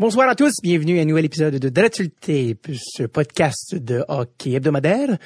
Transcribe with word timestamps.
Bonsoir 0.00 0.30
à 0.30 0.34
tous, 0.34 0.54
bienvenue 0.62 0.98
à 0.98 1.02
un 1.02 1.04
nouvel 1.04 1.26
épisode 1.26 1.56
de 1.56 1.68
Dreadful 1.68 2.08
Tape, 2.08 2.74
ce 2.74 3.02
podcast 3.02 3.74
de 3.74 4.02
hockey 4.08 4.52
hebdomadaire 4.52 5.18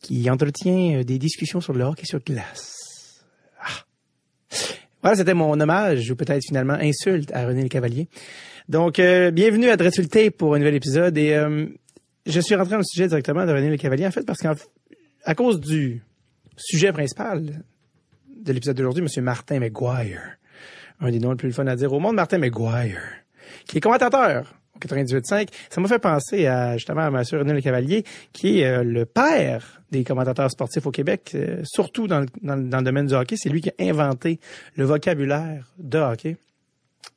qui 0.00 0.28
entretient 0.28 1.02
des 1.02 1.16
discussions 1.16 1.60
sur 1.60 1.74
le 1.74 1.84
hockey 1.84 2.04
sur 2.04 2.18
glace. 2.18 3.24
Ah. 3.60 3.86
Voilà, 5.00 5.16
c'était 5.16 5.32
mon 5.32 5.60
hommage, 5.60 6.10
ou 6.10 6.16
peut-être 6.16 6.42
finalement 6.44 6.74
insulte 6.74 7.30
à 7.32 7.46
René 7.46 7.62
Le 7.62 7.68
Cavalier. 7.68 8.08
Donc, 8.68 8.98
euh, 8.98 9.30
bienvenue 9.30 9.68
à 9.68 9.76
Dreadful 9.76 10.08
Tape 10.08 10.38
pour 10.38 10.56
un 10.56 10.58
nouvel 10.58 10.74
épisode. 10.74 11.16
Et 11.16 11.32
euh, 11.32 11.66
je 12.26 12.40
suis 12.40 12.56
rentré 12.56 12.72
dans 12.72 12.78
le 12.78 12.82
sujet 12.82 13.06
directement 13.06 13.46
de 13.46 13.52
René 13.52 13.70
Le 13.70 13.76
Cavalier, 13.76 14.08
en 14.08 14.10
fait, 14.10 14.26
parce 14.26 14.40
qu'à 14.40 15.34
cause 15.36 15.60
du 15.60 16.02
sujet 16.56 16.92
principal 16.92 17.62
de 18.42 18.52
l'épisode 18.52 18.76
d'aujourd'hui, 18.76 19.04
M. 19.04 19.22
Martin 19.22 19.60
McGuire, 19.60 20.36
un 20.98 21.12
des 21.12 21.20
noms 21.20 21.30
les 21.30 21.36
plus 21.36 21.52
fun 21.52 21.68
à 21.68 21.76
dire 21.76 21.92
au 21.92 22.00
monde, 22.00 22.16
Martin 22.16 22.38
McGuire, 22.38 23.23
qui 23.66 23.78
est 23.78 23.80
commentateur 23.80 24.54
au 24.74 24.78
98.5. 24.78 25.48
Ça 25.70 25.80
m'a 25.80 25.88
fait 25.88 25.98
penser 25.98 26.46
à 26.46 26.76
justement 26.76 27.02
à 27.02 27.08
M. 27.08 27.22
René 27.32 27.52
Le 27.52 27.60
Cavalier, 27.60 28.04
qui 28.32 28.60
est 28.60 28.66
euh, 28.66 28.82
le 28.82 29.04
père 29.06 29.82
des 29.90 30.04
commentateurs 30.04 30.50
sportifs 30.50 30.86
au 30.86 30.90
Québec, 30.90 31.36
surtout 31.62 32.08
dans, 32.08 32.20
le 32.20 32.82
domaine 32.82 33.06
du 33.06 33.14
hockey. 33.14 33.36
C'est 33.38 33.48
lui 33.48 33.60
qui 33.60 33.70
a 33.70 33.74
inventé 33.78 34.40
le 34.76 34.84
vocabulaire 34.84 35.72
de 35.78 35.98
hockey. 35.98 36.36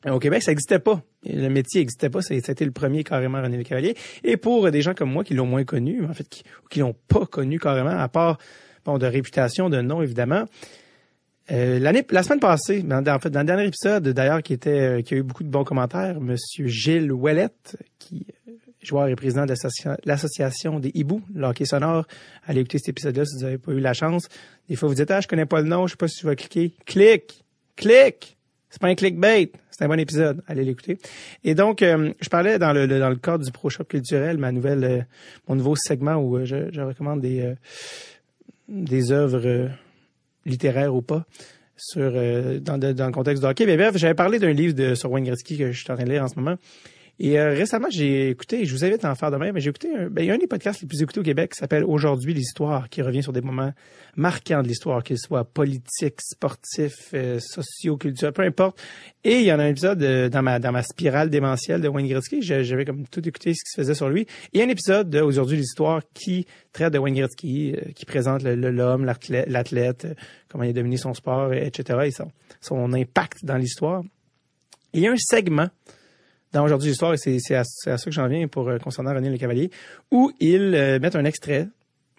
Au 0.05 0.19
Québec, 0.19 0.43
ça 0.43 0.51
n'existait 0.51 0.79
pas. 0.79 1.01
Le 1.25 1.49
métier 1.49 1.81
n'existait 1.81 2.09
pas. 2.09 2.21
C'était 2.21 2.65
le 2.65 2.71
premier 2.71 3.03
carrément 3.03 3.41
René 3.41 3.57
Le 3.57 3.63
Cavalier. 3.63 3.95
Et 4.23 4.37
pour 4.37 4.69
des 4.69 4.81
gens 4.81 4.93
comme 4.93 5.11
moi 5.11 5.23
qui 5.23 5.33
l'ont 5.33 5.47
moins 5.47 5.63
connu, 5.63 6.05
en 6.05 6.13
fait, 6.13 6.27
qui, 6.29 6.43
qui 6.69 6.79
l'ont 6.79 6.95
pas 7.07 7.25
connu 7.25 7.59
carrément, 7.59 7.97
à 7.97 8.07
part 8.07 8.37
bon, 8.85 8.97
de 8.97 9.07
réputation, 9.07 9.69
de 9.69 9.81
nom 9.81 10.01
évidemment. 10.01 10.45
Euh, 11.51 11.79
l'année, 11.79 12.05
la 12.09 12.23
semaine 12.23 12.39
passée, 12.39 12.81
dans, 12.83 13.05
en 13.07 13.19
fait, 13.19 13.29
dans 13.29 13.39
le 13.39 13.45
dernier 13.45 13.65
épisode, 13.65 14.07
d'ailleurs, 14.09 14.43
qui 14.43 14.53
était, 14.53 14.99
euh, 14.99 15.01
qui 15.01 15.13
a 15.13 15.17
eu 15.17 15.23
beaucoup 15.23 15.43
de 15.43 15.49
bons 15.49 15.63
commentaires, 15.63 16.19
Monsieur 16.19 16.67
Gilles 16.67 17.11
Ouellette, 17.11 17.77
qui 17.99 18.25
est 18.27 18.37
joueur 18.85 19.07
et 19.07 19.15
président 19.15 19.45
de 19.45 19.53
l'association 20.05 20.79
des 20.79 20.91
hiboux, 20.93 21.21
l'hockey 21.33 21.65
sonore. 21.65 22.05
Allez 22.45 22.61
écouter 22.61 22.79
cet 22.79 22.89
épisode-là 22.89 23.25
si 23.25 23.35
vous 23.37 23.43
n'avez 23.43 23.57
pas 23.57 23.71
eu 23.71 23.79
la 23.79 23.93
chance. 23.93 24.27
Des 24.69 24.75
fois, 24.75 24.87
vous 24.89 24.95
dites, 24.95 25.11
ah, 25.11 25.21
je 25.21 25.27
connais 25.27 25.45
pas 25.45 25.61
le 25.61 25.67
nom, 25.67 25.87
je 25.87 25.91
sais 25.91 25.97
pas 25.97 26.07
si 26.07 26.19
tu 26.19 26.25
vas 26.25 26.35
cliquer. 26.35 26.73
Clique! 26.85 27.43
Clique! 27.75 28.37
C'est 28.69 28.81
pas 28.81 28.87
un 28.87 28.95
clickbait, 28.95 29.51
c'est 29.71 29.85
un 29.85 29.87
bon 29.87 29.99
épisode. 29.99 30.43
Allez 30.45 30.65
l'écouter. 30.65 30.97
Et 31.43 31.55
donc, 31.55 31.81
euh, 31.81 32.11
je 32.19 32.27
parlais 32.27 32.59
dans 32.59 32.73
le, 32.73 32.85
dans 32.87 33.09
le 33.09 33.15
cadre 33.15 33.45
du 33.45 33.51
Pro 33.51 33.69
Shop 33.69 33.85
culturel, 33.85 34.37
ma 34.37 34.51
nouvelle, 34.51 34.83
euh, 34.83 35.01
mon 35.47 35.55
nouveau 35.55 35.75
segment 35.75 36.15
où 36.15 36.37
euh, 36.37 36.45
je, 36.45 36.69
je, 36.71 36.81
recommande 36.81 37.21
des 37.21 37.53
des 38.67 39.13
œuvres 39.13 39.69
littéraires 40.47 40.95
ou 40.95 41.01
pas 41.01 41.25
sur 41.75 42.11
dans, 42.61 42.79
dans 42.79 43.05
le 43.05 43.11
contexte 43.11 43.43
de 43.43 43.47
hockey. 43.47 43.67
Mais 43.67 43.77
bref, 43.77 43.97
j'avais 43.97 44.15
parlé 44.15 44.39
d'un 44.39 44.51
livre 44.51 44.73
de 44.73 44.95
sur 44.95 45.11
Wayne 45.11 45.25
Gretzky 45.25 45.59
que 45.59 45.71
je 45.71 45.79
suis 45.79 45.91
en 45.91 45.95
train 45.95 46.05
de 46.05 46.09
lire 46.09 46.23
en 46.23 46.27
ce 46.27 46.35
moment. 46.35 46.57
Et 47.19 47.39
euh, 47.39 47.49
récemment, 47.49 47.87
j'ai 47.89 48.29
écouté, 48.29 48.65
je 48.65 48.71
vous 48.73 48.85
invite 48.85 49.03
à 49.03 49.11
en 49.11 49.15
faire 49.15 49.31
de 49.31 49.37
même, 49.37 49.55
mais 49.55 49.59
j'ai 49.59 49.69
écouté, 49.69 49.89
un, 49.95 50.07
ben, 50.07 50.21
il 50.21 50.27
y 50.27 50.31
a 50.31 50.35
un 50.35 50.37
des 50.37 50.45
podcasts 50.45 50.81
les 50.81 50.87
plus 50.87 51.01
écoutés 51.01 51.19
au 51.19 51.23
Québec 51.23 51.53
qui 51.53 51.57
s'appelle 51.57 51.83
Aujourd'hui 51.83 52.33
l'histoire, 52.33 52.89
qui 52.89 53.01
revient 53.01 53.23
sur 53.23 53.33
des 53.33 53.41
moments 53.41 53.73
marquants 54.15 54.61
de 54.61 54.67
l'histoire, 54.67 55.03
qu'ils 55.03 55.17
soient 55.17 55.43
politiques, 55.43 56.21
sportifs, 56.21 57.09
euh, 57.15 57.39
socioculturels, 57.39 58.33
peu 58.33 58.43
importe. 58.43 58.79
Et 59.23 59.39
il 59.39 59.45
y 59.45 59.51
en 59.51 59.57
a 59.57 59.63
un 59.63 59.69
épisode 59.69 60.01
euh, 60.03 60.29
dans 60.29 60.43
ma 60.43 60.59
dans 60.59 60.71
ma 60.71 60.83
spirale 60.83 61.31
démentielle 61.31 61.81
de 61.81 61.87
Wayne 61.87 62.07
Gretzky, 62.07 62.43
j'avais 62.43 62.85
comme 62.85 63.07
tout 63.07 63.27
écouté 63.27 63.53
ce 63.55 63.63
qui 63.63 63.71
se 63.71 63.81
faisait 63.81 63.95
sur 63.95 64.09
lui. 64.09 64.27
Et 64.53 64.61
un 64.61 64.69
épisode 64.69 65.09
de 65.09 65.19
Aujourd'hui 65.19 65.57
l'histoire 65.57 66.01
qui 66.13 66.45
traite 66.71 66.93
de 66.93 66.99
Wayne 66.99 67.15
Gretzky, 67.15 67.73
euh, 67.73 67.91
qui 67.95 68.05
présente 68.05 68.43
l'homme, 68.43 69.05
l'athlète, 69.05 70.07
comment 70.49 70.65
il 70.65 70.69
a 70.69 70.73
devenu 70.73 70.99
son 70.99 71.15
sport, 71.15 71.51
etc. 71.53 71.99
et 72.05 72.11
son, 72.11 72.31
son 72.61 72.93
impact 72.93 73.43
dans 73.43 73.57
l'histoire. 73.57 74.03
Il 74.93 75.01
y 75.01 75.07
a 75.07 75.11
un 75.11 75.17
segment 75.17 75.69
dans 76.53 76.63
Aujourd'hui 76.63 76.89
l'histoire, 76.89 77.13
et 77.13 77.17
c'est 77.17 77.55
à, 77.55 77.61
à, 77.61 77.97
ça 77.97 78.05
que 78.05 78.11
j'en 78.11 78.27
viens 78.27 78.47
pour 78.47 78.69
euh, 78.69 78.77
concernant 78.77 79.13
René 79.13 79.29
Le 79.29 79.37
Cavalier, 79.37 79.69
où 80.11 80.31
ils 80.39 80.75
euh, 80.75 80.99
mettent 80.99 81.15
un 81.15 81.25
extrait 81.25 81.67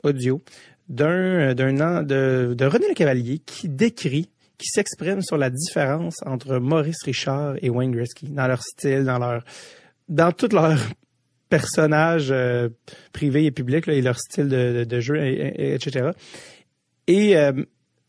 audio 0.02 0.42
d'un 0.88 1.08
euh, 1.08 1.54
d'un 1.54 2.02
de, 2.02 2.54
de 2.56 2.64
René 2.66 2.88
Le 2.88 2.94
Cavalier 2.94 3.38
qui 3.38 3.68
décrit, 3.68 4.30
qui 4.58 4.68
s'exprime 4.68 5.22
sur 5.22 5.38
la 5.38 5.50
différence 5.50 6.16
entre 6.26 6.58
Maurice 6.58 7.02
Richard 7.04 7.56
et 7.62 7.70
Wayne 7.70 7.92
Gretzky 7.92 8.28
dans 8.28 8.46
leur 8.46 8.62
style, 8.62 9.04
dans 9.04 9.18
leur 9.18 9.44
dans 10.08 10.32
tout 10.32 10.48
leur 10.52 10.78
personnage 11.48 12.30
euh, 12.30 12.68
privé 13.12 13.46
et 13.46 13.50
public 13.50 13.86
là, 13.86 13.94
et 13.94 14.02
leur 14.02 14.18
style 14.18 14.48
de, 14.48 14.84
de, 14.84 15.00
jeu, 15.00 15.16
et, 15.16 15.74
etc. 15.74 16.10
Et 17.06 17.34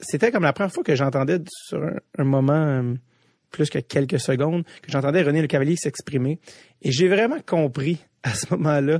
c'était 0.02 0.29
comme 0.29 0.44
la 0.44 0.52
première 0.52 0.74
fois 0.74 0.84
que 0.84 0.94
j'entendais 0.94 1.40
sur 1.47 1.81
un, 1.81 1.96
un 2.18 2.24
moment 2.25 2.96
plus 3.49 3.69
que 3.69 3.79
quelques 3.79 4.19
secondes 4.19 4.63
que 4.81 4.91
j'entendais 4.91 5.21
René 5.21 5.41
Le 5.41 5.47
Cavalier 5.47 5.75
s'exprimer. 5.75 6.39
Et 6.81 6.91
j'ai 6.91 7.07
vraiment 7.07 7.39
compris 7.45 7.97
à 8.23 8.33
ce 8.33 8.45
moment-là. 8.51 8.99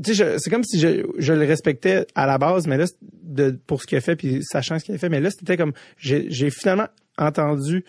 C'est 0.00 0.50
comme 0.50 0.62
si 0.62 0.78
je, 0.78 1.32
le 1.32 1.44
respectais 1.44 2.06
à 2.14 2.26
la 2.26 2.38
base, 2.38 2.68
mais 2.68 2.76
là, 2.76 2.86
pour 3.66 3.82
ce 3.82 3.86
qu'il 3.86 3.98
a 3.98 4.00
fait, 4.00 4.14
puis 4.14 4.44
sachant 4.44 4.78
ce 4.78 4.84
qu'il 4.84 4.94
a 4.94 4.98
fait, 4.98 5.08
mais 5.08 5.20
là, 5.20 5.30
c'était 5.30 5.56
comme, 5.56 5.72
j'ai 5.96 6.50
finalement 6.50 6.86
entendu 7.16 7.84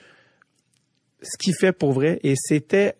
ce 1.21 1.37
qu'il 1.37 1.53
fait 1.53 1.71
pour 1.71 1.93
vrai, 1.93 2.19
et 2.23 2.33
c'était, 2.35 2.95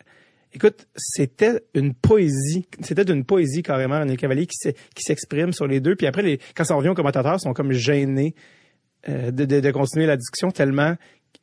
écoute, 0.54 0.88
c'était 0.96 1.64
une 1.74 1.96
poésie, 1.96 2.68
c'était 2.82 3.04
d'une 3.04 3.26
poésie 3.26 3.64
carrément, 3.64 4.00
René 4.00 4.12
Le 4.12 4.18
Cavalier 4.18 4.46
qui 4.46 5.04
s'exprime 5.04 5.54
sur 5.54 5.66
les 5.66 5.80
deux, 5.80 5.96
puis 5.96 6.06
après, 6.06 6.22
les, 6.22 6.40
quand 6.56 6.64
ça 6.64 6.76
revient 6.76 6.90
aux 6.90 6.96
commentateurs, 6.96 7.38
ils 7.40 7.42
sont 7.42 7.54
comme 7.54 7.72
gênés 7.72 8.36
euh, 9.08 9.32
de, 9.32 9.46
de, 9.46 9.60
de, 9.60 9.72
continuer 9.72 10.06
la 10.06 10.18
discussion 10.18 10.52
tellement 10.52 10.96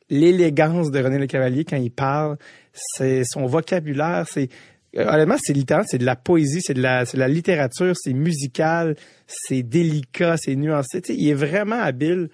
l'élégance 0.09 0.91
de 0.91 0.99
René 0.99 1.17
Le 1.17 1.27
Cavalier 1.27 1.65
quand 1.65 1.77
il 1.77 1.91
parle, 1.91 2.37
c'est 2.73 3.23
son 3.25 3.45
vocabulaire, 3.45 4.25
c'est 4.29 4.49
euh, 4.95 5.05
honnêtement 5.07 5.37
c'est 5.41 5.53
littéral, 5.53 5.85
c'est 5.87 5.97
de 5.97 6.05
la 6.05 6.15
poésie, 6.15 6.61
c'est 6.61 6.73
de 6.73 6.81
la 6.81 7.05
c'est 7.05 7.17
de 7.17 7.21
la 7.21 7.27
littérature, 7.27 7.93
c'est 7.95 8.13
musical, 8.13 8.95
c'est 9.25 9.63
délicat, 9.63 10.37
c'est 10.37 10.55
nuancé. 10.55 11.01
Tu 11.01 11.13
sais, 11.13 11.19
il 11.19 11.29
est 11.29 11.33
vraiment 11.33 11.79
habile 11.79 12.29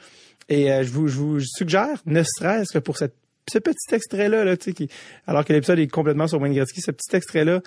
et 0.50 0.72
euh, 0.72 0.84
je, 0.84 0.92
vous, 0.92 1.08
je 1.08 1.18
vous 1.20 1.40
suggère, 1.40 2.02
ne 2.06 2.22
serait-ce 2.24 2.74
que 2.74 2.80
pour 2.80 2.98
cette 2.98 3.16
ce 3.52 3.60
petit 3.60 3.94
extrait 3.94 4.30
là, 4.30 4.56
qui, 4.56 4.88
alors 5.28 5.44
que 5.44 5.52
l'épisode 5.52 5.80
est 5.80 5.88
complètement 5.88 6.28
sur 6.28 6.40
Wayne 6.40 6.54
Gretzky, 6.54 6.80
ce 6.80 6.92
petit 6.92 7.14
extrait 7.16 7.44
là 7.44 7.62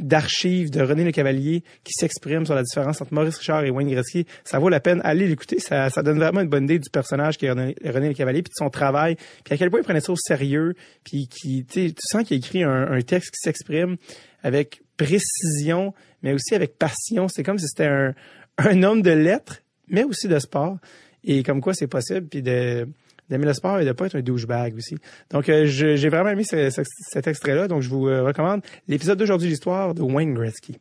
d'archives 0.00 0.70
de 0.70 0.82
René 0.82 1.04
Le 1.04 1.12
Cavalier 1.12 1.62
qui 1.84 1.92
s'exprime 1.92 2.44
sur 2.44 2.54
la 2.54 2.62
différence 2.62 3.00
entre 3.00 3.14
Maurice 3.14 3.38
Richard 3.38 3.64
et 3.64 3.70
Wayne 3.70 3.90
Gretzky. 3.90 4.26
Ça 4.44 4.58
vaut 4.58 4.68
la 4.68 4.80
peine. 4.80 5.00
Allez 5.04 5.26
l'écouter. 5.26 5.58
Ça, 5.58 5.90
ça 5.90 6.02
donne 6.02 6.18
vraiment 6.18 6.40
une 6.40 6.48
bonne 6.48 6.64
idée 6.64 6.78
du 6.78 6.90
personnage 6.90 7.38
qui 7.38 7.46
est 7.46 7.50
René, 7.50 7.74
Le 7.82 8.14
Cavalier, 8.14 8.42
puis 8.42 8.50
de 8.50 8.56
son 8.56 8.70
travail, 8.70 9.16
puis 9.44 9.54
à 9.54 9.56
quel 9.56 9.70
point 9.70 9.80
il 9.80 9.84
prenait 9.84 10.00
ça 10.00 10.12
au 10.12 10.16
sérieux, 10.16 10.74
puis 11.04 11.28
qui, 11.28 11.64
tu 11.64 11.92
sens 11.98 12.24
qu'il 12.24 12.36
écrit 12.36 12.62
un, 12.62 12.90
un 12.90 13.00
texte 13.00 13.30
qui 13.30 13.40
s'exprime 13.40 13.96
avec 14.42 14.82
précision, 14.96 15.94
mais 16.22 16.32
aussi 16.32 16.54
avec 16.54 16.78
passion. 16.78 17.28
C'est 17.28 17.42
comme 17.42 17.58
si 17.58 17.66
c'était 17.66 17.86
un, 17.86 18.14
un 18.58 18.82
homme 18.82 19.02
de 19.02 19.10
lettres, 19.10 19.62
mais 19.88 20.04
aussi 20.04 20.28
de 20.28 20.38
sport. 20.38 20.78
Et 21.24 21.42
comme 21.42 21.60
quoi 21.60 21.74
c'est 21.74 21.88
possible, 21.88 22.26
puis 22.26 22.42
de 22.42 22.88
d'aimer 23.28 23.46
le 23.46 23.52
sport 23.54 23.80
et 23.80 23.84
de 23.84 23.92
pas 23.92 24.06
être 24.06 24.16
un 24.16 24.22
douchebag 24.22 24.76
aussi. 24.76 24.96
Donc, 25.30 25.48
euh, 25.48 25.66
j'ai 25.66 26.08
vraiment 26.08 26.30
aimé 26.30 26.44
cet 26.44 27.26
extrait-là, 27.26 27.68
donc 27.68 27.82
je 27.82 27.88
vous 27.88 28.08
euh, 28.08 28.22
recommande 28.22 28.62
l'épisode 28.88 29.18
d'aujourd'hui, 29.18 29.48
l'histoire 29.48 29.94
de 29.94 30.02
Wayne 30.02 30.34
Gretzky. 30.34 30.78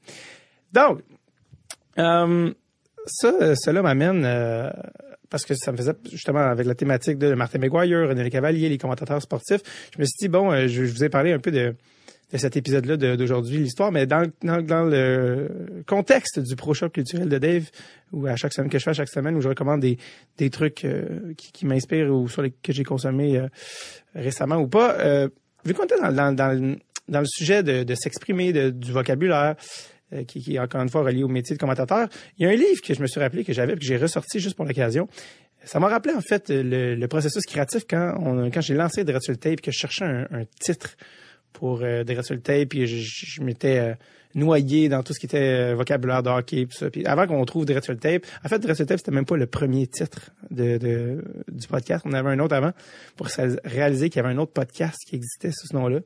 Donc, 0.73 1.01
euh, 1.97 2.51
ça, 3.05 3.55
cela 3.55 3.81
m'amène 3.81 4.23
parce 5.29 5.45
que 5.45 5.53
ça 5.55 5.71
me 5.71 5.77
faisait 5.77 5.93
justement 6.11 6.39
avec 6.39 6.65
la 6.65 6.75
thématique 6.75 7.17
de 7.17 7.33
Martin 7.33 7.59
McGuire, 7.59 8.09
René 8.09 8.29
Cavalier, 8.29 8.69
les 8.69 8.77
commentateurs 8.77 9.21
sportifs. 9.21 9.61
Je 9.93 9.99
me 9.99 10.05
suis 10.05 10.17
dit 10.19 10.27
bon, 10.27 10.67
je 10.67 10.83
vous 10.83 11.03
ai 11.03 11.09
parlé 11.09 11.33
un 11.33 11.39
peu 11.39 11.51
de 11.51 11.75
de 12.31 12.37
cet 12.37 12.57
épisode-là 12.57 12.97
d'aujourd'hui, 13.15 13.57
l'histoire, 13.57 13.91
mais 13.91 14.07
dans, 14.07 14.29
dans, 14.43 14.61
dans, 14.61 14.83
le 14.83 15.83
contexte 15.85 16.39
du 16.39 16.55
Pro 16.55 16.73
Shop 16.73 16.89
culturel 16.89 17.29
de 17.29 17.37
Dave, 17.37 17.69
où 18.11 18.25
à 18.25 18.35
chaque 18.35 18.53
semaine 18.53 18.69
que 18.69 18.79
je 18.79 18.83
fais, 18.83 18.89
à 18.91 18.93
chaque 18.93 19.09
semaine, 19.09 19.35
où 19.35 19.41
je 19.41 19.49
recommande 19.49 19.81
des, 19.81 19.97
des 20.37 20.49
trucs 20.49 20.85
euh, 20.85 21.33
qui, 21.37 21.65
m'inspirent 21.65 22.13
ou 22.13 22.27
sur 22.27 22.41
les 22.41 22.51
que 22.51 22.73
j'ai 22.73 22.83
consommés 22.83 23.37
euh, 23.37 23.47
récemment 24.15 24.57
ou 24.57 24.67
pas. 24.67 24.97
Euh, 24.99 25.29
vu 25.65 25.73
qu'on 25.73 25.83
était 25.83 25.99
dans, 25.99 26.11
dans, 26.11 26.77
dans, 27.07 27.19
le 27.19 27.25
sujet 27.27 27.61
de, 27.61 27.83
de 27.83 27.95
s'exprimer, 27.95 28.71
du 28.71 28.91
vocabulaire, 28.91 29.55
qui, 30.27 30.39
qui, 30.39 30.55
est 30.55 30.59
encore 30.59 30.81
une 30.81 30.89
fois 30.89 31.01
relié 31.01 31.23
au 31.23 31.27
métier 31.27 31.55
de 31.55 31.59
commentateur, 31.59 32.07
il 32.37 32.45
y 32.45 32.49
a 32.49 32.51
un 32.51 32.55
livre 32.55 32.81
que 32.81 32.93
je 32.93 33.01
me 33.01 33.07
suis 33.07 33.19
rappelé 33.19 33.43
que 33.43 33.53
j'avais, 33.53 33.75
que 33.75 33.83
j'ai 33.83 33.97
ressorti 33.97 34.39
juste 34.39 34.55
pour 34.55 34.65
l'occasion. 34.65 35.07
Ça 35.63 35.79
m'a 35.79 35.87
rappelé 35.87 36.13
en 36.13 36.21
fait 36.21 36.49
le, 36.49 36.95
le 36.95 37.07
processus 37.07 37.43
créatif 37.43 37.85
quand, 37.89 38.15
on, 38.21 38.51
quand 38.51 38.61
j'ai 38.61 38.75
lancé 38.75 39.03
Dread 39.03 39.39
Tape, 39.39 39.61
que 39.61 39.71
je 39.71 39.77
cherchais 39.77 40.05
un, 40.05 40.27
un 40.31 40.45
titre 40.59 40.95
pour 41.55 41.81
euh, 41.81 42.03
des 42.03 42.13
résultats, 42.13 42.65
puis 42.65 42.85
je, 42.85 42.97
je, 42.97 43.41
m'étais 43.41 43.79
euh, 43.79 43.93
noyé 44.35 44.89
dans 44.89 45.01
tout 45.01 45.13
ce 45.13 45.19
qui 45.19 45.25
était 45.25 45.71
euh, 45.71 45.75
vocabulaire 45.75 46.21
de 46.21 46.41
puis 46.41 46.67
ça. 46.71 46.89
Puis 46.89 47.05
avant 47.05 47.25
qu'on 47.25 47.43
trouve 47.45 47.65
des 47.65 47.79
Tape, 47.79 48.25
en 48.43 48.49
fait, 48.49 48.59
Dreadful 48.59 48.85
Tape, 48.85 48.99
c'était 48.99 49.11
même 49.11 49.25
pas 49.25 49.37
le 49.37 49.47
premier 49.47 49.87
titre 49.87 50.31
de, 50.51 50.77
de, 50.77 51.23
du 51.49 51.67
podcast. 51.67 52.03
On 52.05 52.13
avait 52.13 52.29
un 52.29 52.39
autre 52.39 52.53
avant 52.53 52.73
pour 53.15 53.27
réaliser 53.63 54.09
qu'il 54.09 54.21
y 54.21 54.25
avait 54.25 54.33
un 54.33 54.37
autre 54.37 54.51
podcast 54.51 54.97
qui 55.07 55.15
existait 55.15 55.51
sous 55.51 55.67
ce 55.67 55.75
nom-là. 55.75 55.99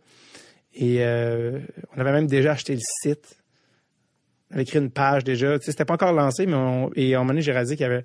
Et 0.75 0.97
euh, 0.99 1.59
on 1.95 1.99
avait 1.99 2.11
même 2.11 2.27
déjà 2.27 2.51
acheté 2.51 2.75
le 2.75 2.81
site. 3.01 3.37
On 4.51 4.53
avait 4.53 4.63
écrit 4.63 4.77
une 4.77 4.91
page 4.91 5.23
déjà. 5.23 5.57
Tu 5.57 5.65
sais, 5.65 5.71
c'était 5.71 5.85
pas 5.85 5.95
encore 5.95 6.13
lancé, 6.13 6.45
mais 6.45 6.53
on, 6.53 6.91
et 6.95 7.15
à 7.15 7.17
un 7.17 7.21
moment 7.21 7.29
donné, 7.29 7.41
j'ai 7.41 7.51
réalisé 7.51 7.75
qu'il 7.75 7.83
y 7.83 7.89
avait 7.89 8.03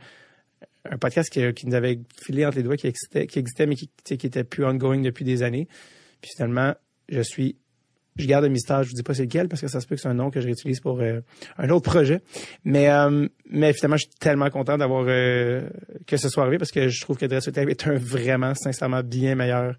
un 0.91 0.97
podcast 0.97 1.31
qui, 1.31 1.53
qui, 1.53 1.67
nous 1.67 1.75
avait 1.75 2.01
filé 2.23 2.47
entre 2.47 2.57
les 2.57 2.63
doigts, 2.63 2.77
qui 2.77 2.87
existait, 2.87 3.27
qui 3.27 3.39
existait 3.39 3.67
mais 3.67 3.77
qui, 3.77 3.91
qui 4.05 4.27
était 4.27 4.45
plus 4.45 4.65
ongoing 4.65 5.01
depuis 5.01 5.25
des 5.25 5.43
années. 5.43 5.69
Puis 6.23 6.31
finalement, 6.35 6.75
je 7.09 7.21
suis 7.21 7.57
je 8.17 8.27
garde 8.27 8.45
le 8.45 8.51
mystère, 8.51 8.83
je 8.85 8.91
vous 8.91 8.95
dis 8.95 9.03
pas 9.03 9.15
c'est 9.15 9.25
lequel 9.25 9.49
parce 9.49 9.61
que 9.61 9.69
ça 9.69 9.81
se 9.81 9.87
peut 9.87 9.97
que 9.97 10.01
c'est 10.01 10.09
un 10.09 10.15
nom 10.15 10.31
que 10.31 10.41
je 10.41 10.47
réutilise 10.47 10.81
pour 10.81 11.01
euh, 11.01 11.21
un 11.59 11.69
autre 11.71 11.91
projet. 11.91 12.21
Mais 12.65 12.89
euh, 12.89 13.27
mais 13.51 13.73
finalement, 13.73 13.97
je 13.97 14.05
suis 14.05 14.19
tellement 14.21 14.51
content 14.51 14.79
d'avoir 14.79 15.05
euh, 15.09 15.69
que 16.07 16.17
ce 16.17 16.29
soit 16.29 16.43
arrivé 16.45 16.59
parce 16.59 16.71
que 16.71 16.89
je 16.89 17.01
trouve 17.01 17.17
que 17.17 17.27
Dress 17.27 17.49
est 17.49 17.87
un 17.87 17.97
vraiment 17.97 18.55
sincèrement 18.55 19.03
bien 19.03 19.35
meilleur 19.35 19.75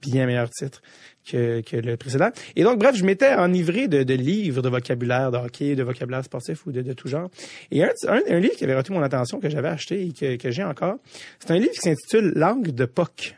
bien 0.00 0.26
meilleur 0.26 0.50
titre 0.50 0.82
que, 1.26 1.62
que 1.62 1.76
le 1.76 1.96
précédent. 1.96 2.28
Et 2.56 2.62
donc, 2.62 2.78
bref, 2.78 2.94
je 2.94 3.04
m'étais 3.04 3.34
enivré 3.34 3.88
de, 3.88 4.02
de 4.02 4.14
livres 4.14 4.60
de 4.60 4.68
vocabulaire 4.68 5.30
de 5.30 5.38
hockey, 5.38 5.74
de 5.74 5.82
vocabulaire 5.82 6.22
sportif 6.22 6.66
ou 6.66 6.72
de, 6.72 6.82
de 6.82 6.92
tout 6.92 7.08
genre. 7.08 7.30
Et 7.70 7.82
un, 7.82 7.90
un, 8.08 8.38
livre 8.38 8.54
qui 8.54 8.64
avait 8.64 8.76
retenu 8.76 8.96
mon 8.96 9.02
attention, 9.02 9.40
que 9.40 9.48
j'avais 9.48 9.68
acheté 9.68 10.06
et 10.06 10.12
que, 10.12 10.36
que 10.36 10.50
j'ai 10.50 10.64
encore, 10.64 10.96
c'est 11.40 11.52
un 11.52 11.58
livre 11.58 11.72
qui 11.72 11.80
s'intitule 11.80 12.32
Langue 12.36 12.68
de 12.68 12.84
POC. 12.84 13.34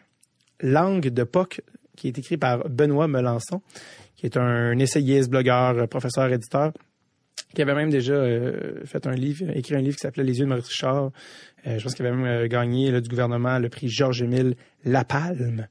Langue 0.61 1.09
de 1.09 1.23
POC, 1.23 1.61
qui 1.97 2.09
est 2.09 2.19
écrit 2.19 2.37
par 2.37 2.69
Benoît 2.69 3.09
Melançon, 3.09 3.63
qui 4.17 4.27
est 4.27 4.37
un 4.37 4.79
essayiste, 4.79 5.31
blogueur, 5.31 5.89
professeur, 5.89 6.33
éditeur 6.33 6.73
qui 7.55 7.63
avait 7.63 7.75
même 7.75 7.91
déjà 7.91 8.13
euh, 8.13 8.85
fait 8.85 9.07
un 9.07 9.15
livre, 9.15 9.45
écrit 9.55 9.75
un 9.75 9.81
livre 9.81 9.97
qui 9.97 10.03
s'appelait 10.03 10.25
Les 10.25 10.39
yeux 10.39 10.45
de 10.45 10.49
Maurice 10.51 10.69
Richard. 10.69 11.11
Euh, 11.67 11.79
je 11.79 11.83
pense 11.83 11.95
qu'il 11.95 12.05
avait 12.05 12.15
même 12.15 12.27
euh, 12.27 12.49
gagné 12.49 13.01
du 13.01 13.09
gouvernement 13.09 13.59
le 13.59 13.69
prix 13.69 13.89
Georges-Émile 13.89 14.57
Lapalme. 14.85 15.67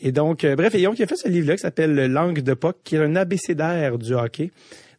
Et 0.00 0.12
donc, 0.12 0.46
bref, 0.46 0.74
et 0.74 0.82
donc, 0.82 0.98
il 0.98 1.02
a 1.02 1.06
fait 1.06 1.16
ce 1.16 1.28
livre-là 1.28 1.56
qui 1.56 1.62
s'appelle 1.62 1.94
Langue 2.12 2.42
de 2.42 2.54
POC, 2.54 2.76
qui 2.84 2.96
est 2.96 3.00
un 3.00 3.16
abécédaire 3.16 3.98
du 3.98 4.14
hockey. 4.14 4.50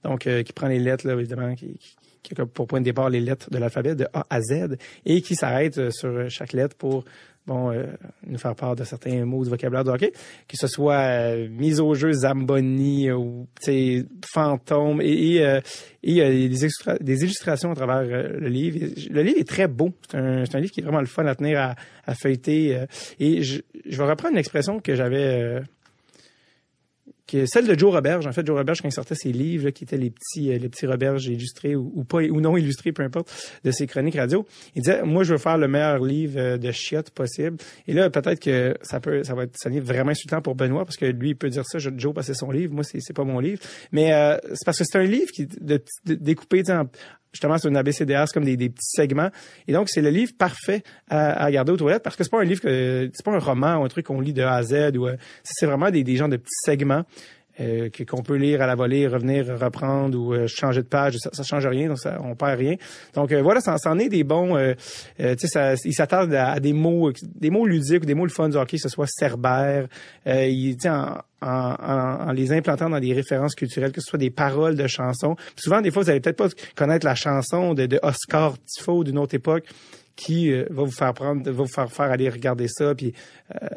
Donc, 0.04 0.28
qui 0.28 0.54
prend 0.54 0.68
les 0.68 0.80
lettres, 0.80 1.08
là, 1.08 1.14
évidemment, 1.14 1.56
qui, 1.56 1.80
qui 2.24 2.36
pour 2.36 2.68
point 2.68 2.80
de 2.80 2.86
départ 2.86 3.10
les 3.10 3.20
lettres 3.20 3.50
de 3.50 3.58
l'alphabet 3.58 3.96
de 3.96 4.06
A 4.14 4.26
à 4.30 4.42
Z 4.42 4.78
et 5.06 5.22
qui 5.22 5.36
s'arrête 5.36 5.92
sur 5.92 6.30
chaque 6.30 6.54
lettre 6.54 6.76
pour 6.76 7.04
bon, 7.48 7.72
euh, 7.72 7.86
nous 8.28 8.38
faire 8.38 8.54
part 8.56 8.76
de 8.76 8.84
certains 8.84 9.26
mots 9.26 9.44
du 9.44 9.50
vocabulaire 9.50 9.84
de 9.84 9.90
hockey, 9.90 10.12
que 10.48 10.58
ce 10.58 10.68
soit 10.68 11.00
euh, 11.00 11.48
mise 11.50 11.80
au 11.80 11.96
jeu 11.96 12.12
Zamboni 12.12 13.12
ou 13.12 13.48
fantôme 14.32 15.02
et, 15.02 15.36
et, 15.36 15.46
euh, 15.46 15.62
et 16.04 16.50
des, 16.50 16.68
des, 17.00 17.24
illustrations 17.24 17.72
à 17.72 17.76
travers 17.76 18.04
le 18.04 18.48
livre. 18.48 18.86
Le 19.10 19.24
livre 19.24 19.40
est 19.40 19.48
très 19.48 19.68
beau. 19.68 19.94
C'est 20.12 20.18
un, 20.18 20.44
un, 20.44 20.60
livre 20.60 20.72
qui 20.72 20.82
est 20.82 20.84
vraiment 20.84 21.00
le 21.00 21.08
fun 21.08 21.26
à 21.26 21.36
tenir 21.36 21.60
à, 21.60 21.76
à 22.06 22.14
feuilleter. 22.14 22.86
et 23.20 23.42
je, 23.42 23.62
je, 23.88 23.98
vais 23.98 24.10
reprendre 24.10 24.34
une 24.34 24.40
expression 24.40 24.80
que 24.80 24.96
j'avais 24.96 25.62
qui 27.28 27.40
est 27.40 27.46
celle 27.46 27.68
de 27.68 27.78
Joe 27.78 27.94
Roberge. 27.94 28.26
En 28.26 28.32
fait, 28.32 28.46
Joe 28.48 28.58
Roberge, 28.58 28.82
quand 28.82 28.88
il 28.88 28.94
sortait 28.94 29.16
ses 29.16 29.34
livres, 29.34 29.70
qui 29.70 29.84
étaient 29.84 29.98
les 29.98 30.10
petits, 30.10 30.52
euh, 30.52 30.58
les 30.58 30.70
petits 30.70 30.88
Roberges 30.88 31.28
illustrés 31.28 31.76
ou, 31.76 32.04
pas, 32.06 32.20
ou 32.20 32.40
non 32.40 32.56
illustrés, 32.58 32.94
peu 32.94 33.04
importe, 33.04 33.30
de 33.64 33.72
ses 33.72 33.86
chroniques 33.86 34.16
radio, 34.16 34.46
il 34.76 34.82
disait, 34.82 35.04
moi, 35.04 35.24
je 35.24 35.34
veux 35.34 35.38
faire 35.38 35.58
le 35.58 35.68
meilleur 35.68 36.00
livre 36.00 36.40
euh, 36.40 36.58
de 36.58 36.72
chiottes 36.72 37.12
possible. 37.12 37.58
Et 37.86 37.94
là, 37.94 38.10
peut-être 38.10 38.40
que 38.40 38.76
ça 38.82 39.00
peut, 39.00 39.24
ça 39.24 39.36
va 39.36 39.44
être, 39.44 39.58
ça 39.58 39.70
vraiment 39.70 40.12
insultant 40.12 40.42
pour 40.42 40.56
Benoît, 40.56 40.86
parce 40.86 40.98
que 40.98 41.06
lui, 41.06 41.30
il 41.30 41.36
peut 41.36 41.50
dire 41.50 41.66
ça, 41.66 41.78
Joe, 41.80 42.14
parce 42.14 42.28
que 42.28 42.34
c'est 42.34 42.40
son 42.40 42.52
livre. 42.52 42.74
Moi, 42.74 42.84
c'est, 42.84 43.02
c'est 43.02 43.14
pas 43.14 43.26
mon 43.26 43.40
livre. 43.40 43.60
Mais, 43.92 44.14
euh, 44.14 44.38
c'est 44.54 44.66
parce 44.66 44.78
que 44.78 44.86
c'est 44.86 44.98
un 44.98 45.04
livre 45.04 45.30
qui, 45.32 45.46
de, 45.46 45.84
de, 46.06 46.14
découpé, 46.16 46.64
en, 46.70 46.86
justement 47.38 47.58
sur 47.60 47.70
une 47.70 47.78
ABCDR, 47.78 48.24
c'est 48.28 48.34
comme 48.34 48.46
des, 48.46 48.58
petits 48.58 48.96
segments. 48.96 49.30
Et 49.68 49.74
donc, 49.74 49.90
c'est 49.90 50.02
le 50.02 50.10
livre 50.10 50.32
parfait 50.38 50.82
à, 51.08 51.44
à 51.44 51.52
garder 51.52 51.72
aux 51.72 51.78
toilettes 51.78 52.02
parce 52.04 52.16
que 52.16 52.24
c'est 52.24 52.32
pas 52.32 52.42
un 52.42 52.46
livre 52.46 52.62
que 52.62 53.10
c'est 53.14 53.24
pas 53.24 53.32
un 53.32 53.40
roman 53.40 53.78
ou 53.78 53.84
un 53.84 53.88
truc 53.88 54.08
qu'on 54.08 54.20
lit 54.20 54.34
de 54.34 54.42
A 54.42 54.56
à 54.56 54.64
Z 54.64 54.98
ou 54.98 55.08
euh, 55.08 55.16
c'est 55.44 55.68
vraiment 55.68 55.92
des, 55.92 56.16
genres 56.16 56.30
de 56.30 56.38
petits 56.38 56.50
segments 56.66 57.04
euh, 57.60 57.90
qu'on 58.08 58.22
peut 58.22 58.36
lire 58.36 58.62
à 58.62 58.68
la 58.68 58.76
volée, 58.76 59.08
revenir, 59.08 59.60
reprendre 59.60 60.18
ou 60.18 60.34
euh, 60.34 60.48
changer 60.48 60.82
de 60.82 60.88
page. 60.88 61.18
Ça, 61.18 61.30
ça 61.34 61.44
change 61.44 61.66
rien, 61.68 61.88
donc 61.88 62.00
ça, 62.00 62.18
on 62.24 62.36
perd 62.36 62.60
rien. 62.60 62.76
Donc 63.14 63.32
euh, 63.32 63.42
voilà, 63.42 63.62
ça, 63.62 63.76
en 63.86 64.00
est 64.00 64.10
des 64.10 64.24
bons. 64.24 64.56
Euh, 64.56 64.74
tu 65.18 65.36
sais, 65.40 65.48
ça, 65.48 65.74
il 65.86 65.94
s'attarde 65.94 66.34
à, 66.34 66.60
des 66.60 66.74
mots, 66.74 67.12
des 67.24 67.50
mots 67.50 67.66
ludiques 67.66 68.04
ou 68.04 68.06
des 68.06 68.14
mots 68.14 68.26
le 68.26 68.32
fun 68.32 68.50
du 68.50 68.58
hockey, 68.58 68.78
que 68.78 68.84
ce 68.84 68.90
soit 68.90 69.08
cerbère. 69.08 69.88
il, 70.26 70.78
en, 70.86 71.18
en, 71.42 72.28
en, 72.28 72.32
les 72.32 72.52
implantant 72.52 72.90
dans 72.90 73.00
des 73.00 73.14
références 73.14 73.56
culturelles, 73.56 73.92
que 73.92 74.02
ce 74.02 74.10
soit 74.10 74.20
des 74.20 74.32
paroles 74.32 74.76
de 74.76 74.88
chansons. 74.88 75.36
souvent, 75.56 75.82
des 75.82 75.92
fois, 75.92 76.04
vous 76.04 76.10
allez 76.10 76.20
peut-être 76.20 76.38
pas 76.38 76.50
connaître 76.76 77.06
la 77.06 77.16
chanson 77.16 77.74
de, 77.74 77.86
de 77.86 78.00
Oscar 78.04 78.56
Tifo 78.66 79.04
d'une 79.04 79.18
autre 79.18 79.36
époque 79.36 79.66
qui 80.18 80.52
va 80.52 80.84
vous 80.84 80.92
faire 80.92 81.14
prendre, 81.14 81.44
va 81.44 81.52
vous 81.52 81.68
faire 81.68 81.90
faire 81.90 82.12
aller 82.12 82.28
regarder 82.28 82.68
ça, 82.68 82.94
puis 82.94 83.14
euh, 83.62 83.68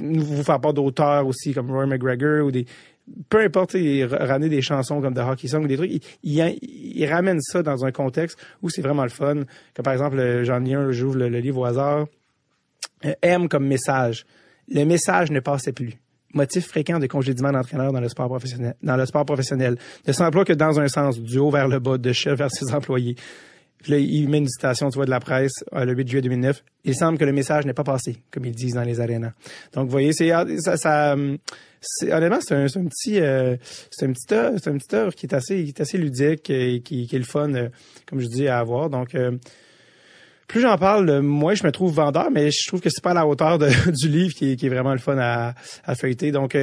vous 0.00 0.42
faire 0.42 0.60
part 0.60 0.74
d'auteurs 0.74 1.24
aussi 1.26 1.54
comme 1.54 1.70
Roy 1.70 1.86
McGregor 1.86 2.46
ou 2.46 2.50
des 2.50 2.66
peu 3.28 3.40
importe, 3.40 3.74
il 3.74 4.04
ramener 4.06 4.48
des 4.48 4.62
chansons 4.62 5.00
comme 5.00 5.14
The 5.14 5.18
Hockey 5.18 5.48
Song 5.48 5.64
ou 5.64 5.68
des 5.68 5.76
trucs, 5.76 5.90
il, 6.22 6.58
il, 6.62 7.06
ramène 7.06 7.40
ça 7.40 7.62
dans 7.62 7.84
un 7.84 7.92
contexte 7.92 8.38
où 8.62 8.70
c'est 8.70 8.80
vraiment 8.80 9.02
le 9.02 9.10
fun. 9.10 9.42
Comme 9.74 9.82
par 9.84 9.92
exemple, 9.92 10.42
j'en 10.44 10.64
ai 10.64 10.74
un, 10.74 10.90
j'ouvre 10.90 11.18
le, 11.18 11.28
livre 11.28 11.58
au 11.58 11.64
hasard. 11.64 12.06
Euh, 13.04 13.12
M 13.20 13.48
comme 13.48 13.66
message. 13.66 14.24
Le 14.68 14.84
message 14.84 15.30
ne 15.30 15.40
passait 15.40 15.72
plus. 15.72 15.94
Motif 16.32 16.66
fréquent 16.66 16.98
de 16.98 17.06
congédiement 17.06 17.52
d'entraîneur 17.52 17.92
dans 17.92 18.00
le 18.00 18.08
sport 18.08 18.28
professionnel. 18.28 18.74
Dans 18.82 18.96
le 18.96 19.04
sport 19.04 19.26
professionnel. 19.26 19.76
Ne 20.06 20.12
s'emploie 20.12 20.44
que 20.44 20.54
dans 20.54 20.80
un 20.80 20.88
sens, 20.88 21.20
du 21.20 21.38
haut 21.38 21.50
vers 21.50 21.68
le 21.68 21.78
bas, 21.80 21.98
de 21.98 22.12
chef 22.12 22.38
vers 22.38 22.50
ses 22.50 22.74
employés. 22.74 23.16
Puis 23.84 23.92
là, 23.92 23.98
il 23.98 24.30
met 24.30 24.38
une 24.38 24.48
citation, 24.48 24.88
tu 24.88 24.96
vois, 24.96 25.04
de 25.04 25.10
la 25.10 25.20
presse, 25.20 25.62
euh, 25.74 25.84
le 25.84 25.92
8 25.92 26.08
juillet 26.08 26.22
2009. 26.22 26.64
Il 26.84 26.96
semble 26.96 27.18
que 27.18 27.24
le 27.26 27.32
message 27.32 27.66
n'est 27.66 27.74
pas 27.74 27.84
passé, 27.84 28.16
comme 28.30 28.46
ils 28.46 28.54
disent 28.54 28.72
dans 28.72 28.82
les 28.82 28.98
arénas. 28.98 29.34
Donc, 29.74 29.84
vous 29.84 29.90
voyez, 29.90 30.14
c'est 30.14 30.30
ah, 30.30 30.46
ça, 30.58 30.78
ça 30.78 31.14
honnêtement, 31.14 32.38
c'est 32.40 32.54
un, 32.54 32.64
un, 32.64 32.86
petit, 32.86 33.20
euh, 33.20 33.56
c'est 33.90 34.06
un 34.06 34.12
petit 34.12 34.32
œuvre, 34.32 34.56
c'est 34.58 34.70
un 34.70 34.78
petit 34.78 34.96
œuvre 34.96 35.14
qui 35.14 35.26
est 35.26 35.34
assez, 35.34 35.64
qui 35.64 35.68
est 35.68 35.80
assez 35.82 35.98
ludique 35.98 36.48
et 36.48 36.80
qui, 36.80 37.06
est 37.12 37.18
le 37.18 37.24
fun, 37.24 37.52
euh, 37.52 37.68
comme 38.06 38.20
je 38.20 38.26
dis, 38.26 38.48
à 38.48 38.58
avoir. 38.58 38.88
Donc, 38.88 39.14
plus 40.48 40.60
j'en 40.62 40.78
parle, 40.78 41.20
moins 41.20 41.54
je 41.54 41.66
me 41.66 41.70
trouve 41.70 41.92
vendeur, 41.92 42.30
mais 42.30 42.50
je 42.50 42.66
trouve 42.66 42.80
que 42.80 42.88
c'est 42.88 43.04
pas 43.04 43.10
à 43.10 43.14
la 43.14 43.26
hauteur 43.26 43.58
du 43.86 44.08
livre 44.08 44.32
qui 44.32 44.52
est, 44.52 44.56
qui 44.56 44.64
est 44.64 44.70
vraiment 44.70 44.92
le 44.92 44.98
fun 44.98 45.18
à, 45.18 45.52
à 45.84 45.94
feuilleter. 45.94 46.32
Donc, 46.32 46.56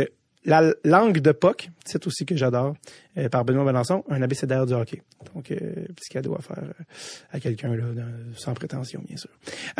la 0.45 0.73
langue 0.83 1.19
de 1.19 1.31
POC, 1.31 1.69
c'est 1.85 2.05
aussi 2.07 2.25
que 2.25 2.35
j'adore, 2.35 2.75
euh, 3.17 3.29
par 3.29 3.45
Benoît 3.45 3.63
Valençon, 3.63 4.03
un 4.09 4.21
abécédaire 4.21 4.65
du 4.65 4.73
hockey. 4.73 5.01
Donc, 5.35 5.51
euh, 5.51 5.57
petit 5.95 6.09
cadeau 6.09 6.35
à 6.35 6.41
faire 6.41 6.63
euh, 6.63 6.83
à 7.31 7.39
quelqu'un 7.39 7.75
là, 7.75 7.83
sans 8.35 8.53
prétention, 8.53 9.01
bien 9.07 9.17
sûr. 9.17 9.29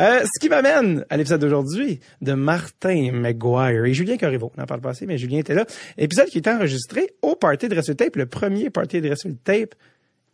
Euh, 0.00 0.22
ce 0.22 0.40
qui 0.40 0.48
m'amène 0.48 1.04
à 1.10 1.16
l'épisode 1.16 1.40
d'aujourd'hui 1.40 2.00
de 2.20 2.34
Martin 2.34 3.12
McGuire 3.12 3.84
et 3.84 3.94
Julien 3.94 4.16
Corriveau. 4.16 4.52
On 4.56 4.60
n'en 4.60 4.66
parle 4.66 4.80
pas 4.80 4.90
assez, 4.90 5.06
mais 5.06 5.18
Julien 5.18 5.38
était 5.38 5.54
là. 5.54 5.66
Épisode 5.98 6.26
qui 6.26 6.38
était 6.38 6.50
enregistré 6.50 7.14
au 7.22 7.34
Party 7.34 7.68
de 7.68 7.74
Wrestle 7.74 7.96
Tape, 7.96 8.16
le 8.16 8.26
premier 8.26 8.70
Party 8.70 9.00
de 9.00 9.08
Wrestle 9.08 9.34
Tape 9.42 9.74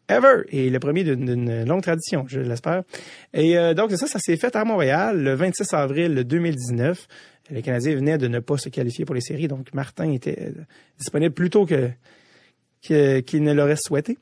ever 0.08 0.42
et 0.48 0.70
le 0.70 0.78
premier 0.78 1.04
d'une 1.04 1.64
longue 1.64 1.82
tradition, 1.82 2.24
je 2.28 2.40
l'espère. 2.40 2.82
Et 3.34 3.56
donc 3.74 3.92
ça, 3.92 4.06
ça 4.06 4.18
s'est 4.18 4.38
fait 4.38 4.56
à 4.56 4.64
Montréal 4.64 5.22
le 5.22 5.34
26 5.34 5.74
avril 5.74 6.24
2019 6.24 7.06
les 7.50 7.62
Canadiens 7.62 7.94
venaient 7.94 8.18
de 8.18 8.28
ne 8.28 8.40
pas 8.40 8.58
se 8.58 8.68
qualifier 8.68 9.04
pour 9.04 9.14
les 9.14 9.20
séries, 9.20 9.48
donc 9.48 9.72
Martin 9.74 10.12
était 10.12 10.52
disponible 10.98 11.34
plus 11.34 11.50
tôt 11.50 11.66
que 11.66 11.90
qu'il 12.80 13.42
ne 13.42 13.52
l'aurait 13.52 13.76
souhaité. 13.76 14.18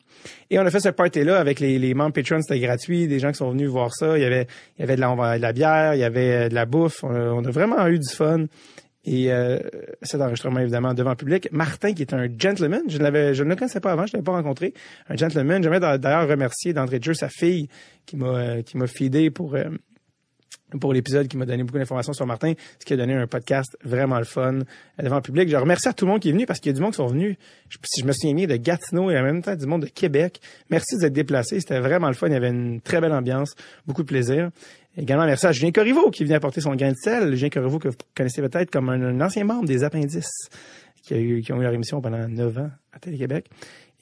Et 0.51 0.59
on 0.59 0.63
a 0.63 0.71
fait 0.71 0.81
ce 0.81 0.89
party-là 0.89 1.39
avec 1.39 1.61
les, 1.61 1.79
les 1.79 1.95
membres 1.95 2.13
Patreon, 2.13 2.41
c'était 2.41 2.61
gratuit, 2.61 3.07
des 3.07 3.19
gens 3.19 3.31
qui 3.31 3.37
sont 3.37 3.51
venus 3.51 3.69
voir 3.69 3.95
ça. 3.95 4.17
Il 4.17 4.23
y 4.23 4.25
avait, 4.25 4.47
il 4.77 4.81
y 4.81 4.83
avait 4.83 4.97
de 4.97 5.01
la, 5.01 5.37
de 5.37 5.43
la 5.43 5.53
bière, 5.53 5.95
il 5.95 6.01
y 6.01 6.05
avait 6.05 6.49
de 6.49 6.55
la 6.55 6.67
bouffe. 6.67 7.05
On 7.05 7.45
a, 7.45 7.51
vraiment 7.51 7.87
eu 7.87 7.99
du 7.99 8.09
fun. 8.09 8.47
Et 9.05 9.31
euh, 9.33 9.59
cet 10.03 10.21
enregistrement, 10.21 10.59
évidemment, 10.59 10.93
devant 10.93 11.11
le 11.11 11.17
public. 11.17 11.49
Martin, 11.53 11.93
qui 11.93 12.03
est 12.03 12.13
un 12.13 12.27
gentleman, 12.37 12.83
je, 12.89 12.99
l'avais, 12.99 13.35
je 13.35 13.45
ne 13.45 13.51
le 13.51 13.57
connaissais 13.57 13.79
pas 13.79 13.93
avant, 13.93 14.05
je 14.05 14.13
ne 14.13 14.17
l'avais 14.17 14.25
pas 14.25 14.33
rencontré. 14.33 14.75
Un 15.09 15.17
gentleman. 15.17 15.63
J'aimerais 15.63 15.99
d'ailleurs 15.99 16.29
remercier 16.29 16.73
d'entrée 16.73 16.99
de 16.99 17.13
sa 17.13 17.29
fille 17.29 17.69
qui 18.05 18.17
m'a 18.17 18.63
qui 18.63 18.77
m'a 18.77 18.89
feedé 18.89 19.31
pour 19.31 19.55
euh, 19.55 19.65
pour 20.81 20.93
l'épisode 20.93 21.29
qui 21.29 21.37
m'a 21.37 21.47
donné 21.47 21.63
beaucoup 21.63 21.79
d'informations 21.79 22.13
sur 22.13 22.27
Martin, 22.27 22.55
ce 22.79 22.85
qui 22.85 22.93
a 22.93 22.97
donné 22.97 23.15
un 23.15 23.27
podcast 23.27 23.77
vraiment 23.85 24.19
le 24.19 24.25
fun 24.25 24.61
devant 25.01 25.17
le 25.17 25.23
public. 25.23 25.49
Je 25.49 25.57
remercie 25.57 25.89
à 25.89 25.93
tout 25.93 26.07
le 26.07 26.13
monde 26.13 26.21
qui 26.21 26.31
est 26.31 26.33
venu 26.33 26.47
parce 26.47 26.61
qu'il 26.61 26.71
y 26.71 26.75
a 26.75 26.77
du 26.77 26.81
monde 26.81 26.91
qui 26.93 26.97
sont 26.97 27.07
venus. 27.07 27.37
si 27.85 28.01
je 28.01 28.07
me 28.07 28.13
souviens 28.13 28.35
bien 28.35 28.47
de 28.47 28.57
Gatineau 28.57 29.11
et 29.11 29.19
en 29.19 29.23
même 29.23 29.43
temps 29.43 29.55
du 29.55 29.67
monde 29.67 29.83
de 29.83 29.89
Québec. 29.89 30.41
Merci 30.71 30.97
d'être 30.99 31.13
déplacé. 31.13 31.61
C'était 31.61 31.81
vraiment 31.81 32.09
le 32.09 32.15
fun. 32.15 32.27
Il 32.27 32.33
y 32.33 32.37
avait 32.37 32.51
une 32.51 32.81
très 32.81 33.01
belle 33.01 33.13
ambiance, 33.13 33.55
beaucoup 33.87 34.03
de 34.03 34.09
plaisir. 34.09 34.51
Également, 34.97 35.27
merci 35.27 35.47
à 35.47 35.53
Julien 35.53 35.73
Corriveau 35.73 36.11
qui 36.11 36.25
vient 36.25 36.37
apporter 36.37 36.61
son 36.61 36.75
grain 36.75 36.91
de 36.91 36.97
sel. 36.97 37.35
Julien 37.35 37.51
Corriveau 37.51 37.79
que 37.79 37.89
vous 37.89 37.97
connaissez 38.15 38.43
peut-être 38.43 38.71
comme 38.71 38.89
un, 38.89 39.21
ancien 39.21 39.45
membre 39.45 39.67
des 39.67 39.85
Appendices 39.85 40.49
qui, 41.03 41.15
a 41.15 41.19
eu, 41.19 41.43
qui 41.43 41.53
ont 41.53 41.61
eu 41.61 41.63
leur 41.63 41.75
émission 41.75 42.01
pendant 42.01 42.27
neuf 42.27 42.57
ans 42.59 42.71
à 42.93 42.99
Télé-Québec 42.99 43.47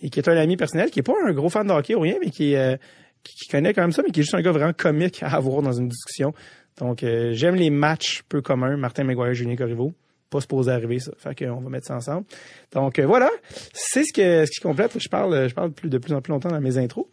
et 0.01 0.11
qui 0.11 0.21
est 0.21 0.29
un 0.29 0.37
ami 0.37 0.57
personnel, 0.57 0.91
qui 0.91 1.01
est 1.01 1.05
pas 1.05 1.15
un 1.27 1.33
gros 1.33 1.49
fan 1.49 1.67
de 1.67 1.73
hockey 1.73 1.95
ou 1.95 2.01
rien, 2.01 2.17
mais 2.21 2.31
qui 2.31 2.53
est, 2.53 2.75
euh, 2.75 2.77
qui, 3.25 3.49
connaît 3.49 3.75
quand 3.75 3.83
même 3.83 3.93
ça, 3.93 4.03
mais 4.03 4.11
qui 4.11 4.21
est 4.21 4.23
juste 4.23 4.35
un 4.35 4.43
gars 4.43 4.53
vraiment 4.53 4.73
comique 4.73 5.23
à 5.23 5.35
avoir 5.35 5.63
dans 5.63 5.73
une 5.73 5.89
discussion. 5.89 6.35
Donc, 6.79 7.03
euh, 7.03 7.33
j'aime 7.33 7.55
les 7.55 7.71
matchs 7.71 8.23
peu 8.29 8.43
communs. 8.43 8.77
Martin 8.77 9.05
McGuire, 9.05 9.35
Julien 9.35 9.57
Corriveau. 9.57 9.95
Pas 10.31 10.41
supposé 10.41 10.73
arriver, 10.73 10.99
ça. 10.99 11.13
Fait 11.17 11.35
qu'on 11.35 11.61
va 11.61 11.71
mettre 11.71 11.87
ça 11.87 11.97
ensemble. 11.97 12.27
Donc, 12.73 12.99
euh, 12.99 13.07
voilà. 13.07 13.31
C'est 13.73 14.05
ce, 14.05 14.13
que, 14.13 14.45
ce 14.47 14.51
qui 14.51 14.61
complète. 14.61 14.99
Je 14.99 15.09
parle, 15.09 15.49
je 15.49 15.55
parle 15.55 15.73
de 15.85 15.99
plus 15.99 16.13
en 16.13 16.21
plus 16.21 16.33
longtemps 16.33 16.49
dans 16.49 16.61
mes 16.61 16.77
intros. 16.79 17.07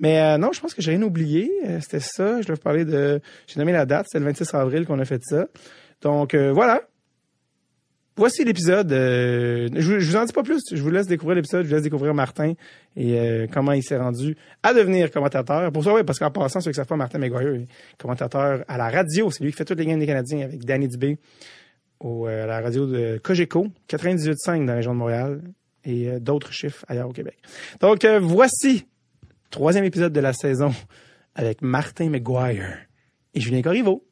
Mais 0.00 0.20
euh, 0.20 0.38
non, 0.38 0.50
je 0.52 0.60
pense 0.60 0.74
que 0.74 0.82
j'ai 0.82 0.92
rien 0.92 1.02
oublié. 1.02 1.50
C'était 1.80 2.00
ça. 2.00 2.40
Je 2.40 2.46
dois 2.46 2.56
vous 2.56 2.62
parler 2.62 2.84
de... 2.84 3.20
J'ai 3.46 3.60
nommé 3.60 3.72
la 3.72 3.86
date. 3.86 4.06
C'est 4.10 4.18
le 4.18 4.24
26 4.24 4.52
avril 4.54 4.86
qu'on 4.86 4.98
a 4.98 5.04
fait 5.04 5.22
ça. 5.22 5.46
Donc, 6.00 6.34
voilà. 6.34 6.82
Voici 8.16 8.44
l'épisode. 8.44 8.92
euh, 8.92 9.68
je, 9.74 9.94
vous- 9.94 10.16
en 10.16 10.24
dis 10.24 10.32
pas 10.32 10.42
plus. 10.42 10.62
Je 10.72 10.82
vous 10.82 10.90
laisse 10.90 11.06
découvrir 11.06 11.36
l'épisode. 11.36 11.62
Je 11.64 11.68
vous 11.68 11.74
laisse 11.74 11.82
découvrir 11.84 12.14
Martin 12.14 12.52
et 12.96 13.18
euh, 13.18 13.46
comment 13.52 13.72
il 13.72 13.82
s'est 13.82 13.96
rendu 13.96 14.36
à 14.62 14.72
devenir 14.74 15.10
commentateur. 15.10 15.70
Pour 15.72 15.84
ça, 15.84 15.92
oui, 15.94 16.02
parce 16.04 16.18
qu'en 16.18 16.30
passant, 16.30 16.60
ceux 16.60 16.70
qui 16.70 16.76
savent 16.76 16.86
pas, 16.86 16.96
Martin 16.96 17.18
McGuire 17.18 17.54
est 17.54 17.66
commentateur 17.98 18.64
à 18.68 18.78
la 18.78 18.88
radio. 18.90 19.30
C'est 19.30 19.42
lui 19.44 19.50
qui 19.50 19.56
fait 19.58 19.64
toutes 19.64 19.78
les 19.78 19.86
games 19.86 19.98
des 20.00 20.06
Canadiens 20.06 20.40
avec 20.42 20.64
Danny 20.64 20.88
Dubé 20.88 21.18
au, 22.00 22.26
euh, 22.28 22.44
à 22.44 22.46
la 22.46 22.60
radio 22.60 22.86
de 22.86 23.18
Cogeco, 23.22 23.68
98.5 23.88 24.58
dans 24.60 24.64
la 24.66 24.74
région 24.76 24.92
de 24.94 24.98
Montréal 24.98 25.40
et 25.84 26.18
d'autres 26.20 26.52
chiffres 26.52 26.84
ailleurs 26.88 27.08
au 27.08 27.12
Québec. 27.12 27.36
Donc, 27.80 28.04
voici 28.22 28.86
troisième 29.50 29.84
épisode 29.84 30.12
de 30.12 30.20
la 30.20 30.32
saison 30.32 30.72
avec 31.34 31.60
Martin 31.62 32.08
McGuire 32.08 32.78
et 33.34 33.40
Julien 33.40 33.60
Corriveau. 33.60 34.02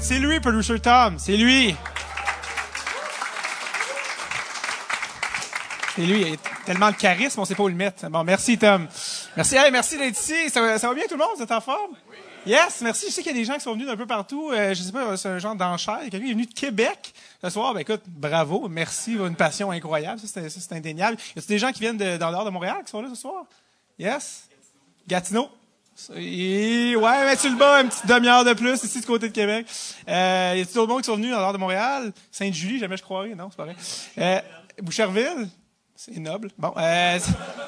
C'est, 0.00 0.18
lui, 0.18 0.40
Producer 0.40 0.80
Tom. 0.80 1.18
C'est 1.20 1.36
lui. 1.36 1.76
C'est 5.94 6.02
lui. 6.02 6.22
Il 6.22 6.34
a 6.34 6.36
tellement 6.66 6.90
de 6.90 6.96
charisme, 6.96 7.38
on 7.38 7.44
sait 7.44 7.54
pas 7.54 7.62
où 7.62 7.68
le 7.68 7.76
mettre. 7.76 8.08
Bon, 8.08 8.24
merci, 8.24 8.58
Tom. 8.58 8.88
Merci, 9.36 9.54
hey, 9.54 9.70
merci 9.70 9.96
d'être 9.96 10.18
ici. 10.18 10.50
Ça, 10.50 10.60
va- 10.60 10.94
bien, 10.94 11.04
tout 11.04 11.14
le 11.14 11.18
monde? 11.18 11.28
Vous 11.36 11.42
êtes 11.42 11.52
en 11.52 11.60
forme? 11.60 11.92
Yes, 12.44 12.80
merci. 12.80 13.06
Je 13.06 13.12
sais 13.12 13.22
qu'il 13.22 13.30
y 13.30 13.34
a 13.36 13.38
des 13.38 13.44
gens 13.44 13.54
qui 13.54 13.60
sont 13.60 13.74
venus 13.74 13.86
d'un 13.86 13.96
peu 13.96 14.06
partout. 14.06 14.50
Euh, 14.50 14.74
je 14.74 14.82
sais 14.82 14.90
pas, 14.90 15.16
c'est 15.16 15.28
un 15.28 15.38
genre 15.38 15.54
d'enchère. 15.54 16.00
Quelqu'un 16.10 16.26
est 16.26 16.32
venu 16.32 16.46
de 16.46 16.52
Québec 16.52 17.14
ce 17.40 17.50
soir. 17.50 17.72
Ben, 17.72 17.80
écoute, 17.80 18.02
bravo. 18.08 18.66
Merci. 18.68 19.12
Une 19.12 19.36
passion 19.36 19.70
incroyable. 19.70 20.18
Ça, 20.18 20.40
c'est, 20.48 20.72
indéniable. 20.72 21.18
Y 21.36 21.38
a 21.38 21.42
des 21.46 21.58
gens 21.60 21.70
qui 21.70 21.80
viennent 21.80 21.98
de, 21.98 22.16
dans 22.16 22.32
dehors 22.32 22.44
de 22.44 22.50
Montréal 22.50 22.78
qui 22.84 22.90
sont 22.90 23.00
là 23.00 23.08
ce 23.10 23.14
soir? 23.14 23.44
Yes? 23.96 24.48
Gatineau? 25.06 25.48
Et 26.16 26.96
ouais, 26.96 27.24
mais 27.24 27.36
tu 27.36 27.48
le 27.48 27.56
bats 27.56 27.80
une 27.80 27.88
petite 27.88 28.06
demi-heure 28.06 28.44
de 28.44 28.52
plus 28.52 28.82
ici 28.82 29.00
du 29.00 29.06
côté 29.06 29.28
de 29.28 29.32
Québec. 29.32 29.66
Euh, 30.08 30.54
y 30.56 30.60
a 30.60 30.64
d'autres 30.64 30.86
monde 30.86 31.02
qui 31.02 31.06
sont 31.06 31.16
venus 31.16 31.32
en 31.32 31.38
dehors 31.38 31.52
de 31.52 31.58
Montréal? 31.58 32.12
Sainte-Julie, 32.30 32.78
jamais 32.78 32.96
je 32.96 33.02
croirais, 33.02 33.34
non, 33.34 33.48
c'est 33.50 33.56
pas 33.56 33.64
vrai. 33.64 33.76
Euh, 34.18 34.40
Boucherville? 34.82 35.48
C'est 35.96 36.18
noble. 36.18 36.50
Bon, 36.58 36.74
euh, 36.76 37.18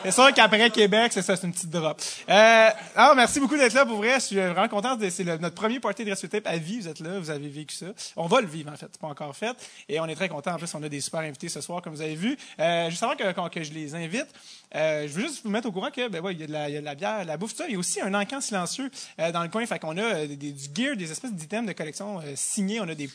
c'est- 0.03 0.11
sûr 0.11 0.33
qu'après 0.35 0.69
Québec, 0.71 1.13
c'est 1.13 1.23
ça, 1.23 1.37
c'est 1.37 1.47
une 1.47 1.53
petite 1.53 1.71
drop. 1.71 2.01
Euh, 2.29 2.69
ah, 2.97 3.13
merci 3.15 3.39
beaucoup 3.39 3.57
d'être 3.57 3.73
là, 3.73 3.87
pour 3.87 3.99
vrai. 3.99 4.15
Je 4.17 4.25
suis 4.27 4.37
vraiment 4.37 4.67
content. 4.69 4.99
C'est 5.11 5.23
notre 5.25 5.55
premier 5.55 5.79
party 5.79 6.05
de 6.05 6.11
Rescue 6.11 6.29
Tape 6.29 6.47
à 6.47 6.57
vie. 6.57 6.81
Vous 6.81 6.89
êtes 6.89 6.99
là, 6.99 7.21
vous 7.21 7.31
avez 7.31 7.49
vécu 7.49 7.77
ça. 7.77 7.87
On 8.17 8.27
va 8.27 8.41
le 8.41 8.49
vivre, 8.49 8.73
en 8.73 8.77
fait. 8.77 8.89
C'est 8.91 9.01
pas 9.01 9.07
encore 9.07 9.35
fait. 9.35 9.57
Et 9.89 10.01
on 10.01 10.07
est 10.07 10.17
très 10.17 10.29
content. 10.29 10.53
En 10.55 10.59
plus, 10.59 10.75
on 10.75 10.83
a 10.83 10.89
des 10.89 11.01
super 11.01 11.21
invités 11.21 11.49
ce 11.49 11.61
soir, 11.61 11.81
comme 11.83 11.95
vous 11.95 12.03
avez 12.03 12.17
vu. 12.17 12.37
Euh, 12.59 12.91
juste 12.91 13.03
avant 13.05 13.15
que, 13.15 13.49
que- 13.49 13.63
je 13.63 13.73
les 13.73 13.95
invite, 13.95 14.27
euh, 14.75 15.07
je 15.07 15.13
veux 15.13 15.23
juste 15.23 15.43
vous 15.45 15.51
mettre 15.51 15.69
au 15.69 15.73
courant 15.73 15.91
que, 15.93 16.09
ben 16.09 16.21
il 16.33 16.41
y 16.41 16.43
a 16.43 16.47
de 16.49 16.53
la, 16.53 16.69
il 16.69 16.75
y 16.75 16.79
a 16.79 16.81
la 16.81 16.95
bière, 16.97 17.23
de 17.23 17.29
la 17.29 17.37
bouffe, 17.37 17.53
tout 17.53 17.59
ça. 17.59 17.67
Il 17.69 17.73
y 17.75 17.77
a 17.77 17.79
aussi 17.79 18.01
un 18.01 18.13
encan 18.13 18.41
silencieux 18.41 18.91
euh, 19.21 19.31
dans 19.31 19.43
le 19.45 19.49
coin. 19.49 19.65
Fait 19.67 19.79
qu'on 19.79 19.97
a 19.99 20.27
du 20.27 20.53
gear, 20.75 20.97
des 20.97 21.11
espèces 21.13 21.33
d'items 21.33 21.67
de 21.69 21.73
collection 21.73 22.21
signés. 22.35 22.81
On 22.81 22.89
a 22.89 22.95
des 22.97 23.09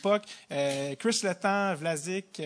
euh, 0.52 0.94
Chris 0.98 1.20
Letang, 1.22 1.74
Vlasic, 1.74 2.40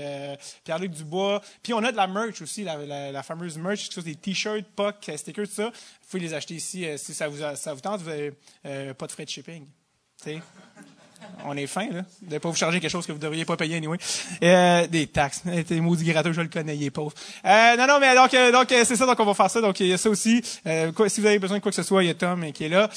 Pierre-Luc 0.65 0.91
Dubois. 0.91 1.41
Puis 1.63 1.73
on 1.73 1.83
a 1.85 1.93
de 1.93 1.97
la 1.97 2.07
merch 2.09 2.43
aussi, 2.43 2.56
la, 2.65 3.13
la, 3.13 3.23
fameuse 3.23 3.59
merch, 3.59 3.85
quelque 3.85 3.95
chose 3.95 4.05
des 4.05 4.15
t-shirts, 4.15 4.67
pucks, 4.75 5.09
euh, 5.09 5.17
stickers, 5.17 5.47
tout 5.47 5.55
ça. 5.55 5.67
Vous 5.67 6.09
pouvez 6.11 6.23
les 6.23 6.35
acheter 6.35 6.55
ici 6.55 6.85
euh, 6.85 6.97
si 6.97 7.15
ça 7.15 7.29
vous, 7.29 7.39
ça 7.57 7.75
vous 7.75 7.81
tente. 7.81 8.01
Vous 8.01 8.11
euh, 8.67 8.95
pas 8.95 9.07
de 9.07 9.13
frais 9.13 9.25
de 9.25 9.31
shipping. 9.31 9.67
On 11.45 11.57
est 11.57 11.67
fin, 11.67 11.89
là. 11.91 12.03
De 12.23 12.35
ne 12.35 12.39
pas 12.39 12.49
vous 12.49 12.57
charger 12.57 12.79
quelque 12.79 12.91
chose 12.91 13.07
que 13.07 13.13
vous 13.13 13.19
ne 13.19 13.23
devriez 13.23 13.45
pas 13.45 13.57
payer 13.57 13.77
anyway. 13.77 13.97
Euh, 14.43 14.87
des 14.87 15.07
taxes. 15.07 15.43
Euh, 15.47 15.63
T'es 15.63 15.81
maudit 15.81 16.05
gratteux, 16.05 16.33
je 16.33 16.41
le 16.41 16.49
connais, 16.49 16.77
il 16.77 16.85
est 16.85 16.91
pauvre. 16.91 17.13
Non, 17.45 17.87
non, 17.89 17.99
mais 18.01 18.15
donc, 18.15 18.33
donc 18.53 18.67
c'est 18.69 18.97
ça, 18.97 19.07
donc 19.07 19.19
on 19.19 19.25
va 19.25 19.35
faire 19.35 19.51
ça. 19.51 19.61
Donc, 19.61 19.81
il 19.81 19.87
y 19.87 19.93
a 19.93 19.99
ça 19.99 20.11
aussi. 20.11 20.43
Si 20.43 21.21
vous 21.21 21.27
avez 21.27 21.39
besoin 21.39 21.59
de 21.59 21.63
quoi 21.63 21.73
que 21.73 21.77
ce 21.77 21.83
soit, 21.83 22.05
il 22.05 22.09
y 22.09 22.11
a 22.11 22.15
Tom 22.15 22.53
qui 22.53 22.65
est 22.65 22.69
là. 22.69 22.91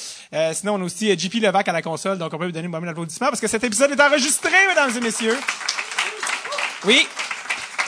Sinon, 0.53 0.75
on 0.75 0.81
a 0.81 0.83
aussi 0.83 1.17
JP 1.17 1.35
Levac 1.35 1.67
à 1.67 1.73
la 1.73 1.81
console, 1.81 2.17
donc 2.17 2.33
on 2.33 2.37
peut 2.37 2.45
lui 2.45 2.53
donner 2.53 2.67
un 2.67 2.69
moment 2.69 2.85
d'applaudissement 2.85 3.27
parce 3.27 3.41
que 3.41 3.47
cet 3.47 3.63
épisode 3.63 3.91
est 3.91 4.01
enregistré, 4.01 4.51
mesdames 4.67 4.95
et 4.95 5.01
messieurs. 5.01 5.37
Oui. 6.85 7.07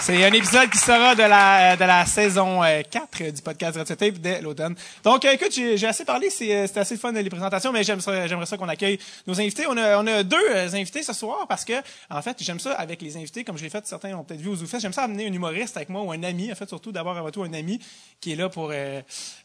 C'est 0.04 0.26
un 0.26 0.34
épisode 0.34 0.68
qui 0.72 0.80
sera 0.80 1.14
de 1.14 1.22
la, 1.22 1.76
de 1.76 1.84
la 1.84 2.06
saison 2.08 2.64
euh, 2.64 2.82
4 2.90 3.32
du 3.32 3.42
podcast 3.44 3.78
Red 3.78 3.86
Tape 3.86 4.16
dès 4.18 4.42
l'automne. 4.42 4.76
Donc, 5.04 5.24
euh, 5.24 5.32
écoute, 5.34 5.52
j'ai 5.54 5.86
assez 5.88 6.06
parlé, 6.06 6.32
c'est 6.32 6.56
euh, 6.56 6.68
assez 6.76 6.98
fun 6.98 7.12
les 7.12 7.30
présentations, 7.30 7.72
mais 7.72 7.84
j'aime 7.84 8.02
ça- 8.02 8.26
j'aimerais 8.26 8.48
ça 8.48 8.58
qu'on 8.58 8.68
accueille 8.68 8.98
nos 9.28 9.40
invités. 9.40 9.66
On 9.70 9.78
a, 9.78 10.00
on 10.02 10.08
a 10.08 10.24
deux 10.24 10.38
euh, 10.56 10.68
invités 10.74 11.04
ce 11.04 11.14
soir 11.14 11.46
parce 11.48 11.64
que, 11.64 11.74
en 12.10 12.22
fait, 12.24 12.36
j'aime 12.42 12.60
ça 12.60 12.72
avec 12.74 13.00
les 13.04 13.16
invités, 13.16 13.44
comme 13.44 13.60
je 13.60 13.64
l'ai 13.64 13.70
fait, 13.70 13.86
certains 13.86 14.14
ont 14.16 14.24
peut-être 14.24 14.42
vu 14.42 14.50
aux 14.50 14.56
Zoufest, 14.56 14.82
j'aime 14.82 14.92
ça 14.92 15.04
amener 15.04 15.28
un 15.28 15.34
humoriste 15.34 15.78
avec 15.78 15.90
moi 15.90 16.02
ou 16.02 16.12
un 16.12 16.24
ami, 16.24 16.52
en 16.52 16.56
fait, 16.56 16.68
surtout 16.68 16.92
d'abord 16.92 17.16
avant 17.16 17.30
tout 17.30 17.44
un 17.44 17.54
ami 17.54 17.80
qui 18.20 18.32
est 18.34 18.36
là 18.36 18.50
pour, 18.50 18.72
euh, 18.74 19.02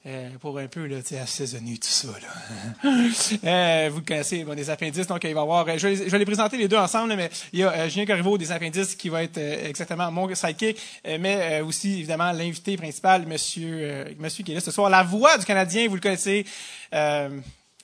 euh, 0.06 0.30
pour 0.40 0.58
un 0.58 0.68
peu 0.68 0.86
là, 0.86 0.96
assaisonner 1.22 1.76
tout 1.76 1.88
ça. 1.88 2.08
Là. 2.08 2.90
Euh, 3.44 3.90
vous 3.92 4.02
connaissez, 4.02 4.42
bon, 4.44 4.54
des 4.54 4.70
appendices, 4.70 5.06
donc 5.06 5.22
il 5.24 5.34
va 5.34 5.40
y 5.40 5.42
avoir, 5.42 5.68
euh, 5.68 5.76
je 5.76 5.86
vais, 5.88 5.94
les, 5.94 6.04
je 6.06 6.10
vais 6.10 6.18
les 6.18 6.24
présenter 6.24 6.56
les 6.56 6.68
deux 6.68 6.76
ensemble, 6.76 7.14
mais 7.14 7.28
il 7.52 7.60
y 7.60 7.62
a 7.62 7.70
euh, 7.70 7.88
Julien 7.88 8.06
Corriveau 8.06 8.38
des 8.38 8.50
appendices 8.50 8.94
qui 8.94 9.08
va 9.08 9.22
être 9.22 9.38
euh, 9.38 9.68
exactement 9.68 10.10
mon 10.10 10.26
sidekick, 10.46 10.80
euh, 11.06 11.18
mais 11.20 11.60
euh, 11.60 11.64
aussi 11.64 11.98
évidemment 11.98 12.32
l'invité 12.32 12.76
principal, 12.76 13.26
monsieur, 13.26 13.78
euh, 13.80 14.04
monsieur 14.18 14.44
qui 14.44 14.52
est 14.52 14.54
là 14.54 14.60
ce 14.60 14.70
soir, 14.70 14.90
la 14.90 15.02
voix 15.02 15.36
du 15.38 15.44
Canadien, 15.44 15.88
vous 15.88 15.94
le 15.94 16.00
connaissez. 16.00 16.44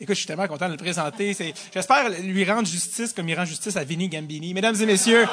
Écoute, 0.00 0.16
je 0.16 0.20
suis 0.20 0.26
tellement 0.26 0.48
content 0.48 0.66
de 0.66 0.72
le 0.72 0.78
présenter. 0.78 1.36
J'espère 1.72 2.08
lui 2.08 2.44
rendre 2.44 2.66
justice 2.66 3.12
comme 3.12 3.28
il 3.28 3.38
rend 3.38 3.44
justice 3.44 3.76
à 3.76 3.84
Vinny 3.84 4.08
Gambini. 4.08 4.52
Mesdames 4.52 4.74
et 4.80 4.86
messieurs, 4.86 5.28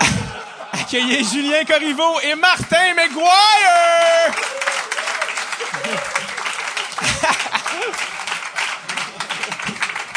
accueillez 0.72 1.24
Julien 1.24 1.64
Corriveau 1.64 2.20
et 2.20 2.34
Martin 2.34 2.94
McGuire! 2.94 4.34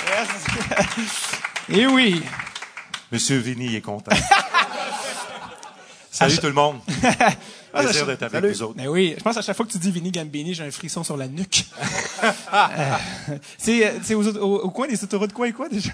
Yes. 0.07 1.27
Et 1.69 1.85
oui. 1.85 2.23
Monsieur 3.11 3.37
Vinny 3.37 3.75
est 3.75 3.81
content. 3.81 4.15
Salut 6.17 6.37
tout 6.37 6.47
le 6.47 6.53
monde. 6.53 6.79
Ah, 7.73 7.83
Plaisir 7.83 8.07
d'être 8.07 8.23
avec 8.23 8.33
Salut. 8.41 8.53
vous 8.53 8.61
autres. 8.63 8.73
Ben 8.77 8.87
oui, 8.87 9.13
je 9.17 9.23
pense 9.23 9.37
à 9.37 9.41
chaque 9.43 9.55
fois 9.55 9.63
que 9.63 9.71
tu 9.71 9.77
dis 9.77 9.91
Vinny 9.91 10.09
Gambini, 10.09 10.55
j'ai 10.55 10.63
un 10.63 10.71
frisson 10.71 11.03
sur 11.03 11.15
la 11.17 11.27
nuque. 11.27 11.65
Euh, 12.53 13.37
c'est 13.59 13.85
euh, 13.85 13.91
c'est 14.01 14.15
au, 14.15 14.23
au 14.39 14.69
coin 14.71 14.87
des 14.87 15.03
autoroutes 15.03 15.31
quoi 15.33 15.47
et 15.47 15.51
quoi 15.53 15.69
déjà? 15.69 15.91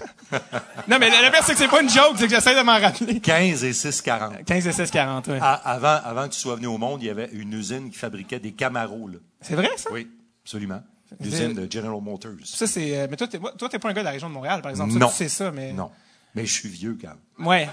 non, 0.88 0.96
mais 0.98 1.10
le, 1.10 1.26
le 1.26 1.30
pire, 1.30 1.42
c'est 1.44 1.52
que 1.52 1.58
c'est 1.58 1.68
pas 1.68 1.82
une 1.82 1.90
joke, 1.90 2.14
c'est 2.16 2.26
que 2.26 2.34
j'essaie 2.34 2.56
de 2.56 2.62
m'en 2.62 2.80
rappeler. 2.80 3.20
15 3.20 3.64
et 3.64 3.72
6, 3.74 4.00
40. 4.00 4.44
15 4.46 4.66
et 4.66 4.72
16, 4.72 4.90
40, 4.90 5.26
ouais. 5.28 5.38
Ah, 5.42 5.60
avant, 5.64 5.98
avant 6.02 6.26
que 6.28 6.32
tu 6.32 6.40
sois 6.40 6.54
venu 6.56 6.68
au 6.68 6.78
monde, 6.78 7.02
il 7.02 7.06
y 7.06 7.10
avait 7.10 7.28
une 7.34 7.52
usine 7.52 7.90
qui 7.90 7.98
fabriquait 7.98 8.38
des 8.40 8.52
Camaros. 8.52 9.10
C'est 9.42 9.54
vrai, 9.56 9.68
ça? 9.76 9.90
Oui, 9.92 10.08
absolument. 10.44 10.80
L'usine 11.20 11.52
de 11.52 11.70
General 11.70 12.00
Motors. 12.00 12.32
Ça, 12.44 12.66
c'est. 12.66 12.96
euh, 12.96 13.06
mais 13.10 13.16
toi, 13.18 13.26
t'es, 13.28 13.38
toi, 13.38 13.68
t'es 13.68 13.78
pas 13.78 13.90
un 13.90 13.92
gars 13.92 14.00
de 14.00 14.06
la 14.06 14.12
région 14.12 14.28
de 14.30 14.34
Montréal, 14.34 14.62
par 14.62 14.70
exemple. 14.70 14.92
Ça, 14.94 14.98
Non. 14.98 15.08
tu 15.08 15.14
sais 15.16 15.28
ça, 15.28 15.50
mais. 15.50 15.72
Non. 15.74 15.90
Mais 16.34 16.46
je 16.46 16.52
suis 16.52 16.68
vieux 16.70 16.96
quand 17.00 17.08
même. 17.38 17.46
Ouais. 17.46 17.68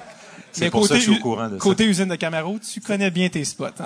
C'est 0.52 0.70
pour 0.70 0.88
ça 0.88 0.96
que 0.96 1.00
je 1.00 1.10
suis 1.12 1.18
au 1.18 1.22
courant 1.22 1.48
de 1.48 1.54
ça. 1.54 1.58
Côté 1.60 1.86
usine 1.86 2.08
de 2.08 2.16
Camaro, 2.16 2.58
tu 2.60 2.82
connais 2.82 3.10
bien 3.12 3.30
tes 3.30 3.44
spots. 3.46 3.66
Euh, 3.80 3.84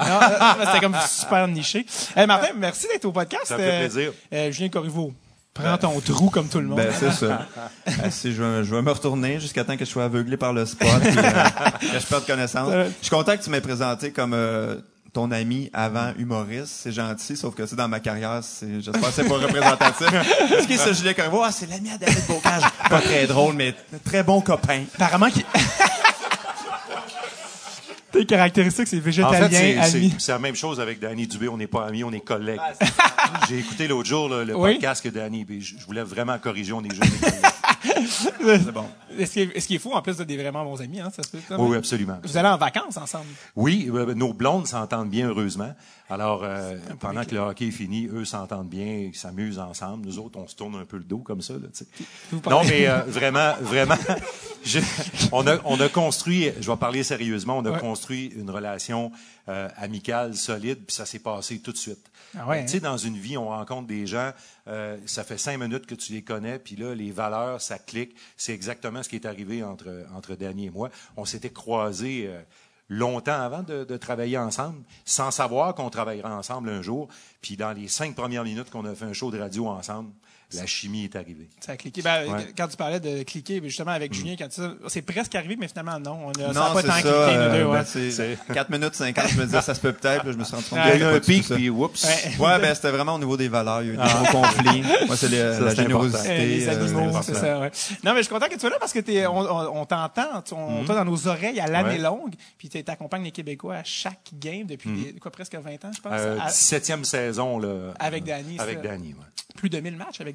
C'était 0.65 0.79
comme 0.79 0.95
super 1.07 1.47
niché. 1.47 1.85
Hey, 2.15 2.25
Martin, 2.27 2.49
merci 2.57 2.87
d'être 2.91 3.05
au 3.05 3.11
podcast. 3.11 3.45
Ça 3.47 3.57
me 3.57 3.63
fait 3.63 3.71
Euh, 3.71 3.79
plaisir. 3.89 4.11
euh, 4.33 4.51
Julien 4.51 4.69
Corriveau, 4.69 5.13
prends 5.53 5.77
ton 5.77 5.99
trou 6.01 6.29
comme 6.29 6.47
tout 6.47 6.59
le 6.59 6.65
monde. 6.67 6.77
Ben, 6.77 6.91
c'est 6.99 7.11
ça. 7.11 7.45
Si 8.09 8.33
je, 8.33 8.41
vais- 8.43 8.63
je 8.63 8.73
vais 8.75 8.81
me 8.81 8.91
retourner 8.91 9.39
jusqu'à 9.39 9.63
temps 9.63 9.77
que 9.77 9.85
je 9.85 9.89
sois 9.89 10.05
aveuglé 10.05 10.37
par 10.37 10.53
le 10.53 10.65
spot 10.65 10.87
et 11.03 11.07
euh, 11.07 11.11
que 11.11 11.99
je 11.99 12.05
perde 12.07 12.25
connaissance. 12.25 12.71
Je 12.73 12.89
suis 13.05 13.09
content 13.15 13.37
que 13.37 13.43
tu 13.43 13.49
m'aies 13.49 13.61
présenté 13.61 14.11
comme 14.11 14.33
euh, 14.33 14.75
ton 15.13 15.31
ami 15.31 15.69
avant 15.73 16.11
humoriste. 16.17 16.73
C'est 16.83 16.91
gentil, 16.91 17.37
sauf 17.37 17.55
que 17.55 17.65
c'est 17.65 17.75
dans 17.77 17.87
ma 17.87 17.99
carrière, 18.01 18.39
c'est, 18.43 18.81
j'espère 18.81 19.01
que 19.09 19.13
c'est 19.15 19.23
pas 19.23 19.35
représentatif. 19.37 20.07
Ce 20.61 20.67
qui 20.67 20.73
est 20.73 20.77
ce 20.77 20.93
Julien 20.93 21.13
Corriveau, 21.13 21.41
ah, 21.43 21.51
c'est 21.51 21.69
l'ami 21.69 21.89
à 21.91 21.97
David 21.97 22.25
Bocage. 22.27 22.63
Pas 22.89 22.99
très 23.01 23.25
drôle, 23.27 23.53
mais 23.55 23.73
très 24.03 24.23
bon 24.23 24.41
copain. 24.41 24.83
Apparemment 24.95 25.29
qu'il. 25.29 25.43
Tes 28.19 28.25
caractéristiques, 28.25 28.87
c'est 28.87 28.97
En 28.97 29.01
végétalien, 29.01 29.49
fait, 29.49 30.09
c'est- 30.19 30.31
la 30.31 30.39
même 30.39 30.55
chose 30.55 30.79
avec 30.79 30.99
Danny 30.99 31.27
Dubé. 31.27 31.49
On 31.49 31.57
n'est 31.57 31.67
pas 31.67 31.85
amis, 31.85 32.03
on 32.03 32.11
est 32.13 32.19
collègues. 32.21 32.59
J'ai 33.49 33.59
écouté 33.59 33.87
l'autre 33.87 34.07
jour 34.07 34.29
là, 34.29 34.43
le 34.45 34.55
Oui. 34.55 34.73
podcast 34.75 35.03
que 35.03 35.09
Danny, 35.09 35.45
je, 35.59 35.75
je 35.79 35.85
voulais 35.85 36.03
vraiment 36.03 36.37
corriger, 36.39 36.73
on 36.73 36.83
est 36.83 36.87
collègues. 36.89 37.11
C'est 38.41 38.71
bon. 38.71 38.85
Est-ce 39.17 39.31
qu'il 39.33 39.51
est, 39.53 39.59
ce 39.59 39.67
qu'il 39.67 39.75
est 39.77 39.79
fou, 39.79 39.91
en 39.93 40.01
plus, 40.01 40.17
de 40.17 40.23
des 40.23 40.37
vraiment 40.37 40.63
bons 40.63 40.81
amis, 40.81 40.99
hein, 40.99 41.11
ça 41.15 41.23
se 41.23 41.29
peut? 41.29 41.37
Oui, 41.51 41.67
oui, 41.71 41.77
absolument. 41.77 42.17
Vous 42.23 42.37
allez 42.37 42.47
en 42.49 42.57
vacances 42.57 42.97
ensemble. 42.97 43.25
Oui, 43.55 43.89
euh, 43.93 44.13
nos 44.13 44.33
blondes 44.33 44.67
s'entendent 44.67 45.09
bien, 45.09 45.27
heureusement. 45.29 45.73
Alors, 46.09 46.41
euh, 46.43 46.77
pendant 46.99 47.25
que 47.25 47.31
le 47.33 47.39
hockey 47.41 47.67
est 47.67 47.71
fini, 47.71 48.07
eux 48.13 48.25
s'entendent 48.25 48.69
bien, 48.69 48.85
ils 48.85 49.15
s'amusent 49.15 49.57
ensemble. 49.57 50.05
Nous 50.05 50.19
autres, 50.19 50.37
on 50.39 50.47
se 50.47 50.55
tourne 50.55 50.75
un 50.75 50.85
peu 50.85 50.97
le 50.97 51.03
dos 51.03 51.17
comme 51.17 51.41
ça. 51.41 51.53
Là, 51.53 51.67
non, 52.49 52.63
mais 52.63 52.87
euh, 52.87 52.99
vraiment, 53.07 53.53
vraiment, 53.61 53.95
Je- 54.63 54.79
on, 55.31 55.45
a, 55.47 55.57
on 55.65 55.79
a 55.79 55.89
construit, 55.89 56.51
je 56.59 56.69
vais 56.71 56.77
parler 56.77 57.03
sérieusement, 57.03 57.57
on 57.57 57.65
a 57.65 57.71
Ouais. 57.71 57.79
construit 57.79 58.27
une 58.35 58.49
relation 58.49 59.11
euh, 59.49 59.67
amicale, 59.77 60.35
solide, 60.35 60.79
puis 60.85 60.95
ça 60.95 61.05
s'est 61.05 61.19
passé 61.19 61.59
tout 61.59 61.71
de 61.71 61.77
suite. 61.77 62.03
Ah 62.37 62.47
ouais, 62.47 62.65
Tu 62.65 62.71
sais, 62.73 62.79
dans 62.79 62.97
une 62.97 63.15
vie, 63.17 63.37
on 63.37 63.47
rencontre 63.49 63.87
des 63.87 64.07
gens, 64.07 64.31
euh, 64.67 64.97
ça 65.05 65.23
fait 65.23 65.37
cinq 65.37 65.59
minutes 65.59 65.85
que 65.85 65.93
tu 65.95 66.13
les 66.13 66.21
connais, 66.23 66.57
puis 66.59 66.75
là, 66.75 66.95
les 66.95 67.11
valeurs, 67.11 67.61
ça 67.61 67.77
clique. 67.77 68.15
C'est 68.37 68.53
exactement 68.53 69.03
ce 69.03 69.09
qui 69.09 69.15
est 69.17 69.25
arrivé 69.27 69.63
entre, 69.63 70.05
entre 70.15 70.35
Danny 70.35 70.65
et 70.67 70.69
moi. 70.71 70.89
On 71.15 71.25
s'était 71.25 71.51
croisés 71.51 72.25
euh, 72.27 72.41
longtemps 72.89 73.39
avant 73.39 73.63
de, 73.63 73.97
travailler 73.97 74.37
ensemble, 74.37 74.83
sans 75.05 75.31
savoir 75.31 75.73
qu'on 75.75 75.89
travaillerait 75.89 76.31
ensemble 76.31 76.69
un 76.69 76.81
jour. 76.81 77.07
Puis 77.41 77.57
dans 77.57 77.71
les 77.71 77.87
cinq 77.87 78.15
premières 78.15 78.43
minutes 78.43 78.69
qu'on 78.69 78.85
a 78.85 78.95
fait 78.95 79.05
un 79.05 79.13
show 79.13 79.31
de 79.31 79.39
radio 79.39 79.67
ensemble, 79.67 80.11
la 80.53 80.65
chimie 80.65 81.05
est 81.05 81.15
arrivée. 81.15 81.47
Ça 81.59 81.73
a 81.73 81.77
cliqué. 81.77 82.01
Ben, 82.01 82.25
Ouais. 82.31 82.47
Quand 82.57 82.67
tu 82.67 82.77
parlais 82.77 82.99
de 82.99 83.23
cliquer, 83.23 83.59
ben, 83.59 83.67
justement, 83.69 83.91
avec 83.91 84.13
Julien, 84.13 84.35
quand 84.37 84.47
tu 84.47 84.61
c'est 84.87 85.01
presque 85.01 85.35
arrivé, 85.35 85.55
mais 85.59 85.67
finalement, 85.67 85.99
non. 85.99 86.27
On 86.27 86.31
a, 86.31 86.33
ça 86.33 86.59
n'a 86.59 86.67
Non, 86.69 86.73
pas 86.73 86.81
c'est 86.81 86.87
tant 86.87 86.93
ça. 86.93 87.01
cliqué, 87.01 87.11
nous 87.11 87.41
euh, 87.41 87.57
deux, 87.59 87.65
ouais. 87.65 87.77
ben, 87.77 88.09
c'est 88.11 88.37
4 88.53 88.69
minutes 88.71 88.95
50, 88.95 89.27
je 89.29 89.37
me 89.37 89.45
disais, 89.45 89.61
ça 89.61 89.73
se 89.75 89.79
peut 89.79 89.93
peut-être. 89.93 90.31
je 90.31 90.37
me 90.37 90.43
suis 90.43 90.55
rendu 90.55 90.67
compte 90.69 90.79
qu'il 90.81 90.91
Il 90.95 90.99
y 91.01 91.03
a 91.03 91.11
eu 91.11 91.15
un 91.15 91.19
pic, 91.19 91.43
puis 91.49 91.69
oups. 91.69 92.03
Ouais. 92.03 92.31
Ouais, 92.45 92.59
ben 92.59 92.75
c'était 92.75 92.91
vraiment 92.91 93.15
au 93.15 93.19
niveau 93.19 93.37
des 93.37 93.47
valeurs. 93.47 93.81
Il 93.81 93.87
y 93.87 93.91
a 93.91 93.93
eu 93.93 93.97
des 93.97 94.03
gros 94.13 94.39
conflits. 94.41 94.83
Moi, 95.07 95.15
c'est 95.17 95.29
la 95.29 95.73
générosité. 95.75 96.29
Euh, 96.29 96.37
les 96.37 96.67
euh, 96.67 96.71
animaux, 96.71 97.19
c'est 97.23 97.33
ça, 97.35 97.59
ouais. 97.59 97.71
Non, 98.03 98.11
mais 98.13 98.17
je 98.17 98.23
suis 98.23 98.33
content 98.33 98.47
que 98.47 98.53
tu 98.53 98.59
sois 98.59 98.69
là 98.69 98.77
parce 98.79 98.93
que 98.93 98.99
t'es, 98.99 99.25
on, 99.27 99.85
t'entend, 99.85 100.43
on, 100.51 100.83
toi, 100.85 100.95
dans 100.95 101.05
nos 101.05 101.27
oreilles 101.27 101.59
à 101.59 101.67
l'année 101.67 101.97
longue, 101.97 102.33
puis 102.57 102.69
tu 102.69 102.83
accompagnes 102.87 103.23
les 103.23 103.31
Québécois 103.31 103.75
à 103.77 103.83
chaque 103.83 104.29
game 104.33 104.65
depuis 104.67 104.89
des- 104.91 105.13
quoi, 105.19 105.31
presque 105.31 105.55
20 105.55 105.85
ans, 105.85 105.91
je 105.95 106.01
pense. 106.01 106.11
Euh, 106.13 106.37
À- 106.39 106.49
17e 106.49 107.03
saison. 107.03 107.59
Là, 107.59 107.93
Avec 107.99 108.23
euh, 108.23 108.27
Danny, 108.27 108.59
Avec. 108.59 108.81
Danny, 108.81 109.15
plus 109.55 109.69
de 109.69 109.79
1000 109.79 109.95
matchs 109.95 110.19
avec 110.19 110.34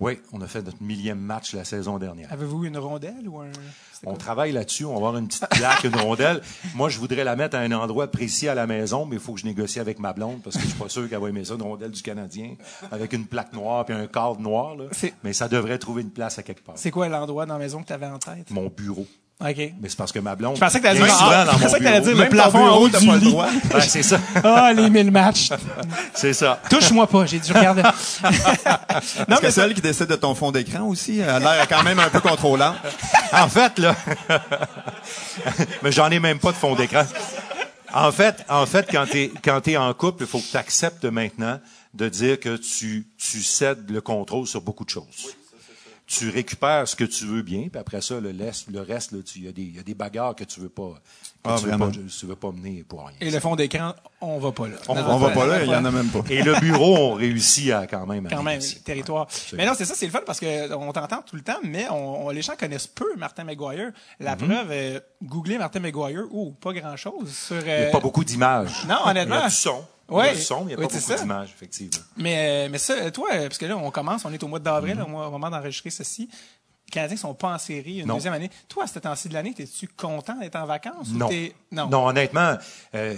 Oui, 0.00 0.18
on 0.32 0.40
a 0.40 0.46
fait 0.46 0.62
notre 0.62 0.82
millième 0.82 1.18
match 1.18 1.54
la 1.54 1.64
saison 1.64 1.98
dernière. 1.98 2.32
Avez-vous 2.32 2.64
une 2.64 2.78
rondelle 2.78 3.28
ou 3.28 3.40
un. 3.40 3.50
On 4.04 4.14
travaille 4.14 4.52
là-dessus. 4.52 4.84
On 4.84 4.90
va 4.90 4.96
avoir 4.96 5.16
une 5.16 5.28
petite 5.28 5.48
plaque, 5.48 5.84
une 5.84 5.96
rondelle. 5.96 6.42
Moi, 6.74 6.88
je 6.88 6.98
voudrais 6.98 7.24
la 7.24 7.36
mettre 7.36 7.56
à 7.56 7.60
un 7.60 7.72
endroit 7.72 8.10
précis 8.10 8.48
à 8.48 8.54
la 8.54 8.66
maison, 8.66 9.06
mais 9.06 9.16
il 9.16 9.22
faut 9.22 9.34
que 9.34 9.40
je 9.40 9.46
négocie 9.46 9.80
avec 9.80 9.98
ma 9.98 10.12
blonde 10.12 10.42
parce 10.42 10.56
que 10.56 10.62
je 10.62 10.68
suis 10.68 10.78
pas 10.78 10.88
sûr 10.88 11.08
qu'elle 11.08 11.20
va 11.20 11.28
aimer 11.28 11.44
ça, 11.44 11.54
une 11.54 11.62
rondelle 11.62 11.90
du 11.90 12.02
Canadien, 12.02 12.56
avec 12.90 13.12
une 13.12 13.26
plaque 13.26 13.52
noire 13.52 13.84
puis 13.84 13.94
un 13.94 14.06
cadre 14.06 14.40
noir. 14.40 14.76
Là. 14.76 14.84
Mais 15.24 15.32
ça 15.32 15.48
devrait 15.48 15.78
trouver 15.78 16.02
une 16.02 16.10
place 16.10 16.38
à 16.38 16.42
quelque 16.42 16.64
part. 16.64 16.76
C'est 16.78 16.90
quoi 16.90 17.08
l'endroit 17.08 17.46
dans 17.46 17.54
la 17.54 17.60
maison 17.60 17.82
que 17.82 17.86
tu 17.86 17.92
avais 17.92 18.06
en 18.06 18.18
tête? 18.18 18.50
Mon 18.50 18.68
bureau. 18.68 19.06
OK. 19.38 19.56
Mais 19.56 19.88
c'est 19.88 19.96
parce 19.96 20.12
que 20.12 20.18
ma 20.18 20.34
blonde. 20.34 20.56
Je 20.56 20.60
pensais 20.60 20.78
que 20.78 20.84
t'allais 20.84 21.00
dire, 21.00 21.14
ah, 21.20 21.44
dans 21.44 21.52
je 21.52 21.58
mon 21.58 21.64
pensais 21.64 21.78
que 21.78 21.84
t'allais 21.84 22.00
bureau. 22.00 22.14
dire 22.14 22.24
le 22.24 22.30
plafond 22.30 22.66
en 22.66 22.76
haut 22.78 22.88
t'as 22.88 23.00
du 23.00 23.06
pas 23.06 23.14
le 23.16 23.20
droit. 23.20 23.48
Ben, 23.70 23.80
c'est 23.80 24.02
ça. 24.02 24.18
Ah, 24.42 24.72
les 24.72 24.88
1000 24.88 25.10
matchs. 25.10 25.50
C'est 26.14 26.32
ça. 26.32 26.58
Touche-moi 26.70 27.06
pas, 27.06 27.26
j'ai 27.26 27.38
dit, 27.38 27.48
je 27.48 27.52
regarde. 27.52 27.82
non, 29.28 29.36
que 29.36 29.50
celle 29.50 29.74
qui 29.74 29.82
décide 29.82 30.06
de 30.06 30.16
ton 30.16 30.34
fond 30.34 30.52
d'écran 30.52 30.84
aussi, 30.84 31.18
elle 31.18 31.28
a 31.28 31.38
l'air 31.38 31.68
quand 31.68 31.82
même 31.82 31.98
un 31.98 32.08
peu 32.08 32.20
contrôlante. 32.20 32.76
En 33.32 33.48
fait, 33.48 33.78
là. 33.78 33.94
mais 35.82 35.92
j'en 35.92 36.10
ai 36.10 36.18
même 36.18 36.38
pas 36.38 36.52
de 36.52 36.56
fond 36.56 36.74
d'écran. 36.74 37.02
En 37.92 38.12
fait, 38.12 38.44
en 38.48 38.64
fait, 38.64 38.86
quand 38.90 39.04
t'es, 39.10 39.30
quand 39.44 39.60
t'es 39.60 39.76
en 39.76 39.92
couple, 39.92 40.24
il 40.24 40.26
faut 40.26 40.38
que 40.38 40.50
tu 40.50 40.56
acceptes 40.56 41.04
maintenant 41.04 41.60
de 41.94 42.08
dire 42.08 42.40
que 42.40 42.56
tu, 42.56 43.06
tu 43.18 43.42
cèdes 43.42 43.90
le 43.90 44.00
contrôle 44.00 44.46
sur 44.46 44.60
beaucoup 44.60 44.84
de 44.84 44.90
choses. 44.90 45.35
Tu 46.08 46.30
récupères 46.30 46.86
ce 46.86 46.94
que 46.94 47.02
tu 47.02 47.24
veux 47.26 47.42
bien, 47.42 47.62
puis 47.68 47.80
après 47.80 48.00
ça, 48.00 48.20
le, 48.20 48.30
laisse- 48.30 48.66
le 48.70 48.80
reste, 48.80 49.10
là, 49.10 49.18
tu- 49.24 49.40
il 49.40 49.44
y, 49.46 49.48
a 49.48 49.52
des- 49.52 49.62
il 49.62 49.74
y 49.74 49.78
a 49.80 49.82
des 49.82 49.94
bagarres 49.94 50.36
que 50.36 50.44
tu 50.44 50.60
veux 50.60 50.68
pas, 50.68 50.90
que 51.42 51.50
Ah, 51.50 51.56
tu, 51.58 51.66
veux 51.66 51.76
pas, 51.76 51.90
tu 51.90 52.26
veux 52.26 52.36
pas 52.36 52.52
mener 52.52 52.84
pour 52.84 53.04
rien. 53.08 53.16
Et 53.20 53.28
le 53.28 53.40
fond 53.40 53.56
d'écran, 53.56 53.92
on 54.20 54.38
va 54.38 54.52
pas 54.52 54.68
là. 54.68 54.76
On- 54.88 54.94
va 55.18 55.30
pas 55.30 55.46
là, 55.46 55.64
il 55.64 55.68
y 55.70 55.74
en 55.74 55.84
a 55.84 55.90
même 55.90 56.06
pas. 56.08 56.20
Et 56.30 56.42
le 56.44 56.54
bureau, 56.60 56.96
on 56.96 57.14
réussit 57.14 57.72
à 57.72 57.88
quand 57.88 58.06
même. 58.06 58.24
à 58.26 58.30
quand 58.30 58.44
même, 58.44 58.60
territoire. 58.84 59.26
mais 59.54 59.66
non, 59.66 59.72
c'est 59.76 59.84
ça, 59.84 59.94
c'est 59.96 60.06
le 60.06 60.12
fun 60.12 60.20
parce 60.24 60.38
que 60.38 60.72
on 60.74 60.92
t'entend 60.92 61.22
tout 61.22 61.34
le 61.34 61.42
temps, 61.42 61.58
mais 61.64 61.88
on, 61.90 62.26
on- 62.26 62.30
les 62.30 62.42
gens 62.42 62.54
connaissent 62.56 62.86
peu 62.86 63.16
Martin 63.16 63.42
McGuire. 63.42 63.90
La 64.20 64.36
Mhm. 64.36 64.46
preuve, 64.48 64.68
euh, 64.70 65.00
googlez 65.24 65.58
Martin 65.58 65.80
McGuire, 65.80 66.22
ou 66.30 66.52
pas 66.52 66.72
grand-chose 66.72 67.32
sur... 67.34 67.56
Il 67.58 67.64
n'y 67.64 67.70
euh, 67.70 67.88
a 67.88 67.90
pas 67.90 67.98
beaucoup 68.00 68.22
d'images. 68.22 68.84
Non, 68.88 68.98
honnêtement. 69.06 69.34
Il 69.36 69.40
y 69.40 69.42
a 69.42 69.48
du 69.48 69.54
son. 69.54 69.84
Il 70.08 70.12
y 70.12 70.16
Ouais. 70.16 70.28
a 70.30 70.34
son, 70.36 70.62
il 70.62 70.66
n'y 70.68 70.72
a 70.74 70.76
pas 70.76 70.82
beaucoup 70.82 70.96
d'images, 71.18 71.50
effectivement. 71.56 72.04
Mais, 72.16 72.66
euh, 72.66 72.68
mais 72.70 72.78
ça, 72.78 73.10
toi, 73.10 73.28
euh, 73.32 73.48
parce 73.48 73.58
que 73.58 73.66
là, 73.66 73.76
on 73.76 73.90
commence, 73.90 74.24
on 74.24 74.32
est 74.32 74.42
au 74.42 74.48
mois 74.48 74.60
d'avril, 74.60 74.96
Mhm. 74.96 75.14
au 75.14 75.30
moment 75.30 75.50
d'enregistrer 75.50 75.90
ceci. 75.90 76.28
Les 76.88 76.92
Canadiens 76.92 77.16
sont 77.16 77.34
pas 77.34 77.52
en 77.52 77.58
série 77.58 77.98
une 77.98 78.06
Non. 78.06 78.14
deuxième 78.14 78.32
année. 78.34 78.48
Toi, 78.68 78.84
à 78.84 78.86
ce 78.86 79.00
temps-ci 79.00 79.28
de 79.28 79.34
l'année, 79.34 79.52
es-tu 79.58 79.88
content 79.88 80.36
d'être 80.38 80.54
en 80.54 80.66
vacances? 80.66 81.08
ou 81.10 81.14
Non. 81.16 81.28
t'es- 81.28 81.52
non. 81.72 81.88
Non, 81.88 82.06
honnêtement, 82.06 82.56
euh, 82.94 83.14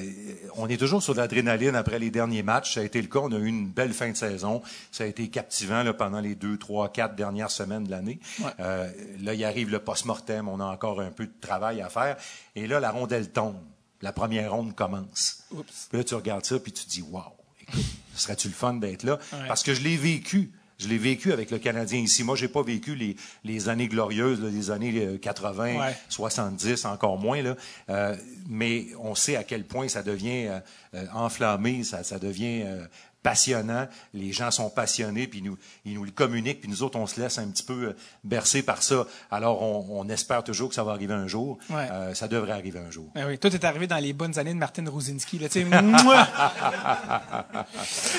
on 0.57 0.67
est 0.71 0.79
toujours 0.79 1.03
sur 1.03 1.13
l'adrénaline 1.13 1.77
après 1.77 1.99
les 1.99 2.11
derniers 2.11 2.43
matchs. 2.43 2.73
Ça 2.77 2.81
a 2.81 2.85
été 2.85 3.03
le 3.03 3.09
cas. 3.09 3.19
On 3.19 3.31
a 3.33 3.37
eu 3.37 3.45
une 3.45 3.69
belle 3.69 3.93
fin 3.93 4.09
de 4.11 4.17
saison. 4.17 4.63
Ça 4.91 5.05
a 5.05 5.07
été 5.07 5.29
captivant 5.29 5.83
là, 5.83 5.93
pendant 5.93 6.21
les 6.21 6.35
deux, 6.35 6.57
trois, 6.57 6.89
quatre 6.91 7.15
dernières 7.15 7.51
semaines 7.51 7.85
de 7.85 7.91
l'année. 7.91 8.19
Ouais. 8.41 8.47
Euh, 8.61 8.91
là, 9.21 9.35
il 9.35 9.45
arrive 9.45 9.69
le 9.69 9.81
post-mortem. 9.81 10.49
On 10.49 10.61
a 10.61 10.65
encore 10.65 11.03
un 11.03 11.11
peu 11.11 11.27
de 11.27 11.35
travail 11.39 11.83
à 11.83 11.91
faire. 11.91 12.17
Et 12.57 12.67
là, 12.67 12.81
la 12.81 12.91
rondelle 12.91 13.31
tombe. 13.31 13.57
La 14.03 14.13
première 14.13 14.53
ronde 14.53 14.75
commence. 14.75 15.39
Oups. 15.51 15.87
Puis 15.89 15.99
là, 15.99 16.05
tu 16.05 16.15
regardes 16.15 16.45
ça, 16.45 16.59
puis 16.59 16.73
tu 16.73 16.85
te 16.85 16.91
dis, 16.91 17.03
wow, 17.03 17.23
écoute, 17.61 17.85
serait-tu 18.15 18.49
le 18.49 18.55
fun 18.55 18.75
d'être 18.75 19.03
là? 19.03 19.19
Ouais. 19.33 19.49
Parce 19.49 19.63
que 19.63 19.75
je 19.75 19.83
l'ai 19.83 19.97
vécu. 19.97 20.53
Je 20.79 20.87
l'ai 20.87 20.99
vécu 20.99 21.33
avec 21.33 21.51
le 21.51 21.59
Canadien 21.59 21.99
ici. 21.99 22.23
Moi, 22.23 22.37
j'ai 22.37 22.47
pas 22.47 22.63
vécu 22.63 22.95
les, 22.95 23.17
les 23.43 23.69
années 23.69 23.89
glorieuses, 23.89 24.41
là, 24.41 24.49
les 24.49 24.71
années 24.71 24.95
euh, 25.05 25.19
80, 25.19 25.75
Ouais. 25.77 25.97
70, 26.09 26.85
encore 26.85 27.19
moins. 27.19 27.43
Là. 27.43 27.57
Euh, 27.91 28.17
mais 28.49 28.87
on 29.01 29.17
sait 29.17 29.35
à 29.35 29.43
quel 29.43 29.65
point 29.65 29.89
ça 29.89 30.05
devient 30.05 30.47
euh, 30.47 30.61
euh, 30.95 31.05
enflammé, 31.13 31.83
ça, 31.83 32.05
ça 32.05 32.21
devient 32.21 32.63
euh, 32.65 32.87
passionnant. 33.29 33.87
Les 34.15 34.33
gens 34.33 34.51
sont 34.51 34.71
passionnés, 34.71 35.27
puis 35.27 35.41
ils 35.41 35.45
nous, 35.45 35.59
ils 35.85 35.93
nous 35.93 36.05
le 36.05 36.11
communiquent, 36.11 36.61
puis 36.61 36.71
nous 36.71 36.83
autres, 36.83 36.99
on 36.99 37.07
se 37.07 37.21
laisse 37.21 37.37
un 37.37 37.47
petit 37.49 37.63
peu 37.63 37.89
euh, 37.89 37.97
bercer 38.25 38.63
par 38.63 38.83
ça. 38.83 39.07
Alors, 39.31 39.61
on, 39.63 40.01
on 40.01 40.09
espère 40.09 40.43
toujours 40.43 40.71
que 40.71 40.75
ça 40.75 40.83
va 40.83 40.93
arriver 40.93 41.13
un 41.13 41.27
jour. 41.27 41.59
Ouais. 41.69 41.87
Euh, 41.93 42.15
ça 42.15 42.27
devrait 42.27 42.53
arriver 42.53 42.79
un 42.79 42.91
jour. 42.91 43.11
Ben 43.15 43.27
oui, 43.27 43.39
toi, 43.39 43.51
t'es 43.51 43.63
arrivé 43.67 43.87
dans 43.87 43.99
les 43.99 44.15
bonnes 44.15 44.39
années 44.39 44.55
de 44.55 44.59
Martin 44.59 44.85
Ruzinski, 44.89 45.39
là, 45.41 45.49
tu 45.51 45.63
sais. 45.63 45.83
mouah! 45.83 46.29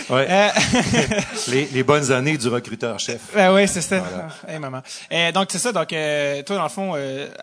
Ouais. 0.09 0.27
Euh, 0.29 0.49
les, 1.49 1.65
les 1.67 1.83
bonnes 1.83 2.11
années 2.11 2.37
du 2.37 2.47
recruteur-chef. 2.47 3.33
Ben 3.33 3.53
oui, 3.53 3.67
c'est 3.67 3.81
ça. 3.81 4.03
Hey, 4.47 4.57
maman. 4.59 4.81
Euh, 5.11 5.31
donc, 5.31 5.49
c'est 5.51 5.59
ça. 5.59 5.71
Donc, 5.71 5.89
toi, 5.89 6.57
dans 6.57 6.63
le 6.63 6.69
fond, 6.69 6.93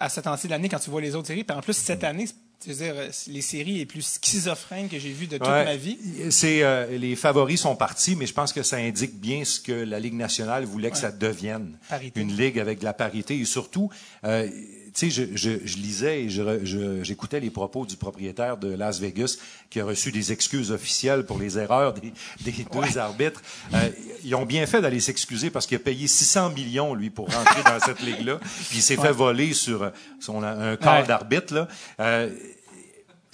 à 0.01 0.09
cette 0.09 0.25
temps-ci 0.25 0.47
de 0.47 0.53
l'année, 0.53 0.69
quand 0.69 0.79
tu 0.79 0.91
vois 0.91 1.01
les 1.01 1.15
autres 1.15 1.29
séries, 1.29 1.45
puis 1.45 1.57
en 1.57 1.61
plus, 1.61 1.75
cette 1.75 2.05
année, 2.05 2.27
tu 2.67 2.73
veux 2.73 2.85
dire, 2.85 2.95
euh, 2.97 3.09
les 3.29 3.43
séries 3.43 3.79
les 3.79 3.87
plus 3.87 4.19
schizophrènes 4.21 4.89
que 4.89 4.99
j'ai 4.99 5.13
vues 5.13 5.29
de 5.29 5.39
toute 5.39 5.47
Ouais. 5.47 5.65
ma 5.65 5.77
vie. 5.77 5.99
C'est 6.31 6.63
euh, 6.65 6.99
les 6.99 7.15
favoris 7.15 7.61
sont 7.61 7.77
partis, 7.77 8.17
mais 8.17 8.27
je 8.27 8.33
pense 8.35 8.53
que 8.53 8.63
ça 8.65 8.77
indique 8.77 9.15
bien 9.21 9.45
ce 9.45 9.61
que 9.61 9.73
la 9.73 10.01
Ligue 10.01 10.15
nationale 10.15 10.65
voulait 10.65 10.91
que 10.91 10.99
ça 10.99 11.13
devienne 11.13 11.79
Parité. 11.89 12.21
une 12.21 12.37
ligue 12.37 12.59
avec 12.59 12.81
de 12.81 12.85
la 12.85 12.93
parité 12.93 13.39
et 13.39 13.45
surtout. 13.45 13.89
Euh, 14.25 14.49
tu 14.99 15.11
sais, 15.11 15.29
je, 15.31 15.37
je, 15.37 15.51
je 15.67 15.77
lisais 15.77 16.23
et 16.23 16.31
je 16.31 16.41
re- 16.41 16.65
je- 16.65 17.03
j'écoutais 17.05 17.39
les 17.39 17.51
propos 17.51 17.85
du 17.85 17.97
propriétaire 17.99 18.57
de 18.57 18.73
Las 18.75 18.99
Vegas 18.99 19.37
qui 19.69 19.79
a 19.79 19.85
reçu 19.85 20.11
des 20.11 20.33
excuses 20.33 20.71
officielles 20.73 21.27
pour 21.27 21.39
les 21.39 21.59
erreurs 21.59 21.93
des, 21.93 22.15
des 22.41 22.53
deux 22.73 22.97
arbitres. 22.97 23.43
Euh, 23.75 23.91
ils 24.25 24.35
ont 24.35 24.47
bien 24.47 24.65
fait 24.67 24.81
d'aller 24.81 25.01
s'excuser 25.01 25.51
parce 25.51 25.67
qu'il 25.67 25.77
a 25.77 25.81
payé 25.81 26.07
600 26.07 26.49
millions, 26.49 26.95
lui, 26.95 27.11
pour 27.11 27.31
rentrer 27.31 27.63
dans 27.63 27.79
cette 27.79 28.01
ligue-là. 28.01 28.39
Puis 28.71 28.79
il 28.79 28.83
s'est 28.83 28.97
fait 29.05 29.13
voler 29.13 29.53
sur 29.53 29.93
son, 30.19 30.43
un 30.43 30.77
corps 30.77 31.01
Ouais. 31.01 31.07
d'arbitre. 31.07 31.53
là. 31.53 31.69
Euh, 32.01 32.31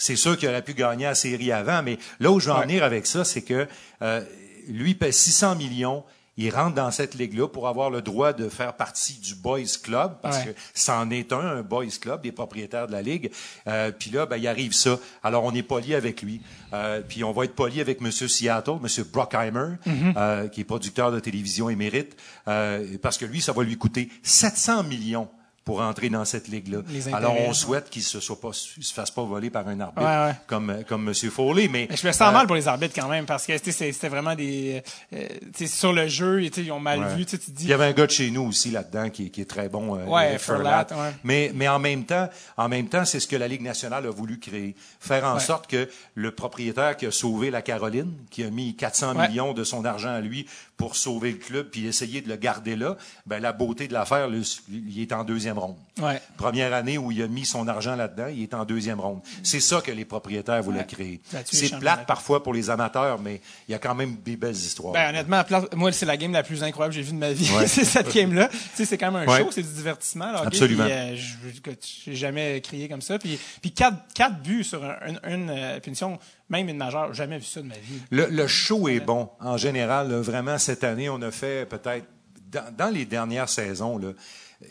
c'est 0.03 0.17
sûr 0.17 0.37
qu'il 0.37 0.49
aurait 0.49 0.63
pu 0.63 0.75
gagner 0.75 1.05
la 1.05 1.15
série 1.15 1.53
avant, 1.53 1.83
mais 1.83 1.99
là 2.21 2.31
où 2.33 2.41
je 2.41 2.47
veux 2.47 2.53
en 2.53 2.63
venir 2.63 2.83
avec 2.85 3.07
ça, 3.07 3.25
c'est 3.25 3.43
que 3.43 3.67
euh, 4.03 4.21
lui 4.69 4.95
paie 4.95 5.13
600 5.13 5.55
millions. 5.57 6.05
Il 6.39 6.49
rentre 6.49 6.75
dans 6.75 6.91
cette 6.91 7.15
ligue-là 7.15 7.47
pour 7.47 7.69
avoir 7.69 7.91
le 7.91 8.01
droit 8.01 8.33
de 8.33 8.49
faire 8.49 8.73
partie 8.75 9.19
du 9.21 9.35
Boys 9.35 9.61
Club, 9.83 10.13
parce 10.23 10.39
Ouais. 10.39 10.45
que 10.55 10.59
c'en 10.73 11.11
est 11.11 11.31
un, 11.31 11.39
un 11.59 11.63
Boys 11.63 11.85
Club, 12.01 12.23
des 12.23 12.33
propriétaires 12.33 12.87
de 12.87 12.93
la 12.93 13.03
Ligue. 13.03 13.31
Euh, 13.69 13.93
puis 13.93 14.11
là, 14.11 14.25
ben, 14.25 14.39
il 14.39 14.49
arrive 14.49 14.73
ça. 14.73 14.99
Alors, 15.23 15.45
on 15.45 15.53
est 15.55 15.63
poli 15.63 15.95
avec 15.95 16.23
lui. 16.23 16.41
Euh, 16.73 17.03
puis 17.07 17.23
on 17.23 17.33
va 17.33 17.45
être 17.45 17.55
poli 17.55 17.83
avec 17.83 18.01
M. 18.01 18.11
Seattle, 18.11 18.79
M. 18.83 19.05
Brockheimer, 19.13 19.75
euh, 20.17 20.49
qui 20.49 20.63
est 20.63 20.65
producteur 20.65 21.13
de 21.13 21.21
télévision 21.21 21.69
émérite, 21.69 22.17
euh, 22.49 22.97
parce 23.03 23.19
que 23.19 23.27
lui, 23.27 23.43
ça 23.43 23.53
va 23.53 23.63
lui 23.63 23.77
coûter 23.77 24.09
700 24.23 24.85
millions 24.85 25.29
pour 25.65 25.81
entrer 25.81 26.09
dans 26.09 26.25
cette 26.25 26.49
ligue-là. 26.49 26.79
Alors, 27.13 27.37
on 27.41 27.53
souhaite 27.53 27.89
qu'il 27.89 28.03
se 28.03 28.19
soit 28.21 28.41
pas, 28.41 28.53
se 28.53 28.93
fasse 28.93 29.11
pas 29.11 29.23
voler 29.23 29.49
par 29.51 29.67
un 29.69 29.79
arbitre 29.81 30.03
Ouais, 30.03 30.27
ouais. 30.31 30.35
comme 30.47 30.83
comme 30.89 31.05
Monsieur 31.05 31.31
Foley, 31.31 31.69
mais 31.69 31.87
Mais 31.89 31.97
je 31.97 32.07
me 32.07 32.13
sens 32.13 32.29
euh, 32.29 32.33
mal 32.33 32.47
pour 32.47 32.57
les 32.57 32.67
arbitres 32.69 32.95
quand 32.95 33.09
même, 33.09 33.27
parce 33.27 33.47
que 33.47 33.57
c'était 33.59 34.09
vraiment 34.09 34.35
des. 34.35 34.83
euh, 35.13 35.29
sur 35.67 35.93
le 35.93 36.09
jeu, 36.09 36.43
ils 36.43 36.73
ont 36.73 36.81
mal 36.81 37.01
Ouais. 37.01 37.15
vu. 37.15 37.27
Tu 37.27 37.37
dis. 37.37 37.65
Il 37.65 37.69
y 37.69 37.73
avait 37.73 37.85
un 37.87 37.93
gars 37.93 38.07
de 38.07 38.11
chez 38.11 38.31
nous 38.31 38.43
aussi 38.43 38.71
là-dedans 38.71 39.09
qui, 39.11 39.27
est- 39.27 39.31
qui 39.31 39.41
est 39.41 39.45
très 39.51 39.69
bon. 39.69 39.97
euh, 39.97 40.05
Ouais, 40.07 40.39
Furlat, 40.39 40.87
ouais. 40.91 41.13
Mais, 41.25 41.53
mais 41.55 41.69
en 41.69 41.79
même 41.79 42.05
temps, 42.05 42.29
en 42.57 42.69
même 42.69 42.89
temps, 42.89 43.05
c'est 43.05 43.21
ce 43.21 43.27
que 43.29 43.37
la 43.37 43.47
Ligue 43.49 43.63
nationale 43.63 44.07
a 44.07 44.11
voulu 44.11 44.39
créer. 44.39 44.75
Faire 45.01 45.25
en 45.25 45.39
sorte 45.39 45.69
que 45.69 45.89
le 46.15 46.31
propriétaire 46.33 46.97
qui 46.97 47.07
a 47.07 47.11
sauvé 47.11 47.51
la 47.51 47.63
Caroline, 47.63 48.13
qui 48.31 48.43
a 48.45 48.51
mis 48.51 48.75
400 48.77 49.15
Ouais. 49.15 49.29
millions 49.29 49.53
de 49.53 49.63
son 49.65 49.85
argent 49.85 50.11
à 50.13 50.21
lui 50.21 50.47
pour 50.83 50.97
sauver 50.97 51.31
le 51.31 51.39
club 51.39 51.69
puis 51.71 51.87
essayer 51.87 52.23
de 52.23 52.29
le 52.29 52.35
garder 52.35 52.75
là, 52.75 52.97
ben, 53.25 53.39
la 53.39 53.53
beauté 53.53 53.87
de 53.87 53.93
l'affaire, 53.93 54.29
il 54.69 55.01
est 55.01 55.13
en 55.13 55.23
deuxième 55.23 55.57
ronde. 55.57 55.77
Ouais. 56.01 56.23
Première 56.39 56.73
année 56.73 56.97
où 56.97 57.13
il 57.13 57.21
a 57.23 57.29
mis 57.29 57.45
son 57.45 57.69
argent 57.69 57.95
là-dedans, 57.97 58.29
il 58.29 58.43
est 58.43 58.55
en 58.55 58.65
deuxième 58.65 58.99
ronde. 58.99 59.21
C'est 59.43 59.61
ça 59.61 59.83
que 59.83 59.91
les 59.91 60.07
propriétaires 60.07 60.63
voulaient 60.63 60.79
Ouais. 60.79 60.87
créer. 60.87 61.21
C'est 61.45 61.79
plate 61.79 62.07
parfois 62.07 62.43
pour 62.43 62.55
les 62.55 62.71
amateurs, 62.71 63.21
mais 63.21 63.43
il 63.69 63.73
y 63.73 63.75
a 63.75 63.79
quand 63.79 63.95
même 63.95 64.17
des 64.25 64.37
belles 64.37 64.55
histoires. 64.57 64.95
Ben, 64.95 65.11
honnêtement, 65.11 65.43
moi, 65.77 65.93
c'est 65.93 66.07
la 66.07 66.17
game 66.17 66.33
la 66.33 66.43
plus 66.43 66.63
incroyable 66.63 66.95
que 66.95 67.01
j'ai 67.01 67.07
vue 67.07 67.13
de 67.13 67.19
ma 67.19 67.33
vie. 67.33 67.51
Ouais. 67.53 67.67
c'est 67.67 67.85
cette 67.85 68.11
game-là. 68.15 68.49
C'est 68.75 68.97
quand 68.97 69.13
même 69.13 69.29
un 69.29 69.39
show, 69.39 69.51
c'est 69.51 69.63
du 69.63 69.73
divertissement. 69.75 70.33
Absolument. 70.37 70.87
euh, 70.89 71.15
je- 71.15 71.71
j'ai 72.07 72.15
jamais 72.15 72.61
crié 72.63 72.89
comme 72.89 73.03
ça. 73.03 73.19
Puis, 73.19 73.39
puis 73.61 73.73
quatre, 73.73 73.99
quatre 74.15 74.41
buts 74.43 74.65
sur 74.65 74.83
un- 74.83 74.97
une, 75.07 75.21
une, 75.31 75.51
euh, 75.51 75.79
punition, 75.81 76.19
même 76.49 76.71
une 76.71 76.79
majeure, 76.79 77.13
jamais 77.13 77.37
vu 77.39 77.45
ça 77.45 77.61
de 77.61 77.67
ma 77.67 77.75
vie. 77.75 78.01
Le, 78.11 78.29
le 78.31 78.47
show 78.47 78.89
est 78.89 79.01
bon. 79.01 79.29
En 79.41 79.59
général, 79.59 80.11
là, 80.11 80.23
vraiment, 80.23 80.57
cette 80.57 80.85
année, 80.85 81.11
on 81.11 81.21
a 81.21 81.31
fait 81.31 81.69
peut-être, 81.69 82.07
dans, 82.51 82.65
dans 82.77 82.89
les 82.91 83.05
dernières 83.05 83.49
saisons, 83.51 83.99
là, 83.99 84.09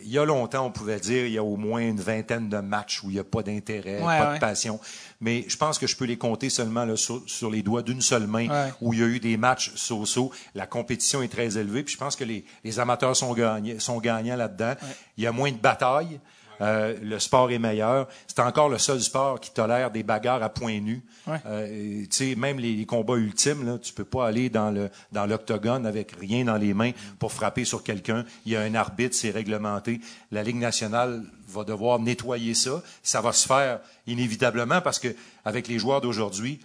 il 0.03 0.09
y 0.11 0.17
a 0.17 0.25
longtemps, 0.25 0.65
on 0.65 0.71
pouvait 0.71 0.99
dire 0.99 1.25
il 1.25 1.33
y 1.33 1.37
a 1.37 1.43
au 1.43 1.57
moins 1.57 1.81
une 1.81 1.99
vingtaine 1.99 2.49
de 2.49 2.57
matchs 2.57 3.03
où 3.03 3.09
il 3.09 3.13
n'y 3.13 3.19
a 3.19 3.23
pas 3.23 3.43
d'intérêt, 3.43 3.97
Ouais, 4.01 4.17
pas 4.19 4.27
ouais. 4.29 4.35
de 4.35 4.39
passion. 4.39 4.79
Mais 5.19 5.45
je 5.47 5.57
pense 5.57 5.77
que 5.77 5.87
je 5.87 5.95
peux 5.95 6.05
les 6.05 6.17
compter 6.17 6.49
seulement 6.49 6.85
là, 6.85 6.95
sur, 6.95 7.21
sur 7.27 7.51
les 7.51 7.61
doigts 7.61 7.81
d'une 7.83 8.01
seule 8.01 8.27
main 8.27 8.47
Ouais. 8.49 8.73
où 8.81 8.93
il 8.93 8.99
y 8.99 9.03
a 9.03 9.07
eu 9.07 9.19
des 9.19 9.37
matchs 9.37 9.71
so-so. 9.75 10.31
La 10.55 10.65
compétition 10.67 11.21
est 11.21 11.27
très 11.27 11.57
élevée. 11.57 11.83
Puis 11.83 11.93
je 11.93 11.99
pense 11.99 12.15
que 12.15 12.23
les, 12.23 12.43
les 12.63 12.79
amateurs 12.79 13.15
sont, 13.15 13.33
gagnés, 13.33 13.79
sont 13.79 13.99
gagnants 13.99 14.35
là-dedans. 14.35 14.73
Il 15.17 15.23
y 15.23 15.27
a 15.27 15.31
moins 15.31 15.51
de 15.51 15.57
batailles. 15.57 16.19
Euh, 16.61 16.95
le 17.01 17.19
sport 17.19 17.51
est 17.51 17.59
meilleur. 17.59 18.07
C'est 18.27 18.39
encore 18.39 18.69
le 18.69 18.77
seul 18.77 19.01
sport 19.01 19.39
qui 19.39 19.51
tolère 19.51 19.91
des 19.91 20.03
bagarres 20.03 20.43
à 20.43 20.49
points 20.49 20.79
nus. 20.79 21.03
Ouais. 21.27 21.37
Euh, 21.45 22.01
tu 22.03 22.07
sais, 22.11 22.35
même 22.35 22.59
les, 22.59 22.75
les 22.75 22.85
combats 22.85 23.15
ultimes, 23.15 23.65
là, 23.65 23.77
tu 23.77 23.93
peux 23.93 24.05
pas 24.05 24.27
aller 24.27 24.49
dans 24.49 24.71
le 24.71 24.89
dans 25.11 25.25
l'octogone 25.25 25.85
avec 25.85 26.11
rien 26.19 26.45
dans 26.45 26.57
les 26.57 26.73
mains 26.73 26.91
pour 27.19 27.31
frapper 27.31 27.65
sur 27.65 27.83
quelqu'un. 27.83 28.25
Il 28.45 28.51
y 28.51 28.55
a 28.55 28.61
un 28.61 28.75
arbitre, 28.75 29.15
c'est 29.15 29.31
réglementé. 29.31 30.01
La 30.31 30.43
Ligue 30.43 30.57
nationale 30.57 31.23
va 31.47 31.63
devoir 31.63 31.99
nettoyer 31.99 32.53
ça. 32.53 32.81
Ça 33.03 33.21
va 33.21 33.33
se 33.33 33.47
faire 33.47 33.79
inévitablement 34.07 34.81
parce 34.81 34.99
que 34.99 35.15
avec 35.45 35.67
les 35.67 35.79
joueurs 35.79 36.01
d'aujourd'hui, 36.01 36.59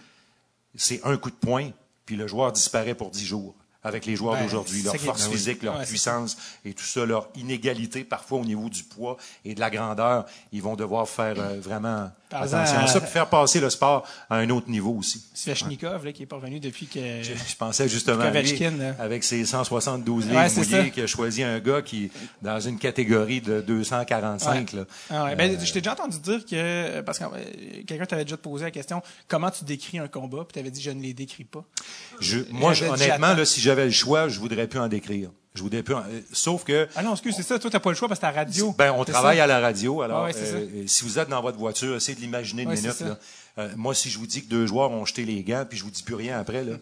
c'est 0.75 1.01
un 1.03 1.17
coup 1.17 1.31
de 1.31 1.35
poing, 1.35 1.71
puis 2.05 2.15
le 2.15 2.27
joueur 2.27 2.51
disparaît 2.51 2.95
pour 2.95 3.09
dix 3.09 3.25
jours. 3.25 3.55
Avec 3.87 4.05
les 4.05 4.15
joueurs 4.15 4.35
Ben, 4.35 4.43
d'aujourd'hui, 4.43 4.81
leur 4.83 4.95
force 4.97 5.23
ben 5.23 5.29
oui. 5.31 5.37
physique, 5.37 5.63
leur 5.63 5.77
Ouais, 5.77 5.85
puissance 5.85 6.37
et 6.65 6.73
tout 6.73 6.83
ça, 6.83 7.05
leur 7.05 7.29
inégalité 7.35 8.03
parfois 8.03 8.39
au 8.39 8.45
niveau 8.45 8.69
du 8.69 8.83
poids 8.83 9.17
et 9.45 9.55
de 9.55 9.59
la 9.59 9.69
grandeur, 9.69 10.25
ils 10.51 10.61
vont 10.61 10.75
devoir 10.75 11.07
faire 11.07 11.35
euh, 11.39 11.59
vraiment 11.59 12.11
Parle-en 12.29 12.53
attention 12.53 12.79
à 12.79 12.87
ça, 12.87 12.99
puis 13.01 13.09
faire 13.09 13.29
passer 13.29 13.59
le 13.61 13.69
sport 13.69 14.05
à 14.29 14.35
un 14.37 14.49
autre 14.49 14.69
niveau 14.69 14.93
aussi. 14.93 15.23
Svechnikov, 15.33 16.03
là, 16.05 16.11
qui 16.11 16.23
est 16.23 16.25
pas 16.25 16.35
revenu 16.35 16.59
depuis 16.59 16.85
que. 16.87 16.99
Je, 17.23 17.33
je 17.33 17.55
pensais 17.57 17.87
justement 17.87 18.21
à 18.23 18.29
lui, 18.31 18.63
avec 18.99 19.23
ses 19.23 19.45
172 19.45 20.25
livres 20.27 20.37
Ouais, 20.37 20.49
ça. 20.49 20.83
qui 20.89 21.01
a 21.01 21.07
choisi 21.07 21.43
un 21.43 21.59
gars 21.59 21.81
qui 21.81 22.11
dans 22.41 22.59
une 22.59 22.77
catégorie 22.79 23.39
de 23.41 23.61
245. 23.61 24.73
Là. 24.73 24.83
Ah 25.09 25.23
ouais. 25.25 25.35
Ben, 25.35 25.57
je 25.63 25.71
t'ai 25.71 25.79
déjà 25.81 25.93
entendu 25.93 26.19
dire 26.19 26.45
que, 26.45 27.01
parce 27.01 27.19
que 27.19 27.23
euh, 27.23 27.83
quelqu'un 27.87 28.05
t'avait 28.05 28.25
déjà 28.25 28.37
posé 28.37 28.65
la 28.65 28.71
question, 28.71 29.01
comment 29.27 29.49
tu 29.51 29.63
décris 29.63 29.99
un 29.99 30.07
combat, 30.07 30.43
puis 30.47 30.53
t'avais 30.53 30.71
dit, 30.71 30.81
je 30.81 30.91
ne 30.91 31.01
les 31.01 31.13
décris 31.13 31.43
pas. 31.45 31.63
Je, 32.19 32.39
moi, 32.51 32.73
je- 32.73 32.85
honnêtement, 32.85 33.33
là, 33.33 33.45
si 33.45 33.61
j'avais 33.61 33.85
le 33.85 33.91
choix, 33.91 34.27
je 34.27 34.39
voudrais 34.39 34.67
plus 34.67 34.79
en 34.79 34.87
décrire. 34.87 35.29
Je 35.57 35.63
voudrais 35.63 35.83
plus. 35.83 35.95
en- 35.95 35.99
euh, 35.99 36.21
sauf 36.31 36.63
que 36.63 36.87
Ah 36.95 37.03
non, 37.03 37.11
excuse, 37.13 37.33
c'est 37.35 37.43
ça, 37.43 37.59
toi, 37.59 37.69
t'as 37.69 37.79
pas 37.79 37.89
le 37.89 37.95
choix 37.95 38.07
parce 38.07 38.19
que 38.19 38.25
t'as 38.25 38.31
la 38.31 38.37
radio. 38.39 38.73
Ben, 38.77 38.93
on 38.95 39.03
travaille 39.03 39.37
ça? 39.37 39.43
à 39.43 39.47
la 39.47 39.59
radio. 39.59 40.01
Alors, 40.01 40.23
ouais, 40.25 40.31
euh, 40.35 40.83
si 40.87 41.03
vous 41.03 41.19
êtes 41.19 41.27
dans 41.29 41.41
votre 41.41 41.57
voiture, 41.57 41.95
essayez 41.95 42.15
de 42.15 42.21
l'imaginer 42.21 42.61
une 42.63 42.69
Ouais, 42.69 42.75
minute. 42.75 42.99
Là. 43.01 43.17
Euh, 43.59 43.69
moi, 43.75 43.93
si 43.95 44.09
je 44.09 44.19
vous 44.19 44.27
dis 44.27 44.43
que 44.43 44.49
deux 44.49 44.67
joueurs 44.67 44.91
ont 44.91 45.03
jeté 45.05 45.25
les 45.25 45.43
gants, 45.43 45.65
puis 45.67 45.77
je 45.77 45.83
vous 45.83 45.89
dis 45.91 46.03
plus 46.03 46.15
rien 46.15 46.39
après, 46.39 46.63
là. 46.63 46.73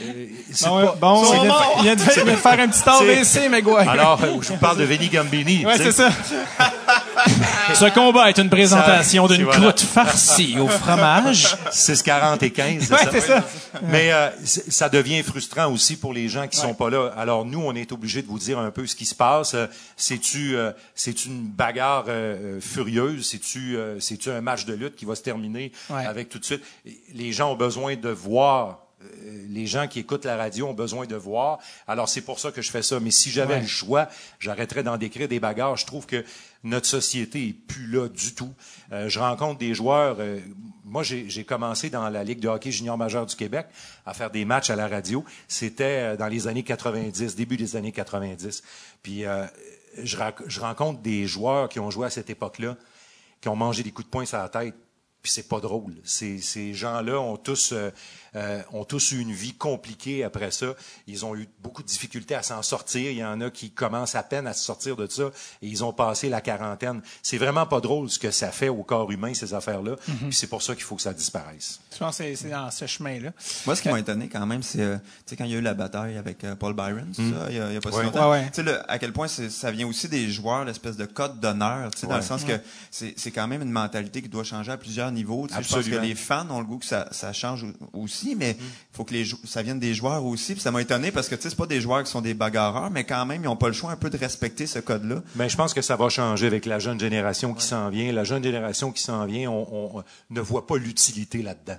Euh, 0.00 0.26
c'est 0.52 0.68
Bon, 0.68 0.78
ouais, 0.78 0.86
pas- 0.86 0.94
bon, 1.00 1.24
il 1.24 1.40
vient, 1.42 1.44
de, 1.44 1.48
c'est- 1.50 1.66
il 1.78 1.82
vient 1.82 1.94
de- 1.96 2.00
il 2.00 2.24
vient 2.24 2.34
de 2.34 2.38
faire 2.38 2.60
un 2.60 2.68
petit 2.68 2.88
AVC, 2.88 3.48
McGuire. 3.48 3.88
Alors, 3.88 4.22
euh, 4.22 4.36
je 4.42 4.48
vous 4.48 4.56
parle 4.58 4.76
de 4.78 4.84
Vinny 4.84 5.08
Gambini. 5.08 5.64
Ouais, 5.64 5.76
tu 5.78 5.84
sais. 5.84 5.92
c'est 5.92 6.02
ça. 6.10 6.10
Ce 7.74 7.84
combat 7.92 8.28
est 8.30 8.38
une 8.38 8.50
présentation 8.50 9.26
d'une 9.26 9.44
voilà. 9.44 9.58
croûte 9.60 9.80
farcie 9.80 10.56
au 10.58 10.68
fromage. 10.68 11.56
6,40 11.72 12.42
et 12.42 12.50
15, 12.50 12.84
c'est 12.84 12.92
Ouais, 12.92 12.98
ça? 13.04 13.10
c'est 13.10 13.20
ça. 13.20 13.44
Mais 13.84 14.12
euh, 14.12 14.28
ça 14.44 14.88
devient 14.88 15.22
frustrant 15.22 15.66
aussi 15.72 15.96
pour 15.96 16.12
les 16.12 16.28
gens 16.28 16.46
qui 16.46 16.56
sont 16.58 16.74
pas 16.74 16.90
là. 16.90 17.12
Alors 17.16 17.44
nous, 17.44 17.60
on 17.62 17.74
est 17.74 17.90
obligé 17.92 18.22
de 18.22 18.26
vous 18.26 18.38
dire 18.38 18.58
un 18.58 18.70
peu 18.70 18.86
ce 18.86 18.94
qui 18.94 19.06
se 19.06 19.14
passe. 19.14 19.54
Euh, 19.54 19.66
C'est-tu 19.96 20.56
euh, 20.56 20.72
c'est 20.94 21.24
une 21.24 21.42
bagarre 21.46 22.04
euh, 22.08 22.56
euh, 22.56 22.60
furieuse? 22.60 23.26
C'est-tu 23.28 23.76
euh, 23.76 23.98
c'est-tu 24.00 24.30
un 24.30 24.40
match 24.40 24.64
de 24.66 24.74
lutte 24.74 24.94
qui 24.96 25.04
va 25.04 25.14
se 25.14 25.22
terminer 25.22 25.72
Ouais. 25.90 26.04
avec 26.06 26.28
tout 26.28 26.38
de 26.38 26.44
suite? 26.44 26.62
Les 27.14 27.32
gens 27.32 27.52
ont 27.52 27.56
besoin 27.56 27.96
de 27.96 28.08
voir. 28.10 28.78
Euh, 29.26 29.46
Les 29.48 29.66
gens 29.66 29.88
qui 29.88 29.98
écoutent 30.00 30.24
la 30.24 30.36
radio 30.36 30.68
ont 30.68 30.74
besoin 30.74 31.06
de 31.06 31.16
voir. 31.16 31.58
Alors 31.86 32.08
c'est 32.08 32.20
pour 32.22 32.38
ça 32.38 32.52
que 32.52 32.62
je 32.62 32.70
fais 32.70 32.82
ça. 32.82 33.00
Mais 33.00 33.10
si 33.10 33.30
j'avais 33.30 33.54
Ouais. 33.54 33.60
le 33.60 33.66
choix, 33.66 34.08
j'arrêterais 34.38 34.82
d'en 34.82 34.96
décrire 34.96 35.28
des 35.28 35.40
bagarres. 35.40 35.76
Je 35.76 35.86
trouve 35.86 36.06
que 36.06 36.24
notre 36.64 36.86
société 36.86 37.48
est 37.48 37.52
plus 37.52 37.86
là 37.86 38.08
du 38.08 38.34
tout. 38.34 38.52
Euh, 38.92 39.08
je 39.08 39.18
rencontre 39.18 39.58
des 39.58 39.74
joueurs. 39.74 40.16
euh, 40.20 40.40
moi, 40.84 41.02
j'ai 41.02 41.44
commencé 41.44 41.90
dans 41.90 42.08
la 42.08 42.22
Ligue 42.24 42.38
de 42.40 42.48
hockey 42.48 42.70
junior 42.70 42.96
majeur 42.96 43.26
du 43.26 43.34
Québec 43.34 43.66
à 44.06 44.14
faire 44.14 44.30
des 44.30 44.44
matchs 44.44 44.70
à 44.70 44.76
la 44.76 44.86
radio. 44.88 45.24
C'était 45.48 46.16
dans 46.16 46.28
les 46.28 46.46
années 46.46 46.62
90, 46.62 47.34
début 47.36 47.56
des 47.56 47.74
années 47.76 47.92
90. 47.92 48.62
Puis 49.02 49.24
euh, 49.26 49.44
je, 50.02 50.16
je 50.46 50.60
rencontre 50.60 51.00
des 51.00 51.26
joueurs 51.26 51.68
qui 51.68 51.80
ont 51.80 51.90
joué 51.90 52.06
à 52.06 52.10
cette 52.10 52.30
époque-là, 52.30 52.76
qui 53.40 53.48
ont 53.48 53.56
mangé 53.56 53.82
des 53.82 53.90
coups 53.90 54.06
de 54.06 54.10
poing 54.10 54.24
sur 54.24 54.38
la 54.38 54.48
tête. 54.48 54.74
Puis 55.26 55.32
c'est 55.32 55.48
pas 55.48 55.58
drôle. 55.58 55.92
Ces, 56.04 56.40
ces 56.40 56.72
gens-là 56.72 57.18
ont 57.20 57.36
tous 57.36 57.72
euh, 57.72 57.90
euh, 58.36 58.62
ont 58.72 58.84
tous 58.84 59.10
eu 59.10 59.18
une 59.18 59.32
vie 59.32 59.54
compliquée 59.54 60.22
après 60.22 60.52
ça. 60.52 60.66
Ils 61.08 61.24
ont 61.24 61.34
eu 61.34 61.48
beaucoup 61.64 61.82
de 61.82 61.88
difficultés 61.88 62.36
à 62.36 62.44
s'en 62.44 62.62
sortir. 62.62 63.10
Il 63.10 63.16
y 63.16 63.24
en 63.24 63.40
a 63.40 63.50
qui 63.50 63.70
commencent 63.72 64.14
à 64.14 64.22
peine 64.22 64.46
à 64.46 64.52
se 64.52 64.62
sortir 64.64 64.94
de 64.94 65.08
ça 65.08 65.24
et 65.62 65.66
ils 65.66 65.82
ont 65.82 65.92
passé 65.92 66.28
la 66.28 66.40
quarantaine. 66.40 67.00
C'est 67.24 67.38
vraiment 67.38 67.66
pas 67.66 67.80
drôle 67.80 68.08
ce 68.08 68.20
que 68.20 68.30
ça 68.30 68.52
fait 68.52 68.68
au 68.68 68.84
corps 68.84 69.10
humain 69.10 69.34
ces 69.34 69.52
affaires-là. 69.52 69.96
Puis 70.06 70.32
c'est 70.36 70.46
pour 70.46 70.62
ça 70.62 70.74
qu'il 70.76 70.84
faut 70.84 70.94
que 70.94 71.02
ça 71.02 71.12
disparaisse. 71.12 71.80
Je 71.92 71.98
pense 71.98 72.18
que 72.18 72.34
c'est- 72.36 72.48
dans 72.50 72.70
ce 72.70 72.86
chemin-là. 72.86 73.32
Moi, 73.64 73.74
ce 73.74 73.82
qui 73.82 73.88
m'a 73.88 73.98
étonné 73.98 74.28
quand 74.28 74.46
même, 74.46 74.62
c'est 74.62 74.80
euh, 74.80 74.96
tu 74.96 75.02
sais, 75.26 75.36
quand 75.36 75.44
il 75.44 75.50
y 75.50 75.54
a 75.54 75.58
eu 75.58 75.62
la 75.62 75.74
bataille 75.74 76.16
avec 76.16 76.44
euh, 76.44 76.54
Paul 76.54 76.74
Byron, 76.74 77.12
ça, 77.14 77.22
il 77.48 77.56
y 77.56 77.58
a, 77.60 77.68
il 77.70 77.74
y 77.74 77.76
a 77.76 77.80
pas 77.80 77.90
si 77.90 77.96
longtemps. 78.04 78.30
Ouais, 78.30 78.38
ouais. 78.42 78.46
Tu 78.50 78.56
sais, 78.56 78.62
le- 78.62 78.88
à 78.88 79.00
quel 79.00 79.12
point 79.12 79.26
ça 79.26 79.70
vient 79.72 79.88
aussi 79.88 80.08
des 80.08 80.30
joueurs, 80.30 80.64
l'espèce 80.64 80.96
de 80.96 81.06
code 81.06 81.40
d'honneur, 81.40 81.90
tu 81.90 82.00
sais, 82.02 82.06
dans 82.06 82.16
le 82.16 82.22
sens 82.22 82.44
que 82.44 82.60
c'est 82.92 83.14
c'est 83.18 83.30
quand 83.32 83.48
même 83.48 83.62
une 83.62 83.70
mentalité 83.72 84.20
qui 84.22 84.28
doit 84.28 84.44
changer 84.44 84.70
à 84.70 84.76
plusieurs 84.76 85.10
Tu 85.46 85.54
sais, 85.54 85.62
je 85.62 85.68
pense 85.68 85.84
que 85.84 85.90
les 86.08 86.14
fans 86.14 86.46
ont 86.50 86.60
le 86.60 86.66
goût 86.66 86.78
que 86.78 86.86
ça, 86.86 87.08
ça 87.12 87.32
change 87.32 87.64
au- 87.92 88.00
aussi, 88.02 88.34
mais 88.36 88.56
il 88.60 88.96
faut 88.96 89.04
que 89.04 89.14
les 89.14 89.24
ça 89.44 89.62
vienne 89.62 89.78
des 89.80 89.94
joueurs 89.94 90.24
aussi. 90.24 90.52
Puis 90.54 90.62
ça 90.62 90.70
m'a 90.70 90.82
étonné 90.82 91.10
parce 91.10 91.28
que 91.28 91.34
tu 91.34 91.42
sais, 91.42 91.50
c'est 91.50 91.56
pas 91.56 91.66
des 91.66 91.80
joueurs 91.80 92.02
qui 92.04 92.10
sont 92.10 92.20
des 92.20 92.34
bagarreurs, 92.34 92.90
mais 92.90 93.04
quand 93.04 93.24
même, 93.26 93.42
ils 93.44 93.48
ont 93.48 93.56
pas 93.56 93.68
le 93.68 93.72
choix 93.74 93.90
un 93.92 93.96
peu 93.96 94.10
de 94.10 94.16
respecter 94.16 94.66
ce 94.66 94.78
code-là. 94.78 95.22
Mais 95.36 95.48
je 95.48 95.56
pense 95.56 95.74
que 95.74 95.82
ça 95.82 95.96
va 95.96 96.08
changer 96.08 96.46
avec 96.46 96.66
la 96.66 96.78
jeune 96.78 96.98
génération 97.00 97.54
qui 97.54 97.64
s'en 97.64 97.88
vient. 97.90 98.12
La 98.12 98.24
jeune 98.24 98.42
génération 98.42 98.92
qui 98.92 99.02
s'en 99.02 99.24
vient, 99.26 99.50
on, 99.50 99.96
on 99.98 100.04
ne 100.30 100.40
voit 100.40 100.66
pas 100.66 100.76
l'utilité 100.76 101.42
là-dedans. 101.42 101.78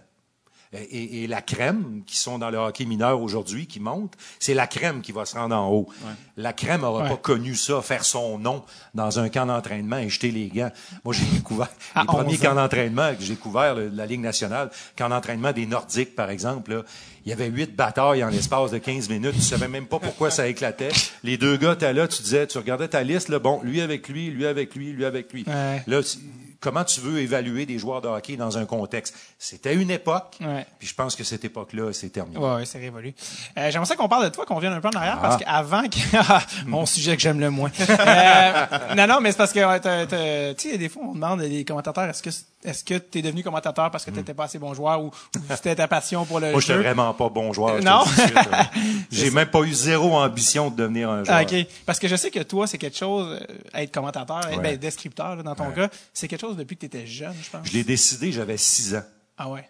Et, 0.73 0.81
et- 0.81 1.23
et 1.23 1.27
la 1.27 1.41
crème 1.41 2.01
qui 2.05 2.17
sont 2.17 2.37
dans 2.39 2.49
le 2.49 2.57
hockey 2.57 2.85
mineur 2.85 3.21
aujourd'hui, 3.21 3.67
qui 3.67 3.79
monte, 3.79 4.13
c'est 4.39 4.53
la 4.53 4.67
crème 4.67 5.01
qui 5.01 5.11
va 5.13 5.25
se 5.25 5.35
rendre 5.37 5.55
en 5.55 5.69
haut. 5.71 5.87
La 6.35 6.51
crème 6.53 6.81
n'aura 6.81 7.03
Ouais. 7.03 7.09
pas 7.09 7.15
connu 7.17 7.55
ça, 7.55 7.81
faire 7.81 8.03
son 8.03 8.37
nom 8.37 8.63
dans 8.93 9.19
un 9.19 9.29
camp 9.29 9.45
d'entraînement 9.45 9.97
et 9.97 10.09
jeter 10.09 10.29
les 10.31 10.47
gants. 10.49 10.71
Moi, 11.05 11.13
j'ai 11.13 11.25
découvert 11.25 11.69
À 11.95 12.01
les 12.01 12.07
premiers 12.07 12.33
11 12.33 12.39
ans. 12.39 12.49
camps 12.49 12.55
d'entraînement 12.55 13.15
que 13.15 13.23
j'ai 13.23 13.35
de 13.35 13.91
la 13.95 14.05
Ligue 14.05 14.19
nationale, 14.21 14.69
camp 14.97 15.09
d'entraînement 15.09 15.53
des 15.53 15.65
Nordiques, 15.65 16.15
par 16.15 16.29
exemple, 16.29 16.71
là, 16.73 16.83
il 17.25 17.29
y 17.29 17.33
avait 17.33 17.47
huit 17.47 17.75
batailles 17.75 18.23
en 18.23 18.29
l'espace 18.29 18.71
de 18.71 18.77
15 18.77 19.09
minutes. 19.09 19.33
Tu 19.35 19.41
savais 19.41 19.67
même 19.67 19.85
pas 19.87 19.99
pourquoi 19.99 20.31
ça 20.31 20.47
éclatait. 20.47 20.89
Les 21.23 21.37
deux 21.37 21.57
gars, 21.57 21.75
t'es 21.75 21.91
là, 21.93 22.07
tu 22.07 22.21
disais, 22.21 22.45
tu 22.47 22.57
regardais 22.57 22.87
ta 22.89 23.03
liste, 23.03 23.29
là, 23.29 23.39
bon, 23.39 23.61
lui 23.63 23.81
avec 23.81 24.07
lui, 24.09 24.29
lui 24.29 24.45
avec 24.45 24.75
lui, 24.75 24.91
lui 24.91 25.05
avec 25.05 25.31
lui. 25.33 25.43
Ouais. 25.47 25.83
Là, 25.87 26.03
tu- 26.03 26.17
comment 26.59 26.83
tu 26.83 26.99
veux 27.01 27.19
évaluer 27.19 27.65
des 27.65 27.77
joueurs 27.79 28.01
de 28.01 28.07
hockey 28.07 28.35
dans 28.37 28.57
un 28.57 28.65
contexte? 28.65 29.15
C'était 29.39 29.75
une 29.75 29.91
époque, 29.91 30.37
Ouais. 30.41 30.65
puis 30.79 30.87
je 30.87 30.93
pense 30.95 31.15
que 31.15 31.23
cette 31.23 31.45
époque-là, 31.45 31.93
c'est 31.93 32.09
terminé. 32.09 32.37
Ouais, 32.37 32.55
ouais, 32.55 32.65
c'est 32.65 32.79
révolu. 32.79 33.13
Euh, 33.57 33.69
J'aimerais 33.71 33.85
ça 33.87 33.95
qu'on 33.95 34.07
parle 34.09 34.25
de 34.25 34.29
toi, 34.29 34.45
qu'on 34.45 34.55
revienne 34.55 34.73
un 34.73 34.81
peu 34.81 34.87
en 34.89 34.97
arrière, 34.97 35.19
parce 35.21 35.37
qu'avant 35.43 35.83
que... 35.83 35.97
Ah, 36.29 36.41
mon 36.65 36.85
sujet 36.87 37.15
que 37.15 37.21
j'aime 37.21 37.39
le 37.39 37.49
moins. 37.49 37.71
Euh, 37.89 38.95
non, 38.95 39.07
non, 39.07 39.19
mais 39.21 39.31
c'est 39.31 39.37
parce 39.37 39.53
que, 39.53 40.53
tu 40.55 40.69
sais, 40.69 40.77
des 40.77 40.89
fois, 40.89 41.03
on 41.05 41.13
demande 41.13 41.41
des 41.41 41.63
commentateurs, 41.65 42.05
est-ce 42.05 42.23
que 42.23 42.29
est-ce 42.67 42.83
que 42.83 42.95
t'es 42.97 43.21
devenu 43.21 43.43
commentateur 43.43 43.89
parce 43.91 44.05
que 44.05 44.11
t'étais 44.11 44.33
pas 44.33 44.43
assez 44.45 44.59
bon 44.59 44.73
joueur 44.73 45.01
ou, 45.01 45.07
ou 45.07 45.39
c'était 45.55 45.75
ta 45.75 45.87
passion 45.87 46.25
pour 46.25 46.39
le 46.39 46.51
Moi, 46.51 46.59
j'étais 46.61 46.73
jeu? 46.75 46.79
vraiment 46.81 47.13
pas 47.13 47.29
bon 47.29 47.53
joueur. 47.53 47.81
Non? 47.81 48.03
J'ai 49.11 49.31
même 49.31 49.49
pas 49.49 49.61
eu 49.61 49.73
zéro 49.73 50.15
ambition 50.17 50.69
de 50.69 50.75
devenir 50.75 51.09
un 51.09 51.23
joueur. 51.23 51.37
Ah, 51.37 51.43
OK. 51.43 51.55
Parce 51.85 51.99
que 51.99 52.07
je 52.07 52.15
sais 52.15 52.31
que 52.31 52.39
toi, 52.43 52.67
c'est 52.67 52.77
quelque 52.77 52.97
chose, 52.97 53.39
euh, 53.41 53.55
être 53.81 53.91
commentateur, 53.93 54.39
être- 54.47 54.57
Ouais. 54.57 54.61
ben, 54.63 54.77
descripteur, 54.77 55.35
là, 55.35 55.43
dans 55.43 55.55
ton 55.55 55.71
cas, 55.71 55.89
c'est 56.13 56.27
quelque 56.27 56.41
chose 56.41 56.57
depuis 56.57 56.75
que 56.75 56.81
tu 56.81 56.85
étais 56.87 57.07
jeune, 57.07 57.35
je 57.41 57.49
pense. 57.49 57.67
Je 57.67 57.73
l'ai 57.73 57.83
décidé, 57.83 58.31
j'avais 58.31 58.57
six 58.57 58.95
ans. 58.95 59.03
Ah 59.37 59.49
ouais. 59.49 59.69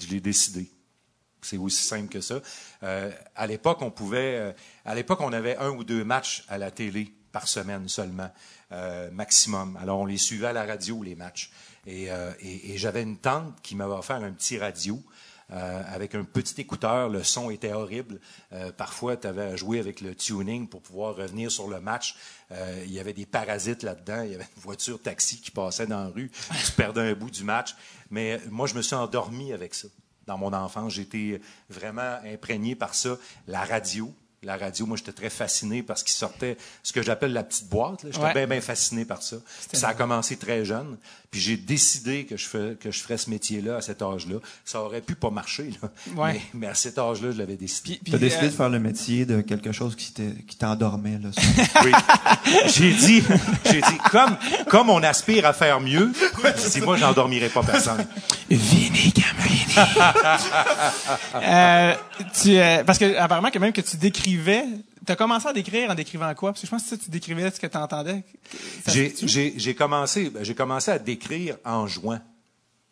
Je 0.00 0.06
l'ai 0.08 0.20
décidé. 0.20 0.70
C'est 1.40 1.56
aussi 1.58 1.82
simple 1.82 2.08
que 2.08 2.20
ça. 2.20 2.36
Euh, 2.84 3.10
à 3.34 3.46
l'époque, 3.46 3.82
on 3.82 3.90
pouvait, 3.90 4.36
euh, 4.38 4.52
à 4.84 4.94
l'époque, 4.94 5.20
on 5.20 5.32
avait 5.32 5.56
un 5.56 5.70
ou 5.70 5.82
deux 5.84 6.04
matchs 6.04 6.44
à 6.48 6.56
la 6.56 6.70
télé 6.70 7.12
par 7.32 7.48
semaine 7.48 7.88
seulement, 7.88 8.30
euh, 8.70 9.10
maximum. 9.10 9.76
Alors, 9.82 9.98
on 10.00 10.06
les 10.06 10.18
suivait 10.18 10.46
à 10.48 10.52
la 10.52 10.64
radio 10.64 11.02
les 11.02 11.14
matchs. 11.16 11.50
Et, 11.86 12.10
euh, 12.10 12.32
et, 12.40 12.72
et 12.74 12.78
j'avais 12.78 13.02
une 13.02 13.16
tante 13.18 13.60
qui 13.62 13.74
m'avait 13.76 13.92
offert 13.94 14.16
un 14.16 14.32
petit 14.32 14.58
radio. 14.58 15.02
euh, 15.50 15.82
avec 15.92 16.14
un 16.14 16.24
petit 16.24 16.58
écouteur. 16.62 17.10
Le 17.10 17.22
son 17.22 17.50
était 17.50 17.74
horrible. 17.74 18.20
Euh, 18.54 18.72
parfois, 18.72 19.18
tu 19.18 19.26
avais 19.26 19.42
à 19.42 19.56
jouer 19.56 19.80
avec 19.80 20.00
le 20.00 20.14
tuning 20.14 20.66
pour 20.66 20.80
pouvoir 20.80 21.14
revenir 21.14 21.50
sur 21.50 21.68
le 21.68 21.78
match. 21.78 22.14
Euh, 22.52 22.82
il 22.86 22.92
y 22.92 22.98
avait 22.98 23.12
des 23.12 23.26
parasites 23.26 23.82
là-dedans. 23.82 24.22
Il 24.22 24.32
y 24.32 24.34
avait 24.34 24.48
une 24.56 24.62
voiture 24.62 25.02
taxi 25.02 25.42
qui 25.42 25.50
passait 25.50 25.86
dans 25.86 26.04
la 26.04 26.08
rue. 26.08 26.30
Tu 26.64 26.72
perdais 26.72 27.02
un 27.02 27.12
bout 27.14 27.30
du 27.30 27.44
match. 27.44 27.74
Mais 28.10 28.40
moi, 28.48 28.66
je 28.66 28.74
me 28.74 28.80
suis 28.80 28.94
endormi 28.94 29.52
avec 29.52 29.74
ça. 29.74 29.88
Dans 30.26 30.38
mon 30.38 30.54
enfance, 30.54 30.94
j'étais 30.94 31.38
vraiment 31.68 32.16
imprégné 32.24 32.74
par 32.74 32.94
ça. 32.94 33.18
La 33.46 33.62
radio, 33.64 34.14
la 34.42 34.56
radio, 34.56 34.86
moi, 34.86 34.96
j'étais 34.96 35.12
très 35.12 35.30
fasciné 35.30 35.82
parce 35.82 36.02
qu'il 36.02 36.14
sortait 36.14 36.56
ce 36.82 36.92
que 36.94 37.02
j'appelle 37.02 37.32
la 37.34 37.44
petite 37.44 37.68
boîte. 37.68 38.00
J'étais 38.04 38.18
Ouais. 38.24 38.32
bien, 38.32 38.46
bien 38.46 38.60
fasciné 38.62 39.04
par 39.04 39.22
ça. 39.22 39.36
Ça 39.72 39.88
a 39.88 39.94
commencé 39.94 40.36
très 40.38 40.64
jeune. 40.64 40.96
Puis 41.32 41.40
j'ai 41.40 41.56
décidé 41.56 42.26
que 42.26 42.36
je, 42.36 42.46
fais, 42.46 42.76
que 42.78 42.90
je 42.90 43.00
ferais 43.00 43.16
ce 43.16 43.30
métier-là 43.30 43.76
à 43.76 43.80
cet 43.80 44.02
âge-là. 44.02 44.36
Ça 44.66 44.82
aurait 44.82 45.00
pu 45.00 45.14
pas 45.14 45.30
marcher, 45.30 45.70
là. 45.82 45.88
Ouais. 46.14 46.34
Mais, 46.34 46.42
mais 46.52 46.66
à 46.66 46.74
cet 46.74 46.98
âge-là, 46.98 47.30
je 47.32 47.38
l'avais 47.38 47.56
décidé. 47.56 47.98
Puis, 48.04 48.12
T'as 48.12 48.18
décidé 48.18 48.44
euh, 48.44 48.48
de 48.50 48.54
faire 48.54 48.68
le 48.68 48.78
métier 48.78 49.24
de 49.24 49.40
quelque 49.40 49.72
chose 49.72 49.96
qui 49.96 50.12
t'endormait, 50.58 51.18
là. 51.18 51.30
Oui. 51.84 51.92
J'ai 52.66 52.92
dit, 52.92 53.22
j'ai 53.64 53.80
dit, 53.80 53.98
comme, 54.10 54.36
comme 54.68 54.90
on 54.90 55.02
aspire 55.02 55.46
à 55.46 55.54
faire 55.54 55.80
mieux, 55.80 56.12
si 56.56 56.82
moi, 56.82 56.98
j'endormirai 56.98 57.48
pas 57.48 57.62
personne. 57.62 58.06
Vini 58.50 59.14
Gamrini. 59.16 59.62
euh, 61.34 61.94
tu, 62.42 62.58
euh, 62.58 62.84
parce 62.84 62.98
que 62.98 63.16
apparemment 63.16 63.50
que 63.50 63.58
même 63.58 63.72
que 63.72 63.80
tu 63.80 63.96
décrivais, 63.96 64.66
tu 65.04 65.12
as 65.12 65.16
commencé 65.16 65.48
à 65.48 65.52
décrire 65.52 65.90
en 65.90 65.94
décrivant 65.94 66.32
quoi? 66.34 66.52
Parce 66.52 66.60
que 66.60 66.66
je 66.66 66.70
pense 66.70 66.84
que 66.84 66.94
tu 66.96 67.10
décrivais 67.10 67.50
ce 67.50 67.58
que 67.60 67.66
tu 67.66 67.76
entendais. 67.76 68.22
J'ai, 68.86 69.74
commencé, 69.74 70.30
ben, 70.30 70.44
j'ai 70.44 70.54
commencé 70.54 70.90
à 70.90 70.98
décrire 70.98 71.56
en 71.64 71.86
jouant. 71.86 72.20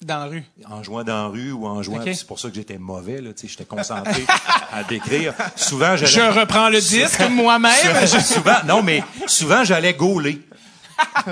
Dans 0.03 0.18
la 0.18 0.25
rue. 0.27 0.44
en 0.66 0.83
jouant 0.83 1.05
dans 1.05 1.25
la 1.25 1.27
rue 1.29 1.53
ou 1.53 1.66
en 1.66 1.83
jouant. 1.83 1.96
Ok. 1.99 2.05
puis 2.05 2.16
C'est 2.16 2.27
pour 2.27 2.38
ça 2.40 2.49
que 2.49 2.55
j'étais 2.55 2.79
mauvais, 2.79 3.20
là, 3.20 3.35
tu 3.35 3.42
sais, 3.42 3.49
j'étais 3.49 3.66
concentré 3.66 4.25
à 4.73 4.83
décrire. 4.85 5.35
Souvent, 5.57 5.94
j'allais. 5.94 6.11
Je 6.11 6.40
reprends 6.40 6.70
le 6.70 6.81
disque 6.81 7.20
moi-même. 7.31 8.07
Souvent, 8.07 8.57
non, 8.66 8.83
mais 8.83 9.05
souvent, 9.27 9.62
j'allais 9.62 9.92
gauler. 9.92 10.40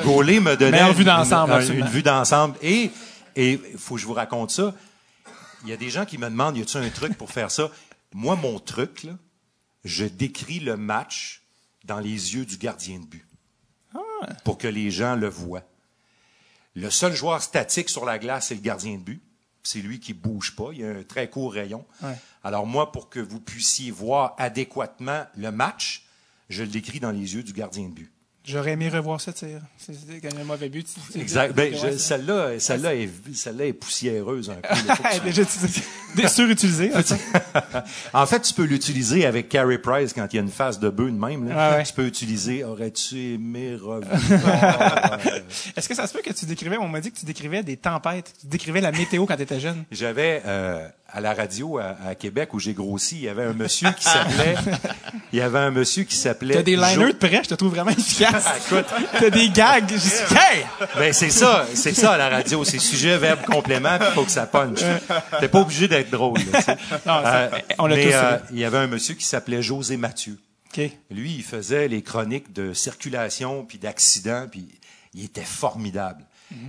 Gauler 0.05 0.41
me 0.41 0.55
donnait 0.57 0.73
Meilleure 0.73 0.93
vue 0.93 1.01
une- 1.03 1.07
d'ensemble, 1.09 1.63
une, 1.63 1.79
une 1.79 1.87
vue 1.87 2.03
d'ensemble. 2.03 2.57
Et 2.63 2.91
et 3.37 3.59
faut 3.79 3.95
que 3.95 4.01
je 4.01 4.07
vous 4.07 4.13
raconte 4.15 4.51
ça. 4.51 4.75
Il 5.65 5.71
y 5.71 5.73
a 5.73 5.77
des 5.77 5.91
gens 5.91 6.05
qui 6.05 6.19
me 6.19 6.29
demandent, 6.29 6.57
y 6.57 6.63
a-tu 6.63 6.77
un 6.77 6.89
truc 6.91 7.17
pour 7.17 7.31
faire 7.31 7.51
ça? 7.51 7.71
Moi, 8.13 8.37
mon 8.37 8.59
truc, 8.59 9.05
là, 9.05 9.13
je 9.85 10.05
décris 10.05 10.61
le 10.61 10.77
match 10.77 11.43
dans 11.85 12.01
les 12.01 12.35
yeux 12.35 12.45
du 12.45 12.57
gardien 12.57 13.01
de 13.01 13.07
but. 13.07 13.27
Ah. 13.95 13.99
Pour 14.45 14.59
que 14.59 14.69
les 14.69 14.91
gens 14.91 15.17
le 15.17 15.29
voient. 15.29 15.65
Le 16.75 16.91
seul 16.91 17.15
joueur 17.15 17.43
statique 17.43 17.89
sur 17.89 18.05
la 18.05 18.19
glace, 18.19 18.49
c'est 18.49 18.55
le 18.55 18.61
gardien 18.61 18.95
de 18.95 19.03
but. 19.03 19.23
C'est 19.63 19.81
lui 19.81 20.01
qui 20.01 20.15
bouge 20.15 20.55
pas. 20.55 20.71
Il 20.73 20.85
a 20.85 20.91
un 20.91 21.03
très 21.03 21.29
court 21.29 21.53
rayon. 21.53 21.85
Ouais. 22.03 22.17
Alors 22.45 22.67
moi, 22.67 22.93
pour 22.93 23.09
que 23.09 23.21
vous 23.21 23.41
puissiez 23.41 23.91
voir 23.91 24.35
adéquatement 24.39 25.27
le 25.37 25.51
match, 25.51 26.07
je 26.49 26.63
le 26.63 26.69
décris 26.69 27.01
dans 27.01 27.11
les 27.11 27.35
yeux 27.35 27.43
du 27.43 27.53
gardien 27.53 27.89
de 27.89 27.95
but. 27.95 28.13
J'aurais 28.49 28.73
aimé 28.73 28.89
revoir 28.89 29.21
ce 29.21 29.31
tir. 29.31 29.61
C'est 29.77 29.93
c'est 29.93 30.21
quand 30.21 30.39
un 30.39 30.45
mauvais 30.45 30.71
but. 30.71 30.87
Exact. 31.15 31.55
Ben, 31.55 31.75
celle-là, 31.99 32.59
celle-là 32.59 32.95
est, 32.95 33.11
celle-là 33.35 33.67
est 33.67 33.73
poussiéreuse 33.75 34.49
un 34.49 34.55
peu. 34.55 35.23
Déjà, 35.25 35.45
ça. 35.45 37.17
en 38.15 38.27
fait, 38.27 38.41
tu 38.41 38.55
peux 38.55 38.65
l'utiliser 38.65 39.27
avec 39.27 39.51
Carey 39.51 39.77
Price 39.77 40.15
quand 40.15 40.27
il 40.33 40.37
y 40.37 40.39
a 40.39 40.43
une 40.43 40.51
face 40.51 40.81
de 40.81 40.89
bœuf 40.89 41.09
de 41.09 41.19
même. 41.19 41.47
Là. 41.47 41.77
Ouais. 41.77 41.83
Tu 41.83 41.93
peux 41.93 42.07
utiliser 42.07 42.65
Aurais-tu 42.65 43.35
aimé 43.35 43.75
revoir? 43.75 44.01
Est-ce 45.77 45.89
que 45.89 45.95
ça 45.95 46.07
se 46.07 46.15
peut 46.15 46.23
que 46.25 46.33
tu 46.33 46.47
décrivais, 46.47 46.79
on 46.79 46.89
m'a 46.89 47.01
dit 47.01 47.13
que 47.13 47.19
tu 47.19 47.27
décrivais 47.27 47.63
des 47.63 47.77
tempêtes, 47.77 48.33
tu 48.41 48.47
décrivais 48.47 48.81
la 48.81 48.93
météo 48.93 49.27
quand 49.27 49.37
tu 49.37 49.43
étais 49.43 49.61
jeune? 49.61 49.85
J'avais 49.91 50.43
euh, 50.47 50.89
à 51.11 51.21
la 51.21 51.33
radio 51.33 51.79
à, 51.79 51.97
à 52.07 52.15
Québec 52.15 52.53
où 52.53 52.59
j'ai 52.59 52.75
grossi, 52.75 53.17
il 53.17 53.23
y 53.23 53.29
avait 53.29 53.45
un 53.45 53.55
monsieur 53.55 53.91
qui 53.93 54.05
s'appelait. 54.05 54.55
il 55.33 55.39
y 55.39 55.43
avait 55.43 55.59
un 55.59 55.71
monsieur 55.71 56.05
qui 56.05 56.15
s'appelait. 56.15 56.55
T'as 56.55 56.63
des 56.63 56.77
Jo- 56.77 56.83
liners 56.83 57.13
de 57.15 57.19
près, 57.19 57.41
je 57.43 57.49
te 57.49 57.55
trouve 57.55 57.71
vraiment 57.75 57.91
efficace. 57.91 58.47
Écoute. 58.71 58.87
T'as 59.19 59.31
des 59.31 59.49
gags. 59.49 59.89
Je 59.91 59.97
dis, 59.97 60.35
hey! 60.35 60.67
Ben 60.97 61.13
c'est 61.13 61.31
ça, 61.31 61.67
c'est 61.75 61.95
ça 61.95 62.13
à 62.13 62.19
la 62.19 62.29
radio, 62.29 62.63
c'est 62.65 62.79
sujet, 62.79 63.17
verbe, 63.17 63.41
complément, 63.47 63.99
puis 63.99 64.09
faut 64.15 64.25
que 64.25 64.31
ça 64.31 64.47
punch. 64.47 64.81
T'es 65.41 65.49
pas 65.49 65.61
obligé 65.61 65.89
d'être 65.89 66.11
drôle. 66.11 66.39
là. 66.53 66.61
Non, 67.07 67.23
Euh, 67.25 67.49
on 67.79 67.87
l'a 67.87 67.97
mais 67.97 68.05
tous 68.07 68.13
euh, 68.15 68.39
il 68.53 68.59
y 68.59 68.65
avait 68.65 68.79
un 68.79 68.87
monsieur 68.87 69.15
qui 69.15 69.25
s'appelait 69.25 69.63
José 69.63 69.97
Mathieu. 69.97 70.39
OK. 70.71 70.91
Lui, 71.11 71.37
il 71.37 71.43
faisait 71.43 71.89
les 71.89 72.03
chroniques 72.03 72.53
de 72.53 72.75
circulation 72.75 73.65
puis 73.65 73.79
d'accidents, 73.79 74.47
puis 74.51 74.69
il 75.15 75.25
était 75.25 75.41
formidable. 75.43 76.23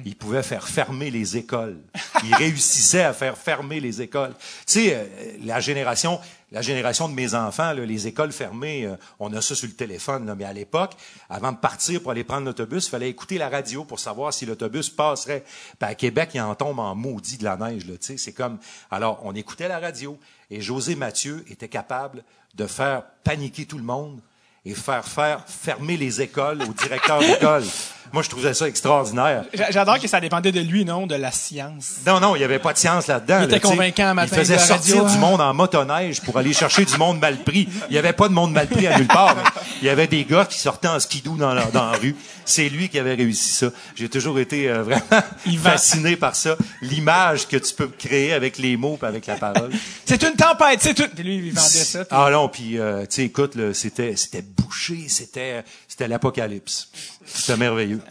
Il 0.05 0.15
pouvait 0.15 0.43
faire 0.43 0.67
fermer 0.67 1.09
les 1.09 1.37
écoles. 1.37 1.77
Il 2.23 2.35
réussissait 2.35 3.03
à 3.03 3.13
faire 3.13 3.37
fermer 3.37 3.79
les 3.79 4.01
écoles. 4.01 4.33
Tu 4.67 4.73
sais, 4.73 4.93
euh, 4.93 5.05
la 5.43 5.61
génération, 5.61 6.19
la 6.51 6.61
génération 6.61 7.07
de 7.07 7.13
mes 7.13 7.33
enfants, 7.33 7.71
là, 7.71 7.85
les 7.85 8.07
écoles 8.07 8.33
fermées, 8.33 8.85
euh, 8.85 8.95
on 9.19 9.31
a 9.33 9.41
ça 9.41 9.55
sur 9.55 9.67
le 9.67 9.73
téléphone. 9.73 10.25
là. 10.25 10.35
mais 10.35 10.43
à 10.43 10.51
l'époque, 10.51 10.93
avant 11.29 11.53
de 11.53 11.57
partir 11.57 12.01
pour 12.01 12.11
aller 12.11 12.25
prendre 12.25 12.45
l'autobus, 12.45 12.87
il 12.87 12.89
fallait 12.89 13.09
écouter 13.09 13.37
la 13.37 13.47
radio 13.47 13.85
pour 13.85 13.99
savoir 13.99 14.33
si 14.33 14.45
l'autobus 14.45 14.89
passerait. 14.89 15.43
Puis 15.79 15.89
à 15.89 15.95
Québec, 15.95 16.31
il 16.33 16.41
en 16.41 16.55
tombe 16.55 16.79
en 16.79 16.93
maudit 16.93 17.37
de 17.37 17.45
la 17.45 17.55
neige. 17.55 17.85
Là, 17.85 17.93
c'est 17.99 18.33
comme. 18.33 18.59
Alors, 18.91 19.21
on 19.23 19.33
écoutait 19.33 19.69
la 19.69 19.79
radio 19.79 20.19
et 20.51 20.59
José 20.59 20.95
Mathieu 20.95 21.45
était 21.49 21.69
capable 21.69 22.23
de 22.55 22.67
faire 22.67 23.03
paniquer 23.23 23.65
tout 23.65 23.77
le 23.77 23.83
monde 23.83 24.19
et 24.65 24.73
faire 24.73 25.07
faire 25.07 25.47
fermer 25.47 25.95
les 25.95 26.21
écoles 26.21 26.61
au 26.63 26.73
directeur 26.73 27.19
d'école. 27.19 27.63
Moi, 28.11 28.23
je 28.23 28.29
trouvais 28.29 28.53
ça 28.53 28.67
extraordinaire. 28.67 29.43
J'a- 29.53 29.71
J'adore 29.71 29.99
que 29.99 30.07
ça 30.07 30.19
dépendait 30.19 30.51
de 30.51 30.59
lui, 30.61 30.85
non, 30.85 31.07
de 31.07 31.15
la 31.15 31.31
science. 31.31 31.97
Non, 32.05 32.19
non, 32.19 32.35
il 32.35 32.39
n'y 32.39 32.45
avait 32.45 32.59
pas 32.59 32.73
de 32.73 32.77
science 32.77 33.07
là-dedans. 33.07 33.39
Il 33.39 33.43
était 33.45 33.53
là, 33.55 33.59
convaincant 33.59 34.05
un 34.07 34.13
matin 34.13 34.29
Il 34.35 34.39
faisait 34.39 34.55
de 34.55 34.59
la 34.59 34.65
sortir 34.65 34.95
radio, 35.03 35.09
du 35.09 35.15
hein. 35.15 35.19
monde 35.19 35.41
en 35.41 35.53
motoneige 35.53 36.21
pour 36.21 36.37
aller 36.37 36.53
chercher 36.53 36.85
du 36.85 36.97
monde 36.97 37.19
mal 37.19 37.37
pris. 37.43 37.67
Il 37.89 37.91
n'y 37.93 37.97
avait 37.97 38.13
pas 38.13 38.27
de 38.27 38.33
monde 38.33 38.51
mal 38.51 38.67
pris 38.67 38.87
à 38.87 38.97
nulle 38.97 39.07
part. 39.07 39.35
il 39.81 39.85
y 39.87 39.89
avait 39.89 40.07
des 40.07 40.25
gars 40.25 40.45
qui 40.45 40.57
sortaient 40.59 40.87
en 40.87 40.99
skidoo 40.99 41.35
dans 41.35 41.53
la, 41.53 41.65
dans 41.65 41.91
la 41.91 41.97
rue. 41.97 42.15
C'est 42.45 42.67
lui 42.69 42.89
qui 42.89 42.97
avait 42.97 43.13
réussi 43.13 43.49
ça. 43.51 43.67
J'ai 43.95 44.09
toujours 44.09 44.39
été 44.39 44.69
euh, 44.69 44.81
vraiment 44.83 45.23
fasciné 45.61 46.15
par 46.15 46.35
ça. 46.35 46.55
L'image 46.81 47.47
que 47.47 47.57
tu 47.57 47.73
peux 47.75 47.87
créer 47.87 48.33
avec 48.33 48.57
les 48.57 48.75
mots 48.77 48.97
et 49.01 49.05
avec 49.05 49.27
la 49.27 49.35
parole. 49.35 49.69
C'est 50.05 50.21
une 50.23 50.33
tempête, 50.35 50.79
c'est 50.81 50.97
une... 50.97 51.23
Lui, 51.23 51.35
il 51.35 51.53
vendait 51.53 51.59
ça. 51.61 51.99
puis- 52.05 52.07
Ah 52.17 52.29
non, 52.31 52.49
puis 52.49 52.79
euh, 52.79 53.01
tu 53.01 53.07
sais, 53.09 53.23
écoute, 53.25 53.55
c'était 53.73 54.15
c'était 54.15 54.41
bouché, 54.41 55.05
c'était 55.09 55.63
c'était 55.87 56.07
l'apocalypse. 56.07 56.89
C'était 57.33 57.57
merveilleux. 57.57 58.01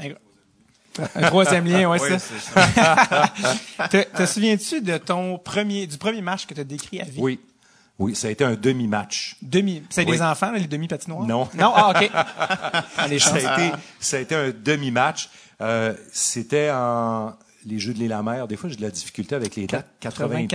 Un 1.15 1.23
troisième 1.29 1.67
lien, 1.67 1.89
ouais, 1.89 1.99
Oui, 2.03 2.09
ça. 2.09 2.19
c'est 2.19 2.41
ça. 2.41 3.89
Te, 3.89 4.03
te 4.17 4.27
souviens-tu 4.27 4.81
de 4.81 4.97
ton 4.99 5.39
premier, 5.39 5.87
du 5.87 5.97
premier 5.97 6.23
match 6.23 6.47
que 6.47 6.55
tu 6.55 6.61
as 6.61 6.65
décrit 6.65 7.01
à 7.01 7.05
vie? 7.05 7.21
Oui, 7.21 7.41
oui, 7.99 8.15
ça 8.17 8.29
a 8.29 8.31
été 8.31 8.45
un 8.45 8.55
demi-match. 8.55 9.37
Demi. 9.43 9.83
C'est 9.91 10.05
Oui. 10.05 10.13
des 10.13 10.23
enfants, 10.23 10.51
les 10.53 10.67
demi-patinoires? 10.67 11.27
Non. 11.27 11.49
Non? 11.55 11.73
Ah, 11.75 11.91
OK. 11.91 12.11
Ah, 12.97 13.07
les 13.09 13.19
Ça 13.19 13.35
a 13.35 13.39
été 13.39 13.77
ça 14.01 14.17
a 14.17 14.21
été 14.21 14.35
un 14.35 14.51
demi-match. 14.51 15.29
Euh, 15.61 15.95
c'était 16.13 16.71
en 16.71 17.33
les 17.69 17.79
Jeux 17.79 17.93
de 17.95 17.99
l'île 17.99 18.09
la 18.09 18.23
mer. 18.23 18.49
Des 18.49 18.57
fois, 18.57 18.69
j'ai 18.71 18.77
de 18.77 18.83
la 18.83 18.91
difficulté 18.91 19.35
avec 19.35 19.55
les 19.57 19.67
dates. 19.67 19.87
92, 20.01 20.49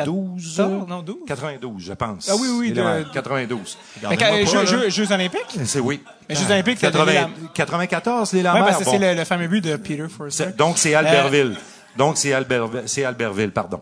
94, 0.58 0.88
non, 0.90 1.02
12. 1.02 1.16
92, 1.28 1.82
je 1.84 1.94
pense. 1.94 2.30
Ah 2.30 2.36
oui, 2.36 2.48
oui, 2.58 2.66
L'île 2.68 2.76
de- 2.76 2.82
mer, 2.82 3.12
92. 3.12 3.78
Fait 4.02 4.18
que, 4.18 4.24
euh, 4.24 4.46
Jeux, 4.46 4.66
Jeux- 4.66 4.90
Jeux 4.90 5.12
olympiques? 5.12 5.58
C'est 5.66 5.80
oui. 5.80 6.02
Les 6.30 6.36
Jeux 6.36 6.46
olympiques, 6.46 6.80
t'as 6.80 6.92
donné 6.92 7.14
80 7.54 7.88
94, 7.88 8.34
les 8.34 8.42
la 8.42 8.54
Oui, 8.56 8.62
mer. 8.62 8.78
c'est 8.84 8.98
le, 8.98 9.14
le 9.16 9.24
fameux 9.26 9.48
but 9.48 9.62
de 9.64 9.76
Peter 9.76 10.08
Forsberg. 10.10 10.32
C'est- 10.52 10.58
Donc, 10.58 10.78
c'est 10.78 10.94
Albertville. 10.96 11.56
Donc, 11.98 12.18
c'est 12.18 12.34
Albertville, 12.34 12.84
c'est 12.88 13.04
Albertville, 13.06 13.52
pardon. 13.52 13.80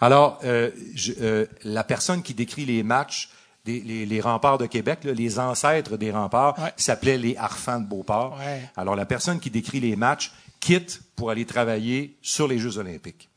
Alors, 0.00 0.38
euh, 0.44 0.70
je- 0.94 1.12
euh, 1.22 1.46
la 1.64 1.82
personne 1.84 2.22
qui 2.22 2.34
décrit 2.34 2.66
les 2.66 2.82
matchs, 2.82 3.30
des- 3.64 3.80
les, 3.80 4.04
les 4.04 4.20
remparts 4.20 4.58
de 4.58 4.66
Québec, 4.66 4.98
là, 5.04 5.12
les 5.12 5.38
ancêtres 5.38 5.96
des 5.96 6.10
remparts, 6.10 6.58
Ouais. 6.58 6.72
s'appelaient 6.76 7.16
les 7.16 7.34
Harfans 7.38 7.80
de 7.80 7.86
Beauport. 7.86 8.36
Ouais. 8.38 8.60
Alors, 8.76 8.94
la 8.96 9.06
personne 9.06 9.40
qui 9.40 9.48
décrit 9.48 9.80
les 9.80 9.96
matchs 9.96 10.32
quitte 10.60 11.00
pour 11.16 11.30
aller 11.30 11.44
travailler 11.44 12.16
sur 12.22 12.48
les 12.48 12.58
Jeux 12.58 12.78
olympiques. 12.78 13.28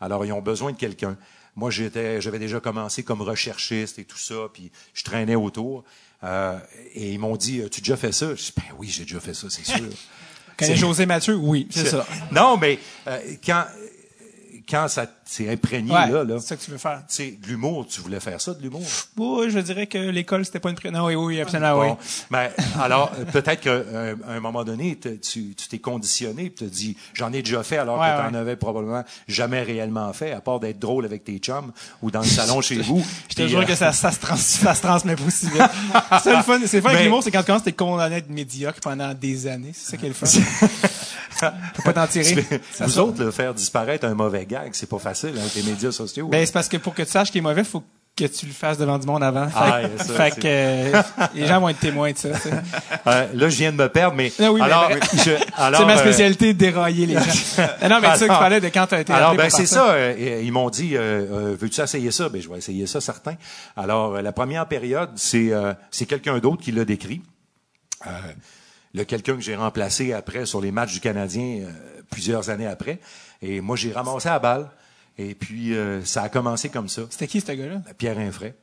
Alors, 0.00 0.24
ils 0.24 0.32
ont 0.32 0.42
besoin 0.42 0.72
de 0.72 0.76
quelqu'un. 0.76 1.16
Moi, 1.54 1.70
j'étais, 1.70 2.20
j'avais 2.20 2.38
déjà 2.38 2.60
commencé 2.60 3.02
comme 3.02 3.22
recherchiste 3.22 3.98
et 3.98 4.04
tout 4.04 4.18
ça, 4.18 4.34
puis 4.52 4.70
je 4.92 5.04
traînais 5.04 5.36
autour. 5.36 5.84
Euh, 6.24 6.58
et 6.94 7.12
ils 7.12 7.18
m'ont 7.18 7.36
dit, 7.36 7.62
as-tu 7.62 7.80
déjà 7.80 7.96
fait 7.96 8.12
ça? 8.12 8.34
Je 8.34 8.42
dis, 8.42 8.52
ben 8.56 8.62
oui, 8.78 8.88
j'ai 8.88 9.04
déjà 9.04 9.20
fait 9.20 9.34
ça, 9.34 9.48
c'est 9.50 9.64
sûr. 9.66 9.88
C'est- 10.58 10.74
José 10.76 11.04
Mathieu? 11.04 11.34
Oui, 11.36 11.68
c'est 11.70 11.84
ça. 11.84 12.06
non, 12.32 12.56
mais 12.56 12.78
euh, 13.06 13.20
quand, 13.44 13.66
quand 14.66 14.88
ça 14.88 15.06
s'est 15.28 15.50
imprégné, 15.50 15.90
Ouais, 15.92 16.08
là, 16.10 16.24
là 16.24 16.36
c'est 16.38 16.46
ça 16.46 16.56
que 16.56 16.62
tu 16.62 16.70
veux 16.70 16.78
faire. 16.78 17.02
sais, 17.08 17.36
de 17.42 17.46
l'humour, 17.48 17.86
tu 17.88 18.00
voulais 18.00 18.20
faire 18.20 18.40
ça, 18.40 18.54
de 18.54 18.62
l'humour? 18.62 18.82
Oui, 19.16 19.50
je 19.50 19.58
dirais 19.58 19.86
que 19.86 19.98
l'école, 19.98 20.44
c'était 20.44 20.60
pas 20.60 20.70
une 20.70 20.76
pri- 20.76 20.90
Non, 20.92 21.06
oui, 21.06 21.14
oui, 21.16 21.40
absolument, 21.40 21.74
Bon, 21.74 21.90
oui. 22.00 22.06
ben, 22.30 22.48
alors, 22.80 23.10
euh, 23.18 23.24
peut-être 23.24 23.60
qu'à 23.60 23.74
un, 23.74 24.36
un 24.36 24.40
moment 24.40 24.62
donné, 24.64 24.96
te- 24.96 25.08
tu 25.08 25.54
tu 25.54 25.68
t'es 25.68 25.78
conditionné, 25.78 26.44
tu 26.50 26.64
te 26.64 26.70
dit, 26.70 26.96
j'en 27.14 27.32
ai 27.32 27.42
déjà 27.42 27.62
fait, 27.62 27.78
alors 27.78 27.98
Ouais, 28.00 28.06
que 28.08 28.16
tu 28.16 28.22
n'en 28.28 28.32
ouais. 28.34 28.38
avais 28.38 28.56
probablement 28.56 29.02
jamais 29.26 29.62
réellement 29.62 30.12
fait, 30.12 30.32
à 30.32 30.40
part 30.40 30.60
d'être 30.60 30.78
drôle 30.78 31.04
avec 31.04 31.24
tes 31.24 31.38
chums 31.38 31.72
ou 32.02 32.10
dans 32.10 32.20
le 32.20 32.26
salon 32.26 32.60
chez 32.60 32.76
vous. 32.82 33.04
Je 33.28 33.34
te 33.34 33.48
jure 33.48 33.60
euh, 33.60 33.64
que 33.64 33.74
ça, 33.74 33.92
ça, 33.92 34.12
se 34.12 34.20
trans- 34.20 34.36
ça 34.36 34.74
se 34.74 34.82
transmet 34.82 35.16
pas 35.16 35.24
aussi 35.24 35.46
vite. 35.46 35.62
C'est 36.22 36.36
le 36.36 36.42
fun, 36.42 36.60
c'est 36.66 36.76
le 36.76 36.82
fun 36.82 36.88
avec 36.90 36.98
Mais- 37.00 37.04
l'humour, 37.04 37.22
c'est 37.22 37.30
quand 37.32 37.40
tu 37.40 37.46
commences, 37.46 37.64
t'es 37.64 37.72
condamné 37.72 38.14
à 38.14 38.18
être 38.18 38.30
médiocre 38.30 38.78
pendant 38.80 39.12
des 39.12 39.46
années. 39.48 39.72
C'est 39.74 39.90
ça 39.92 39.96
qui 39.96 40.04
est 40.06 40.08
le 40.08 40.14
fun. 40.14 40.26
Faut 41.74 41.82
pas 41.82 41.92
t'en 41.92 42.06
tirer. 42.06 42.44
Vous 42.80 42.98
autres, 42.98 43.22
là, 43.24 43.30
faire 43.32 43.52
disparaître 43.52 44.06
un 44.06 44.14
mauvais 44.14 44.46
gag, 44.46 44.70
c'est 44.72 44.88
pas 44.88 44.98
facile 44.98 45.15
avec 45.24 45.54
les 45.54 45.62
médias 45.62 45.92
sociaux. 45.92 46.28
Ben, 46.28 46.44
c'est 46.46 46.52
parce 46.52 46.68
que 46.68 46.76
pour 46.76 46.94
que 46.94 47.02
tu 47.02 47.10
saches 47.10 47.30
qu'il 47.30 47.38
est 47.38 47.42
mauvais, 47.42 47.64
faut 47.64 47.82
que 48.16 48.24
tu 48.24 48.46
le 48.46 48.52
fasses 48.52 48.78
devant 48.78 48.98
du 48.98 49.06
monde 49.06 49.22
avant. 49.22 49.46
Fait, 49.46 49.54
Ah, 49.60 49.80
que- 49.82 50.02
ça, 50.04 50.14
fait 50.14 50.30
que 50.40 50.46
euh, 50.46 51.02
les 51.34 51.46
gens 51.46 51.60
vont 51.60 51.68
être 51.68 51.80
témoins 51.80 52.12
de 52.12 52.16
ça. 52.16 52.30
tu 52.30 52.38
sais. 52.48 52.50
Euh, 53.06 53.26
là, 53.34 53.48
je 53.50 53.56
viens 53.56 53.72
de 53.72 53.76
me 53.76 53.88
perdre, 53.90 54.16
mais 54.16 54.32
Ah 54.40 54.50
oui, 54.50 54.60
alors, 54.62 54.88
alors, 55.58 55.80
C'est 55.80 55.86
ma 55.86 55.96
euh, 55.96 56.00
spécialité, 56.00 56.54
dérailler 56.54 57.04
les 57.04 57.12
gens. 57.14 57.20
non, 57.20 58.00
mais 58.00 58.08
c'est 58.08 58.10
ça 58.10 58.16
qu'il 58.16 58.24
Alors- 58.30 58.38
fallait 58.38 58.60
de 58.62 58.68
quand 58.68 58.86
tu 58.86 58.94
as 58.94 59.00
été 59.02 59.12
Alors, 59.12 59.34
ben, 59.34 59.50
c'est 59.50 59.66
ça. 59.66 59.90
euh, 59.90 60.40
ils 60.42 60.50
m'ont 60.50 60.70
dit, 60.70 60.94
veux-tu 60.96 61.78
essayer 61.80 62.10
ça? 62.10 62.30
Ben, 62.30 62.40
je 62.40 62.48
vais 62.48 62.56
essayer 62.56 62.86
ça, 62.86 63.02
certain. 63.02 63.34
Alors, 63.76 64.22
la 64.22 64.32
première 64.32 64.66
période, 64.66 65.10
c'est 65.16 65.50
c'est 65.90 66.06
quelqu'un 66.06 66.38
d'autre 66.38 66.62
qui 66.62 66.72
l'a 66.72 66.86
décrit. 66.86 67.20
Le 68.94 69.04
quelqu'un 69.04 69.34
que 69.34 69.42
j'ai 69.42 69.56
remplacé 69.56 70.14
après 70.14 70.46
sur 70.46 70.60
les 70.62 70.70
matchs 70.72 70.94
du 70.94 71.00
Canadien 71.00 71.64
plusieurs 72.10 72.48
années 72.48 72.66
après. 72.66 72.98
Et 73.42 73.60
moi, 73.60 73.76
j'ai 73.76 73.92
ramassé 73.92 74.28
la 74.30 74.38
balle. 74.38 74.70
Et 75.18 75.34
puis, 75.34 75.74
euh, 75.74 76.04
ça 76.04 76.22
a 76.22 76.28
commencé 76.28 76.68
comme 76.68 76.88
ça. 76.88 77.02
C'était 77.10 77.26
qui, 77.26 77.40
ce 77.40 77.50
gars-là? 77.52 77.76
Pierre 77.96 78.18
Infray. 78.18 78.54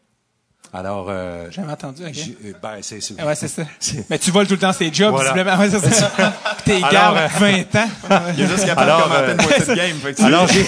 Alors, 0.75 1.07
euh, 1.09 1.51
Jamais 1.51 1.71
entendu, 1.73 2.01
euh, 2.03 2.53
ben, 2.61 2.77
c'est 2.81 2.99
c'est- 2.99 3.13
Ah 3.19 3.27
Ouais, 3.27 3.35
c'est 3.35 3.47
ça. 3.47 3.63
Mais 4.09 4.17
tu 4.17 4.31
voles 4.31 4.47
tout 4.47 4.53
le 4.53 4.59
temps 4.59 4.73
tes 4.73 4.91
jobs, 4.91 5.11
Voilà. 5.13 5.31
visiblement. 5.33 5.57
Ouais, 5.59 5.69
c'est 5.69 5.93
ça. 5.93 6.11
T'es 6.65 6.79
garde 6.81 7.17
euh, 7.17 7.27
20 7.37 7.75
ans. 7.75 7.89
Il 8.37 8.43
est 8.43 8.47
juste 8.47 8.65
capable 8.65 8.89
Alors, 8.89 8.99
de 8.99 9.03
commenter 9.13 9.29
euh, 9.29 9.35
une 9.35 9.41
moitié 9.43 9.65
de 9.65 9.75
game. 9.75 9.97
Fait 9.97 10.11
que 10.13 10.17
tu- 10.17 10.23
Alors, 10.23 10.47
j'ai 10.47 10.61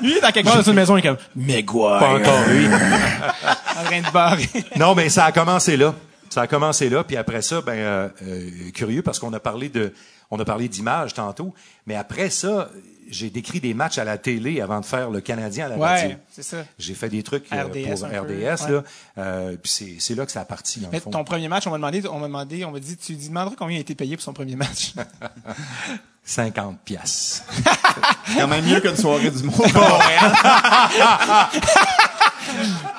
Lui, 0.00 0.12
il 0.12 0.16
est 0.16 0.20
dans 0.20 0.30
quelque 0.30 0.46
part 0.46 0.56
dans 0.56 0.62
une 0.62 0.74
maison, 0.76 0.96
il 0.96 1.00
est 1.00 1.08
comme, 1.08 1.18
Maguire. 1.36 1.98
pas 1.98 2.14
encore 2.14 2.44
lui. 2.48 2.66
En 2.66 3.84
train 3.84 4.00
de 4.00 4.12
barrer. 4.12 4.48
Non, 4.76 4.94
mais 4.94 5.08
ça 5.10 5.24
a 5.26 5.32
commencé 5.32 5.76
là. 5.76 5.94
Ça 6.30 6.42
a 6.42 6.46
commencé 6.46 6.88
là, 6.88 7.04
puis 7.04 7.16
après 7.16 7.42
ça, 7.42 7.60
ben 7.60 7.74
euh, 7.78 8.08
euh, 8.26 8.70
curieux 8.72 9.02
parce 9.02 9.18
qu'on 9.18 9.32
a 9.34 9.40
parlé 9.40 9.68
de, 9.68 9.92
on 10.30 10.40
a 10.40 10.44
parlé 10.44 10.68
d'image 10.68 11.12
tantôt, 11.14 11.52
mais 11.86 11.94
après 11.96 12.30
ça, 12.30 12.70
j'ai 13.10 13.30
décrit 13.30 13.60
des 13.60 13.74
matchs 13.74 13.98
à 13.98 14.04
la 14.04 14.18
télé 14.18 14.60
avant 14.60 14.80
de 14.80 14.84
faire 14.84 15.10
le 15.10 15.20
Canadien 15.20 15.66
à 15.66 15.68
la 15.70 15.76
radio. 15.76 16.08
Ouais, 16.10 16.18
c'est 16.30 16.42
ça. 16.42 16.58
J'ai 16.78 16.94
fait 16.94 17.08
des 17.08 17.22
trucs 17.22 17.52
euh, 17.52 17.64
RDS 17.64 18.00
pour 18.00 18.08
peu, 18.08 18.18
RDS 18.20 18.32
ouais. 18.32 18.70
là, 18.72 18.82
euh, 19.18 19.56
puis 19.62 19.70
c'est 19.70 19.96
c'est 19.98 20.14
là 20.14 20.26
que 20.26 20.32
ça 20.32 20.40
a 20.40 20.44
parti 20.44 20.80
dans 20.80 20.88
Mais 20.90 20.98
le 20.98 21.02
fond. 21.02 21.10
ton 21.10 21.24
premier 21.24 21.48
match, 21.48 21.66
on 21.66 21.70
m'a 21.70 21.76
demandé, 21.76 22.02
on 22.08 22.18
m'a 22.18 22.26
demandé, 22.26 22.64
on 22.64 22.70
m'a 22.70 22.80
dit, 22.80 22.96
tu 22.96 23.12
lui 23.12 23.28
demanderas 23.28 23.54
combien 23.58 23.76
il 23.76 23.78
a 23.78 23.82
été 23.82 23.94
payé 23.94 24.16
pour 24.16 24.22
son 24.24 24.32
premier 24.32 24.56
match? 24.56 24.94
50 26.26 26.78
pièces. 26.84 27.44
C'est 28.26 28.38
quand 28.40 28.48
même 28.48 28.64
mieux 28.64 28.80
qu'une 28.80 28.96
soirée 28.96 29.30
du 29.30 29.42
monde. 29.42 29.56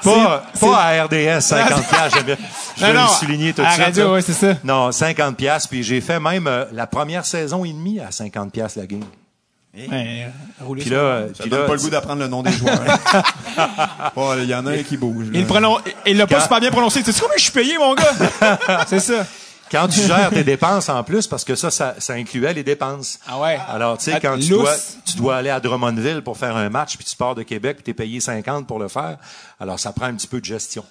Pas, 0.04 0.44
pas 0.60 0.78
à 0.84 1.04
RDS 1.06 1.40
50 1.42 1.88
pièces, 1.88 2.14
j'aime 2.14 2.24
bien. 2.26 2.38
Je 2.78 2.86
vais 2.86 2.94
Non, 2.94 3.04
le 3.04 3.08
souligner 3.10 3.54
tout 3.54 3.62
de 3.62 3.66
à 3.66 3.70
la 3.70 3.74
suite. 3.74 3.86
radio, 3.86 4.14
ouais, 4.14 4.22
c'est 4.22 4.34
ça. 4.34 4.54
Non, 4.64 4.92
50 4.92 5.38
pièces, 5.38 5.66
puis 5.68 5.82
j'ai 5.84 6.02
fait 6.02 6.20
même 6.20 6.46
euh, 6.48 6.66
la 6.72 6.86
première 6.88 7.26
saison 7.26 7.64
et 7.66 7.72
demie 7.74 8.00
à 8.00 8.12
50 8.12 8.52
pièces 8.52 8.76
la 8.76 8.86
game. 8.86 9.04
Ouais, 9.76 10.26
euh, 10.62 10.64
rouler 10.66 10.82
Puis 10.82 10.90
sur- 10.90 10.98
là, 10.98 11.04
euh, 11.04 11.28
Ça 11.34 11.42
puis 11.44 11.50
donne 11.50 11.62
là, 11.62 11.66
pas 11.68 11.74
le 11.76 11.80
goût 11.80 11.90
d'apprendre 11.90 12.22
le 12.22 12.28
nom 12.28 12.42
des 12.44 12.52
joueurs. 12.54 12.80
Oh, 14.16 14.34
Il 14.38 14.46
y 14.50 14.56
en 14.56 14.66
a 14.66 14.72
un 14.72 14.84
qui 14.84 14.98
bouge. 14.98 15.28
là. 15.32 15.40
Il 16.06 16.18
l'a 16.18 16.28
pas 16.28 16.36
Quand- 16.36 16.42
super 16.42 16.60
bien 16.60 16.72
prononcé. 16.72 17.04
Tu 17.04 17.12
sais 17.12 17.20
combien 17.22 17.38
je 17.38 17.44
suis 17.44 17.52
payé, 17.52 17.78
mon 17.78 17.94
gars? 17.94 18.56
c'est 18.88 19.00
ça. 19.00 19.26
Quand 19.72 19.88
tu 19.88 20.00
gères 20.02 20.30
tes 20.30 20.44
dépenses 20.44 20.90
en 20.90 21.04
plus, 21.04 21.26
parce 21.28 21.44
que 21.44 21.56
ça, 21.56 21.72
ça, 21.72 21.96
ça 21.98 22.14
incluait 22.14 22.54
les 22.54 22.64
dépenses. 22.64 23.20
Ah 23.28 23.40
ouais. 23.40 23.58
Alors, 23.68 23.98
tu 23.98 24.06
sais, 24.06 24.14
Ah, 24.16 24.20
quand 24.20 24.38
tu 24.40 24.50
dois, 24.50 24.76
tu 25.06 25.18
dois 25.18 25.38
aller 25.38 25.50
à 25.50 25.60
Drummondville 25.60 26.22
pour 26.22 26.38
faire 26.38 26.56
un 26.56 26.70
match, 26.70 26.96
puis 26.98 27.06
tu 27.06 27.16
pars 27.16 27.34
de 27.34 27.42
Québec, 27.44 27.78
puis 27.78 27.84
t'es 27.84 27.94
payé 27.94 28.20
50 28.20 28.68
pour 28.68 28.78
le 28.80 28.88
faire, 28.88 29.18
alors 29.60 29.80
ça 29.80 29.92
prend 29.92 30.06
un 30.06 30.14
petit 30.14 30.28
peu 30.28 30.40
de 30.40 30.46
gestion. 30.46 30.86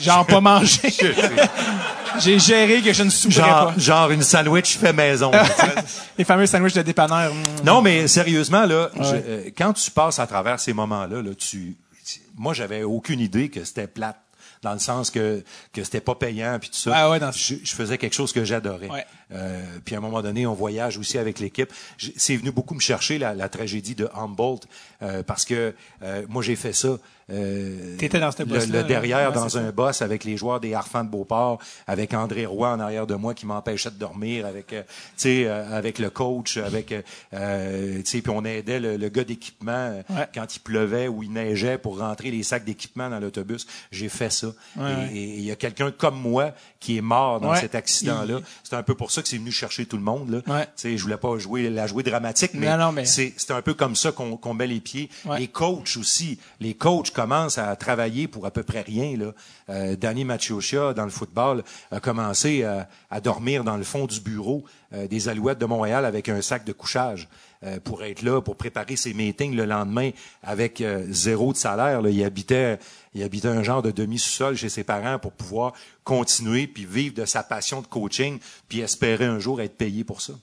Genre 0.00 0.26
pas 0.26 0.40
manger. 0.40 0.92
J'ai 2.20 2.38
géré 2.38 2.82
que 2.82 2.92
je 2.92 3.02
ne 3.04 3.10
souperais 3.10 3.40
Genre, 3.40 3.72
pas. 3.72 3.78
genre 3.80 4.10
une 4.10 4.22
sandwich 4.22 4.76
fait 4.76 4.92
maison. 4.92 5.30
Les 6.18 6.24
fameux 6.24 6.46
sandwichs 6.46 6.74
de 6.74 6.82
dépanneur. 6.82 7.32
non, 7.64 7.80
mais 7.80 8.06
sérieusement, 8.06 8.66
là, 8.66 8.90
je- 8.94 9.00
euh, 9.14 9.50
quand 9.56 9.72
tu 9.72 9.90
passes 9.90 10.18
à 10.18 10.26
travers 10.26 10.60
ces 10.60 10.74
moments-là, 10.74 11.22
là, 11.22 11.34
tu, 11.34 11.74
tu- 12.04 12.20
moi, 12.36 12.52
j'avais 12.52 12.82
aucune 12.82 13.20
idée 13.20 13.48
que 13.48 13.64
c'était 13.64 13.86
plate. 13.86 14.18
Dans 14.62 14.74
le 14.74 14.78
sens 14.78 15.10
que, 15.10 15.42
que 15.72 15.82
c'était 15.82 16.00
pas 16.00 16.14
payant, 16.14 16.56
puis 16.60 16.68
tout 16.70 16.76
ça. 16.76 16.92
Ah 16.94 17.10
ouais, 17.10 17.18
dans- 17.18 17.32
je, 17.32 17.54
je 17.64 17.74
faisais 17.74 17.98
quelque 17.98 18.14
chose 18.14 18.32
que 18.32 18.44
j'adorais. 18.44 18.88
Ouais. 18.88 19.04
Euh, 19.32 19.60
puis 19.84 19.94
à 19.94 19.98
un 19.98 20.00
moment 20.00 20.22
donné, 20.22 20.46
on 20.46 20.54
voyage 20.54 20.98
aussi 20.98 21.18
avec 21.18 21.38
l'équipe. 21.40 21.72
C'est 22.16 22.36
venu 22.36 22.50
beaucoup 22.50 22.74
me 22.74 22.80
chercher 22.80 23.18
la, 23.18 23.34
la 23.34 23.48
tragédie 23.48 23.94
de 23.94 24.08
Humboldt 24.14 24.66
euh, 25.02 25.22
parce 25.22 25.44
que 25.44 25.74
euh, 26.02 26.22
moi 26.28 26.42
j'ai 26.42 26.56
fait 26.56 26.72
ça. 26.72 26.98
Euh, 27.30 27.96
T'étais 27.98 28.18
dans 28.18 28.32
ce 28.32 28.42
le, 28.42 28.66
le 28.78 28.82
derrière 28.82 29.28
Ouais, 29.28 29.34
dans 29.34 29.44
un 29.56 29.66
ça. 29.66 29.72
boss 29.72 30.02
avec 30.02 30.24
les 30.24 30.36
joueurs 30.36 30.58
des 30.60 30.74
Harfans 30.74 31.04
de 31.04 31.08
Beauport, 31.08 31.60
avec 31.86 32.12
André 32.14 32.44
Roy 32.46 32.68
en 32.72 32.80
arrière 32.80 33.06
de 33.06 33.14
moi 33.14 33.32
qui 33.32 33.46
m'empêchait 33.46 33.90
de 33.90 33.94
dormir, 33.96 34.44
avec 34.44 34.72
euh, 34.72 34.82
tu 34.82 34.88
sais 35.16 35.44
euh, 35.46 35.76
avec 35.76 35.98
le 35.98 36.10
coach, 36.10 36.56
avec 36.56 36.90
euh, 36.92 37.00
euh, 37.32 37.98
tu 37.98 38.06
sais 38.10 38.22
puis 38.22 38.32
on 38.34 38.44
aidait 38.44 38.80
le, 38.80 38.96
le 38.96 39.08
gars 39.08 39.24
d'équipement 39.24 39.72
euh, 39.72 40.02
Ouais. 40.10 40.26
quand 40.34 40.56
il 40.56 40.58
pleuvait 40.60 41.08
ou 41.08 41.22
il 41.22 41.32
neigeait 41.32 41.78
pour 41.78 41.98
rentrer 42.00 42.30
les 42.30 42.42
sacs 42.42 42.64
d'équipement 42.64 43.08
dans 43.08 43.20
l'autobus. 43.20 43.66
J'ai 43.92 44.08
fait 44.08 44.30
ça. 44.30 44.48
Ouais, 44.76 45.08
et 45.14 45.22
il 45.38 45.44
y 45.44 45.50
a 45.52 45.56
quelqu'un 45.56 45.90
comme 45.92 46.20
moi 46.20 46.50
qui 46.80 46.98
est 46.98 47.02
mort 47.02 47.40
dans 47.40 47.54
cet 47.54 47.74
accident-là. 47.76 48.40
C'est 48.64 48.74
un 48.74 48.82
peu 48.82 48.94
pour 48.96 49.10
ça 49.12 49.21
que 49.22 49.28
c'est 49.28 49.38
venu 49.38 49.52
chercher 49.52 49.86
tout 49.86 49.96
le 49.96 50.02
monde. 50.02 50.30
Là. 50.30 50.54
Ouais. 50.54 50.66
Sais, 50.76 50.96
je 50.96 51.02
voulais 51.02 51.16
pas 51.16 51.38
jouer 51.38 51.70
la 51.70 51.86
jouer 51.86 52.02
dramatique, 52.02 52.52
mais, 52.54 52.68
c'est 53.04 53.50
un 53.50 53.62
peu 53.62 53.74
comme 53.74 53.96
ça 53.96 54.12
qu'on 54.12 54.54
met 54.54 54.66
les 54.66 54.80
pieds. 54.80 55.08
Ouais. 55.24 55.38
Les 55.40 55.48
coachs 55.48 55.96
aussi. 55.96 56.38
Les 56.60 56.74
coachs 56.74 57.10
commencent 57.10 57.58
à 57.58 57.74
travailler 57.76 58.28
pour 58.28 58.46
à 58.46 58.50
peu 58.50 58.62
près 58.62 58.82
rien. 58.82 59.16
Là. 59.16 59.32
Euh, 59.70 59.96
Danny 59.96 60.24
dans 60.24 61.04
le 61.04 61.10
football, 61.10 61.62
a 61.90 62.00
commencé 62.00 62.64
à, 62.64 62.88
à 63.10 63.20
dormir 63.20 63.64
dans 63.64 63.76
le 63.76 63.84
fond 63.84 64.06
du 64.06 64.20
bureau 64.20 64.64
euh, 64.94 65.06
des 65.06 65.28
Alouettes 65.28 65.58
de 65.58 65.66
Montréal 65.66 66.04
avec 66.04 66.28
un 66.28 66.42
sac 66.42 66.64
de 66.64 66.72
couchage 66.72 67.28
euh, 67.64 67.78
pour 67.80 68.02
être 68.02 68.22
là, 68.22 68.40
pour 68.40 68.56
préparer 68.56 68.96
ses 68.96 69.14
meetings 69.14 69.54
le 69.54 69.64
lendemain 69.64 70.10
avec 70.42 70.80
euh, 70.80 71.04
zéro 71.10 71.52
de 71.52 71.58
salaire. 71.58 72.02
Là. 72.02 72.10
Il 72.10 72.24
habitait 72.24 72.78
il 73.14 73.22
habitait 73.22 73.48
un 73.48 73.62
genre 73.62 73.82
de 73.82 73.90
demi-sous-sol 73.90 74.56
chez 74.56 74.68
ses 74.68 74.84
parents 74.84 75.18
pour 75.18 75.32
pouvoir 75.32 75.72
continuer 76.02 76.66
puis 76.66 76.86
vivre 76.86 77.14
de 77.14 77.24
sa 77.24 77.42
passion 77.42 77.82
de 77.82 77.86
coaching 77.86 78.38
puis 78.68 78.80
espérer 78.80 79.26
un 79.26 79.38
jour 79.38 79.60
être 79.60 79.76
payé 79.76 80.04
pour 80.04 80.22
ça. 80.22 80.34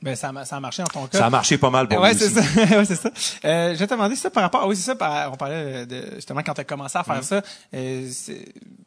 Ben, 0.00 0.14
ça, 0.14 0.30
a- 0.34 0.44
ça 0.44 0.56
a 0.56 0.60
marché 0.60 0.80
dans 0.82 0.88
ton 0.88 1.06
cas. 1.08 1.18
Ça 1.18 1.26
a 1.26 1.30
marché 1.30 1.58
pas 1.58 1.70
mal 1.70 1.88
pour 1.88 1.98
ouais, 2.00 2.14
c'est 2.14 2.28
ça. 2.28 2.40
ouais, 2.78 2.84
c'est 2.84 2.94
ça. 2.94 3.10
Euh, 3.44 3.74
je 3.74 3.78
vais 3.78 3.86
te 3.86 3.92
demander 3.94 4.14
ça 4.14 4.30
par 4.30 4.44
rapport. 4.44 4.64
Oui, 4.68 4.76
c'est 4.76 4.82
ça. 4.82 4.94
par- 4.94 5.32
on 5.32 5.36
parlait 5.36 5.86
de 5.86 6.12
justement 6.14 6.40
quand 6.44 6.54
tu 6.54 6.60
as 6.60 6.64
commencé 6.64 6.96
à 6.96 7.02
faire 7.02 7.24
ça. 7.24 7.42
Euh, 7.74 8.08
c'est- 8.12 8.44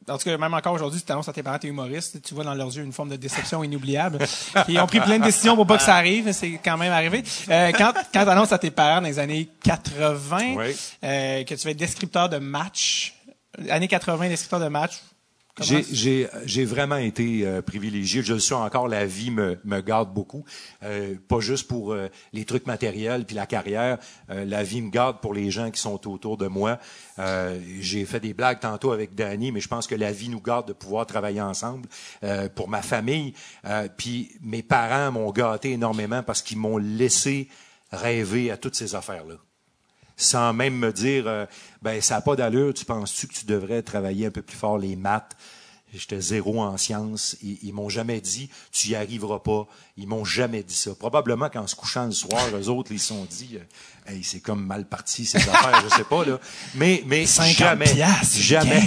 en 0.10 0.17
tout 0.17 0.24
cas, 0.24 0.38
même 0.38 0.54
encore 0.54 0.74
aujourd'hui, 0.74 1.00
tu 1.02 1.06
t'annonces 1.06 1.28
à 1.28 1.34
tes 1.34 1.43
parents, 1.43 1.60
t'es 1.60 1.67
humoriste, 1.67 2.21
tu 2.21 2.34
vois 2.34 2.43
dans 2.45 2.54
leurs 2.54 2.74
yeux 2.76 2.84
une 2.84 2.93
forme 2.93 3.10
de 3.10 3.17
déception 3.17 3.62
inoubliable. 3.63 4.19
Ils 4.69 4.80
ont 4.80 4.88
pris 4.88 5.00
plein 5.02 5.19
de 5.19 5.24
décisions 5.26 5.56
pour 5.56 5.67
pas 5.67 5.78
que 5.78 5.84
ça 5.84 5.95
arrive. 5.95 6.26
mais 6.26 6.34
C'est 6.34 6.60
quand 6.63 6.78
même 6.78 6.91
arrivé. 6.93 7.24
Euh, 7.50 7.71
quand 7.78 7.91
quand 8.13 8.26
t'annonces 8.26 8.52
à 8.54 8.58
tes 8.58 8.71
parents 8.71 9.02
dans 9.02 9.08
les 9.08 9.19
années 9.19 9.50
80 9.63 10.56
Oui. 10.56 10.76
euh, 11.04 11.43
que 11.43 11.56
tu 11.56 11.63
vas 11.65 11.71
être 11.71 11.78
descripteur 11.78 12.30
de 12.30 12.38
match, 12.38 13.15
années 13.69 13.88
80, 13.89 14.30
descripteur 14.30 14.60
de 14.62 14.67
match. 14.69 14.93
J'ai, 15.60 15.84
c'est- 15.84 15.94
j'ai, 15.96 16.28
j'ai 16.46 16.66
vraiment 16.66 16.96
été 16.96 17.46
euh, 17.46 17.62
privilégié. 17.62 18.22
Je 18.24 18.34
le 18.34 18.40
suis 18.40 18.54
encore. 18.54 18.88
La 18.88 19.06
vie 19.06 19.32
me, 19.32 19.60
me 19.66 19.82
garde 19.82 20.14
beaucoup. 20.14 20.46
Euh, 20.84 21.16
pas 21.28 21.40
juste 21.42 21.68
pour 21.68 21.92
euh, 21.92 22.08
les 22.32 22.46
trucs 22.46 22.66
matériels 22.68 23.26
puis 23.26 23.36
la 23.36 23.46
carrière. 23.46 23.98
Euh, 24.30 24.46
la 24.46 24.64
vie 24.64 24.82
me 24.82 24.90
garde 24.90 25.20
pour 25.20 25.34
les 25.34 25.52
gens 25.52 25.70
qui 25.70 25.80
sont 25.82 26.10
autour 26.10 26.38
de 26.38 26.48
moi. 26.48 26.80
Euh, 27.20 27.60
j'ai 27.80 28.06
fait 28.06 28.20
des 28.22 28.34
blagues 28.34 28.60
tantôt 28.62 28.92
avec 28.92 29.14
Danny, 29.14 29.52
mais 29.52 29.60
je 29.60 29.68
pense 29.68 29.88
que 29.88 29.96
la 29.96 30.12
vie 30.12 30.30
nous 30.30 30.42
garde 30.42 30.68
de 30.70 30.74
pouvoir 30.74 31.06
travailler 31.06 31.42
ensemble. 31.42 31.88
Euh, 32.24 32.48
pour 32.50 32.70
ma 32.70 32.82
famille, 32.82 33.34
euh, 33.66 33.88
puis 33.96 34.32
mes 34.42 34.64
parents 34.64 35.12
m'ont 35.12 35.32
gâté 35.32 35.72
énormément 35.72 36.24
parce 36.24 36.42
qu'ils 36.42 36.58
m'ont 36.60 36.78
laissé 36.78 37.50
rêver 37.92 38.52
à 38.52 38.58
toutes 38.58 38.76
ces 38.76 38.96
affaires-là 38.96 39.36
sans 40.24 40.54
même 40.54 40.76
me 40.76 40.92
dire 40.92 41.26
euh, 41.28 41.46
ben 41.82 42.02
ça 42.02 42.16
n'a 42.16 42.22
pas 42.22 42.36
d'allure, 42.36 42.74
tu 42.74 42.86
penses-tu 42.86 43.28
que 43.28 43.34
tu 43.34 43.46
devrais 43.46 43.82
travailler 43.82 44.28
un 44.28 44.32
peu 44.32 44.42
plus 44.42 44.58
fort 44.58 44.78
les 44.78 44.96
maths? 44.96 45.36
J'étais 45.94 46.22
zéro 46.22 46.62
en 46.62 46.78
sciences. 46.78 47.36
Ils, 47.44 47.58
ils 47.64 47.74
m'ont 47.74 47.90
jamais 47.90 48.22
dit 48.22 48.50
tu 48.72 48.90
y 48.90 48.96
arriveras 48.96 49.40
pas. 49.40 49.68
Ils 49.98 50.08
m'ont 50.08 50.24
jamais 50.24 50.64
dit 50.64 50.74
ça. 50.74 50.96
Probablement 50.96 51.50
qu'en 51.50 51.68
se 51.68 51.76
couchant 51.76 52.06
le 52.06 52.12
soir, 52.12 52.42
eux 52.56 52.70
autres, 52.70 52.94
ils 52.94 53.00
se 53.00 53.08
sont 53.08 53.26
dit 53.26 53.58
euh, 53.58 54.14
hey, 54.14 54.24
c'est 54.24 54.40
comme 54.40 54.66
mal 54.66 54.86
parti 54.86 55.26
ces 55.26 55.38
affaires, 55.38 55.84
je 55.84 55.94
sais 55.94 56.06
pas 56.06 56.24
là. 56.24 56.40
Mais 56.76 57.04
mais 57.06 57.26
50 57.26 57.56
jamais, 57.56 57.94
jamais, 58.38 58.84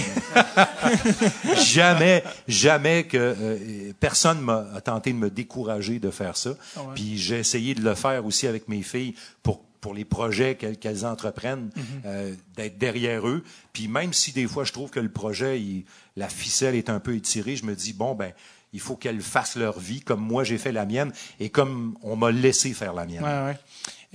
jamais, 1.63 2.23
jamais 2.47 3.03
que 3.03 3.17
euh, 3.17 3.93
personne 3.99 4.39
m'a 4.41 4.65
tenté 4.83 5.11
de 5.11 5.17
me 5.17 5.29
décourager 5.29 5.99
de 5.99 6.09
faire 6.09 6.35
ça. 6.35 6.55
Ah 6.75 6.81
ouais. 6.81 6.95
Puis 6.95 7.19
j'ai 7.19 7.37
essayé 7.37 7.75
de 7.75 7.81
le 7.81 7.93
faire 7.93 8.25
aussi 8.25 8.47
avec 8.47 8.67
mes 8.67 8.81
filles 8.81 9.13
pour 9.43 9.61
pour 9.85 9.93
les 9.93 10.03
projets 10.05 10.55
qu'elles 10.55 10.79
qu'elles 10.79 11.05
entreprennent, 11.05 11.69
Mhm. 11.75 11.83
euh, 12.05 12.33
d'être 12.57 12.79
derrière 12.79 13.27
eux. 13.27 13.43
Puis 13.71 13.87
même 13.87 14.13
si 14.13 14.31
des 14.31 14.47
fois 14.47 14.63
je 14.63 14.71
trouve 14.71 14.89
que 14.89 14.99
le 14.99 15.11
projet, 15.11 15.61
il- 15.61 15.85
la 16.15 16.27
ficelle 16.27 16.73
est 16.73 16.89
un 16.89 16.99
peu 16.99 17.13
étirée, 17.15 17.55
je 17.55 17.65
me 17.65 17.75
dis 17.75 17.93
bon 17.93 18.15
ben 18.15 18.31
il 18.73 18.79
faut 18.79 18.95
qu'elles 18.95 19.21
fassent 19.21 19.57
leur 19.57 19.77
vie 19.79 20.01
comme 20.01 20.21
moi 20.21 20.43
j'ai 20.43 20.57
fait 20.57 20.71
la 20.71 20.87
mienne 20.87 21.13
et 21.39 21.49
comme 21.51 21.95
on 22.01 22.15
m'a 22.15 22.31
laissé 22.31 22.73
faire 22.73 22.95
la 22.95 23.05
mienne. 23.05 23.23
Ouais, 23.23 23.45
ouais. 23.51 23.57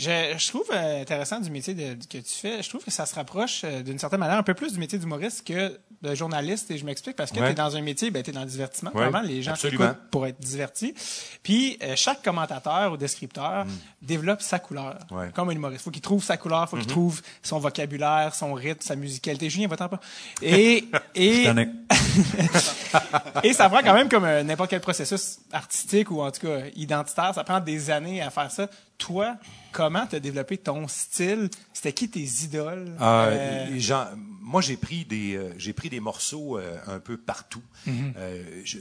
Je, 0.01 0.35
je 0.39 0.49
trouve 0.49 0.65
euh, 0.73 1.03
intéressant 1.03 1.39
du 1.41 1.51
métier 1.51 1.75
de- 1.75 1.95
que 2.07 2.19
tu 2.19 2.35
fais. 2.41 2.63
Je 2.63 2.69
trouve 2.69 2.83
que 2.83 2.91
ça 2.91 3.07
se 3.07 3.15
rapproche 3.15 3.63
euh, 3.65 3.83
d'une 3.83 3.99
certaine 3.99 4.21
manière 4.21 4.39
un 4.39 4.43
peu 4.43 4.55
plus 4.55 4.73
du 4.73 4.79
métier 4.81 4.99
d'humoriste 4.99 5.47
que 5.47 5.79
de 6.03 6.15
journaliste. 6.15 6.71
Et 6.71 6.79
je 6.79 6.85
m'explique 6.87 7.15
parce 7.17 7.31
que 7.31 7.39
Ouais. 7.39 7.47
tu 7.47 7.53
es 7.53 7.55
dans 7.55 7.77
un 7.77 7.83
métier, 7.83 8.11
ben, 8.11 8.23
tu 8.23 8.31
es 8.31 8.33
dans 8.33 8.41
le 8.41 8.47
divertissement. 8.47 8.91
Ouais, 8.95 9.03
Vraiment, 9.09 9.21
les 9.21 9.43
gens 9.43 9.53
t'écoutent 9.55 9.97
pour 10.11 10.27
être 10.27 10.41
divertis. 10.41 10.95
Puis 11.43 11.79
euh, 11.83 11.93
chaque 11.97 12.23
commentateur 12.23 12.93
ou 12.93 12.97
descripteur 12.97 13.67
développe 14.01 14.41
sa 14.41 14.59
couleur. 14.59 14.99
Ouais. 15.11 15.29
Comme 15.35 15.51
un 15.51 15.53
humoriste. 15.53 15.85
faut 15.85 15.91
qu'il 15.91 16.01
trouve 16.03 16.25
sa 16.25 16.37
couleur, 16.39 16.69
faut 16.69 16.77
qu'il 16.79 16.87
trouve 16.87 17.21
son 17.43 17.59
vocabulaire, 17.59 18.35
son 18.35 18.55
rythme, 18.55 18.81
sa 18.81 18.97
musicalité. 18.97 19.51
Julien, 19.51 19.69
va-t'en 19.69 19.89
pas. 19.91 20.01
Et, 20.41 20.85
et, 21.15 21.47
et 23.43 23.53
ça 23.53 23.69
prend 23.69 23.81
quand 23.83 23.95
même 23.95 24.09
comme 24.09 24.25
n'importe 24.43 24.71
quel 24.71 24.81
processus 24.81 25.39
artistique 25.53 26.11
ou 26.11 26.23
en 26.23 26.31
tout 26.31 26.47
cas 26.47 26.61
identitaire, 26.77 27.35
ça 27.35 27.45
prend 27.45 27.61
des 27.61 27.91
années 27.91 28.23
à 28.23 28.31
faire 28.31 28.51
ça. 28.51 28.69
Toi, 29.01 29.37
comment 29.73 30.07
tu 30.07 30.15
as 30.17 30.21
développé 30.21 30.57
ton 30.59 30.87
style? 30.87 31.49
C'était 31.73 31.93
qui 31.93 32.09
tes 32.09 32.21
idoles? 32.45 32.95
Euh, 33.01 33.67
Euh, 33.73 33.79
gens- 33.79 34.09
moi, 34.41 34.61
j'ai 34.61 34.77
pris 34.77 35.05
des, 35.05 35.35
euh, 35.37 35.53
j'ai 35.59 35.73
pris 35.73 35.89
des 35.91 36.01
morceaux 36.01 36.59
euh, 36.59 36.77
un 36.87 37.01
peu 37.01 37.17
partout. 37.17 37.63
Je- 37.87 38.79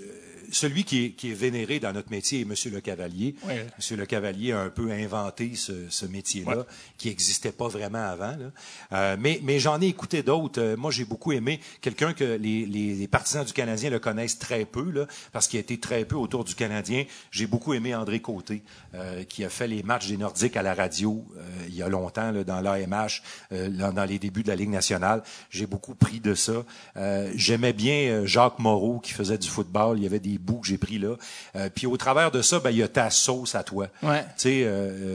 celui 0.52 0.84
qui 0.84 1.06
est, 1.06 1.10
qui 1.12 1.32
est 1.32 1.36
vénéré 1.36 1.80
dans 1.80 1.94
notre 1.94 2.12
métier 2.12 2.42
est 2.42 2.46
Monsieur 2.46 2.72
Le 2.72 2.82
Cavalier. 2.82 3.36
Ouais. 3.44 3.66
Monsieur 3.78 3.96
Le 3.96 4.06
Cavalier 4.06 4.52
a 4.52 4.60
un 4.60 4.70
peu 4.70 4.92
inventé 4.92 5.54
ce, 5.56 5.90
ce 5.90 6.06
métier-là, 6.06 6.66
qui 6.98 7.10
n'existait 7.10 7.52
pas 7.52 7.68
vraiment 7.68 8.06
avant. 8.06 8.36
là. 8.38 8.52
Euh, 8.94 9.18
mais 9.20 9.40
mais 9.44 9.60
j'en 9.60 9.82
ai 9.82 9.88
écouté 9.88 10.24
d'autres. 10.24 10.62
Euh, 10.62 10.78
moi, 10.78 10.92
j'ai 10.92 11.06
beaucoup 11.06 11.32
aimé 11.32 11.60
quelqu'un 11.82 12.14
que 12.14 12.24
les, 12.24 12.66
les, 12.66 12.96
les 12.96 13.08
partisans 13.08 13.46
du 13.46 13.54
Canadien 13.54 13.90
le 13.90 14.00
connaissent 14.00 14.40
très 14.40 14.66
peu, 14.66 14.90
là, 14.92 15.06
parce 15.32 15.48
qu'il 15.48 15.58
a 15.58 15.62
été 15.62 15.80
très 15.80 16.06
peu 16.06 16.16
autour 16.16 16.44
du 16.44 16.56
Canadien. 16.56 17.06
J'ai 17.32 17.48
beaucoup 17.48 17.74
aimé 17.74 17.96
André 17.96 18.20
Côté, 18.20 18.64
euh, 18.96 19.24
qui 19.24 19.44
a 19.44 19.50
fait 19.50 19.68
les 19.68 19.84
matchs 19.84 20.08
des 20.08 20.18
Nordiques 20.18 20.58
à 20.58 20.64
la 20.64 20.74
radio 20.74 21.26
euh, 21.38 21.42
il 21.68 21.76
y 21.76 21.84
a 21.84 21.90
longtemps, 21.90 22.32
là, 22.32 22.44
dans 22.44 22.62
l'AMH, 22.62 23.22
euh, 23.52 23.70
dans, 23.70 24.06
les 24.06 24.20
débuts 24.20 24.44
de 24.44 24.48
la 24.48 24.56
Ligue 24.56 24.70
nationale. 24.70 25.24
J'ai 25.50 25.68
beaucoup 25.68 25.96
pris 25.96 26.20
de 26.20 26.34
ça. 26.34 26.64
Euh, 26.98 27.32
J'aimais 27.36 27.74
bien 27.74 28.26
Jacques 28.26 28.60
Moreau, 28.60 29.00
qui 29.00 29.14
faisait 29.14 29.38
du 29.38 29.48
football. 29.48 29.98
Il 29.98 30.04
y 30.04 30.08
avait 30.08 30.20
des 30.20 30.38
bouts 30.40 30.60
que 30.62 30.68
j'ai 30.68 30.78
pris 30.78 30.98
là. 30.98 31.16
Euh, 31.56 31.70
puis 31.74 31.86
au 31.88 31.98
travers 31.98 32.32
de 32.32 32.42
ça, 32.42 32.60
ben, 32.60 32.72
il 32.72 32.78
y 32.78 32.84
a 32.84 32.88
ta 32.88 33.10
sauce 33.10 33.56
à 33.56 33.64
toi. 33.64 33.88
Ouais. 34.02 34.24
Tu 34.24 34.28
sais, 34.38 34.64
euh, 34.64 34.68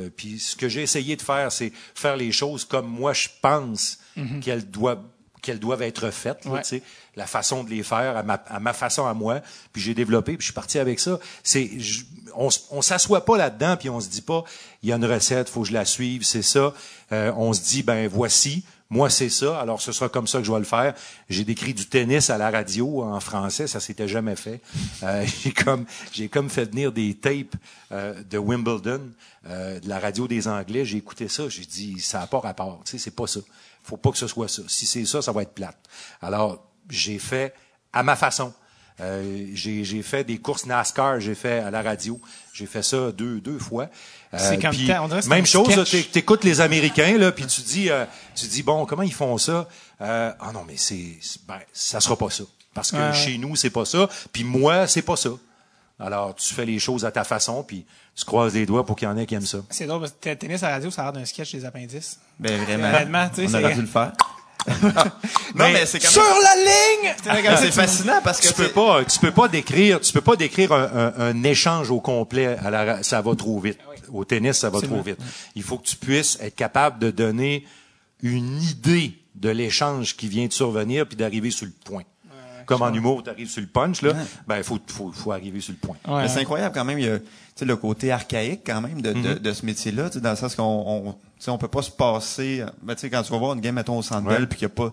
euh, 0.07 0.11
puis 0.15 0.39
ce 0.39 0.55
que 0.57 0.69
j'ai 0.69 0.83
essayé 0.83 1.17
de 1.17 1.23
faire, 1.23 1.51
c'est 1.51 1.73
faire 1.95 2.17
les 2.17 2.31
choses 2.33 2.65
comme 2.65 2.87
moi 2.87 3.13
je 3.13 3.29
pense 3.43 3.99
qu'elles 4.43 4.71
doivent 4.71 5.03
qu'elles 5.43 5.59
doivent 5.61 5.83
être 5.83 6.11
faites, 6.11 6.47
là, 6.47 6.53
Ouais. 6.53 6.63
tu 6.63 6.69
sais, 6.69 6.83
la 7.17 7.27
façon 7.27 7.65
de 7.65 7.69
les 7.69 7.83
faire 7.83 8.17
à 8.17 8.23
ma, 8.23 8.43
à 8.47 8.61
ma 8.61 8.73
façon 8.73 9.05
à 9.05 9.13
moi, 9.13 9.43
puis 9.75 9.83
j'ai 9.83 9.93
développé, 9.93 10.33
puis 10.39 10.41
je 10.41 10.45
suis 10.47 10.55
parti 10.55 10.79
avec 10.79 10.99
ça. 10.99 11.19
C'est, 11.43 11.71
on, 12.35 12.49
on 12.71 12.81
s'assoit 12.81 13.27
pas 13.27 13.37
là-dedans, 13.37 13.77
puis 13.77 13.91
on 13.91 14.01
se 14.01 14.09
dit 14.09 14.23
pas, 14.23 14.43
il 14.83 14.89
y 14.89 14.93
a 14.93 14.97
une 14.97 15.05
recette, 15.05 15.51
faut 15.51 15.61
que 15.61 15.69
je 15.69 15.75
la 15.75 15.85
suive, 15.85 16.23
c'est 16.25 16.41
ça. 16.41 16.73
Euh, 17.13 17.31
on 17.37 17.53
se 17.53 17.61
dit, 17.61 17.83
ben 17.83 18.09
voici, 18.09 18.65
moi 18.91 19.11
c'est 19.11 19.31
ça, 19.31 19.59
alors 19.61 19.81
ce 19.81 19.93
sera 19.93 20.09
comme 20.09 20.27
ça 20.27 20.39
que 20.39 20.45
je 20.45 20.53
vais 20.53 20.59
le 20.59 20.65
faire. 20.65 20.95
J'ai 21.29 21.45
décrit 21.45 21.75
du 21.75 21.87
tennis 21.87 22.31
à 22.31 22.39
la 22.39 22.51
radio 22.51 23.03
en 23.03 23.19
français, 23.19 23.67
ça 23.67 23.81
s'était 23.81 24.09
jamais 24.09 24.37
fait. 24.37 24.61
Euh, 25.03 25.27
j'ai 26.13 26.29
comme, 26.29 26.51
fait 26.51 26.65
venir 26.67 26.93
des 26.93 27.15
tapes 27.15 27.57
euh, 27.93 28.23
de 28.23 28.39
Wimbledon, 28.39 29.01
euh, 29.47 29.81
de 29.81 29.89
la 29.89 29.99
radio 29.99 30.29
des 30.29 30.47
Anglais. 30.49 30.85
J'ai 30.85 30.99
écouté 30.99 31.29
ça, 31.29 31.49
j'ai 31.49 31.65
dit, 31.65 31.99
ça 32.01 32.21
n'a 32.21 32.27
pas 32.27 32.41
rapport, 32.41 32.83
tu 32.85 32.93
sais, 32.93 32.99
c'est 32.99 33.11
pas 33.11 33.27
ça. 33.27 33.41
Faut 33.83 33.97
pas 33.97 34.11
que 34.11 34.19
ce 34.19 34.27
soit 34.27 34.49
ça. 34.49 34.63
Si 34.69 34.87
c'est 34.87 35.05
ça, 35.05 35.23
ça 35.23 35.33
va 35.33 35.43
être 35.43 35.55
plate. 35.55 35.79
Alors, 36.23 36.65
j'ai 36.89 37.19
fait 37.19 37.55
à 37.93 38.03
ma 38.03 38.17
façon. 38.17 38.53
Euh, 39.01 39.47
j'ai 39.55 39.83
j'ai 39.83 40.03
fait 40.03 40.23
des 40.23 40.39
courses 40.39 40.67
NASCAR, 40.67 41.19
j'ai 41.19 41.35
fait 41.35 41.59
à 41.59 41.71
la 41.73 41.83
radio, 41.83 42.21
j'ai 42.53 42.67
fait 42.67 42.83
ça 42.83 43.11
deux 43.11 43.41
deux 43.41 43.59
fois. 43.59 43.89
Euh, 44.33 44.39
C'est 44.39 44.57
quand- 44.59 44.69
on 44.69 44.73
dirait 45.09 45.09
que 45.19 45.21
c'est 45.23 45.29
même 45.31 45.47
chose, 45.47 46.09
t'écoutes 46.13 46.45
les 46.45 46.61
Américains 46.61 47.19
là, 47.19 47.33
puis 47.33 47.45
tu 47.47 47.61
dis 47.63 47.91
euh, 47.91 48.05
tu 48.37 48.47
dis 48.47 48.63
bon 48.63 48.87
comment 48.87 49.03
ils 49.03 49.13
font 49.13 49.37
ça? 49.37 49.69
Euh, 50.01 50.33
Ah 50.39 50.53
non 50.53 50.63
mais 50.67 50.77
c'est 50.77 51.19
ben 51.49 51.59
ça 51.73 51.99
sera 52.01 52.17
pas 52.17 52.31
ça 52.31 52.45
parce 52.73 52.93
que 52.93 53.13
chez 53.13 53.37
nous 53.37 53.57
c'est 53.57 53.71
pas 53.71 53.85
ça, 53.85 54.09
puis 54.33 54.45
moi 54.45 54.87
c'est 54.87 55.03
pas 55.03 55.17
ça. 55.17 55.31
Alors 55.99 56.35
tu 56.37 56.55
fais 56.55 56.65
les 56.65 56.79
choses 56.79 57.05
à 57.05 57.11
ta 57.11 57.25
façon 57.25 57.65
puis 57.65 57.85
tu 58.15 58.25
croises 58.25 58.55
les 58.55 58.65
doigts 58.65 58.87
pour 58.87 58.95
qu'il 58.95 59.09
y 59.09 59.11
en 59.11 59.17
ait 59.17 59.27
qui 59.27 59.35
aiment 59.35 59.45
ça. 59.45 59.59
C'est 59.71 59.87
drôle 59.87 60.03
parce 60.03 60.15
que 60.21 60.33
tennis 60.35 60.63
à 60.63 60.69
la 60.69 60.75
radio, 60.75 60.93
ça 60.93 61.03
a 61.03 61.05
l'air 61.07 61.13
d'un 61.15 61.25
sketch 61.25 61.51
des 61.53 61.65
appendices. 61.65 62.21
Ben 62.39 62.63
vraiment. 62.63 63.29
Tu 63.35 63.49
sais, 63.49 63.57
on 63.57 63.59
aurait 63.61 63.75
dû 63.75 63.81
le 63.81 63.87
faire. 63.89 64.13
Non, 64.67 65.67
mais, 65.73 65.85
c'est 65.87 65.99
quand 66.01 66.09
Sur 66.09 66.23
la 66.23 66.57
ligne! 66.57 67.15
C'est 67.59 67.71
fascinant 67.73 68.21
parce 68.25 68.41
que 68.41 68.49
tu 68.49 68.55
peux 68.55 68.69
pas, 68.69 69.05
tu 69.05 69.19
peux 69.19 69.31
pas 69.31 69.49
décrire, 69.49 70.01
tu 70.01 70.13
peux 70.13 70.21
pas 70.21 70.37
décrire 70.37 70.73
un, 70.73 70.85
un- 70.95 71.13
un 71.21 71.43
échange 71.45 71.91
au 71.91 72.01
complet. 72.01 72.57
À 72.65 72.71
la, 72.71 72.85
ra- 72.85 73.03
ça 73.03 73.21
va 73.21 73.35
trop 73.35 73.61
vite. 73.61 73.79
Au 74.13 74.25
tennis, 74.25 74.59
ça 74.59 74.71
va 74.71 74.81
trop 74.81 75.03
vite. 75.03 75.19
Il 75.55 75.63
faut 75.63 75.79
que 75.79 75.87
tu 75.87 75.97
puisses 75.97 76.39
être 76.41 76.55
capable 76.55 76.99
de 76.99 77.11
donner 77.11 77.67
une 78.23 78.61
idée 78.63 79.19
de 79.35 79.51
l'échange 79.51 80.17
qui 80.17 80.29
vient 80.29 80.47
de 80.47 80.53
survenir 80.53 81.07
puis 81.07 81.17
d'arriver 81.17 81.51
sur 81.51 81.67
le 81.67 81.73
point. 81.85 82.03
Comme 82.67 82.81
en 82.81 82.95
humour, 82.95 83.23
tu 83.23 83.29
arrives 83.29 83.51
sur 83.51 83.61
le 83.61 83.67
punch 83.67 84.01
là, 84.01 84.15
ben 84.49 84.57
il 84.57 84.65
faut, 84.65 84.79
faut, 84.87 85.13
faut 85.13 85.33
arriver 85.33 85.61
sur 85.61 85.75
le 85.75 85.79
point. 85.87 85.97
Ouais, 86.09 86.29
c'est 86.29 86.41
incroyable 86.41 86.75
quand 86.75 86.85
même, 86.87 86.99
il 86.99 87.05
y 87.05 87.09
a 87.11 87.19
tu 87.19 87.25
sais, 87.57 87.65
le 87.67 87.77
côté 87.77 88.11
archaïque 88.11 88.63
quand 88.65 88.81
même 88.81 89.03
de, 89.03 89.13
de, 89.13 89.35
de 89.35 89.53
ce 89.53 89.67
métier-là, 89.67 90.09
dans 90.09 90.31
le 90.31 90.37
sens 90.37 90.55
qu'on 90.55 91.15
sais, 91.45 91.51
on 91.51 91.59
peut 91.59 91.69
pas 91.69 91.83
se 91.83 91.91
passer. 91.91 92.65
Ben, 92.83 92.95
tu 92.95 93.03
sais, 93.03 93.11
quand 93.11 93.23
tu 93.23 93.31
vas 93.33 93.39
voir 93.39 93.53
une 93.55 93.61
game, 93.61 93.75
mettons, 93.75 93.99
au 93.99 94.03
Centre 94.03 94.27
Ouais. 94.29 94.37
Puis 94.47 94.59
qu'il 94.59 94.63
y 94.63 94.65
a 94.67 94.69
pas... 94.71 94.91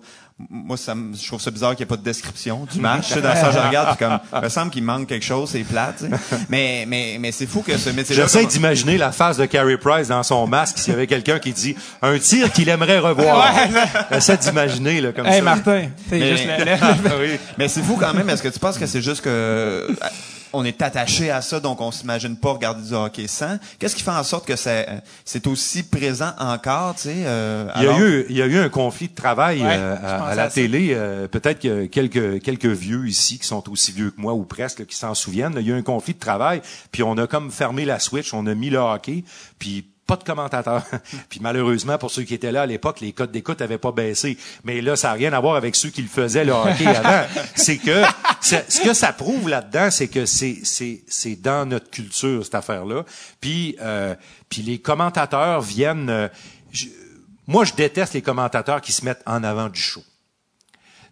Moi, 0.49 0.76
ça, 0.76 0.95
me- 0.95 1.16
je 1.16 1.28
trouve 1.28 1.39
ça 1.39 1.52
bizarre 1.52 1.72
qu'il 1.76 1.86
n'y 1.86 1.89
ait 1.89 1.95
pas 1.95 1.97
de 1.97 2.04
description 2.04 2.66
du 2.72 2.80
match. 2.82 3.08
Tu 3.10 3.14
sais, 3.14 3.22
dans 3.22 3.36
ça, 3.36 3.52
je 3.52 3.60
regarde, 3.60 3.95
puis 3.95 4.06
comme, 4.06 4.20
il 4.36 4.41
me 4.41 4.49
semble 4.49 4.72
qu'il 4.72 4.84
manque 4.84 5.08
quelque 5.08 5.24
chose, 5.26 5.49
c'est 5.52 5.60
plate. 5.64 5.97
tu 5.99 6.06
sais. 6.10 6.38
Mais, 6.49 6.86
mais, 6.88 7.18
mais 7.20 7.32
c'est 7.32 7.45
fou 7.45 7.62
que 7.62 7.78
ce 7.78 7.89
métier-là... 7.91 8.24
J'essaie 8.24 8.41
comme- 8.41 8.49
d'imaginer 8.49 8.97
la 8.97 9.12
face 9.12 9.38
de 9.38 9.45
Carey 9.45 9.78
Price 9.78 10.08
dans 10.08 10.24
son 10.24 10.47
masque 10.47 10.80
s'il 10.80 10.93
y 10.93 10.95
avait 10.95 11.08
quelqu'un 11.08 11.38
qui 11.39 11.54
dit 11.54 11.76
un 12.02 12.18
tir 12.18 12.52
qu'il 12.52 12.68
aimerait 12.70 12.99
revoir. 12.99 13.54
J'essaie 14.12 14.38
d'imaginer 14.38 14.99
là 15.02 15.12
comme 15.12 15.28
Hey 15.28 15.38
ça. 15.38 15.41
Martin, 15.43 15.89
t'es 16.10 16.20
Mais- 16.20 16.32
juste 16.38 16.45
le- 16.47 17.22
oui. 17.22 17.39
Mais 17.58 17.68
c'est 17.68 17.82
fou 17.84 17.97
quand 17.99 18.14
même. 18.14 18.30
Est-ce 18.30 18.41
que 18.43 18.47
tu 18.49 18.60
penses 18.60 18.78
que 18.80 18.88
c'est 18.88 19.02
juste 19.02 19.22
que 19.22 19.30
euh, 19.30 19.88
on 20.54 20.66
est 20.66 20.82
attaché 20.82 21.32
à 21.32 21.41
ça, 21.41 21.60
donc 21.60 21.80
on 21.82 21.91
s'imagine 21.91 22.36
pas 22.36 22.52
regarder 22.54 22.88
du 22.88 22.93
hockey 22.93 23.28
sans? 23.28 23.58
Qu'est-ce 23.80 23.95
qui 23.95 24.04
fait 24.04 24.12
en 24.12 24.24
sorte 24.24 24.45
que 24.45 24.54
euh, 24.68 24.84
c'est 25.24 25.47
aussi 25.47 25.84
présent 25.84 26.32
encore, 26.39 26.95
tu 26.95 27.04
sais? 27.04 27.14
euh, 27.26 27.68
Il 27.78 27.84
y, 27.84 27.88
a 27.88 27.89
alors- 27.89 27.99
eu, 28.02 28.26
il 28.30 28.36
y 28.38 28.41
a 28.41 28.45
eu 28.45 28.58
un 28.58 28.70
conflit 28.70 29.08
de 29.08 29.16
travail 29.16 29.62
Ouais, 29.62 29.68
euh, 29.70 29.95
à, 30.04 30.36
la 30.36 30.43
à 30.43 30.49
télé. 30.49 30.89
euh, 30.93 31.28
Peut-être 31.28 31.60
qu'il 31.60 31.70
y 31.74 31.84
a 31.84 31.88
quelques, 31.88 32.41
quelques 32.41 32.66
vieux 32.66 33.08
ici 33.08 33.39
qui 33.39 33.47
sont 33.47 33.70
aussi 33.70 33.91
vieux 33.91 34.12
que 34.12 34.20
moi 34.20 34.34
ou 34.34 34.43
presque 34.43 34.80
là, 34.80 34.86
qui 34.86 34.95
s'en 34.95 35.14
souviennent. 35.14 35.54
Il 35.60 35.68
y 35.68 35.72
a 35.72 35.76
eu 35.76 35.80
un 35.80 35.84
conflit 35.84 36.14
de 36.14 36.20
travail, 36.20 36.62
puis 36.91 37.04
on 37.04 37.18
a 37.18 37.28
comme 37.28 37.52
fermé 37.52 37.86
la 37.86 37.99
switch, 37.99 38.34
on 38.34 38.45
a 38.47 38.54
mis 38.54 38.70
le 38.70 38.78
hockey, 38.80 39.24
puis 39.60 39.86
pas 40.12 40.18
de 40.18 40.24
commentateurs. 40.26 40.84
puis 41.30 41.39
malheureusement, 41.41 41.97
pour 41.97 42.12
ceux 42.12 42.24
qui 42.24 42.34
étaient 42.34 42.51
là 42.51 42.64
à 42.64 42.66
l'époque, 42.66 42.99
les 42.99 43.14
codes 43.14 43.32
d'écoute 43.32 43.62
avaient 43.62 43.78
pas 43.78 43.91
baissé. 43.91 44.38
Mais 44.64 44.82
là, 44.82 44.95
ça 44.95 45.07
n'a 45.09 45.14
rien 45.14 45.32
à 45.34 45.39
voir 45.39 45.55
avec 45.55 45.76
ceux 45.76 45.89
qui 45.89 46.01
le 46.01 46.09
faisaient 46.09 46.43
le 46.43 46.51
hockey 46.51 46.86
avant. 46.95 47.26
C'est 47.55 47.78
que 47.78 48.03
ce 48.41 48.82
que 48.82 48.93
ça 48.93 49.14
prouve 49.14 49.47
là-dedans, 49.47 49.89
c'est 49.89 50.07
que 50.09 50.26
c'est 50.26 50.59
c'est 50.64 51.01
c'est 51.07 51.36
dans 51.38 51.66
notre 51.66 51.89
culture 51.89 52.43
cette 52.43 52.55
affaire-là. 52.55 53.05
Puis 53.39 53.78
euh, 53.82 54.16
puis 54.49 54.62
les 54.62 54.80
commentateurs 54.80 55.62
viennent. 55.62 56.09
euh, 56.09 56.28
je- 56.72 56.88
moi, 57.47 57.66
je 57.66 57.74
déteste 57.74 58.14
les 58.14 58.22
commentateurs 58.22 58.82
qui 58.82 58.91
se 58.91 59.03
mettent 59.05 59.24
en 59.26 59.43
avant 59.43 59.70
du 59.70 59.80
show. 59.80 60.03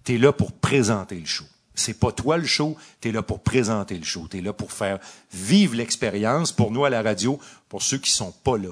Tu 0.05 0.15
es 0.15 0.17
là 0.17 0.31
pour 0.31 0.51
présenter 0.51 1.15
le 1.15 1.25
show. 1.25 1.45
C'est 1.75 1.97
pas 1.99 2.11
toi 2.11 2.37
le 2.37 2.45
show, 2.45 2.75
tu 2.99 3.07
es 3.07 3.11
là 3.13 3.21
pour 3.21 3.41
présenter 3.41 3.97
le 3.97 4.03
show. 4.03 4.27
Tu 4.29 4.39
es 4.39 4.41
là 4.41 4.51
pour 4.51 4.71
faire 4.73 4.99
vivre 5.33 5.75
l'expérience 5.75 6.51
pour 6.51 6.71
nous 6.71 6.83
à 6.83 6.89
la 6.89 7.01
radio, 7.01 7.39
pour 7.69 7.81
ceux 7.83 7.97
qui 7.97 8.11
sont 8.11 8.31
pas 8.43 8.57
là. 8.57 8.69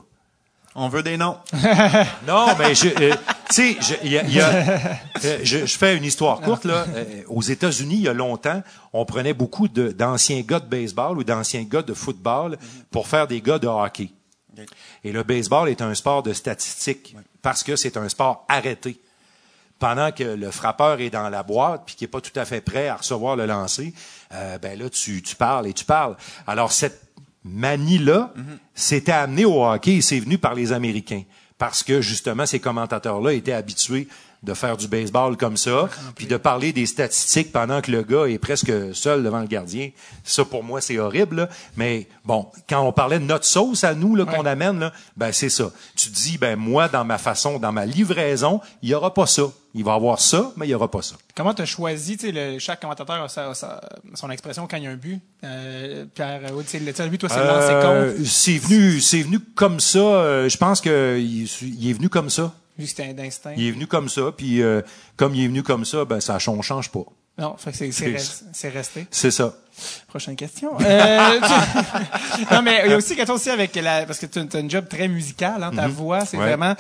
On 0.80 0.90
veut 0.90 1.02
des 1.04 1.18
noms. 1.18 1.38
Non, 2.28 2.48
mais 2.60 2.76
je, 2.76 2.88
euh, 2.88 3.16
tu 3.50 3.76
sais, 3.76 3.78
je, 3.82 3.96
il 4.04 4.12
y 4.12 4.18
a- 4.20 4.24
il 4.24 4.34
y 4.34 4.40
a- 4.42 4.52
euh, 5.26 5.40
je, 5.44 5.66
je 5.66 5.78
fais 5.78 5.98
une 5.98 6.04
histoire 6.04 6.40
courte 6.42 6.66
là. 6.66 6.86
Euh, 6.96 7.24
aux 7.28 7.42
États-Unis, 7.42 7.96
il 7.96 8.02
y 8.02 8.08
a 8.08 8.14
longtemps, 8.14 8.62
on 8.94 9.04
prenait 9.06 9.34
beaucoup 9.34 9.68
de- 9.68 9.90
d'anciens 9.92 10.42
gars 10.42 10.60
de 10.60 10.68
baseball 10.68 11.18
ou 11.18 11.24
d'anciens 11.24 11.64
gars 11.64 11.82
de 11.82 11.94
football 11.96 12.58
pour 12.92 13.08
faire 13.08 13.28
des 13.28 13.42
gars 13.42 13.58
de 13.60 13.68
hockey. 13.68 14.10
Et 15.04 15.12
le 15.12 15.24
baseball 15.24 15.68
est 15.70 15.82
un 15.82 15.94
sport 15.96 16.22
de 16.24 16.34
statistiques 16.34 17.16
parce 17.42 17.64
que 17.64 17.76
c'est 17.76 17.98
un 17.98 18.08
sport 18.10 18.46
arrêté. 18.50 19.00
Pendant 19.80 20.12
que 20.12 20.24
le 20.24 20.50
frappeur 20.50 21.00
est 21.02 21.12
dans 21.12 21.30
la 21.30 21.44
boîte 21.44 21.84
puis 21.86 21.96
qui 21.96 22.04
est 22.06 22.08
pas 22.08 22.22
tout 22.22 22.38
à 22.40 22.46
fait 22.46 22.62
prêt 22.62 22.88
à 22.88 22.96
recevoir 22.96 23.36
le 23.36 23.46
lancer, 23.46 23.94
euh, 24.34 24.58
ben 24.58 24.78
là 24.80 24.90
tu, 24.90 25.22
tu 25.22 25.36
parles 25.36 25.68
et 25.68 25.74
tu 25.74 25.86
parles. 25.86 26.16
Alors 26.48 26.72
cette 26.72 27.07
manie-là, 27.44 28.34
c'était 28.74 29.12
amené 29.12 29.46
au 29.46 29.66
hockey 29.66 29.96
et 29.96 30.02
c'est 30.02 30.20
venu 30.20 30.38
par 30.38 30.56
les 30.56 30.72
Américains. 30.72 31.24
Parce 31.58 31.82
que 31.84 32.02
justement, 32.02 32.46
ces 32.46 32.60
commentateurs-là 32.60 33.34
étaient 33.34 33.54
habitués 33.54 34.08
de 34.48 34.54
faire 34.56 34.78
du 34.78 34.88
baseball 34.88 35.38
comme 35.38 35.58
ça, 35.58 35.88
puis 36.16 36.26
de 36.26 36.38
parler 36.38 36.72
des 36.74 36.86
statistiques 36.88 37.52
pendant 37.52 37.82
que 37.82 37.92
le 37.92 38.02
gars 38.02 38.26
est 38.26 38.40
presque 38.40 38.72
seul 38.94 39.22
devant 39.24 39.42
le 39.42 39.48
gardien. 39.48 39.92
Ça, 40.24 40.44
pour 40.46 40.64
moi, 40.64 40.82
c'est 40.82 40.98
horrible. 40.98 41.36
là. 41.36 41.50
Mais 41.76 42.08
bon, 42.26 42.48
quand 42.68 42.82
on 42.82 42.92
parlait 42.94 43.20
de 43.20 43.26
notre 43.26 43.46
sauce 43.46 43.84
à 43.84 43.94
nous 43.94 44.16
là, 44.16 44.26
qu'on 44.26 44.46
amène, 44.46 44.80
là, 44.80 44.94
ben 45.16 45.32
c'est 45.32 45.50
ça. 45.50 45.70
Tu 45.96 46.10
dis, 46.10 46.38
ben 46.38 46.56
moi, 46.56 46.88
dans 46.88 47.04
ma 47.06 47.18
façon, 47.18 47.60
dans 47.60 47.72
ma 47.72 47.86
livraison, 47.86 48.62
il 48.82 48.90
y 48.90 48.96
aura 48.96 49.14
pas 49.14 49.28
ça. 49.28 49.44
Il 49.76 49.84
va 49.84 49.92
y 49.92 49.96
avoir 49.96 50.20
ça, 50.20 50.52
mais 50.58 50.66
il 50.66 50.70
y 50.72 50.74
aura 50.74 50.90
pas 50.90 51.04
ça. 51.04 51.16
Comment 51.36 51.54
tu 51.54 51.62
as 51.62 51.66
choisi, 51.66 52.18
tu 52.18 52.28
sais, 52.28 52.32
le- 52.32 52.58
chaque 52.58 52.80
commentateur 52.82 53.22
a 53.22 53.28
sa- 53.30 53.54
sa- 53.54 53.82
son 54.16 54.32
expression 54.32 54.66
quand 54.68 54.78
il 54.78 54.84
y 54.84 54.88
a 54.88 54.90
un 54.90 54.96
but? 54.96 55.20
Euh, 55.44 56.06
Pierre, 56.16 56.40
euh, 56.46 56.62
tu 56.64 56.80
sais, 56.80 56.80
le 56.80 57.10
but, 57.10 57.18
toi, 57.20 57.30
c'est 57.30 57.38
Euh, 57.40 58.14
contre, 58.16 58.26
c'est 58.28 58.58
venu, 58.58 59.00
c'est 59.02 59.22
venu 59.22 59.40
comme 59.40 59.80
ça. 59.80 60.00
euh, 60.00 60.50
je 60.50 60.58
pense 60.58 60.82
que 60.82 61.18
il, 61.20 61.44
il 61.62 61.90
est 61.90 61.94
venu 61.94 62.10
comme 62.10 62.30
ça. 62.32 62.54
Il 63.58 63.68
est 63.68 63.72
venu 63.72 63.88
comme 63.88 64.10
ça, 64.10 64.32
puis 64.36 64.62
euh, 64.62 64.82
comme 65.16 65.36
il 65.36 65.44
est 65.44 65.48
venu 65.48 65.64
comme 65.64 65.86
ça, 65.86 66.06
ben 66.06 66.20
ça 66.20 66.38
on 66.48 66.62
change 66.62 66.92
pas. 66.92 67.06
Non, 67.38 67.56
c'est- 67.64 67.72
c'est 67.76 67.92
C'est- 67.92 68.10
res- 68.14 68.44
c'est 68.52 68.70
resté. 68.70 69.08
C'est 69.12 69.32
ça. 69.32 69.54
Prochaine 70.08 70.36
question. 70.36 70.72
Euh, 70.82 71.40
tu- 71.40 72.46
non, 72.52 72.64
mais 72.64 72.82
il 72.86 72.90
y 72.90 72.94
a 72.96 72.98
aussi 72.98 73.16
quelque 73.16 73.28
chose 73.28 73.36
aussi 73.42 73.52
avec 73.52 73.76
la, 73.76 74.08
parce 74.08 74.18
que 74.18 74.26
tu 74.26 74.40
as 74.40 74.60
un 74.60 74.68
job 74.68 74.86
très 74.90 75.08
musical, 75.08 75.62
hein, 75.62 75.70
ta 75.76 75.88
voix, 75.88 76.26
c'est 76.26 76.36
Ouais. 76.36 76.48
vraiment, 76.48 76.74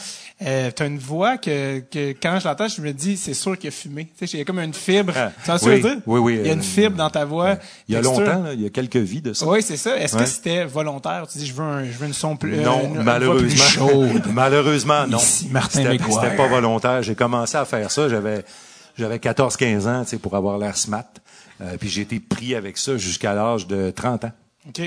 euh, 0.43 0.71
tu 0.75 0.81
as 0.81 0.85
une 0.87 0.97
voix 0.97 1.37
que, 1.37 1.77
que 1.91 2.13
quand 2.19 2.39
je 2.39 2.47
l'entends, 2.47 2.67
je 2.67 2.81
me 2.81 2.91
dis, 2.93 3.15
c'est 3.15 3.35
sûr 3.35 3.55
qu'il 3.55 3.67
a 3.67 3.71
fumé. 3.71 4.07
Tu 4.17 4.25
sais, 4.25 4.37
il 4.37 4.39
y 4.39 4.41
a 4.41 4.45
comme 4.45 4.57
une 4.57 4.73
fibre. 4.73 5.13
Ah, 5.15 5.31
tu 5.45 5.63
ce 5.63 5.69
oui, 5.69 5.79
dire? 5.81 5.97
oui, 6.07 6.19
oui, 6.19 6.37
Il 6.41 6.47
y 6.47 6.49
a 6.49 6.53
une 6.53 6.59
euh, 6.59 6.63
fibre 6.63 6.97
dans 6.97 7.11
ta 7.11 7.23
voix. 7.23 7.57
Il 7.87 7.93
y 7.93 7.97
a 7.99 8.01
longtemps, 8.01 8.41
là, 8.41 8.53
il 8.53 8.61
y 8.63 8.65
a 8.65 8.69
quelques 8.71 8.95
vies 8.97 9.21
de 9.21 9.33
ça. 9.33 9.45
Oui, 9.45 9.61
c'est 9.61 9.77
ça. 9.77 9.95
Est-ce 9.95 10.15
Ouais. 10.15 10.23
que 10.23 10.27
c'était 10.29 10.65
volontaire? 10.65 11.27
Tu 11.31 11.37
dis, 11.37 11.45
je 11.45 11.53
veux 11.53 11.63
un, 11.63 11.83
je 11.85 11.91
veux 11.91 12.07
une 12.07 12.13
son 12.13 12.35
plus, 12.35 12.57
Non, 12.57 12.79
euh, 12.79 12.81
une- 12.81 12.85
une 12.85 12.93
voix 12.93 12.95
plus 12.95 13.03
malheureusement. 13.03 13.63
chaude. 13.63 14.23
malheureusement, 14.33 15.05
non. 15.05 15.19
Ici, 15.19 15.49
Martin 15.51 15.83
c'était 15.99 16.35
pas 16.35 16.47
volontaire. 16.47 17.03
J'ai 17.03 17.13
commencé 17.13 17.57
à 17.57 17.65
faire 17.65 17.91
ça. 17.91 18.09
J'avais, 18.09 18.43
j'avais 18.97 19.17
14-15 19.17 19.87
ans, 19.87 20.03
tu 20.03 20.11
sais, 20.11 20.17
pour 20.17 20.35
avoir 20.35 20.57
l'air 20.57 20.77
smart. 20.77 21.05
Euh, 21.61 21.77
puis 21.79 21.89
j'ai 21.89 22.01
été 22.01 22.19
pris 22.19 22.55
avec 22.55 22.77
ça 22.77 22.97
jusqu'à 22.97 23.33
l'âge 23.33 23.67
de 23.67 23.91
30 23.91 24.25
ans. 24.25 24.31
OK. 24.69 24.81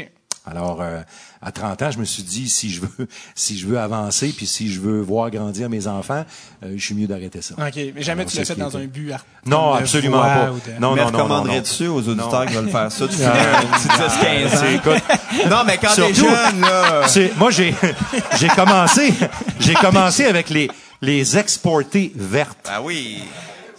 Alors, 0.47 0.81
euh, 0.81 1.01
à 1.43 1.53
30 1.53 1.83
ans, 1.83 1.91
je 1.91 1.99
me 1.99 2.05
suis 2.05 2.23
dit, 2.23 2.49
si 2.49 2.71
je 2.71 2.81
veux, 2.81 3.09
si 3.35 3.59
je 3.59 3.67
veux 3.67 3.79
avancer, 3.79 4.33
puis 4.35 4.47
si 4.47 4.73
je 4.73 4.81
veux 4.81 5.01
voir 5.01 5.31
grandir 5.31 5.69
mes 5.69 5.87
enfants, 5.87 6.25
euh, 6.65 6.73
je 6.77 6.83
suis 6.85 6.95
mieux 6.95 7.07
d'arrêter 7.07 7.43
ça. 7.43 7.55
OK. 7.59 7.77
Mais 7.95 8.03
jamais 8.03 8.23
Alors, 8.23 8.33
tu 8.33 8.39
l'as 8.39 8.45
fait 8.47 8.55
dans 8.55 8.75
un 8.77 8.87
but. 8.87 9.13
Non, 9.45 9.75
de 9.75 9.81
absolument 9.81 10.23
pas. 10.23 10.47
de- 10.47 10.81
Non, 10.81 10.95
mais 10.95 11.03
non, 11.03 11.11
non, 11.11 11.11
non, 11.11 11.19
recommanderais-tu 11.19 11.89
aux 11.89 12.09
auditeurs 12.09 12.47
qui 12.47 12.55
veulent 12.55 12.71
faire 12.71 12.91
ça 12.91 13.07
petit 13.07 13.17
10-15 13.19 14.49
C'est- 14.49 14.57
ans? 14.57 14.71
écoute, 14.75 15.49
Non, 15.51 15.63
mais 15.67 15.77
quand 15.77 15.95
t'es 15.95 16.15
jeune, 16.15 16.61
là... 16.63 17.07
C'est, 17.07 17.37
moi, 17.37 17.51
j'ai, 17.51 17.75
j'ai 18.39 18.49
commencé, 18.49 19.13
j'ai 19.61 19.75
commencé 19.75 20.25
avec 20.25 20.49
les, 20.51 20.71
les 21.03 21.37
exportées 21.37 22.13
vertes. 22.17 22.67
Ah 22.71 22.81
oui. 22.83 23.23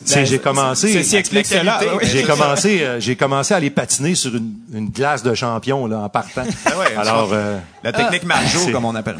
Tu 0.05 0.13
sais, 0.13 0.25
j'ai 0.25 0.39
commencé. 0.39 0.91
Ceci 0.93 1.15
explique 1.15 1.49
la 1.51 1.59
cela. 1.59 1.79
oui. 1.95 2.03
J'ai 2.11 2.23
commencé, 2.23 2.81
euh, 2.81 2.99
j'ai 2.99 3.15
commencé 3.15 3.53
à 3.53 3.57
aller 3.57 3.69
patiner 3.69 4.15
sur 4.15 4.35
une, 4.35 4.53
une 4.73 4.89
glace 4.89 5.21
de 5.23 5.33
champion 5.35 5.85
là 5.87 5.99
en 5.99 6.09
partant. 6.09 6.43
Ah 6.65 6.69
ouais, 6.79 6.95
Alors, 6.97 7.29
euh, 7.33 7.57
La 7.83 7.91
technique 7.93 8.23
Marjo, 8.23 8.59
c'est- 8.65 8.71
comme 8.71 8.85
on 8.85 8.95
appelle. 8.95 9.17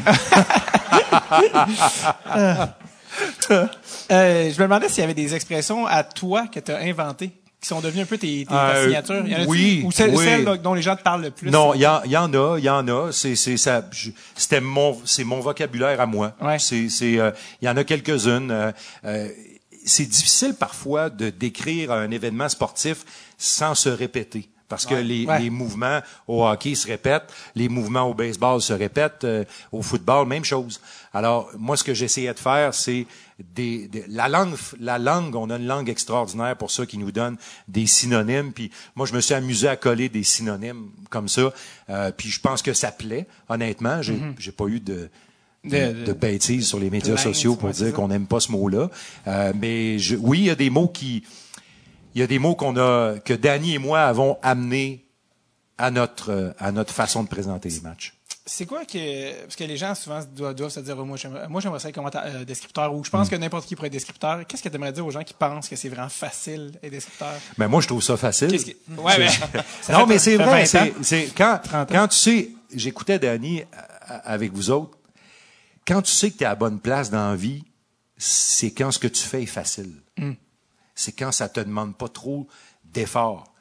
Euh, 4.10 4.50
je 4.50 4.58
me 4.58 4.62
demandais 4.62 4.88
s'il 4.88 5.00
y 5.00 5.04
avait 5.04 5.14
des 5.14 5.34
expressions 5.34 5.86
à 5.86 6.02
toi 6.02 6.46
que 6.52 6.60
tu 6.60 6.72
as 6.72 6.78
inventées 6.78 7.30
qui 7.60 7.68
sont 7.68 7.80
devenues 7.80 8.02
un 8.02 8.06
peu 8.06 8.18
tes, 8.18 8.44
tes 8.44 8.52
Euh, 8.54 8.84
signature. 8.84 9.24
Y 9.26 9.34
en 9.36 9.38
a-tu? 9.42 9.48
oui, 9.48 9.82
Ou 9.84 9.92
celles, 9.92 10.10
oui. 10.10 10.24
celles 10.24 10.44
dont- 10.60 10.74
les 10.74 10.82
gens 10.82 10.96
te 10.96 11.02
parlent 11.02 11.22
le 11.22 11.30
plus? 11.30 11.48
non, 11.50 11.74
il 11.74 11.82
y, 11.82 11.86
en- 11.86 12.02
il 12.04 12.10
y 12.10 12.16
en 12.16 12.32
a, 12.34 12.58
il 12.58 12.64
y 12.64 12.70
en 12.70 12.86
a. 12.88 13.12
C'est, 13.12 13.36
c'est 13.36 13.56
ça. 13.56 13.84
C'était 14.34 14.60
mon, 14.60 14.98
c'est 15.04 15.22
mon 15.24 15.38
vocabulaire 15.40 16.00
à 16.00 16.06
moi. 16.06 16.32
Ouais. 16.40 16.58
C'est, 16.58 16.88
c'est, 16.88 17.18
euh, 17.20 17.30
il 17.60 17.66
y 17.66 17.68
en 17.68 17.76
a 17.76 17.84
quelques-unes. 17.84 18.50
euh, 18.50 18.72
euh, 19.04 19.28
c'est 19.84 20.06
difficile 20.06 20.54
parfois 20.54 21.10
de 21.10 21.30
décrire 21.30 21.92
un 21.92 22.10
événement 22.10 22.48
sportif 22.48 23.04
sans 23.38 23.74
se 23.74 23.88
répéter. 23.88 24.48
Parce 24.68 24.86
que 24.86 24.94
les, 24.94 25.26
Ouais. 25.26 25.38
les 25.38 25.50
mouvements 25.50 26.00
au 26.26 26.46
hockey 26.46 26.74
se 26.74 26.86
répètent, 26.86 27.30
les 27.54 27.68
mouvements 27.68 28.04
au 28.08 28.14
baseball 28.14 28.62
se 28.62 28.72
répètent, 28.72 29.24
euh, 29.24 29.44
au 29.70 29.82
football, 29.82 30.26
même 30.26 30.46
chose. 30.46 30.80
Alors, 31.12 31.50
moi, 31.58 31.76
ce 31.76 31.84
que 31.84 31.92
j'essayais 31.92 32.32
de 32.32 32.38
faire, 32.38 32.72
c'est 32.72 33.06
des, 33.54 33.86
des- 33.88 34.06
la 34.08 34.30
langue, 34.30 34.54
la 34.80 34.98
langue, 34.98 35.36
on 35.36 35.50
a 35.50 35.56
une 35.56 35.66
langue 35.66 35.90
extraordinaire 35.90 36.56
pour 36.56 36.70
ça 36.70 36.86
qui 36.86 36.96
nous 36.96 37.12
donne 37.12 37.36
des 37.68 37.86
synonymes. 37.86 38.54
Puis 38.54 38.70
moi, 38.96 39.04
je 39.04 39.12
me 39.12 39.20
suis 39.20 39.34
amusé 39.34 39.68
à 39.68 39.76
coller 39.76 40.08
des 40.08 40.22
synonymes 40.22 40.88
comme 41.10 41.28
ça. 41.28 41.52
Euh, 41.90 42.10
puis 42.10 42.30
je 42.30 42.40
pense 42.40 42.62
que 42.62 42.72
ça 42.72 42.92
plaît, 42.92 43.26
honnêtement. 43.50 44.00
J'ai, 44.00 44.18
j'ai 44.38 44.52
pas 44.52 44.64
eu 44.68 44.80
de 44.80 45.10
de. 45.64 46.04
De- 46.06 46.12
bêtises 46.12 46.66
sur 46.66 46.78
les 46.78 46.90
médias 46.90 47.16
sociaux 47.16 47.56
pour 47.56 47.70
dire 47.70 47.92
qu'on 47.92 48.08
n'aime 48.08 48.26
pas 48.26 48.40
ce 48.40 48.50
mot-là. 48.52 48.88
Euh, 49.26 49.52
mais 49.58 49.98
je, 49.98 50.16
oui, 50.16 50.40
il 50.40 50.44
y 50.46 50.50
a 50.50 50.54
des 50.54 50.70
mots 50.70 50.88
qui, 50.88 51.22
il 52.14 52.20
y 52.20 52.24
a 52.24 52.26
des 52.26 52.38
mots 52.38 52.54
qu'on 52.54 52.76
a, 52.76 53.18
que 53.24 53.34
Danny 53.34 53.74
et 53.74 53.78
moi 53.78 54.02
avons 54.02 54.38
amenés 54.42 55.04
à 55.78 55.90
notre, 55.90 56.30
euh, 56.30 56.50
à 56.58 56.70
notre 56.72 56.92
façon 56.92 57.22
de 57.22 57.28
présenter 57.28 57.68
les 57.68 57.80
matchs. 57.80 58.14
C'est 58.44 58.66
quoi 58.66 58.84
que. 58.84 59.40
Parce 59.42 59.54
que 59.54 59.62
les 59.62 59.76
gens 59.76 59.94
souvent 59.94 60.20
doivent, 60.34 60.54
doivent 60.56 60.70
se 60.72 60.80
dire 60.80 60.96
oh, 60.98 61.04
moi, 61.04 61.16
j'aimerais, 61.16 61.78
ça 61.78 61.88
être 61.90 62.00
euh, 62.16 62.44
descripteur 62.44 62.92
ou 62.92 63.04
je 63.04 63.08
Mm. 63.08 63.12
pense 63.12 63.28
que 63.28 63.36
n'importe 63.36 63.66
qui 63.66 63.76
pourrait 63.76 63.86
être 63.86 63.92
descripteur. 63.92 64.44
Qu'est-ce 64.48 64.62
que 64.64 64.68
tu 64.68 64.74
aimerais 64.74 64.90
dire 64.92 65.06
aux 65.06 65.10
gens 65.12 65.22
qui 65.22 65.32
pensent 65.32 65.68
que 65.68 65.76
c'est 65.76 65.88
vraiment 65.88 66.08
facile 66.08 66.72
être 66.82 66.90
descripteur? 66.90 67.34
Mais 67.56 67.68
moi, 67.68 67.80
je 67.80 67.86
trouve 67.86 68.02
ça 68.02 68.16
facile. 68.16 68.48
Que- 68.50 69.00
Ouais, 69.00 69.16
mais. 69.16 69.28
ça 69.80 69.92
non, 69.92 70.06
mais 70.06 70.18
c'est 70.18 70.36
vrai. 70.36 70.66
fait 70.66 70.78
20 70.78 70.90
ans. 70.90 70.92
C'est, 71.02 71.04
c'est 71.26 71.34
quand, 71.36 71.60
30 71.62 71.74
ans. 71.74 71.86
quand 71.94 72.08
tu 72.08 72.16
sais, 72.18 72.50
j'écoutais 72.74 73.20
Danny 73.20 73.62
à- 73.72 74.16
avec 74.32 74.52
vous 74.52 74.70
autres. 74.70 74.98
Quand 75.86 76.02
tu 76.02 76.12
sais 76.12 76.30
que 76.30 76.38
tu 76.38 76.44
es 76.44 76.46
à 76.46 76.50
la 76.50 76.54
bonne 76.54 76.80
place 76.80 77.10
dans 77.10 77.30
la 77.30 77.36
vie, 77.36 77.64
c'est 78.16 78.70
quand 78.70 78.90
ce 78.90 78.98
que 78.98 79.08
tu 79.08 79.22
fais 79.22 79.42
est 79.42 79.46
facile. 79.46 79.92
Hmm. 80.16 80.34
C'est 80.94 81.12
quand 81.12 81.32
ça 81.32 81.48
te 81.48 81.60
demande 81.60 81.96
pas 81.96 82.08
trop 82.08 82.46
d'efforts. 82.84 83.52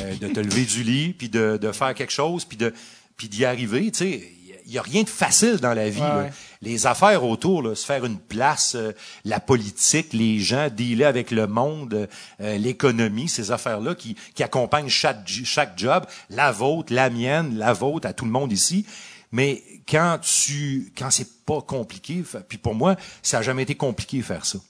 Euh, 0.00 0.16
de 0.16 0.28
te 0.28 0.40
lever 0.40 0.64
du 0.64 0.82
lit, 0.82 1.12
puis 1.12 1.28
de, 1.28 1.58
de 1.60 1.72
faire 1.72 1.94
quelque 1.94 2.12
chose, 2.12 2.46
puis 2.46 2.56
de 2.56 2.72
puis 3.16 3.28
d'y 3.28 3.44
arriver. 3.44 3.90
Tu 3.90 3.98
sais, 3.98 4.32
il 4.66 4.72
y 4.72 4.78
a 4.78 4.82
rien 4.82 5.02
de 5.02 5.08
facile 5.08 5.58
dans 5.58 5.74
la 5.74 5.90
vie. 5.90 6.00
Ouais, 6.00 6.08
là. 6.08 6.18
ouais. 6.22 6.32
Les 6.62 6.86
affaires 6.86 7.22
autour, 7.24 7.62
là, 7.62 7.74
se 7.74 7.84
faire 7.84 8.04
une 8.04 8.18
place, 8.18 8.74
euh, 8.74 8.92
la 9.24 9.40
politique, 9.40 10.14
les 10.14 10.40
gens, 10.40 10.68
dealer 10.70 11.04
avec 11.04 11.30
le 11.30 11.46
monde, 11.46 12.08
euh, 12.40 12.58
l'économie, 12.58 13.28
ces 13.28 13.50
affaires-là 13.50 13.94
qui, 13.94 14.16
qui 14.34 14.42
accompagnent 14.42 14.88
chaque, 14.88 15.26
chaque 15.26 15.78
job, 15.78 16.06
la 16.30 16.50
vôtre, 16.50 16.92
la 16.92 17.10
mienne, 17.10 17.58
la 17.58 17.74
vôtre, 17.74 18.08
à 18.08 18.14
tout 18.14 18.24
le 18.24 18.30
monde 18.30 18.52
ici. 18.52 18.86
Mais 19.34 19.62
quand 19.88 20.18
tu, 20.22 20.92
quand 20.96 21.10
c'est 21.10 21.44
pas 21.44 21.60
compliqué, 21.60 22.22
puis 22.48 22.56
pour 22.56 22.74
moi, 22.76 22.94
ça 23.20 23.38
a 23.38 23.42
jamais 23.42 23.64
été 23.64 23.74
compliqué 23.74 24.22
faire 24.22 24.46
ça. 24.46 24.60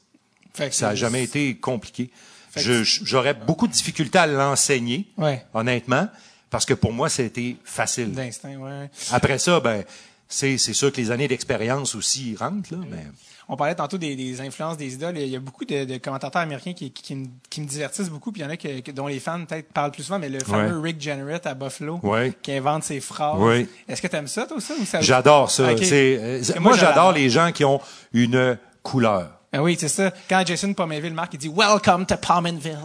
Fait 0.55 0.71
que 0.71 0.75
Ça 0.75 0.89
a 0.89 0.95
jamais 0.95 1.23
été 1.23 1.55
compliqué. 1.57 2.11
J'aurais 2.57 3.35
beaucoup 3.35 3.67
de 3.67 3.73
difficultés 3.73 4.17
à 4.19 4.27
l'enseigner, 4.27 5.07
Ouais. 5.19 5.45
honnêtement, 5.53 6.09
parce 6.49 6.65
que 6.65 6.73
pour 6.73 6.95
moi, 6.95 7.11
c'était 7.11 7.57
facile. 7.63 8.13
D'instinct, 8.13 8.57
ouais. 8.57 8.89
Après 9.11 9.39
ça, 9.39 9.61
ben, 9.61 9.85
c'est 10.29 10.57
c'est 10.57 10.73
sûr 10.73 10.91
que 10.91 10.97
les 10.97 11.11
années 11.11 11.29
d'expérience 11.29 11.95
aussi 11.95 12.35
rentrent, 12.35 12.73
là, 12.73 12.79
mais 12.91 13.05
On 13.49 13.57
parlait 13.57 13.75
tantôt 13.75 13.99
des, 13.99 14.17
des 14.17 14.41
influences 14.41 14.77
des 14.77 14.95
idoles. 14.95 15.19
Il 15.19 15.29
y 15.29 15.37
a 15.37 15.41
beaucoup 15.41 15.65
de, 15.65 15.85
de 15.85 15.99
commentateurs 15.99 16.43
américains 16.43 16.73
qui, 16.73 16.91
qui, 16.91 17.03
qui 17.03 17.15
me, 17.15 17.27
qui 17.51 17.61
me 17.61 17.67
divertissent 17.67 18.09
beaucoup. 18.09 18.33
Puis 18.33 18.41
il 18.41 18.45
y 18.45 18.47
en 18.47 18.51
a 18.51 18.57
que, 18.57 18.81
que- 18.81 18.91
dont 18.91 19.07
les 19.07 19.21
fans 19.21 19.45
peut-être 19.45 19.73
parlent 19.73 19.91
plus 19.91 20.03
souvent, 20.05 20.19
mais 20.19 20.29
le 20.31 20.41
fameux 20.41 20.79
Rick 20.81 21.01
Jenneret 21.01 21.47
à 21.47 21.55
Buffalo 21.55 22.01
Ouais. 22.03 22.33
qui 22.43 22.53
invente 22.53 22.85
ses 22.85 23.01
phrases. 23.01 23.39
Ouais. 23.41 23.67
Est-ce 23.89 24.01
que 24.01 24.07
tu 24.09 24.17
aimes 24.17 24.29
ça, 24.29 24.47
toi, 24.47 24.57
ça? 24.61 25.01
J'adore 25.01 25.51
ça. 25.51 25.65
Euh, 25.65 26.43
moi, 26.61 26.77
j'adore 26.77 27.13
les 27.13 27.29
gens 27.31 27.53
qui 27.53 27.65
ont 27.65 27.81
une 28.13 28.57
couleur. 28.83 29.29
Ah 29.57 29.63
oui, 29.63 29.77
c'est 29.79 29.87
ça. 29.89 30.11
Quand 30.29 30.43
Jason 30.45 30.75
Pominville 30.75 31.15
marque, 31.15 31.35
il 31.35 31.39
dit 31.39 31.49
Welcome 31.55 32.07
to 32.07 32.17
Pominville. 32.17 32.77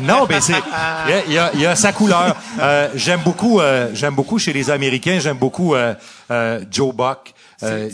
Non, 0.00 0.26
mais 0.28 0.40
c'est 0.40 0.54
il 1.28 1.32
y 1.32 1.38
a- 1.38 1.54
y, 1.54 1.76
sa 1.76 1.92
couleur. 1.92 2.34
Euh, 2.60 2.88
j'aime 2.96 3.20
beaucoup, 3.20 3.60
euh, 3.60 3.90
j'aime 3.94 4.16
beaucoup 4.16 4.38
chez 4.40 4.52
les 4.52 4.68
Américains, 4.68 5.18
j'aime 5.20 5.36
beaucoup 5.38 5.76
euh, 5.76 5.94
Joe 6.70 6.92
Buck. 6.92 7.34
Euh, 7.62 7.90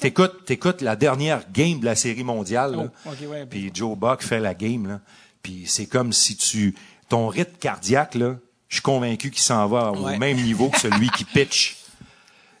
t'écoutes, 0.00 0.44
t'écoutes 0.44 0.80
la 0.80 0.94
dernière 0.96 1.42
game 1.52 1.80
de 1.80 1.84
la 1.84 1.96
série 1.96 2.22
mondiale. 2.24 2.76
là. 2.76 2.90
Oh, 3.06 3.10
ouais. 3.26 3.46
Puis 3.46 3.70
Joe 3.74 3.96
Buck 3.98 4.22
fait 4.22 4.38
la 4.40 4.54
game 4.54 4.86
là. 4.86 5.00
Puis 5.42 5.64
c'est 5.66 5.86
comme 5.86 6.12
si 6.12 6.36
tu 6.36 6.74
ton 7.08 7.28
rythme 7.28 7.56
cardiaque 7.58 8.14
là, 8.14 8.36
je 8.68 8.76
suis 8.76 8.82
convaincu 8.82 9.30
qu'il 9.30 9.42
s'en 9.42 9.66
va 9.66 9.92
Ouais. 9.92 10.14
au 10.16 10.18
même 10.18 10.36
niveau 10.36 10.68
que 10.68 10.78
celui 10.78 11.08
qui 11.10 11.24
pitch. 11.34 11.76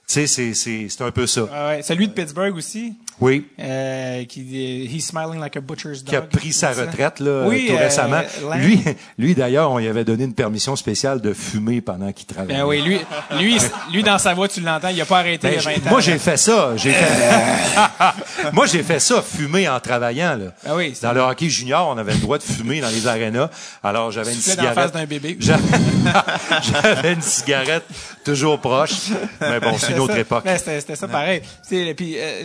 Tu 0.06 0.14
sais, 0.14 0.26
c'est 0.26 0.54
c'est 0.54 0.88
c'est 0.88 1.02
un 1.02 1.10
peu 1.10 1.26
ça. 1.26 1.46
Ah 1.52 1.68
ouais. 1.68 1.82
Celui 1.82 2.08
de 2.08 2.12
Pittsburgh 2.12 2.56
aussi, 2.56 2.94
Oui. 3.20 3.46
euh, 3.60 4.24
qui 4.26 4.86
He's 4.86 5.06
smiling 5.06 5.40
like 5.40 5.56
a 5.56 5.60
butcher's 5.60 6.04
dog. 6.04 6.08
qui 6.10 6.16
a 6.16 6.22
pris 6.22 6.52
sa 6.52 6.70
retraite 6.72 7.18
là, 7.20 7.46
Oui, 7.48 7.66
tout 7.68 7.74
euh, 7.74 7.78
récemment. 7.78 8.20
Lui, 8.56 8.80
lui 9.18 9.34
d'ailleurs, 9.34 9.70
on 9.72 9.78
lui 9.78 9.88
avait 9.88 10.04
donné 10.04 10.24
une 10.24 10.34
permission 10.34 10.76
spéciale 10.76 11.20
de 11.20 11.32
fumer 11.32 11.80
pendant 11.80 12.12
qu'il 12.12 12.26
travaillait. 12.26 12.58
Ben 12.60 12.64
oui, 12.66 12.80
lui, 12.82 13.00
lui, 13.40 13.58
lui, 13.92 14.02
dans 14.04 14.18
sa 14.18 14.34
voix, 14.34 14.46
tu 14.48 14.60
l'entends, 14.60 14.88
il 14.88 15.00
a 15.00 15.04
pas 15.04 15.18
arrêté 15.18 15.48
Ben, 15.48 15.52
il 15.52 15.54
y 15.56 15.58
a 15.58 15.60
j'ai- 15.74 15.80
20 15.80 15.86
ans. 15.86 15.90
moi, 15.90 16.00
j'ai 16.00 16.18
fait 16.18 16.36
ça. 16.36 16.76
J'ai 16.76 16.92
fait... 16.92 18.50
moi, 18.52 18.66
j'ai 18.66 18.82
fait 18.82 19.00
ça, 19.00 19.20
fumer 19.22 19.68
en 19.68 19.80
travaillant. 19.80 20.36
Là. 20.36 20.52
Ah 20.64 20.76
oui, 20.76 20.94
dans 21.02 21.12
le 21.12 21.20
hockey 21.20 21.48
junior, 21.48 21.88
on 21.88 21.98
avait 21.98 22.12
le 22.14 22.20
droit 22.20 22.38
de 22.38 22.42
fumer 22.44 22.80
dans 22.80 22.88
les 22.88 23.06
arénas. 23.06 23.50
Alors, 23.82 24.10
j'avais 24.12 24.32
une 24.32 24.38
Soufflait 24.40 24.56
dans 24.56 24.62
la 24.62 24.70
cigarette. 24.70 24.92
face 24.92 25.00
d'un 25.00 25.06
bébé. 25.06 25.36
J'avais 26.62 27.12
une 27.14 27.22
cigarette 27.22 27.84
toujours 28.24 28.58
proche. 28.60 29.10
Mais 29.40 29.60
bon, 29.60 29.76
c'est 29.78 29.92
une 29.92 29.98
autre 30.00 30.16
époque. 30.16 30.44
Ben, 30.44 30.58
c'était, 30.58 30.96
ça 30.96 31.08
pareil. 31.08 31.42
Puis, 31.68 32.16
euh, 32.18 32.42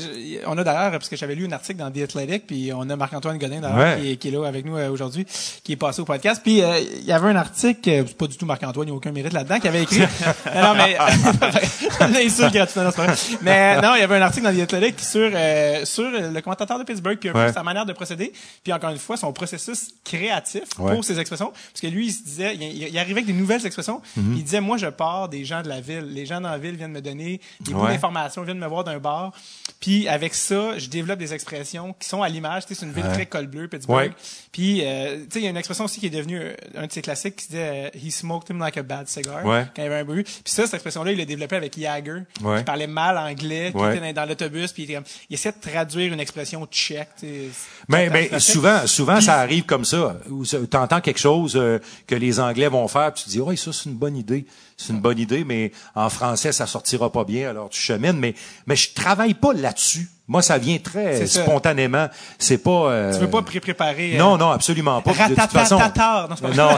on 0.48 0.58
a 0.58 0.63
là 0.64 0.74
d'ailleurs 0.74 0.92
parce 0.92 1.10
que 1.10 1.16
j'avais 1.16 1.36
lu 1.36 1.46
un 1.48 1.52
article 1.52 1.80
dans 1.80 1.92
The 1.92 1.98
Athletic, 2.04 2.48
puis 2.48 2.72
on 2.74 2.90
a 2.90 2.96
Marc-Antoine 2.96 3.38
Godin 3.38 3.62
d'ailleurs 3.62 3.78
Ouais. 3.78 4.02
qui, 4.02 4.12
est- 4.12 4.16
qui 4.18 4.28
est 4.28 4.32
là 4.32 4.48
avec 4.48 4.66
nous 4.66 4.78
euh, 4.78 4.90
aujourd'hui, 4.90 5.26
qui 5.64 5.74
est 5.74 5.76
passé 5.78 6.02
au 6.02 6.06
podcast. 6.06 6.42
Puis 6.44 6.62
euh, 6.62 6.80
il 6.80 7.06
y 7.06 7.12
avait 7.12 7.30
un 7.30 7.36
article, 7.36 7.90
euh, 7.90 8.04
c'est 8.08 8.18
pas 8.18 8.28
du 8.28 8.38
tout 8.38 8.46
Marc-Antoine, 8.46 8.88
il 8.88 8.92
n'y 8.92 8.96
a 8.96 8.98
aucun 8.98 9.12
mérite 9.12 9.34
là-dedans, 9.34 9.60
qui 9.60 9.68
avait 9.68 9.84
écrit. 9.84 10.00
non, 10.56 10.62
non, 10.62 10.76
mais 10.76 10.98
l'insulte 12.00 12.54
gratuitement, 12.54 12.84
non, 12.84 12.92
c'est 12.92 12.98
pas 12.98 13.06
vrai. 13.08 13.16
Mais 13.42 13.82
non, 13.82 13.96
il 13.96 14.00
y 14.00 14.04
avait 14.04 14.16
un 14.18 14.22
article 14.22 14.46
dans 14.46 14.56
The 14.56 14.62
Athletic 14.62 15.00
sur 15.00 15.30
euh, 15.34 15.86
sur 15.86 16.10
le 16.10 16.42
commentateur 16.42 16.80
de 16.80 16.84
Pittsburgh, 16.84 17.18
puis 17.20 17.30
un 17.30 17.34
peu 17.34 17.52
sa 17.54 17.64
manière 17.64 17.86
de 17.86 17.94
procéder, 17.94 18.32
puis 18.64 18.74
encore 18.74 18.90
une 18.92 18.98
fois 18.98 19.18
son 19.18 19.32
processus 19.34 19.90
créatif 20.04 20.64
Ouais. 20.80 20.94
pour 20.94 21.04
ses 21.04 21.20
expressions, 21.20 21.52
parce 21.52 21.82
que 21.82 21.88
lui 21.88 22.08
il 22.08 22.12
se 22.12 22.24
disait, 22.24 22.56
il, 22.56 22.62
il 22.88 22.98
arrivait 22.98 23.14
avec 23.22 23.26
des 23.26 23.34
nouvelles 23.34 23.66
expressions, 23.66 24.02
Mhm. 24.18 24.36
il 24.38 24.44
disait 24.44 24.62
moi 24.62 24.78
je 24.78 24.88
pars 24.88 25.30
des 25.30 25.46
gens 25.46 25.62
de 25.62 25.70
la 25.70 25.82
ville, 25.82 26.06
les 26.12 26.26
gens 26.26 26.42
dans 26.42 26.50
la 26.52 26.58
ville 26.58 26.76
viennent 26.76 26.92
me 26.92 27.02
donner 27.02 27.40
des 27.62 27.74
bouts 27.74 27.88
d'informations, 27.88 28.42
viennent 28.44 28.58
me 28.60 28.68
voir 28.68 28.84
d'un 28.84 28.98
bar, 29.00 29.32
puis 29.80 30.08
avec 30.08 30.34
ça 30.34 30.53
je 30.78 30.90
développe 30.90 31.20
des 31.20 31.34
expressions 31.34 31.96
qui 32.00 32.08
sont 32.08 32.22
à 32.24 32.30
l'image, 32.30 32.64
c'est 32.68 32.82
une 32.82 32.92
ville 32.92 33.06
très 33.14 33.26
col 33.26 33.48
bleu 33.48 33.68
Pittsburgh, 33.68 33.98
Ouais. 34.10 34.12
puis 34.52 34.82
euh, 34.84 35.18
tu 35.18 35.34
sais 35.34 35.40
il 35.40 35.44
y 35.44 35.48
a 35.48 35.50
une 35.50 35.58
expression 35.58 35.86
aussi 35.86 36.00
qui 36.00 36.08
est 36.08 36.10
devenue 36.10 36.40
euh, 36.40 36.54
un 36.76 36.88
de 36.88 36.92
ses 36.92 37.02
classiques 37.02 37.36
qui 37.36 37.48
disait 37.48 37.92
euh, 37.94 38.00
he 38.08 38.12
smoked 38.12 38.50
him 38.50 38.60
like 38.60 38.78
a 38.78 38.84
bad 38.84 39.08
cigar 39.08 39.46
Ouais. 39.46 39.66
quand 39.76 39.82
il 39.82 39.86
y 39.86 39.88
avait 39.88 40.00
un 40.00 40.06
bruit, 40.06 40.24
puis 40.24 40.42
ça 40.46 40.64
cette 40.66 40.74
expression 40.76 41.04
là 41.04 41.12
il 41.12 41.18
l'a 41.18 41.26
développé 41.26 41.56
avec 41.56 41.80
Jagger, 41.80 42.22
Ouais. 42.42 42.60
qui 42.60 42.64
parlait 42.64 42.88
mal 42.88 43.18
anglais, 43.18 43.72
qui 43.76 43.84
était 43.98 44.14
dans, 44.14 44.26
l'autobus, 44.26 44.72
puis 44.74 44.84
il, 44.84 44.92
il 45.30 45.34
essayait 45.34 45.54
de 45.54 45.62
traduire 45.62 46.14
une 46.14 46.20
expression 46.20 46.66
tchèque. 46.68 47.10
Mais, 47.88 48.40
souvent, 48.40 48.86
souvent 48.88 49.16
Puis- 49.16 49.26
ça 49.26 49.40
arrive 49.40 49.64
comme 49.66 49.86
ça. 49.86 50.18
Tu 50.50 50.78
entends 50.78 51.02
quelque 51.02 51.20
chose 51.20 51.54
euh, 51.56 51.80
que 52.08 52.16
les 52.16 52.40
Anglais 52.40 52.68
vont 52.68 52.88
faire, 52.88 53.14
puis 53.14 53.24
tu 53.24 53.30
te 53.30 53.32
dis, 53.32 53.42
ouais, 53.42 53.56
ça 53.56 53.72
c'est 53.74 53.90
une 53.90 53.96
bonne 53.96 54.16
idée, 54.16 54.46
c'est 54.78 54.94
une 54.94 55.00
bonne 55.02 55.20
idée, 55.20 55.44
mais 55.44 55.72
en 55.96 56.10
français 56.10 56.52
ça 56.52 56.66
sortira 56.68 57.12
pas 57.12 57.24
bien, 57.24 57.50
alors 57.50 57.70
tu 57.70 57.82
chemines. 57.82 58.18
Mais 58.18 58.34
mais 58.66 58.76
je 58.76 58.94
travaille 58.94 59.34
pas 59.34 59.54
là-dessus. 59.54 60.10
Moi, 60.34 60.42
ça 60.42 60.58
vient 60.58 60.80
très 60.80 61.28
ça. 61.28 61.44
spontanément. 61.44 62.08
C'est 62.40 62.58
pas. 62.58 62.72
euh, 62.72 63.14
Tu 63.14 63.20
veux 63.20 63.30
pas 63.30 63.44
pré-préparer. 63.44 64.16
euh, 64.16 64.18
Non, 64.18 64.36
non, 64.36 64.50
absolument 64.50 65.00
pas. 65.02 65.12
De 65.30 65.36
toute 65.36 65.52
façon. 65.52 65.78
Non, 66.58 66.70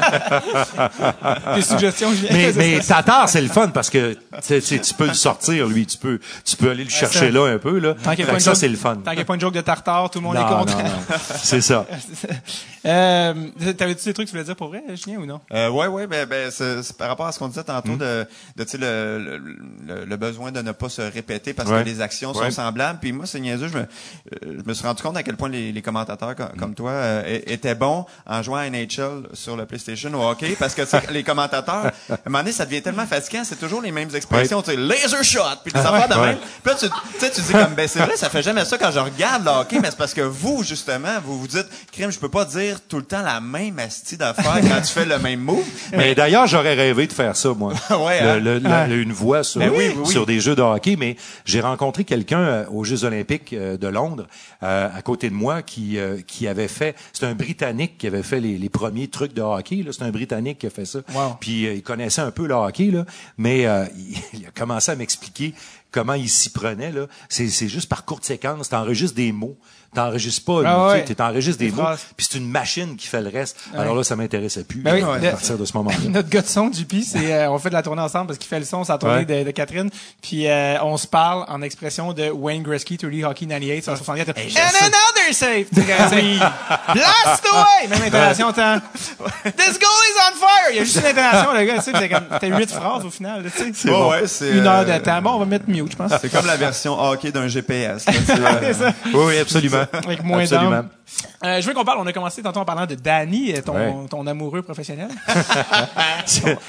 Des 1.55 1.61
suggestions, 1.63 2.09
mais, 2.31 2.51
mais. 2.53 2.79
Tatar, 2.81 3.29
c'est 3.29 3.41
le 3.41 3.47
fun 3.47 3.69
parce 3.69 3.89
que 3.89 4.17
tu 4.45 4.93
peux 4.95 5.07
le 5.07 5.13
sortir, 5.13 5.67
lui. 5.67 5.85
Tu 5.85 5.97
peux, 5.97 6.19
tu 6.43 6.57
peux 6.57 6.69
aller 6.69 6.83
le 6.83 6.89
chercher 6.89 7.19
ça. 7.19 7.29
là 7.31 7.45
un 7.53 7.57
peu. 7.57 7.79
Là. 7.79 7.93
Tant 8.03 8.11
qu'il 8.11 8.19
y 8.19 8.23
a 8.23 8.25
Fait 8.25 8.31
pas 8.31 8.31
que 8.33 8.35
une 8.35 8.39
ça, 8.41 8.55
c'est 8.55 8.67
le 8.67 8.75
fun. 8.75 8.95
Tant 8.97 9.11
qu'il 9.11 9.15
n'y 9.19 9.21
a 9.21 9.25
pas 9.25 9.35
une 9.35 9.39
joke 9.41 9.53
de 9.53 9.61
tartare, 9.61 10.09
tout 10.09 10.19
le 10.19 10.23
monde 10.25 10.35
est 10.35 10.39
content. 10.39 10.77
C'est 11.41 11.61
ça. 11.61 11.85
euh, 12.85 13.33
T'avais-tu 13.77 14.05
des 14.05 14.13
trucs 14.13 14.25
que 14.27 14.31
tu 14.31 14.35
voulais 14.35 14.43
dire 14.43 14.55
pour 14.57 14.67
vrai, 14.67 14.83
Julien, 14.95 15.19
ou 15.19 15.25
non? 15.25 15.39
Euh, 15.53 15.69
ouais, 15.69 15.87
ouais, 15.87 16.07
ben, 16.07 16.25
ben 16.27 16.51
c'est 16.51 16.95
par 16.97 17.07
rapport 17.07 17.25
à 17.27 17.31
ce 17.31 17.39
qu'on 17.39 17.47
disait 17.47 17.63
tantôt 17.63 17.93
Hmm. 17.93 17.97
de, 17.99 18.27
de 18.57 18.63
tu 18.63 18.71
sais, 18.71 18.77
le, 18.77 19.19
le, 19.19 19.37
le- 19.85 20.05
le 20.05 20.17
besoin 20.17 20.51
de 20.51 20.61
ne 20.61 20.71
pas 20.71 20.89
se 20.89 21.01
répéter 21.01 21.53
parce 21.53 21.69
Ouais. 21.69 21.83
que 21.83 21.85
les 21.89 22.01
actions 22.01 22.31
Ouais. 22.33 22.49
sont 22.51 22.61
semblables. 22.63 22.99
Puis 23.01 23.11
moi, 23.11 23.25
c'est 23.25 23.39
niaiseux, 23.45 23.67
je 23.69 23.73
me, 23.77 23.81
euh, 23.81 23.85
je 24.43 24.67
me 24.67 24.73
suis 24.73 24.85
rendu 24.85 25.01
compte 25.01 25.17
à 25.17 25.23
quel 25.23 25.35
point 25.37 25.49
les, 25.49 25.71
les 25.71 25.81
commentateurs 25.81 26.35
com- 26.35 26.49
comme 26.59 26.73
toi 26.75 26.91
euh, 26.91 27.39
étaient 27.47 27.75
bons 27.75 28.05
en 28.25 28.41
jouant 28.43 28.57
à 28.57 28.69
NHL 28.69 29.23
sur 29.33 29.55
le 29.55 29.65
PlayStation 29.65 30.09
ou 30.13 30.17
au 30.17 30.29
hockey 30.29 30.55
parce 30.59 30.73
que 30.75 30.81
tu 30.81 30.95
les 31.13 31.23
commentateurs, 31.23 31.85
à 31.85 32.13
un 32.13 32.17
moment 32.25 32.39
donné, 32.39 32.51
ça 32.51 32.65
devient 32.65 32.81
tellement 32.81 33.05
fatigant, 33.05 33.43
c'est 33.43 33.59
toujours 33.59 33.81
les 33.81 33.91
mêmes 33.91 34.09
expressions, 34.15 34.61
tu 34.61 34.71
sais, 34.71 34.77
laser 34.77 35.23
shot, 35.23 35.39
puis 35.63 35.73
affaires 35.75 36.07
de 36.09 36.15
Ouais. 36.15 36.27
même. 36.27 36.37
Puis 36.63 36.71
là, 36.73 36.75
tu, 36.79 36.85
tu 36.87 37.19
sais, 37.19 37.31
tu 37.31 37.41
dis 37.41 37.51
comme, 37.51 37.73
ben 37.75 37.87
c'est 37.87 37.99
vrai, 37.99 38.15
ça 38.15 38.29
fait 38.29 38.41
jamais 38.43 38.63
ça 38.65 38.77
quand 38.77 38.91
je 38.91 38.99
regarde 38.99 39.43
le 39.43 39.51
hockey, 39.51 39.79
mais 39.81 39.89
c'est 39.91 39.97
parce 39.97 40.13
que 40.13 40.21
vous, 40.21 40.63
justement, 40.63 41.19
vous 41.23 41.39
vous 41.39 41.47
dites, 41.47 41.67
crime, 41.91 42.11
je 42.11 42.19
peux 42.19 42.29
pas 42.29 42.45
dire 42.45 42.79
tout 42.87 42.97
le 42.97 43.03
temps 43.03 43.21
la 43.21 43.39
même 43.41 43.77
astie 43.79 44.17
d'affaires 44.17 44.59
quand 44.61 44.81
tu 44.81 44.91
fais 44.93 45.05
le 45.05 45.19
même 45.19 45.39
move. 45.41 45.63
Mais 45.91 46.15
d'ailleurs, 46.15 46.47
j'aurais 46.47 46.73
rêvé 46.73 47.07
de 47.07 47.13
faire 47.13 47.35
ça, 47.35 47.49
moi. 47.53 47.73
Ouais, 48.05 48.21
Le- 48.39 48.55
hein? 48.65 48.87
le- 48.87 48.95
le- 48.95 49.01
une 49.01 49.11
voix 49.13 49.43
sur, 49.43 49.61
oui, 49.61 49.67
oui, 49.75 49.93
oui. 49.97 50.07
sur 50.11 50.25
des 50.25 50.39
jeux 50.39 50.55
de 50.55 50.61
hockey. 50.61 50.95
Mais 50.97 51.15
j'ai 51.45 51.59
rencontré 51.61 52.03
quelqu'un 52.03 52.39
euh, 52.39 52.65
aux 52.71 52.83
Jeux 52.83 53.03
olympiques 53.03 53.24
euh, 53.53 53.77
de 53.77 53.87
Londres, 53.87 54.27
euh, 54.63 54.89
à 54.93 55.01
côté 55.01 55.29
de 55.29 55.35
moi, 55.35 55.61
qui, 55.61 55.97
euh, 55.97 56.21
qui 56.25 56.47
avait 56.47 56.67
fait... 56.67 56.95
C'est 57.13 57.25
un 57.25 57.35
Britannique 57.35 57.97
qui 57.97 58.07
avait 58.07 58.23
fait 58.23 58.39
les, 58.39 58.57
les 58.57 58.69
premiers 58.69 59.07
trucs 59.07 59.33
de 59.33 59.41
hockey. 59.41 59.83
là. 59.83 59.91
C'est 59.91 60.03
un 60.03 60.11
Britannique 60.11 60.59
qui 60.59 60.67
a 60.67 60.69
fait 60.69 60.85
ça. 60.85 60.99
Wow. 61.13 61.37
Puis 61.39 61.63
il 61.63 61.83
connaissait 61.83 62.21
un 62.21 62.31
peu 62.31 62.47
le 62.47 62.53
hockey, 62.53 62.91
là, 62.91 63.05
mais 63.37 63.61
il, 64.33 64.45
a 64.47 64.51
commencé 64.51 64.91
à 64.91 64.95
m'expliquer 64.95 65.53
comment 65.91 66.13
il 66.13 66.29
s'y 66.29 66.49
prenait. 66.49 66.91
là. 66.91 67.07
C'est 67.29 67.47
c'est 67.49 67.67
juste 67.67 67.89
par 67.89 68.05
courte 68.05 68.25
séquence. 68.25 68.69
T'enregistres 68.69 69.15
des 69.15 69.31
mots. 69.31 69.57
T'enregistres 69.95 70.45
pas, 70.45 70.61
Ah 70.65 70.87
ouais. 70.87 71.01
tu 71.03 71.07
sais, 71.07 71.15
t'enregistres 71.15 71.59
des, 71.59 71.71
Des 71.71 71.75
mots, 71.81 71.87
puis 72.15 72.27
c'est 72.29 72.37
une 72.37 72.49
machine 72.49 72.95
qui 72.95 73.07
fait 73.07 73.21
le 73.21 73.29
reste. 73.29 73.57
Alors 73.75 73.95
là, 73.95 74.03
ça 74.03 74.15
m'intéressait 74.15 74.63
plus 74.63 74.79
Ben 74.81 74.93
oui, 74.95 75.01
à 75.27 75.31
partir 75.31 75.57
de 75.57 75.65
ce 75.65 75.73
moment-là. 75.77 75.95
Notre 76.09 76.29
gars 76.29 76.41
de 76.41 76.47
son, 76.47 76.71
JP, 76.71 76.95
c'est, 77.05 77.33
euh, 77.33 77.49
on 77.51 77.57
fait 77.59 77.69
de 77.69 77.73
la 77.75 77.81
tournée 77.81 78.01
ensemble 78.01 78.27
parce 78.27 78.37
qu'il 78.39 78.47
fait 78.49 78.59
le 78.59 78.65
son, 78.65 78.83
c'est 78.83 78.91
la 78.91 78.97
tournée 78.97 79.15
Ouais. 79.15 79.25
de, 79.25 79.43
de 79.45 79.51
Catherine. 79.51 79.89
Puis 80.21 80.47
euh, 80.47 80.77
on 80.83 80.97
se 80.97 81.07
parle 81.07 81.45
en 81.47 81.61
expression 81.61 82.11
de 82.13 82.29
Wayne 82.29 82.63
Gretzky, 82.63 82.97
30 82.97 83.11
Hockey 83.23 83.45
98, 83.45 83.83
sur 83.83 83.97
64. 83.97 84.37
And 84.37 84.41
another 84.81 85.33
save! 85.33 85.65
Tu 85.73 85.81
sais, 85.81 85.85
c'est- 86.09 86.93
Blast 86.93 87.45
away! 87.51 87.87
Même 87.89 88.01
intonation, 88.03 88.51
tant. 88.51 88.79
This 89.57 89.79
goal 89.79 90.01
is 90.09 90.17
on 90.31 90.35
fire! 90.37 90.71
Il 90.71 90.75
y 90.77 90.79
a 90.79 90.83
juste 90.83 90.97
une 90.97 91.05
intonation, 91.05 91.53
le 91.53 91.65
gars, 91.65 91.75
tu 91.75 91.81
sais, 91.81 91.91
c'est 91.97 92.09
comme, 92.09 92.25
t'as 92.39 92.47
huit 92.57 92.69
phrases 92.71 93.05
au 93.05 93.09
final, 93.09 93.43
tu 93.55 93.73
sais. 93.73 93.89
Ouais, 93.89 94.09
ouais, 94.09 94.27
c'est, 94.27 94.49
Une 94.51 94.67
heure 94.67 94.85
euh, 94.87 94.97
de 94.99 95.03
temps. 95.03 95.21
Bon, 95.21 95.31
on 95.35 95.39
va 95.39 95.45
mettre 95.45 95.65
mute, 95.67 95.91
je 95.91 95.95
pense. 95.95 96.11
C'est 96.21 96.31
comme 96.31 96.45
la 96.47 96.57
version 96.57 96.99
hockey 96.99 97.31
d'un 97.31 97.47
GPS. 97.47 98.05
là, 98.07 98.13
tu 98.13 98.31
euh, 98.43 98.73
C'est. 98.73 99.11
Oui, 99.13 99.23
oui, 99.27 99.37
absolument. 99.39 99.84
Avec 99.93 100.23
moins 100.23 100.39
Absolument. 100.41 100.71
d'âme. 100.71 100.89
Euh, 101.43 101.61
je 101.61 101.67
veux 101.67 101.73
qu'on 101.73 101.83
parle, 101.85 101.99
on 101.99 102.07
a 102.07 102.13
commencé 102.13 102.41
tantôt 102.41 102.59
en 102.59 102.65
parlant 102.65 102.85
de 102.85 102.95
Danny, 102.95 103.53
euh, 103.53 103.61
ton, 103.61 103.75
Ouais. 103.75 103.93
ton 104.09 104.25
amoureux 104.27 104.61
professionnel. 104.63 105.07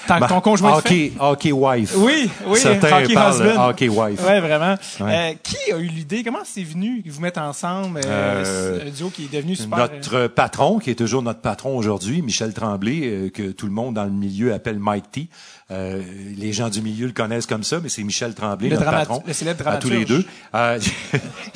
ton, 0.08 0.20
Ma- 0.20 0.28
ton 0.28 0.40
conjoint 0.40 0.76
de 0.76 0.80
fait. 0.82 0.88
hockey, 0.88 1.12
hockey 1.18 1.52
wife. 1.52 1.94
Oui, 1.96 2.30
oui, 2.46 2.58
Certains 2.60 3.02
hockey 3.02 3.14
husband. 3.14 3.68
hockey 3.68 3.88
wife. 3.88 4.24
Ouais, 4.26 4.40
vraiment. 4.40 4.74
Ouais. 5.00 5.32
Euh, 5.32 5.34
qui 5.42 5.72
a 5.72 5.78
eu 5.78 5.86
l'idée? 5.86 6.22
Comment 6.22 6.40
c'est 6.44 6.62
venu 6.62 7.02
vous 7.06 7.20
mettre 7.20 7.40
ensemble? 7.40 8.00
Euh, 8.04 8.86
un 8.86 8.90
duo 8.90 9.10
qui 9.10 9.24
est 9.24 9.32
devenu 9.32 9.56
super. 9.56 9.78
Notre 9.78 10.26
patron, 10.28 10.78
qui 10.78 10.90
est 10.90 10.94
toujours 10.94 11.22
notre 11.22 11.40
patron 11.40 11.76
aujourd'hui, 11.76 12.22
Michel 12.22 12.52
Tremblay, 12.52 13.30
que 13.32 13.50
tout 13.52 13.66
le 13.66 13.72
monde 13.72 13.94
dans 13.94 14.04
le 14.04 14.10
milieu 14.10 14.52
appelle 14.52 14.78
Mike 14.78 15.10
T. 15.10 15.28
Euh, 15.72 16.00
les 16.36 16.52
gens 16.52 16.68
du 16.68 16.80
milieu 16.80 17.06
le 17.06 17.12
connaissent 17.12 17.46
comme 17.46 17.64
ça, 17.64 17.78
mais 17.82 17.88
c'est 17.88 18.04
Michel 18.04 18.34
Tremblay, 18.34 18.68
Le 18.68 18.76
notre 18.76 18.88
patron. 18.90 19.22
le 19.26 19.32
célèbre 19.32 19.66
À 19.66 19.78
tous 19.78 19.90
les 19.90 20.04
deux. 20.04 20.24
dramaturge. 20.52 20.92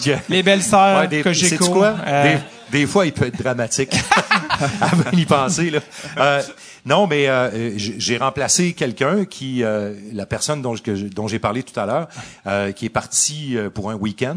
Euh, 0.08 0.16
Les 0.28 0.42
belles 0.42 0.62
sœurs 0.62 1.00
Ouais, 1.02 1.08
des, 1.08 1.22
quoi? 1.22 1.94
Euh, 2.06 2.22
Des, 2.34 2.38
des 2.70 2.86
fois, 2.86 3.06
il 3.06 3.12
peut 3.12 3.26
être 3.26 3.40
dramatique. 3.42 3.94
Avant 4.80 5.10
d'y 5.12 5.24
penser, 5.26 5.70
là. 5.70 5.80
Euh, 6.18 6.42
non, 6.86 7.06
mais 7.06 7.28
euh, 7.28 7.72
j'ai 7.76 8.16
remplacé 8.16 8.72
quelqu'un 8.72 9.24
qui, 9.24 9.62
euh, 9.62 9.94
la 10.12 10.26
personne 10.26 10.62
dont, 10.62 10.74
que 10.74 10.94
j'ai 10.94 11.38
parlé 11.38 11.62
tout 11.62 11.78
à 11.78 11.86
l'heure, 11.86 12.08
euh, 12.46 12.72
qui 12.72 12.86
est 12.86 12.90
parti 12.90 13.56
euh, 13.56 13.70
pour 13.70 13.90
un 13.90 13.94
week-end. 13.94 14.36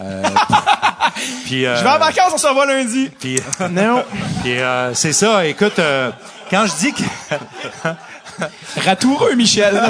Euh, 0.00 0.22
puis, 1.44 1.66
euh, 1.66 1.76
je 1.76 1.82
vais 1.82 1.90
en 1.90 1.98
vacances, 1.98 2.32
on 2.34 2.38
se 2.38 2.46
revoit 2.46 2.66
lundi. 2.66 3.10
puis, 3.18 3.38
Non. 3.70 4.04
puis, 4.42 4.58
euh, 4.58 4.94
c'est 4.94 5.12
ça. 5.12 5.46
Écoute, 5.46 5.78
euh, 5.78 6.10
quand 6.50 6.66
je 6.66 6.76
dis 6.76 6.92
que 6.92 7.02
Ratoureux, 8.80 9.34
Michel. 9.34 9.80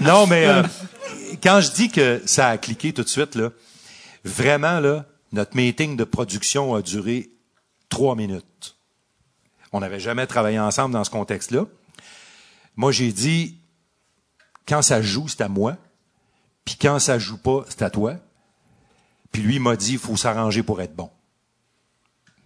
non, 0.00 0.26
mais 0.26 0.46
euh, 0.46 0.62
quand 1.42 1.60
je 1.60 1.70
dis 1.70 1.88
que 1.88 2.20
ça 2.26 2.48
a 2.48 2.58
cliqué 2.58 2.92
tout 2.92 3.02
de 3.04 3.08
suite, 3.08 3.34
là, 3.36 3.50
vraiment, 4.24 4.80
là, 4.80 5.04
notre 5.32 5.56
meeting 5.56 5.96
de 5.96 6.04
production 6.04 6.74
a 6.74 6.82
duré 6.82 7.30
trois 7.88 8.14
minutes. 8.16 8.76
On 9.72 9.80
n'avait 9.80 10.00
jamais 10.00 10.26
travaillé 10.26 10.58
ensemble 10.58 10.94
dans 10.94 11.04
ce 11.04 11.10
contexte-là. 11.10 11.64
Moi, 12.76 12.92
j'ai 12.92 13.12
dit, 13.12 13.58
quand 14.66 14.82
ça 14.82 15.02
joue, 15.02 15.28
c'est 15.28 15.42
à 15.42 15.48
moi. 15.48 15.76
Puis 16.64 16.76
quand 16.80 16.98
ça 16.98 17.18
joue 17.18 17.38
pas, 17.38 17.64
c'est 17.68 17.82
à 17.82 17.90
toi. 17.90 18.14
Puis 19.32 19.42
lui, 19.42 19.56
il 19.56 19.60
m'a 19.60 19.76
dit, 19.76 19.92
il 19.92 19.98
faut 19.98 20.16
s'arranger 20.16 20.62
pour 20.62 20.80
être 20.80 20.94
bon. 20.94 21.10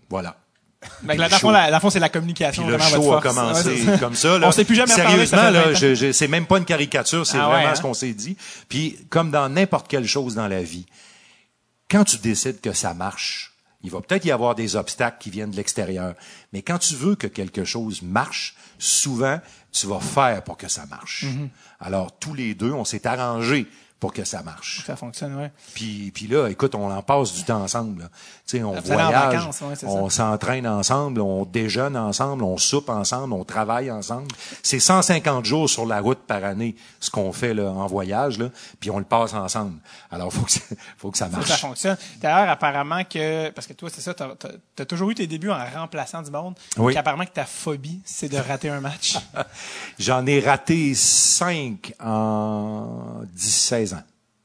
Voilà. 0.08 0.36
Là, 1.04 1.14
dans 1.16 1.22
le 1.24 1.30
fond, 1.30 1.50
la- 1.50 1.70
le 1.70 1.78
fond, 1.78 1.90
c'est 1.90 2.00
la 2.00 2.08
communication. 2.08 2.64
Puis 2.64 2.72
le 2.72 2.78
show 2.80 3.02
votre 3.02 3.12
a. 3.12 3.16
Ouais, 3.30 3.36
commencé 3.36 3.84
comme 4.00 4.16
ça. 4.16 4.36
Là. 4.38 4.48
On 4.48 4.52
s'est 4.52 4.64
plus 4.64 4.74
jamais 4.74 4.92
Sérieusement, 4.92 5.50
là, 5.50 5.50
20 5.66 5.70
ans. 5.70 5.74
je, 5.74 5.94
je- 5.94 6.12
c'est 6.12 6.26
même 6.26 6.46
pas 6.46 6.58
une 6.58 6.64
caricature, 6.64 7.24
c'est 7.24 7.38
Ah 7.38 7.46
ouais, 7.48 7.54
vraiment 7.54 7.68
hein? 7.70 7.74
ce 7.76 7.82
qu'on 7.82 7.94
s'est 7.94 8.12
dit. 8.12 8.36
Puis, 8.68 8.98
comme 9.08 9.30
dans 9.30 9.48
n'importe 9.48 9.86
quelle 9.86 10.06
chose 10.08 10.34
dans 10.34 10.48
la 10.48 10.60
vie, 10.62 10.86
quand 11.92 12.04
tu 12.04 12.16
décides 12.16 12.62
que 12.62 12.72
ça 12.72 12.94
marche, 12.94 13.52
il 13.82 13.90
va 13.90 14.00
peut-être 14.00 14.24
y 14.24 14.30
avoir 14.30 14.54
des 14.54 14.76
obstacles 14.76 15.18
qui 15.20 15.28
viennent 15.28 15.50
de 15.50 15.56
l'extérieur. 15.56 16.14
Mais 16.54 16.62
quand 16.62 16.78
tu 16.78 16.94
veux 16.94 17.16
que 17.16 17.26
quelque 17.26 17.64
chose 17.64 18.00
marche, 18.00 18.54
souvent, 18.78 19.38
tu 19.72 19.86
vas 19.86 20.00
faire 20.00 20.42
pour 20.42 20.56
que 20.56 20.68
ça 20.68 20.86
marche. 20.86 21.24
Mm-hmm. 21.24 21.48
Alors, 21.80 22.18
tous 22.18 22.32
les 22.32 22.54
deux, 22.54 22.72
on 22.72 22.86
s'est 22.86 23.06
arrangé 23.06 23.66
pour 24.02 24.12
que 24.12 24.24
ça 24.24 24.42
marche. 24.42 24.82
Ça 24.84 24.96
fonctionne, 24.96 25.36
ouais. 25.36 25.52
Puis, 25.74 26.10
puis 26.12 26.26
là, 26.26 26.48
écoute, 26.48 26.74
on 26.74 26.90
en 26.90 27.02
passe 27.02 27.34
du 27.34 27.44
temps 27.44 27.62
ensemble. 27.62 28.02
là. 28.02 28.08
Tu 28.48 28.56
sais, 28.58 28.64
on 28.64 28.72
voyage, 28.80 29.12
vacances, 29.12 29.60
ouais, 29.60 29.76
c'est 29.76 29.86
on 29.86 30.10
s'entraîne 30.10 30.66
ensemble, 30.66 31.20
on 31.20 31.44
déjeune 31.44 31.96
ensemble, 31.96 32.42
on 32.42 32.58
soupe 32.58 32.88
ensemble, 32.88 33.32
on 33.32 33.44
travaille 33.44 33.92
ensemble. 33.92 34.26
C'est 34.64 34.80
150 34.80 35.44
jours 35.44 35.70
sur 35.70 35.86
la 35.86 36.00
route 36.00 36.18
par 36.18 36.42
année, 36.42 36.74
ce 36.98 37.10
qu'on 37.10 37.32
fait 37.32 37.54
là, 37.54 37.70
en 37.70 37.86
voyage, 37.86 38.38
là, 38.40 38.48
puis 38.80 38.90
on 38.90 38.98
le 38.98 39.04
passe 39.04 39.34
ensemble. 39.34 39.78
Alors, 40.10 40.32
faut 40.32 40.46
que 40.46 40.50
ça, 40.50 40.60
faut 40.98 41.12
que 41.12 41.18
ça 41.18 41.26
Faut 41.26 41.30
que 41.30 41.36
marche. 41.36 41.50
ça 41.50 41.56
fonctionne. 41.58 41.96
D'ailleurs, 42.20 42.50
apparemment 42.50 43.04
que, 43.04 43.50
parce 43.50 43.68
que 43.68 43.72
toi, 43.72 43.88
c'est 43.88 44.00
ça, 44.00 44.14
t'as 44.14 44.30
as, 44.80 44.84
toujours 44.84 45.10
eu 45.10 45.14
tes 45.14 45.28
débuts 45.28 45.52
en 45.52 45.64
remplaçant 45.76 46.22
du 46.22 46.30
monde. 46.32 46.56
Oui. 46.76 46.92
Qu'apparemment 46.92 47.24
que 47.24 47.30
ta 47.30 47.44
phobie, 47.44 48.00
c'est 48.04 48.28
de 48.28 48.36
rater 48.36 48.68
un 48.68 48.80
match. 48.80 49.16
J'en 50.00 50.26
ai 50.26 50.40
raté 50.40 50.92
cinq 50.96 51.94
en 52.00 53.22
10-16 53.36 53.91
ans. 53.91 53.91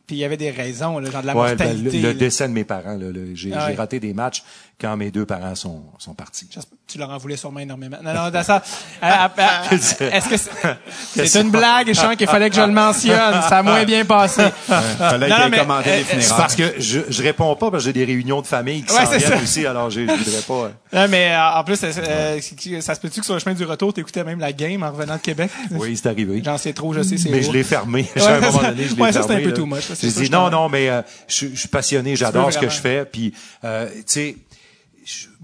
Puis 0.07 0.15
il 0.15 0.19
y 0.19 0.23
avait 0.23 0.37
des 0.37 0.51
raisons, 0.51 0.99
là, 0.99 1.11
genre 1.11 1.21
de 1.21 1.27
la 1.27 1.35
Ouais, 1.35 1.55
ben, 1.55 1.65
mortalité. 1.67 1.97
le, 1.97 2.01
le 2.03 2.07
là. 2.07 2.13
décès 2.13 2.47
de 2.47 2.53
mes 2.53 2.63
parents, 2.63 2.95
là, 2.95 3.11
là, 3.11 3.19
j'ai 3.33 3.49
j'ai 3.49 3.53
ouais. 3.55 3.75
raté 3.75 3.99
des 3.99 4.13
matchs 4.13 4.41
quand 4.79 4.95
mes 4.95 5.09
deux 5.09 5.25
parents 5.25 5.55
sont, 5.55 5.81
sont 5.97 6.13
partis. 6.13 6.47
J'espère- 6.53 6.77
Tu 6.87 6.97
leur 6.99 7.09
en 7.09 7.17
voulais 7.17 7.35
sûrement 7.35 7.59
énormément. 7.59 7.97
Non, 8.03 8.13
non, 8.13 8.29
dans 8.29 8.43
ça. 8.43 8.61
euh, 9.03 9.07
euh, 9.39 9.75
Est-ce 10.11 10.29
que 10.29 10.37
c'est 10.37 11.27
c'est 11.27 11.41
une 11.41 11.49
blague, 11.49 11.87
je 11.87 11.93
sens 11.93 12.15
qu'il 12.15 12.27
fallait 12.27 12.49
que 12.49 12.55
je 12.55 12.61
le 12.61 12.67
mentionne. 12.71 13.41
Ça 13.49 13.57
a 13.57 13.63
moins 13.63 13.83
bien 13.83 14.05
passé. 14.05 14.43
Fallait 14.67 15.27
Non, 15.29 15.49
mais, 15.49 15.59
euh, 15.59 15.81
les 15.83 15.91
euh, 15.91 16.03
funérailles. 16.03 16.37
parce 16.37 16.55
que 16.55 16.75
je, 16.79 16.99
je 17.09 17.23
réponds 17.23 17.55
pas 17.55 17.71
parce 17.71 17.83
que 17.83 17.89
j'ai 17.89 17.93
des 17.93 18.05
réunions 18.05 18.41
de 18.41 18.47
famille 18.47 18.83
qui 18.83 18.93
Ouais, 18.93 19.05
s'en 19.05 19.11
c'est 19.11 19.17
viennent 19.17 19.31
ça. 19.37 19.43
aussi, 19.43 19.65
alors 19.65 19.89
je, 19.89 20.01
je 20.01 20.11
voudrais 20.13 20.41
pas. 20.47 20.53
euh, 20.53 20.69
Non, 21.01 21.07
mais 21.09 21.31
euh, 21.31 21.59
en 21.59 21.63
plus, 21.63 21.83
euh, 21.83 21.91
euh, 21.97 22.81
ça 22.81 22.95
se 22.95 22.99
peut-tu 22.99 23.19
que 23.21 23.25
sur 23.25 23.33
le 23.33 23.39
chemin 23.39 23.55
du 23.55 23.65
retour, 23.65 23.93
t'écoutais 23.93 24.23
même 24.23 24.39
la 24.39 24.53
game 24.53 24.83
en 24.83 24.91
revenant 24.91 25.15
de 25.15 25.21
Québec? 25.21 25.49
Oui, 25.71 25.97
c'est 25.97 26.07
arrivé. 26.07 26.41
J'en 26.45 26.57
sais 26.59 26.73
trop, 26.73 26.93
je 26.93 27.01
sais, 27.01 27.17
c'est 27.17 27.29
Mais 27.29 27.41
je 27.41 27.51
l'ai 27.51 27.63
fermé. 27.63 28.07
Ouais, 28.15 28.21
à 28.27 28.35
un 28.35 28.39
moment 28.41 28.59
ça- 28.61 28.69
donné, 28.69 28.83
je 28.87 28.95
l'ai 28.95 29.01
ouais, 29.01 29.11
ça, 29.11 29.23
c'est 29.23 29.33
un 29.33 29.39
peu 29.41 29.49
là. 29.49 29.55
too 29.55 29.65
much, 29.65 29.89
là, 29.89 29.95
c'est 29.95 30.07
J'ai 30.09 30.23
dit 30.25 30.29
non, 30.29 30.49
non, 30.51 30.69
mais 30.69 30.87
euh, 30.89 31.01
je, 31.27 31.47
suis 31.47 31.67
passionné, 31.67 32.15
j'adore 32.15 32.53
ce 32.53 32.59
que 32.59 32.69
je 32.69 32.79
fais. 32.79 33.05
Puis, 33.11 33.33
euh, 33.65 33.87
tu 33.89 34.03
sais, 34.05 34.37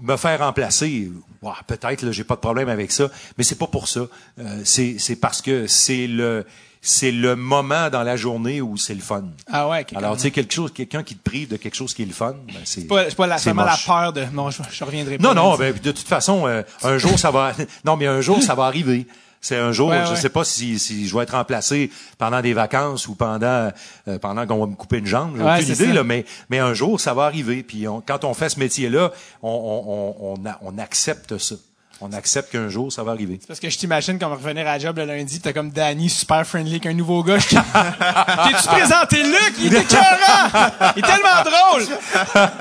me 0.00 0.16
faire 0.16 0.40
remplacer, 0.40 1.10
ouah, 1.42 1.56
peut-être, 1.66 2.02
là, 2.02 2.12
j'ai 2.12 2.24
pas 2.24 2.34
de 2.34 2.40
problème 2.40 2.68
avec 2.68 2.92
ça, 2.92 3.08
mais 3.38 3.44
c'est 3.44 3.58
pas 3.58 3.66
pour 3.66 3.88
ça. 3.88 4.06
Euh, 4.38 4.60
c'est 4.64 4.96
c'est 4.98 5.16
parce 5.16 5.42
que 5.42 5.66
c'est 5.66 6.06
le 6.06 6.44
c'est 6.86 7.12
le 7.12 7.34
moment 7.34 7.88
dans 7.88 8.02
la 8.02 8.14
journée 8.14 8.60
où 8.60 8.76
c'est 8.76 8.94
le 8.94 9.00
fun. 9.00 9.24
Ah 9.50 9.68
ouais, 9.68 9.86
Alors, 9.96 10.16
tu 10.16 10.22
sais, 10.22 10.30
quelque 10.30 10.52
chose, 10.52 10.70
quelqu'un 10.70 11.02
qui 11.02 11.16
te 11.16 11.22
prive 11.28 11.48
de 11.48 11.56
quelque 11.56 11.76
chose 11.76 11.94
qui 11.94 12.02
est 12.02 12.06
le 12.06 12.12
fun, 12.12 12.34
ben, 12.46 12.56
c'est 12.64 12.82
C'est 12.82 12.86
pas, 12.86 13.08
c'est 13.08 13.16
pas 13.16 13.26
la, 13.26 13.38
seulement 13.38 13.64
peur 13.86 14.12
de, 14.12 14.24
non, 14.34 14.50
je, 14.50 14.62
je 14.70 14.84
reviendrai 14.84 15.16
pas. 15.16 15.22
Non, 15.22 15.34
non, 15.34 15.56
ben, 15.56 15.72
de 15.72 15.92
toute 15.92 16.06
façon, 16.06 16.46
euh, 16.46 16.62
un 16.82 16.98
jour, 16.98 17.18
ça 17.18 17.30
va... 17.30 17.52
Non, 17.86 17.96
mais 17.96 18.06
un 18.06 18.20
jour, 18.20 18.42
ça 18.42 18.54
va 18.54 18.64
arriver. 18.64 19.06
C'est 19.46 19.58
un 19.58 19.72
jour, 19.72 19.90
Ouais, 19.90 20.06
je 20.06 20.12
ouais. 20.12 20.16
sais 20.16 20.30
pas 20.30 20.42
si, 20.42 20.78
si 20.78 21.06
je 21.06 21.14
vais 21.14 21.24
être 21.24 21.32
remplacé 21.34 21.90
pendant 22.16 22.40
des 22.40 22.54
vacances 22.54 23.06
ou 23.08 23.14
pendant 23.14 23.70
euh, 24.08 24.18
pendant 24.18 24.46
qu'on 24.46 24.58
va 24.58 24.66
me 24.66 24.74
couper 24.74 24.96
une 25.00 25.06
jambe. 25.06 25.34
J'ai 25.36 25.42
Ouais, 25.42 25.60
aucune 25.60 25.74
idée, 25.74 25.92
là, 25.92 26.02
mais, 26.02 26.24
mais 26.48 26.60
un 26.60 26.72
jour, 26.72 26.98
ça 26.98 27.12
va 27.12 27.24
arriver. 27.24 27.62
Puis 27.62 27.86
on- 27.86 28.00
quand 28.00 28.24
on 28.24 28.32
fait 28.32 28.48
ce 28.48 28.58
métier-là, 28.58 29.12
on, 29.42 29.50
on, 29.50 30.34
on, 30.34 30.52
on 30.62 30.78
accepte 30.78 31.36
ça. 31.36 31.56
On 32.00 32.12
accepte 32.12 32.50
qu'un 32.52 32.68
jour, 32.68 32.92
ça 32.92 33.02
va 33.02 33.12
arriver. 33.12 33.38
Parce 33.46 33.60
que 33.60 33.70
je 33.70 33.78
t'imagine 33.78 34.18
comme 34.18 34.32
revenir 34.32 34.62
à 34.66 34.72
la 34.72 34.78
job 34.78 34.98
le 34.98 35.04
lundi, 35.04 35.36
pis 35.36 35.40
t'as 35.40 35.52
comme 35.52 35.70
Danny 35.70 36.10
super 36.10 36.44
friendly 36.46 36.72
avec 36.72 36.86
un 36.86 36.92
nouveau 36.92 37.22
gars. 37.22 37.38
Je- 37.38 37.48
T'es-tu 37.54 38.68
présenté 38.68 39.22
Luc? 39.22 39.54
Il 39.60 39.66
était 39.74 39.82
écœurant! 39.82 40.70
Il 40.96 40.98
est 40.98 41.06
tellement 41.06 41.42
drôle! 41.44 41.86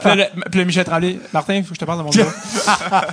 Puis 0.01 0.09
là, 0.09 0.15
le, 0.15 0.49
puis 0.49 0.59
là, 0.59 0.65
Michel 0.65 0.85
Tremblay, 0.85 1.19
Martin, 1.33 1.61
faut 1.63 1.69
que 1.69 1.75
je 1.75 1.79
te 1.79 1.85
parle 1.85 1.97
de 1.99 2.03
mon 2.03 2.09
gars. 2.09 2.25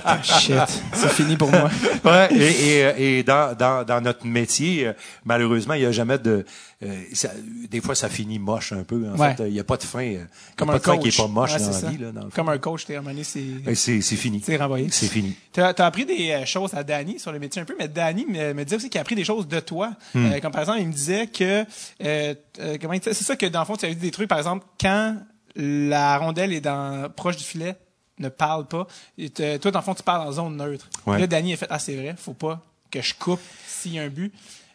Ah, 0.03 0.17
shit, 0.23 0.53
c'est 0.93 1.11
fini 1.11 1.35
pour 1.35 1.49
moi. 1.51 1.69
Ouais, 2.05 2.29
et, 2.33 2.79
et, 2.79 3.17
et 3.19 3.23
dans, 3.23 3.55
dans, 3.57 3.83
dans 3.85 4.01
notre 4.01 4.25
métier, 4.25 4.87
euh, 4.87 4.93
malheureusement, 5.25 5.73
il 5.73 5.81
y 5.81 5.85
a 5.85 5.91
jamais 5.91 6.17
de. 6.17 6.45
Euh, 6.83 7.01
ça- 7.13 7.31
des 7.69 7.79
fois, 7.81 7.93
ça 7.95 8.09
finit 8.09 8.39
moche 8.39 8.73
un 8.73 8.83
peu. 8.83 9.09
En 9.09 9.17
Ouais. 9.17 9.35
fait, 9.35 9.47
il 9.49 9.53
y 9.53 9.59
a 9.59 9.63
pas 9.63 9.77
de 9.77 9.83
fin. 9.83 9.99
euh, 9.99 10.03
il 10.03 10.13
y 10.13 10.17
a 10.17 10.27
Comme 10.55 10.67
pas 10.69 10.75
un 10.75 10.79
coach. 10.79 11.01
qui 11.01 11.07
est 11.09 11.17
pas 11.17 11.27
moche 11.27 11.53
Ouais, 11.53 11.59
dans 11.59 11.69
la 11.81 11.89
vie. 11.91 11.97
Là, 11.97 12.11
dans. 12.11 12.29
Comme 12.29 12.49
un 12.49 12.57
coach, 12.57 12.85
t'es 12.85 12.95
ramené, 12.97 13.23
c'est... 13.23 13.41
Ben, 13.41 13.75
c'est 13.75 14.01
c'est 14.01 14.15
fini. 14.15 14.41
C'est 14.43 14.57
renvoyé. 14.57 14.87
C'est 14.91 15.07
fini. 15.07 15.35
T'as 15.53 15.69
as 15.77 15.85
appris 15.85 16.05
des 16.05 16.31
euh, 16.31 16.45
choses 16.45 16.73
à 16.73 16.83
Danny 16.83 17.19
sur 17.19 17.31
le 17.31 17.39
métier 17.39 17.61
un 17.61 17.65
peu, 17.65 17.75
mais 17.77 17.87
Danny 17.87 18.25
me, 18.25 18.53
me 18.53 18.63
disait 18.63 18.77
aussi 18.77 18.89
qu'il 18.89 18.97
a 18.99 19.01
appris 19.01 19.15
des 19.15 19.23
choses 19.25 19.47
de 19.47 19.59
toi. 19.59 19.91
Hmm. 20.15 20.25
Euh, 20.31 20.39
comme 20.39 20.51
par 20.51 20.61
exemple, 20.61 20.79
il 20.81 20.87
me 20.87 20.93
disait 20.93 21.27
que 21.27 21.65
euh, 22.03 22.33
comment 22.81 22.95
c'est 23.01 23.13
ça 23.13 23.35
que 23.35 23.45
dans 23.45 23.59
le 23.59 23.65
fond 23.65 23.75
tu 23.75 23.85
avais 23.85 23.95
dit 23.95 24.01
des 24.01 24.11
trucs 24.11 24.27
par 24.29 24.37
exemple 24.37 24.65
quand 24.79 25.17
la 25.55 26.17
rondelle 26.17 26.53
est 26.53 26.61
dans 26.61 27.09
proche 27.15 27.37
du 27.37 27.43
filet, 27.43 27.75
ne 28.19 28.29
parle 28.29 28.67
pas. 28.67 28.87
Et 29.17 29.29
toi 29.29 29.71
dans 29.71 29.79
le 29.79 29.83
fond 29.83 29.93
tu 29.93 30.03
parles 30.03 30.27
en 30.27 30.31
zone 30.31 30.55
neutre. 30.57 30.89
Ouais. 31.05 31.19
Là 31.19 31.27
Danny 31.27 31.53
a 31.53 31.57
fait 31.57 31.67
ah 31.69 31.79
c'est 31.79 31.95
vrai, 31.95 32.15
faut 32.17 32.33
pas 32.33 32.61
que 32.89 33.01
je 33.01 33.13
coupe 33.15 33.39
s'il 33.67 33.93
y 33.93 33.99
a 33.99 34.03
un 34.03 34.09
but. 34.09 34.33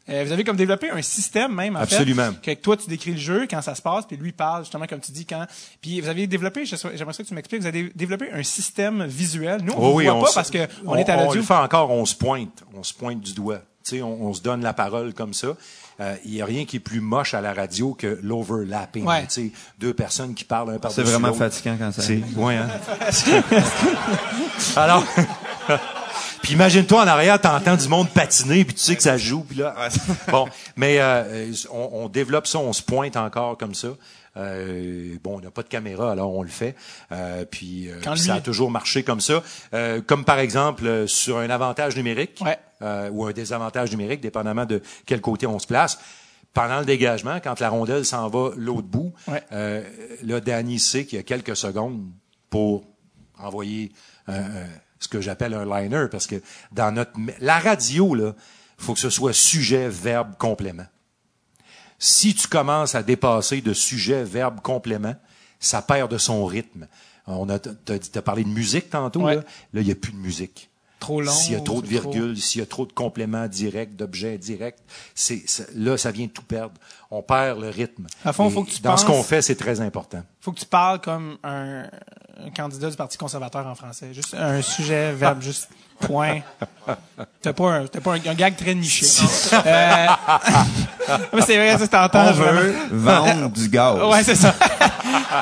Euh, 0.08 0.22
vous 0.24 0.30
avez 0.32 0.44
comme 0.44 0.56
développé 0.56 0.88
un 0.90 1.02
système 1.02 1.52
même 1.52 1.74
en 1.76 1.80
Absolument. 1.80 2.30
fait 2.42 2.54
que 2.56 2.62
toi 2.62 2.76
tu 2.76 2.88
décris 2.88 3.10
le 3.12 3.18
jeu 3.18 3.46
quand 3.50 3.60
ça 3.60 3.74
se 3.74 3.82
passe 3.82 4.06
puis 4.06 4.16
lui 4.16 4.30
parle 4.30 4.62
justement 4.62 4.86
comme 4.86 5.00
tu 5.00 5.10
dis 5.10 5.26
quand 5.26 5.44
puis 5.80 6.00
vous 6.00 6.08
avez 6.08 6.28
développé 6.28 6.64
j'aimerais 6.64 7.12
ça 7.12 7.22
que 7.24 7.28
tu 7.28 7.34
m'expliques 7.34 7.62
vous 7.62 7.66
avez 7.66 7.90
développé 7.94 8.30
un 8.32 8.44
système 8.44 9.04
visuel 9.06 9.62
nous 9.64 9.72
on 9.72 9.78
Oh 9.78 9.88
ne 9.90 9.94
oui, 9.94 10.04
voit 10.04 10.14
on 10.14 10.22
pas 10.22 10.30
parce 10.32 10.50
que 10.50 10.66
on, 10.84 10.92
on, 10.92 10.96
est 10.96 11.08
à 11.08 11.16
on 11.18 11.24
l'audio 11.24 11.40
le 11.40 11.46
fait 11.46 11.54
encore, 11.54 11.90
on 11.90 12.04
se 12.04 12.14
pointe, 12.14 12.62
on 12.76 12.82
se 12.84 12.94
pointe 12.94 13.20
du 13.20 13.32
doigt. 13.34 13.62
Tu 13.84 13.96
sais, 13.96 14.02
on, 14.02 14.26
on 14.26 14.34
se 14.34 14.42
donne 14.42 14.62
la 14.62 14.72
parole 14.72 15.14
comme 15.14 15.32
ça. 15.32 15.48
Euh, 16.00 16.16
Il 16.24 16.34
y 16.34 16.42
a 16.42 16.44
rien 16.44 16.64
qui 16.64 16.76
est 16.76 16.80
plus 16.80 17.00
moche 17.00 17.34
à 17.34 17.40
la 17.40 17.52
radio 17.54 17.94
que 17.94 18.18
l'overlapping. 18.22 19.04
Ouais. 19.06 19.22
Tu 19.28 19.30
sais, 19.30 19.52
deux 19.78 19.94
personnes 19.94 20.34
qui 20.34 20.42
parlent 20.44 20.70
un 20.70 20.78
par 20.78 20.90
C'est 20.90 21.02
vraiment 21.04 21.32
fatigant 21.32 21.76
quand 21.78 21.92
ça 21.92 22.02
C'est, 22.02 22.20
ouais, 22.36 22.56
hein? 22.56 22.68
Alors, 24.76 25.04
puis 26.46 26.54
imagine-toi 26.54 27.02
en 27.02 27.06
arrière, 27.08 27.40
t'entends 27.40 27.74
du 27.74 27.88
monde 27.88 28.08
patiner, 28.08 28.64
puis 28.64 28.74
tu 28.74 28.80
sais 28.80 28.94
que 28.94 29.02
ça 29.02 29.16
joue, 29.18 29.40
puis 29.40 29.58
là. 29.58 29.74
bon, 30.30 30.46
mais 30.76 31.00
euh, 31.00 31.50
on, 31.72 31.88
on 32.04 32.08
développe 32.08 32.46
ça, 32.46 32.60
on 32.60 32.72
se 32.72 32.82
pointe 32.82 33.16
encore 33.16 33.58
comme 33.58 33.74
ça. 33.74 33.88
Euh, 34.36 35.16
bon, 35.24 35.38
on 35.38 35.40
n'a 35.40 35.50
pas 35.50 35.64
de 35.64 35.68
caméra, 35.68 36.12
alors 36.12 36.32
on 36.32 36.42
le 36.44 36.48
fait. 36.48 36.76
Euh, 37.10 37.44
puis 37.44 37.88
euh, 37.90 37.98
Quand 38.04 38.12
puis 38.12 38.20
lui- 38.20 38.26
ça 38.28 38.34
a 38.34 38.40
toujours 38.40 38.70
marché 38.70 39.02
comme 39.02 39.20
ça. 39.20 39.42
Euh, 39.74 40.00
comme 40.00 40.24
par 40.24 40.38
exemple 40.38 40.86
euh, 40.86 41.08
sur 41.08 41.38
un 41.38 41.50
avantage 41.50 41.96
numérique 41.96 42.38
Ouais. 42.44 42.56
euh, 42.82 43.10
ou 43.10 43.24
un 43.26 43.32
désavantage 43.32 43.90
numérique, 43.90 44.20
dépendamment 44.20 44.66
de 44.66 44.82
quel 45.04 45.20
côté 45.20 45.48
on 45.48 45.58
se 45.58 45.66
place. 45.66 45.98
Pendant 46.54 46.78
le 46.78 46.84
dégagement, 46.84 47.40
quand 47.42 47.58
la 47.58 47.70
rondelle 47.70 48.04
s'en 48.04 48.28
va 48.28 48.50
l'autre 48.56 48.86
bout, 48.86 49.12
Ouais. 49.26 49.42
euh, 49.50 49.82
là, 50.22 50.38
Danny 50.40 50.78
sait 50.78 51.06
qu'il 51.06 51.16
y 51.16 51.20
a 51.20 51.24
quelques 51.24 51.56
secondes 51.56 52.04
pour 52.50 52.84
envoyer 53.38 53.90
un- 54.28 54.34
un- 54.34 54.66
ce 54.98 55.08
que 55.08 55.20
j'appelle 55.20 55.54
un 55.54 55.64
liner, 55.64 56.06
parce 56.10 56.26
que 56.26 56.36
dans 56.72 56.92
notre 56.92 57.12
la 57.40 57.58
radio 57.58 58.14
là, 58.14 58.34
faut 58.78 58.94
que 58.94 59.00
ce 59.00 59.10
soit 59.10 59.32
sujet, 59.32 59.88
verbe, 59.88 60.36
complément. 60.38 60.86
Si 61.98 62.34
tu 62.34 62.46
commences 62.46 62.94
à 62.94 63.02
dépasser 63.02 63.60
de 63.62 63.72
sujet, 63.72 64.22
verbe, 64.24 64.60
complément, 64.60 65.14
ça 65.60 65.80
perd 65.82 66.10
de 66.10 66.18
son 66.18 66.44
rythme. 66.44 66.86
On 67.26 67.48
a, 67.48 67.58
t'as, 67.58 68.22
parlé 68.22 68.44
de 68.44 68.48
musique 68.50 68.90
tantôt, 68.90 69.22
Ouais. 69.22 69.36
là. 69.36 69.42
Là, 69.72 69.80
il 69.80 69.86
n'y 69.86 69.92
a 69.92 69.96
plus 69.96 70.12
de 70.12 70.18
musique. 70.18 70.68
Trop 71.00 71.20
long. 71.20 71.32
S'il 71.32 71.52
y 71.54 71.56
a 71.56 71.60
trop 71.60 71.80
de 71.82 71.86
trop- 71.86 72.10
virgules, 72.10 72.38
s'il 72.38 72.60
y 72.60 72.62
a 72.62 72.66
trop 72.66 72.86
de 72.86 72.92
compléments 72.92 73.48
directs, 73.48 73.96
d'objets 73.96 74.38
directs, 74.38 74.78
c'est, 75.14 75.44
là, 75.74 75.96
ça 75.96 76.10
vient 76.10 76.26
de 76.26 76.30
tout 76.30 76.42
perdre. 76.42 76.74
On 77.10 77.22
perd 77.22 77.60
le 77.60 77.68
rythme. 77.68 78.06
À 78.24 78.32
fond, 78.32 78.48
Et 78.48 78.52
faut 78.52 78.64
que 78.64 78.70
tu 78.70 78.80
Dans 78.80 78.96
ce 78.96 79.04
qu'on 79.04 79.22
fait, 79.22 79.42
c'est 79.42 79.56
très 79.56 79.80
important. 79.80 80.22
Faut 80.40 80.52
que 80.52 80.60
tu 80.60 80.66
parles 80.66 81.00
comme 81.00 81.38
un, 81.42 81.84
un 82.44 82.50
candidat 82.50 82.90
du 82.90 82.96
Parti 82.96 83.16
conservateur 83.16 83.66
en 83.66 83.74
français. 83.74 84.08
Juste 84.12 84.34
un 84.34 84.60
sujet, 84.62 85.12
verbe, 85.12 85.40
juste 85.40 85.68
point. 86.00 86.40
T'as 87.40 87.52
pas 87.52 87.72
un, 87.72 87.86
t'as 87.86 88.00
pas 88.00 88.12
un, 88.12 88.20
un 88.26 88.34
gag 88.34 88.56
très 88.56 88.74
niché. 88.74 89.06
euh, 89.54 90.06
mais 91.32 91.42
c'est 91.42 91.56
vrai, 91.56 91.72
ça, 91.72 91.78
c'est 91.78 91.88
t'entends. 91.88 92.26
On 92.28 92.32
veut 92.32 92.74
vendre 92.90 93.48
du 93.50 93.68
gaz. 93.68 94.02
Ouais, 94.02 94.22
c'est 94.22 94.34
ça. 94.34 94.54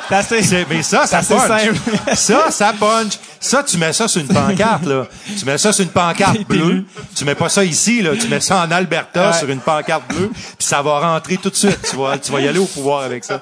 C'est 0.09 0.15
assez- 0.37 0.65
mais 0.69 0.83
ça, 0.83 1.05
ça 1.07 1.21
C'est 1.21 1.35
punch. 1.35 1.47
simple. 1.61 1.75
ça, 2.15 2.51
ça 2.51 2.73
punch. 2.79 3.13
Ça, 3.39 3.61
tu 3.63 3.77
mets 3.77 3.93
ça 3.93 4.07
sur 4.07 4.21
une 4.21 4.27
pancarte, 4.27 4.85
là. 4.85 5.05
Tu 5.37 5.45
mets 5.45 5.57
ça 5.59 5.71
sur 5.71 5.83
une 5.83 5.91
pancarte 5.91 6.41
bleue. 6.47 6.83
Tu 7.15 7.25
mets 7.25 7.35
pas 7.35 7.49
ça 7.49 7.63
ici, 7.63 8.01
là. 8.01 8.15
Tu 8.15 8.27
mets 8.27 8.39
ça 8.39 8.63
en 8.65 8.71
Alberta 8.71 9.27
Ouais. 9.31 9.37
sur 9.37 9.49
une 9.49 9.59
pancarte 9.59 10.07
bleue. 10.09 10.31
Puis 10.33 10.67
ça 10.67 10.81
va 10.81 10.99
rentrer 10.99 11.37
tout 11.37 11.49
de 11.51 11.55
suite. 11.55 11.79
Tu 11.89 11.95
vas, 11.95 12.17
tu 12.17 12.31
vas 12.31 12.39
y 12.41 12.47
aller 12.47 12.57
au 12.59 12.65
pouvoir 12.65 13.03
avec 13.03 13.23
ça. 13.23 13.41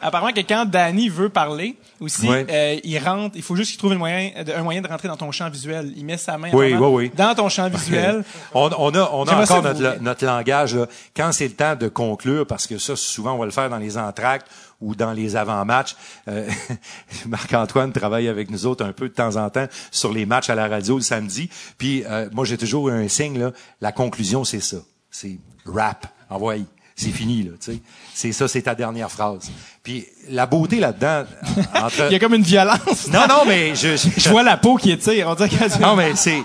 Apparemment 0.00 0.32
que 0.32 0.40
quand 0.40 0.64
Danny 0.66 1.08
veut 1.08 1.30
parler, 1.30 1.76
aussi, 2.00 2.28
euh, 2.28 2.76
il 2.84 2.98
rentre, 2.98 3.34
il 3.36 3.42
faut 3.42 3.56
juste 3.56 3.70
qu'il 3.70 3.78
trouve 3.78 3.92
un 3.92 3.96
moyen, 3.98 4.30
de, 4.44 4.52
un 4.52 4.62
moyen 4.62 4.82
de 4.82 4.88
rentrer 4.88 5.08
dans 5.08 5.16
ton 5.16 5.32
champ 5.32 5.48
visuel. 5.48 5.92
Il 5.96 6.04
met 6.04 6.18
sa 6.18 6.36
main 6.36 6.50
Oui, 6.52 6.74
oui, 6.74 7.10
dans 7.16 7.34
ton 7.34 7.48
champ 7.48 7.68
visuel. 7.68 8.22
On, 8.54 8.68
on 8.76 8.94
a, 8.94 9.10
on 9.12 9.24
a 9.26 9.34
encore 9.42 9.62
notre, 9.62 10.00
notre 10.02 10.24
langage. 10.26 10.74
là. 10.76 10.86
Quand 11.16 11.32
c'est 11.32 11.48
le 11.48 11.54
temps 11.54 11.74
de 11.76 11.88
conclure, 11.88 12.46
parce 12.46 12.66
que 12.66 12.78
ça, 12.78 12.94
souvent, 12.96 13.32
on 13.32 13.38
va 13.38 13.46
le 13.46 13.50
faire 13.50 13.70
dans 13.70 13.78
les 13.78 13.96
entractes 13.96 14.46
ou 14.80 14.94
dans 14.94 15.12
les 15.12 15.36
avant-matchs. 15.36 15.96
Euh, 16.28 16.48
Marc-Antoine 17.26 17.92
travaille 17.92 18.28
avec 18.28 18.50
nous 18.50 18.66
autres 18.66 18.84
un 18.84 18.92
peu 18.92 19.08
de 19.08 19.14
temps 19.14 19.36
en 19.36 19.50
temps 19.50 19.66
sur 19.90 20.12
les 20.12 20.26
matchs 20.26 20.50
à 20.50 20.54
la 20.54 20.68
radio 20.68 20.96
le 20.96 21.02
samedi. 21.02 21.48
Puis 21.78 22.04
euh, 22.04 22.28
moi, 22.32 22.44
j'ai 22.44 22.58
toujours 22.58 22.90
un 22.90 23.08
signe. 23.08 23.38
Là, 23.38 23.52
la 23.80 23.92
conclusion, 23.92 24.44
c'est 24.44 24.60
ça. 24.60 24.78
C'est 25.10 25.38
rap. 25.66 26.06
Envoyez. 26.30 26.66
C'est 26.96 27.10
fini, 27.10 27.42
là, 27.42 27.50
tu 27.60 27.72
sais. 27.72 27.80
C'est 28.14 28.30
ça, 28.30 28.46
c'est 28.46 28.62
ta 28.62 28.76
dernière 28.76 29.10
phrase. 29.10 29.50
Puis 29.82 30.06
la 30.28 30.46
beauté 30.46 30.78
là-dedans, 30.78 31.24
entre... 31.74 32.06
Il 32.08 32.12
y 32.12 32.14
a 32.14 32.18
comme 32.20 32.34
une 32.34 32.42
violence. 32.42 33.08
Non, 33.12 33.26
non, 33.28 33.42
mais 33.46 33.74
je, 33.74 33.96
je, 33.96 34.08
Je 34.16 34.28
vois 34.28 34.44
la 34.44 34.56
peau 34.56 34.76
qui 34.76 34.92
étire. 34.92 35.28
On 35.28 35.34
dirait 35.34 35.78
non, 35.80 35.96
mais 35.96 36.14
c'est. 36.14 36.40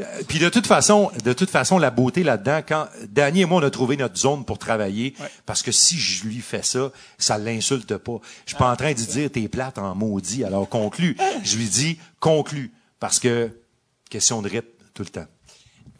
Euh, 0.00 0.22
Puis 0.26 0.38
de 0.38 0.48
toute 0.48 0.66
façon, 0.66 1.10
de 1.24 1.32
toute 1.32 1.50
façon, 1.50 1.78
la 1.78 1.90
beauté 1.90 2.22
là-dedans, 2.22 2.60
quand 2.66 2.86
Danny 3.08 3.42
et 3.42 3.44
moi 3.44 3.60
on 3.60 3.64
a 3.64 3.70
trouvé 3.70 3.96
notre 3.96 4.16
zone 4.16 4.44
pour 4.44 4.58
travailler, 4.58 5.14
parce 5.46 5.62
que 5.62 5.72
si 5.72 5.98
je 5.98 6.24
lui 6.24 6.40
fais 6.40 6.62
ça, 6.62 6.90
ça 7.18 7.38
l'insulte 7.38 7.96
pas. 7.96 8.18
Je 8.44 8.50
suis 8.50 8.58
pas 8.58 8.70
en 8.70 8.76
train 8.76 8.92
de 8.92 8.98
dire 8.98 9.30
t'es 9.30 9.48
plate 9.48 9.78
en 9.78 9.94
maudit. 9.94 10.44
Alors 10.44 10.68
conclu. 10.68 11.16
Je 11.42 11.56
lui 11.56 11.66
dis 11.66 11.98
conclu 12.18 12.72
parce 12.98 13.18
que 13.18 13.50
question 14.08 14.42
de 14.42 14.48
rythme 14.48 14.68
tout 14.94 15.02
le 15.02 15.08
temps. 15.08 15.26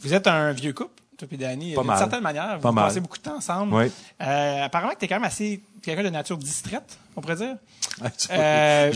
Vous 0.01 0.15
êtes 0.15 0.27
un 0.27 0.53
vieux 0.53 0.73
couple, 0.73 1.03
toi 1.19 1.29
et 1.31 1.37
Danny. 1.37 1.75
Pas 1.75 1.83
D'une 1.83 1.97
certaine 1.97 2.23
manière, 2.23 2.59
vous 2.59 2.73
passez 2.73 3.01
beaucoup 3.01 3.19
de 3.19 3.23
temps 3.23 3.37
ensemble. 3.37 3.75
Oui. 3.75 3.93
Euh, 4.23 4.65
apparemment 4.65 4.93
que 4.95 4.99
t'es 4.99 5.09
quand 5.09 5.17
même 5.17 5.25
assez 5.25 5.63
quelqu'un 5.83 6.05
de 6.05 6.11
nature 6.11 6.37
distraite, 6.39 6.99
on 7.17 7.21
pourrait 7.21 7.37
dire? 7.37 7.57
Euh, 8.31 8.91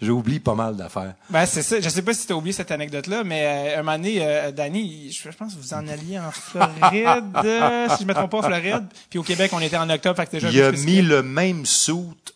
j'ai- 0.00 0.10
oublié 0.10 0.40
pas 0.40 0.54
mal 0.54 0.74
d'affaires. 0.74 1.14
Ben, 1.28 1.44
c'est 1.44 1.62
ça. 1.62 1.80
Je 1.80 1.88
sais 1.90 2.00
pas 2.00 2.14
si 2.14 2.26
tu 2.26 2.32
as 2.32 2.36
oublié 2.36 2.52
cette 2.54 2.70
anecdote-là, 2.70 3.22
mais 3.22 3.74
euh, 3.74 3.80
un 3.80 3.82
moment 3.82 3.98
donné, 3.98 4.18
euh, 4.22 4.50
Danny, 4.52 5.12
je, 5.12 5.30
je 5.30 5.36
pense 5.36 5.54
que 5.54 5.60
vous 5.60 5.74
en 5.74 5.86
alliez 5.86 6.18
en 6.18 6.30
Floride, 6.30 7.24
si 7.96 8.02
je 8.02 8.06
me 8.06 8.14
trompe 8.14 8.30
pas, 8.30 8.38
en 8.38 8.42
Floride. 8.42 8.86
Puis 9.10 9.18
au 9.18 9.22
Québec, 9.22 9.50
on 9.52 9.60
était 9.60 9.76
en 9.76 9.90
octobre, 9.90 10.16
fait 10.16 10.26
que 10.26 10.30
déjà... 10.32 10.48
Il 10.50 10.62
a 10.62 10.72
mis 10.72 11.02
le 11.02 11.22
même 11.22 11.66
soute 11.66 12.34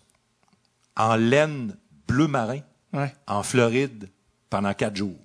en 0.97 1.17
laine 1.17 1.77
bleu 2.07 2.27
marin 2.27 2.61
Ouais. 2.93 3.15
en 3.27 3.43
Floride 3.43 4.11
pendant 4.51 4.75
quatre 4.75 4.97
jours. 4.97 5.17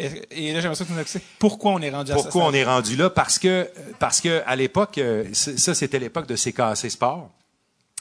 Et, 0.00 0.48
et 0.48 0.52
là, 0.52 0.60
j'aimerais 0.60 0.74
ça 0.74 0.82
que 0.84 0.88
tu 0.88 0.94
nous 0.94 1.00
expliques 1.00 1.24
pourquoi 1.38 1.72
on 1.72 1.80
est 1.80 1.90
rendu 1.90 2.10
à 2.10 2.16
ça. 2.16 2.22
Pourquoi 2.22 2.44
on 2.46 2.52
est 2.52 2.64
rendu 2.64 2.96
là? 2.96 3.08
Parce 3.08 3.38
que, 3.38 3.70
parce 4.00 4.20
que 4.20 4.42
à 4.46 4.56
l'époque, 4.56 4.98
euh, 4.98 5.24
ça 5.32 5.74
c'était 5.76 6.00
l'époque 6.00 6.26
de 6.26 6.34
CKC 6.34 6.90
Sport. 6.90 7.30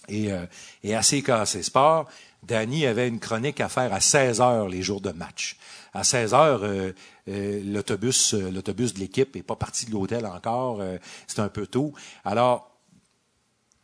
Et, 0.07 0.31
euh, 0.31 0.45
et 0.83 0.95
à 0.95 1.01
CKC 1.01 1.63
Sport, 1.63 2.07
Danny 2.43 2.85
avait 2.85 3.07
une 3.07 3.19
chronique 3.19 3.59
à 3.59 3.69
faire 3.69 3.93
à 3.93 3.99
16 3.99 4.41
heures 4.41 4.69
les 4.69 4.81
jours 4.81 5.01
de 5.01 5.11
match. 5.11 5.57
À 5.93 6.03
16 6.03 6.33
heures, 6.33 6.63
euh, 6.63 6.91
euh, 7.27 7.61
l'autobus, 7.65 8.33
euh, 8.33 8.51
l'autobus 8.51 8.93
de 8.93 8.99
l'équipe 8.99 9.35
est 9.35 9.43
pas 9.43 9.55
parti 9.55 9.85
de 9.85 9.91
l'hôtel 9.91 10.25
encore. 10.25 10.81
c'est 11.27 11.39
un 11.39 11.49
peu 11.49 11.67
tôt. 11.67 11.93
Alors, 12.23 12.71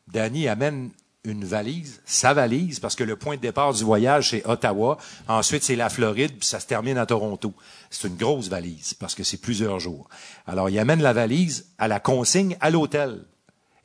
Danny 0.07 0.47
amène 0.47 0.91
une 1.25 1.45
valise, 1.45 2.01
sa 2.05 2.33
valise, 2.33 2.79
parce 2.79 2.95
que 2.95 3.03
le 3.03 3.15
point 3.15 3.37
de 3.37 3.41
départ 3.41 3.73
du 3.73 3.83
voyage, 3.83 4.31
c'est 4.31 4.45
Ottawa. 4.45 4.97
Ensuite, 5.27 5.63
c'est 5.63 5.77
la 5.77 5.89
Floride, 5.89 6.33
puis 6.37 6.47
ça 6.47 6.59
se 6.59 6.67
termine 6.67 6.97
à 6.97 7.05
Toronto. 7.05 7.53
C'est 7.89 8.07
une 8.07 8.17
grosse 8.17 8.49
valise, 8.49 8.93
parce 8.93 9.15
que 9.15 9.23
c'est 9.23 9.37
plusieurs 9.37 9.79
jours. 9.79 10.09
Alors, 10.45 10.69
il 10.69 10.77
amène 10.77 11.01
la 11.01 11.13
valise 11.13 11.67
à 11.77 11.87
la 11.87 12.01
consigne 12.01 12.57
à 12.59 12.69
l'hôtel. 12.69 13.23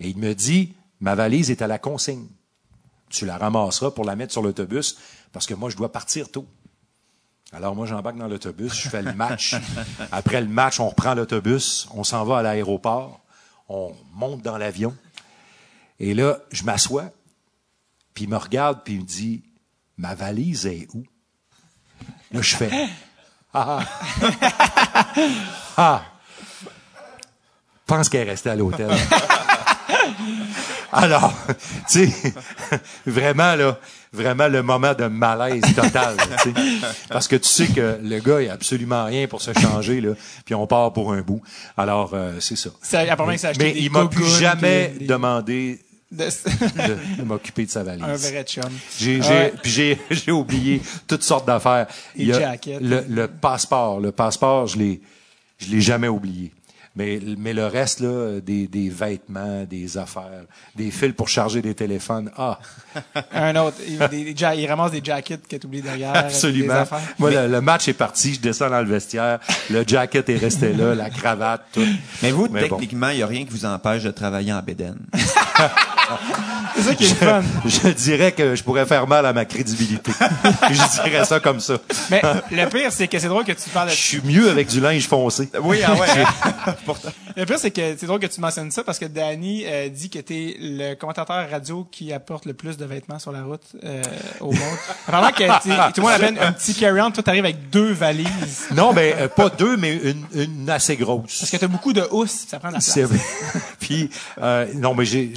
Et 0.01 0.09
il 0.09 0.18
me 0.18 0.34
dit, 0.34 0.74
ma 1.01 1.14
valise 1.14 1.51
est 1.51 1.62
à 1.62 1.66
la 1.66 1.78
consigne. 1.78 2.26
Tu 3.11 3.24
la 3.24 3.38
ramasseras 3.38 3.90
pour 3.90 4.05
la 4.05 4.16
mettre 4.16 4.32
sur 4.32 4.42
l'autobus, 4.42 4.99
parce 5.32 5.46
que 5.46 5.55
moi, 5.55 5.70
je 5.70 5.76
dois 5.76 5.90
partir 5.90 6.30
tôt. 6.30 6.46
Alors 7.53 7.74
moi, 7.74 7.86
j'embarque 7.86 8.18
dans 8.18 8.28
l'autobus, 8.28 8.74
je 8.74 8.88
fais 8.90 9.03
le 9.03 9.14
match. 9.14 9.57
Après 10.12 10.40
le 10.40 10.49
match, 10.49 10.80
on 10.80 10.88
reprend 10.88 11.14
l'autobus, 11.14 11.88
on 11.94 12.05
s'en 12.05 12.24
va 12.24 12.38
à 12.38 12.42
l'aéroport, 12.42 13.20
on 13.68 13.94
monte 14.12 14.42
dans 14.42 14.59
l'avion. 14.59 14.94
Et 15.99 16.12
là, 16.12 16.38
je 16.51 16.64
m'assois, 16.64 17.11
puis 18.12 18.24
il 18.24 18.30
me 18.30 18.36
regarde, 18.36 18.82
puis 18.84 18.94
il 18.94 19.01
me 19.01 19.07
dit, 19.07 19.42
ma 19.96 20.14
valise 20.14 20.66
est 20.66 20.88
où? 20.92 21.05
Là, 22.32 22.42
je 22.42 22.55
fais, 22.55 22.70
ah, 23.55 23.82
ah, 25.76 26.05
pense 27.86 28.09
qu'elle 28.09 28.28
est 28.28 28.30
restée 28.30 28.51
à 28.51 28.57
l'hôtel. 28.57 28.90
Alors, 30.93 31.32
tu 31.91 32.09
sais, 32.11 32.32
vraiment, 33.07 33.55
là, 33.55 33.78
vraiment 34.12 34.49
le 34.49 34.62
moment 34.62 34.95
de 34.95 35.05
malaise 35.07 35.62
total, 35.74 36.16
là, 36.16 36.36
tu 36.43 36.51
sais. 36.53 36.61
Parce 37.11 37.28
que 37.28 37.36
tu 37.36 37.49
sais 37.49 37.66
que 37.66 37.99
le 38.03 38.18
gars, 38.20 38.41
il 38.41 38.49
a 38.49 38.55
absolument 38.55 39.05
rien 39.05 39.26
pour 39.26 39.43
se 39.43 39.53
changer, 39.53 40.01
là, 40.01 40.12
puis 40.45 40.55
on 40.55 40.66
part 40.66 40.93
pour 40.93 41.12
un 41.12 41.20
bout. 41.20 41.43
Alors, 41.76 42.12
euh, 42.14 42.39
c'est 42.41 42.57
ça. 42.57 42.70
Mais 43.59 43.72
des 43.72 43.80
il 43.80 43.91
m'a 43.91 44.07
plus 44.07 44.24
jamais 44.39 44.95
des- 44.99 45.07
demandé 45.07 45.78
de- 46.11 47.22
m'occuper 47.24 47.66
de 47.66 47.70
sa 47.70 47.82
valise. 47.82 48.03
un 48.03 48.16
vrai 48.16 48.45
chum. 48.45 48.64
J'ai, 48.99 49.20
j'ai, 49.20 49.28
Ouais. 49.28 49.53
j'ai, 49.64 49.99
j'ai 50.11 50.32
oublié 50.32 50.80
toutes 51.07 51.22
sortes 51.22 51.47
d'affaires. 51.47 51.86
Il 52.16 52.28
y 52.28 52.32
a 52.32 52.41
jackets. 52.41 52.78
Le, 52.80 53.05
le 53.09 53.28
passeport, 53.28 54.01
le 54.01 54.11
passeport, 54.11 54.66
je 54.68 54.78
l'ai, 54.78 55.01
je 55.59 55.70
l'ai 55.70 55.82
jamais 55.82 56.09
oublié. 56.09 56.51
Mais, 56.99 57.20
mais 57.38 57.55
le 57.55 57.66
reste, 57.66 58.01
là, 58.01 58.40
des, 58.40 58.66
des 58.66 58.88
vêtements, 58.88 59.62
des 59.64 59.96
affaires, 59.96 60.46
des 60.74 60.90
fils 60.90 61.12
pour 61.12 61.28
charger 61.28 61.62
des 61.62 61.74
téléphones, 61.74 62.28
ah, 62.36 62.59
Un 63.32 63.57
autre. 63.57 63.76
Il, 63.86 63.99
des- 64.09 64.24
des 64.32 64.36
ja- 64.36 64.55
il 64.55 64.66
ramasse 64.68 64.92
des 64.92 65.01
jackets 65.03 65.40
que 65.49 65.57
tu 65.57 65.66
oublies 65.66 65.82
derrière. 65.82 66.12
Des 66.12 66.18
absolument. 66.18 66.74
affaires. 66.74 67.01
Moi, 67.18 67.30
le, 67.30 67.49
le 67.49 67.61
match 67.61 67.88
est 67.88 67.92
parti, 67.94 68.34
je 68.34 68.40
descends 68.40 68.70
dans 68.70 68.80
le 68.80 68.86
vestiaire, 68.88 69.38
le 69.70 69.84
jacket 69.86 70.28
est 70.28 70.36
resté 70.36 70.72
là, 70.72 70.94
la 70.94 71.11
cravate, 71.11 71.62
tout. 71.72 71.84
Mais 72.22 72.30
vous, 72.30 72.49
Mais 72.51 72.68
bon. 72.68 72.76
techniquement, 72.76 73.09
il 73.11 73.16
n'y 73.18 73.22
a 73.22 73.26
rien 73.26 73.44
qui 73.44 73.51
vous 73.51 73.64
empêche 73.64 74.03
de 74.03 74.11
travailler 74.11 74.53
en 74.53 74.62
bédaine. 74.62 74.99
C'est 76.76 76.82
ça 76.82 76.94
qui 76.94 77.05
est 77.05 77.09
le 77.09 77.14
fun. 77.14 77.42
Je 77.66 77.88
dirais 77.88 78.32
que 78.32 78.55
je 78.55 78.62
pourrais 78.62 78.86
faire 78.86 79.07
mal 79.07 79.26
à 79.26 79.32
ma 79.32 79.44
crédibilité. 79.44 80.11
je 80.70 81.03
dirais 81.03 81.24
ça 81.24 81.40
comme 81.40 81.61
ça. 81.61 81.74
Mais 82.11 82.22
le 82.51 82.66
pire, 82.68 82.92
c'est 82.92 83.09
que 83.09 83.18
c'est 83.18 83.26
drôle 83.28 83.44
que 83.44 83.53
tu 83.53 83.68
parles 83.70 83.88
de 83.88 83.92
Je 83.94 83.99
suis 83.99 84.20
mieux 84.22 84.49
avec 84.49 84.68
du 84.68 84.80
linge 84.80 85.07
foncé. 85.09 85.51
Oui, 85.62 85.80
ah 85.84 85.94
ouais. 85.94 86.24
Le 87.36 87.44
pire, 87.44 87.59
c'est 87.59 87.70
que 87.70 87.96
c'est 87.96 88.07
drôle 88.07 88.20
que 88.20 88.26
tu 88.26 88.40
mentionnes 88.40 88.70
ça 88.70 88.84
parce 88.84 88.99
que 88.99 89.07
Danny 89.07 89.64
euh, 89.66 89.88
dit 89.88 90.09
que 90.09 90.18
t'es 90.20 90.57
le 90.61 90.94
commentateur 90.94 91.49
radio 91.51 91.86
qui 91.90 92.12
apporte 92.12 92.46
le 92.46 92.55
plus 92.55 92.76
de 92.76 92.84
vêtements 92.89 93.18
sur 93.18 93.32
la 93.32 93.45
route 93.45 93.62
euh, 93.84 94.03
au 94.41 94.53
monde. 94.53 94.78
Apparemment 95.07 95.32
que 95.32 95.93
tout 95.93 96.01
le 96.01 96.03
monde 96.03 96.12
appelle 96.12 96.39
un 96.41 96.53
petit 96.53 96.74
carry-on, 96.74 97.11
toi 97.11 97.22
t'arrives 97.22 97.45
avec 97.45 97.70
deux 97.70 97.93
valises. 97.93 98.66
Non, 98.74 98.93
ben 98.93 99.14
euh, 99.18 99.28
pas 99.28 99.49
deux, 99.51 99.76
mais 99.76 99.97
une, 99.97 100.24
une 100.34 100.70
assez 100.70 100.97
grosse. 100.97 101.39
Parce 101.39 101.51
que 101.51 101.57
t'as 101.57 101.68
beaucoup 101.68 101.93
de 101.93 102.03
housses, 102.11 102.47
ça 102.49 102.59
prend 102.59 102.68
de 102.68 102.74
la 102.74 102.80
place. 102.80 102.99
Vrai. 102.99 103.20
Puis 103.80 104.11
euh, 104.41 104.66
non, 104.74 104.95
mais 104.95 105.05
j'ai 105.05 105.32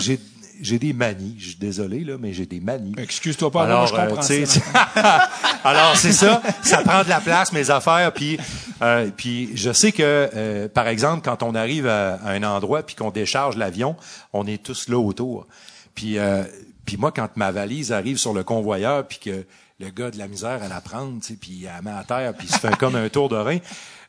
j'ai 0.62 0.80
des 0.80 0.93
manies. 0.93 1.36
Je 1.38 1.47
suis 1.49 1.56
désolé 1.56 2.04
là, 2.04 2.18
mais 2.20 2.34
j'ai 2.34 2.45
des 2.45 2.60
manies. 2.60 2.93
Excuse-toi 2.97 3.52
pas, 3.52 3.66
moi, 3.66 3.86
je 3.88 3.93
euh, 3.93 4.08
comprends 4.08 4.22
ça. 4.22 4.34
alors 5.64 5.97
c'est 5.97 6.12
ça, 6.12 6.41
ça 6.62 6.78
prend 6.84 7.04
de 7.04 7.10
la 7.10 7.20
place 7.20 7.52
mes 7.52 7.70
affaires. 7.70 8.12
Puis 8.14 8.38
euh, 8.82 9.10
puis 9.16 9.49
je 9.56 9.72
sais 9.74 9.91
que 9.91 10.30
euh, 10.36 10.68
par 10.70 10.88
exemple 10.88 11.22
quand 11.24 11.43
on 11.43 11.56
arrive 11.56 11.88
à, 11.88 12.16
à 12.16 12.32
un 12.32 12.43
endroit 12.43 12.84
puis 12.84 12.95
qu'on 12.95 13.12
décharge 13.12 13.58
l'avion, 13.58 13.95
on 14.34 14.45
est 14.45 14.62
tous 14.62 14.88
là 14.88 14.99
autour. 14.99 15.47
Puis 15.95 16.18
euh, 16.18 16.43
puis 16.91 16.97
moi 16.99 17.13
quand 17.13 17.29
ma 17.37 17.51
valise 17.51 17.93
arrive 17.93 18.17
sur 18.17 18.33
le 18.33 18.43
convoyeur 18.43 19.07
puis 19.07 19.17
que 19.19 19.45
le 19.79 19.89
gars 19.91 20.11
de 20.11 20.17
la 20.17 20.27
misère 20.27 20.61
à 20.61 20.67
la 20.67 20.81
prendre, 20.81 21.21
tu 21.21 21.27
sais, 21.29 21.33
puis 21.39 21.51
il 21.51 21.63
la 21.63 21.81
met 21.81 21.89
à 21.91 22.03
terre 22.03 22.33
puis 22.37 22.47
il 22.49 22.53
se 22.53 22.59
fait 22.59 22.75
comme 22.75 22.97
un 22.97 23.07
tour 23.07 23.29
de 23.29 23.37
rein. 23.37 23.59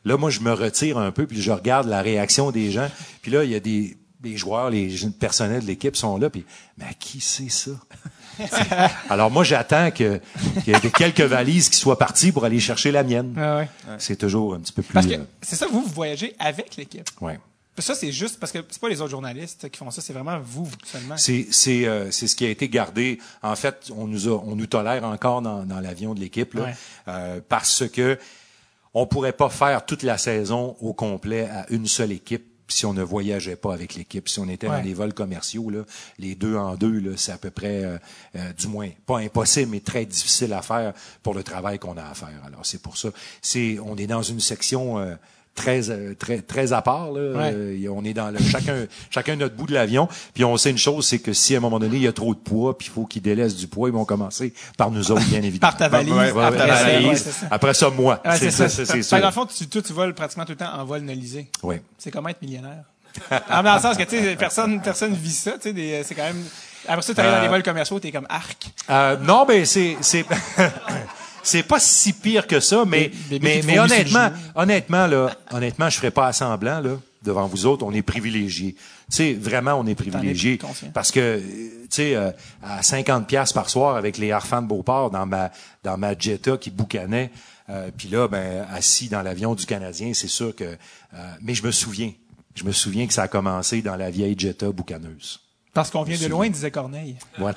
Là 0.03 0.17
moi 0.17 0.29
je 0.29 0.41
me 0.41 0.51
retire 0.51 0.97
un 0.97 1.11
peu 1.11 1.25
puis 1.25 1.41
je 1.41 1.49
regarde 1.51 1.87
la 1.87 2.01
réaction 2.01 2.51
des 2.51 2.71
gens. 2.71 2.89
Puis 3.21 3.31
là 3.31 3.45
il 3.45 3.51
y 3.51 3.55
a 3.55 3.61
des 3.61 3.95
les 4.21 4.35
joueurs, 4.35 4.69
les 4.69 4.93
personnels 5.17 5.61
de 5.61 5.67
l'équipe 5.67 5.95
sont 5.95 6.17
là, 6.17 6.29
puis 6.29 6.45
mais 6.77 6.85
à 6.85 6.93
qui 6.93 7.21
c'est 7.21 7.49
ça? 7.49 7.71
Alors 9.09 9.29
moi, 9.31 9.43
j'attends 9.43 9.91
que 9.91 10.19
qu'il 10.63 10.73
y 10.73 10.75
ait 10.75 10.79
des- 10.79 10.91
quelques 10.91 11.21
valises 11.21 11.69
qui 11.69 11.77
soient 11.77 11.97
parties 11.97 12.31
pour 12.31 12.43
aller 12.45 12.59
chercher 12.59 12.91
la 12.91 13.03
mienne. 13.03 13.33
Ah 13.37 13.57
ouais. 13.57 13.69
C'est 13.99 14.15
toujours 14.15 14.55
un 14.55 14.59
petit 14.59 14.73
peu 14.73 14.81
plus. 14.81 14.93
Parce 14.93 15.05
que 15.07 15.13
euh, 15.13 15.23
c'est 15.41 15.55
ça, 15.55 15.67
vous, 15.71 15.81
vous 15.83 15.93
voyagez 15.93 16.35
avec 16.39 16.75
l'équipe? 16.75 17.09
ouais. 17.21 17.39
Ça, 17.79 17.95
c'est 17.95 18.11
juste 18.11 18.39
parce 18.39 18.51
que 18.51 18.59
c'est 18.69 18.79
pas 18.79 18.89
les 18.89 19.01
autres 19.01 19.09
journalistes 19.11 19.69
qui 19.69 19.77
font 19.79 19.89
ça, 19.89 20.01
c'est 20.01 20.13
vraiment 20.13 20.39
vous 20.39 20.69
seulement. 20.85 21.17
C'est 21.17 21.47
c'est 21.49 21.87
euh, 21.87 22.11
c'est 22.11 22.27
ce 22.27 22.35
qui 22.35 22.45
a 22.45 22.49
été 22.49 22.69
gardé. 22.69 23.19
En 23.41 23.55
fait, 23.55 23.89
on 23.95 24.05
nous 24.07 24.27
a 24.27 24.31
on 24.45 24.55
nous 24.55 24.67
tolère 24.67 25.03
encore 25.05 25.41
dans, 25.41 25.63
dans 25.65 25.79
l'avion 25.79 26.13
de 26.13 26.19
l'équipe 26.19 26.53
là, 26.53 26.63
Ouais. 26.65 26.73
euh, 27.07 27.41
parce 27.49 27.87
que 27.89 28.19
on 28.93 29.07
pourrait 29.07 29.33
pas 29.33 29.49
faire 29.49 29.85
toute 29.87 30.03
la 30.03 30.19
saison 30.19 30.75
au 30.81 30.93
complet 30.93 31.49
à 31.49 31.65
une 31.71 31.87
seule 31.87 32.11
équipe 32.11 32.45
si 32.67 32.85
on 32.85 32.93
ne 32.93 33.01
voyageait 33.03 33.55
pas 33.55 33.73
avec 33.73 33.95
l'équipe. 33.95 34.29
Si 34.29 34.39
on 34.39 34.47
était 34.47 34.67
Ouais. 34.67 34.77
dans 34.77 34.83
des 34.83 34.93
vols 34.93 35.13
commerciaux 35.15 35.69
là, 35.71 35.81
les 36.19 36.35
deux 36.35 36.55
en 36.55 36.75
deux 36.75 36.99
là, 36.99 37.11
c'est 37.17 37.31
à 37.31 37.37
peu 37.39 37.49
près 37.49 37.83
euh, 37.83 37.97
euh, 38.35 38.53
du 38.53 38.67
moins 38.67 38.89
pas 39.07 39.17
impossible 39.17 39.71
mais 39.71 39.79
très 39.79 40.05
difficile 40.05 40.53
à 40.53 40.61
faire 40.61 40.93
pour 41.23 41.33
le 41.33 41.41
travail 41.43 41.79
qu'on 41.79 41.97
a 41.97 42.03
à 42.03 42.13
faire. 42.13 42.39
Alors 42.45 42.65
c'est 42.67 42.81
pour 42.83 42.97
ça. 42.97 43.09
C'est 43.41 43.79
on 43.83 43.97
est 43.97 44.07
dans 44.07 44.21
une 44.21 44.39
section 44.39 44.99
euh, 44.99 45.15
très 45.55 45.89
euh, 45.91 46.15
très 46.15 46.39
très 46.41 46.73
à 46.73 46.81
part 46.81 47.11
là. 47.11 47.31
Ouais. 47.37 47.51
Euh, 47.53 47.87
on 47.91 48.03
est 48.03 48.13
dans 48.13 48.31
le 48.31 48.39
chacun 48.39 48.85
chacun 49.11 49.35
notre 49.35 49.55
bout 49.55 49.67
de 49.67 49.73
l'avion 49.73 50.07
puis 50.33 50.43
on 50.43 50.57
sait 50.57 50.71
une 50.71 50.77
chose 50.79 51.05
c'est 51.07 51.19
que 51.19 51.31
si 51.33 51.53
à 51.53 51.57
un 51.59 51.61
moment 51.61 51.77
donné 51.79 51.97
il 51.97 52.01
y 52.01 52.07
a 52.07 52.11
trop 52.11 52.33
de 52.33 52.39
poids 52.39 52.75
puis 52.77 52.87
il 52.87 52.93
faut 52.93 53.05
qu'ils 53.05 53.21
délaissent 53.21 53.55
du 53.55 53.67
poids 53.67 53.89
ils 53.89 53.93
vont 53.93 54.05
commencer 54.05 54.53
par 54.77 54.89
nous 54.89 55.11
autres 55.11 55.25
bien 55.25 55.43
évidemment 55.43 55.71
Par 55.71 55.77
ta 55.77 55.89
valise. 55.89 56.11
Ouais, 56.13 56.31
Ouais, 56.31 56.43
après 56.43 56.61
ouais, 56.63 56.67
ça, 56.69 56.83
valise. 56.83 57.23
ça. 57.23 57.47
après 57.51 57.73
ça 57.75 57.89
moi 57.91 58.21
c'est 58.37 58.49
ça 58.51 58.67
sûr 58.69 59.19
Dans 59.19 59.25
le 59.27 59.31
fond, 59.31 59.45
tu, 59.45 59.67
toi, 59.67 59.81
tu 59.81 59.93
voles 59.93 60.13
pratiquement 60.15 60.45
tout 60.45 60.53
le 60.53 60.57
temps 60.57 60.73
en 60.73 60.83
vol 60.85 61.01
nolisé. 61.01 61.47
oui 61.61 61.75
C'est 61.99 62.09
comment 62.11 62.29
être 62.29 62.41
millionnaire? 62.41 62.83
ah, 63.29 63.61
mais 63.61 63.69
dans 63.69 63.75
le 63.75 63.81
sens 63.81 63.95
que, 63.95 64.03
tu 64.03 64.17
sais, 64.19 64.35
personne, 64.35 64.81
personne 64.81 65.13
vit 65.13 65.29
ça, 65.31 65.51
tu 65.61 65.71
sais, 65.71 66.01
c'est 66.03 66.15
quand 66.15 66.23
même, 66.23 66.43
après 66.87 67.03
ça, 67.03 67.13
tu 67.13 67.19
arrives 67.19 67.31
dans 67.31 67.37
Euh, 67.37 67.43
les 67.43 67.47
vols 67.49 67.61
commerciaux, 67.63 67.99
t'es 67.99 68.11
comme 68.11 68.25
arc. 68.27 68.65
Euh, 68.89 69.17
non, 69.17 69.45
ben 69.45 69.63
c'est 69.65 69.97
c'est 70.01 70.25
c'est 71.43 71.63
pas 71.63 71.79
si 71.79 72.13
pire 72.13 72.47
que 72.47 72.59
ça, 72.59 72.83
mais 72.87 73.09
Des- 73.29 73.39
des 73.39 73.39
mais, 73.39 73.55
qui 73.55 73.61
te 73.61 73.67
mais 73.67 73.75
vomissent 73.77 73.91
honnêtement, 73.93 74.31
honnêtement 74.55 75.07
là, 75.07 75.35
honnêtement, 75.51 75.89
je 75.89 75.97
ferais 75.97 76.11
pas 76.11 76.27
à 76.27 76.33
semblant 76.33 76.79
là 76.79 76.97
devant 77.21 77.47
vous 77.47 77.65
autres, 77.65 77.85
on 77.85 77.93
est 77.93 78.01
privilégiés. 78.01 78.73
Tu 78.73 78.81
sais, 79.09 79.33
vraiment, 79.33 79.75
on 79.75 79.85
est 79.87 79.95
privilégiés. 79.95 80.59
parce 80.93 81.09
que 81.11 81.19
euh, 81.19 81.39
tu 81.39 81.87
sais 81.89 82.15
euh, 82.15 82.31
à 82.61 82.83
50 82.83 83.27
pièces 83.27 83.53
par 83.53 83.69
soir 83.69 83.95
avec 83.95 84.17
les 84.17 84.31
harfans 84.31 84.61
de 84.61 84.67
Beauport 84.67 85.09
dans 85.11 85.25
ma 85.25 85.51
dans 85.83 85.97
ma 85.97 86.17
Jetta 86.17 86.57
qui 86.57 86.69
boucanait, 86.69 87.31
euh, 87.69 87.89
puis 87.95 88.09
là 88.09 88.27
ben 88.27 88.65
assis 88.73 89.07
dans 89.07 89.21
l'avion 89.21 89.55
du 89.55 89.65
Canadien, 89.65 90.11
c'est 90.13 90.27
sûr 90.27 90.53
que 90.55 90.63
euh, 90.65 90.77
mais 91.41 91.53
je 91.55 91.63
me 91.63 91.71
souviens, 91.71 92.11
je 92.55 92.63
me 92.65 92.71
souviens 92.73 93.07
que 93.07 93.13
ça 93.13 93.23
a 93.23 93.27
commencé 93.29 93.81
dans 93.81 93.95
la 93.95 94.09
vieille 94.09 94.35
Jetta 94.37 94.69
boucaneuse. 94.71 95.39
Parce 95.73 95.89
qu'on 95.89 96.03
vient 96.03 96.17
de 96.17 96.27
loin, 96.27 96.49
disait 96.49 96.69
Corneille. 96.69 97.15
Ouais. 97.39 97.51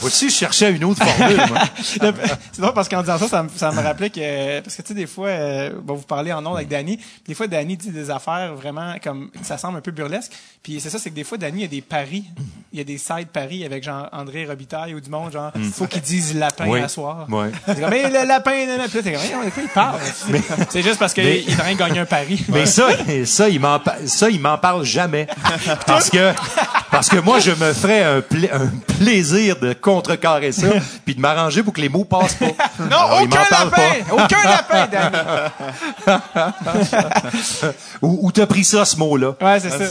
Vois-tu, 0.00 0.28
je 0.28 0.34
cherchais 0.34 0.72
une 0.72 0.84
autre 0.84 1.02
formule, 1.02 1.40
moi. 1.48 1.62
C'est 1.82 2.60
drôle 2.60 2.74
parce 2.74 2.88
qu'en 2.88 3.00
disant 3.00 3.16
ça, 3.16 3.28
ça 3.28 3.42
me, 3.42 3.48
ça 3.48 3.72
me 3.72 3.80
rappelait 3.80 4.10
que 4.10 4.60
parce 4.60 4.76
que 4.76 4.82
tu 4.82 4.88
sais 4.88 4.94
des 4.94 5.06
fois 5.06 5.28
euh, 5.28 5.70
bon, 5.80 5.94
vous 5.94 6.02
parlez 6.02 6.32
en 6.32 6.44
ondes 6.44 6.56
avec 6.56 6.68
Danny, 6.68 7.00
des 7.26 7.34
fois 7.34 7.46
Danny 7.46 7.76
dit 7.78 7.90
des 7.90 8.10
affaires 8.10 8.54
vraiment 8.54 8.94
comme 9.02 9.30
ça 9.42 9.56
semble 9.56 9.78
un 9.78 9.80
peu 9.80 9.92
burlesque. 9.92 10.32
Puis 10.64 10.80
c'est 10.80 10.88
ça 10.90 10.98
c'est 10.98 11.10
que 11.10 11.14
des 11.14 11.22
fois 11.24 11.36
Danny 11.38 11.58
il 11.58 11.62
y 11.62 11.64
a 11.66 11.68
des 11.68 11.82
paris, 11.82 12.24
il 12.72 12.78
y 12.78 12.80
a 12.80 12.84
des 12.84 12.96
side 12.98 13.28
paris 13.32 13.64
avec 13.66 13.84
Jean 13.84 14.08
André 14.12 14.46
Robitaille 14.46 14.94
ou 14.94 15.00
du 15.00 15.10
monde 15.10 15.30
genre 15.30 15.52
faut 15.74 15.86
qu'ils 15.86 16.00
disent 16.00 16.34
lapin 16.34 16.64
Oui. 16.66 16.80
à 16.80 16.88
soir. 16.88 17.26
C'est 17.66 17.80
comme 17.80 17.90
mais 17.90 18.08
le 18.08 18.26
lapin. 18.26 18.50
Puis 18.52 18.66
là, 18.66 19.02
t'es 19.02 19.12
comme 19.12 19.20
Voyons, 19.20 19.44
de 19.44 19.50
quoi 19.50 19.62
il 19.62 19.68
parle 19.68 20.00
C'est 20.70 20.82
juste 20.82 20.98
parce 20.98 21.12
qu'il 21.12 21.24
Mais- 21.24 21.40
est 21.42 21.52
en 21.52 21.56
train 21.58 21.72
de 21.74 21.78
gagner 21.78 21.98
un 22.00 22.06
pari. 22.06 22.42
Mais 22.48 22.64
ça, 22.66 22.88
ça, 23.26 23.48
il 23.50 23.60
m'en, 23.60 23.78
pa- 23.78 23.98
ça, 24.06 24.30
il 24.30 24.40
m'en 24.40 24.56
parle 24.56 24.84
jamais. 24.84 25.26
Parce 25.86 26.08
que, 26.08 26.32
parce 26.94 27.08
que 27.08 27.16
moi, 27.18 27.40
je 27.40 27.50
me 27.50 27.72
ferais 27.72 28.02
un, 28.04 28.20
pla- 28.20 28.54
un 28.54 28.68
plaisir 28.98 29.58
de 29.58 29.72
contrecarrer 29.72 30.52
ça, 30.52 30.68
puis 31.04 31.14
de 31.14 31.20
m'arranger 31.20 31.62
pour 31.62 31.72
que 31.72 31.80
les 31.80 31.88
mots 31.88 32.04
passent 32.04 32.34
pas. 32.34 32.46
Non, 32.78 32.96
Alors, 32.96 33.20
il 33.22 33.26
aucun 33.26 33.40
lapin! 33.50 34.12
Aucun 34.12 34.44
lapin, 34.44 34.88
Danny! 34.90 35.16
Où, 38.02 38.18
où 38.26 38.32
t'as 38.32 38.46
pris 38.46 38.64
ça, 38.64 38.84
ce 38.84 38.96
mot-là? 38.96 39.34
Ouais, 39.40 39.60
c'est 39.60 39.70
ça. 39.70 39.84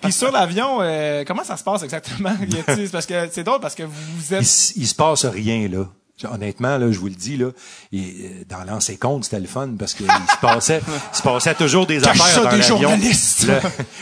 Puis 0.00 0.12
sur 0.12 0.30
l'avion, 0.32 0.78
euh, 0.80 1.24
comment 1.26 1.44
ça 1.44 1.56
se 1.56 1.64
passe 1.64 1.82
exactement? 1.82 2.32
Parce 2.92 3.06
que 3.06 3.28
c'est 3.32 3.44
drôle 3.44 3.60
parce 3.60 3.74
que 3.74 3.82
vous 3.84 3.92
Il, 4.30 4.34
êtes. 4.34 4.42
s- 4.42 4.72
il 4.76 4.86
se 4.86 4.94
passe 4.94 5.24
rien, 5.24 5.68
là. 5.68 5.84
Honnêtement, 6.22 6.78
là, 6.78 6.92
je 6.92 6.98
vous 6.98 7.08
le 7.08 7.14
dis, 7.14 7.36
là, 7.36 7.50
et, 7.92 7.98
euh, 7.98 8.44
dans 8.48 8.62
l'ancien 8.64 8.94
compte, 8.94 9.24
c'était 9.24 9.40
le 9.40 9.48
fun 9.48 9.70
parce 9.76 9.94
qu'il 9.94 10.06
se 10.06 10.40
passait, 10.40 10.80
il 11.12 11.16
se 11.16 11.22
passait 11.22 11.54
toujours 11.54 11.86
des 11.86 12.00
Cache 12.00 12.20
affaires 12.20 12.42
ça 12.42 12.44
dans 12.44 12.56
des 12.56 12.62
journalistes. 12.62 13.50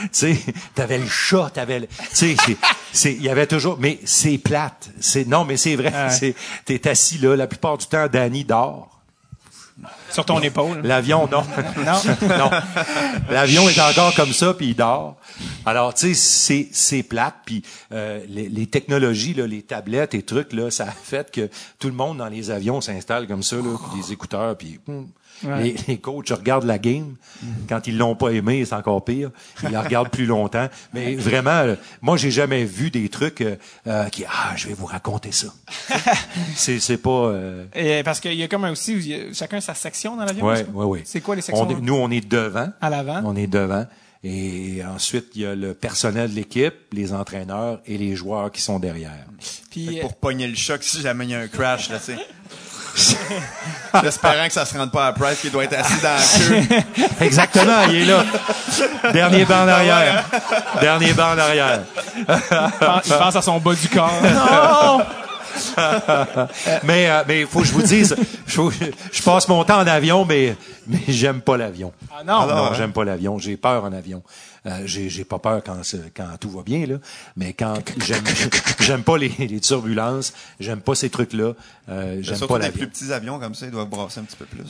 Tu 0.02 0.08
sais, 0.12 0.38
t'avais 0.74 0.98
le 0.98 1.08
chat, 1.08 1.50
t'avais 1.54 1.80
le, 1.80 1.86
tu 2.14 2.36
sais, 2.92 3.14
il 3.14 3.22
y 3.22 3.30
avait 3.30 3.46
toujours, 3.46 3.78
mais 3.80 3.98
c'est 4.04 4.36
plate. 4.36 4.90
C'est, 5.00 5.26
non, 5.26 5.44
mais 5.46 5.56
c'est 5.56 5.74
vrai. 5.74 5.90
Ouais. 5.90 6.10
C'est, 6.10 6.34
t'es 6.66 6.86
assis 6.86 7.16
là, 7.18 7.34
la 7.34 7.46
plupart 7.46 7.78
du 7.78 7.86
temps, 7.86 8.06
Danny 8.12 8.44
dort. 8.44 9.01
Sur 10.12 10.24
ton 10.24 10.40
épaule. 10.40 10.80
L'avion, 10.82 11.28
non. 11.32 11.42
Non? 11.84 12.16
non. 12.28 12.50
L'avion 13.30 13.68
est 13.68 13.80
encore 13.80 14.14
comme 14.14 14.32
ça, 14.32 14.54
puis 14.54 14.68
il 14.68 14.76
dort. 14.76 15.16
Alors, 15.64 15.94
tu 15.94 16.08
sais, 16.08 16.14
c'est, 16.14 16.68
c'est 16.72 17.02
plate, 17.02 17.36
puis 17.44 17.62
euh, 17.92 18.20
les, 18.28 18.48
les 18.48 18.66
technologies, 18.66 19.34
là, 19.34 19.46
les 19.46 19.62
tablettes 19.62 20.14
et 20.14 20.22
trucs, 20.22 20.52
là, 20.52 20.70
ça 20.70 20.84
a 20.84 20.90
fait 20.90 21.30
que 21.30 21.48
tout 21.78 21.88
le 21.88 21.94
monde 21.94 22.18
dans 22.18 22.28
les 22.28 22.50
avions 22.50 22.80
s'installe 22.80 23.26
comme 23.26 23.42
ça, 23.42 23.56
là, 23.56 23.76
puis 23.90 24.00
des 24.00 24.12
écouteurs, 24.12 24.56
puis 24.56 24.78
hum, 24.88 25.08
Ouais. 25.44 25.62
les, 25.64 25.76
les 25.88 25.98
coachs 25.98 26.28
regardent 26.30 26.64
la 26.64 26.78
game. 26.78 27.16
Quand 27.68 27.86
ils 27.86 27.96
l'ont 27.98 28.14
pas 28.14 28.30
aimé, 28.30 28.64
c'est 28.64 28.74
encore 28.74 29.04
pire. 29.04 29.30
Ils 29.62 29.70
la 29.70 29.82
regardent 29.82 30.10
plus 30.10 30.26
longtemps. 30.26 30.68
Mais 30.94 31.14
vraiment, 31.16 31.50
euh, 31.50 31.74
moi, 32.00 32.16
j'ai 32.16 32.30
jamais 32.30 32.64
vu 32.64 32.90
des 32.90 33.08
trucs 33.08 33.40
euh, 33.40 33.56
euh, 33.86 34.08
qui, 34.08 34.24
ah, 34.26 34.52
je 34.56 34.68
vais 34.68 34.74
vous 34.74 34.86
raconter 34.86 35.32
ça. 35.32 35.48
c'est, 36.54 36.78
c'est 36.80 36.96
pas... 36.98 37.10
euh, 37.10 37.64
Et 37.74 38.02
parce 38.02 38.20
qu'il 38.20 38.34
y 38.34 38.42
a 38.42 38.48
comme 38.48 38.64
un 38.64 38.72
aussi, 38.72 38.92
il 38.94 39.06
y 39.06 39.14
a 39.14 39.32
chacun 39.32 39.60
sa 39.60 39.74
section 39.74 40.16
dans 40.16 40.24
l'avion. 40.24 40.46
Ouais, 40.46 40.64
ouais, 40.72 40.84
ouais. 40.84 41.02
C'est 41.04 41.20
quoi 41.20 41.34
les 41.36 41.42
sections? 41.42 41.66
On 41.66 41.70
est- 41.70 41.80
nous, 41.80 41.94
on 41.94 42.10
est 42.10 42.26
devant. 42.26 42.68
À 42.80 42.90
l'avant. 42.90 43.22
On 43.24 43.34
est 43.36 43.46
devant. 43.46 43.86
Et 44.24 44.80
ensuite, 44.84 45.30
il 45.34 45.42
y 45.42 45.46
a 45.46 45.56
le 45.56 45.74
personnel 45.74 46.30
de 46.30 46.36
l'équipe, 46.36 46.74
les 46.92 47.12
entraîneurs 47.12 47.80
et 47.86 47.98
les 47.98 48.14
joueurs 48.14 48.52
qui 48.52 48.60
sont 48.60 48.78
derrière. 48.78 49.26
Puis, 49.70 49.98
euh, 49.98 50.02
Pour 50.02 50.14
pogner 50.14 50.46
le 50.46 50.54
choc 50.54 50.84
si 50.84 51.00
jamais 51.00 51.24
il 51.24 51.30
y 51.30 51.34
a 51.34 51.40
un 51.40 51.48
crash, 51.48 51.90
là, 51.90 51.98
tu 51.98 52.04
sais. 52.12 52.16
J'espérant 54.02 54.46
que 54.46 54.52
ça 54.52 54.64
se 54.64 54.76
rende 54.76 54.90
pas 54.90 55.06
à 55.08 55.12
Price 55.12 55.40
qui 55.40 55.50
doit 55.50 55.64
être 55.64 55.78
assis 55.78 56.00
dans 56.00 56.08
la 56.14 56.66
queue. 56.68 56.84
Exactement, 57.20 57.82
il 57.88 58.02
est 58.02 58.04
là. 58.04 58.24
Dernier 59.12 59.44
banc 59.44 59.64
en 59.64 59.68
arrière. 59.68 60.24
Dernier 60.80 61.12
banc 61.12 61.32
en 61.34 61.38
arrière. 61.38 61.80
il 62.16 62.24
pense- 63.14 63.36
à 63.36 63.42
son 63.42 63.58
bas 63.58 63.74
du 63.74 63.88
corps. 63.88 64.12
Mais 66.84 67.10
euh, 67.10 67.22
mais 67.28 67.44
faut 67.44 67.60
que 67.60 67.66
je 67.66 67.72
vous 67.72 67.82
dise, 67.82 68.16
je, 68.46 68.60
je 69.12 69.22
passe 69.22 69.48
mon 69.48 69.62
temps 69.64 69.80
en 69.80 69.86
avion, 69.86 70.24
mais 70.24 70.56
mais 70.86 71.00
j'aime 71.08 71.40
pas 71.42 71.58
l'avion. 71.58 71.92
Ah 72.10 72.22
non? 72.24 72.46
non, 72.46 72.74
j'aime 72.74 72.92
pas 72.92 73.04
l'avion. 73.04 73.38
J'ai 73.38 73.56
peur 73.58 73.84
en 73.84 73.92
avion. 73.92 74.22
Euh, 74.64 74.82
j'ai 74.84 75.08
j'ai 75.08 75.24
pas 75.24 75.40
peur 75.40 75.60
quand 75.64 75.80
quand 76.16 76.28
tout 76.38 76.50
va 76.50 76.62
bien 76.62 76.86
là, 76.86 76.94
mais 77.36 77.52
quand 77.52 77.74
j'aime 77.98 78.22
j'aime 78.80 79.02
pas 79.02 79.18
les, 79.18 79.32
les 79.38 79.58
turbulences, 79.58 80.32
j'aime 80.60 80.80
pas 80.80 80.94
ces 80.94 81.10
trucs 81.10 81.32
là, 81.32 81.52
euh, 81.88 82.18
j'aime 82.20 82.38
pas 82.38 82.58
des 82.58 82.66
l'avion. 82.66 82.78
plus 82.78 82.86
petits 82.88 83.12
avions 83.12 83.40
comme 83.40 83.56
ça, 83.56 83.66
ils 83.66 83.72
doivent 83.72 83.88
brasser 83.88 84.20
un 84.20 84.22
petit 84.22 84.36
peu 84.36 84.44
plus. 84.44 84.62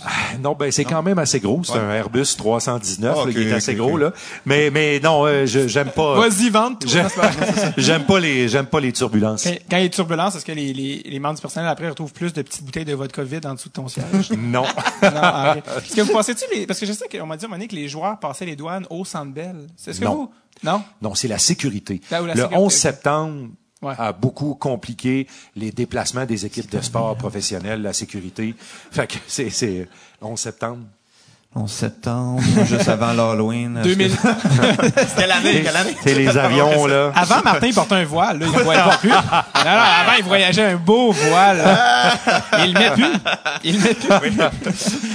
Non, 0.42 0.54
ben 0.58 0.72
c'est 0.72 0.84
quand 0.84 1.02
même 1.02 1.18
assez 1.18 1.40
gros. 1.40 1.60
C'est 1.62 1.74
Ouais. 1.74 1.78
un 1.80 1.90
Airbus 1.90 2.24
319, 2.38 3.16
Ah, 3.20 3.24
là, 3.26 3.32
il 3.36 3.48
est 3.48 3.52
assez 3.52 3.74
gros 3.74 3.98
là. 3.98 4.12
Mais 4.46 4.70
mais 4.70 4.98
non, 5.00 5.26
euh, 5.26 5.44
je- 5.44 5.68
j'aime 5.68 5.90
pas. 5.90 6.14
Vas-y, 6.26 6.48
vente. 6.48 6.84
J'aime 6.86 7.10
pas 7.10 7.28
vrai. 7.30 7.74
j'aime 7.76 8.04
pas 8.06 8.18
les 8.18 8.48
j'aime 8.48 8.66
pas 8.66 8.80
les 8.80 8.92
turbulences. 8.92 9.44
Quand 9.44 9.50
quand 9.70 9.76
il 9.76 9.82
y 9.82 9.84
a 9.84 9.88
de 9.88 9.94
turbulence, 9.94 10.36
est-ce 10.36 10.46
que 10.46 10.52
les, 10.52 10.72
les, 10.72 11.02
les 11.04 11.18
membres 11.18 11.34
du 11.36 11.42
personnel 11.42 11.68
après 11.68 11.88
retrouvent 11.90 12.14
plus 12.14 12.32
de 12.32 12.40
petites 12.40 12.64
bouteilles 12.64 12.86
de 12.86 12.94
vodka 12.94 13.22
vide 13.24 13.44
en 13.44 13.54
dessous 13.54 13.68
de 13.68 13.74
ton 13.74 13.88
siège? 13.88 14.30
Non. 14.38 14.62
non, 14.62 15.10
ah. 15.22 15.56
Est-ce 15.84 15.94
que 15.96 16.00
vous 16.00 16.12
pensez-tu 16.12 16.44
les, 16.54 16.66
parce 16.66 16.80
que 16.80 16.86
je 16.86 16.92
sais 16.92 17.06
qu'on 17.08 17.26
m'a 17.26 17.36
dit 17.36 17.44
à 17.44 17.46
un 17.46 17.48
moment 17.50 17.58
donné 17.58 17.68
que 17.68 17.74
les 17.76 17.88
joueurs 17.88 18.18
passaient 18.18 18.46
les 18.46 18.56
douanes 18.56 18.86
au 18.88 19.04
Centre 19.04 19.32
Bell. 19.32 19.66
Est-ce 19.88 20.00
que 20.00 20.04
Non. 20.04 20.14
vous? 20.14 20.30
Non? 20.62 20.82
Non, 21.00 21.14
c'est 21.14 21.28
la 21.28 21.38
sécurité. 21.38 22.00
La 22.10 22.20
le 22.20 22.28
sécurité, 22.34 22.56
11 22.56 22.64
ok. 22.66 22.72
septembre 22.72 23.48
Ouais. 23.82 23.94
a 23.98 24.12
beaucoup 24.12 24.54
compliqué 24.54 25.26
les 25.56 25.72
déplacements 25.72 26.24
des 26.24 26.46
équipes 26.46 26.70
de 26.70 26.80
sport 26.80 27.16
professionnelles, 27.18 27.82
la 27.82 27.92
sécurité. 27.92 28.54
Fait 28.92 29.08
que 29.08 29.16
c'est 29.26 29.50
c'est 29.50 29.88
11 30.20 30.38
septembre. 30.38 30.84
11 31.54 31.70
septembre, 31.70 32.40
juste 32.66 32.88
avant 32.88 33.12
l'Halloween. 33.12 33.80
2000. 33.84 34.10
Quelle 35.16 35.30
année? 35.30 35.62
Quelle 35.62 35.76
année? 35.76 35.96
C'est 36.02 36.14
les 36.14 36.36
avions 36.38 36.86
là. 36.86 37.12
Avant, 37.14 37.42
Martin 37.42 37.66
il 37.66 37.74
portait 37.74 37.94
un 37.96 38.04
voile, 38.04 38.38
là. 38.38 38.46
Il 38.50 38.52
ne 38.58 38.62
voyait 38.62 38.80
pas 38.82 38.96
plus. 38.96 39.10
Non, 39.64 39.70
non, 39.70 39.78
avant, 39.78 40.12
il 40.18 40.24
voyageait 40.24 40.64
un 40.64 40.76
beau 40.76 41.12
voile. 41.12 41.58
là. 41.58 42.14
Il 42.64 42.72
le 42.72 42.78
met 42.80 42.90
plus. 42.92 43.04
Il 43.64 43.76
le 43.76 43.82
met 43.82 43.94
plus. 43.94 44.32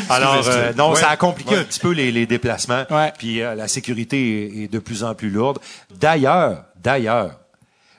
Alors, 0.10 0.42
euh, 0.48 0.72
non, 0.78 0.92
Ouais. 0.92 0.96
ça 1.02 1.10
a 1.10 1.18
compliqué 1.18 1.56
Ouais. 1.56 1.62
un 1.62 1.64
petit 1.64 1.80
peu 1.80 1.92
les, 1.92 2.12
les 2.12 2.26
déplacements. 2.28 2.84
Ouais. 2.92 3.12
Puis 3.18 3.42
euh, 3.42 3.56
la 3.56 3.68
sécurité 3.68 4.62
est, 4.62 4.64
est 4.64 4.68
de 4.72 4.80
plus 4.80 5.04
en 5.04 5.16
plus 5.16 5.30
lourde. 5.32 5.58
D'ailleurs, 6.00 6.64
d'ailleurs, 6.82 7.32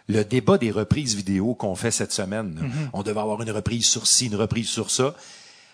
le 0.08 0.24
débat 0.24 0.56
des 0.58 0.70
reprises 0.70 1.14
vidéo 1.16 1.54
qu'on 1.54 1.74
fait 1.74 1.90
cette 1.90 2.12
semaine, 2.12 2.54
Mm-hmm. 2.62 2.88
on 2.94 3.02
devait 3.02 3.20
avoir 3.20 3.42
une 3.42 3.50
reprise 3.50 3.86
sur 3.86 4.06
ci, 4.06 4.26
une 4.26 4.36
reprise 4.36 4.68
sur 4.68 4.90
ça. 4.90 5.12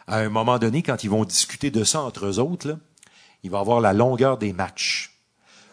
À 0.06 0.18
un 0.18 0.28
moment 0.28 0.58
donné, 0.58 0.82
quand 0.82 1.04
ils 1.04 1.10
vont 1.10 1.24
discuter 1.24 1.70
de 1.70 1.84
ça 1.84 2.02
entre 2.02 2.26
eux 2.26 2.38
autres, 2.38 2.68
là, 2.68 2.78
il 3.42 3.50
va 3.50 3.60
avoir 3.60 3.80
la 3.80 3.92
longueur 3.92 4.38
des 4.38 4.52
matchs 4.52 5.18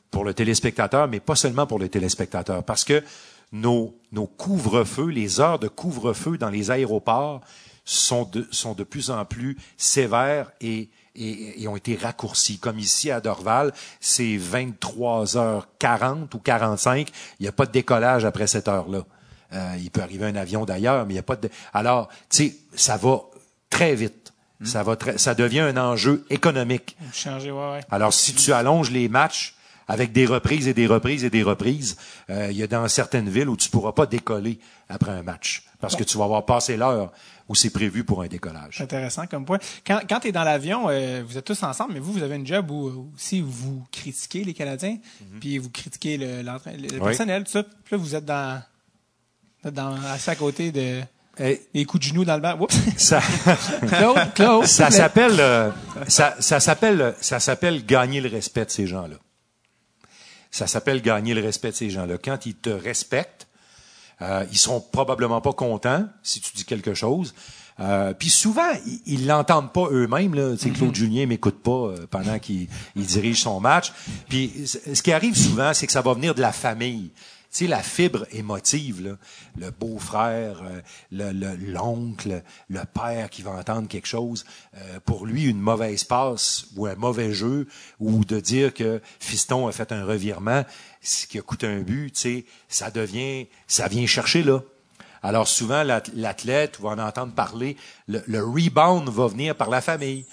pour 0.09 0.25
le 0.25 0.33
téléspectateur, 0.33 1.07
mais 1.07 1.19
pas 1.19 1.35
seulement 1.35 1.65
pour 1.65 1.79
le 1.79 1.89
téléspectateur, 1.89 2.63
parce 2.63 2.83
que 2.83 3.03
nos, 3.51 3.97
nos 4.11 4.27
couvre-feux, 4.27 5.07
les 5.07 5.39
heures 5.39 5.59
de 5.59 5.67
couvre-feu 5.67 6.37
dans 6.37 6.49
les 6.49 6.71
aéroports 6.71 7.41
sont 7.83 8.23
de, 8.23 8.47
sont 8.51 8.73
de 8.73 8.83
plus 8.83 9.09
en 9.09 9.25
plus 9.25 9.57
sévères 9.77 10.51
et, 10.61 10.89
et, 11.15 11.63
et 11.63 11.67
ont 11.67 11.75
été 11.75 11.95
raccourcis. 11.95 12.59
Comme 12.59 12.79
ici 12.79 13.11
à 13.11 13.19
Dorval, 13.19 13.73
c'est 13.99 14.37
23h40 14.37 16.35
ou 16.35 16.39
45. 16.39 17.09
Il 17.39 17.43
n'y 17.43 17.49
a 17.49 17.51
pas 17.51 17.65
de 17.65 17.71
décollage 17.71 18.23
après 18.25 18.47
cette 18.47 18.67
heure-là. 18.67 19.05
Euh, 19.53 19.75
il 19.79 19.91
peut 19.91 20.01
arriver 20.01 20.25
un 20.25 20.35
avion 20.35 20.63
d'ailleurs, 20.63 21.05
mais 21.05 21.13
il 21.13 21.15
n'y 21.15 21.19
a 21.19 21.23
pas 21.23 21.35
de... 21.35 21.49
Alors, 21.73 22.07
tu 22.29 22.47
sais, 22.47 22.55
ça 22.73 22.95
va 22.97 23.21
très 23.69 23.95
vite. 23.95 24.20
Ça 24.63 24.83
va 24.83 24.95
très, 24.95 25.17
ça 25.17 25.33
devient 25.35 25.61
un 25.61 25.77
enjeu 25.77 26.25
économique. 26.29 26.95
Changer, 27.13 27.51
ouais, 27.51 27.71
ouais. 27.71 27.79
Alors, 27.89 28.13
si 28.13 28.33
tu 28.33 28.53
allonges 28.53 28.91
les 28.91 29.09
matchs 29.09 29.55
avec 29.87 30.11
des 30.11 30.25
reprises 30.25 30.67
et 30.67 30.73
des 30.73 30.87
reprises 30.87 31.23
et 31.23 31.29
des 31.29 31.43
reprises, 31.43 31.97
euh, 32.29 32.47
il 32.51 32.57
y 32.57 32.63
a 32.63 32.67
dans 32.67 32.87
certaines 32.87 33.27
villes 33.29 33.49
où 33.49 33.57
tu 33.57 33.69
pourras 33.69 33.91
pas 33.91 34.05
décoller 34.05 34.59
après 34.87 35.11
un 35.11 35.23
match 35.23 35.63
parce 35.79 35.95
que 35.95 36.03
tu 36.03 36.17
vas 36.17 36.25
avoir 36.25 36.45
passé 36.45 36.77
l'heure 36.77 37.11
où 37.49 37.55
c'est 37.55 37.71
prévu 37.71 38.03
pour 38.03 38.21
un 38.21 38.27
décollage. 38.27 38.79
Intéressant 38.79 39.25
comme 39.27 39.43
point. 39.45 39.57
Quand, 39.85 39.99
quand 40.07 40.19
tu 40.21 40.27
es 40.27 40.31
dans 40.31 40.43
l'avion, 40.43 40.85
euh, 40.89 41.23
vous 41.27 41.37
êtes 41.37 41.43
tous 41.43 41.61
ensemble, 41.63 41.93
mais 41.93 41.99
vous, 41.99 42.13
vous 42.13 42.23
avez 42.23 42.35
une 42.35 42.45
job 42.47 42.69
où 42.71 42.87
où 42.89 43.11
aussi 43.15 43.41
vous 43.41 43.83
critiquez 43.91 44.43
les 44.43 44.53
Canadiens, 44.53 44.97
puis 45.41 45.57
vous 45.57 45.69
critiquez 45.71 46.17
le, 46.17 46.43
le 46.43 46.51
Oui. 46.93 46.99
personnel, 46.99 47.43
tout 47.43 47.51
ça. 47.51 47.63
Puis 47.63 47.95
là, 47.95 47.97
vous 47.97 48.15
êtes 48.15 48.25
dans, 48.25 48.61
dans 49.65 49.95
assis 50.03 50.29
à 50.29 50.35
côté 50.35 50.71
de 50.71 51.01
Et 51.39 51.61
des 51.73 51.85
coups 51.85 52.03
de 52.03 52.09
genoux 52.09 52.25
dans 52.25 52.35
le 52.37 52.67
ça, 52.97 53.21
Claude, 53.87 54.33
Claude. 54.35 54.65
ça 54.65 54.91
s'appelle, 54.91 55.37
euh, 55.39 55.71
ça, 56.07 56.35
ça 56.39 56.59
s'appelle, 56.59 57.15
ça 57.21 57.39
s'appelle 57.39 57.85
gagner 57.85 58.19
le 58.21 58.29
respect 58.29 58.65
de 58.65 58.69
ces 58.69 58.85
gens-là. 58.85 59.15
Ça 60.51 60.67
s'appelle 60.67 61.01
gagner 61.01 61.33
le 61.33 61.41
respect 61.41 61.71
de 61.71 61.75
ces 61.75 61.89
gens-là. 61.89 62.17
Quand 62.17 62.45
ils 62.45 62.55
te 62.55 62.69
respectent, 62.69 63.47
euh, 64.21 64.43
ils 64.51 64.57
seront 64.57 64.81
probablement 64.81 65.39
pas 65.41 65.53
contents 65.53 66.05
si 66.21 66.41
tu 66.41 66.53
dis 66.55 66.65
quelque 66.65 66.93
chose. 66.93 67.33
Euh, 67.79 68.13
puis 68.13 68.29
souvent, 68.29 68.67
ils- 69.07 69.25
l'entendent 69.25 69.71
pas 69.71 69.87
eux-mêmes. 69.91 70.35
Là. 70.35 70.51
Tu 70.57 70.63
sais, 70.65 70.69
Claude 70.71 70.93
Julien 70.93 71.25
m'écoute 71.25 71.63
pas 71.63 71.71
euh, 71.71 72.05
pendant 72.11 72.37
qu'il 72.37 72.67
il 72.97 73.05
dirige 73.05 73.41
son 73.41 73.59
match. 73.61 73.93
Puis 74.27 74.67
ce 74.67 75.01
qui 75.01 75.13
arrive 75.13 75.35
souvent, 75.37 75.73
c'est 75.73 75.87
que 75.87 75.93
ça 75.93 76.01
va 76.01 76.13
venir 76.13 76.35
de 76.35 76.41
la 76.41 76.51
famille. 76.51 77.11
Sais, 77.57 77.67
la 77.67 77.83
fibre 77.83 78.25
émotive, 78.31 79.17
le 79.57 79.71
beau-frère, 79.71 80.61
euh, 80.63 80.81
le- 81.11 81.31
le- 81.31 81.55
l'oncle, 81.71 82.43
le, 82.69 82.81
père 82.93 83.29
qui 83.29 83.41
va 83.41 83.51
entendre 83.51 83.87
quelque 83.87 84.07
chose, 84.07 84.45
euh, 84.77 84.99
pour 85.05 85.25
lui, 85.25 85.45
une 85.45 85.59
mauvaise 85.59 86.03
passe 86.03 86.67
ou 86.75 86.85
un 86.85 86.95
mauvais 86.95 87.33
jeu, 87.33 87.67
ou 87.99 88.23
de 88.25 88.39
dire 88.39 88.73
que 88.73 89.01
Fiston 89.19 89.67
a 89.67 89.71
fait 89.71 89.91
un 89.91 90.05
revirement, 90.05 90.63
ce 91.01 91.27
qui 91.27 91.37
a 91.39 91.41
coûté 91.41 91.67
un 91.67 91.81
but, 91.81 92.11
tu 92.13 92.45
ça 92.67 92.91
devient, 92.91 93.47
ça 93.67 93.87
vient 93.87 94.05
chercher 94.05 94.43
là. 94.43 94.61
Alors 95.23 95.47
souvent, 95.47 95.83
l'ath- 95.83 96.11
l'athlète 96.15 96.79
va 96.79 96.89
en 96.89 96.99
entendre 96.99 97.33
parler, 97.33 97.77
le, 98.07 98.23
le 98.25 98.43
rebound 98.43 99.07
va 99.09 99.27
venir 99.27 99.55
par 99.55 99.69
la 99.69 99.79
famille. 99.81 100.25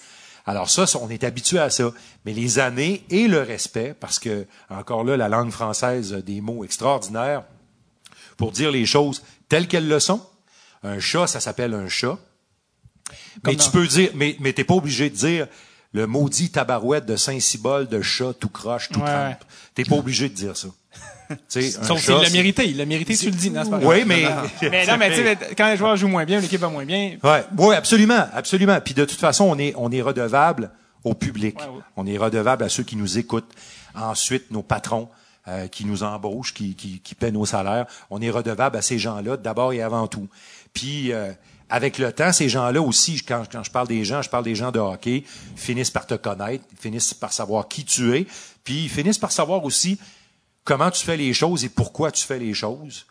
Alors 0.45 0.69
ça, 0.69 0.85
on 1.01 1.09
est 1.09 1.23
habitué 1.23 1.59
à 1.59 1.69
ça. 1.69 1.91
Mais 2.25 2.33
les 2.33 2.59
années 2.59 3.05
et 3.09 3.27
le 3.27 3.41
respect, 3.41 3.95
parce 3.99 4.19
que, 4.19 4.45
encore 4.69 5.03
là, 5.03 5.17
la 5.17 5.29
langue 5.29 5.51
française 5.51 6.13
a 6.13 6.21
des 6.21 6.41
mots 6.41 6.63
extraordinaires 6.63 7.43
pour 8.37 8.51
dire 8.51 8.71
les 8.71 8.85
choses 8.85 9.23
telles 9.47 9.67
qu'elles 9.67 9.87
le 9.87 9.99
sont. 9.99 10.25
Un 10.83 10.99
chat, 10.99 11.27
ça 11.27 11.39
s'appelle 11.39 11.73
un 11.73 11.87
chat. 11.87 12.17
Mais 13.43 13.55
tu 13.55 13.69
peux 13.69 13.87
dire, 13.87 14.11
mais, 14.15 14.35
mais 14.39 14.53
t'es 14.53 14.63
pas 14.63 14.75
obligé 14.75 15.09
de 15.09 15.15
dire 15.15 15.47
le 15.91 16.05
maudit 16.07 16.51
tabarouette 16.51 17.05
de 17.05 17.15
Saint-Cybole 17.15 17.87
de 17.87 18.01
chat 18.01 18.33
tout 18.33 18.49
croche, 18.49 18.89
tout 18.89 18.99
Ouais, 18.99 19.05
trempe. 19.05 19.43
T'es 19.73 19.83
pas 19.83 19.95
obligé 19.95 20.29
de 20.29 20.35
dire 20.35 20.55
ça. 20.55 20.67
Un 21.29 21.35
Sauf 21.61 22.03
qu'il 22.03 22.15
l'a 22.15 22.29
mérité. 22.31 22.67
Il 22.67 22.77
l'a 22.77 22.85
mérité, 22.85 23.15
tu 23.15 23.27
le 23.27 23.35
dis. 23.35 23.51
Non, 23.51 23.65
pas? 23.65 23.77
Oui, 23.83 24.03
mais. 24.05 24.25
Mais 24.61 24.87
non, 24.87 24.97
mais 24.97 25.09
tu 25.11 25.17
sais, 25.17 25.37
quand 25.55 25.69
les 25.69 25.77
joueurs 25.77 25.95
jouent 25.95 26.07
moins 26.07 26.25
bien, 26.25 26.39
l'équipe 26.39 26.59
va 26.59 26.69
moins 26.69 26.85
bien. 26.85 27.17
Ouais, 27.23 27.43
ouais, 27.57 27.75
absolument, 27.75 28.25
absolument. 28.33 28.79
Puis 28.81 28.95
de 28.95 29.05
toute 29.05 29.19
façon, 29.19 29.45
on 29.45 29.57
est, 29.59 29.73
on 29.77 29.91
est 29.91 30.01
redevable 30.01 30.71
au 31.03 31.13
public. 31.13 31.59
Ouais, 31.59 31.65
ouais. 31.65 31.81
On 31.95 32.07
est 32.07 32.17
redevable 32.17 32.63
à 32.63 32.69
ceux 32.69 32.83
qui 32.83 32.95
nous 32.95 33.19
écoutent. 33.19 33.51
Ensuite, 33.95 34.49
nos 34.49 34.63
patrons 34.63 35.07
euh, 35.47 35.67
qui 35.67 35.85
nous 35.85 36.03
embauchent, 36.03 36.53
qui, 36.53 36.75
qui, 36.75 36.99
qui 36.99 37.15
paient 37.15 37.31
nos 37.31 37.45
salaires. 37.45 37.85
On 38.09 38.21
est 38.21 38.29
redevable 38.29 38.77
à 38.77 38.81
ces 38.81 38.97
gens-là 38.97 39.37
d'abord 39.37 39.73
et 39.73 39.81
avant 39.81 40.07
tout. 40.07 40.27
Puis 40.73 41.11
euh, 41.11 41.31
avec 41.69 41.97
le 41.97 42.11
temps, 42.11 42.31
ces 42.31 42.49
gens-là 42.49 42.81
aussi, 42.81 43.21
quand, 43.23 43.43
quand 43.51 43.63
je 43.63 43.71
parle 43.71 43.87
des 43.87 44.03
gens, 44.03 44.21
je 44.21 44.29
parle 44.29 44.43
des 44.43 44.55
gens 44.55 44.71
de 44.71 44.79
hockey, 44.79 45.23
finissent 45.55 45.91
par 45.91 46.07
te 46.07 46.15
connaître, 46.15 46.63
finissent 46.79 47.13
par 47.13 47.31
savoir 47.31 47.67
qui 47.67 47.85
tu 47.85 48.15
es, 48.15 48.27
puis 48.63 48.83
ils 48.85 48.89
finissent 48.89 49.17
par 49.17 49.31
savoir 49.31 49.63
aussi 49.63 49.99
comment 50.69 50.91
tu 50.91 51.03
fais 51.03 51.17
les 51.17 51.33
choses 51.33 51.65
et 51.65 51.69
pourquoi 51.69 52.11
tu 52.11 52.23
fais 52.23 52.37
les 52.37 52.53
choses. 52.53 53.07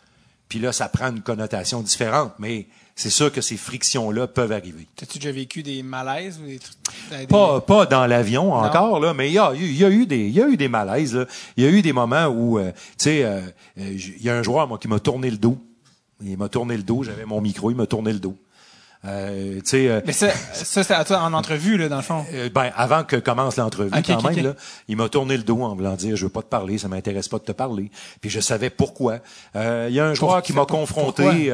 Puis 0.49 0.61
là, 0.61 0.73
ça 0.73 0.89
prend 0.89 1.09
une 1.09 1.23
connotation 1.23 1.83
différente, 1.83 2.33
mais 2.39 2.69
c'est 2.95 3.11
sûr 3.11 3.33
que 3.33 3.41
ces 3.41 3.57
frictions-là 3.57 4.29
peuvent 4.29 4.53
arriver. 4.53 4.87
T'as-tu 4.95 5.19
déjà 5.19 5.33
vécu 5.33 5.65
des 5.65 5.83
malaises 5.83 6.39
ou 6.41 6.47
des 6.47 6.61
trucs? 6.61 7.29
Pas, 7.29 7.61
pas 7.61 7.85
dans 7.85 8.07
l'avion 8.07 8.55
encore, 8.55 9.01
là, 9.01 9.13
mais 9.13 9.29
il 9.29 9.33
y 9.33 9.39
a, 9.39 9.53
il 9.55 9.77
y 9.77 9.85
a 9.85 9.91
eu 9.91 10.07
des, 10.07 10.29
il 10.29 10.35
y 10.35 10.41
a 10.41 10.47
eu 10.47 10.57
des 10.57 10.69
malaises. 10.69 11.27
Il 11.57 11.65
y 11.65 11.67
a 11.67 11.71
eu 11.71 11.83
des 11.83 11.93
moments 11.93 12.27
où, 12.27 12.61
euh, 12.61 12.71
tu 12.71 12.77
sais, 12.99 13.25
euh, 13.25 13.41
euh, 13.79 13.93
il 13.93 14.23
y 14.23 14.31
a 14.31 14.37
un 14.37 14.43
joueur 14.45 14.69
moi 14.69 14.79
qui 14.79 14.87
m'a 14.87 15.01
tourné 15.01 15.29
le 15.29 15.37
dos. 15.37 15.59
Il 16.23 16.39
m'a 16.39 16.49
tourné 16.49 16.77
le 16.77 16.85
dos. 16.85 17.03
J'avais 17.03 17.25
mon 17.25 17.41
micro, 17.41 17.73
il 17.73 17.77
m'a 17.77 17.87
tourné 17.87 18.13
le 18.13 18.21
dos. 18.21 18.37
Euh, 19.05 19.61
euh, 19.75 20.01
Mais 20.05 20.13
ça, 20.13 20.31
ça 20.53 20.83
c'est 20.83 20.95
à 20.95 21.05
toi 21.05 21.21
en 21.21 21.33
entrevue, 21.33 21.77
là, 21.77 21.89
dans 21.89 21.97
le 21.97 22.03
fond. 22.03 22.25
euh, 22.35 22.49
ben, 22.53 22.71
avant 22.77 23.05
que 23.05 23.17
commence 23.17 23.57
l'entrevue, 23.57 23.91
quand 23.91 24.23
même, 24.23 24.45
là, 24.45 24.55
il 24.89 24.97
m'a 24.97 25.09
tourné 25.09 25.37
le 25.37 25.45
dos 25.45 25.63
en 25.63 25.75
voulant 25.75 25.95
dire, 25.95 26.17
je 26.17 26.25
veux 26.25 26.33
pas 26.33 26.43
te 26.43 26.49
parler, 26.49 26.79
ça 26.79 26.89
m'intéresse 26.89 27.29
pas 27.29 27.39
de 27.39 27.45
te 27.45 27.53
parler. 27.53 27.91
Puis 28.21 28.31
je 28.31 28.41
savais 28.41 28.71
pourquoi. 28.71 29.19
Euh, 29.55 29.87
Il 29.89 29.95
y 29.95 30.01
a 30.01 30.07
un 30.07 30.15
joueur 30.15 30.43
qui 30.43 30.53
m'a 30.53 30.67
confronté. 30.67 31.53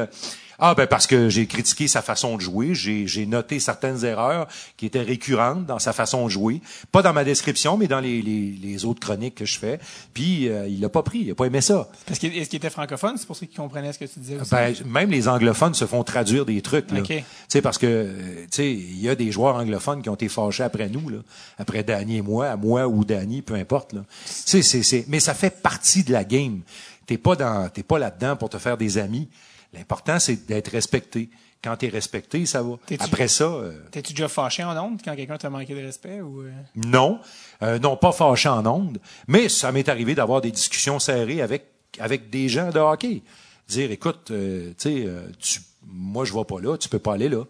Ah 0.59 0.73
ben 0.75 0.87
parce 0.87 1.07
que 1.07 1.29
j'ai 1.29 1.47
critiqué 1.47 1.87
sa 1.87 2.01
façon 2.01 2.37
de 2.37 2.41
jouer, 2.41 2.73
j'ai 2.73 3.25
noté 3.25 3.59
certaines 3.59 4.05
erreurs 4.05 4.47
qui 4.77 4.85
étaient 4.85 5.01
récurrentes 5.01 5.65
dans 5.65 5.79
sa 5.79 5.93
façon 5.93 6.25
de 6.25 6.29
jouer, 6.31 6.61
pas 6.91 7.01
dans 7.01 7.13
ma 7.13 7.23
description, 7.23 7.77
mais 7.77 7.87
dans 7.87 7.99
les, 7.99 8.21
les, 8.21 8.51
les 8.51 8.85
autres 8.85 8.99
chroniques 8.99 9.35
que 9.35 9.45
je 9.45 9.59
fais. 9.59 9.79
Puis 10.13 10.49
euh, 10.49 10.67
il 10.67 10.79
l'a 10.79 10.89
pas 10.89 11.03
pris, 11.03 11.19
il 11.19 11.31
a 11.31 11.35
pas 11.35 11.45
aimé 11.45 11.61
ça. 11.61 11.89
Parce 12.05 12.19
qu'il 12.19 12.35
est-ce 12.37 12.49
qu'il 12.49 12.57
était 12.57 12.69
francophone? 12.69 13.17
C'est 13.17 13.27
pour 13.27 13.35
ça 13.35 13.45
qu'il 13.45 13.57
comprenait 13.57 13.91
ce 13.93 13.99
que 13.99 14.05
tu 14.05 14.19
disais 14.19 14.39
aussi. 14.39 14.51
Ben, 14.51 14.73
même 14.85 15.11
les 15.11 15.27
anglophones 15.27 15.73
se 15.73 15.85
font 15.85 16.03
traduire 16.03 16.45
des 16.45 16.61
trucs. 16.61 16.91
Là. 16.91 16.99
OK. 16.99 17.07
Tu 17.07 17.23
sais, 17.47 17.61
parce 17.61 17.77
que 17.77 17.85
euh, 17.85 18.41
tu 18.43 18.47
sais, 18.51 18.71
il 18.71 18.99
y 18.99 19.09
a 19.09 19.15
des 19.15 19.31
joueurs 19.31 19.55
anglophones 19.55 20.01
qui 20.01 20.09
ont 20.09 20.15
été 20.15 20.29
fâchés 20.29 20.63
après 20.63 20.89
nous, 20.89 21.09
là, 21.09 21.17
après 21.57 21.83
Danny 21.83 22.17
et 22.17 22.21
moi, 22.21 22.47
à 22.47 22.55
moi 22.55 22.87
ou 22.87 23.03
Danny, 23.03 23.41
peu 23.41 23.55
importe. 23.55 23.93
Là. 23.93 24.01
Tu 24.25 24.31
sais, 24.33 24.61
c'est, 24.61 24.83
c'est, 24.83 25.05
mais 25.07 25.19
ça 25.19 25.33
fait 25.33 25.61
partie 25.61 26.03
de 26.03 26.11
la 26.11 26.23
game. 26.23 26.61
T'es 27.05 27.17
pas 27.17 27.35
dans, 27.35 27.69
t'es 27.69 27.83
pas 27.83 27.99
là-dedans 27.99 28.35
pour 28.35 28.49
te 28.49 28.57
faire 28.57 28.77
des 28.77 28.97
amis. 28.97 29.27
L'important, 29.75 30.19
c'est 30.19 30.45
d'être 30.45 30.69
respecté. 30.69 31.29
Quand 31.63 31.75
t'es 31.77 31.89
respecté, 31.89 32.45
ça 32.45 32.61
va. 32.61 32.75
Après 32.99 33.27
ça, 33.27 33.45
euh, 33.45 33.79
T'es-tu 33.91 34.13
déjà 34.13 34.27
fâché 34.27 34.63
en 34.63 34.77
ondes 34.77 35.01
quand 35.03 35.15
quelqu'un 35.15 35.37
t'a 35.37 35.49
manqué 35.49 35.73
de 35.73 35.81
respect 35.81 36.21
ou 36.21 36.41
euh? 36.41 36.51
non, 36.75 37.19
euh, 37.63 37.79
non 37.79 37.97
pas 37.97 38.11
fâché 38.11 38.49
en 38.49 38.65
ondes, 38.67 38.99
mais 39.27 39.49
ça 39.49 39.71
m'est 39.71 39.89
arrivé 39.89 40.13
d'avoir 40.13 40.41
des 40.41 40.51
discussions 40.51 40.99
serrées 40.99 41.41
avec 41.41 41.65
avec 41.99 42.29
des 42.29 42.49
gens 42.49 42.69
de 42.69 42.79
hockey. 42.79 43.23
Dire, 43.67 43.89
écoute, 43.89 44.25
tu 44.25 44.75
sais, 44.77 45.07
tu 45.39 45.59
moi 45.87 46.25
je 46.25 46.33
vais 46.33 46.43
pas 46.43 46.59
là, 46.59 46.77
tu 46.77 46.89
peux 46.89 46.99
pas 46.99 47.13
aller 47.13 47.29
là. 47.29 47.43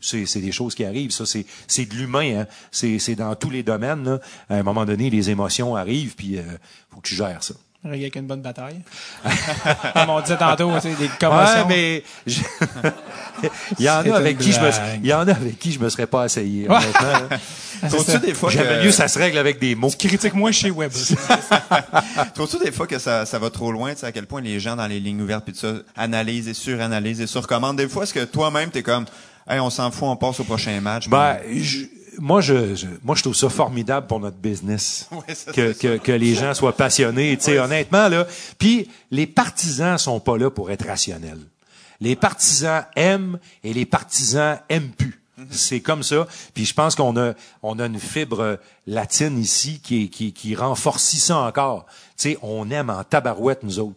C'est 0.00 0.26
c'est 0.26 0.40
des 0.40 0.52
choses 0.52 0.74
qui 0.74 0.84
arrivent, 0.84 1.10
ça 1.10 1.26
c'est 1.26 1.46
c'est 1.66 1.86
de 1.86 1.94
l'humain, 1.94 2.40
hein. 2.40 2.46
c'est 2.70 2.98
c'est 2.98 3.14
dans 3.14 3.34
tous 3.34 3.50
les 3.50 3.62
domaines. 3.62 4.04
Là. 4.04 4.20
À 4.48 4.56
un 4.56 4.62
moment 4.62 4.84
donné, 4.84 5.10
les 5.10 5.30
émotions 5.30 5.76
arrivent, 5.76 6.14
puis 6.14 6.38
euh, 6.38 6.42
faut 6.90 7.00
que 7.00 7.08
tu 7.08 7.14
gères 7.14 7.42
ça. 7.42 7.54
Régler 7.84 8.04
avec 8.06 8.16
une 8.16 8.26
bonne 8.26 8.40
bataille? 8.42 8.80
Comme 9.94 10.10
on 10.10 10.20
disait 10.20 10.36
tantôt, 10.36 10.72
tu 10.76 10.80
sais, 10.82 10.94
des 10.94 11.08
commotions. 11.20 11.66
Ouais, 11.66 11.68
mais 11.68 12.02
je- 12.26 12.40
il 13.78 13.84
y 13.84 13.90
en 13.90 14.02
a 14.10 14.16
avec 14.16 14.38
qui 14.38 14.52
je 14.52 14.60
me 14.60 14.70
il 14.96 15.06
y 15.06 15.12
en 15.14 15.26
a 15.28 15.32
avec 15.32 15.58
qui 15.58 15.72
je 15.72 15.78
me 15.78 15.88
serais 15.88 16.06
pas 16.06 16.24
essayé. 16.24 16.68
Honnêtement, 16.68 17.00
hein. 17.82 17.88
Trouves-tu 17.88 18.12
ça. 18.12 18.18
des 18.18 18.34
fois 18.34 18.50
J'aimerais 18.50 18.78
que, 18.80 18.84
mieux 18.86 18.90
ça 18.90 19.06
se 19.08 19.18
règle 19.18 19.38
avec 19.38 19.58
des 19.60 19.74
mots. 19.74 19.90
Critique-moi 19.98 20.50
chez 20.52 20.70
Web. 20.70 20.90
trouves-tu 22.34 22.58
des 22.64 22.72
fois 22.72 22.86
que 22.86 22.98
ça, 22.98 23.26
ça 23.26 23.38
va 23.38 23.50
trop 23.50 23.70
loin, 23.72 23.92
tu 23.92 24.00
sais, 24.00 24.06
à 24.06 24.12
quel 24.12 24.26
point 24.26 24.40
les 24.40 24.58
gens 24.60 24.76
dans 24.76 24.86
les 24.86 25.00
lignes 25.00 25.20
ouvertes 25.20 25.44
puis 25.44 25.52
tout 25.52 25.60
ça 25.60 25.72
analysent 25.96 26.48
et 26.48 26.54
suranalysent 26.54 27.20
et 27.20 27.26
surcommandent? 27.26 27.76
Des 27.76 27.88
fois, 27.88 28.04
est-ce 28.04 28.14
que 28.14 28.24
toi-même 28.24 28.70
t'es 28.70 28.82
comme, 28.82 29.04
hey, 29.48 29.60
on 29.60 29.70
s'en 29.70 29.90
fout, 29.90 30.04
on 30.08 30.16
passe 30.16 30.40
au 30.40 30.44
prochain 30.44 30.80
match. 30.80 31.08
Ben, 31.08 31.38
je- 31.54 31.84
moi, 32.18 32.40
je, 32.40 32.74
je- 32.74 32.86
moi, 33.02 33.14
je 33.16 33.22
trouve 33.22 33.34
ça 33.36 33.48
formidable 33.48 34.06
pour 34.06 34.20
notre 34.20 34.36
business. 34.38 35.08
Ça, 35.34 35.52
que, 35.52 35.72
que, 35.72 35.96
que 35.98 36.12
les 36.12 36.34
gens 36.34 36.54
soient 36.54 36.76
passionnés, 36.76 37.36
tu 37.36 37.44
sais, 37.44 37.58
honnêtement, 37.58 38.08
là. 38.08 38.26
Puis, 38.58 38.88
les 39.10 39.26
partisans 39.26 39.98
sont 39.98 40.20
pas 40.20 40.36
là 40.38 40.50
pour 40.50 40.70
être 40.70 40.86
rationnels. 40.86 41.40
Les 42.00 42.16
partisans 42.16 42.84
aiment 42.94 43.38
et 43.64 43.72
les 43.72 43.86
partisans 43.86 44.58
aiment 44.68 44.90
plus. 44.90 45.20
C'est 45.50 45.80
comme 45.80 46.02
ça. 46.02 46.26
Puis 46.54 46.64
je 46.64 46.72
pense 46.72 46.94
qu'on 46.94 47.14
a, 47.18 47.34
on 47.62 47.78
a 47.78 47.84
une 47.86 48.00
fibre 48.00 48.58
latine 48.86 49.38
ici 49.38 49.80
qui, 49.82 50.08
qui, 50.08 50.32
qui 50.32 50.54
renforcit 50.54 51.18
ça 51.18 51.36
encore. 51.38 51.84
Tu 52.18 52.30
sais, 52.32 52.38
on 52.40 52.70
aime 52.70 52.88
en 52.88 53.04
tabarouette, 53.04 53.62
nous 53.62 53.78
autres. 53.78 53.96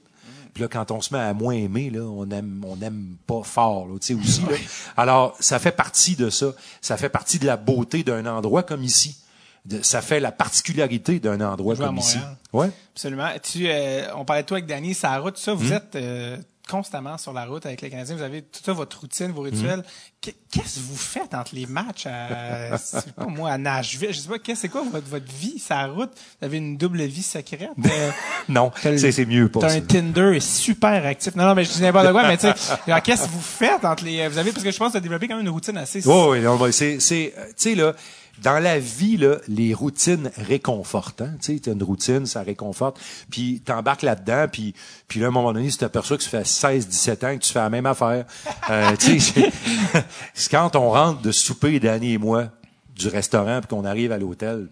Puis 0.53 0.63
là, 0.63 0.67
quand 0.67 0.91
on 0.91 1.01
se 1.01 1.13
met 1.13 1.19
à 1.19 1.33
moins 1.33 1.53
aimer, 1.53 1.89
là, 1.89 2.01
on 2.01 2.29
aime, 2.31 2.63
on 2.67 2.79
aime 2.81 3.15
pas 3.27 3.43
fort, 3.43 3.87
là, 3.87 3.95
tu 3.99 4.07
sais, 4.07 4.13
aussi, 4.21 4.41
là. 4.41 4.57
Alors, 4.97 5.35
ça 5.39 5.59
fait 5.59 5.71
partie 5.71 6.15
de 6.15 6.29
ça. 6.29 6.47
Ça 6.81 6.97
fait 6.97 7.09
partie 7.09 7.39
de 7.39 7.45
la 7.45 7.55
beauté 7.57 8.03
d'un 8.03 8.25
endroit 8.25 8.63
comme 8.63 8.83
ici. 8.83 9.17
De- 9.65 9.81
ça 9.81 10.01
fait 10.01 10.19
la 10.19 10.31
particularité 10.31 11.19
d'un 11.19 11.39
endroit 11.41 11.75
comme 11.75 11.97
ici. 11.97 12.17
Ouais. 12.53 12.71
Absolument. 12.93 13.29
Tu, 13.43 13.67
euh, 13.67 14.07
on 14.15 14.25
parlait 14.25 14.43
de 14.43 14.47
toi 14.47 14.57
avec 14.57 14.67
Danny, 14.67 14.93
sa 14.93 15.17
route, 15.19 15.35
tout 15.35 15.41
ça. 15.41 15.53
Hmm. 15.53 15.57
Vous 15.57 15.73
êtes 15.73 15.95
euh, 15.95 16.37
constamment 16.69 17.17
sur 17.17 17.33
la 17.33 17.45
route 17.45 17.65
avec 17.65 17.81
les 17.81 17.89
Canadiens. 17.89 18.15
Vous 18.15 18.21
avez 18.21 18.41
toute 18.43 18.67
votre 18.75 18.99
routine, 19.01 19.31
vos 19.31 19.41
rituels. 19.41 19.83
Qu'est- 20.21 20.35
Qu'est-ce 20.51 20.75
que 20.75 20.85
vous 20.85 20.95
faites 20.97 21.33
entre 21.33 21.53
les 21.55 21.65
matchs 21.67 22.05
à, 22.07 22.77
pas 23.15 23.25
moi, 23.27 23.51
à 23.51 23.57
Nashville? 23.57 24.11
Je 24.11 24.19
sais 24.19 24.27
pas, 24.27 24.39
qu'est-ce- 24.39 24.61
c'est 24.61 24.69
quoi 24.69 24.83
votre, 24.91 25.07
votre 25.07 25.31
vie, 25.31 25.59
sa 25.59 25.85
route? 25.87 26.09
Vous 26.39 26.45
avez 26.45 26.57
une 26.57 26.75
double 26.77 27.01
vie 27.03 27.21
secrète? 27.23 27.69
Euh, 27.85 28.11
Non, 28.49 28.71
c'est 28.81 29.11
c'est 29.11 29.25
mieux 29.25 29.47
pas 29.49 29.59
T'as 29.61 29.69
ça. 29.69 29.75
un 29.75 29.81
Tinder 29.81 30.39
super 30.39 31.05
actif. 31.05 31.35
Non, 31.35 31.45
non, 31.45 31.55
mais 31.55 31.63
je 31.65 31.71
dis 31.73 31.81
n'importe 31.81 32.11
quoi, 32.11 32.23
mais 32.27 32.37
tu 32.37 32.47
sais, 32.47 33.01
qu'est-ce 33.03 33.23
que 33.23 33.29
vous 33.29 33.39
faites 33.41 33.85
entre 33.85 34.03
les, 34.03 34.27
vous 34.27 34.37
avez, 34.37 34.51
parce 34.51 34.63
que 34.63 34.71
je 34.71 34.77
pense 34.77 34.87
que 34.87 34.91
vous 34.93 34.97
avez 34.97 35.03
développé 35.03 35.27
quand 35.27 35.35
même 35.35 35.45
une 35.45 35.51
routine 35.51 35.77
assez, 35.77 36.05
Oui, 36.07 36.13
oui, 36.29 36.41
non, 36.41 36.59
c'est, 36.71 36.99
c'est, 36.99 37.33
euh, 37.37 37.45
tu 37.49 37.53
sais, 37.57 37.75
là, 37.75 37.93
dans 38.41 38.59
la 38.59 38.79
vie, 38.79 39.17
là, 39.17 39.37
les 39.47 39.73
routines 39.73 40.31
réconfortent, 40.37 41.21
hein. 41.21 41.33
Tu 41.41 41.57
sais, 41.59 41.71
une 41.71 41.83
routine, 41.83 42.25
ça 42.25 42.41
réconforte. 42.41 42.99
Puis 43.29 43.61
t'embarques 43.61 44.01
là-dedans, 44.03 44.47
puis, 44.51 44.73
puis 45.07 45.19
là, 45.19 45.27
à 45.27 45.29
un 45.29 45.31
moment 45.31 45.51
donné, 45.53 45.69
tu 45.69 45.77
t'aperçois 45.77 46.17
que 46.17 46.23
tu 46.23 46.29
fais 46.29 46.43
16, 46.45 46.87
17 46.87 47.23
ans 47.23 47.37
que 47.37 47.43
tu 47.43 47.51
fais 47.51 47.59
la 47.59 47.69
même 47.69 47.85
affaire. 47.85 48.25
Euh, 48.69 48.95
tu 48.97 49.19
sais, 49.19 49.51
c'est- 50.33 50.49
quand 50.49 50.75
on 50.75 50.91
rentre 50.91 51.21
de 51.21 51.31
souper, 51.31 51.79
Danny 51.79 52.13
et 52.13 52.17
moi, 52.17 52.49
du 52.95 53.07
restaurant, 53.07 53.59
puis 53.61 53.67
qu'on 53.69 53.85
arrive 53.85 54.11
à 54.11 54.17
l'hôtel, 54.17 54.67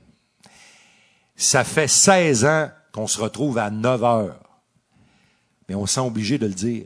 ça 1.35 1.63
fait 1.63 1.87
16 1.87 2.45
ans 2.45 2.69
qu'on 2.91 3.07
se 3.07 3.19
retrouve 3.19 3.57
à 3.57 3.69
9 3.69 4.03
heures. 4.03 4.39
Mais 5.69 5.75
on 5.75 5.85
se 5.85 5.95
sent 5.95 5.99
obligé 6.01 6.37
de 6.37 6.47
le 6.47 6.53
dire. 6.53 6.85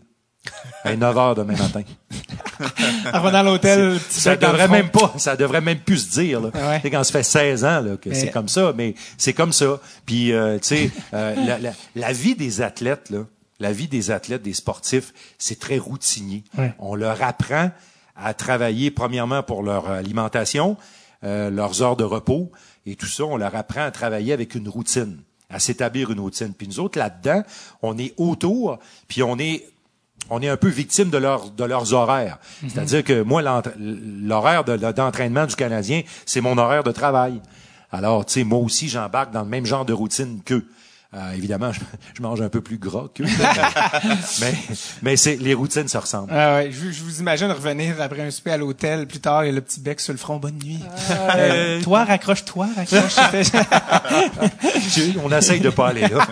À 0.84 0.96
9 0.96 1.18
heures 1.18 1.36
demain 1.36 1.56
matin. 1.56 1.84
en 3.14 3.20
venant 3.22 3.40
à 3.40 3.44
l'hôtel, 3.44 4.00
Ça 4.10 4.36
devrait 4.36 4.68
même 4.68 4.90
pas, 4.90 5.14
ça 5.18 5.36
devrait 5.36 5.62
même 5.62 5.80
plus 5.80 5.98
se 6.00 6.20
dire 6.20 6.42
là. 6.42 6.50
Ouais. 6.54 6.90
Quand 6.90 7.04
ça 7.04 7.12
fait 7.12 7.24
16 7.24 7.64
ans 7.66 7.82
là, 7.82 7.98
que 7.98 8.10
Mais- 8.10 8.16
c'est 8.16 8.32
comme 8.32 8.50
ça, 8.50 8.74
mais 8.76 8.96
c'est 9.18 9.34
comme 9.34 9.54
ça. 9.54 9.80
Puis 10.06 10.32
euh, 10.34 10.58
tu 10.60 10.68
sais, 10.68 10.92
euh, 11.14 11.36
la, 11.46 11.60
la- 11.60 11.74
la 11.96 12.12
vie 12.14 12.36
des 12.36 12.62
athlètes 12.62 13.10
là, 13.12 13.26
la 13.60 13.72
vie 13.72 13.88
des 13.88 14.10
athlètes, 14.10 14.42
des 14.42 14.54
sportifs, 14.54 15.14
c'est 15.38 15.60
très 15.60 15.78
routinier. 15.78 16.44
Ouais. 16.58 16.74
On 16.80 16.96
leur 16.96 17.22
apprend 17.22 17.70
à 18.16 18.34
travailler 18.34 18.90
premièrement 18.92 19.44
pour 19.44 19.62
leur 19.64 19.90
alimentation, 19.90 20.78
euh, 21.24 21.50
leurs 21.52 21.84
heures 21.84 21.96
de 21.96 22.04
repos 22.04 22.52
et 22.88 22.96
tout 22.96 23.06
ça. 23.06 23.24
On 23.26 23.38
leur 23.38 23.56
apprend 23.56 23.82
à 23.84 23.92
travailler 23.92 24.34
avec 24.34 24.56
une 24.56 24.68
routine, 24.68 25.20
à 25.52 25.60
s'établir 25.60 26.10
une 26.12 26.20
routine. 26.20 26.54
Puis 26.56 26.68
nous 26.68 26.80
autres, 26.80 26.98
là-dedans, 26.98 27.44
on 27.84 27.98
est 28.00 28.14
autour, 28.18 28.80
puis 29.08 29.22
on 29.22 29.38
est 29.38 29.66
on 30.32 30.42
est 30.42 30.50
un 30.50 30.58
peu 30.58 30.70
victime 30.70 31.10
de, 31.12 31.18
leur, 31.18 31.52
de 31.52 31.64
leurs 31.64 31.94
horaires. 31.94 32.40
C'est-à-dire 32.68 33.04
que 33.04 33.22
moi, 33.22 33.42
l'horaire 33.44 34.64
de- 34.64 34.78
d'entraînement 34.92 35.46
du 35.46 35.56
Canadien, 35.56 36.02
c'est 36.26 36.42
mon 36.42 36.58
horaire 36.58 36.84
de 36.84 36.92
travail. 36.92 37.42
Alors, 37.92 38.26
tu 38.26 38.34
sais, 38.34 38.44
moi 38.44 38.60
aussi, 38.60 38.88
j'embarque 38.90 39.32
dans 39.32 39.42
le 39.44 39.50
même 39.50 39.66
genre 39.66 39.86
de 39.86 39.94
routine 39.94 40.42
qu'eux. 40.46 40.66
Euh, 41.14 41.34
évidemment, 41.34 41.74
je, 41.74 41.82
je 42.18 42.22
mange 42.22 42.40
un 42.42 42.48
peu 42.48 42.62
plus 42.62 42.78
gras 42.78 43.08
qu'eux. 43.14 43.26
mais 44.42 44.54
mais 45.02 45.18
c'est, 45.18 45.36
les 45.36 45.54
routines 45.54 45.90
se 45.90 45.98
ressemblent. 45.98 46.32
Ah 46.34 46.56
ouais, 46.56 46.72
je, 46.72 46.90
je 46.92 47.04
vous 47.04 47.20
imagine 47.20 47.52
revenir 47.52 48.00
après 48.02 48.22
un 48.22 48.32
souper 48.32 48.52
à 48.52 48.58
l'hôtel 48.58 49.08
plus 49.08 49.20
tard 49.20 49.44
et 49.44 49.52
le 49.52 49.60
petit 49.60 49.82
bec 49.82 50.00
sur 50.00 50.14
le 50.14 50.18
front. 50.18 50.38
Bonne 50.38 50.58
nuit. 50.64 50.80
Euh, 51.36 51.82
toi, 51.82 52.06
raccroche-toi, 52.06 52.68
raccroche. 52.76 53.16
On 55.24 55.32
essaye 55.32 55.60
de 55.60 55.70
pas 55.70 55.90
aller 55.90 56.08
là. 56.08 56.28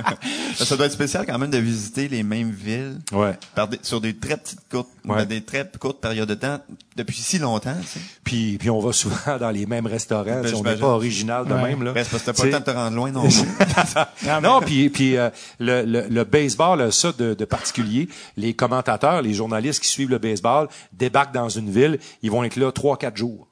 Ça 0.56 0.76
doit 0.76 0.86
être 0.86 0.92
spécial 0.94 1.26
quand 1.26 1.38
même 1.38 1.52
de 1.52 1.58
visiter 1.58 2.08
les 2.08 2.24
mêmes 2.24 2.52
villes 2.52 2.98
Ouais. 3.12 3.34
par 3.56 3.68
des- 3.68 3.80
sur 3.82 4.02
des 4.02 4.16
très 4.16 4.38
petites 4.38 4.62
courtes, 4.70 4.90
Ouais. 5.06 5.26
des 5.26 5.42
très 5.42 5.70
courtes 5.80 6.02
périodes 6.02 6.30
de 6.30 6.36
temps 6.36 6.60
depuis 6.96 7.18
si 7.18 7.40
longtemps. 7.40 7.76
tu 7.82 7.88
sais. 7.88 8.00
Puis, 8.24 8.58
puis 8.60 8.70
on 8.70 8.80
va 8.80 8.92
souvent 8.94 9.38
dans 9.40 9.50
les 9.50 9.66
mêmes 9.66 9.88
restaurants. 9.88 10.42
Ben, 10.42 10.54
on 10.56 10.64
n'est 10.64 10.76
pas 10.76 10.88
original 10.88 11.46
de 11.46 11.54
Ouais. 11.54 11.70
même. 11.70 11.84
Là. 11.84 11.94
C'est 11.96 12.10
parce 12.10 12.24
que 12.24 12.32
t'as 12.32 12.34
pas 12.34 12.46
le 12.46 12.52
temps 12.52 12.60
de 12.60 12.64
te 12.64 12.72
rendre 12.72 12.96
loin 12.96 13.12
non 13.12 13.28
plus. 13.28 14.42
non, 14.44 14.62
puis 14.70 14.90
puis 14.90 15.18
euh, 15.18 15.30
le, 15.58 15.84
le, 15.84 16.08
le 16.08 16.24
baseball, 16.24 16.80
a 16.82 16.92
ça 16.92 17.12
de, 17.18 17.34
de 17.34 17.46
particulier, 17.46 18.08
les 18.38 18.54
commentateurs, 18.54 19.24
les 19.24 19.34
journalistes 19.34 19.82
qui 19.82 19.90
suivent 19.90 20.12
le 20.12 20.20
baseball 20.20 20.68
débarquent 20.94 21.34
dans 21.34 21.50
une 21.50 21.72
ville, 21.72 21.98
ils 22.22 22.30
vont 22.30 22.44
être 22.44 22.56
là 22.56 22.72
trois, 22.72 22.96
quatre 22.98 23.18
jours. 23.18 23.48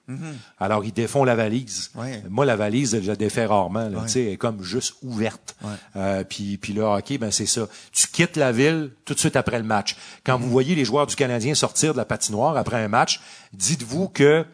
Alors 0.59 0.85
ils 0.85 0.93
défont 0.93 1.23
la 1.25 1.35
valise. 1.35 1.89
Ouais. 1.95 2.23
Moi 2.29 2.45
la 2.45 2.55
valise, 2.55 3.01
je 3.01 3.07
la 3.07 3.15
défais 3.15 3.45
rarement. 3.45 3.89
Là, 3.89 4.03
tu 4.03 4.09
sais, 4.13 4.21
elle 4.21 4.33
est 4.33 4.37
comme 4.37 4.61
juste 4.63 4.93
ouverte. 5.01 5.55
Euh, 5.95 6.23
puis 6.23 6.57
puis 6.57 6.71
le 6.73 6.83
hockey, 6.83 7.17
ben 7.17 7.31
c'est 7.31 7.45
ça. 7.47 7.67
Tu 7.91 8.07
quittes 8.07 8.37
la 8.37 8.51
ville 8.51 8.91
tout 9.03 9.15
de 9.15 9.19
suite 9.19 9.35
après 9.35 9.57
le 9.57 9.65
match. 9.65 9.97
Quand 10.23 10.37
vous 10.37 10.49
voyez 10.49 10.75
les 10.75 10.85
joueurs 10.85 11.07
du 11.07 11.15
Canadien 11.15 11.55
sortir 11.55 11.93
de 11.93 11.97
la 11.97 12.05
patinoire 12.05 12.55
après 12.55 12.77
un 12.77 12.87
match, 12.87 13.19
dites-vous 13.53 14.07
que 14.09 14.45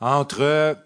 entre 0.00 0.76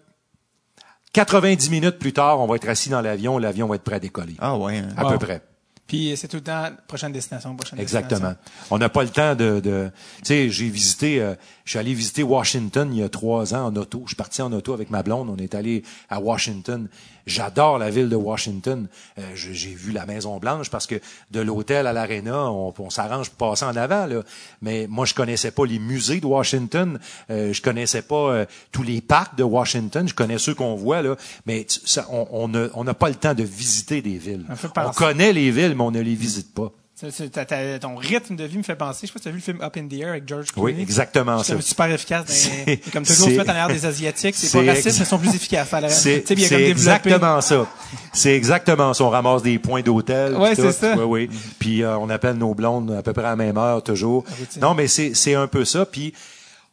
90 1.25 1.69
minutes 1.71 1.97
plus 1.97 2.13
tard, 2.13 2.39
on 2.39 2.45
va 2.47 2.55
être 2.57 2.69
assis 2.69 2.89
dans 2.89 3.01
l'avion, 3.01 3.37
l'avion 3.39 3.67
va 3.67 3.75
être 3.75 3.83
prêt 3.83 3.95
à 3.95 3.99
décoller. 3.99 4.35
Ah 4.39 4.55
ouais. 4.57 4.77
hein. 4.77 4.89
À 4.95 5.03
Wow. 5.05 5.11
peu 5.13 5.17
près. 5.25 5.41
Puis 5.87 6.13
c'est 6.17 6.27
tout 6.27 6.37
le 6.37 6.43
temps 6.43 6.65
prochaine 6.87 7.13
destination, 7.13 7.55
prochaine 7.55 7.79
Exactement. 7.79 8.19
destination. 8.31 8.67
On 8.71 8.77
n'a 8.77 8.89
pas 8.89 9.03
le 9.03 9.09
temps 9.09 9.35
de, 9.35 9.59
de 9.61 9.89
tu 10.17 10.25
sais, 10.25 10.49
j'ai 10.49 10.67
visité, 10.69 11.21
euh, 11.21 11.33
je 11.63 11.71
suis 11.71 11.79
allé 11.79 11.93
visiter 11.93 12.23
Washington 12.23 12.89
il 12.93 12.99
y 12.99 13.03
a 13.03 13.09
trois 13.09 13.55
ans 13.55 13.67
en 13.67 13.75
auto. 13.77 14.01
Je 14.03 14.09
suis 14.09 14.15
parti 14.17 14.41
en 14.41 14.51
auto 14.51 14.73
avec 14.73 14.89
ma 14.89 15.01
blonde. 15.01 15.29
On 15.29 15.37
est 15.37 15.55
allé 15.55 15.83
à 16.09 16.19
Washington. 16.19 16.89
J'adore 17.27 17.77
la 17.77 17.89
ville 17.89 18.07
de 18.07 18.15
Washington. 18.15 18.87
Euh, 19.19 19.21
j'ai 19.35 19.75
vu 19.75 19.91
la 19.91 20.05
Maison 20.05 20.37
Blanche 20.37 20.69
parce 20.69 20.87
que 20.87 20.95
de 21.29 21.41
l'hôtel 21.41 21.85
à 21.85 21.91
l'aréna, 21.91 22.49
on, 22.49 22.73
on 22.77 22.89
s'arrange 22.89 23.29
pour 23.29 23.49
passer 23.49 23.65
en 23.65 23.75
avant 23.75 24.05
là. 24.05 24.23
Mais 24.61 24.87
moi, 24.89 25.05
je 25.05 25.13
connaissais 25.13 25.51
pas 25.51 25.65
les 25.65 25.77
musées 25.77 26.21
de 26.21 26.25
Washington. 26.25 26.97
Euh, 27.29 27.51
je 27.51 27.61
connaissais 27.61 28.01
pas 28.01 28.31
euh, 28.31 28.45
tous 28.71 28.83
les 28.83 29.01
parcs 29.01 29.35
de 29.35 29.43
Washington. 29.43 30.07
Je 30.07 30.15
connais 30.15 30.37
ceux 30.37 30.55
qu'on 30.55 30.75
voit 30.75 31.01
là. 31.01 31.17
Mais 31.45 31.65
ça, 31.67 32.07
on 32.09 32.47
n'a 32.47 32.69
on 32.73 32.85
pas 32.93 33.09
le 33.09 33.15
temps 33.15 33.33
de 33.33 33.43
visiter 33.43 34.01
des 34.01 34.17
villes. 34.17 34.45
On 34.77 34.91
connaît 34.91 35.33
les 35.33 35.51
villes, 35.51 35.75
mais 35.75 35.83
on 35.83 35.91
ne 35.91 35.99
les 35.99 36.15
visite 36.15 36.53
pas. 36.53 36.71
C'est- 36.99 37.11
c'est- 37.11 37.79
ton 37.79 37.95
rythme 37.95 38.35
de 38.35 38.43
vie 38.43 38.57
me 38.57 38.63
fait 38.63 38.75
penser. 38.75 39.01
Je 39.05 39.07
sais 39.07 39.13
pas 39.13 39.19
si 39.19 39.23
tu 39.23 39.27
as 39.29 39.31
vu 39.31 39.37
le 39.37 39.43
film 39.43 39.61
Up 39.61 39.77
in 39.77 39.87
the 39.87 39.93
Air 39.93 40.09
avec 40.09 40.27
George 40.27 40.47
Oui, 40.57 40.71
Clooney. 40.71 40.81
exactement 40.81 41.37
C'est 41.39 41.49
ça. 41.49 41.53
comme 41.53 41.61
super 41.61 41.91
efficace. 41.91 42.25
C'est- 42.27 42.91
comme 42.91 43.05
toujours, 43.05 43.27
c'est- 43.27 43.37
mettre 43.37 43.49
en 43.51 43.53
arrière 43.53 43.67
des 43.67 43.85
Asiatiques. 43.85 44.33
C'est 44.35 44.47
c'est 44.47 44.65
pas 44.65 44.71
raciste, 44.71 44.97
mais 44.97 45.05
ils 45.05 45.05
sont 45.05 45.19
plus 45.19 45.35
efficaces. 45.35 45.69
C'est 45.89 46.23
c'est 46.27 46.63
exactement 46.63 47.39
ça. 47.41 47.67
C'est 48.13 48.35
exactement 48.35 48.95
ça. 48.95 49.03
On 49.03 49.09
ramasse 49.09 49.43
des 49.43 49.59
points 49.59 49.83
d'hôtel. 49.83 50.33
Puis 50.35 50.55
c'est 50.55 50.71
ça. 50.71 50.95
Oui, 50.97 51.27
oui. 51.29 51.37
Puis 51.59 51.83
euh, 51.83 51.97
on 51.99 52.09
appelle 52.09 52.35
nos 52.37 52.55
blondes 52.55 52.91
à 52.91 53.03
peu 53.03 53.13
près 53.13 53.25
à 53.25 53.29
la 53.29 53.35
même 53.35 53.57
heure 53.59 53.83
toujours. 53.83 54.25
routine. 54.39 54.61
Non, 54.63 54.73
mais 54.73 54.87
c'est 54.87 55.13
c'est 55.13 55.35
un 55.35 55.45
peu 55.47 55.65
ça. 55.65 55.85
Puis 55.85 56.13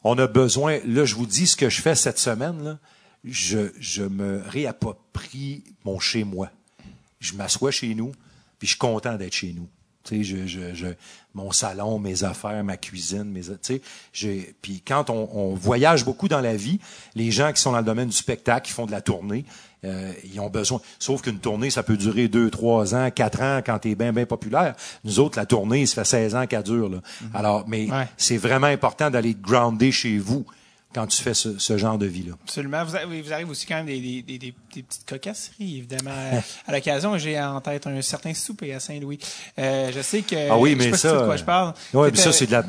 on 0.03 0.17
a 0.17 0.25
besoin. 0.25 0.79
Là, 0.87 1.05
je 1.05 1.13
vous 1.13 1.27
dis 1.27 1.45
ce 1.45 1.55
que 1.55 1.69
je 1.69 1.81
fais 1.83 1.93
cette 1.93 2.17
semaine. 2.17 2.63
Là, 2.63 2.77
je 3.23 3.69
je 3.79 4.01
me 4.01 4.41
réapproprie 4.47 5.63
mon 5.83 5.99
chez 5.99 6.23
moi. 6.23 6.49
Je 7.19 7.33
m'assois 7.35 7.69
chez 7.69 7.93
nous, 7.93 8.11
puis 8.57 8.67
je 8.67 8.71
suis 8.71 8.79
content 8.79 9.15
d'être 9.17 9.33
chez 9.33 9.53
nous. 9.53 9.67
Tu 10.05 10.17
sais, 10.17 10.23
je, 10.23 10.45
je, 10.47 10.73
je, 10.73 10.87
mon 11.33 11.51
salon, 11.51 11.99
mes 11.99 12.23
affaires, 12.23 12.63
ma 12.63 12.77
cuisine, 12.77 13.23
mes, 13.25 13.41
tu 13.41 13.81
sais, 14.13 14.55
puis 14.61 14.81
quand 14.87 15.09
on, 15.09 15.29
on 15.33 15.53
voyage 15.55 16.05
beaucoup 16.05 16.27
dans 16.27 16.39
la 16.41 16.55
vie, 16.55 16.79
les 17.15 17.31
gens 17.31 17.51
qui 17.51 17.61
sont 17.61 17.71
dans 17.71 17.79
le 17.79 17.83
domaine 17.83 18.07
du 18.09 18.15
spectacle, 18.15 18.67
qui 18.67 18.71
font 18.73 18.85
de 18.85 18.91
la 18.91 19.01
tournée, 19.01 19.43
euh, 19.83 20.13
ils 20.31 20.39
ont 20.39 20.49
besoin. 20.49 20.79
Sauf 20.99 21.21
qu'une 21.21 21.39
tournée, 21.39 21.69
ça 21.69 21.83
peut 21.83 21.97
durer 21.97 22.27
deux, 22.27 22.49
trois 22.49 22.95
ans, 22.95 23.09
quatre 23.11 23.41
ans 23.41 23.61
quand 23.65 23.77
t'es 23.79 23.95
bien, 23.95 24.13
bien 24.13 24.25
populaire. 24.25 24.75
Nous 25.03 25.19
autres, 25.19 25.37
la 25.37 25.45
tournée, 25.45 25.85
ça 25.85 26.03
fait 26.03 26.29
16 26.29 26.35
ans 26.35 26.47
qu'elle 26.47 26.63
dure. 26.63 26.89
Là. 26.89 27.01
Alors, 27.33 27.65
mais 27.67 27.91
Ouais. 27.91 28.07
c'est 28.17 28.37
vraiment 28.37 28.67
important 28.67 29.09
d'aller 29.11 29.35
grounder 29.35 29.91
chez 29.91 30.17
vous 30.17 30.45
quand 30.95 31.05
tu 31.07 31.21
fais 31.21 31.33
ce, 31.33 31.59
ce 31.59 31.77
genre 31.77 31.97
de 31.97 32.05
vie-là. 32.05 32.33
Absolument. 32.43 32.83
Vous, 32.85 32.91
vous 33.23 33.33
arrivez 33.33 33.51
aussi 33.51 33.65
quand 33.65 33.75
même 33.75 33.85
des, 33.85 33.99
des, 33.99 34.21
des, 34.23 34.37
des- 34.39 34.53
des 34.75 34.83
petites 34.83 35.05
cocasseries, 35.07 35.77
évidemment. 35.77 36.11
à 36.67 36.71
l'occasion, 36.71 37.17
j'ai 37.17 37.39
en 37.39 37.59
tête 37.61 37.85
un 37.87 38.01
certain 38.01 38.33
souper 38.33 38.73
à 38.73 38.79
Saint-Louis. 38.79 39.19
Euh, 39.59 39.91
je 39.95 40.01
sais 40.01 40.21
que... 40.21 40.49
Ah 40.49 40.57
oui, 40.57 40.71
je 40.77 40.79
sais 40.79 40.85
mais 40.85 40.91
pas 40.91 40.97
ça. 40.97 41.11
de 41.19 41.25
quoi 41.25 41.37
je 41.37 41.43
parle. 41.43 41.73
Oui, 41.93 42.07
mais 42.11 42.17
ça, 42.17 42.31
c'est 42.33 42.45
de 42.47 42.51
la, 42.51 42.63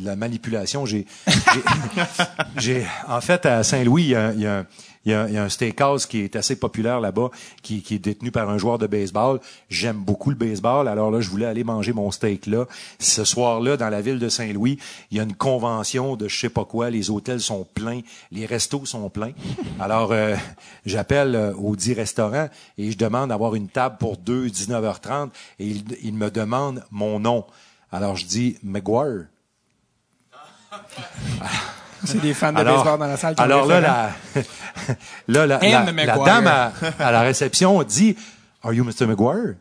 la 0.00 0.16
manipulation. 0.16 0.84
J'ai, 2.56 2.86
en 3.06 3.20
fait, 3.20 3.46
à 3.46 3.62
Saint-Louis, 3.62 4.02
il 4.04 4.08
y 4.10 4.14
a, 4.14 4.32
il 4.32 4.40
y 4.40 4.46
a 4.46 4.58
un- 4.58 4.66
il 5.08 5.12
y 5.12 5.14
a, 5.14 5.28
y 5.30 5.38
a 5.38 5.42
un 5.42 5.48
steakhouse 5.48 6.04
qui 6.04 6.20
est 6.20 6.36
assez 6.36 6.56
populaire 6.56 7.00
là-bas, 7.00 7.30
qui, 7.62 7.80
qui 7.80 7.94
est 7.94 7.98
détenu 7.98 8.30
par 8.30 8.50
un 8.50 8.58
joueur 8.58 8.76
de 8.76 8.86
baseball. 8.86 9.40
J'aime 9.70 9.96
beaucoup 9.96 10.28
le 10.28 10.36
baseball, 10.36 10.86
alors 10.86 11.10
là, 11.10 11.22
je 11.22 11.30
voulais 11.30 11.46
aller 11.46 11.64
manger 11.64 11.94
mon 11.94 12.10
steak 12.10 12.46
là. 12.46 12.66
Ce 12.98 13.24
soir-là, 13.24 13.78
dans 13.78 13.88
la 13.88 14.02
ville 14.02 14.18
de 14.18 14.28
Saint-Louis, 14.28 14.78
il 15.10 15.16
y 15.16 15.20
a 15.20 15.22
une 15.22 15.34
convention 15.34 16.14
de 16.14 16.28
je 16.28 16.38
sais 16.38 16.50
pas 16.50 16.66
quoi. 16.66 16.90
Les 16.90 17.08
hôtels 17.08 17.40
sont 17.40 17.66
pleins, 17.72 18.02
les 18.30 18.44
restos 18.44 18.84
sont 18.84 19.08
pleins. 19.08 19.32
Alors, 19.80 20.12
euh, 20.12 20.36
j'appelle 20.84 21.34
euh, 21.34 21.54
au 21.54 21.74
dit 21.74 21.94
restaurant 21.94 22.50
et 22.76 22.90
je 22.90 22.98
demande 22.98 23.30
d'avoir 23.30 23.54
une 23.54 23.68
table 23.68 23.96
pour 23.98 24.18
deux, 24.18 24.48
19h30, 24.48 25.30
et 25.58 25.66
il, 25.66 25.84
il 26.02 26.12
me 26.12 26.30
demande 26.30 26.84
mon 26.90 27.18
nom. 27.18 27.46
Alors, 27.90 28.16
je 28.16 28.26
dis 28.26 28.58
McGuire. 28.62 29.24
C'est 32.04 32.20
des 32.20 32.34
fans 32.34 32.52
de 32.52 32.58
Alors, 32.58 32.84
baseball 32.84 32.98
dans 33.00 33.06
la 33.06 33.16
salle. 33.16 33.34
qui 33.34 33.42
alors 33.42 33.66
là, 33.66 33.76
référent. 33.76 34.96
la, 35.28 35.46
là, 35.46 35.58
la, 35.60 36.16
dame 36.24 36.46
à, 36.46 36.72
à 36.98 37.10
la 37.12 37.20
réception 37.22 37.82
dit 37.82 38.16
Are 38.62 38.72
you 38.72 38.84
Mr. 38.84 39.06
McGuire? 39.06 39.54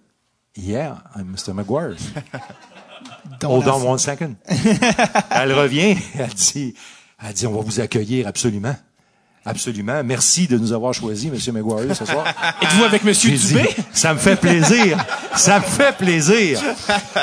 Yeah, 0.56 0.98
I'm 1.16 1.28
Mr. 1.36 1.54
McGuire. 1.54 1.96
Hold 3.44 3.68
on 3.68 3.84
one 3.86 4.00
second. 4.00 4.36
elle 5.30 5.54
revient, 5.54 5.98
elle 6.18 6.28
dit, 6.34 6.74
elle 7.24 7.34
dit, 7.34 7.46
on 7.46 7.54
va 7.54 7.62
vous 7.62 7.80
accueillir 7.80 8.28
absolument. 8.28 8.76
Absolument. 9.46 10.04
Merci 10.04 10.48
de 10.48 10.58
nous 10.58 10.74
avoir 10.74 10.94
choisi, 10.94 11.30
Monsieur 11.30 11.54
McGuire, 11.54 11.96
ce 11.96 12.04
soir. 12.06 12.26
Êtes-vous 12.62 12.84
avec 12.84 13.04
Monsieur 13.04 13.30
J'ai 13.32 13.38
dit, 13.38 13.48
Dubé? 13.54 13.70
ça 13.94 14.14
me 14.14 14.20
fait 14.20 14.36
plaisir. 14.36 14.98
ça 15.36 15.60
me 15.60 15.64
fait 15.64 15.96
plaisir. 15.96 16.60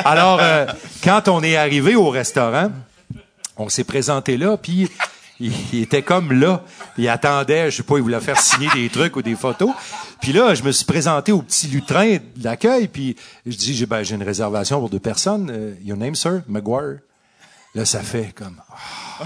Alors, 0.04 0.38
euh, 0.40 0.64
quand 1.02 1.28
on 1.28 1.42
est 1.42 1.56
arrivé 1.56 1.96
au 1.96 2.08
restaurant, 2.08 2.70
on 3.56 3.68
s'est 3.68 3.85
présenté 3.85 4.36
là, 4.36 4.56
puis 4.56 4.89
il, 5.40 5.52
il 5.72 5.82
était 5.82 6.02
comme 6.02 6.32
là. 6.32 6.62
Il 6.98 7.09
attendait, 7.09 7.70
je 7.70 7.78
sais 7.78 7.82
pas, 7.82 7.97
il 7.97 8.02
voulait 8.02 8.20
faire 8.20 8.39
signer 8.40 8.68
des 8.74 8.89
trucs 8.89 9.16
ou 9.16 9.22
des 9.22 9.36
photos. 9.36 9.70
Puis 10.20 10.32
là, 10.32 10.55
je 10.55 10.62
me 10.62 10.72
suis 10.72 10.85
présenté 10.85 11.32
au 11.32 11.43
petit 11.43 11.66
lutrin 11.66 12.16
de 12.16 12.44
l'accueil, 12.44 12.89
puis 12.89 13.16
je 13.47 13.56
dis, 13.56 13.74
j'ai 13.74 13.86
ben, 13.86 14.02
j'ai 14.02 14.14
une 14.14 14.22
réservation 14.22 14.81
pour 14.81 14.90
deux 14.90 15.01
personnes. 15.01 15.51
Euh, 15.51 15.74
your 15.82 15.97
name, 15.97 16.14
sir? 16.14 16.43
McGuire. 16.48 16.98
Là, 17.74 17.85
ça 17.85 18.01
fait 18.01 18.32
comme... 18.35 18.60
ah. 18.70 19.24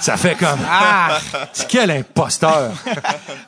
Ça 0.00 0.18
fait 0.18 0.34
comme 0.34 0.58
ah 0.68 1.18
quel 1.68 1.90
imposteur. 1.90 2.72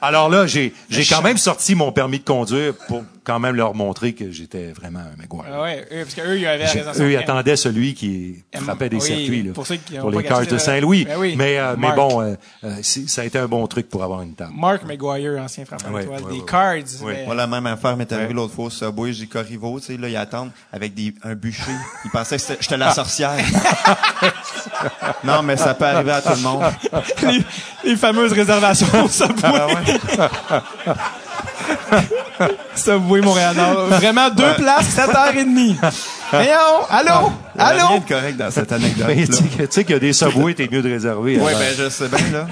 Alors 0.00 0.30
là 0.30 0.46
j'ai 0.46 0.72
j'ai 0.88 1.04
quand 1.04 1.20
même 1.20 1.36
sorti 1.36 1.74
mon 1.74 1.92
permis 1.92 2.18
de 2.18 2.24
conduire 2.24 2.72
pour 2.88 3.04
quand 3.26 3.40
même 3.40 3.56
leur 3.56 3.74
montrer 3.74 4.12
que 4.14 4.30
j'étais 4.30 4.66
vraiment 4.72 5.00
un 5.00 5.20
McGuire. 5.20 5.44
Ah 5.52 5.62
ouais, 5.62 5.84
eux, 5.92 6.02
parce 6.04 6.14
qu'eux, 6.14 6.38
ils 6.38 6.46
avaient 6.46 6.64
la. 6.64 6.92
Eux, 6.98 7.10
ils 7.10 7.16
attendaient 7.16 7.56
celui 7.56 7.94
qui 7.94 8.44
frappait 8.54 8.88
des 8.88 8.96
oui, 8.96 9.02
circuits 9.02 9.42
là, 9.42 9.52
pour 9.52 9.66
ceux 9.66 9.76
qui 9.76 9.98
ont 9.98 10.02
pour 10.02 10.12
pas 10.12 10.20
les 10.20 10.24
Cars 10.28 10.46
de 10.46 10.58
Saint-Louis. 10.58 11.04
Ben 11.06 11.16
oui, 11.18 11.34
mais 11.36 11.58
euh, 11.58 11.74
mais 11.76 11.92
bon, 11.92 12.22
euh, 12.22 12.34
euh, 12.64 12.76
ça 12.82 13.22
a 13.22 13.24
été 13.24 13.38
un 13.38 13.48
bon 13.48 13.66
truc 13.66 13.88
pour 13.88 14.04
avoir 14.04 14.22
une 14.22 14.34
table. 14.34 14.52
Mark 14.56 14.84
McGuire, 14.84 15.42
ancien 15.42 15.64
frappeur 15.64 15.92
Ouais, 15.92 16.02
d'étoiles, 16.02 16.22
ouais, 16.22 16.32
des 16.32 16.38
ouais. 16.38 16.44
Cards. 16.46 16.74
Oui. 17.02 17.12
mais- 17.16 17.24
Moi, 17.26 17.34
la 17.34 17.46
même 17.48 17.66
affaire 17.66 17.96
m'est 17.96 18.10
arrivée 18.12 18.28
Ouais. 18.28 18.34
l'autre 18.34 18.54
fois 18.54 18.66
au 18.66 18.70
Subway, 18.70 19.12
j'ai 19.12 19.26
Corriveau, 19.26 19.80
tu 19.80 19.86
sais, 19.86 19.96
là, 19.96 20.08
ils 20.08 20.16
attendent 20.16 20.52
avec 20.72 20.94
des, 20.94 21.12
un 21.24 21.34
bûcher. 21.34 21.62
Ils 22.04 22.10
pensaient 22.12 22.36
que 22.36 22.42
c'était- 22.42 22.58
j'étais 22.62 22.76
la 22.76 22.92
sorcière. 22.92 23.36
non, 25.24 25.42
mais 25.42 25.56
ça 25.56 25.74
peut 25.74 25.84
arriver 25.84 26.12
à 26.12 26.22
tout 26.22 26.30
le 26.36 26.42
monde. 26.42 26.62
les, 27.22 27.90
les 27.90 27.96
fameuses 27.96 28.32
réservations 28.32 29.04
au 29.04 29.08
Subway. 29.08 29.98
Subway 32.74 33.20
Montréal-Nord. 33.20 33.86
Vraiment 33.88 34.30
deux 34.30 34.54
places, 34.56 34.96
7h30. 34.96 35.76
Voyons, 36.30 36.84
allô? 36.90 37.32
Il 37.54 37.58
y 37.58 37.62
a 37.62 37.68
rien 37.68 37.86
Allô? 37.86 38.00
de 38.00 38.08
correct 38.08 38.36
dans 38.36 38.50
cette 38.50 38.72
anecdote. 38.72 39.06
Mais 39.08 39.26
tu 39.26 39.66
sais 39.70 39.84
qu'il 39.84 39.92
y 39.94 39.96
a 39.96 39.98
des 39.98 40.12
subways, 40.12 40.54
t'es 40.54 40.68
mieux 40.70 40.82
de 40.82 40.90
réserver. 40.90 41.38
Oui, 41.40 41.48
alors. 41.48 41.60
ben, 41.60 41.74
je 41.76 41.88
sais 41.88 42.08
bien, 42.08 42.30
là. 42.32 42.46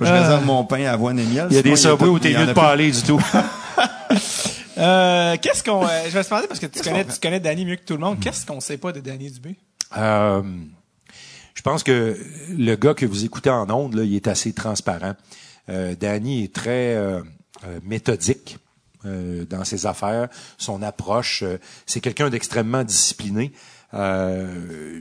Moi, 0.00 0.08
Je 0.08 0.12
réserve 0.12 0.44
mon 0.44 0.64
pain 0.64 0.84
à 0.84 0.92
avoine 0.92 1.18
et 1.18 1.24
miel. 1.24 1.46
il 1.50 1.56
y 1.56 1.58
a 1.58 1.62
des 1.62 1.76
sinon, 1.76 1.96
subways 1.96 2.10
où 2.10 2.18
t'es 2.18 2.32
mieux 2.32 2.46
de 2.46 2.52
pas 2.52 2.70
aller 2.70 2.90
du 2.90 3.02
tout. 3.02 3.20
Euh, 4.80 5.36
qu'est-ce 5.42 5.64
qu'on, 5.64 5.84
euh, 5.84 5.88
je 6.06 6.10
vais 6.10 6.22
te 6.22 6.28
demander 6.28 6.46
parce 6.46 6.60
que 6.60 6.66
tu 6.66 6.80
connais, 6.80 7.04
tu 7.04 7.18
connais 7.20 7.40
Danny 7.40 7.64
mieux 7.64 7.74
que 7.74 7.82
tout 7.84 7.94
le 7.94 7.98
monde. 7.98 8.20
Qu'est-ce 8.20 8.46
qu'on 8.46 8.60
sait 8.60 8.78
pas 8.78 8.92
de 8.92 9.00
Danny 9.00 9.28
Dubé? 9.28 9.56
Euh, 9.96 10.40
je 11.54 11.62
pense 11.62 11.82
que 11.82 12.16
le 12.56 12.76
gars 12.76 12.94
que 12.94 13.04
vous 13.04 13.24
écoutez 13.24 13.50
en 13.50 13.68
ondes, 13.70 13.94
là, 13.94 14.04
il 14.04 14.14
est 14.14 14.28
assez 14.28 14.52
transparent. 14.52 15.14
Euh, 15.68 15.96
Danny 15.98 16.44
est 16.44 16.54
très 16.54 16.94
euh, 16.94 17.18
euh, 17.18 17.22
méthodique 17.84 18.58
euh, 19.04 19.44
dans 19.44 19.64
ses 19.64 19.86
affaires, 19.86 20.28
son 20.58 20.82
approche. 20.82 21.42
euh, 21.42 21.58
c'est 21.86 22.00
quelqu'un 22.00 22.30
d'extrêmement 22.30 22.84
discipliné. 22.84 23.52
euh, 23.94 25.00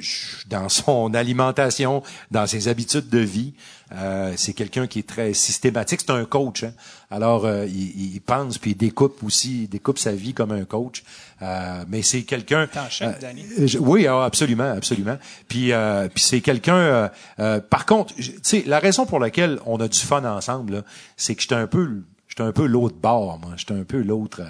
dans 0.50 0.70
son 0.70 1.14
alimentation, 1.14 2.04
dans 2.32 2.48
ses 2.48 2.68
habitudes 2.68 3.10
de 3.10 3.20
vie, 3.20 3.54
Euh, 3.94 4.34
c'est 4.36 4.52
quelqu'un 4.54 4.86
qui 4.86 5.00
est 5.00 5.08
très 5.08 5.34
systématique. 5.34 6.02
C'est 6.02 6.12
un 6.12 6.26
coach. 6.26 6.64
hein. 6.66 6.74
Alors, 7.10 7.46
euh, 7.46 7.66
il, 7.66 8.16
il 8.16 8.20
pense 8.20 8.58
puis 8.58 8.72
il 8.72 8.76
découpe 8.76 9.24
aussi, 9.24 9.64
il 9.64 9.70
découpe 9.70 9.98
sa 9.98 10.12
vie 10.12 10.34
comme 10.34 10.52
un 10.52 10.66
coach. 10.66 11.04
Euh, 11.42 11.86
mais 11.88 12.02
c'est 12.02 12.24
quelqu'un. 12.24 12.68
Euh, 13.08 13.14
euh, 13.60 13.68
je- 13.68 13.78
oui, 13.80 14.06
ah, 14.06 14.26
absolument, 14.26 14.72
absolument. 14.72 15.18
Puis, 15.48 15.72
euh, 15.72 16.10
puis 16.14 16.22
c'est 16.22 16.42
quelqu'un. 16.42 16.76
euh, 16.76 17.10
euh, 17.40 17.62
par 17.62 17.86
contre, 17.86 18.14
tu 18.16 18.34
sais, 18.44 18.64
la 18.68 18.80
raison 18.80 19.06
pour 19.06 19.20
laquelle 19.22 19.58
on 19.66 19.78
a 19.80 19.88
du 19.88 20.00
fun 20.00 20.26
ensemble, 20.26 20.84
c'est 21.16 21.36
que 21.36 21.42
j'étais 21.42 21.56
un 21.56 21.68
peu, 21.68 22.04
j'étais 22.38 22.48
un 22.48 22.52
peu 22.52 22.66
l'autre 22.68 22.96
bord, 23.02 23.40
moi. 23.42 23.52
J'étais 23.58 23.74
un 23.74 23.84
peu 23.84 24.02
l'autre. 24.02 24.42
euh, 24.42 24.46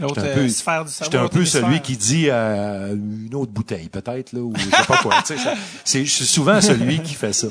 L'autre 0.00 0.14
j'étais 0.16 0.30
un 0.32 0.34
peu, 0.34 0.40
euh, 0.40 0.48
sphère 0.48 0.84
du 0.84 0.90
cerveau. 0.90 1.12
j'étais 1.12 1.24
un 1.24 1.28
peu 1.28 1.44
celui 1.44 1.80
qui 1.80 1.96
dit 1.96 2.26
euh, 2.28 2.94
une 2.94 3.34
autre 3.34 3.52
bouteille, 3.52 3.88
peut-être 3.88 4.32
là, 4.32 4.40
ou 4.40 4.52
je 4.56 4.64
sais 4.64 4.84
pas 4.88 4.96
quoi. 4.96 5.14
tu 5.24 5.36
sais, 5.36 5.38
ça- 5.38 5.54
c'est, 5.84 6.04
je 6.04 6.10
suis 6.10 6.24
souvent 6.26 6.60
celui 6.60 7.00
qui 7.02 7.14
fait 7.14 7.32
ça. 7.32 7.46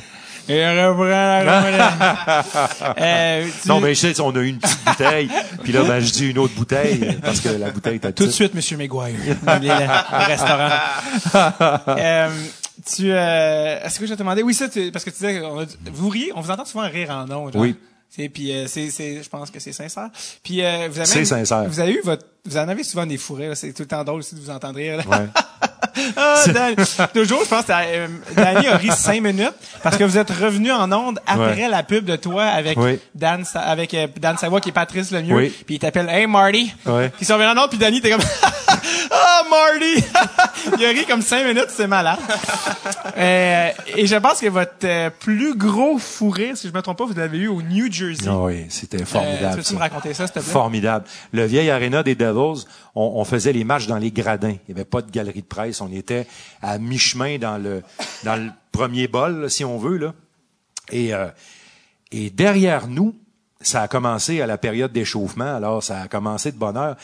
Et 0.49 0.67
reprend 0.67 1.05
la 1.05 2.43
euh, 2.97 3.47
tu- 3.61 3.67
Non, 3.69 3.79
mais 3.79 3.93
je 3.93 3.99
sais, 4.11 4.19
on 4.21 4.35
a 4.35 4.39
eu 4.39 4.47
une 4.47 4.57
petite 4.57 4.83
bouteille, 4.83 5.29
puis 5.63 5.71
là, 5.71 5.83
ben, 5.83 5.99
je 5.99 6.11
dis 6.11 6.29
une 6.31 6.39
autre 6.39 6.55
bouteille 6.55 7.15
parce 7.23 7.39
que 7.39 7.49
la 7.49 7.69
bouteille 7.69 7.97
était 7.97 8.11
Tout 8.11 8.25
de 8.25 8.31
suite, 8.31 8.53
Monsieur 8.55 8.75
Maguire. 8.75 9.15
Le, 9.25 10.25
restaurant. 10.25 10.69
euh, 11.97 12.29
tu, 12.91 13.11
euh, 13.11 13.79
est-ce 13.85 13.99
que 13.99 14.07
je 14.07 14.13
te 14.13 14.17
demander? 14.17 14.41
Oui, 14.41 14.55
ça, 14.55 14.67
tu- 14.67 14.91
parce 14.91 15.05
que 15.05 15.11
tu 15.11 15.17
disais, 15.17 15.41
on 15.41 15.59
a, 15.59 15.65
vous 15.93 16.09
riez, 16.09 16.31
on 16.35 16.41
vous 16.41 16.49
entend 16.51 16.65
souvent 16.65 16.89
rire 16.89 17.11
en 17.11 17.25
nom. 17.27 17.49
Oui. 17.53 17.75
Et 18.17 18.29
puis 18.29 18.51
euh, 18.51 18.67
c'est, 18.67 18.89
c'est, 18.89 19.23
je 19.23 19.29
pense 19.29 19.49
que 19.51 19.59
c'est 19.59 19.71
sincère. 19.73 20.09
Puis 20.43 20.63
euh, 20.63 20.87
vous 20.91 20.97
avez 20.99 21.05
C'est 21.05 21.25
sincère. 21.25 21.63
Vous 21.67 21.79
avez 21.79 21.93
eu 21.93 22.01
votre, 22.03 22.25
vous 22.45 22.57
en 22.57 22.67
avez 22.67 22.83
souvent 22.83 23.05
des 23.05 23.17
fourrés. 23.17 23.47
là. 23.47 23.55
C'est 23.55 23.71
tout 23.73 23.83
le 23.83 23.87
temps 23.87 24.03
drôle 24.03 24.19
aussi 24.19 24.35
de 24.35 24.39
vous 24.41 24.49
entendre 24.49 24.75
rire. 24.75 24.97
là. 24.97 25.03
Ouais. 25.07 25.27
Ah, 26.15 26.43
Dan, 26.47 26.75
toujours, 27.13 27.43
je 27.43 27.49
pense 27.49 27.65
que 27.65 27.71
euh, 27.73 28.07
Danny 28.35 28.65
a 28.67 28.77
ri 28.77 28.89
cinq 28.91 29.21
minutes 29.21 29.53
parce 29.83 29.97
que 29.97 30.03
vous 30.05 30.17
êtes 30.17 30.29
revenu 30.29 30.71
en 30.71 30.89
onde 30.91 31.19
après 31.27 31.63
Ouais. 31.63 31.67
la 31.69 31.83
pub 31.83 32.05
de 32.05 32.15
toi 32.15 32.45
avec 32.45 32.77
Oui. 32.79 32.97
Dan, 33.13 33.43
avec 33.55 33.93
euh, 33.93 34.07
Dan 34.17 34.37
Savoie 34.37 34.61
qui 34.61 34.69
est 34.69 34.73
Patrice 34.73 35.11
Lemieux. 35.11 35.35
Oui. 35.35 35.49
Puis 35.65 35.75
il 35.75 35.79
t'appelle 35.79 36.07
Hey 36.09 36.27
Marty. 36.27 36.73
Ouais. 36.85 37.09
Puis 37.09 37.17
ils 37.21 37.25
sont 37.27 37.33
revenus 37.33 37.51
en 37.57 37.63
onde 37.63 37.69
puis 37.69 37.77
Danny 37.77 37.99
t'es 38.01 38.09
comme 38.09 38.21
Ah 39.13 39.43
Marty. 39.49 40.03
il 40.79 40.85
a 40.85 40.89
ri 40.89 41.05
comme 41.05 41.21
cinq 41.21 41.43
minutes, 41.45 41.67
c'est 41.69 41.87
malade. 41.87 42.19
Euh, 43.17 43.69
et 43.97 44.07
je 44.07 44.15
pense 44.15 44.39
que 44.39 44.47
votre 44.47 44.71
euh, 44.85 45.09
plus 45.09 45.55
gros 45.55 45.97
fou 45.97 46.29
rire, 46.29 46.55
si 46.55 46.67
je 46.69 46.73
me 46.73 46.81
trompe 46.81 46.97
pas, 46.99 47.05
vous 47.05 47.13
l'avez 47.13 47.39
eu 47.39 47.47
au 47.47 47.61
New 47.61 47.91
Jersey. 47.91 48.25
Ah 48.27 48.37
oui, 48.39 48.65
c'était 48.69 49.01
Euh, 49.01 49.05
formidable. 49.05 49.55
Peux-tu 49.57 49.67
ça. 49.69 49.73
me 49.75 49.79
raconter 49.79 50.13
ça, 50.13 50.27
s'il 50.27 50.33
te 50.35 50.39
plaît? 50.39 50.51
Formidable. 50.51 51.05
Le 51.33 51.45
vieil 51.45 51.69
aréna 51.69 52.03
des 52.03 52.15
Devils, 52.15 52.63
on, 52.95 53.13
on 53.15 53.25
faisait 53.25 53.51
les 53.53 53.63
matchs 53.65 53.87
dans 53.87 53.97
les 53.97 54.11
gradins. 54.11 54.55
Il 54.67 54.73
n'y 54.73 54.79
avait 54.79 54.85
pas 54.89 55.01
de 55.01 55.11
galerie 55.11 55.41
de 55.41 55.47
presse. 55.47 55.81
On 55.81 55.91
était 55.91 56.25
à 56.61 56.77
mi-chemin 56.77 57.37
dans 57.37 57.57
le 57.57 57.83
dans 58.23 58.35
le 58.35 58.49
premier 58.71 59.07
bol, 59.09 59.41
là, 59.41 59.49
si 59.49 59.65
on 59.65 59.77
veut 59.77 59.97
là. 59.97 60.13
Et 60.91 61.13
euh, 61.13 61.27
et 62.13 62.29
derrière 62.29 62.87
nous, 62.87 63.15
ça 63.61 63.81
a 63.83 63.87
commencé 63.87 64.41
à 64.41 64.47
la 64.47 64.57
période 64.57 64.91
d'échauffement. 64.91 65.55
Alors 65.55 65.83
ça 65.83 66.01
a 66.01 66.07
commencé 66.07 66.51
de 66.51 66.57
bonne 66.57 66.77
heure. 66.77 66.95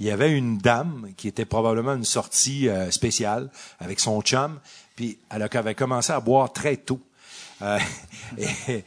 Il 0.00 0.06
y 0.06 0.10
avait 0.10 0.32
une 0.32 0.58
dame 0.58 1.10
qui 1.16 1.28
était 1.28 1.44
probablement 1.44 1.94
une 1.94 2.04
sortie 2.04 2.68
euh, 2.68 2.90
spéciale 2.90 3.50
avec 3.78 4.00
son 4.00 4.20
chum. 4.22 4.58
Puis 4.96 5.18
elle 5.30 5.42
avait 5.42 5.74
commencé 5.74 6.12
à 6.12 6.20
boire 6.20 6.52
très 6.52 6.76
tôt. 6.76 7.00
Euh, 7.62 7.78
elle 8.38 8.82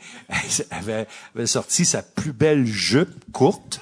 avait, 0.72 1.08
avait 1.36 1.48
sorti 1.48 1.86
sa 1.86 2.04
plus 2.04 2.34
belle 2.34 2.66
jupe 2.66 3.32
courte, 3.32 3.80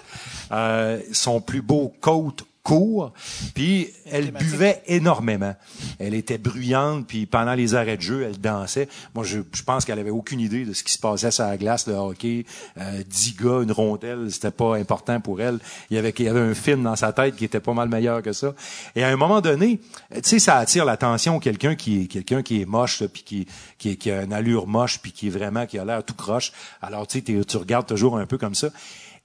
euh, 0.52 1.02
son 1.12 1.42
plus 1.42 1.62
beau 1.62 1.94
coat 2.02 2.36
court, 2.66 3.14
puis 3.54 3.90
elle 4.12 4.32
buvait 4.32 4.82
énormément. 4.88 5.56
Elle 6.00 6.16
était 6.16 6.40
bruyante, 6.40 7.06
puis 7.06 7.28
pendant 7.28 7.54
les 7.54 7.76
arrêts 7.76 7.96
de 7.96 8.02
jeu, 8.02 8.24
elle 8.24 8.40
dansait. 8.40 8.90
Moi, 9.14 9.24
je, 9.24 9.40
je 9.54 9.62
pense 9.62 9.86
qu'elle 9.86 10.00
avait 10.00 10.10
aucune 10.10 10.40
idée 10.40 10.66
de 10.66 10.74
ce 10.74 10.84
qui 10.84 10.92
se 10.92 10.98
passait 10.98 11.30
sur 11.30 11.46
la 11.46 11.58
glace, 11.58 11.86
le 11.86 11.94
hockey. 11.94 12.44
Euh, 12.80 13.04
dix 13.08 13.36
gars, 13.36 13.62
une 13.62 13.72
rondelle, 13.72 14.32
c'était 14.32 14.50
pas 14.50 14.78
important 14.78 15.22
pour 15.22 15.42
elle. 15.42 15.60
Il 15.92 15.96
y 15.96 16.00
avait, 16.00 16.10
il 16.18 16.26
y 16.26 16.28
avait 16.28 16.40
un 16.40 16.56
film 16.56 16.82
dans 16.82 16.96
sa 16.96 17.14
tête 17.14 17.36
qui 17.36 17.46
était 17.46 17.60
pas 17.60 17.74
mal 17.74 17.88
meilleur 17.88 18.24
que 18.24 18.34
ça. 18.34 18.56
Et 18.96 19.04
à 19.04 19.10
un 19.10 19.16
moment 19.16 19.42
donné, 19.42 19.80
tu 20.12 20.22
sais, 20.24 20.40
ça 20.40 20.58
attire 20.58 20.86
l'attention 20.86 21.40
quelqu'un 21.40 21.76
qui 21.76 22.02
est 22.02 22.08
quelqu'un 22.08 22.42
qui 22.42 22.62
est 22.62 22.66
moche, 22.66 23.04
puis 23.06 23.22
qui, 23.22 23.48
qui, 23.78 23.96
qui 23.96 24.10
a 24.10 24.24
une 24.24 24.34
allure 24.34 24.66
moche, 24.66 25.00
puis 25.00 25.12
qui 25.12 25.28
est 25.28 25.30
vraiment 25.30 25.68
qui 25.68 25.78
a 25.78 25.86
l'air 25.86 26.04
tout 26.04 26.16
croche. 26.16 26.52
Alors 26.82 27.06
tu 27.06 27.20
sais, 27.20 27.46
tu 27.46 27.58
regardes 27.58 27.86
toujours 27.86 28.18
un 28.18 28.26
peu 28.26 28.40
comme 28.40 28.56
ça. 28.56 28.70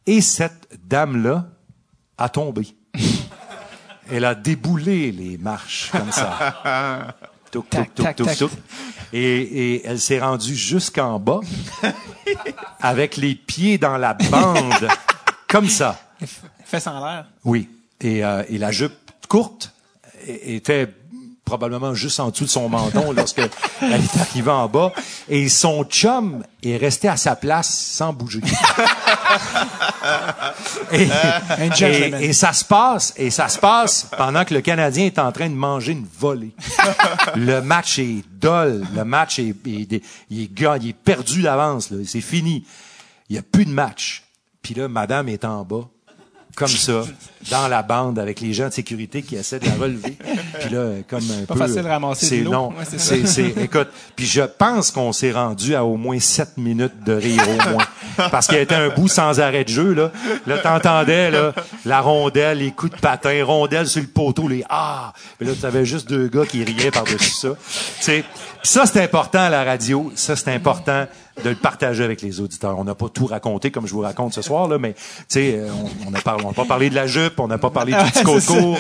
Et 0.07 0.21
cette 0.21 0.79
dame 0.85 1.23
là 1.23 1.49
a 2.19 2.29
tombé. 2.29 2.67
Elle 4.13 4.25
a 4.25 4.35
déboulé 4.35 5.13
les 5.13 5.39
marches 5.39 5.91
comme 5.93 6.11
ça. 6.13 7.15
Touc, 7.51 7.69
Tac, 7.69 7.87
touc, 7.87 7.95
touc, 7.97 8.05
tac, 8.05 8.17
touc, 8.17 8.27
tac. 8.29 8.39
touc. 8.39 8.51
Et, 9.13 9.41
et 9.75 9.87
elle 9.87 9.99
s'est 9.99 10.21
rendue 10.21 10.55
jusqu'en 10.55 11.19
bas 11.19 11.41
avec 12.81 13.17
les 13.17 13.35
pieds 13.35 13.77
dans 13.77 13.97
la 13.97 14.15
bande, 14.15 14.89
comme 15.49 15.69
ça. 15.69 16.01
Fais 16.65 16.87
en 16.87 17.05
l'air? 17.05 17.27
Oui. 17.45 17.69
Et, 18.01 18.25
euh, 18.25 18.45
et 18.49 18.57
la 18.57 18.71
jupe 18.71 18.93
courte 19.29 19.73
était 20.27 20.89
probablement 21.51 21.95
juste 21.95 22.21
en 22.21 22.31
dessous 22.31 22.45
de 22.45 22.51
son 22.51 22.69
menton 22.69 23.11
lorsque 23.13 23.41
elle 23.83 23.93
est 23.93 24.21
arrivée 24.21 24.53
en 24.53 24.69
bas. 24.69 24.93
Et 25.29 25.49
son 25.49 25.83
chum 25.83 26.45
est 26.63 26.77
resté 26.77 27.09
à 27.09 27.17
sa 27.17 27.35
place 27.35 27.69
sans 27.69 28.13
bouger. 28.13 28.41
et, 30.93 32.33
ça 32.33 32.53
se 32.53 32.65
passe, 32.65 33.13
et 33.17 33.31
ça 33.31 33.49
se 33.49 33.59
passe 33.59 34.07
pendant 34.17 34.45
que 34.45 34.55
le 34.55 34.61
Canadien 34.61 35.07
est 35.07 35.19
en 35.19 35.33
train 35.33 35.51
de 35.51 35.55
manger 35.55 35.91
une 35.93 36.07
volée. 36.19 36.55
le 37.35 37.61
match 37.61 37.99
est 37.99 38.23
dol, 38.41 38.87
le 38.95 39.05
match 39.05 39.41
est, 39.41 39.49
est- 39.49 39.57
il 39.67 39.95
est, 39.95 40.03
il 40.31 40.89
est 40.89 40.93
perdu 40.93 41.43
d'avance, 41.43 41.91
là. 41.91 41.97
c'est 42.07 42.21
fini. 42.21 42.65
Il 43.29 43.35
y 43.35 43.41
a 43.41 43.43
plus 43.43 43.65
de 43.65 43.73
match. 43.73 44.23
Puis 44.63 44.75
là, 44.75 44.87
madame 44.87 45.29
est 45.29 45.45
en 45.45 45.65
bas, 45.65 45.89
comme 46.55 46.69
ça, 46.69 47.03
dans 47.51 47.69
la 47.69 47.83
bande 47.83 48.19
avec 48.19 48.41
les 48.41 48.53
gens 48.53 48.69
de 48.69 48.73
sécurité 48.73 49.23
qui 49.23 49.37
essaient 49.37 49.59
de 49.61 49.67
la 49.67 49.75
relever. 49.75 50.17
Puis 50.61 50.71
là, 50.71 50.87
comme 51.09 51.23
un 51.31 51.47
Pas 51.47 51.55
peu. 51.55 51.61
facile 51.61 51.83
de 51.83 51.89
ramasser 51.89 52.27
C'est 52.27 52.41
long. 52.41 52.69
Ouais, 52.71 52.85
c'est 52.89 53.01
c'est, 53.01 53.27
c'est- 53.27 53.55
écoute, 53.63 53.89
puis 54.15 54.27
je 54.27 54.43
pense 54.43 54.91
qu'on 54.91 55.13
s'est 55.13 55.33
rendu 55.33 55.75
à 55.75 55.85
au 55.85 55.97
moins 55.97 56.19
sept 56.21 56.57
minutes 56.59 57.03
de 57.05 57.13
rire 57.15 57.43
au 57.49 57.71
moins. 57.71 57.87
Parce 58.31 58.47
qu'il 58.47 58.59
y 58.59 58.61
était 58.61 58.75
un 58.75 58.91
bout 58.91 59.09
sans 59.09 59.41
arrêt 59.41 59.65
de 59.65 59.69
jeu, 59.71 59.95
là. 59.95 60.11
Là, 60.47 60.59
t'entendais, 60.59 61.31
là, 61.31 61.55
la 61.87 62.01
rondelle, 62.01 62.59
les 62.59 62.73
coups 62.73 62.93
de 62.93 63.01
patin, 63.01 63.43
rondelle 63.45 63.87
sur 63.87 64.03
le 64.03 64.09
poteau, 64.09 64.49
les 64.49 64.65
ah! 64.69 65.13
Puis 65.39 65.47
là, 65.49 65.55
t'avais 65.59 65.85
juste 65.87 66.09
deux 66.09 66.29
gars 66.29 66.45
qui 66.45 66.63
riaient 66.65 66.91
par-dessus 66.91 67.31
ça. 67.31 67.49
Tu 68.03 68.25
ça, 68.63 68.85
c'est 68.85 69.03
important 69.03 69.41
à 69.41 69.49
la 69.49 69.65
radio. 69.65 70.13
Ça, 70.15 70.37
c'est 70.37 70.53
important 70.53 71.07
de 71.43 71.49
le 71.49 71.57
partager 71.57 72.05
avec 72.05 72.21
les 72.21 72.41
auditeurs. 72.41 72.79
On 72.79 72.85
n'a 72.85 72.95
pas 72.95 73.09
tout 73.09 73.25
raconté 73.25 73.71
comme 73.71 73.87
je 73.87 73.95
vous 73.95 74.01
raconte 74.01 74.35
ce 74.35 74.43
soir, 74.43 74.69
là, 74.69 74.77
mais, 74.79 74.93
tu 74.93 75.01
sais, 75.29 75.55
euh, 75.57 75.71
on 76.05 76.09
on 76.09 76.11
n'a 76.11 76.21
pas, 76.21 76.37
on 76.45 76.49
n'a 76.49 76.53
pas 76.53 76.65
parlé 76.67 76.91
de 76.91 76.95
la 76.95 77.07
jupe, 77.07 77.30
on 77.39 77.49
n'a 77.49 77.59
pas 77.59 77.71
parlé 77.71 77.93
du 77.93 77.99
petit 78.11 78.23
coco. 78.25 78.77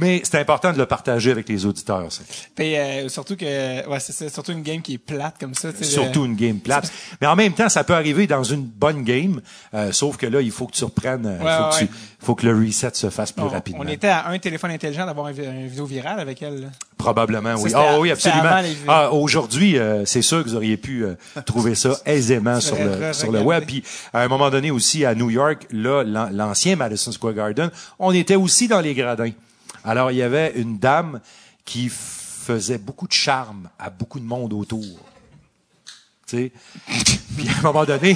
Mais 0.00 0.20
c'est 0.24 0.38
important 0.38 0.72
de 0.72 0.78
le 0.78 0.86
partager 0.86 1.30
avec 1.30 1.48
les 1.48 1.66
auditeurs, 1.66 2.10
ça. 2.12 2.22
Puis 2.54 2.76
euh, 2.76 3.08
surtout 3.08 3.36
que 3.36 3.88
ouais, 3.88 4.00
c'est 4.00 4.28
surtout 4.32 4.52
une 4.52 4.62
game 4.62 4.80
qui 4.82 4.94
est 4.94 4.98
plate 4.98 5.36
comme 5.40 5.54
ça. 5.54 5.70
Surtout 5.82 6.24
une 6.24 6.36
game 6.36 6.58
plate. 6.58 6.90
Mais 7.20 7.26
en 7.26 7.36
même 7.36 7.52
temps, 7.52 7.68
ça 7.68 7.84
peut 7.84 7.94
arriver 7.94 8.26
dans 8.26 8.44
une 8.44 8.62
bonne 8.64 9.02
game, 9.02 9.40
euh, 9.74 9.92
sauf 9.92 10.16
que 10.16 10.26
là, 10.26 10.40
il 10.40 10.50
faut 10.50 10.66
que 10.66 10.72
tu 10.74 10.84
reprennes, 10.84 11.26
euh, 11.26 11.38
Ouais, 11.44 11.56
faut, 11.72 11.78
que 11.78 11.84
tu- 11.84 11.90
faut 12.20 12.34
que 12.34 12.46
le 12.46 12.56
reset 12.66 12.90
se 12.94 13.10
fasse 13.10 13.32
plus 13.32 13.42
on, 13.44 13.48
rapidement. 13.48 13.82
on 13.84 13.88
était 13.88 14.08
à 14.08 14.28
un 14.28 14.38
téléphone 14.38 14.70
intelligent 14.70 15.06
d'avoir 15.06 15.26
un, 15.26 15.30
un 15.30 15.66
vidéo 15.66 15.86
virale 15.86 16.20
avec 16.20 16.42
elle. 16.42 16.60
là. 16.62 16.68
Probablement, 16.96 17.56
Ça, 17.56 17.62
oui. 17.62 17.72
Ah 17.76 17.98
oui, 18.00 18.10
absolument. 18.10 18.50
Ah, 18.88 19.12
aujourd'hui, 19.12 19.78
euh, 19.78 20.04
c'est 20.04 20.22
sûr 20.22 20.42
que 20.42 20.48
vous 20.48 20.56
auriez 20.56 20.76
pu 20.76 21.04
euh, 21.04 21.14
trouver 21.46 21.74
ça 21.76 21.96
aisément 22.06 22.60
sur 22.60 22.76
le, 22.76 23.12
sur 23.12 23.30
le 23.30 23.40
web. 23.40 23.64
Puis, 23.66 23.84
à 24.12 24.22
un 24.22 24.28
moment 24.28 24.50
donné 24.50 24.70
aussi, 24.72 25.04
à 25.04 25.14
New 25.14 25.30
York, 25.30 25.66
là, 25.70 26.02
l'an- 26.02 26.28
l'ancien 26.32 26.74
Madison 26.76 27.12
Square 27.12 27.34
Garden, 27.34 27.70
on 28.00 28.12
était 28.12 28.34
aussi 28.36 28.66
dans 28.66 28.80
les 28.80 28.94
gradins. 28.94 29.30
Alors, 29.88 30.10
il 30.10 30.18
y 30.18 30.22
avait 30.22 30.52
une 30.54 30.78
dame 30.78 31.20
qui 31.64 31.88
faisait 31.88 32.76
beaucoup 32.76 33.08
de 33.08 33.12
charme 33.12 33.70
à 33.78 33.88
beaucoup 33.88 34.20
de 34.20 34.24
monde 34.26 34.52
autour. 34.52 34.84
Tu 36.26 36.36
sais? 36.36 36.52
Puis, 37.34 37.48
à 37.48 37.58
un 37.58 37.62
moment 37.62 37.86
donné, 37.86 38.14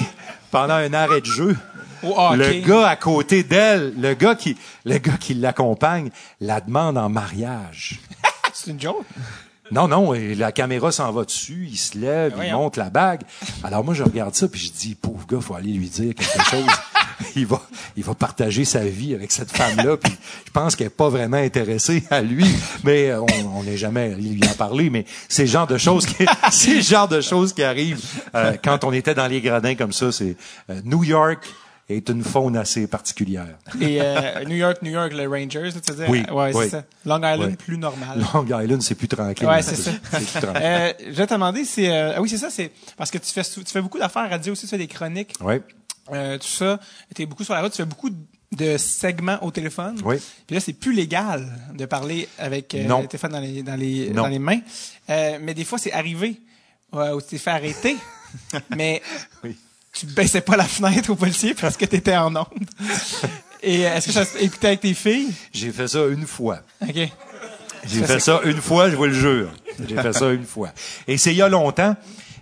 pendant 0.51 0.75
un 0.75 0.93
arrêt 0.93 1.21
de 1.21 1.25
jeu, 1.25 1.57
le 2.03 2.61
gars 2.63 2.87
à 2.89 2.95
côté 2.95 3.41
d'elle, 3.41 3.99
le 3.99 4.13
gars 4.13 4.35
qui, 4.35 4.55
le 4.85 4.99
gars 4.99 5.17
qui 5.17 5.33
l'accompagne, 5.33 6.11
la 6.39 6.61
demande 6.61 6.95
en 6.95 7.09
mariage. 7.09 7.99
C'est 8.53 8.69
une 8.69 8.79
joke? 8.79 9.03
Non, 9.71 9.87
non, 9.87 10.13
et 10.13 10.35
la 10.35 10.51
caméra 10.51 10.91
s'en 10.91 11.11
va 11.11 11.25
dessus, 11.25 11.67
il 11.71 11.77
se 11.77 11.97
lève, 11.97 12.33
il 12.33 12.35
voyons. 12.35 12.57
monte 12.59 12.77
la 12.77 12.91
bague. 12.91 13.23
Alors 13.63 13.83
moi, 13.83 13.95
je 13.95 14.03
regarde 14.03 14.35
ça, 14.35 14.47
puis 14.47 14.61
je 14.61 14.71
dis, 14.71 14.93
pauvre 14.93 15.25
gars, 15.25 15.41
faut 15.41 15.55
aller 15.55 15.73
lui 15.73 15.89
dire 15.89 16.13
quelque 16.13 16.43
chose. 16.43 16.67
il 17.35 17.45
va, 17.45 17.61
il 17.95 18.03
va 18.03 18.13
partager 18.13 18.65
sa 18.65 18.83
vie 18.83 19.13
avec 19.13 19.31
cette 19.31 19.51
femme-là. 19.55 19.97
Puis 19.97 20.13
je 20.45 20.51
pense 20.51 20.75
qu'elle 20.75 20.87
est 20.87 20.89
pas 20.89 21.09
vraiment 21.09 21.37
intéressée 21.37 22.03
à 22.09 22.21
lui, 22.21 22.45
mais 22.83 23.09
euh, 23.09 23.21
on 23.55 23.63
n'est 23.63 23.77
jamais 23.77 24.15
lui 24.15 24.39
en 24.49 24.53
parler. 24.55 24.89
Mais 24.89 25.05
c'est 25.29 25.43
le 25.43 25.49
genre 25.49 25.67
de 25.67 25.77
choses 25.77 26.05
qui, 26.05 26.25
c'est 26.51 26.81
genre 26.81 27.07
de 27.07 27.21
choses 27.21 27.53
qui 27.53 27.63
arrivent 27.63 28.03
euh, 28.35 28.53
quand 28.63 28.83
on 28.83 28.91
était 28.93 29.15
dans 29.15 29.27
les 29.27 29.41
gradins 29.41 29.75
comme 29.75 29.93
ça. 29.93 30.11
C'est 30.11 30.35
euh, 30.69 30.81
New 30.83 31.03
York 31.03 31.43
est 31.89 32.07
une 32.07 32.23
faune 32.23 32.55
assez 32.55 32.87
particulière. 32.87 33.57
Et 33.81 34.01
euh, 34.01 34.45
New 34.45 34.55
York, 34.55 34.77
New 34.83 34.91
York, 34.91 35.11
le 35.13 35.27
Rangers, 35.27 35.69
tu 35.85 35.91
veux 35.91 35.97
dire? 35.97 36.09
Oui, 36.09 36.23
Ouais, 36.31 36.53
c'est 36.53 36.57
oui. 36.59 36.69
ça. 36.69 36.83
Long 37.05 37.17
Island, 37.17 37.41
Oui. 37.49 37.55
plus 37.57 37.77
normal. 37.77 38.23
Long 38.33 38.45
Island, 38.45 38.81
c'est 38.81 38.95
plus 38.95 39.09
tranquille. 39.09 39.45
Ouais, 39.45 39.61
c'est 39.61 39.75
ça. 39.75 39.91
C'est 39.91 40.17
plus 40.25 40.25
tranquille. 40.41 40.61
Euh, 40.63 40.93
je 41.05 41.11
vais 41.11 41.27
te 41.27 41.33
demander, 41.33 41.65
c'est 41.65 41.91
euh, 41.91 42.13
ah 42.15 42.21
oui, 42.21 42.29
c'est 42.29 42.37
ça, 42.37 42.49
c'est 42.49 42.71
parce 42.97 43.11
que 43.11 43.17
tu 43.17 43.29
fais 43.33 43.43
tu 43.43 43.61
fais 43.65 43.81
beaucoup 43.81 43.99
d'affaires 43.99 44.29
radio 44.29 44.53
aussi, 44.53 44.61
tu 44.61 44.69
fais 44.69 44.77
des 44.77 44.87
chroniques, 44.87 45.33
Ouais. 45.41 45.61
Euh, 46.11 46.37
tout 46.37 46.47
ça. 46.47 46.79
Tu 47.15 47.21
es 47.21 47.25
beaucoup 47.25 47.43
sur 47.43 47.53
la 47.53 47.61
route, 47.61 47.71
tu 47.71 47.77
fais 47.77 47.85
beaucoup 47.85 48.09
de 48.51 48.77
segments 48.77 49.43
au 49.43 49.51
téléphone. 49.51 49.99
Oui. 50.05 50.17
Puis 50.45 50.55
là, 50.55 50.59
c'est 50.59 50.73
plus 50.73 50.93
légal 50.93 51.47
de 51.73 51.85
parler 51.85 52.27
avec 52.37 52.73
euh, 52.75 52.83
le 53.01 53.07
téléphone 53.07 53.31
dans 53.31 53.39
les 53.39 53.63
dans 53.63 53.75
les 53.75 54.09
Non. 54.09 54.23
dans 54.23 54.27
les 54.27 54.39
mains. 54.39 54.59
Euh, 55.09 55.37
mais 55.41 55.53
des 55.53 55.65
fois, 55.65 55.77
c'est 55.79 55.91
arrivé 55.93 56.39
euh, 56.93 57.15
où 57.15 57.21
tu 57.21 57.27
t'es 57.29 57.37
fait 57.39 57.49
arrêter, 57.51 57.95
mais 58.75 59.01
Oui. 59.43 59.57
tu 59.93 60.05
baissais 60.05 60.41
pas 60.41 60.55
la 60.55 60.65
fenêtre 60.65 61.09
au 61.09 61.15
policier 61.15 61.53
parce 61.55 61.77
que 61.77 61.85
tu 61.85 61.95
étais 61.95 62.15
en 62.15 62.35
onde. 62.35 62.45
Et 63.63 63.87
euh, 63.87 63.95
est-ce 63.95 64.07
que 64.07 64.11
ça 64.13 64.25
t'es 64.25 64.67
avec 64.67 64.81
tes 64.81 64.93
filles? 64.93 65.33
J'ai 65.53 65.71
fait 65.71 65.87
ça 65.87 66.05
une 66.07 66.27
fois. 66.27 66.59
Ok. 66.81 67.09
J'ai 67.85 68.03
fait 68.03 68.19
ça 68.19 68.39
une 68.45 68.61
fois, 68.61 68.89
je 68.89 68.95
vous 68.95 69.05
le 69.05 69.13
jure. 69.13 69.51
J'ai 69.87 69.95
fait 69.95 70.13
ça 70.13 70.29
une 70.31 70.45
fois. 70.45 70.69
Et 71.07 71.17
c'est 71.17 71.31
il 71.31 71.37
y 71.37 71.41
a 71.41 71.49
longtemps, 71.49 71.95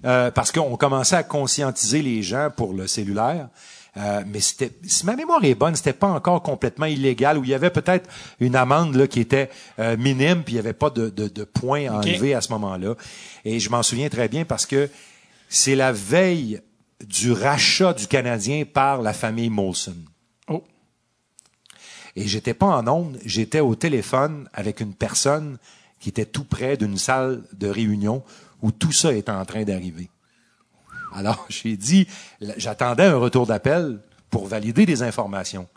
euh, 0.05 0.31
parce 0.31 0.51
qu'on 0.51 0.75
commençait 0.77 1.15
à 1.15 1.23
conscientiser 1.23 2.01
les 2.01 2.21
gens 2.23 2.49
pour 2.55 2.73
le 2.73 2.87
cellulaire. 2.87 3.49
Euh, 3.97 4.23
mais 4.25 4.39
c'était, 4.39 4.71
si 4.83 5.05
ma 5.05 5.15
mémoire 5.15 5.43
est 5.43 5.55
bonne, 5.55 5.75
c'était 5.75 5.93
pas 5.93 6.07
encore 6.07 6.41
complètement 6.43 6.85
illégal, 6.85 7.37
où 7.37 7.43
il 7.43 7.49
y 7.49 7.53
avait 7.53 7.69
peut-être 7.69 8.09
une 8.39 8.55
amende 8.55 8.95
là, 8.95 9.07
qui 9.07 9.19
était 9.19 9.49
euh, 9.79 9.97
minime, 9.97 10.43
puis 10.43 10.53
il 10.53 10.57
y 10.57 10.59
avait 10.59 10.73
pas 10.73 10.89
de, 10.89 11.09
de, 11.09 11.27
de 11.27 11.43
points 11.43 11.87
à 11.87 11.97
enlever 11.97 12.33
à 12.33 12.41
ce 12.41 12.51
moment-là. 12.53 12.95
Et 13.43 13.59
je 13.59 13.69
m'en 13.69 13.83
souviens 13.83 14.07
très 14.07 14.29
bien 14.29 14.45
parce 14.45 14.65
que 14.65 14.89
c'est 15.49 15.75
la 15.75 15.91
veille 15.91 16.61
du 17.05 17.33
rachat 17.33 17.93
du 17.93 18.07
Canadien 18.07 18.63
par 18.63 19.01
la 19.01 19.11
famille 19.11 19.49
Molson. 19.49 19.97
Oh. 20.47 20.63
Et 22.15 22.27
j'étais 22.27 22.53
pas 22.53 22.67
en 22.67 22.87
onde, 22.87 23.19
j'étais 23.25 23.59
au 23.59 23.75
téléphone 23.75 24.47
avec 24.53 24.79
une 24.79 24.93
personne 24.93 25.57
qui 25.99 26.09
était 26.09 26.25
tout 26.25 26.45
près 26.45 26.77
d'une 26.77 26.97
salle 26.97 27.43
de 27.53 27.67
réunion 27.67 28.23
où 28.61 28.71
tout 28.71 28.91
ça 28.91 29.13
est 29.13 29.29
en 29.29 29.43
train 29.45 29.63
d'arriver. 29.63 30.09
Alors, 31.13 31.45
j'ai 31.49 31.77
dit, 31.77 32.07
j'attendais 32.57 33.05
un 33.05 33.17
retour 33.17 33.45
d'appel 33.45 33.99
pour 34.29 34.47
valider 34.47 34.85
des 34.85 35.03
informations. 35.03 35.67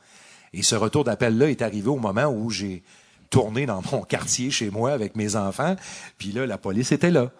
Et 0.52 0.62
ce 0.62 0.76
retour 0.76 1.04
d'appel-là 1.04 1.50
est 1.50 1.62
arrivé 1.62 1.88
au 1.88 1.98
moment 1.98 2.26
où 2.26 2.50
j'ai 2.50 2.82
tourné 3.30 3.66
dans 3.66 3.82
mon 3.92 4.02
quartier 4.08 4.50
chez 4.50 4.70
moi 4.70 4.92
avec 4.92 5.16
mes 5.16 5.36
enfants, 5.36 5.76
puis 6.18 6.32
là, 6.32 6.46
la 6.46 6.58
police 6.58 6.92
était 6.92 7.10
là. 7.10 7.30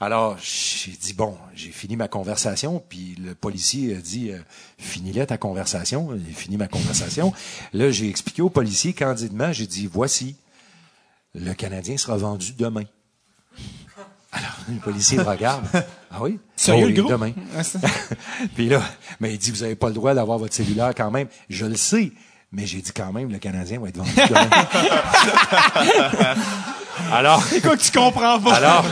Alors, 0.00 0.36
j'ai 0.40 0.92
dit, 0.92 1.12
bon, 1.12 1.36
j'ai 1.54 1.72
fini 1.72 1.96
ma 1.96 2.06
conversation, 2.06 2.80
puis 2.88 3.16
le 3.16 3.34
policier 3.34 3.96
a 3.96 4.00
dit, 4.00 4.30
euh, 4.30 4.38
finis-la 4.78 5.26
ta 5.26 5.38
conversation. 5.38 6.10
J'ai 6.16 6.32
fini 6.32 6.56
ma 6.56 6.68
conversation. 6.68 7.32
Là, 7.72 7.90
j'ai 7.90 8.08
expliqué 8.08 8.40
au 8.40 8.48
policier 8.48 8.92
candidement, 8.92 9.52
j'ai 9.52 9.66
dit, 9.66 9.88
voici, 9.92 10.36
le 11.34 11.52
Canadien 11.52 11.96
sera 11.96 12.16
vendu 12.16 12.52
demain. 12.52 12.84
Alors, 14.38 14.56
le 14.68 14.76
policier 14.80 15.18
me 15.18 15.24
regarde. 15.24 15.64
Ah 16.10 16.22
oui? 16.22 16.38
Sérieux, 16.56 16.86
Oh, 16.86 16.88
le 16.88 17.02
gros? 17.02 17.10
Demain. 17.10 17.32
Puis 18.54 18.70
là, 18.70 18.80
mais 19.20 19.34
il 19.34 19.38
dit, 19.38 19.50
vous 19.50 19.62
avez 19.62 19.74
pas 19.76 19.88
le 19.88 19.92
droit 19.94 20.14
d'avoir 20.14 20.38
votre 20.38 20.54
cellulaire 20.54 20.92
quand 20.96 21.10
même. 21.10 21.28
Je 21.50 21.66
le 21.66 21.76
sais, 21.76 22.12
mais 22.50 22.64
j'ai 22.64 22.80
dit 22.80 22.92
quand 22.92 23.12
même, 23.12 23.30
le 23.30 23.36
Canadien 23.36 23.78
va 23.78 23.88
être 23.88 23.98
vendu 23.98 24.10
demain. 24.16 24.48
Alors, 27.12 27.42
C'est 27.42 27.60
quoi 27.60 27.76
que 27.76 27.82
tu 27.82 27.90
comprends 27.92 28.38
pas? 28.40 28.54
alors, 28.54 28.84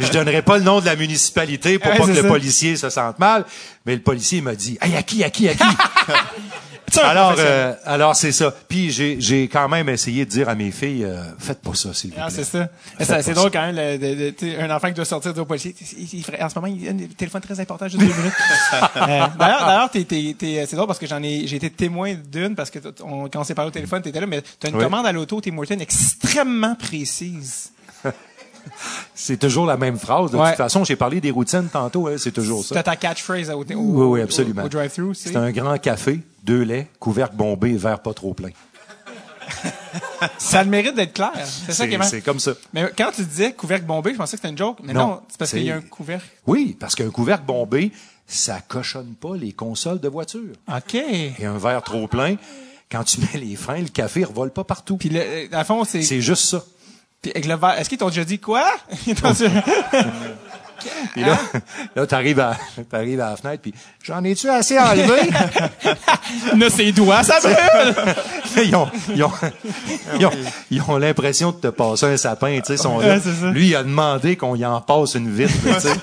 je 0.00 0.08
donnerai 0.10 0.42
pas 0.42 0.58
le 0.58 0.64
nom 0.64 0.80
de 0.80 0.86
la 0.86 0.96
municipalité 0.96 1.78
pour 1.78 1.90
Ouais, 1.92 1.98
pas 1.98 2.06
que 2.06 2.10
le 2.12 2.26
policier 2.28 2.76
se 2.76 2.88
sente 2.90 3.18
mal, 3.18 3.44
mais 3.86 3.94
le 3.94 4.02
policier 4.02 4.40
m'a 4.40 4.54
dit, 4.54 4.78
hey, 4.80 4.96
à 4.96 5.02
qui, 5.02 5.22
à 5.24 5.30
qui, 5.30 5.48
à 5.48 5.54
qui? 5.54 5.64
Alors, 7.02 7.34
euh, 7.38 7.74
alors 7.84 8.16
c'est 8.16 8.32
ça. 8.32 8.52
Puis 8.66 8.90
j'ai, 8.90 9.20
j'ai 9.20 9.46
quand 9.46 9.68
même 9.68 9.90
essayé 9.90 10.24
de 10.24 10.30
dire 10.30 10.48
à 10.48 10.54
mes 10.54 10.70
filles, 10.70 11.04
euh, 11.04 11.22
faites 11.38 11.60
pas 11.60 11.74
ça, 11.74 11.92
s'il 11.92 12.10
vous 12.10 12.16
plaît. 12.16 12.24
Ah, 12.26 12.30
c'est 12.30 12.44
ça. 12.44 12.68
C'est 13.22 13.34
drôle 13.34 13.50
quand 13.50 13.60
même, 13.60 13.76
le- 13.76 13.98
de- 13.98 14.30
de- 14.30 14.58
un 14.62 14.74
enfant 14.74 14.88
qui 14.88 14.94
doit 14.94 15.04
sortir 15.04 15.34
du 15.34 15.44
policier. 15.44 15.74
Il, 15.98 16.08
il 16.14 16.24
ferait- 16.24 16.42
en 16.42 16.48
ce 16.48 16.58
moment, 16.58 16.74
il 16.74 16.88
a 16.88 16.92
un 16.92 16.96
téléphone 17.16 17.42
très 17.42 17.60
important, 17.60 17.86
juste 17.88 17.98
deux 18.00 18.06
minutes. 18.06 18.32
Euh, 18.96 19.26
D'ailleurs, 19.38 19.66
d'ailleurs, 19.66 19.90
t'es- 19.90 20.04
t'es- 20.04 20.34
t'es- 20.38 20.64
c'est 20.68 20.76
drôle 20.76 20.86
parce 20.88 20.98
que 20.98 21.06
j'en 21.06 21.22
ai, 21.22 21.46
j'ai 21.46 21.56
été 21.56 21.70
témoin 21.70 22.14
d'une 22.14 22.54
parce 22.56 22.70
que 22.70 22.78
on- 23.04 23.28
quand 23.28 23.40
on 23.40 23.44
s'est 23.44 23.54
parlé 23.54 23.68
au 23.68 23.72
téléphone, 23.72 24.00
t'étais 24.02 24.20
là, 24.20 24.26
mais 24.26 24.42
t'as 24.58 24.68
une 24.70 24.76
Oui. 24.76 24.82
commande 24.82 25.06
à 25.06 25.12
l'auto, 25.12 25.40
Tim 25.40 25.56
Horton, 25.58 25.76
extrêmement 25.80 26.74
précise. 26.74 27.47
C'est 29.14 29.38
toujours 29.38 29.66
la 29.66 29.76
même 29.76 29.98
phrase. 29.98 30.30
De 30.30 30.36
Ouais. 30.36 30.48
toute 30.50 30.56
façon, 30.58 30.84
j'ai 30.84 30.96
parlé 30.96 31.20
des 31.20 31.30
routines 31.30 31.68
tantôt, 31.72 32.06
hein, 32.08 32.16
c'est 32.18 32.32
toujours 32.32 32.64
ça. 32.64 32.74
T'as 32.74 32.82
ta 32.82 32.96
catchphrase 32.96 33.50
au, 33.50 33.62
au, 33.62 33.64
Oui, 33.64 34.06
oui, 34.06 34.20
absolument. 34.20 34.62
au, 34.64 34.68
drive-thru. 34.68 35.14
C'est 35.14 35.36
un 35.36 35.50
grand 35.50 35.78
café, 35.78 36.20
deux 36.44 36.62
laits, 36.62 36.88
couvercle 37.00 37.34
bombé, 37.36 37.72
verre 37.76 38.00
pas 38.00 38.12
trop 38.14 38.34
plein. 38.34 38.50
Ça 40.38 40.60
a 40.60 40.64
le 40.64 40.70
mérite 40.70 40.94
d'être 40.94 41.14
clair. 41.14 41.32
C'est 41.44 41.72
ça 41.72 41.86
qui 41.86 41.94
est 41.94 42.02
C'est, 42.02 42.20
comme 42.20 42.38
ça. 42.40 42.52
Mais 42.74 42.90
quand 42.96 43.10
tu 43.14 43.24
disais 43.24 43.52
couvercle 43.52 43.86
bombé, 43.86 44.12
je 44.12 44.18
pensais 44.18 44.36
que 44.36 44.40
c'était 44.42 44.50
une 44.50 44.58
joke. 44.58 44.78
Mais 44.82 44.92
non, 44.92 45.06
Non, 45.06 45.20
c'est 45.28 45.38
parce 45.38 45.50
qu'il 45.52 45.62
y 45.62 45.70
a 45.70 45.76
un 45.76 45.80
couvercle. 45.80 46.26
Oui, 46.46 46.76
parce 46.78 46.94
qu'un 46.94 47.10
couvercle 47.10 47.44
bombé, 47.46 47.92
ça 48.26 48.60
cochonne 48.60 49.14
pas 49.18 49.36
les 49.36 49.52
consoles 49.52 50.00
de 50.00 50.08
voiture. 50.08 50.52
OK. 50.68 50.94
Et 50.94 51.46
un 51.46 51.56
verre 51.56 51.82
trop 51.82 52.06
plein, 52.08 52.36
quand 52.90 53.04
tu 53.04 53.20
mets 53.20 53.40
les 53.40 53.56
freins, 53.56 53.80
le 53.80 53.88
café 53.88 54.24
revole 54.24 54.50
pas 54.50 54.64
partout. 54.64 54.96
Puis, 54.98 55.08
le, 55.08 55.48
dans 55.48 55.58
le 55.58 55.64
fond, 55.64 55.84
c'est. 55.84 56.02
C'est 56.02 56.20
juste 56.20 56.44
ça. 56.44 56.62
Puis 57.22 57.32
avec 57.32 57.46
le 57.46 57.56
verre. 57.56 57.78
Est-ce 57.78 57.88
qu'ils 57.88 57.98
t'ont 57.98 58.08
déjà 58.08 58.24
dit 58.24 58.38
quoi? 58.38 58.64
Ils 59.06 59.14
t'ont 59.14 59.32
dit- 59.32 59.44
Puis 61.12 61.22
là, 61.24 61.36
là 61.96 62.06
t'arrives 62.06 62.38
à, 62.38 62.56
t'arrives 62.88 63.20
à 63.20 63.30
la 63.30 63.36
fenêtre, 63.36 63.60
puis 63.62 63.74
j'en 64.00 64.22
ai-tu 64.22 64.48
assez 64.48 64.78
enlevé? 64.78 65.28
Il 66.54 66.62
a 66.62 66.70
ses 66.70 66.92
doigts, 66.92 67.24
ça 67.24 67.40
brûle! 67.40 68.14
ils 68.64 68.76
ont, 68.76 68.88
ils 69.12 69.24
ont, 69.24 69.30
ils 70.20 70.26
ont, 70.26 70.30
ils 70.70 70.82
ont 70.82 70.96
l'impression 70.98 71.50
de 71.50 71.56
te 71.56 71.66
passer 71.66 72.06
un 72.06 72.16
sapin, 72.16 72.56
tu 72.60 72.66
sais, 72.66 72.76
sont 72.76 73.00
là. 73.00 73.16
Ouais. 73.18 73.52
Lui, 73.52 73.66
il 73.70 73.74
a 73.76 73.82
demandé 73.82 74.36
qu'on 74.36 74.54
y 74.54 74.64
en 74.64 74.80
passe 74.80 75.14
une 75.16 75.28
vitre, 75.34 75.52
tu 75.64 75.80
sais. 75.80 75.94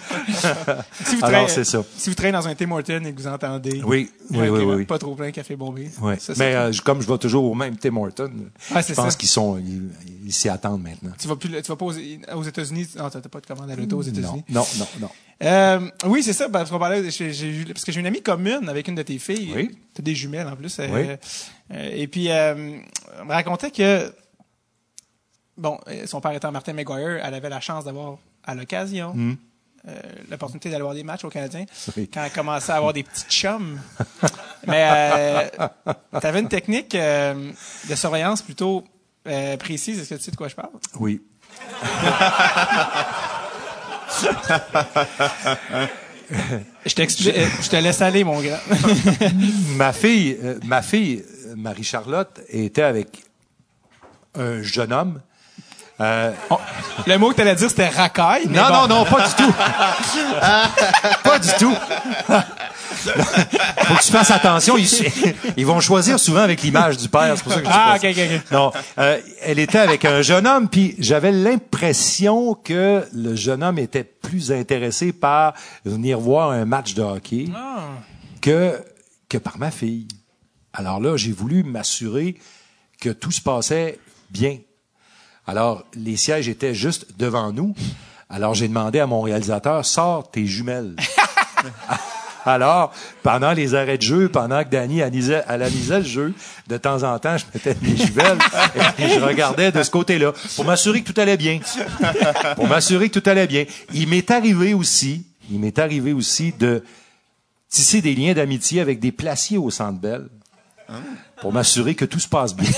si 1.06 1.16
Alors, 1.22 1.30
traînez- 1.30 1.48
c'est 1.48 1.64
ça. 1.64 1.80
Si 1.98 2.10
vous 2.10 2.16
traînez 2.16 2.34
dans 2.34 2.46
un 2.46 2.54
Tim 2.54 2.72
Hortons 2.72 3.02
et 3.06 3.14
que 3.14 3.22
vous 3.22 3.28
entendez. 3.28 3.82
Oui, 3.86 4.12
oui, 4.32 4.50
oui, 4.50 4.64
oui. 4.66 4.84
Pas 4.86 5.00
trop 5.00 5.16
plein, 5.16 5.32
café 5.32 5.56
bombé. 5.56 5.90
Ouais. 6.02 6.18
Ça, 6.20 6.34
Mais 6.36 6.54
euh, 6.54 6.74
comme 6.84 7.02
je 7.02 7.08
vais 7.08 7.18
toujours 7.18 7.46
au 7.46 7.56
même 7.56 7.78
Tim 7.78 7.96
Horton, 7.96 8.30
Ouais, 8.76 8.82
je 8.86 8.94
pense 8.94 9.16
qu'ils 9.16 9.30
sont, 9.30 9.58
ils 9.58 9.84
ils 10.25 10.25
s'y 10.32 10.50
attendent 10.50 10.82
maintenant. 10.84 11.12
Tu 11.20 11.28
vas 11.28 11.36
plus, 11.36 11.50
tu 11.50 11.68
vas 11.68 11.76
pas 11.76 11.86
aux, 11.86 11.94
aux 11.94 12.44
États-Unis. 12.44 12.88
Non, 12.98 13.10
t'as 13.10 13.22
pas 13.22 13.40
de 13.42 13.46
commande 13.46 13.70
à 13.72 13.76
l'auto 13.76 13.98
aux 14.00 14.04
Non, 14.04 14.10
États-Unis. 14.10 14.44
non, 14.50 14.66
non, 14.80 14.88
non. 15.02 15.10
Euh, 15.44 15.90
oui, 16.06 16.24
c'est 16.24 16.34
ça, 16.34 16.48
parce 16.50 16.70
qu'on 16.70 16.80
parlait, 16.80 17.10
j'ai, 17.12 17.66
parce 17.66 17.84
que 17.84 17.92
j'ai 17.92 18.00
une 18.00 18.06
amie 18.08 18.22
commune 18.22 18.70
avec 18.70 18.88
une 18.88 18.96
de 18.96 19.02
tes 19.04 19.20
filles. 19.20 19.52
Oui. 19.56 19.78
T'as 19.94 20.02
des 20.04 20.16
jumelles 20.16 20.48
en 20.48 20.56
plus. 20.56 20.80
euh, 20.80 20.88
Oui. 20.90 21.08
euh, 21.76 21.90
et 21.94 22.08
puis, 22.08 22.30
euh, 22.32 22.78
elle 23.20 23.26
me 23.26 23.32
racontait 23.34 23.72
que, 23.72 24.14
bon, 25.58 25.80
son 26.06 26.22
père 26.22 26.32
étant 26.32 26.52
Martin 26.52 26.74
McGuire, 26.74 27.20
elle 27.24 27.34
avait 27.34 27.50
la 27.50 27.60
chance 27.60 27.84
d'avoir, 27.86 28.18
à 28.44 28.56
l'occasion, 28.56 29.14
euh, 29.88 30.02
l'opportunité 30.32 30.70
d'aller 30.70 30.82
voir 30.84 30.96
des 30.96 31.04
matchs 31.04 31.26
au 31.26 31.30
Canadien 31.30 31.62
Hmm. 31.64 31.92
Oui. 31.98 32.10
quand 32.12 32.24
elle 32.24 32.32
commençait 32.32 32.72
à 32.72 32.76
avoir 32.78 32.94
des 32.94 33.04
petits 33.04 33.26
chums. 33.30 33.80
Mais 34.68 34.88
euh, 34.90 35.68
tu 36.22 36.26
avais 36.28 36.40
une 36.40 36.48
technique 36.48 36.96
euh, 36.96 37.52
de 37.90 37.96
surveillance 37.96 38.42
plutôt 38.42 38.84
euh, 39.28 39.58
précise. 39.58 40.00
Est-ce 40.00 40.10
que 40.10 40.16
tu 40.16 40.24
sais 40.24 40.32
de 40.32 40.36
quoi 40.36 40.48
je 40.48 40.56
parle? 40.56 40.72
Oui. 41.00 41.22
Je, 46.86 47.30
euh, 47.30 47.48
je 47.62 47.70
te 47.70 47.76
laisse 47.76 48.02
aller, 48.02 48.24
mon 48.24 48.42
grand. 48.42 48.58
Ma 49.78 49.94
fille, 49.94 50.38
euh, 50.44 50.58
ma 50.66 50.82
fille, 50.82 51.24
Marie-Charlotte, 51.56 52.42
était 52.50 52.82
avec 52.82 53.24
un 54.34 54.62
jeune 54.62 54.94
homme. 54.94 55.22
Euh, 56.02 56.32
Oh, 56.50 56.58
le 57.08 57.18
mot 57.18 57.30
que 57.30 57.36
tu 57.36 57.42
allais 57.42 57.56
dire, 57.56 57.70
c'était 57.70 57.88
racaille. 57.90 58.48
non, 58.50 58.64
bon. 58.68 58.74
non, 58.74 58.88
non, 58.88 59.06
pas 59.06 59.28
du 59.28 59.34
tout. 59.36 59.54
pas 61.24 61.40
du 61.40 61.50
tout. 61.58 61.74
Faut 62.88 63.96
que 63.96 64.04
tu 64.04 64.12
fasses 64.12 64.32
attention. 64.32 64.78
Ils, 64.78 64.88
ils 65.58 65.66
vont 65.66 65.80
choisir 65.80 66.20
souvent 66.20 66.42
avec 66.42 66.62
l'image 66.62 66.98
du 66.98 67.08
père. 67.10 67.34
C'est 67.38 67.44
pour 67.44 67.54
ça 67.54 67.60
que 67.62 67.66
je 67.68 67.72
Ah, 67.74 67.96
ok, 67.96 68.06
ok. 68.10 68.52
Non, 68.52 68.72
euh, 68.98 69.20
elle 69.42 69.60
était 69.60 69.80
avec 69.80 70.06
un 70.06 70.22
jeune 70.22 70.48
homme, 70.48 70.70
puis 70.70 70.96
j'avais 71.00 71.32
l'impression 71.32 72.56
que 72.56 73.04
le 73.14 73.36
jeune 73.36 73.64
homme 73.64 73.80
était 73.80 74.04
plus 74.04 74.52
intéressé 74.52 75.14
par 75.14 75.54
venir 75.86 76.20
voir 76.20 76.52
un 76.52 76.66
match 76.66 76.94
de 76.94 77.02
hockey 77.04 77.48
Ah. 77.56 77.80
que 78.42 78.82
que 79.30 79.38
par 79.38 79.58
ma 79.58 79.72
fille. 79.72 80.08
Alors 80.74 81.00
là, 81.00 81.16
j'ai 81.18 81.32
voulu 81.32 81.64
m'assurer 81.64 82.36
que 83.02 83.10
tout 83.10 83.32
se 83.32 83.42
passait 83.42 84.00
bien. 84.30 84.58
Alors, 85.48 85.84
les 85.94 86.18
sièges 86.18 86.50
étaient 86.50 86.74
juste 86.74 87.08
devant 87.18 87.52
nous. 87.52 87.76
Alors, 88.30 88.56
j'ai 88.56 88.68
demandé 88.68 89.00
à 89.00 89.08
mon 89.08 89.22
réalisateur, 89.22 89.86
sors 89.86 90.30
tes 90.30 90.46
jumelles. 90.46 90.96
Alors, 92.46 92.94
pendant 93.24 93.54
les 93.54 93.74
arrêts 93.74 93.98
de 93.98 94.04
jeu, 94.04 94.30
pendant 94.30 94.64
que 94.64 94.70
Danny 94.70 95.02
analysait, 95.02 95.44
analysait 95.48 96.00
le 96.00 96.06
jeu, 96.06 96.34
de 96.68 96.78
temps 96.78 97.02
en 97.02 97.18
temps, 97.18 97.38
je 97.38 97.46
mettais 97.52 97.76
mes 97.82 97.98
juvelles 97.98 98.38
et 99.00 99.10
je 99.10 99.20
regardais 99.20 99.72
de 99.72 99.82
ce 99.82 99.90
côté-là 99.90 100.32
pour 100.56 100.66
m'assurer 100.66 101.02
que 101.02 101.12
tout 101.12 101.20
allait 101.20 101.38
bien. 101.38 101.60
Pour 102.56 102.68
m'assurer 102.68 103.10
que 103.10 103.20
tout 103.20 103.30
allait 103.30 103.48
bien. 103.48 103.66
Il 103.94 104.08
m'est 104.10 104.30
arrivé 104.30 104.76
aussi, 104.76 105.26
il 105.50 105.60
m'est 105.60 105.80
arrivé 105.80 106.14
aussi 106.14 106.54
de 106.54 106.84
tisser 107.68 108.02
des 108.02 108.14
liens 108.14 108.34
d'amitié 108.34 108.80
avec 108.80 109.00
des 109.00 109.12
placiers 109.12 109.58
au 109.58 109.72
Centre 109.72 110.00
Bell 110.00 110.28
pour 111.42 111.52
m'assurer 111.52 111.96
que 111.96 112.06
tout 112.06 112.20
se 112.20 112.28
passe 112.28 112.56
bien. 112.56 112.70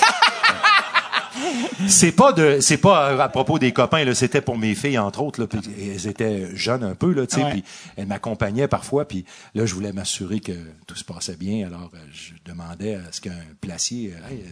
C'est 1.88 2.12
pas 2.12 2.34
de, 2.34 2.60
c'est 2.60 2.78
pas 2.78 3.08
à, 3.08 3.24
à 3.24 3.30
propos 3.30 3.60
des 3.60 3.72
copains 3.72 4.04
là, 4.04 4.14
c'était 4.16 4.42
pour 4.42 4.58
mes 4.58 4.76
filles 4.76 4.98
entre 5.00 5.22
autres 5.22 5.42
là, 5.42 5.48
puis 5.48 5.60
elles 5.80 6.08
étaient 6.08 6.56
jeunes 6.56 6.84
un 6.84 6.96
peu 6.96 7.14
là, 7.14 7.26
tu 7.28 7.36
sais, 7.36 7.44
Ouais. 7.44 7.52
puis 7.52 7.64
elles 7.96 8.08
m'accompagnaient 8.08 8.68
parfois, 8.68 9.08
puis 9.08 9.26
là 9.56 9.66
je 9.66 9.74
voulais 9.74 9.94
m'assurer 9.94 10.40
que 10.40 10.54
tout 10.86 10.96
se 10.96 11.04
passait 11.04 11.36
bien, 11.38 11.68
alors 11.68 11.92
euh, 11.94 11.98
je 12.12 12.32
demandais 12.46 12.96
à 12.96 13.12
ce 13.12 13.22
qu'un 13.22 13.32
placier 13.62 14.14
euh, 14.14 14.30
Hey, 14.32 14.40
euh, 14.40 14.50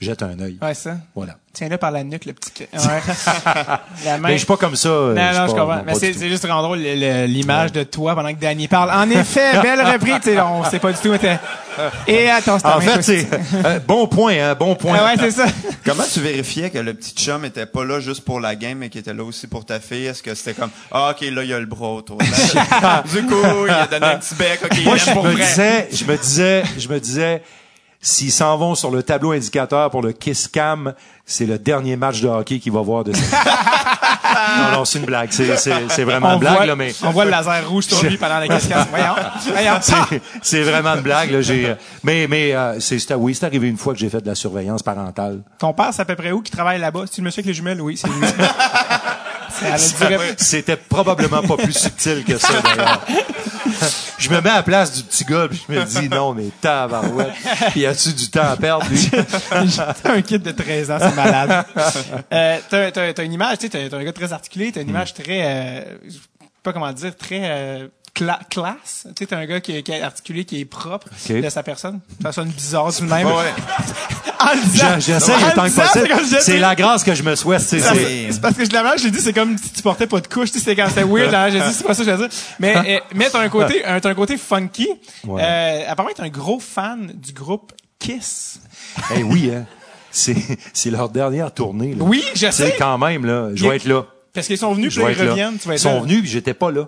jette 0.00 0.22
un 0.22 0.38
œil. 0.40 0.58
Ouais, 0.60 0.74
ça. 0.74 0.96
Voilà. 1.14 1.36
Tiens-le 1.52 1.76
par 1.78 1.92
la 1.92 2.02
nuque, 2.02 2.24
le 2.24 2.32
petit. 2.32 2.66
Ouais. 2.72 3.00
la 4.04 4.18
main. 4.18 4.28
Mais 4.28 4.32
je 4.34 4.38
suis 4.38 4.46
pas 4.46 4.56
comme 4.56 4.74
ça. 4.74 4.88
euh, 4.88 5.14
Non, 5.14 5.22
je 5.22 5.32
suis 5.32 5.38
non, 5.40 5.46
je 5.46 5.52
comprends. 5.54 5.82
Mais 5.86 5.94
c'est 5.94 6.12
juste 6.28 6.42
vraiment 6.44 6.62
drôle, 6.62 6.80
le- 6.80 6.94
le- 6.96 7.26
l'image 7.26 7.70
de 7.72 7.84
toi 7.84 8.14
pendant 8.16 8.34
que 8.34 8.40
Danny 8.40 8.66
parle. 8.68 8.90
En 8.90 9.08
effet, 9.10 9.52
belle 9.62 9.80
reprise. 9.80 10.16
Tu 10.22 10.30
sais, 10.34 10.40
on 10.40 10.64
sait 10.64 10.80
pas 10.80 10.92
du 10.92 10.98
tout, 10.98 11.14
Et 12.08 12.28
attends, 12.30 12.58
En 12.64 12.80
fait, 12.80 13.02
c'est 13.02 13.28
euh, 13.64 13.78
bon 13.86 14.06
point, 14.08 14.34
hein, 14.36 14.54
bon 14.58 14.74
point. 14.74 14.98
Ah 15.00 15.04
ouais, 15.06 15.14
c'est 15.18 15.30
ça. 15.30 15.46
Comment 15.84 16.04
tu 16.12 16.20
vérifiais 16.20 16.70
que 16.70 16.78
le 16.78 16.94
petit 16.94 17.14
chum 17.14 17.44
était 17.44 17.66
pas 17.66 17.84
là 17.84 18.00
juste 18.00 18.24
pour 18.24 18.40
la 18.40 18.56
game, 18.56 18.78
mais 18.78 18.88
qu'il 18.88 19.00
était 19.00 19.14
là 19.14 19.22
aussi 19.22 19.46
pour 19.46 19.64
ta 19.64 19.78
fille? 19.80 20.06
Est-ce 20.06 20.22
que 20.24 20.34
c'était 20.34 20.54
comme, 20.54 20.70
ah, 20.90 21.10
ok, 21.12 21.20
là, 21.30 21.42
il 21.44 21.50
y 21.50 21.54
a 21.54 21.60
le 21.60 21.66
bras 21.66 21.90
autour. 21.90 22.18
du 22.18 23.26
coup, 23.26 23.66
il 23.66 23.70
a 23.70 23.86
donné 23.86 24.06
un 24.06 24.16
petit 24.18 24.34
bec, 24.34 24.60
ok, 24.64 24.84
Moi, 24.84 24.96
je 24.96 25.10
pour 25.12 25.24
me 25.24 25.32
vrai. 25.32 25.44
disais, 25.46 25.88
je 25.92 26.04
me 26.04 26.16
disais, 26.16 26.62
je 26.78 26.88
me 26.88 26.98
disais, 26.98 27.42
s'ils 28.04 28.30
s'en 28.32 28.56
vont 28.58 28.74
sur 28.74 28.90
le 28.90 29.02
tableau 29.02 29.32
indicateur 29.32 29.90
pour 29.90 30.02
le 30.02 30.12
Kiss 30.12 30.46
Cam, 30.46 30.92
c'est 31.24 31.46
le 31.46 31.58
dernier 31.58 31.96
match 31.96 32.20
de 32.20 32.28
hockey 32.28 32.58
qu'il 32.60 32.72
va 32.72 32.82
voir 32.82 33.02
de. 33.02 33.12
Non, 34.56 34.78
non, 34.78 34.84
c'est 34.84 34.98
une 34.98 35.04
blague. 35.04 35.28
C'est, 35.32 35.56
c'est, 35.56 35.88
c'est 35.88 36.04
vraiment 36.04 36.30
On 36.30 36.32
une 36.34 36.38
blague, 36.40 36.56
voit, 36.56 36.66
là, 36.66 36.76
mais 36.76 36.92
on 37.02 37.10
voit 37.10 37.24
le 37.24 37.30
laser 37.30 37.68
rouge 37.68 37.84
sur 37.86 38.02
lui 38.04 38.16
pendant 38.16 38.38
la 38.38 38.48
question. 38.48 38.76
Voyons. 38.90 39.14
Voyons. 39.52 39.78
c'est, 39.80 40.20
c'est 40.42 40.62
vraiment 40.62 40.94
une 40.94 41.00
blague, 41.02 41.30
là. 41.30 41.40
J'ai, 41.40 41.66
euh, 41.70 41.74
mais, 42.02 42.26
mais, 42.28 42.52
euh, 42.54 42.78
c'est, 42.80 42.98
c'est- 42.98 43.14
oui, 43.14 43.34
c'est 43.34 43.46
arrivé 43.46 43.68
une 43.68 43.76
fois 43.76 43.92
que 43.94 43.98
j'ai 43.98 44.08
fait 44.08 44.20
de 44.20 44.26
la 44.26 44.34
surveillance 44.34 44.82
parentale. 44.82 45.40
Ton 45.58 45.72
père, 45.72 45.90
c'est 45.92 46.02
à 46.02 46.04
peu 46.04 46.14
près 46.16 46.32
où 46.32 46.40
qui 46.42 46.50
travaille 46.52 46.78
là-bas? 46.80 47.04
C'est 47.10 47.18
le 47.18 47.24
monsieur 47.26 47.40
avec 47.40 47.46
les 47.46 47.54
jumelles? 47.54 47.80
Oui, 47.80 47.96
c'est 47.96 48.08
lui. 48.08 48.14
C'était 50.36 50.76
probablement 50.76 51.42
pas 51.42 51.56
plus 51.56 51.72
subtil 51.72 52.24
que 52.24 52.36
ça, 52.38 52.60
d'ailleurs. 52.62 53.06
Je 54.18 54.30
me 54.30 54.40
mets 54.40 54.50
à 54.50 54.56
la 54.56 54.62
place 54.62 54.92
du 54.92 55.02
petit 55.02 55.24
gars, 55.24 55.46
puis 55.48 55.62
je 55.68 55.72
me 55.72 55.84
dis, 55.84 56.08
non, 56.08 56.32
mais 56.34 56.46
tabarouette. 56.60 57.32
Puis 57.70 57.80
y 57.80 57.86
a-tu 57.86 58.12
du 58.12 58.30
temps 58.30 58.48
à 58.48 58.56
perdre, 58.56 58.86
lui? 58.88 59.10
T'as 59.10 60.12
un 60.12 60.22
kid 60.22 60.42
de 60.42 60.50
13 60.50 60.90
ans, 60.90 60.98
c'est 61.00 61.14
malade. 61.14 61.64
Euh, 62.32 62.58
t'as, 62.68 62.90
t'as, 62.90 63.12
t'as 63.12 63.24
une 63.24 63.32
image, 63.32 63.58
tu 63.58 63.66
sais, 63.66 63.70
t'as, 63.70 63.88
t'as 63.88 63.96
un 63.98 64.04
gars 64.04 64.12
très 64.12 64.32
articulé, 64.32 64.72
t'as 64.72 64.82
une 64.82 64.88
image 64.88 65.14
très, 65.14 65.44
euh, 65.44 65.84
je 66.06 66.12
sais 66.12 66.18
pas 66.62 66.72
comment 66.72 66.92
dire, 66.92 67.14
très 67.16 67.40
euh, 67.42 67.88
cla- 68.14 68.40
classe. 68.50 69.06
Tu 69.08 69.12
sais, 69.20 69.26
t'as 69.26 69.38
un 69.38 69.46
gars 69.46 69.60
qui, 69.60 69.76
est- 69.76 69.82
qui 69.82 69.92
est 69.92 70.00
articulé, 70.02 70.44
qui 70.44 70.60
est 70.60 70.64
propre 70.64 71.08
de 71.28 71.48
sa 71.48 71.62
personne. 71.62 72.00
Ça 72.22 72.32
sonne 72.32 72.48
bizarre 72.48 72.92
du 72.92 73.02
même. 73.02 73.26
Ouais, 73.26 73.32
J'essaie 74.98 75.32
autant 75.34 75.64
que 75.66 75.74
possible. 75.74 76.08
c'est 76.28 76.40
C'est 76.40 76.58
la 76.58 76.74
grâce 76.74 77.02
que 77.04 77.14
je 77.14 77.22
me 77.22 77.34
souhaite. 77.34 77.60
c'est- 77.60 77.80
c'est- 77.80 77.94
C'est- 77.94 78.32
C'est 78.32 78.40
parce 78.40 78.54
que 78.56 78.64
je 78.64 78.70
l'avais, 78.70 78.98
je 78.98 79.04
l'ai 79.04 79.10
dit, 79.10 79.20
c'est 79.20 79.32
comme 79.32 79.56
si 79.58 79.70
tu 79.70 79.82
portais 79.82 80.06
pas 80.06 80.20
de 80.20 80.26
couche, 80.26 80.50
tu 80.52 80.58
sais, 80.58 80.64
c'est 80.64 80.76
quand 80.76 80.88
c'était 80.88 81.04
weird, 81.04 81.30
là, 81.32 81.50
j'ai 81.50 81.60
dit, 81.60 81.72
c'est 81.72 81.84
pas 81.86 81.94
ça 81.94 82.04
que 82.04 82.10
je 82.10 82.14
veux 82.16 82.28
dire. 82.28 82.36
Mais, 82.58 82.76
euh, 82.76 83.00
mais 83.14 83.30
t'as 83.30 83.40
un 83.40 83.48
côté, 83.48 83.84
un, 83.84 84.00
t'as 84.00 84.10
un 84.10 84.14
côté 84.14 84.36
funky. 84.36 84.88
Ouais. 85.26 85.42
Euh, 85.42 85.82
apparemment, 85.88 86.14
t'es 86.14 86.22
un 86.22 86.28
gros 86.28 86.60
fan 86.60 87.12
du 87.14 87.32
groupe 87.32 87.72
Kiss. 87.98 88.60
Eh 89.16 89.22
oui, 89.22 89.50
hein. 89.54 89.64
C'est, 90.10 90.36
c'est 90.72 90.90
leur 90.90 91.08
dernière 91.08 91.52
tournée. 91.52 91.94
Là. 91.94 92.04
Oui, 92.04 92.22
je 92.34 92.46
C'est 92.50 92.52
sais. 92.52 92.76
quand 92.78 92.98
même, 92.98 93.24
là. 93.24 93.48
Je 93.54 93.66
vais 93.66 93.76
être 93.76 93.86
là. 93.86 94.04
Parce 94.32 94.46
qu'ils 94.46 94.58
sont 94.58 94.72
venus, 94.74 94.92
Je 94.92 95.00
puis 95.00 95.12
ils 95.16 95.28
reviennent, 95.28 95.58
tu 95.58 95.66
vas 95.68 95.74
Ils 95.74 95.78
sont 95.78 95.94
là. 95.94 96.00
venus, 96.00 96.20
puis 96.20 96.30
j'étais 96.30 96.54
pas 96.54 96.70
là. 96.70 96.84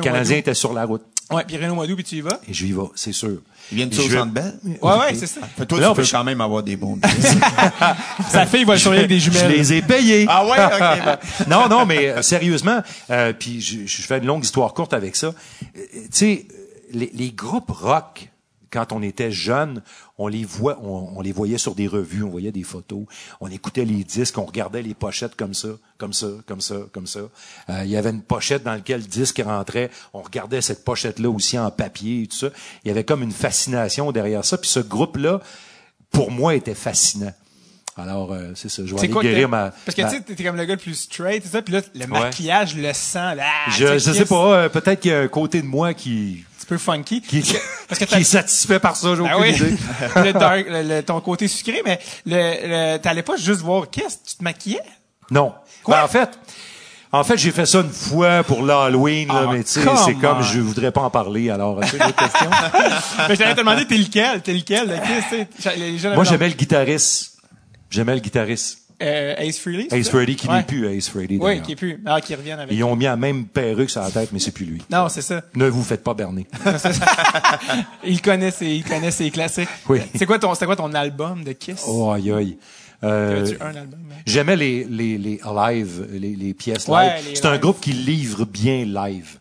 Canadiens 0.00 0.36
mois 0.36 0.38
étaient 0.38 0.54
sur 0.54 0.72
la 0.72 0.84
route. 0.84 1.02
Ouais, 1.30 1.44
puis 1.46 1.56
mois 1.74 1.86
d'août, 1.86 1.94
puis 1.96 2.04
tu 2.04 2.16
y 2.16 2.20
vas. 2.20 2.40
Et 2.48 2.52
je 2.52 2.66
y 2.66 2.72
vais, 2.72 2.82
c'est 2.94 3.12
sûr. 3.12 3.38
Ils 3.70 3.76
viennent 3.76 3.92
Je 3.92 3.96
tous 3.96 4.06
au 4.06 4.10
centre 4.18 4.32
belle? 4.32 4.58
Ouais, 4.82 4.98
ouais, 4.98 5.14
c'est 5.14 5.26
ça. 5.26 5.40
Fait, 5.56 5.64
toi, 5.64 5.80
Non, 5.80 5.88
tu 5.90 5.94
peux 5.94 6.00
mais 6.02 6.06
je- 6.06 6.12
quand 6.12 6.24
même 6.24 6.40
avoir 6.42 6.62
des 6.62 6.76
bons 6.76 6.98
Sa 8.28 8.44
fille 8.46 8.64
va 8.64 8.74
le 8.74 8.78
surveiller 8.78 9.04
avec 9.04 9.08
des 9.10 9.20
Je 9.20 9.30
jumelles. 9.30 9.50
les 9.52 9.72
ai 9.74 9.82
payés. 9.82 10.26
Ah 10.28 10.44
ouais? 10.44 10.58
Ok. 10.64 10.78
ben. 11.04 11.18
non, 11.48 11.68
non, 11.68 11.86
mais 11.86 12.08
euh, 12.08 12.22
sérieusement, 12.22 12.82
euh, 13.10 13.32
puis 13.32 13.60
je, 13.60 13.86
je 13.86 14.02
fais 14.02 14.18
une 14.18 14.26
longue 14.26 14.44
histoire 14.44 14.74
courte 14.74 14.92
avec 14.92 15.16
ça. 15.16 15.28
Euh, 15.28 15.32
tu 15.76 16.08
sais, 16.10 16.46
les, 16.92 17.10
les 17.14 17.30
groupes 17.30 17.70
rock, 17.70 18.28
quand 18.72 18.92
on 18.92 19.02
était 19.02 19.30
jeune, 19.30 19.82
on 20.18 20.28
les 20.28 20.44
voit, 20.44 20.78
on, 20.82 21.20
les 21.20 21.32
voyait 21.32 21.58
sur 21.58 21.74
des 21.74 21.86
revues, 21.86 22.22
on 22.24 22.30
voyait 22.30 22.52
des 22.52 22.62
photos, 22.62 23.04
on 23.40 23.48
écoutait 23.48 23.84
les 23.84 24.02
disques, 24.02 24.38
on 24.38 24.44
regardait 24.44 24.82
les 24.82 24.94
pochettes 24.94 25.36
comme 25.36 25.54
ça, 25.54 25.68
comme 25.98 26.12
ça, 26.12 26.28
comme 26.46 26.60
ça, 26.60 26.76
comme 26.92 27.06
ça. 27.06 27.20
Euh, 27.68 27.82
Il 27.84 27.90
y 27.90 27.96
avait 27.96 28.10
une 28.10 28.22
pochette 28.22 28.64
dans 28.64 28.72
laquelle 28.72 29.02
le 29.02 29.06
disque 29.06 29.42
rentrait, 29.44 29.90
on 30.14 30.22
regardait 30.22 30.62
cette 30.62 30.84
pochette-là 30.84 31.28
aussi 31.28 31.58
en 31.58 31.70
papier 31.70 32.22
et 32.22 32.26
tout 32.26 32.36
ça. 32.36 32.48
Il 32.84 32.88
y 32.88 32.90
avait 32.90 33.04
comme 33.04 33.22
une 33.22 33.32
fascination 33.32 34.10
derrière 34.10 34.44
ça. 34.44 34.56
Puis 34.56 34.70
ce 34.70 34.80
groupe-là, 34.80 35.40
pour 36.10 36.30
moi, 36.30 36.54
était 36.54 36.74
fascinant. 36.74 37.32
Alors, 37.96 38.32
euh, 38.32 38.52
c'est 38.54 38.70
ça. 38.70 38.82
Je 38.86 38.92
vais 38.92 38.98
C'est 38.98 39.04
aller 39.04 39.12
quoi 39.12 39.22
guérir 39.22 39.48
ma... 39.50 39.70
Parce 39.84 39.94
que 39.94 40.00
ma- 40.02 40.08
tu 40.10 40.16
sais, 40.16 40.22
t'es 40.22 40.42
comme 40.44 40.56
le 40.56 40.64
gars 40.64 40.74
le 40.74 40.80
plus 40.80 40.94
straight, 40.94 41.44
et 41.44 41.48
ça, 41.48 41.60
puis 41.60 41.74
là, 41.74 41.80
le 41.94 42.06
maquillage, 42.06 42.74
le 42.74 42.90
sang, 42.94 43.34
là, 43.34 43.44
ah, 43.66 43.70
Je, 43.70 43.98
je 43.98 44.12
sais 44.12 44.24
pas, 44.24 44.54
euh, 44.54 44.68
peut-être 44.70 45.00
qu'il 45.00 45.10
y 45.10 45.14
a 45.14 45.20
un 45.20 45.28
côté 45.28 45.60
de 45.60 45.66
moi 45.66 45.92
qui, 45.92 46.42
Un 46.42 46.58
petit 46.58 46.66
peu 46.66 46.78
funky. 46.78 47.20
qui, 47.20 47.42
Parce 47.88 47.98
que 48.00 48.04
qui 48.06 48.10
t'as- 48.14 48.20
est 48.20 48.24
satisfait 48.24 48.78
par 48.78 48.96
ça, 48.96 49.14
j'ai 49.14 49.22
Ah 49.28 49.36
aucune 49.38 49.52
oui. 49.52 49.56
idée. 49.58 49.76
le 50.24 50.32
dark, 50.32 50.64
le- 50.68 50.82
le- 50.96 51.02
ton 51.02 51.20
côté 51.20 51.48
sucré, 51.48 51.82
mais 51.84 51.98
le, 52.24 52.94
le, 52.94 52.96
t'allais 52.98 53.22
pas 53.22 53.36
juste 53.36 53.60
voir 53.60 53.90
Kiss, 53.90 54.20
tu 54.26 54.36
te 54.36 54.42
maquillais? 54.42 54.80
Non. 55.30 55.52
Quoi? 55.82 55.96
Ben, 55.98 56.04
en 56.04 56.08
fait, 56.08 56.30
en 57.12 57.24
fait, 57.24 57.36
j'ai 57.36 57.50
fait 57.50 57.66
ça 57.66 57.80
une 57.80 57.90
fois 57.90 58.42
pour 58.42 58.62
l'Halloween, 58.62 59.28
Ah, 59.30 59.44
mais 59.52 59.64
tu 59.64 59.70
sais, 59.72 59.80
c'est 60.06 60.14
comme 60.14 60.42
je 60.42 60.60
voudrais 60.60 60.92
pas 60.92 61.02
en 61.02 61.10
parler. 61.10 61.50
Alors, 61.50 61.78
tu 61.82 61.88
sais, 61.88 61.98
d'autres 61.98 62.14
questions? 62.16 62.50
mais 63.28 63.34
je 63.34 63.38
t'allais 63.38 63.52
te 63.54 63.58
demander, 63.58 63.86
t'es 63.86 63.98
lequel? 63.98 64.40
T'es 64.40 64.54
lequel? 64.54 64.98
Les 65.76 66.08
Moi, 66.14 66.24
j'aimais 66.24 66.48
le 66.48 66.54
guitariste. 66.54 67.31
J'aimais 67.92 68.14
le 68.14 68.20
guitariste. 68.20 68.78
Euh, 69.02 69.34
Ace 69.38 69.58
Frehley? 69.58 69.88
c'est 69.90 69.98
Ace? 69.98 70.08
Frehley, 70.10 70.36
qui 70.36 70.46
Ouais. 70.46 70.58
n'est 70.58 70.62
plus 70.62 70.86
Ace 70.86 71.08
Frehley. 71.08 71.36
Oui, 71.40 71.60
qui 71.60 71.72
est 71.72 71.76
plus. 71.76 72.00
Ah, 72.06 72.20
qui 72.20 72.34
reviennent 72.36 72.60
avec. 72.60 72.72
Ils 72.76 72.84
ont 72.84 72.94
mis 72.94 73.04
la 73.06 73.16
même 73.16 73.46
perruque 73.46 73.90
sur 73.90 74.00
la 74.00 74.10
tête, 74.12 74.30
mais 74.32 74.38
c'est 74.38 74.52
plus 74.52 74.64
lui. 74.64 74.80
Non, 74.90 75.08
c'est 75.08 75.22
ça. 75.22 75.42
Ne 75.56 75.66
vous 75.68 75.82
faites 75.82 76.04
pas 76.04 76.14
berner. 76.14 76.46
Il 78.04 78.20
connaît 78.22 78.50
ses, 78.50 78.66
il 78.66 78.84
connaît 78.84 79.10
ses 79.10 79.30
classiques. 79.30 79.68
Oui. 79.88 80.00
C'est 80.14 80.26
quoi 80.26 80.38
ton, 80.38 80.54
c'était 80.54 80.66
quoi 80.66 80.76
ton 80.76 80.92
album 80.94 81.44
de 81.44 81.52
Kiss? 81.52 81.84
Oh, 81.86 82.10
aïe, 82.12 82.30
aïe. 82.32 82.58
Euh, 83.04 83.40
Avais-tu 83.40 83.56
un 83.62 83.66
album? 83.74 84.00
hein? 84.12 84.14
J'aimais 84.26 84.56
les, 84.56 84.84
les, 84.84 85.18
les 85.18 85.40
live, 85.44 86.06
les, 86.12 86.36
les 86.36 86.54
pièces 86.54 86.86
Ouais, 86.86 87.16
live. 87.22 87.30
C'est 87.34 87.46
un 87.46 87.58
groupe 87.58 87.80
qui 87.80 87.92
livre 87.92 88.44
bien 88.44 88.84
live. 88.84 89.38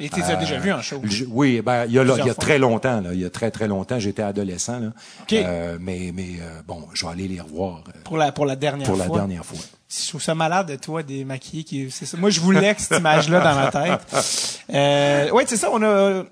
Et 0.00 0.08
tu 0.08 0.20
as 0.22 0.36
déjà 0.36 0.58
vu 0.58 0.72
en 0.72 0.82
show? 0.82 1.00
Je- 1.04 1.24
oui, 1.28 1.60
ben 1.60 1.84
il 1.86 1.92
y 1.92 1.98
a, 1.98 2.04
là, 2.04 2.14
il 2.18 2.18
y 2.18 2.30
a 2.30 2.34
fois. 2.34 2.34
très 2.34 2.58
longtemps, 2.58 3.00
là, 3.00 3.10
il 3.12 3.20
y 3.20 3.24
a 3.24 3.30
très 3.30 3.50
très 3.50 3.68
longtemps, 3.68 3.98
j'étais 4.00 4.22
adolescent 4.22 4.80
là. 4.80 4.88
OK. 5.22 5.32
Euh, 5.32 5.78
mais 5.80 6.10
mais 6.12 6.30
euh, 6.40 6.60
bon, 6.66 6.86
je 6.94 7.04
vais 7.06 7.12
aller 7.12 7.28
les 7.28 7.40
revoir 7.40 7.84
euh, 7.88 7.92
Pour 8.04 8.16
la, 8.18 8.32
pour 8.32 8.44
la 8.46 8.56
dernière 8.56 8.86
pour 8.88 8.96
la 8.96 9.04
fois. 9.04 9.18
dernière 9.18 9.44
fois. 9.44 9.58
Je 9.96 10.08
trouve 10.08 10.22
ça 10.22 10.34
malade 10.34 10.68
de 10.70 10.76
toi 10.76 11.04
démaquillé 11.04 11.62
qui 11.62 11.88
c'est 11.92 12.06
ça. 12.06 12.16
Moi 12.16 12.30
je 12.30 12.40
voulais 12.40 12.74
que 12.74 12.80
cette 12.80 12.98
image 12.98 13.28
là 13.28 13.40
dans 13.40 13.54
ma 13.54 13.70
tête. 13.70 14.00
Euh, 14.72 15.30
ouais, 15.30 15.44
c'est 15.46 15.58
ça, 15.58 15.68
on 15.70 15.82
a 15.82 15.86
euh, 15.86 16.24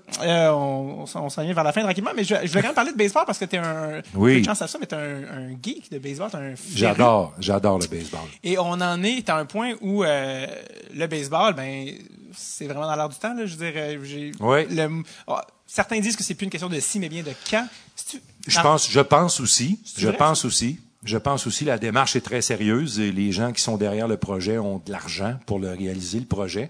on, 0.49 1.05
on 1.13 1.29
s'en 1.29 1.43
vient 1.43 1.53
vers 1.53 1.63
la 1.63 1.71
fin 1.71 1.83
tranquillement 1.83 2.09
mais 2.15 2.23
je, 2.23 2.33
je 2.43 2.47
voulais 2.49 2.61
quand 2.63 2.69
même 2.69 2.73
parler 2.75 2.91
de 2.91 2.97
baseball 2.97 3.25
parce 3.27 3.37
que 3.37 3.45
t'es 3.45 3.59
un 3.59 4.01
Oui. 4.15 4.41
de 4.41 4.45
chance 4.45 4.59
à 4.63 4.67
ça 4.67 4.79
mais 4.79 4.87
t'es 4.87 4.95
un, 4.95 4.99
un 4.99 5.49
geek 5.61 5.91
de 5.91 5.99
baseball, 5.99 6.31
t'es 6.31 6.37
un. 6.37 6.53
J'adore, 6.73 7.33
j'adore 7.37 7.77
le 7.77 7.85
baseball. 7.87 8.21
Et 8.43 8.57
on 8.57 8.71
en 8.71 9.03
est 9.03 9.29
à 9.29 9.35
un 9.37 9.45
point 9.45 9.73
où 9.81 10.03
euh, 10.03 10.47
le 10.95 11.05
baseball 11.05 11.53
ben 11.53 11.89
c'est 12.35 12.65
vraiment 12.65 12.85
dans 12.87 12.95
l'air 12.95 13.09
du 13.09 13.15
temps 13.17 13.33
là, 13.33 13.45
je 13.45 13.55
veux 13.55 13.71
dire 13.71 14.03
j'ai 14.03 14.31
Oui. 14.39 14.65
le- 14.69 15.03
ah, 15.27 15.45
certains 15.67 15.99
disent 15.99 16.15
que 16.15 16.23
c'est 16.23 16.35
plus 16.35 16.45
une 16.45 16.49
question 16.51 16.69
de 16.69 16.79
si 16.79 16.99
mais 16.99 17.09
bien 17.09 17.23
de 17.23 17.31
quand. 17.49 17.67
Tu- 18.09 18.21
Je 18.47 18.59
pense, 18.61 18.89
je 18.89 18.99
pense 18.99 19.39
aussi, 19.39 19.79
je 19.97 20.07
vrai, 20.07 20.17
pense 20.17 20.45
aussi, 20.45 20.79
je 21.03 21.17
pense 21.17 21.47
aussi 21.47 21.65
la 21.65 21.77
démarche 21.77 22.15
est 22.15 22.21
très 22.21 22.41
sérieuse 22.41 22.99
et 22.99 23.11
les 23.11 23.31
gens 23.31 23.51
qui 23.51 23.61
sont 23.61 23.77
derrière 23.77 24.07
le 24.07 24.17
projet 24.17 24.57
ont 24.57 24.81
de 24.85 24.91
l'argent 24.91 25.37
pour 25.45 25.59
le 25.59 25.69
réaliser 25.71 26.19
le 26.19 26.25
projet. 26.25 26.69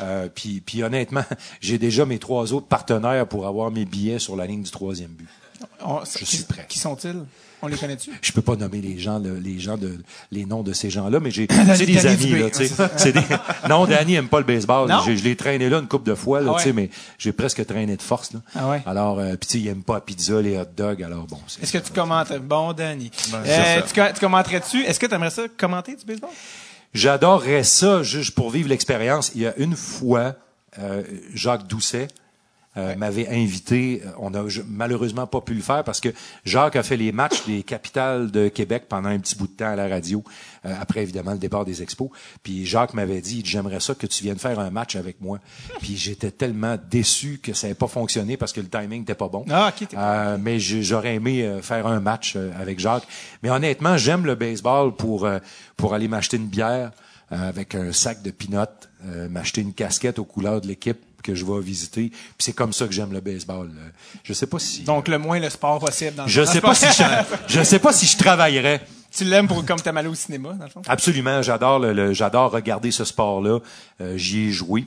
Euh, 0.00 0.28
puis, 0.34 0.60
puis 0.60 0.82
honnêtement, 0.82 1.24
j'ai 1.60 1.78
déjà 1.78 2.04
mes 2.04 2.18
trois 2.18 2.52
autres 2.52 2.66
partenaires 2.66 3.26
pour 3.28 3.46
avoir 3.46 3.70
mes 3.70 3.84
billets 3.84 4.18
sur 4.18 4.34
la 4.36 4.46
ligne 4.46 4.62
du 4.62 4.70
troisième 4.70 5.10
but. 5.12 5.28
on- 5.80 6.04
je 6.04 6.18
qui- 6.18 6.26
suis 6.36 6.44
prêt. 6.44 6.66
Qui 6.68 6.78
sont-ils? 6.78 7.24
On 7.64 7.68
les 7.68 7.76
connaît-tu? 7.76 8.10
Je 8.20 8.32
peux 8.32 8.42
pas 8.42 8.56
nommer 8.56 8.80
les 8.80 8.98
gens, 8.98 9.18
le- 9.18 9.38
les 9.38 9.58
gens 9.58 9.76
de, 9.76 9.96
les 10.30 10.44
noms 10.44 10.62
de 10.62 10.72
ces 10.72 10.90
gens-là, 10.90 11.18
mais 11.20 11.30
j'ai, 11.30 11.48
c'est 11.76 11.86
des 11.86 11.94
Danny 11.94 12.06
amis, 12.08 12.16
Dubé. 12.26 12.38
là, 12.40 12.50
tu 12.50 12.66
sais. 12.66 13.12
Non, 13.68 13.86
Danny 13.86 14.14
aime 14.14 14.28
pas 14.28 14.38
le 14.38 14.44
baseball. 14.44 14.92
Je 15.06 15.12
l'ai 15.24 15.34
traîné 15.36 15.68
là 15.68 15.78
une 15.78 15.88
couple 15.88 16.08
de 16.10 16.14
fois, 16.14 16.40
là, 16.40 16.52
Ah 16.54 16.56
tu 16.58 16.64
sais, 16.64 16.68
ouais? 16.68 16.72
mais 16.74 16.90
j'ai 17.18 17.32
presque 17.32 17.64
traîné 17.66 17.96
de 17.96 18.02
force, 18.02 18.32
là. 18.32 18.40
Ah 18.54 18.68
ouais? 18.68 18.82
Alors, 18.86 19.18
euh, 19.18 19.30
puis 19.36 19.46
tu 19.48 19.52
sais, 19.58 19.58
il 19.64 19.68
aime 19.68 19.82
pas 19.82 19.94
la 19.94 20.00
pizza, 20.00 20.40
les 20.42 20.56
hot 20.58 20.64
dogs, 20.76 21.02
alors 21.02 21.26
bon. 21.26 21.38
Est-ce 21.62 21.72
que 21.72 21.78
tu 21.78 21.92
commentes 21.92 22.32
Bon, 22.38 22.72
Danny. 22.72 23.10
Ben, 23.32 23.42
Euh, 23.46 23.80
tu 24.14 24.20
commenterais-tu? 24.20 24.82
Est-ce 24.84 25.00
que 25.00 25.06
tu 25.06 25.14
aimerais 25.14 25.30
ça 25.30 25.42
commenter 25.56 25.96
du 25.96 26.04
baseball? 26.04 26.30
J'adorerais 26.92 27.64
ça 27.64 28.02
juste 28.02 28.34
pour 28.34 28.50
vivre 28.50 28.68
l'expérience. 28.68 29.32
Il 29.34 29.40
y 29.42 29.46
a 29.46 29.54
une 29.56 29.74
fois, 29.74 30.34
euh, 30.78 31.02
Jacques 31.34 31.66
Doucet 31.66 32.08
euh, 32.76 32.96
m'avait 32.96 33.28
invité. 33.28 34.02
On 34.18 34.34
a 34.34 34.48
je- 34.48 34.62
malheureusement 34.66 35.26
pas 35.26 35.40
pu 35.40 35.54
le 35.54 35.62
faire 35.62 35.84
parce 35.84 36.00
que 36.00 36.08
Jacques 36.44 36.76
a 36.76 36.82
fait 36.82 36.96
les 36.96 37.12
matchs 37.12 37.44
des 37.46 37.62
capitales 37.62 38.30
de 38.30 38.48
Québec 38.48 38.84
pendant 38.88 39.08
un 39.10 39.18
petit 39.18 39.36
bout 39.36 39.46
de 39.46 39.52
temps 39.52 39.70
à 39.70 39.76
la 39.76 39.88
radio, 39.88 40.22
euh, 40.66 40.74
après 40.80 41.02
évidemment 41.02 41.32
le 41.32 41.38
départ 41.38 41.64
des 41.64 41.82
expos. 41.82 42.08
Puis 42.42 42.66
Jacques 42.66 42.94
m'avait 42.94 43.20
dit, 43.20 43.42
j'aimerais 43.44 43.80
ça 43.80 43.94
que 43.94 44.06
tu 44.06 44.22
viennes 44.22 44.38
faire 44.38 44.58
un 44.58 44.70
match 44.70 44.96
avec 44.96 45.20
moi. 45.20 45.38
Puis 45.80 45.96
j'étais 45.96 46.30
tellement 46.30 46.76
déçu 46.90 47.38
que 47.42 47.52
ça 47.52 47.66
n'avait 47.66 47.74
pas 47.78 47.86
fonctionné 47.88 48.36
parce 48.36 48.52
que 48.52 48.60
le 48.60 48.68
timing 48.68 49.00
n'était 49.00 49.14
pas 49.14 49.28
bon. 49.28 49.44
Ah, 49.50 49.72
ok, 49.74 49.88
t'es- 49.88 49.96
Euh, 49.96 50.36
mais 50.40 50.58
j'aurais 50.58 51.14
aimé 51.14 51.42
euh, 51.42 51.62
faire 51.62 51.86
un 51.86 52.00
match 52.00 52.36
avec 52.58 52.80
Jacques. 52.80 53.06
Mais 53.42 53.50
honnêtement, 53.50 53.96
j'aime 53.96 54.26
le 54.26 54.34
baseball 54.34 54.94
pour 54.94 55.28
pour 55.76 55.94
aller 55.94 56.08
m'acheter 56.08 56.36
une 56.36 56.46
bière 56.48 56.92
euh, 57.32 57.48
avec 57.48 57.74
un 57.74 57.92
sac 57.92 58.22
de 58.22 58.32
euh, 59.06 59.28
m'acheter 59.28 59.60
une 59.60 59.72
casquette 59.72 60.18
aux 60.18 60.24
couleurs 60.24 60.60
de 60.60 60.66
l'équipe 60.66 60.98
que 61.24 61.34
je 61.34 61.44
vais 61.44 61.60
visiter. 61.60 62.10
Puis 62.10 62.20
c'est 62.38 62.52
comme 62.52 62.72
ça 62.72 62.86
que 62.86 62.92
j'aime 62.92 63.12
le 63.12 63.20
baseball. 63.20 63.68
Euh, 63.76 63.88
Je 64.22 64.32
sais 64.32 64.46
pas 64.46 64.58
si 64.60 64.82
Donc, 64.82 65.08
le 65.08 65.18
moins 65.18 65.40
le 65.40 65.50
sport 65.50 65.80
possible. 65.80 66.14
Dans 66.14 66.24
le 66.24 66.28
je 66.28 66.44
sais 66.44 66.60
pas 66.60 66.74
si 66.74 66.86
je, 66.86 67.02
je 67.58 67.62
sais 67.64 67.78
pas 67.80 67.92
si 67.92 68.06
je 68.06 68.16
travaillerais. 68.16 68.80
Tu 69.10 69.24
l'aimes 69.24 69.48
pour 69.48 69.64
comme 69.64 69.80
t'aimes 69.80 69.96
aller 69.96 70.08
au 70.08 70.14
cinéma, 70.14 70.52
dans 70.54 70.64
le 70.64 70.70
fond? 70.70 70.82
Absolument, 70.86 71.40
j'adore 71.42 71.78
le, 71.78 71.92
le- 71.92 72.12
j'adore 72.12 72.50
regarder 72.52 72.90
ce 72.90 73.04
sport-là. 73.04 73.58
Euh, 74.00 74.16
J'y 74.16 74.48
ai 74.48 74.50
joué. 74.50 74.86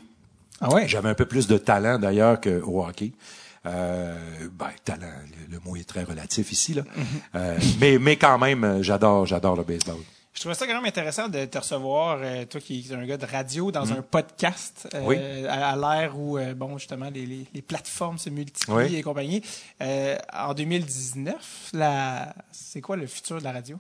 Ah 0.62 0.74
ouais? 0.74 0.88
J'avais 0.88 1.10
un 1.10 1.14
peu 1.14 1.26
plus 1.26 1.48
de 1.48 1.58
talent 1.58 1.98
d'ailleurs 2.00 2.40
qu'au 2.42 2.84
hockey. 2.86 3.12
Euh, 3.66 4.16
ben, 4.58 4.68
talent, 4.86 5.08
le, 5.50 5.56
le 5.56 5.60
mot 5.66 5.76
est 5.76 5.88
très 5.88 6.04
relatif 6.04 6.52
ici 6.52 6.74
là. 6.74 6.84
Euh, 7.36 7.58
mais 7.82 7.98
mais 8.00 8.16
quand 8.16 8.38
même, 8.38 8.64
euh, 8.64 8.84
j'adore 8.84 9.26
j'adore 9.26 9.56
le 9.56 9.64
baseball. 9.64 9.98
Je 10.38 10.42
trouvais 10.44 10.54
ça 10.54 10.68
quand 10.68 10.76
même 10.76 10.86
intéressant 10.86 11.30
de 11.30 11.46
te 11.46 11.58
recevoir, 11.58 12.20
euh, 12.22 12.46
toi 12.46 12.62
qui 12.62 12.86
es 12.88 12.94
un 12.94 13.04
gars 13.08 13.18
de 13.18 13.26
radio, 13.26 13.72
dans 13.72 13.92
un 13.92 14.04
podcast, 14.04 14.88
euh, 14.94 15.02
Mm. 15.02 15.08
Oui. 15.08 15.18
à, 15.48 15.70
à 15.72 15.76
l'ère 15.76 16.16
où, 16.16 16.38
euh, 16.38 16.54
bon, 16.54 16.78
justement, 16.78 17.10
les, 17.10 17.26
les, 17.26 17.48
les 17.52 17.62
plateformes 17.64 18.20
se 18.20 18.30
multiplient 18.30 18.72
Oui. 18.72 18.96
et 18.98 19.02
compagnie. 19.02 19.42
En 20.32 20.54
2019, 20.54 21.70
la... 21.74 22.36
c'est 22.52 22.82
quoi 22.82 22.98
le 22.98 23.08
futur 23.08 23.40
de 23.40 23.44
la 23.46 23.52
radio? 23.52 23.80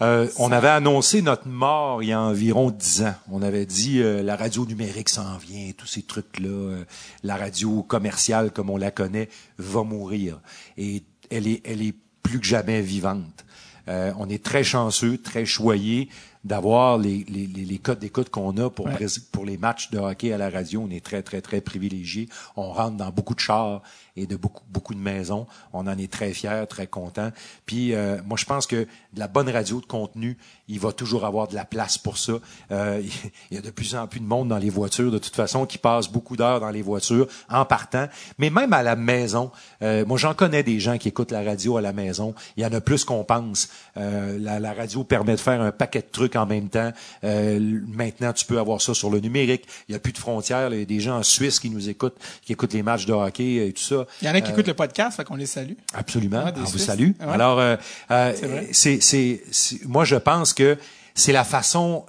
On 0.00 0.52
avait 0.52 0.68
annoncé 0.68 1.22
notre 1.22 1.48
mort 1.48 2.02
il 2.02 2.10
y 2.10 2.12
a 2.12 2.20
environ 2.20 2.70
dix 2.70 3.00
ans. 3.04 3.14
On 3.32 3.40
avait 3.40 3.64
dit 3.64 4.02
la 4.02 4.36
radio 4.36 4.66
numérique 4.66 5.08
s'en 5.08 5.38
vient, 5.38 5.70
tous 5.74 5.86
ces 5.86 6.02
trucs-là, 6.02 6.76
la 7.22 7.36
radio 7.38 7.82
commerciale 7.82 8.50
comme 8.52 8.68
on 8.68 8.76
la 8.76 8.90
connaît 8.90 9.30
va 9.56 9.84
mourir. 9.84 10.38
Et 10.76 11.02
elle 11.30 11.46
est, 11.48 11.62
elle 11.64 11.80
est 11.80 11.94
plus 12.22 12.40
que 12.40 12.46
jamais 12.46 12.82
vivante. 12.82 13.46
Euh, 13.88 14.12
on 14.18 14.28
est 14.28 14.44
très 14.44 14.64
chanceux, 14.64 15.18
très 15.18 15.44
choyés 15.44 16.08
d'avoir 16.48 16.98
les, 16.98 17.24
les, 17.28 17.46
les, 17.46 17.64
les 17.64 17.78
codes 17.78 17.98
d'écoute 18.00 18.30
qu'on 18.30 18.56
a 18.56 18.70
pour, 18.70 18.86
Ouais. 18.86 19.06
pour 19.32 19.44
les 19.44 19.56
matchs 19.58 19.90
de 19.90 19.98
hockey 19.98 20.32
à 20.32 20.38
la 20.38 20.50
radio. 20.50 20.82
On 20.84 20.90
est 20.90 21.04
très, 21.04 21.22
très, 21.22 21.40
très 21.40 21.60
privilégiés. 21.60 22.28
On 22.56 22.72
rentre 22.72 22.96
dans 22.96 23.10
beaucoup 23.10 23.34
de 23.34 23.40
chars 23.40 23.82
et 24.16 24.26
de 24.26 24.34
beaucoup, 24.36 24.64
beaucoup 24.70 24.94
de 24.94 24.98
maisons. 24.98 25.46
On 25.72 25.86
en 25.86 25.96
est 25.98 26.10
très 26.10 26.32
fiers, 26.32 26.64
très 26.68 26.86
contents. 26.88 27.30
Puis 27.66 27.94
euh, 27.94 28.18
moi, 28.26 28.36
je 28.36 28.44
pense 28.46 28.66
que 28.66 28.76
de 29.12 29.18
la 29.20 29.28
bonne 29.28 29.48
radio 29.48 29.80
de 29.80 29.86
contenu, 29.86 30.36
il 30.68 30.80
va 30.80 30.92
toujours 30.92 31.24
avoir 31.24 31.46
de 31.48 31.54
la 31.54 31.64
place 31.64 31.98
pour 31.98 32.18
ça. 32.18 32.32
Euh, 32.72 33.00
il 33.50 33.54
y 33.54 33.58
a 33.58 33.62
de 33.62 33.70
plus 33.70 33.94
en 33.94 34.06
plus 34.08 34.20
de 34.20 34.26
monde 34.26 34.48
dans 34.48 34.58
les 34.58 34.70
voitures, 34.70 35.12
de 35.12 35.18
toute 35.18 35.36
façon, 35.36 35.66
qui 35.66 35.78
passe 35.78 36.08
beaucoup 36.10 36.36
d'heures 36.36 36.60
dans 36.60 36.70
les 36.70 36.82
voitures 36.82 37.28
en 37.50 37.64
partant. 37.64 38.08
Mais 38.38 38.50
même 38.50 38.72
à 38.72 38.82
la 38.82 38.96
maison, 38.96 39.52
euh, 39.82 40.04
moi, 40.06 40.16
j'en 40.18 40.34
connais 40.34 40.62
des 40.62 40.80
gens 40.80 40.98
qui 40.98 41.08
écoutent 41.08 41.30
la 41.32 41.42
radio 41.42 41.76
à 41.76 41.80
la 41.80 41.92
maison. 41.92 42.34
Il 42.56 42.62
y 42.62 42.66
en 42.66 42.72
a 42.72 42.80
plus 42.80 43.04
qu'on 43.04 43.22
pense. 43.24 43.68
Euh, 43.96 44.36
la, 44.40 44.58
la 44.58 44.72
radio 44.72 45.04
permet 45.04 45.32
de 45.32 45.40
faire 45.40 45.60
un 45.60 45.70
paquet 45.72 46.00
de 46.00 46.08
trucs 46.10 46.34
en 46.38 46.46
même 46.46 46.68
temps. 46.68 46.92
Euh, 47.24 47.80
maintenant, 47.86 48.32
tu 48.32 48.44
peux 48.44 48.58
avoir 48.58 48.80
ça 48.80 48.94
sur 48.94 49.10
le 49.10 49.20
numérique. 49.20 49.64
Il 49.88 49.92
n'y 49.92 49.96
a 49.96 49.98
plus 49.98 50.12
de 50.12 50.18
frontières. 50.18 50.72
Il 50.72 50.78
y 50.78 50.82
a 50.82 50.84
des 50.84 51.00
gens 51.00 51.18
en 51.18 51.22
Suisse 51.22 51.60
qui 51.60 51.70
nous 51.70 51.88
écoutent, 51.88 52.16
qui 52.42 52.52
écoutent 52.52 52.72
les 52.72 52.82
matchs 52.82 53.06
de 53.06 53.12
hockey 53.12 53.66
et 53.66 53.72
tout 53.72 53.82
ça. 53.82 54.06
Il 54.22 54.28
y 54.28 54.30
en 54.30 54.34
a 54.34 54.40
qui 54.40 54.50
écoutent 54.50 54.66
le 54.66 54.74
podcast, 54.74 55.16
fait 55.16 55.24
qu'on 55.24 55.36
les 55.36 55.46
salue. 55.46 55.74
Absolument. 55.94 56.42
Ah, 56.46 56.52
On 56.56 56.64
vous 56.64 56.78
salue. 56.78 57.10
Ouais. 57.20 57.26
Alors, 57.26 57.58
euh, 57.58 57.76
euh, 58.10 58.62
C'est 58.72 59.42
moi, 59.86 60.04
je 60.04 60.16
pense 60.16 60.52
que 60.52 60.78
c'est 61.14 61.32
la 61.32 61.44
façon, 61.44 62.06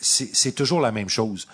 c'est, 0.00 0.52
toujours 0.52 0.80
la 0.80 0.92
même 0.92 1.08
chose. 1.08 1.46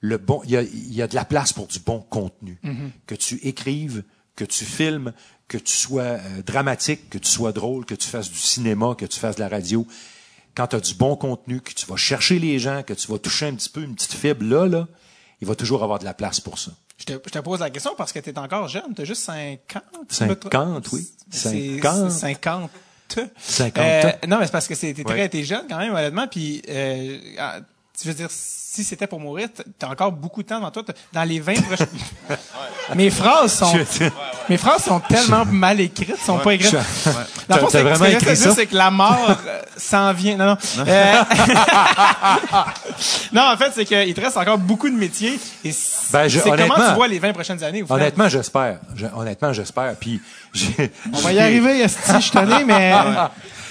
Le 0.00 0.18
bon, 0.18 0.42
il 0.44 0.50
y 0.50 0.56
a, 0.56 0.62
y 0.62 1.02
a 1.02 1.06
de 1.06 1.14
la 1.14 1.24
place 1.24 1.52
pour 1.52 1.66
du 1.66 1.78
bon 1.78 2.00
contenu. 2.00 2.58
Mm-hmm. 2.62 2.90
Que 3.06 3.14
tu 3.14 3.36
écrives, 3.36 4.04
que 4.36 4.44
tu 4.44 4.64
filmes, 4.64 5.12
que 5.48 5.58
tu 5.58 5.72
sois 5.72 6.02
euh, 6.02 6.42
dramatique, 6.44 7.10
que 7.10 7.18
tu 7.18 7.30
sois 7.30 7.52
drôle, 7.52 7.84
que 7.84 7.94
tu 7.94 8.08
fasses 8.08 8.30
du 8.30 8.38
cinéma, 8.38 8.94
que 8.96 9.06
tu 9.06 9.18
fasses 9.18 9.36
de 9.36 9.40
la 9.40 9.48
radio. 9.48 9.86
Quand 10.54 10.68
tu 10.68 10.76
as 10.76 10.80
du 10.80 10.94
bon 10.94 11.16
contenu, 11.16 11.60
que 11.60 11.72
tu 11.72 11.86
vas 11.86 11.96
chercher 11.96 12.38
les 12.38 12.58
gens, 12.58 12.82
que 12.82 12.92
tu 12.94 13.10
vas 13.10 13.18
toucher 13.18 13.46
un 13.46 13.54
petit 13.54 13.68
peu 13.68 13.82
une 13.82 13.94
petite 13.94 14.14
fibre 14.14 14.44
là, 14.44 14.66
là, 14.66 14.86
il 15.40 15.48
va 15.48 15.54
toujours 15.54 15.82
avoir 15.82 15.98
de 15.98 16.04
la 16.04 16.14
place 16.14 16.40
pour 16.40 16.58
ça. 16.58 16.70
Je 16.96 17.04
te, 17.06 17.12
je 17.12 17.30
te 17.30 17.38
pose 17.40 17.58
la 17.60 17.70
question 17.70 17.92
parce 17.96 18.12
que 18.12 18.20
tu 18.20 18.30
es 18.30 18.38
encore 18.38 18.68
jeune, 18.68 18.94
tu 18.94 19.02
as 19.02 19.04
juste 19.04 19.22
50. 19.24 19.82
si 20.08 20.20
je 20.24 20.28
me 20.28 20.36
trompe. 20.36 20.52
50, 20.52 20.92
oui. 20.92 21.08
C'est 21.30 21.78
50. 21.80 22.10
c'est 22.12 22.18
50. 22.20 22.70
50. 23.36 23.78
Euh, 23.84 24.12
non, 24.28 24.38
mais 24.38 24.46
c'est 24.46 24.52
parce 24.52 24.68
que 24.68 24.74
très, 24.74 25.02
Ouais. 25.04 25.28
t'es 25.28 25.44
jeune 25.44 25.66
quand 25.68 25.78
même, 25.78 25.92
honnêtement, 25.92 26.26
puis 26.28 26.62
euh, 26.68 27.18
tu 28.00 28.08
veux 28.08 28.14
dire, 28.14 28.28
si 28.30 28.82
c'était 28.82 29.06
pour 29.06 29.20
mourir, 29.20 29.48
t'as 29.78 29.86
encore 29.88 30.10
beaucoup 30.10 30.42
de 30.42 30.48
temps 30.48 30.56
devant 30.58 30.70
toi. 30.72 30.82
Dans 31.12 31.22
les 31.22 31.38
20 31.38 31.62
prochaines... 31.62 31.86
mes 32.96 33.08
phrases 33.08 33.52
sont, 33.54 33.72
Je- 33.72 34.04
mes 34.48 34.56
phrases 34.56 34.82
sont 34.84 34.98
tellement 34.98 35.44
mal 35.44 35.80
écrites, 35.80 36.16
sont 36.18 36.38
pas 36.38 36.54
écrites. 36.54 36.72
Je- 36.72 37.10
Dans 37.48 37.56
le 37.56 37.60
fond, 37.62 37.68
vraiment 37.68 38.04
ce 38.04 38.24
que 38.24 38.34
c'est 38.34 38.66
que 38.66 38.74
la 38.76 38.90
mort 38.90 39.36
euh, 39.46 39.62
s'en 39.76 40.12
vient. 40.12 40.36
Non, 40.36 40.46
non. 40.46 40.56
Euh, 40.88 41.22
non, 43.32 43.42
en 43.42 43.56
fait, 43.56 43.70
c'est 43.74 43.84
qu'il 43.84 44.12
te 44.14 44.20
reste 44.20 44.36
encore 44.36 44.58
beaucoup 44.58 44.88
de 44.90 44.96
métiers. 44.96 45.38
Et 45.64 45.72
Ben, 46.12 46.26
je- 46.28 46.40
c'est 46.40 46.50
comment 46.50 46.74
tu 46.74 46.94
vois 46.94 47.06
les 47.08 47.18
20 47.20 47.32
prochaines 47.32 47.62
années? 47.62 47.84
Honnêtement, 47.88 48.28
j'espère. 48.28 48.78
Je- 48.96 49.06
honnêtement, 49.14 49.52
j'espère. 49.52 49.94
Puis, 49.96 50.20
On 51.12 51.18
va 51.18 51.32
y 51.32 51.38
arriver, 51.38 51.80
esti, 51.80 52.00
je 52.16 52.20
suis 52.20 52.30
tanné, 52.32 52.64
mais... 52.64 52.92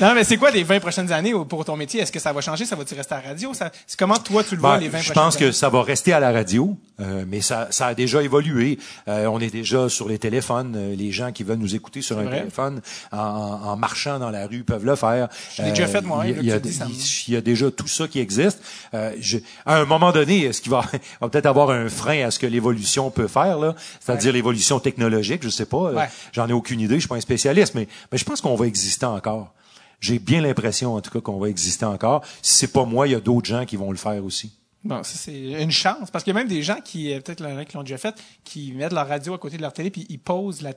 Non, 0.02 0.14
mais 0.15 0.24
c'est 0.24 0.38
quoi 0.38 0.52
les 0.52 0.64
20 0.64 0.80
prochaines 0.80 1.11
années 1.11 1.34
pour 1.48 1.64
ton 1.65 1.76
métier? 1.78 2.02
Est-ce 2.02 2.11
que 2.11 2.20
ça 2.20 2.34
va 2.34 2.41
changer? 2.41 2.65
Ça 2.65 2.76
va-tu 2.76 2.94
rester 2.95 3.14
à 3.15 3.22
la 3.22 3.30
radio? 3.30 3.53
Ça- 3.53 3.72
comment 3.98 4.18
toi 4.18 4.44
tu 4.44 4.56
le 4.56 4.61
vois 4.61 4.76
Ben, 4.76 4.82
les 4.82 4.90
20 4.90 4.98
je 4.99 5.03
prochaines 5.06 5.24
pense 5.24 5.38
que 5.38 5.44
années? 5.45 5.53
ça 5.53 5.70
va 5.70 5.82
rester 5.84 6.14
à 6.14 6.20
la 6.20 6.32
radio, 6.32 6.76
euh, 6.99 7.26
mais 7.28 7.41
ça, 7.41 7.68
ça 7.72 7.88
a 7.88 7.94
déjà 7.94 8.22
évolué. 8.24 8.80
Euh, 9.07 9.26
on 9.28 9.40
est 9.40 9.49
déjà 9.52 9.90
sur 9.90 10.10
les 10.10 10.18
téléphones. 10.20 10.74
Euh, 10.76 10.95
les 10.95 11.11
gens 11.11 11.32
qui 11.32 11.44
veulent 11.44 11.57
nous 11.60 11.76
écouter 11.76 12.02
sur 12.02 12.18
un 12.20 12.24
vrai. 12.24 12.40
téléphone 12.40 12.82
en, 13.11 13.76
marchant 13.78 14.20
dans 14.20 14.30
la 14.30 14.48
rue 14.48 14.64
peuvent 14.64 14.86
le 14.86 14.95
faire. 14.95 15.28
Je 15.56 15.61
l'ai 15.64 15.70
déjà 15.70 15.88
fait, 15.88 16.02
moi, 16.02 16.24
Il 16.26 16.30
y, 16.32 16.34
a- 16.34 16.40
il 16.41 16.48
y 17.34 17.36
a- 17.36 17.41
déjà 17.41 17.72
tout 17.72 17.88
ça 17.88 18.07
qui 18.07 18.20
existe. 18.20 18.60
Euh, 18.94 19.11
je- 19.20 19.38
à 19.65 19.78
un 19.78 19.86
moment 19.86 20.11
donné, 20.11 20.45
est-ce 20.45 20.61
qu'il 20.61 20.72
va, 20.72 20.82
va 21.22 21.30
peut-être 21.30 21.45
avoir 21.45 21.70
un 21.70 21.90
frein 21.90 22.26
à 22.26 22.32
ce 22.32 22.40
que 22.40 22.48
l'évolution 22.48 23.10
peut 23.11 23.28
faire 23.28 23.60
là, 23.60 23.76
c'est-à-dire 23.99 24.34
l'évolution 24.34 24.80
technologique. 24.80 25.41
Je 25.44 25.49
sais 25.49 25.65
pas. 25.65 25.78
Euh, 25.78 25.94
Ouais. 25.94 26.10
J'en 26.32 26.48
ai 26.48 26.53
aucune 26.53 26.80
idée. 26.80 26.95
Je 26.95 27.02
suis 27.02 27.07
pas 27.07 27.15
un 27.15 27.22
spécialiste, 27.22 27.76
mais, 27.76 27.88
mais 28.11 28.18
je 28.18 28.24
pense 28.26 28.41
qu'on 28.41 28.56
va 28.56 28.65
exister 28.65 29.06
encore. 29.06 29.53
J'ai 30.04 30.20
bien 30.20 30.42
l'impression, 30.42 30.96
en 30.96 31.02
tout 31.02 31.12
cas, 31.12 31.22
qu'on 31.22 31.40
va 31.40 31.48
exister 31.48 31.86
encore. 31.86 32.26
Si 32.42 32.58
c'est 32.58 32.74
pas 32.74 32.84
moi, 32.84 33.08
il 33.08 33.12
y 33.12 33.16
a 33.16 33.22
d'autres 33.22 33.48
gens 33.48 33.64
qui 33.66 33.78
vont 33.78 33.90
le 33.90 33.98
faire 33.98 34.24
aussi. 34.26 34.52
Bon, 34.84 35.02
ça, 35.02 35.18
c'est 35.18 35.64
une 35.64 35.72
chance. 35.72 36.12
Parce 36.12 36.26
qu'il 36.26 36.34
y 36.34 36.38
a 36.38 36.40
même 36.40 36.50
des 36.50 36.62
gens 36.62 36.82
qui, 36.84 37.14
euh, 37.14 37.22
peut-être 37.22 37.42
l'ont 37.74 37.84
déjà 37.84 37.98
fait, 37.98 38.14
qui 38.44 38.74
mettent 38.74 38.92
leur 38.92 39.08
radio 39.08 39.34
à 39.34 39.38
côté 39.38 39.56
de 39.56 39.62
leur 39.62 39.72
télé, 39.72 39.92
puis 39.92 40.06
ils 40.10 40.20
posent 40.20 40.62
la 40.62 40.74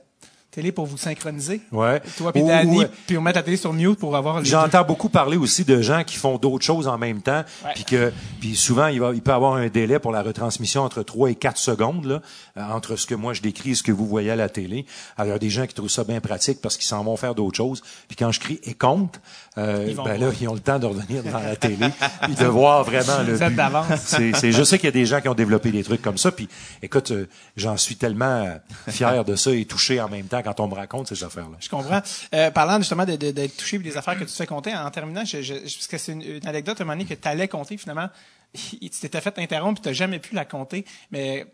télé 0.51 0.71
pour 0.71 0.85
vous 0.85 0.97
synchroniser. 0.97 1.61
Ouais. 1.71 2.01
Toi 2.17 2.31
puis 2.31 2.43
Danny, 2.43 2.83
puis 3.05 3.17
on 3.17 3.21
met 3.21 3.33
la 3.33 3.43
télé 3.43 3.57
sur 3.57 3.73
mute 3.73 3.99
pour 3.99 4.15
avoir. 4.15 4.43
J'entends 4.43 4.83
beaucoup 4.83 5.09
parler 5.09 5.37
aussi 5.37 5.65
de 5.65 5.81
gens 5.81 6.03
qui 6.03 6.15
font 6.15 6.37
d'autres 6.37 6.65
choses 6.65 6.87
en 6.87 6.97
même 6.97 7.21
temps, 7.21 7.43
puis 7.75 7.83
que 7.83 8.11
puis 8.39 8.55
souvent 8.55 8.87
il 8.87 8.99
va 8.99 9.13
il 9.13 9.21
peut 9.21 9.33
avoir 9.33 9.55
un 9.55 9.67
délai 9.67 9.99
pour 9.99 10.11
la 10.11 10.23
retransmission 10.23 10.81
entre 10.81 11.03
3 11.03 11.31
et 11.31 11.35
4 11.35 11.57
secondes 11.57 12.05
là, 12.05 12.21
euh, 12.57 12.61
entre 12.71 12.95
ce 12.95 13.05
que 13.05 13.15
moi 13.15 13.33
je 13.33 13.41
décris 13.41 13.71
et 13.71 13.75
ce 13.75 13.83
que 13.83 13.91
vous 13.91 14.07
voyez 14.07 14.31
à 14.31 14.35
la 14.35 14.49
télé. 14.49 14.85
Alors 15.17 15.27
il 15.27 15.31
y 15.31 15.35
a 15.35 15.39
des 15.39 15.49
gens 15.49 15.67
qui 15.67 15.73
trouvent 15.73 15.89
ça 15.89 16.03
bien 16.03 16.21
pratique 16.21 16.61
parce 16.61 16.77
qu'ils 16.77 16.87
s'en 16.87 17.03
vont 17.03 17.17
faire 17.17 17.35
d'autres 17.35 17.57
choses. 17.57 17.83
Puis 18.07 18.15
quand 18.15 18.31
je 18.31 18.39
crie 18.39 18.59
et 18.63 18.73
compte, 18.73 19.19
euh, 19.57 19.85
Ils 19.89 19.95
ben 19.95 20.19
là 20.19 20.31
ils 20.39 20.47
ont 20.47 20.53
le 20.53 20.59
temps 20.59 20.79
de 20.79 20.85
revenir 20.85 21.23
devant 21.23 21.39
la 21.39 21.55
télé 21.55 21.77
puis 22.23 22.35
de 22.35 22.45
voir 22.45 22.83
vraiment 22.83 23.23
le 23.25 23.37
but. 23.37 23.97
C'est 23.97 24.35
c'est 24.35 24.51
je 24.51 24.63
sais 24.63 24.77
qu'il 24.77 24.85
y 24.87 24.89
a 24.89 24.91
des 24.91 25.05
gens 25.05 25.19
qui 25.21 25.29
ont 25.29 25.33
développé 25.33 25.71
des 25.71 25.83
trucs 25.83 26.01
comme 26.01 26.17
ça 26.17 26.31
puis 26.31 26.47
écoute 26.81 27.11
euh, 27.11 27.27
j'en 27.55 27.75
suis 27.77 27.95
tellement 27.95 28.59
fier 28.89 29.23
de 29.25 29.35
ça 29.35 29.51
et 29.51 29.65
touché 29.65 29.99
en 30.01 30.09
même 30.09 30.25
temps 30.27 30.41
quand 30.43 30.59
on 30.59 30.67
me 30.67 30.75
raconte 30.75 31.07
ces 31.07 31.23
affaires 31.23 31.49
là. 31.49 31.57
Je 31.59 31.69
comprends. 31.69 32.01
Euh, 32.35 32.51
parlant 32.51 32.77
justement 32.77 33.05
de- 33.05 33.15
de- 33.15 33.31
d'être 33.31 33.57
touché 33.57 33.77
et 33.77 33.79
des 33.79 33.97
affaires 33.97 34.15
que 34.15 34.23
tu 34.23 34.31
te 34.31 34.35
fais 34.35 34.45
compter, 34.47 34.75
en 34.75 34.89
terminant, 34.91 35.25
je, 35.25 35.41
je, 35.41 35.53
je- 35.55 35.59
parce 35.75 35.87
que 35.87 35.97
c'est 35.97 36.11
une, 36.11 36.21
une 36.21 36.47
anecdote 36.47 36.79
à 36.79 36.83
un 36.83 36.85
moment 36.85 36.97
donné 36.97 37.09
que 37.09 37.19
tu 37.19 37.27
allais 37.27 37.47
compter, 37.47 37.77
finalement, 37.77 38.09
tu 38.53 38.89
t'étais 38.89 39.21
fait 39.21 39.37
interrompre 39.39 39.79
et 39.79 39.83
tu 39.83 39.89
n'as 39.89 39.93
jamais 39.93 40.19
pu 40.19 40.35
la 40.35 40.45
compter, 40.45 40.85
mais 41.11 41.45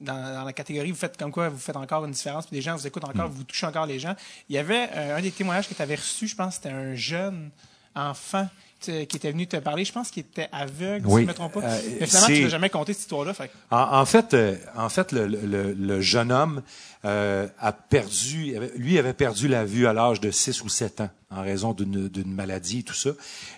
dans, 0.00 0.14
dans 0.34 0.44
la 0.44 0.52
catégorie, 0.52 0.90
vous 0.90 0.96
faites 0.96 1.16
comme 1.16 1.32
quoi, 1.32 1.48
vous 1.48 1.58
faites 1.58 1.76
encore 1.76 2.04
une 2.04 2.12
différence, 2.12 2.46
puis 2.46 2.56
des 2.56 2.62
gens 2.62 2.76
vous 2.76 2.86
écoutent 2.86 3.04
encore, 3.04 3.28
vous 3.28 3.44
touchez 3.44 3.66
encore 3.66 3.86
les 3.86 3.98
gens. 3.98 4.14
Il 4.48 4.54
y 4.54 4.58
avait 4.58 4.88
euh, 4.94 5.16
un 5.16 5.20
des 5.22 5.30
témoignages 5.32 5.68
que 5.68 5.74
tu 5.74 5.82
avais 5.82 5.96
reçu, 5.96 6.28
je 6.28 6.36
pense, 6.36 6.54
c'était 6.56 6.70
un 6.70 6.94
jeune 6.94 7.50
enfant 7.94 8.48
qui 8.80 8.92
était 8.92 9.32
venu 9.32 9.48
te 9.48 9.56
parler, 9.56 9.84
je 9.84 9.90
pense 9.92 10.08
qu'il 10.12 10.20
était 10.20 10.48
aveugle, 10.52 11.04
si 11.08 11.14
je 11.16 11.20
ne 11.22 11.26
me 11.26 11.34
trompe 11.34 11.54
pas. 11.54 11.62
Euh, 11.64 11.80
mais 11.98 12.06
finalement, 12.06 12.26
tu 12.28 12.42
n'as 12.44 12.48
jamais 12.48 12.70
compté 12.70 12.92
cette 12.92 13.02
histoire-là. 13.02 13.34
Fait 13.34 13.50
En, 13.72 13.78
en 13.98 14.06
fait, 14.06 14.34
euh, 14.34 14.56
en 14.76 14.88
fait, 14.88 15.10
le, 15.10 15.26
le- 15.26 15.72
le 15.72 16.00
jeune 16.00 16.30
homme 16.30 16.62
euh, 17.04 17.48
a 17.58 17.72
perdu, 17.72 18.54
lui 18.76 18.96
avait 19.00 19.14
perdu 19.14 19.48
la 19.48 19.64
vue 19.64 19.88
à 19.88 19.92
l'âge 19.92 20.20
de 20.20 20.30
6 20.30 20.62
ou 20.62 20.68
7 20.68 21.00
ans 21.00 21.10
en 21.30 21.42
raison 21.42 21.72
d'une 21.74 22.32
maladie 22.32 22.78
et 22.78 22.82
tout 22.84 22.94
ça. 22.94 23.10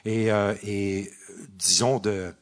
Et, 0.07 0.29
et 0.65 1.11
disons 1.59 1.99
de 1.99 2.33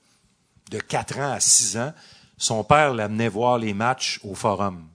de 0.70 0.78
4 0.78 1.18
ans 1.18 1.32
à 1.32 1.40
6 1.40 1.78
ans, 1.78 1.92
son 2.38 2.64
père 2.64 2.94
l'amenait 2.94 3.28
voir 3.28 3.58
les 3.58 3.74
matchs 3.74 4.20
au 4.24 4.34
forum. 4.34 4.86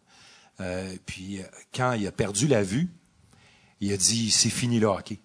Euh, 0.60 0.96
puis 1.06 1.40
euh, 1.40 1.44
quand 1.74 1.94
il 1.94 2.08
a 2.08 2.12
perdu 2.12 2.48
la 2.48 2.64
vue, 2.64 2.90
il 3.80 3.92
a 3.94 3.98
dit 3.98 4.32
c'est 4.32 4.50
fini 4.50 4.80
le 4.80 4.88
hockey. 4.88 5.20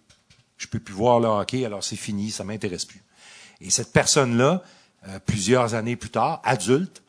Je 0.57 0.67
peux 0.67 0.81
plus 0.81 0.95
voir 0.95 1.21
le 1.21 1.29
hockey, 1.29 1.65
alors 1.65 1.85
c'est 1.85 1.97
fini, 1.97 2.31
ça 2.31 2.45
m'intéresse 2.45 2.85
plus. 2.85 3.03
Et 3.61 3.71
cette 3.71 3.93
personne-là, 3.93 4.63
euh, 5.07 5.19
plusieurs 5.25 5.75
années 5.75 5.97
plus 5.97 6.11
tard, 6.11 6.41
adulte, 6.45 7.03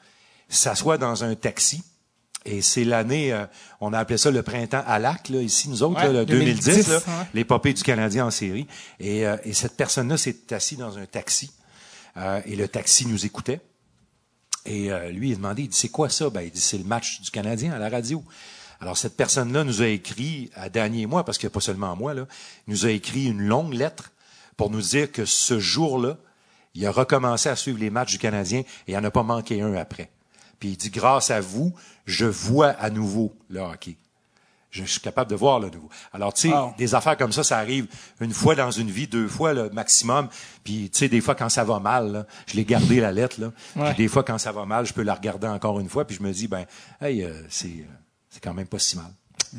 s'assoit 0.48 0.98
dans 0.98 1.24
un 1.24 1.36
taxi. 1.36 1.84
Et 2.46 2.62
c'est 2.62 2.84
l'année, 2.84 3.34
euh, 3.34 3.46
on 3.82 3.92
a 3.94 4.00
appelé 4.00 4.18
ça 4.18 4.32
le 4.32 4.42
printemps 4.44 4.84
à 4.88 4.98
lac, 4.98 5.30
là, 5.30 5.42
ici, 5.42 5.70
nous 5.70 5.84
autres, 5.84 5.98
Ouais, 6.00 6.14
là, 6.14 6.22
le 6.22 6.26
2010, 6.26 6.66
2010, 6.66 6.88
là, 6.88 6.96
ouais. 6.98 7.26
l'épopée 7.34 7.74
du 7.74 7.84
Canadien 7.84 8.28
en 8.28 8.32
série. 8.32 8.66
Et, 9.00 9.28
euh, 9.28 9.38
et 9.44 9.54
cette 9.54 9.76
personne-là 9.76 10.18
s'est 10.18 10.54
assise 10.54 10.78
dans 10.78 10.98
un 10.98 11.06
taxi. 11.06 11.52
Euh, 12.18 12.42
et 12.46 12.56
le 12.56 12.68
taxi 12.68 13.06
nous 13.08 13.26
écoutait. 13.26 13.62
Et 14.70 14.92
euh, 14.92 15.10
lui, 15.10 15.30
il 15.30 15.34
a 15.34 15.36
demandé, 15.36 15.64
il 15.64 15.68
dit, 15.68 15.76
c'est 15.76 15.90
quoi 15.90 16.10
ça? 16.10 16.30
Ben, 16.30 16.42
il 16.42 16.52
dit, 16.52 16.62
c'est 16.62 16.78
le 16.78 16.84
match 16.84 17.22
du 17.22 17.32
Canadien 17.32 17.74
à 17.74 17.80
la 17.80 17.90
radio. 17.90 18.24
Alors, 18.80 18.98
cette 18.98 19.18
personne-là 19.18 19.64
nous 19.64 19.82
a 19.82 19.88
écrit, 19.88 20.52
à 20.54 20.70
Danny 20.70 21.02
et 21.02 21.06
moi, 21.06 21.26
parce 21.26 21.38
qu'il 21.38 21.48
n'y 21.48 21.52
a 21.52 21.56
pas 21.56 21.60
seulement 21.60 21.96
moi, 21.96 22.14
là, 22.14 22.28
nous 22.68 22.86
a 22.86 22.92
écrit 22.92 23.26
une 23.26 23.42
longue 23.42 23.74
lettre 23.74 24.12
pour 24.56 24.70
nous 24.70 24.82
dire 24.82 25.12
que 25.12 25.26
ce 25.26 25.60
jour-là, 25.60 26.18
il 26.76 26.86
a 26.86 26.92
recommencé 26.92 27.50
à 27.50 27.56
suivre 27.56 27.80
les 27.80 27.90
matchs 27.90 28.12
du 28.12 28.20
Canadien 28.20 28.60
et 28.60 28.92
il 28.92 28.96
n'en 28.96 29.04
a 29.04 29.12
pas 29.12 29.24
manqué 29.24 29.62
un 29.62 29.74
après. 29.74 30.12
Puis 30.60 30.70
il 30.70 30.78
dit, 30.78 30.92
grâce 30.92 31.32
à 31.32 31.42
vous, 31.42 31.74
je 32.06 32.26
vois 32.26 32.70
à 32.70 32.90
nouveau 32.90 33.34
le 33.50 33.60
hockey. 33.62 33.98
Je 34.72 34.84
suis 34.84 35.02
capable 35.02 35.32
de 35.32 35.36
voir 35.36 35.60
le 35.60 35.70
nouveau. 35.70 35.90
Alors, 36.14 36.34
tu 36.34 36.50
sais, 36.50 36.56
des 36.78 36.94
affaires 36.94 37.18
comme 37.18 37.32
ça, 37.32 37.44
ça 37.44 37.58
arrive 37.58 37.88
une 38.22 38.34
fois 38.34 38.54
dans 38.54 38.70
une 38.70 38.90
vie, 38.90 39.08
deux 39.08 39.28
fois 39.28 39.54
le 39.54 39.70
maximum. 39.72 40.30
Puis, 40.64 40.90
tu 40.92 41.00
sais, 41.00 41.10
des 41.10 41.22
fois, 41.22 41.34
quand 41.34 41.50
ça 41.50 41.64
va 41.64 41.80
mal, 41.80 42.12
là, 42.12 42.26
je 42.46 42.56
l'ai 42.56 42.66
gardé 42.66 43.00
la 43.00 43.12
lettre, 43.12 43.42
là. 43.42 43.52
Ouais. 43.76 43.94
Puis 43.94 44.04
des 44.04 44.08
fois, 44.08 44.24
quand 44.24 44.38
ça 44.38 44.52
va 44.52 44.66
mal, 44.66 44.86
je 44.86 44.94
peux 44.94 45.02
la 45.02 45.16
regarder 45.16 45.48
encore 45.48 45.80
une 45.80 45.90
fois, 45.90 46.06
puis 46.06 46.16
je 46.16 46.24
me 46.24 46.32
dis, 46.32 46.48
ben, 46.48 46.66
hey, 47.02 47.24
euh, 47.24 47.34
c'est, 47.50 47.68
euh, 47.68 47.94
c'est 48.30 48.44
quand 48.44 48.54
même 48.54 48.68
pas 48.68 48.80
si 48.80 48.96
mal. 48.96 49.12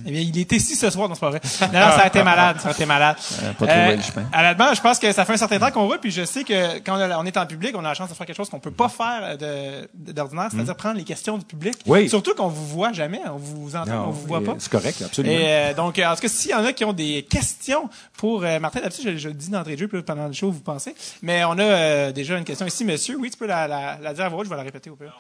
Eh 0.07 0.11
bien, 0.11 0.21
il 0.21 0.39
était 0.39 0.57
ici 0.57 0.77
ce 0.77 0.89
soir, 0.91 1.09
non, 1.09 1.15
c'est 1.15 1.21
pas 1.21 1.31
vrai. 1.31 1.41
Non, 1.61 1.67
non, 1.67 1.73
ça 1.73 2.01
a 2.03 2.07
été 2.07 2.23
malade, 2.23 2.61
ça 2.61 2.69
a 2.69 2.73
été 2.73 2.87
malade. 2.87 3.17
Euh, 3.43 3.53
pas 3.55 3.67
trouvé 3.67 3.97
le 3.97 4.03
chemin. 4.03 4.27
Honnêtement, 4.37 4.75
je 4.75 4.81
pense 4.81 4.99
que 4.99 5.11
ça 5.13 5.25
fait 5.25 5.33
un 5.33 5.37
certain 5.37 5.59
temps 5.59 5.71
qu'on 5.71 5.87
roule, 5.87 5.99
puis 5.99 6.11
je 6.11 6.25
sais 6.25 6.45
que 6.45 6.79
quand 6.79 6.97
on 6.97 7.01
a- 7.01 7.19
on 7.19 7.25
est 7.27 7.37
en 7.37 7.47
public, 7.47 7.75
on 7.77 7.81
a 7.81 7.89
la 7.89 7.95
chance 7.95 8.09
de 8.09 8.15
faire 8.15 8.27
quelque 8.27 8.37
chose 8.37 8.49
qu'on 8.49 8.61
peut 8.61 8.71
pas 8.71 8.89
faire 8.89 9.37
de- 9.37 9.89
de- 9.95 10.13
d'ordinaire, 10.13 10.49
c'est-à-dire 10.53 10.77
prendre 10.77 10.97
les 10.97 11.05
questions 11.05 11.39
du 11.39 11.45
public. 11.45 11.75
Oui. 11.87 12.09
Surtout 12.09 12.35
qu'on 12.35 12.49
vous 12.49 12.67
voit 12.67 12.93
jamais, 12.93 13.21
on 13.27 13.37
vous 13.37 13.75
entend, 13.77 14.07
on 14.09 14.11
vous 14.11 14.27
voit 14.27 14.43
pas. 14.45 14.53
euh, 14.53 14.57
C'est 14.59 14.71
correct, 14.71 15.03
absolument. 15.05 15.35
Et 15.35 15.45
euh, 15.49 15.75
donc, 15.75 15.99
euh, 15.99 16.07
en 16.07 16.15
tout 16.15 16.21
cas, 16.23 16.29
s'il 16.29 16.51
y 16.51 16.55
en 16.55 16.65
a 16.65 16.73
qui 16.73 16.85
ont 16.85 16.93
des 16.93 17.27
questions 17.29 17.89
pour 18.17 18.45
euh, 18.45 18.59
Martin, 18.61 18.81
d'habitude, 18.81 19.11
je, 19.13 19.17
je 19.17 19.29
le 19.29 19.35
dis 19.35 19.51
d'entrée 19.51 19.75
de 19.75 19.81
jeu, 19.81 19.89
puis 19.89 20.03
pendant 20.03 20.27
le 20.27 20.33
show, 20.33 20.51
vous 20.51 20.61
pensez. 20.61 20.95
Mais 21.23 21.43
on 21.45 21.53
a 21.59 21.63
euh, 21.63 22.13
déjà 22.13 22.37
une 22.39 22.45
question 22.45 22.67
ici, 22.67 22.85
monsieur. 22.85 23.17
Oui, 23.19 23.31
tu 23.31 23.37
peux 23.39 23.47
la, 23.47 23.67
la, 23.67 23.99
la 24.01 24.15
dire 24.15 24.25
à 24.25 24.29
voix 24.29 24.39
haute, 24.41 24.45
je 24.47 24.51
vais 24.51 24.57
la 24.57 24.63
répéter 24.63 24.89
au 24.91 24.97
pire. 24.97 25.17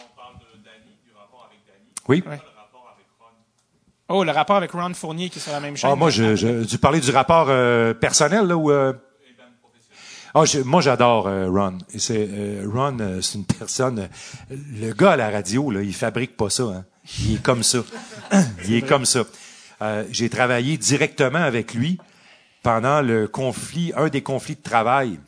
oui. 2.09 2.23
Ouais. 2.27 2.41
Oh, 4.13 4.25
le 4.25 4.33
rapport 4.33 4.57
avec 4.57 4.73
Ron 4.73 4.93
Fournier 4.93 5.31
qui 5.31 5.39
est 5.39 5.43
sur 5.43 5.53
la 5.53 5.61
même 5.61 5.77
chaîne. 5.77 5.91
Ah, 5.93 5.95
moi, 5.95 6.11
je, 6.11 6.35
je, 6.35 6.65
tu 6.65 6.79
parlais 6.79 6.99
du 6.99 7.11
rapport 7.13 7.47
euh, 7.49 7.95
personnel, 7.95 8.47
là, 8.47 8.57
ou... 8.57 8.71
Euh... 8.73 8.93
Ah, 10.35 10.45
je- 10.45 10.61
moi, 10.61 10.81
j'adore 10.81 11.29
euh, 11.29 11.49
Ron. 11.49 11.79
C'est, 11.97 12.29
euh, 12.31 12.65
Ron, 12.73 12.99
euh, 13.01 13.21
c'est 13.21 13.39
une 13.39 13.45
personne... 13.45 14.01
euh, 14.51 14.57
le 14.81 14.93
gars 14.93 15.13
à 15.13 15.17
la 15.17 15.31
radio, 15.31 15.71
là, 15.71 15.83
il 15.83 15.95
fabrique 15.95 16.37
pas 16.37 16.51
ça. 16.51 16.65
Hein. 16.65 16.85
Il 17.21 17.37
est 17.37 17.43
comme 17.43 17.63
ça. 17.63 17.79
il 18.65 18.75
est 18.75 18.83
comme 18.83 19.05
ça. 19.07 19.25
J'ai 20.11 20.29
travaillé 20.29 20.77
directement 20.77 21.39
avec 21.39 21.73
lui 21.73 21.99
pendant 22.63 23.01
le 23.01 23.27
conflit, 23.29 23.93
un 23.97 24.09
des 24.09 24.23
conflits 24.23 24.57
de 24.57 24.63
travail 24.63 25.19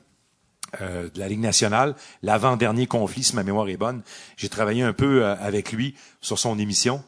euh, 0.82 1.08
de 1.08 1.18
la 1.18 1.26
Ligue 1.28 1.40
nationale, 1.40 1.94
l'avant-dernier 2.22 2.86
conflit, 2.86 3.22
si 3.22 3.34
ma 3.34 3.44
mémoire 3.44 3.68
est 3.70 3.78
bonne. 3.78 4.02
J'ai 4.36 4.50
travaillé 4.50 4.82
un 4.82 4.92
peu 4.92 5.24
avec 5.24 5.72
lui 5.72 5.94
sur 6.20 6.38
son 6.38 6.58
émission. 6.58 7.02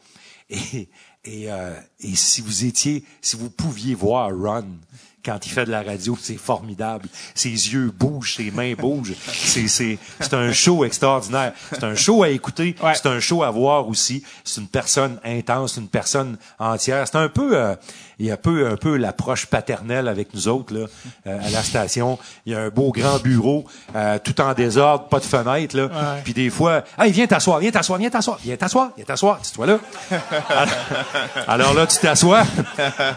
Et, 0.48 0.88
et, 1.24 1.50
euh, 1.50 1.74
et 2.00 2.14
si 2.14 2.40
vous 2.40 2.64
étiez, 2.64 3.04
si 3.20 3.36
vous 3.36 3.50
pouviez 3.50 3.94
voir 3.94 4.30
Ron 4.30 4.66
quand 5.24 5.46
il 5.46 5.48
fait 5.48 5.64
de 5.64 5.70
la 5.70 5.82
radio, 5.82 6.16
c'est 6.20 6.36
formidable. 6.36 7.08
Ses 7.34 7.48
yeux 7.48 7.90
bougent, 7.90 8.34
ses 8.36 8.50
mains 8.50 8.74
bougent. 8.74 9.14
C'est, 9.26 9.68
c'est, 9.68 9.98
c'est 10.20 10.34
un 10.34 10.52
show 10.52 10.84
extraordinaire. 10.84 11.52
C'est 11.70 11.84
un 11.84 11.94
show 11.94 12.22
à 12.22 12.28
écouter. 12.28 12.76
Ouais. 12.82 12.92
C'est 12.94 13.06
un 13.06 13.20
show 13.20 13.42
à 13.42 13.50
voir 13.50 13.88
aussi. 13.88 14.22
C'est 14.44 14.60
une 14.60 14.68
personne 14.68 15.18
intense, 15.24 15.76
une 15.76 15.88
personne 15.88 16.36
entière. 16.58 17.06
C'est 17.06 17.16
un 17.16 17.28
peu, 17.28 17.56
euh, 17.56 17.74
il 18.18 18.26
y 18.26 18.30
a 18.30 18.34
un 18.34 18.36
peu, 18.36 18.68
un 18.68 18.76
peu 18.76 18.96
l'approche 18.96 19.46
paternelle 19.46 20.08
avec 20.08 20.34
nous 20.34 20.46
autres 20.48 20.74
là, 20.74 20.86
euh, 21.26 21.46
à 21.46 21.50
la 21.50 21.62
station. 21.62 22.18
Il 22.44 22.52
y 22.52 22.56
a 22.56 22.60
un 22.60 22.68
beau 22.68 22.92
grand 22.92 23.18
bureau, 23.18 23.64
euh, 23.96 24.18
tout 24.22 24.38
en 24.40 24.52
désordre, 24.52 25.08
pas 25.08 25.20
de 25.20 25.24
fenêtre 25.24 25.76
là. 25.76 25.84
Ouais. 25.86 26.20
Puis 26.22 26.34
des 26.34 26.50
fois, 26.50 26.84
hey, 26.98 27.12
viens 27.12 27.26
t'asseoir, 27.26 27.58
viens 27.60 27.70
t'asseoir, 27.70 27.98
viens 27.98 28.10
t'asseoir, 28.10 28.38
viens 28.44 28.56
t'asseoir, 28.56 28.90
viens 28.96 29.04
t'asseoir, 29.06 29.40
tu 29.40 29.52
toi 29.52 29.66
là. 29.66 29.78
Alors 31.48 31.72
là, 31.72 31.86
tu 31.86 31.98
t'assois, 31.98 32.44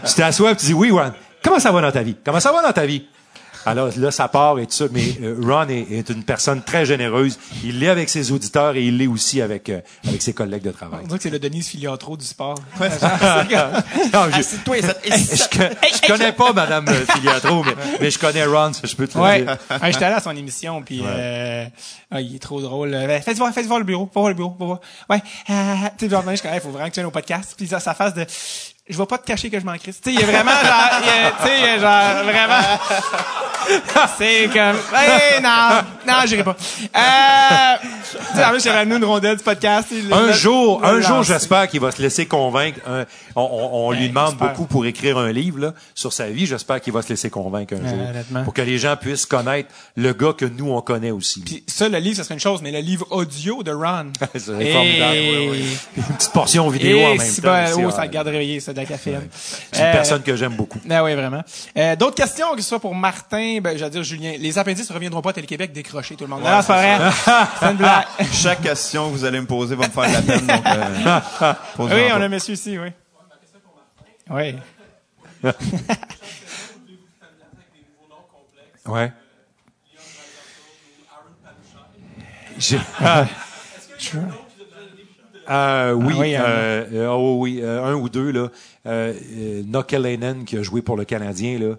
tu 0.06 0.14
t'assois, 0.14 0.54
tu 0.54 0.66
dis 0.66 0.74
oui, 0.74 0.90
Ron. 0.90 1.12
Comment 1.42 1.58
ça 1.60 1.72
va 1.72 1.80
dans 1.80 1.92
ta 1.92 2.02
vie? 2.02 2.16
Comment 2.24 2.40
ça 2.40 2.52
va 2.52 2.62
dans 2.62 2.72
ta 2.72 2.86
vie? 2.86 3.06
Alors 3.66 3.90
là, 3.98 4.10
ça 4.10 4.28
part 4.28 4.58
et 4.60 4.66
tout 4.66 4.72
ça, 4.72 4.84
mais 4.92 5.02
euh, 5.20 5.36
Ron 5.42 5.68
est, 5.68 5.90
est 5.90 6.08
une 6.10 6.22
personne 6.22 6.62
très 6.62 6.86
généreuse. 6.86 7.38
Il 7.64 7.80
l'est 7.80 7.88
avec 7.88 8.08
ses 8.08 8.30
auditeurs 8.32 8.76
et 8.76 8.84
il 8.86 8.96
l'est 8.96 9.08
aussi 9.08 9.42
avec 9.42 9.68
euh, 9.68 9.80
avec 10.06 10.22
ses 10.22 10.32
collègues 10.32 10.62
de 10.62 10.70
travail. 10.70 11.00
On 11.02 11.06
dirait 11.06 11.18
que 11.18 11.22
c'est 11.24 11.28
le 11.30 11.40
Denise 11.40 11.66
Filiatro 11.68 12.16
du 12.16 12.24
sport. 12.24 12.54
Je, 12.80 14.38
Assis-toi 14.38 14.80
ça- 14.82 14.94
je, 15.04 15.10
ça- 15.36 15.48
co- 15.48 15.74
je 16.02 16.06
connais 16.06 16.32
pas 16.32 16.52
Madame 16.52 16.88
euh, 16.88 17.04
Filiatro, 17.12 17.62
mais, 17.64 17.74
mais 18.00 18.10
je 18.10 18.18
connais 18.18 18.44
Ron, 18.44 18.72
ça, 18.72 18.82
je 18.84 18.94
peux 18.96 19.06
te 19.06 19.18
le 19.18 19.24
Ouais. 19.24 19.42
dire. 19.42 19.56
Ouais, 19.82 19.92
J'étais 19.92 20.04
allé 20.04 20.14
à 20.14 20.20
son 20.20 20.36
émission, 20.36 20.82
puis 20.82 21.02
euh, 21.04 21.66
ah, 22.10 22.20
il 22.20 22.36
est 22.36 22.38
trop 22.38 22.60
drôle. 22.60 22.94
Euh, 22.94 23.20
Faites 23.20 23.36
voir, 23.38 23.52
faites 23.52 23.66
voir 23.66 23.80
le 23.80 23.84
bureau, 23.84 24.06
faites 24.06 24.14
voir 24.14 24.28
le 24.28 24.34
bureau, 24.34 24.54
faites 24.58 24.66
voir. 24.66 24.80
Ouais, 25.10 25.22
euh, 25.50 25.74
tu 25.98 26.08
sais, 26.08 26.42
connais, 26.42 26.60
faut 26.60 26.70
vraiment 26.70 26.88
que 26.88 26.94
tu 26.94 27.00
viennes 27.00 27.06
au 27.06 27.10
podcast, 27.10 27.54
puis 27.56 27.66
ça, 27.66 27.80
sa 27.80 27.92
face 27.94 28.14
de, 28.14 28.24
je 28.88 28.96
vais 28.96 29.06
pas 29.06 29.18
te 29.18 29.26
cacher 29.26 29.50
que 29.50 29.60
je 29.60 29.64
m'en 29.64 29.76
crisse. 29.76 30.00
Tu 30.00 30.10
sais, 30.10 30.14
il 30.14 30.20
est 30.20 30.24
vraiment 30.24 30.50
genre, 30.50 30.90
tu 31.42 31.48
sais, 31.48 31.78
genre 31.78 32.24
vraiment, 32.24 32.78
c'est 34.18 34.46
comme, 34.46 34.78
hey, 34.96 35.40
non, 35.42 35.82
non, 36.06 36.26
j'irai 36.26 36.44
pas. 36.44 36.56
Euh, 36.96 37.76
tu 38.12 38.60
sais, 38.60 38.82
une 38.84 39.04
rondelle 39.04 39.36
du 39.36 39.42
podcast. 39.42 39.88
Un 40.12 40.32
jour, 40.32 40.84
un 40.84 41.00
jour, 41.00 41.22
j'espère 41.22 41.68
qu'il 41.68 41.80
va 41.80 41.90
se 41.90 42.00
laisser 42.02 42.26
convaincre. 42.26 42.80
Un- 42.86 43.04
on 43.36 43.42
on- 43.42 43.70
on 43.88 43.92
lui 43.92 44.02
Ouais, 44.02 44.08
demande 44.08 44.36
beaucoup 44.36 44.66
pour 44.66 44.86
écrire 44.86 45.18
un 45.18 45.32
livre 45.32 45.58
là, 45.58 45.74
sur 45.94 46.12
sa 46.12 46.28
vie. 46.28 46.46
J'espère 46.46 46.80
qu'il 46.80 46.92
va 46.92 47.02
se 47.02 47.08
laisser 47.08 47.30
convaincre 47.30 47.74
un 47.74 47.78
Ouais, 47.84 47.88
jour, 47.88 48.42
pour 48.44 48.54
que 48.54 48.62
les 48.62 48.78
gens 48.78 48.96
puissent 48.96 49.26
connaître 49.26 49.68
le 49.96 50.12
gars 50.12 50.32
que 50.36 50.44
nous 50.44 50.70
on 50.70 50.80
connaît 50.80 51.10
aussi. 51.10 51.40
Puis 51.40 51.64
ça, 51.66 51.88
le 51.88 51.98
livre, 51.98 52.16
ça 52.16 52.24
serait 52.24 52.34
une 52.34 52.40
chose, 52.40 52.60
mais 52.62 52.70
le 52.70 52.80
livre 52.80 53.06
audio 53.10 53.62
de 53.62 53.72
Ron. 53.72 54.12
Et- 54.34 54.72
formidable, 54.72 55.16
oui, 55.16 55.48
oui. 55.50 55.78
Une 55.96 56.02
petite 56.04 56.32
portion 56.32 56.68
vidéo 56.68 56.98
Et 56.98 57.06
en 57.06 57.08
même 57.10 57.20
si 57.20 57.40
temps. 57.42 57.48
ben, 57.48 57.70
oh, 57.76 57.80
ouais. 57.80 57.90
ça 57.92 58.06
garde 58.06 58.28
réveillé, 58.28 58.60
ça, 58.60 58.72
de 58.72 58.78
la 58.78 58.84
caféine. 58.86 59.28
C'est 59.72 59.78
une 59.80 59.86
Euh, 59.86 59.92
personne 59.92 60.22
que 60.22 60.36
j'aime 60.36 60.54
beaucoup. 60.54 60.78
Ah 60.90 61.02
oui, 61.04 61.14
vraiment. 61.14 61.42
Euh, 61.76 61.96
D'autres 61.96 62.14
questions, 62.16 62.54
que 62.54 62.62
ce 62.62 62.68
soit 62.68 62.80
pour 62.80 62.94
Martin, 62.94 63.58
ben, 63.60 63.76
j'allais 63.76 63.90
dire 63.90 64.02
Julien. 64.02 64.32
Les 64.38 64.58
appendices 64.58 64.88
ne 64.90 64.94
reviendront 64.94 65.20
pas 65.22 65.30
à 65.30 65.32
Télé-Québec 65.34 65.72
décrochés, 65.72 66.14
tout 66.16 66.24
le 66.24 66.30
monde. 66.30 66.42
non, 66.42 66.50
non, 66.50 66.60
c'est 66.60 66.66
pas 66.68 66.96
vrai. 66.96 67.10
c'est 67.60 67.66
une 67.66 67.76
blague. 67.76 67.97
Chaque 68.32 68.60
question 68.62 69.08
que 69.10 69.14
vous 69.16 69.24
allez 69.24 69.40
me 69.40 69.46
poser 69.46 69.74
va 69.74 69.86
me 69.86 69.92
faire 69.92 70.08
de 70.08 70.12
la 70.14 70.22
peine. 70.22 70.46
Donc, 70.46 70.66
euh, 70.66 71.52
oui, 71.78 72.08
pas. 72.08 72.18
on 72.18 72.22
a 72.22 72.28
monsieur 72.28 72.54
ici, 72.54 72.78
oui. 72.78 72.88
Oui. 74.30 74.54
Ouais. 78.86 79.12
J'ai- 82.58 82.78
Euh, 85.50 85.92
oui, 85.92 86.12
Ah 86.14 86.18
oui, 86.20 86.34
hein. 86.36 86.44
euh, 86.46 86.86
euh, 86.92 87.08
oh 87.08 87.36
oui, 87.40 87.60
euh, 87.62 87.82
un 87.84 87.94
ou 87.94 88.08
deux 88.10 88.30
là. 88.32 88.48
Euh, 88.86 89.14
euh, 89.36 89.62
Nokelainen 89.66 90.44
qui 90.44 90.58
a 90.58 90.62
joué 90.62 90.82
pour 90.82 90.96
le 90.96 91.04
Canadien 91.06 91.58
là. 91.58 91.74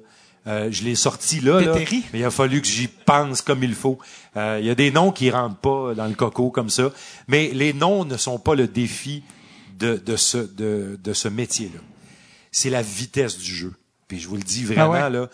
Euh, 0.47 0.69
je 0.71 0.83
l'ai 0.83 0.95
sorti 0.95 1.41
là, 1.41 1.61
mais 1.61 1.85
il 2.13 2.23
a 2.23 2.31
fallu 2.31 2.61
que 2.61 2.67
j'y 2.67 2.87
pense 2.87 3.41
comme 3.41 3.63
il 3.63 3.75
faut. 3.75 3.99
Euh, 4.37 4.57
Il 4.61 4.65
y 4.65 4.69
a 4.69 4.75
des 4.75 4.89
noms 4.89 5.11
qui 5.11 5.29
rentrent 5.29 5.57
pas 5.57 5.93
dans 5.93 6.07
le 6.07 6.13
coco 6.15 6.49
comme 6.49 6.69
ça, 6.69 6.91
mais 7.27 7.49
les 7.53 7.73
noms 7.73 8.05
ne 8.05 8.17
sont 8.17 8.39
pas 8.39 8.55
le 8.55 8.67
défi 8.67 9.23
de, 9.77 9.97
de 9.97 10.15
ce 10.15 10.37
de, 10.37 10.97
de 11.03 11.13
ce 11.13 11.27
métier-là. 11.27 11.79
C'est 12.51 12.69
la 12.69 12.81
vitesse 12.81 13.37
du 13.37 13.53
jeu. 13.53 13.73
Puis 14.07 14.19
je 14.19 14.27
vous 14.27 14.37
le 14.37 14.41
dis 14.41 14.63
vraiment 14.63 14.93
Ah 14.93 15.09
ouais? 15.09 15.09
là, 15.09 15.29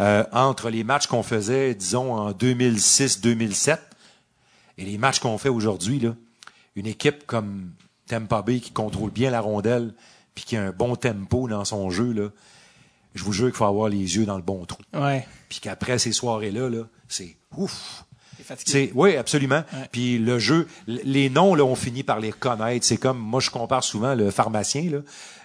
euh, 0.00 0.24
entre 0.32 0.70
les 0.70 0.84
matchs 0.84 1.06
qu'on 1.06 1.22
faisait, 1.22 1.74
disons 1.74 2.12
en 2.14 2.32
2006-2007, 2.32 3.78
et 4.76 4.84
les 4.84 4.98
matchs 4.98 5.18
qu'on 5.20 5.38
fait 5.38 5.48
aujourd'hui, 5.48 5.98
là, 6.00 6.14
une 6.76 6.86
équipe 6.86 7.26
comme 7.26 7.70
Tampa 8.06 8.42
Bay 8.42 8.60
qui 8.60 8.70
contrôle 8.70 9.10
bien 9.10 9.30
la 9.30 9.40
rondelle 9.40 9.94
puis 10.34 10.44
qui 10.44 10.56
a 10.56 10.62
un 10.62 10.70
bon 10.70 10.94
tempo 10.94 11.48
dans 11.48 11.64
son 11.64 11.90
jeu, 11.90 12.12
là, 12.12 12.28
je 13.18 13.24
vous 13.24 13.32
jure 13.32 13.46
qu'il 13.46 13.56
faut 13.56 13.64
avoir 13.64 13.88
les 13.88 14.16
yeux 14.16 14.24
dans 14.24 14.36
le 14.36 14.42
bon 14.42 14.64
trou. 14.64 14.80
Ouais. 14.94 15.26
Puis 15.48 15.60
qu'après 15.60 15.98
ces 15.98 16.12
soirées-là, 16.12 16.70
là, 16.70 16.84
c'est 17.08 17.36
ouf. 17.56 18.04
Oui, 18.94 19.16
absolument. 19.16 19.62
Ouais. 19.72 19.88
Puis 19.92 20.18
le 20.18 20.38
jeu, 20.38 20.68
les 20.86 21.28
noms 21.28 21.54
là, 21.54 21.64
on 21.64 21.74
finit 21.74 22.02
par 22.02 22.20
les 22.20 22.32
connaître. 22.32 22.86
C'est 22.86 22.96
comme 22.96 23.18
moi, 23.18 23.40
je 23.40 23.50
compare 23.50 23.84
souvent 23.84 24.14
le 24.14 24.30
pharmacien 24.30 24.88
là, 24.90 24.98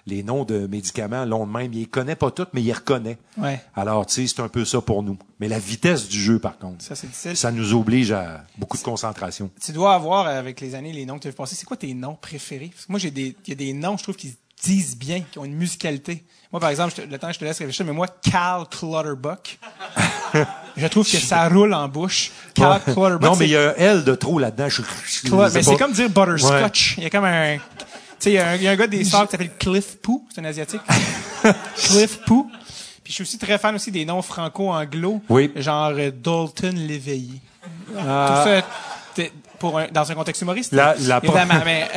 les 0.05 0.23
noms 0.23 0.43
de 0.43 0.67
médicaments, 0.67 1.25
l'ont 1.25 1.45
de 1.45 1.51
même, 1.51 1.73
il 1.73 1.79
les 1.79 1.85
connaît 1.85 2.15
pas 2.15 2.29
toutes, 2.31 2.49
mais 2.53 2.61
il 2.61 2.65
les 2.65 2.73
reconnaît. 2.73 3.17
Ouais. 3.37 3.61
Alors, 3.75 4.05
tu 4.05 4.13
sais, 4.13 4.27
c'est 4.27 4.41
un 4.41 4.49
peu 4.49 4.65
ça 4.65 4.81
pour 4.81 5.01
nous. 5.01 5.17
Mais 5.39 5.47
la 5.47 5.59
vitesse 5.59 6.07
du 6.07 6.19
jeu, 6.19 6.39
par 6.39 6.57
contre, 6.57 6.83
Ça, 6.83 6.95
ça 7.35 7.51
nous 7.51 7.73
oblige 7.73 8.11
à 8.11 8.45
beaucoup 8.57 8.77
de 8.77 8.83
concentration. 8.83 9.49
Tu 9.61 9.71
dois 9.71 9.95
avoir, 9.95 10.27
avec 10.27 10.61
les 10.61 10.75
années, 10.75 10.91
les 10.93 11.05
noms 11.05 11.15
que 11.15 11.21
tu 11.21 11.27
as 11.27 11.31
vu 11.31 11.35
passer. 11.35 11.55
C'est 11.55 11.65
quoi 11.65 11.77
tes 11.77 11.93
noms 11.93 12.15
préférés? 12.15 12.71
Parce 12.73 12.85
que 12.85 12.91
moi, 12.91 12.99
j'ai 12.99 13.11
des, 13.11 13.35
il 13.45 13.49
y 13.49 13.53
a 13.53 13.55
des 13.55 13.73
noms, 13.73 13.97
je 13.97 14.03
trouve, 14.03 14.15
qui 14.15 14.35
disent 14.63 14.95
bien, 14.97 15.21
qui 15.29 15.37
ont 15.39 15.45
une 15.45 15.55
musicalité. 15.55 16.23
Moi, 16.51 16.59
par 16.59 16.69
exemple, 16.69 16.93
je 16.95 17.01
te- 17.03 17.07
le 17.09 17.17
temps 17.19 17.27
que 17.27 17.33
je 17.33 17.39
te 17.39 17.45
laisse 17.45 17.57
réfléchir, 17.57 17.85
mais 17.85 17.91
moi, 17.93 18.07
Cal 18.07 18.63
Clutterbuck, 18.69 19.57
je 20.77 20.87
trouve 20.87 21.09
que 21.09 21.17
ça 21.17 21.47
roule 21.49 21.73
en 21.73 21.87
bouche. 21.87 22.31
Cal 22.53 22.81
Clutterbuck, 22.83 23.21
Non, 23.21 23.35
mais 23.35 23.45
il 23.47 23.51
y 23.51 23.57
a 23.57 23.69
un 23.71 23.73
L 23.75 24.03
de 24.03 24.15
trop 24.15 24.39
là-dedans. 24.39 24.69
Je, 24.69 24.77
je- 24.77 24.81
Clut- 24.81 25.01
je 25.05 25.29
sais 25.49 25.53
mais 25.53 25.63
c'est 25.63 25.77
comme 25.77 25.93
dire 25.93 26.09
butterscotch. 26.09 26.95
Il 26.97 27.03
y 27.03 27.05
a 27.07 27.09
comme 27.09 27.25
un, 27.25 27.57
tu 27.57 27.61
sais, 28.19 28.31
il 28.31 28.33
y, 28.35 28.37
a 28.37 28.49
un- 28.49 28.55
il 28.55 28.63
y 28.63 28.67
a 28.67 28.71
un 28.71 28.75
gars 28.75 28.87
des 28.87 29.03
Stars 29.03 29.25
qui 29.25 29.31
s'appelle 29.31 29.51
Cliff 29.59 29.97
Poo, 30.01 30.25
c'est 30.33 30.41
un 30.41 30.45
asiatique. 30.45 30.81
Cliff 31.75 32.19
Poo. 32.25 32.47
Puis 33.03 33.11
je 33.11 33.15
suis 33.15 33.21
aussi 33.23 33.37
très 33.37 33.57
fan 33.57 33.75
aussi 33.75 33.91
des 33.91 34.05
noms 34.05 34.21
franco-anglo. 34.21 35.21
Oui. 35.27 35.51
Genre 35.57 35.91
euh, 35.97 36.09
Dalton 36.11 36.73
Léveillé. 36.75 37.41
Tout 37.91 37.97
ça, 37.99 38.61
pour 39.63 39.79
un- 39.79 39.87
dans 39.91 40.11
un 40.11 40.15
contexte 40.15 40.41
humoristique. 40.41 40.73
La- 40.75 40.93
la- 40.99 41.21
Évidemment, 41.23 41.61
mais, 41.63 41.87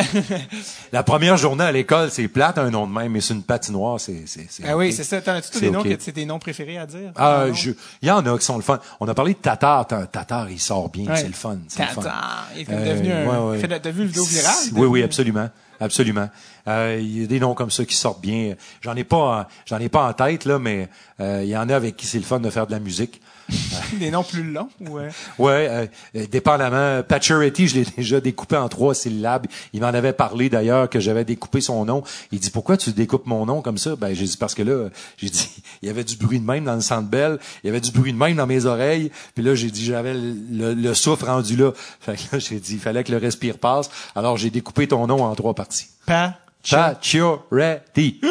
La 0.93 1.03
première 1.03 1.37
journée 1.37 1.65
à 1.65 1.73
l'école, 1.73 2.11
c'est 2.13 2.29
plate, 2.29 2.59
un 2.59 2.71
nom 2.71 2.87
de 2.87 2.93
même, 2.93 3.11
mais 3.11 3.21
c'est 3.21 3.35
une 3.35 3.43
patinoire, 3.43 3.99
c'est, 3.99 4.23
c'est, 4.27 4.47
c'est 4.49 4.63
ah 4.69 4.77
oui, 4.77 4.93
c'est 4.93 5.03
ça. 5.03 5.21
T'en 5.21 5.33
as-tu 5.33 5.51
tous 5.51 5.61
des 5.61 5.71
noms 5.71 5.81
ok. 5.81 5.89
que 5.97 6.03
c'est 6.03 6.13
tes 6.13 6.25
noms 6.25 6.39
préférés 6.39 6.79
à 6.79 6.87
dire? 6.87 7.11
Ah, 7.17 7.47
je, 7.53 7.73
il 8.03 8.09
y 8.09 8.11
en 8.13 8.25
a 8.25 8.39
qui 8.39 8.45
sont 8.45 8.57
le 8.57 8.63
fun. 8.63 8.79
On 9.01 9.09
a 9.09 9.15
parlé 9.15 9.33
de 9.35 9.39
Tatar. 9.39 9.85
Ta- 9.87 10.07
Tatar, 10.07 10.49
il 10.49 10.61
sort 10.61 10.89
bien, 10.89 11.07
Ouais. 11.11 11.17
c'est 11.17 11.27
le 11.27 11.33
fun. 11.33 11.59
C'est 11.67 11.83
le 11.83 11.89
fun. 11.89 12.03
Tatar. 12.03 12.47
Il 12.55 12.61
est 12.63 12.67
Euh, 12.71 12.95
devenu 12.95 13.13
un, 13.13 13.51
ouais, 13.51 13.81
T'as 13.81 13.91
vu 13.91 14.03
le 14.03 14.07
vidéo 14.09 14.25
virale? 14.25 14.55
Oui, 14.75 14.87
oui, 14.87 15.03
absolument. 15.03 15.49
Absolument. 15.81 16.31
Euh, 16.69 16.97
Il 17.01 17.21
y 17.21 17.25
a 17.25 17.27
des 17.27 17.41
noms 17.41 17.55
comme 17.55 17.71
ça 17.71 17.85
qui 17.85 17.95
sortent 17.97 18.21
bien. 18.23 18.55
J'en 18.81 18.95
ai 18.97 19.05
pas, 19.05 19.17
en- 19.41 19.45
j'en 19.67 19.79
ai 19.79 19.89
pas 19.89 20.09
en 20.09 20.13
tête, 20.13 20.45
là, 20.45 20.59
mais 20.59 20.89
euh, 21.21 21.41
il 21.43 21.49
y 21.51 21.57
en 21.57 21.69
a 21.69 21.75
avec 21.77 21.97
qui 21.97 22.07
c'est 22.07 22.19
le 22.19 22.25
fun 22.25 22.39
de 22.41 22.49
faire 22.49 22.67
de 22.67 22.73
la 22.73 22.79
musique. 22.81 23.21
Des 23.99 24.11
noms 24.11 24.25
plus 24.25 24.43
longs? 24.43 24.69
Ouais. 24.81 25.09
Ouais, 25.39 25.69
euh, 25.71 25.87
euh, 26.17 26.27
dépendamment. 26.27 27.03
Patcherity, 27.03 27.69
je 27.69 27.75
l'ai 27.77 27.85
déjà 27.97 28.21
découpé 28.21 28.57
en 28.57 28.69
trois 28.69 28.95
syllabes. 28.95 29.47
Il 29.73 29.81
m'en 29.81 29.87
avait 29.89 30.13
parlé 30.13 30.49
d'ailleurs 30.49 30.91
que 30.91 30.99
j'avais 31.01 31.25
découpé 31.25 31.61
son 31.61 31.85
nom. 31.85 32.03
Il 32.33 32.41
dit 32.41 32.51
pourquoi 32.51 32.77
tu 32.77 32.91
découpes 32.93 33.27
mon 33.27 33.47
nom 33.47 33.63
comme 33.63 33.79
ça? 33.79 33.95
Ben 33.97 34.15
j'ai 34.15 34.25
dit 34.25 34.37
parce 34.37 34.55
que 34.55 34.63
là, 34.63 34.89
j'ai 35.17 35.31
dit 35.31 35.49
il 35.83 35.87
y 35.87 35.91
avait 35.91 36.05
du 36.05 36.17
bruit 36.17 36.41
de 36.41 36.45
même 36.45 36.65
dans 36.65 36.75
le 36.75 36.81
centre 36.81 37.09
belle, 37.09 37.39
il 37.63 37.69
y 37.69 37.71
avait 37.71 37.81
du 37.81 37.93
bruit 37.93 38.13
de 38.13 38.19
même 38.19 38.37
dans 38.37 38.47
mes 38.47 38.65
oreilles. 38.67 39.11
Puis 39.35 39.45
là 39.45 39.55
j'ai 39.55 39.71
dit 39.71 39.85
j'avais 39.85 40.15
le, 40.15 40.35
le- 40.51 40.75
le 40.75 40.95
souffle 40.95 41.27
rendu 41.27 41.57
là. 41.57 41.73
Fait 42.01 42.17
que 42.17 42.23
là 42.37 42.39
j'ai 42.39 42.59
dit 42.59 42.75
il 42.75 42.81
fallait 42.81 43.05
que 43.05 43.13
le 43.13 43.19
respire 43.19 43.59
passe. 43.59 43.91
Alors 44.15 44.37
j'ai 44.37 44.51
découpé 44.51 44.89
ton 44.89 45.07
nom 45.07 45.23
en 45.23 45.35
trois 45.35 45.55
parties. 45.55 45.87
Pas. 46.07 46.35
Patcherity. 46.71 48.21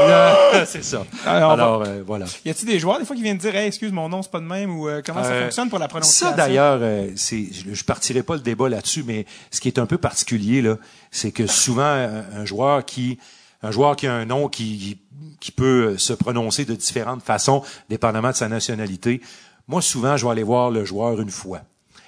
Là, 0.00 0.64
c'est 0.66 0.82
ça. 0.84 1.04
Alors, 1.24 1.48
va- 1.56 1.62
Alors 1.62 1.82
euh, 1.86 2.02
voilà. 2.04 2.26
Y 2.44 2.50
a-t-il 2.50 2.66
des 2.66 2.78
joueurs 2.80 2.98
des 2.98 3.04
fois 3.04 3.14
qui 3.14 3.22
viennent 3.22 3.38
dire, 3.38 3.54
hey, 3.54 3.68
excuse 3.68 3.92
mon 3.92 4.08
nom, 4.08 4.22
c'est 4.22 4.30
pas 4.30 4.40
de 4.40 4.44
même 4.44 4.76
ou 4.76 4.88
euh, 4.88 5.02
comment 5.04 5.22
ça 5.22 5.30
Euh, 5.30 5.44
fonctionne 5.44 5.70
pour 5.70 5.78
la 5.78 5.86
prononciation? 5.88 6.30
Ça 6.30 6.36
d'ailleurs, 6.36 6.78
euh, 6.82 7.10
c'est, 7.16 7.46
je, 7.52 7.84
partirai 7.84 8.22
pas 8.24 8.34
le 8.34 8.40
débat 8.40 8.68
là-dessus, 8.68 9.04
mais 9.06 9.24
ce 9.52 9.60
qui 9.60 9.68
est 9.68 9.78
un 9.78 9.86
peu 9.86 9.96
particulier 9.98 10.62
là, 10.62 10.76
c'est 11.12 11.30
que 11.30 11.46
souvent 11.46 11.84
un, 11.84 12.24
un 12.36 12.44
joueur 12.44 12.84
qui, 12.84 13.18
un 13.62 13.70
joueur 13.70 13.94
qui 13.94 14.06
a 14.08 14.12
un 14.14 14.24
nom 14.24 14.48
qui, 14.48 14.98
qui 15.40 15.52
peut 15.52 15.96
se 15.96 16.12
prononcer 16.12 16.64
de 16.64 16.74
différentes 16.74 17.22
façons, 17.22 17.62
dépendamment 17.88 18.30
de 18.30 18.36
sa 18.36 18.48
nationalité. 18.48 19.20
Moi, 19.68 19.80
souvent, 19.80 20.16
je 20.16 20.24
vais 20.26 20.32
aller 20.32 20.42
voir 20.42 20.70
le 20.70 20.84
joueur 20.84 21.20
une 21.20 21.30
fois. 21.30 21.60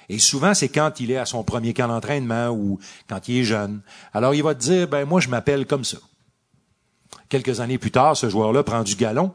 Et 0.09 0.19
souvent, 0.19 0.53
c'est 0.53 0.69
quand 0.69 0.99
il 0.99 1.11
est 1.11 1.17
à 1.17 1.25
son 1.25 1.43
premier 1.43 1.73
camp 1.73 1.87
d'entraînement 1.89 2.47
ou 2.49 2.79
quand 3.09 3.27
il 3.27 3.39
est 3.39 3.43
jeune. 3.43 3.81
Alors, 4.13 4.33
il 4.33 4.41
va 4.43 4.55
te 4.55 4.59
dire, 4.61 4.87
ben 4.87 5.05
moi, 5.05 5.19
je 5.19 5.27
m'appelle 5.27 5.65
comme 5.65 5.83
ça. 5.83 5.97
Quelques 7.29 7.59
années 7.59 7.77
plus 7.77 7.91
tard, 7.91 8.15
ce 8.15 8.29
joueur-là 8.29 8.63
prend 8.63 8.83
du 8.83 8.95
galon 8.95 9.33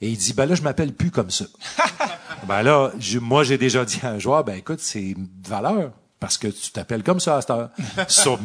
et 0.00 0.08
il 0.08 0.16
dit, 0.16 0.32
ben 0.32 0.46
là, 0.46 0.54
je 0.54 0.62
m'appelle 0.62 0.94
plus 0.94 1.10
comme 1.10 1.30
ça. 1.30 1.44
ben 2.48 2.62
là, 2.62 2.92
je- 2.98 3.18
moi, 3.18 3.44
j'ai 3.44 3.58
déjà 3.58 3.84
dit 3.84 4.00
à 4.02 4.10
un 4.10 4.18
joueur, 4.18 4.42
ben 4.42 4.54
écoute, 4.54 4.80
c'est 4.80 5.02
une 5.02 5.28
valeur. 5.46 5.92
Parce 6.18 6.38
que 6.38 6.46
tu 6.46 6.70
t'appelles 6.70 7.02
comme 7.02 7.18
ça 7.20 7.36
à 7.36 7.40
cette 7.40 7.50
heure. 7.50 7.70
Sur- 8.08 8.38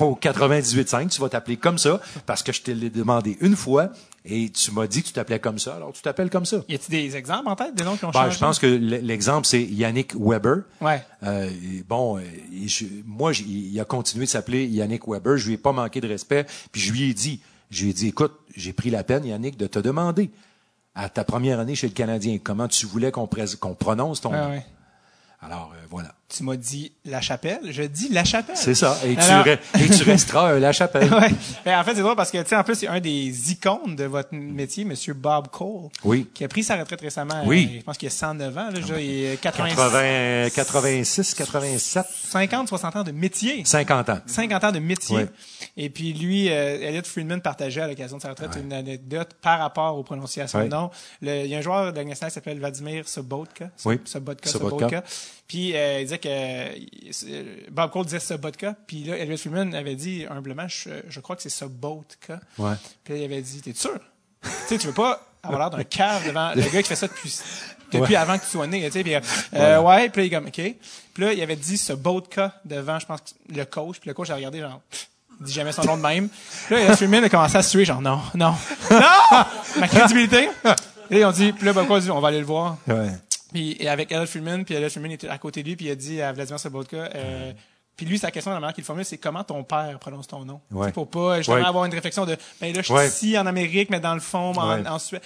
au 0.00 0.14
98.5, 0.20 1.08
tu 1.10 1.20
vas 1.20 1.28
t'appeler 1.28 1.58
comme 1.58 1.76
ça 1.78 2.00
parce 2.26 2.42
que 2.42 2.52
je 2.52 2.62
te 2.62 2.70
l'ai 2.70 2.88
demandé 2.90 3.36
une 3.42 3.54
fois 3.54 3.90
et 4.30 4.50
tu 4.50 4.70
m'as 4.72 4.86
dit 4.86 5.02
que 5.02 5.08
tu 5.08 5.12
t'appelais 5.14 5.38
comme 5.40 5.58
ça, 5.58 5.76
alors 5.76 5.92
tu 5.92 6.02
t'appelles 6.02 6.28
comme 6.30 6.44
ça. 6.46 6.58
Y 6.68 6.74
a-t-il 6.74 6.90
des 7.10 7.16
exemples 7.16 7.48
en 7.48 7.56
tête, 7.56 7.74
des 7.74 7.82
noms 7.84 7.96
qui 7.96 8.04
ont 8.04 8.10
Ben, 8.10 8.24
changé? 8.24 8.34
je 8.34 8.38
pense 8.40 8.58
que 8.58 8.66
l'exemple, 8.66 9.46
c'est 9.46 9.62
Yannick 9.62 10.14
Weber. 10.14 10.58
Ouais. 10.80 11.02
Euh, 11.22 11.50
bon, 11.88 12.18
euh, 12.18 12.22
je- 12.66 12.84
moi, 13.06 13.32
il 13.32 13.78
a 13.80 13.84
continué 13.84 14.26
de 14.26 14.30
s'appeler 14.30 14.66
Yannick 14.66 15.08
Weber. 15.08 15.36
Je 15.38 15.46
lui 15.48 15.54
ai 15.54 15.58
pas 15.58 15.72
manqué 15.72 16.00
de 16.00 16.08
respect. 16.08 16.46
Puis 16.72 16.80
je 16.80 16.92
lui 16.92 17.10
ai 17.10 17.14
dit, 17.14 17.40
je 17.70 17.84
lui 17.84 17.90
ai 17.90 17.94
dit, 17.94 18.08
écoute, 18.08 18.32
j'ai 18.56 18.72
pris 18.72 18.90
la 18.90 19.02
peine, 19.04 19.24
Yannick, 19.24 19.56
de 19.56 19.66
te 19.66 19.78
demander 19.78 20.30
à 20.94 21.08
ta 21.08 21.24
première 21.24 21.60
année 21.60 21.74
chez 21.74 21.86
le 21.86 21.92
Canadien 21.94 22.38
comment 22.42 22.66
tu 22.68 22.84
voulais 22.86 23.10
qu'on 23.12 23.26
prononce 23.28 24.20
ton 24.20 24.32
nom? 24.32 24.50
ouais. 24.50 24.66
Alors 25.40 25.72
euh, 25.74 25.86
voilà, 25.88 26.14
Tu 26.28 26.42
m'as 26.42 26.56
dit 26.56 26.92
La 27.06 27.22
Chapelle. 27.22 27.60
Je 27.70 27.82
dis 27.84 28.10
La 28.10 28.22
Chapelle. 28.22 28.54
c'est 28.54 28.74
ça. 28.74 28.98
Et 29.02 29.14
tu, 29.14 29.20
Alors- 29.22 29.46
re- 29.46 29.58
et 29.80 29.88
tu 29.88 30.02
resteras 30.10 30.52
un 30.52 30.58
La 30.58 30.72
Chapelle. 30.72 31.10
Ouais. 31.10 31.30
Mais 31.64 31.74
en 31.74 31.82
fait, 31.82 31.94
c'est 31.94 32.02
drôle 32.02 32.16
parce 32.16 32.30
que, 32.30 32.36
tu 32.42 32.48
sais, 32.50 32.56
en 32.56 32.62
plus, 32.64 32.74
c'est 32.74 32.86
un 32.86 33.00
des 33.00 33.50
icônes 33.50 33.96
de 33.96 34.04
votre 34.04 34.34
métier, 34.34 34.84
Monsieur 34.84 35.14
Bob 35.14 35.48
Cole. 35.48 35.88
Oui. 36.04 36.28
Qui 36.34 36.44
a 36.44 36.48
pris 36.48 36.62
sa 36.62 36.76
retraite 36.76 37.00
récemment. 37.00 37.42
Oui. 37.46 37.70
euh, 37.72 37.78
je 37.78 37.82
pense 37.84 37.96
qu'il 37.96 38.08
a 38.08 38.10
109 38.10 38.58
ans, 38.58 38.68
là. 38.70 38.78
genre, 38.80 38.98
il 38.98 39.30
a 39.32 39.36
80, 39.36 39.68
80, 39.74 40.50
86, 40.54 41.32
87, 41.34 42.04
50, 42.30 42.68
60 42.68 42.96
ans 42.96 43.04
de 43.04 43.10
métier. 43.12 43.62
50 43.64 44.10
ans. 44.10 44.18
50 44.26 44.64
ans 44.64 44.72
de 44.72 44.80
métier. 44.80 45.16
Ouais. 45.16 45.28
Et 45.78 45.88
puis 45.88 46.12
lui, 46.12 46.50
euh, 46.50 46.78
Elliot 46.82 47.04
Friedman 47.04 47.40
partageait 47.40 47.80
à 47.80 47.88
l'occasion 47.88 48.18
de 48.18 48.22
sa 48.22 48.28
retraite 48.28 48.50
une 48.62 48.74
anecdote 48.74 49.30
par 49.40 49.60
rapport 49.60 49.96
aux 49.96 50.02
prononciations 50.02 50.58
Ouais. 50.58 50.66
de 50.66 50.70
noms. 50.74 50.90
Le- 51.22 51.44
Il 51.44 51.50
y 51.50 51.54
a 51.54 51.58
un 51.58 51.62
joueur 51.62 51.90
de 51.90 51.96
la 51.96 52.04
nationale 52.04 52.30
qui 52.30 52.34
s'appelle 52.34 52.58
Vladimir 52.58 53.08
Sobotka. 53.08 53.70
Oui. 53.86 53.98
Sobotka, 54.04 54.50
Sobotka. 54.50 54.76
Sobotka. 54.88 55.04
Puis 55.48 55.74
euh, 55.74 56.00
il 56.00 56.04
disait 56.04 56.18
que 56.18 56.28
euh, 56.28 57.56
Bob 57.70 57.90
Cole 57.90 58.04
disait 58.04 58.20
Sobotka. 58.20 58.74
Puis 58.86 59.04
là, 59.04 59.16
Elliot 59.16 59.38
Friedman 59.38 59.74
avait 59.74 59.96
dit 59.96 60.26
humblement, 60.28 60.68
je, 60.68 60.90
je 61.08 61.20
crois 61.20 61.36
que 61.36 61.42
c'est 61.42 61.48
Sobotka. 61.48 62.38
Ouais. 62.58 62.74
Puis 63.02 63.14
là, 63.14 63.20
il 63.20 63.24
avait 63.24 63.40
dit, 63.40 63.62
t'es 63.62 63.72
sûr? 63.72 63.98
tu 64.42 64.48
sais, 64.66 64.78
tu 64.78 64.86
veux 64.86 64.92
pas 64.92 65.26
avoir 65.42 65.60
l'air 65.60 65.70
d'un 65.70 65.84
cave 65.84 66.26
devant 66.26 66.52
le 66.54 66.62
gars 66.62 66.82
qui 66.82 66.88
fait 66.88 66.96
ça 66.96 67.06
depuis, 67.06 67.38
depuis 67.92 68.16
avant 68.16 68.36
que 68.38 68.44
tu 68.44 68.50
sois 68.50 68.66
né, 68.66 68.84
tu 68.86 68.92
sais. 68.92 69.02
Puis, 69.02 69.14
euh, 69.14 69.20
euh, 69.54 69.80
ouais, 69.80 70.08
puis 70.10 70.20
là, 70.20 70.26
il 70.26 70.32
est 70.32 70.36
comme, 70.36 70.46
OK. 70.46 70.76
Puis 71.14 71.24
là, 71.24 71.32
il 71.32 71.42
avait 71.42 71.56
dit 71.56 71.78
ce 71.78 71.92
Botka 71.92 72.54
devant, 72.64 72.98
je 72.98 73.06
pense, 73.06 73.20
le 73.48 73.64
coach. 73.64 73.98
Puis 74.00 74.08
le 74.08 74.14
coach 74.14 74.30
a 74.30 74.34
regardé, 74.34 74.60
genre, 74.60 74.80
il 75.40 75.46
dit 75.46 75.52
jamais 75.52 75.72
son 75.72 75.84
nom 75.84 75.96
de 75.96 76.02
même. 76.02 76.28
Puis 76.66 76.74
là, 76.74 76.82
Elliot 76.82 76.96
Friedman 76.96 77.24
a 77.24 77.28
commencé 77.28 77.56
à 77.56 77.62
se 77.62 77.70
tuer, 77.70 77.84
genre, 77.84 78.00
non, 78.00 78.20
non, 78.34 78.54
non! 78.90 79.00
Ma 79.78 79.88
crédibilité. 79.88 80.50
Et 81.10 81.24
on 81.24 81.32
dit, 81.32 81.52
puis 81.52 81.64
là, 81.64 81.72
Bob 81.72 81.86
Cole 81.86 82.02
dit, 82.02 82.10
on 82.10 82.20
va 82.20 82.28
aller 82.28 82.40
le 82.40 82.46
voir. 82.46 82.76
Ouais. 82.86 83.08
Puis 83.52 83.76
et 83.80 83.88
avec 83.88 84.12
Elliot 84.12 84.26
Freeman, 84.26 84.64
puis 84.64 84.74
Elliot 84.74 84.90
Freeman 84.90 85.12
était 85.12 85.28
à 85.28 85.38
côté 85.38 85.62
de 85.62 85.68
lui, 85.68 85.76
puis 85.76 85.86
il 85.86 85.90
a 85.90 85.94
dit 85.94 86.20
à 86.20 86.32
Vladimir 86.32 86.60
Sobotka, 86.60 86.96
euh, 87.14 87.52
puis 87.96 88.06
lui, 88.06 88.18
sa 88.18 88.30
question, 88.30 88.52
la 88.52 88.60
manière 88.60 88.74
qu'il 88.74 88.84
formule, 88.84 89.04
c'est 89.04 89.18
comment 89.18 89.42
ton 89.42 89.64
père 89.64 89.98
prononce 89.98 90.28
ton 90.28 90.44
nom? 90.44 90.60
Ouais. 90.70 90.92
Pour 90.92 91.08
pas 91.08 91.38
justement 91.38 91.56
Ouais. 91.56 91.64
avoir 91.64 91.84
une 91.84 91.92
réflexion 91.94 92.24
de, 92.26 92.36
ben 92.60 92.72
là, 92.72 92.80
je 92.80 92.86
suis 92.86 92.94
Ouais. 92.94 93.08
ici 93.08 93.36
en 93.38 93.46
Amérique, 93.46 93.90
mais 93.90 93.98
dans 94.00 94.14
le 94.14 94.20
fond, 94.20 94.52
en 94.56 94.98
Suède. 94.98 95.22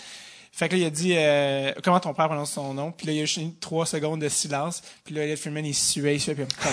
Fait 0.55 0.69
que 0.69 0.75
là, 0.75 0.83
il 0.83 0.85
a 0.87 0.91
dit, 0.91 1.15
euh, 1.17 1.73
comment 1.83 1.99
ton 1.99 2.13
père 2.13 2.27
prononce 2.27 2.51
son 2.53 2.75
nom? 2.75 2.93
Puis 2.93 3.07
là, 3.07 3.15
il 3.15 3.19
y 3.21 3.23
a 3.23 3.25
juste 3.25 3.39
eu 3.39 3.55
trois 3.59 3.87
secondes 3.87 4.21
de 4.21 4.29
silence. 4.29 4.83
Puis 5.03 5.15
là, 5.15 5.23
Elliot 5.25 5.37
Freeman, 5.39 5.65
il 5.65 5.75
suait, 5.75 6.17
il 6.17 6.21
suait, 6.21 6.35
puis 6.35 6.45
come 6.63 6.73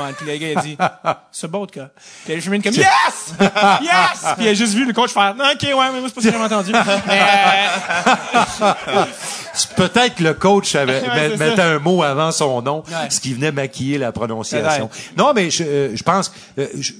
on. 0.00 0.12
Puis 0.14 0.26
là, 0.26 0.32
le 0.32 0.38
gars, 0.38 0.48
il 0.50 0.58
a 0.58 0.62
dit, 0.62 0.76
Sobotka. 1.32 1.90
Puis 2.24 2.32
Elliot 2.32 2.42
Freeman, 2.42 2.60
comme, 2.62 2.74
yes! 2.74 3.34
Yes! 3.82 4.34
Puis 4.36 4.44
il 4.44 4.48
a 4.48 4.54
juste 4.54 4.74
vu 4.74 4.84
le 4.84 4.92
coach 4.92 5.12
faire, 5.12 5.34
ok, 5.38 5.62
ouais, 5.62 5.74
mais 5.92 6.00
moi, 6.00 6.08
c'est 6.08 6.14
pas 6.14 6.20
ce 6.22 6.26
que 6.26 6.32
j'ai 6.32 6.36
entendu. 6.36 6.72
Mais, 7.06 7.20
euh, 7.20 9.04
Peut-être 9.76 10.14
que 10.16 10.22
le 10.24 10.34
coach 10.34 10.74
avait, 10.74 11.00
Ouais, 11.08 11.36
mettait 11.36 11.56
ça. 11.56 11.68
un 11.70 11.78
mot 11.78 12.02
avant 12.02 12.32
son 12.32 12.60
nom, 12.62 12.82
Ouais. 12.88 13.10
ce 13.10 13.20
qui 13.20 13.34
venait 13.34 13.52
maquiller 13.52 13.98
la 13.98 14.10
prononciation. 14.12 14.90
Non, 15.16 15.32
mais 15.34 15.50
je, 15.50 15.62
euh, 15.64 15.96
je 15.96 16.02
pense, 16.02 16.32
euh, 16.58 16.66
je- 16.74 16.92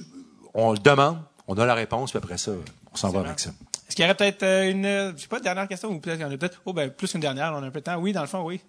on 0.53 0.71
le 0.71 0.77
demande, 0.79 1.17
on 1.47 1.57
a 1.57 1.65
la 1.65 1.73
réponse, 1.73 2.11
puis 2.11 2.17
après 2.23 2.37
ça, 2.37 2.51
on 2.93 2.95
s'en 2.95 3.09
va 3.09 3.21
avec 3.21 3.39
ça. 3.39 3.49
Est-ce 3.91 3.95
qu'il 3.97 4.03
y 4.03 4.07
aurait 4.07 4.15
peut-être 4.15 4.43
euh, 4.43 4.71
une, 4.71 4.85
euh, 4.85 5.11
je 5.17 5.23
sais 5.23 5.27
pas, 5.27 5.41
dernière 5.41 5.67
question 5.67 5.89
ou 5.89 5.99
peut-être 5.99 6.15
qu'il 6.15 6.25
y 6.25 6.29
en 6.29 6.31
a 6.33 6.37
peut-être, 6.37 6.61
oh 6.63 6.71
ben 6.71 6.89
plus 6.89 7.11
qu'une 7.11 7.19
dernière, 7.19 7.51
on 7.53 7.61
a 7.61 7.65
un 7.67 7.71
peu 7.71 7.81
de 7.81 7.83
temps. 7.83 7.97
Oui, 7.97 8.13
dans 8.13 8.21
le 8.21 8.27
fond, 8.27 8.39
oui. 8.41 8.61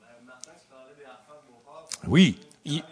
Oui. 2.09 2.41
Il- 2.65 2.83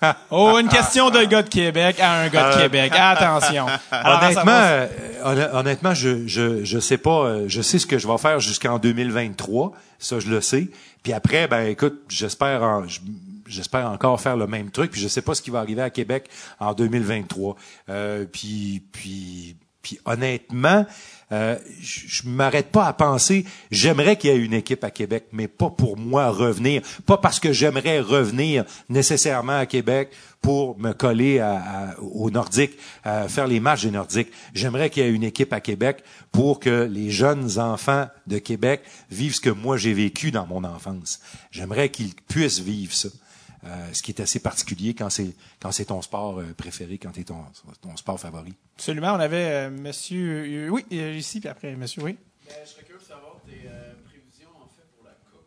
Oh, 0.30 0.58
une 0.60 0.68
question 0.68 1.10
de 1.10 1.24
gars 1.24 1.42
de 1.42 1.48
Québec 1.48 1.98
à 1.98 2.20
un 2.20 2.28
gars 2.28 2.54
de 2.56 2.62
Québec. 2.62 2.92
Attention. 2.94 3.66
Alors, 3.90 4.22
honnêtement, 4.22 4.44
savoir- 4.44 4.88
euh, 5.26 5.48
honnêtement, 5.54 5.94
je, 5.94 6.28
je, 6.28 6.64
je 6.64 6.78
sais 6.78 6.98
pas, 6.98 7.24
euh, 7.24 7.44
je 7.48 7.60
sais 7.60 7.80
ce 7.80 7.86
que 7.88 7.98
je 7.98 8.06
vais 8.06 8.18
faire 8.18 8.38
jusqu'en 8.38 8.78
2023. 8.78 9.72
Ça, 9.98 10.20
je 10.20 10.28
le 10.28 10.40
sais. 10.40 10.68
Puis 11.02 11.12
après, 11.12 11.48
ben, 11.48 11.66
écoute, 11.66 12.00
j'espère 12.08 12.62
en, 12.62 12.84
j'espère 13.48 13.90
encore 13.90 14.20
faire 14.20 14.36
le 14.36 14.46
même 14.46 14.70
truc. 14.70 14.92
Puis 14.92 15.00
je 15.00 15.08
sais 15.08 15.22
pas 15.22 15.34
ce 15.34 15.42
qui 15.42 15.50
va 15.50 15.58
arriver 15.58 15.82
à 15.82 15.90
Québec 15.90 16.28
en 16.60 16.74
2023. 16.74 17.56
Euh, 17.88 18.24
puis, 18.24 18.84
puis, 18.92 19.56
puis 19.82 19.98
honnêtement, 20.04 20.86
euh, 21.32 21.56
je 21.80 22.22
m'arrête 22.28 22.68
pas 22.70 22.84
à 22.86 22.92
penser. 22.92 23.44
J'aimerais 23.70 24.16
qu'il 24.16 24.30
y 24.30 24.32
ait 24.34 24.38
une 24.38 24.52
équipe 24.52 24.84
à 24.84 24.90
Québec, 24.90 25.24
mais 25.32 25.48
pas 25.48 25.70
pour 25.70 25.96
moi 25.96 26.28
revenir. 26.28 26.82
Pas 27.06 27.16
parce 27.16 27.40
que 27.40 27.52
j'aimerais 27.52 28.00
revenir 28.00 28.64
nécessairement 28.90 29.58
à 29.58 29.66
Québec 29.66 30.10
pour 30.42 30.78
me 30.78 30.92
coller 30.92 31.38
à, 31.38 31.54
à- 31.54 31.98
aux 32.00 32.30
Nordiques, 32.30 32.76
faire 33.28 33.46
les 33.46 33.60
matchs 33.60 33.84
des 33.84 33.92
Nordiques. 33.92 34.30
J'aimerais 34.52 34.90
qu'il 34.90 35.02
y 35.04 35.06
ait 35.06 35.10
une 35.10 35.22
équipe 35.24 35.52
à 35.54 35.60
Québec 35.60 36.04
pour 36.32 36.60
que 36.60 36.84
les 36.90 37.10
jeunes 37.10 37.58
enfants 37.58 38.08
de 38.26 38.38
Québec 38.38 38.82
vivent 39.10 39.34
ce 39.36 39.40
que 39.40 39.50
moi 39.50 39.76
j'ai 39.78 39.94
vécu 39.94 40.32
dans 40.32 40.46
mon 40.46 40.64
enfance. 40.64 41.20
J'aimerais 41.50 41.88
qu'ils 41.88 42.14
puissent 42.14 42.60
vivre 42.60 42.92
ça. 42.92 43.08
Euh, 43.64 43.88
ce 43.92 44.02
qui 44.02 44.10
est 44.10 44.20
assez 44.20 44.40
particulier 44.40 44.94
quand 44.94 45.08
c'est 45.10 45.34
quand 45.60 45.70
c'est 45.72 45.86
ton 45.86 46.02
sport 46.02 46.40
euh, 46.40 46.52
préféré, 46.56 46.98
quand 46.98 47.10
c'est 47.14 47.24
ton, 47.24 47.44
ton 47.80 47.96
sport 47.96 48.18
favori. 48.18 48.54
Absolument. 48.76 49.12
On 49.14 49.20
avait 49.20 49.36
euh, 49.50 49.70
monsieur. 49.70 50.44
euh, 50.46 50.68
oui, 50.68 50.84
euh, 50.92 51.14
ici, 51.16 51.40
puis 51.40 51.48
après, 51.48 51.74
monsieur, 51.76 52.02
oui. 52.02 52.16
Ben, 52.48 52.54
je 52.64 52.70
serais 52.70 52.82
curieux 52.82 53.00
de 53.00 53.04
savoir 53.06 53.36
tes 53.46 53.68
euh, 53.68 53.92
prévisions 54.08 54.48
en 54.60 54.66
fait 54.74 54.86
pour 54.96 55.04
la 55.04 55.12
Coupe. 55.30 55.44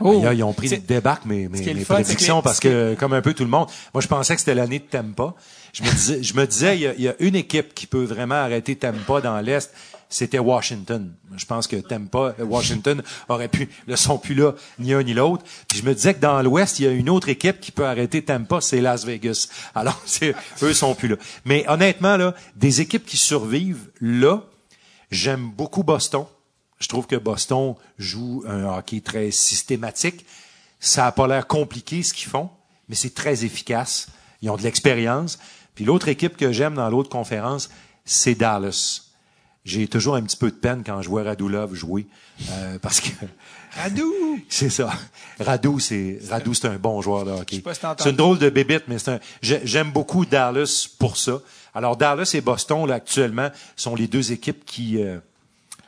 Oh, 0.00 0.22
Là, 0.24 0.34
ils 0.34 0.42
ont 0.42 0.52
pris 0.52 0.68
le 0.68 0.78
débarque 0.78 1.24
mes, 1.26 1.48
mes, 1.48 1.60
mes 1.60 1.64
fun, 1.64 1.72
c'est 1.74 1.84
que 1.84 1.84
prédictions 2.04 2.42
parce 2.42 2.58
que, 2.60 2.94
comme 2.98 3.12
un 3.12 3.22
peu 3.22 3.34
tout 3.34 3.44
le 3.44 3.50
monde, 3.50 3.68
moi, 3.94 4.00
je 4.00 4.08
pensais 4.08 4.34
que 4.34 4.40
c'était 4.40 4.54
l'année 4.54 4.80
de 4.80 4.84
Tampa. 4.84 5.34
Je 5.72 5.82
me 5.84 5.90
disais, 5.90 6.22
je 6.22 6.34
me 6.34 6.46
disais, 6.46 6.76
il 6.76 6.80
y, 6.80 6.86
a, 6.86 6.94
il 6.94 7.02
y 7.02 7.08
a 7.08 7.14
une 7.20 7.36
équipe 7.36 7.72
qui 7.74 7.86
peut 7.86 8.04
vraiment 8.04 8.34
arrêter 8.36 8.74
Tampa 8.76 9.20
dans 9.20 9.40
l'Est. 9.40 9.72
C'était 10.10 10.38
Washington. 10.38 11.12
Je 11.36 11.44
pense 11.44 11.66
que 11.66 11.76
Tampa, 11.76 12.34
euh, 12.38 12.44
Washington 12.44 13.02
aurait 13.28 13.48
pu, 13.48 13.68
ne 13.86 13.94
sont 13.94 14.18
plus 14.18 14.34
là, 14.34 14.54
ni 14.78 14.94
un 14.94 15.02
ni 15.02 15.12
l'autre. 15.12 15.44
Puis 15.68 15.78
je 15.78 15.84
me 15.84 15.94
disais 15.94 16.14
que 16.14 16.20
dans 16.20 16.40
l'Ouest, 16.42 16.78
il 16.78 16.84
y 16.86 16.88
a 16.88 16.92
une 16.92 17.10
autre 17.10 17.28
équipe 17.28 17.60
qui 17.60 17.72
peut 17.72 17.86
arrêter 17.86 18.24
Tampa, 18.24 18.60
c'est 18.62 18.80
Las 18.80 19.04
Vegas. 19.04 19.48
Alors, 19.74 20.02
eux 20.62 20.72
sont 20.72 20.94
plus 20.94 21.08
là. 21.08 21.16
Mais 21.44 21.68
honnêtement, 21.68 22.16
là, 22.16 22.34
des 22.56 22.80
équipes 22.80 23.04
qui 23.04 23.18
survivent 23.18 23.90
là, 24.00 24.42
j'aime 25.10 25.50
beaucoup 25.50 25.82
Boston. 25.82 26.24
Je 26.78 26.88
trouve 26.88 27.06
que 27.06 27.16
Boston 27.16 27.74
joue 27.98 28.44
un 28.46 28.64
hockey 28.64 29.00
très 29.00 29.30
systématique. 29.30 30.24
Ça 30.80 31.06
a 31.06 31.12
pas 31.12 31.26
l'air 31.26 31.46
compliqué 31.46 32.02
ce 32.02 32.14
qu'ils 32.14 32.28
font, 32.28 32.50
mais 32.88 32.94
c'est 32.94 33.14
très 33.14 33.44
efficace. 33.44 34.08
Ils 34.40 34.50
ont 34.50 34.56
de 34.56 34.62
l'expérience. 34.62 35.38
Puis 35.74 35.84
l'autre 35.84 36.08
équipe 36.08 36.36
que 36.36 36.50
j'aime 36.52 36.74
dans 36.74 36.88
l'autre 36.88 37.10
conférence, 37.10 37.68
c'est 38.04 38.34
Dallas. 38.34 39.07
J'ai 39.68 39.86
toujours 39.86 40.14
un 40.14 40.22
petit 40.22 40.36
peu 40.36 40.50
de 40.50 40.56
peine 40.56 40.82
quand 40.84 41.02
je 41.02 41.08
vois 41.08 41.22
Radulov 41.22 41.74
jouer 41.74 42.06
euh, 42.50 42.78
parce 42.80 43.00
que 43.00 43.08
Radou! 43.76 44.12
c'est 44.48 44.70
ça. 44.70 44.90
Radou, 45.38 45.78
c'est 45.78 46.18
Radou, 46.30 46.54
c'est 46.54 46.68
un 46.68 46.76
bon 46.76 47.02
joueur 47.02 47.24
de 47.26 47.30
hockey. 47.32 47.56
Si. 47.56 47.62
C'est 47.98 48.10
une 48.10 48.16
drôle 48.16 48.38
de 48.38 48.48
bébite, 48.50 48.84
mais 48.88 48.98
c'est 48.98 49.10
un. 49.12 49.20
j'ai- 49.42 49.60
J'aime 49.64 49.90
beaucoup 49.92 50.24
Dallas 50.24 50.88
pour 50.98 51.16
ça. 51.16 51.38
Alors 51.74 51.96
Dallas 51.96 52.30
et 52.34 52.40
Boston 52.40 52.86
là 52.88 52.94
actuellement 52.94 53.50
sont 53.76 53.94
les 53.94 54.08
deux 54.08 54.32
équipes 54.32 54.64
qui 54.64 55.02
euh, 55.02 55.18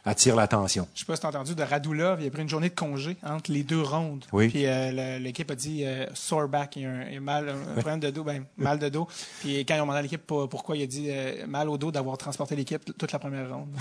attirent 0.04 0.36
l'attention. 0.36 0.86
Je 0.94 1.00
sais 1.00 1.06
pas 1.06 1.16
si 1.16 1.22
t'as 1.22 1.28
entendu 1.28 1.54
de 1.54 1.62
Radulov, 1.62 2.20
il 2.20 2.26
a 2.26 2.30
pris 2.30 2.42
une 2.42 2.48
journée 2.48 2.68
de 2.70 2.74
congé 2.74 3.16
entre 3.22 3.52
les 3.52 3.62
deux 3.62 3.82
rondes. 3.82 4.24
Oui. 4.32 4.48
Puis 4.48 4.66
euh, 4.66 5.18
l'équipe 5.18 5.50
a 5.50 5.54
dit 5.54 5.84
euh, 5.84 6.06
sore 6.14 6.48
back, 6.48 6.76
il 6.76 6.82
y 6.82 6.86
a 6.86 6.90
un, 6.90 7.02
il 7.08 7.14
y 7.14 7.16
a 7.16 7.20
mal, 7.20 7.48
un 7.48 7.72
problème 7.80 8.00
de 8.00 8.10
dos, 8.10 8.24
ben 8.24 8.44
mal 8.56 8.78
de 8.78 8.88
dos. 8.88 9.06
Puis 9.40 9.58
quand 9.66 9.74
ils 9.74 9.78
ont 9.80 9.82
demandé 9.82 9.98
à 9.98 10.02
l'équipe 10.02 10.26
pour- 10.26 10.48
pourquoi, 10.48 10.76
il 10.76 10.82
a 10.82 10.86
dit 10.86 11.06
euh, 11.10 11.46
mal 11.46 11.68
au 11.68 11.76
dos 11.78 11.90
d'avoir 11.90 12.16
transporté 12.18 12.56
l'équipe 12.56 12.82
toute 12.98 13.12
la 13.12 13.18
première 13.18 13.48
ronde. 13.52 13.68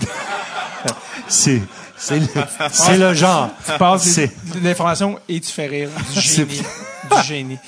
C'est 1.28 1.60
c'est 1.96 2.18
le, 2.18 2.26
c'est 2.72 2.96
le 2.96 3.12
genre. 3.12 3.50
Tu 3.66 3.72
passes 3.78 4.18
l'information 4.62 5.18
et 5.28 5.38
tu 5.40 5.50
fais 5.52 5.66
rire. 5.66 5.90
Du 6.14 6.20
C'est- 6.20 6.48
génie. 6.48 6.62
Du 7.16 7.26
génie. 7.26 7.58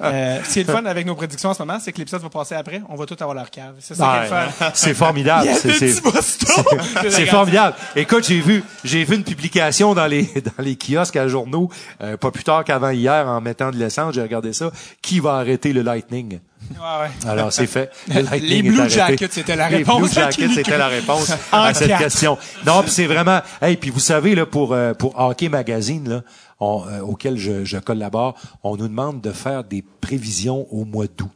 Euh, 0.00 0.38
ce 0.44 0.52
qui 0.52 0.60
est 0.60 0.66
le 0.68 0.72
fun 0.72 0.84
avec 0.84 1.06
nos 1.06 1.14
prédictions 1.14 1.50
en 1.50 1.54
ce 1.54 1.60
moment, 1.62 1.78
c'est 1.80 1.92
que 1.92 1.98
l'épisode 1.98 2.22
va 2.22 2.28
passer 2.28 2.54
après. 2.54 2.82
On 2.88 2.96
va 2.96 3.06
tous 3.06 3.16
avoir 3.20 3.34
leur 3.34 3.50
cave. 3.50 3.74
C'est 3.80 3.94
ça 3.94 4.04
qui 4.04 4.10
est 4.26 4.30
le 4.30 4.34
Ouais, 4.36 4.50
fun. 4.52 4.70
c'est 4.74 4.94
formidable. 4.94 5.48
C'est- 5.54 7.26
formidable. 7.26 7.74
Écoute, 7.96 8.26
j'ai 8.26 8.40
vu, 8.40 8.62
j'ai 8.84 9.04
vu 9.04 9.16
une 9.16 9.24
publication 9.24 9.94
dans 9.94 10.06
les 10.06 10.22
dans 10.56 10.62
les 10.62 10.76
kiosques 10.76 11.16
à 11.16 11.28
journaux, 11.28 11.70
euh, 12.02 12.16
pas 12.16 12.30
plus 12.30 12.44
tard 12.44 12.64
qu'avant 12.64 12.90
hier, 12.90 13.26
en 13.26 13.40
mettant 13.40 13.70
de 13.70 13.76
l'essence, 13.76 14.14
j'ai 14.14 14.22
regardé 14.22 14.52
ça. 14.52 14.70
Qui 15.02 15.20
va 15.20 15.34
arrêter 15.34 15.72
le 15.72 15.82
Lightning? 15.82 16.40
Ouais, 16.70 16.76
ouais. 17.02 17.30
Alors 17.30 17.52
c'est 17.52 17.66
fait. 17.66 17.90
Le 18.08 18.22
Les 18.40 18.62
Blue. 18.62 18.88
Jackets, 18.90 19.28
c'était 19.30 19.56
la 19.56 19.68
réponse 19.68 20.02
Les 20.02 20.08
Blue 20.08 20.14
Jackets, 20.14 20.48
c'était 20.54 20.76
la 20.78 20.88
réponse 20.88 21.32
à 21.52 21.72
cette 21.72 21.96
question. 21.96 22.36
Non, 22.66 22.82
puis 22.82 22.90
c'est 22.90 23.06
vraiment. 23.06 23.40
Hey, 23.62 23.76
puis 23.76 23.90
vous 23.90 24.00
savez 24.00 24.34
là 24.34 24.44
pour 24.44 24.72
euh, 24.72 24.92
pour 24.92 25.18
Hockey 25.18 25.48
Magazine 25.48 26.08
là, 26.08 26.22
on, 26.60 26.84
euh, 26.86 27.00
auquel 27.00 27.36
je, 27.36 27.78
collabore, 27.78 28.34
on 28.62 28.76
nous 28.76 28.88
demande 28.88 29.20
de 29.20 29.32
faire 29.32 29.64
des 29.64 29.82
prévisions 30.00 30.66
au 30.72 30.84
mois 30.84 31.06
d'août. 31.06 31.30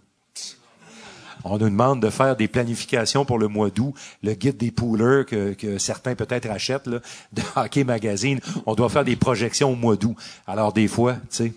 On 1.44 1.58
nous 1.58 1.70
demande 1.70 2.00
de 2.00 2.08
faire 2.08 2.36
des 2.36 2.46
planifications 2.46 3.24
pour 3.24 3.38
le 3.38 3.48
mois 3.48 3.70
d'août. 3.70 3.94
Le 4.22 4.34
guide 4.34 4.58
des 4.58 4.70
poolers 4.70 5.26
que, 5.26 5.78
certains 5.78 6.14
peut-être 6.14 6.48
achètent 6.48 6.86
là, 6.86 7.00
de 7.32 7.42
Hockey 7.56 7.82
Magazine, 7.82 8.38
on 8.64 8.74
doit 8.74 8.88
faire 8.88 9.04
des 9.04 9.16
projections 9.16 9.72
au 9.72 9.76
mois 9.76 9.96
d'août. 9.96 10.16
Alors 10.46 10.72
des 10.72 10.86
fois, 10.86 11.14
tu 11.14 11.20
sais, 11.30 11.52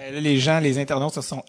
Euh, 0.00 0.20
les 0.20 0.38
gens, 0.38 0.60
les 0.60 0.78
internautes 0.78 1.14
se 1.14 1.20
sont 1.20 1.42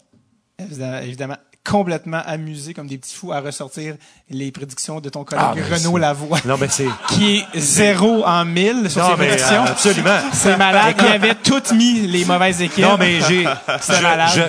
évidemment 0.58 1.36
complètement 1.64 2.20
amusés 2.26 2.74
comme 2.74 2.88
des 2.88 2.98
petits 2.98 3.14
fous 3.14 3.32
à 3.32 3.40
ressortir 3.40 3.94
les 4.30 4.50
prédictions 4.50 5.00
de 5.00 5.08
ton 5.08 5.22
collègue 5.24 5.44
Ah, 5.50 5.54
ben, 5.54 5.64
Renaud 5.78 5.96
Lavoie. 5.96 6.38
non 6.44 6.56
mais 6.58 6.68
c'est 6.68 6.88
Qui 7.08 7.36
est 7.54 7.58
zéro 7.60 8.24
en 8.24 8.44
mille 8.44 8.90
sur 8.90 9.00
Non, 9.02 9.10
ses 9.10 9.14
prédictions. 9.16 9.62
absolument. 9.64 10.18
C'est 10.32 10.56
malade. 10.56 10.96
Il 10.98 11.06
avait 11.06 11.34
toutes 11.36 11.72
mis 11.72 12.00
les 12.06 12.24
mauvaises 12.26 12.60
équipes. 12.62 12.84
Non, 12.84 12.96
mais 12.98 13.20
j'ai, 13.20 13.44
je, 13.88 13.92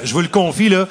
je, 0.01 0.07
je 0.07 0.13
vous 0.13 0.21
le 0.21 0.27
confie, 0.27 0.69
là. 0.69 0.87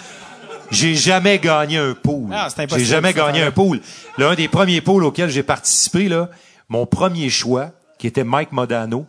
J'ai 0.71 0.95
jamais 0.95 1.39
gagné 1.39 1.77
un 1.77 1.93
pool. 1.95 2.31
Ah, 2.33 2.49
J'ai 2.77 2.85
jamais 2.85 3.13
gagné 3.13 3.43
un 3.43 3.51
pool. 3.51 3.81
L'un 4.17 4.35
des 4.35 4.49
premiers 4.49 4.81
pools 4.81 5.05
auxquels 5.05 5.29
j'ai 5.29 5.43
participé, 5.43 6.09
là, 6.09 6.31
mon 6.71 6.87
premier 6.87 7.29
choix, 7.29 7.73
qui 7.99 8.07
était 8.07 8.25
Mike 8.25 8.53
Modano, 8.53 9.05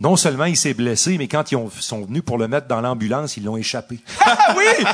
non 0.00 0.14
seulement 0.16 0.44
il 0.44 0.56
s'est 0.56 0.74
blessé, 0.74 1.16
mais 1.18 1.26
quand 1.26 1.50
ils 1.50 1.56
ont- 1.56 1.68
sont 1.80 2.02
venus 2.04 2.22
pour 2.24 2.38
le 2.38 2.46
mettre 2.46 2.68
dans 2.68 2.80
l'ambulance, 2.80 3.36
ils 3.36 3.44
l'ont 3.44 3.56
échappé. 3.56 3.98
Ah 4.24 4.36
oui! 4.56 4.64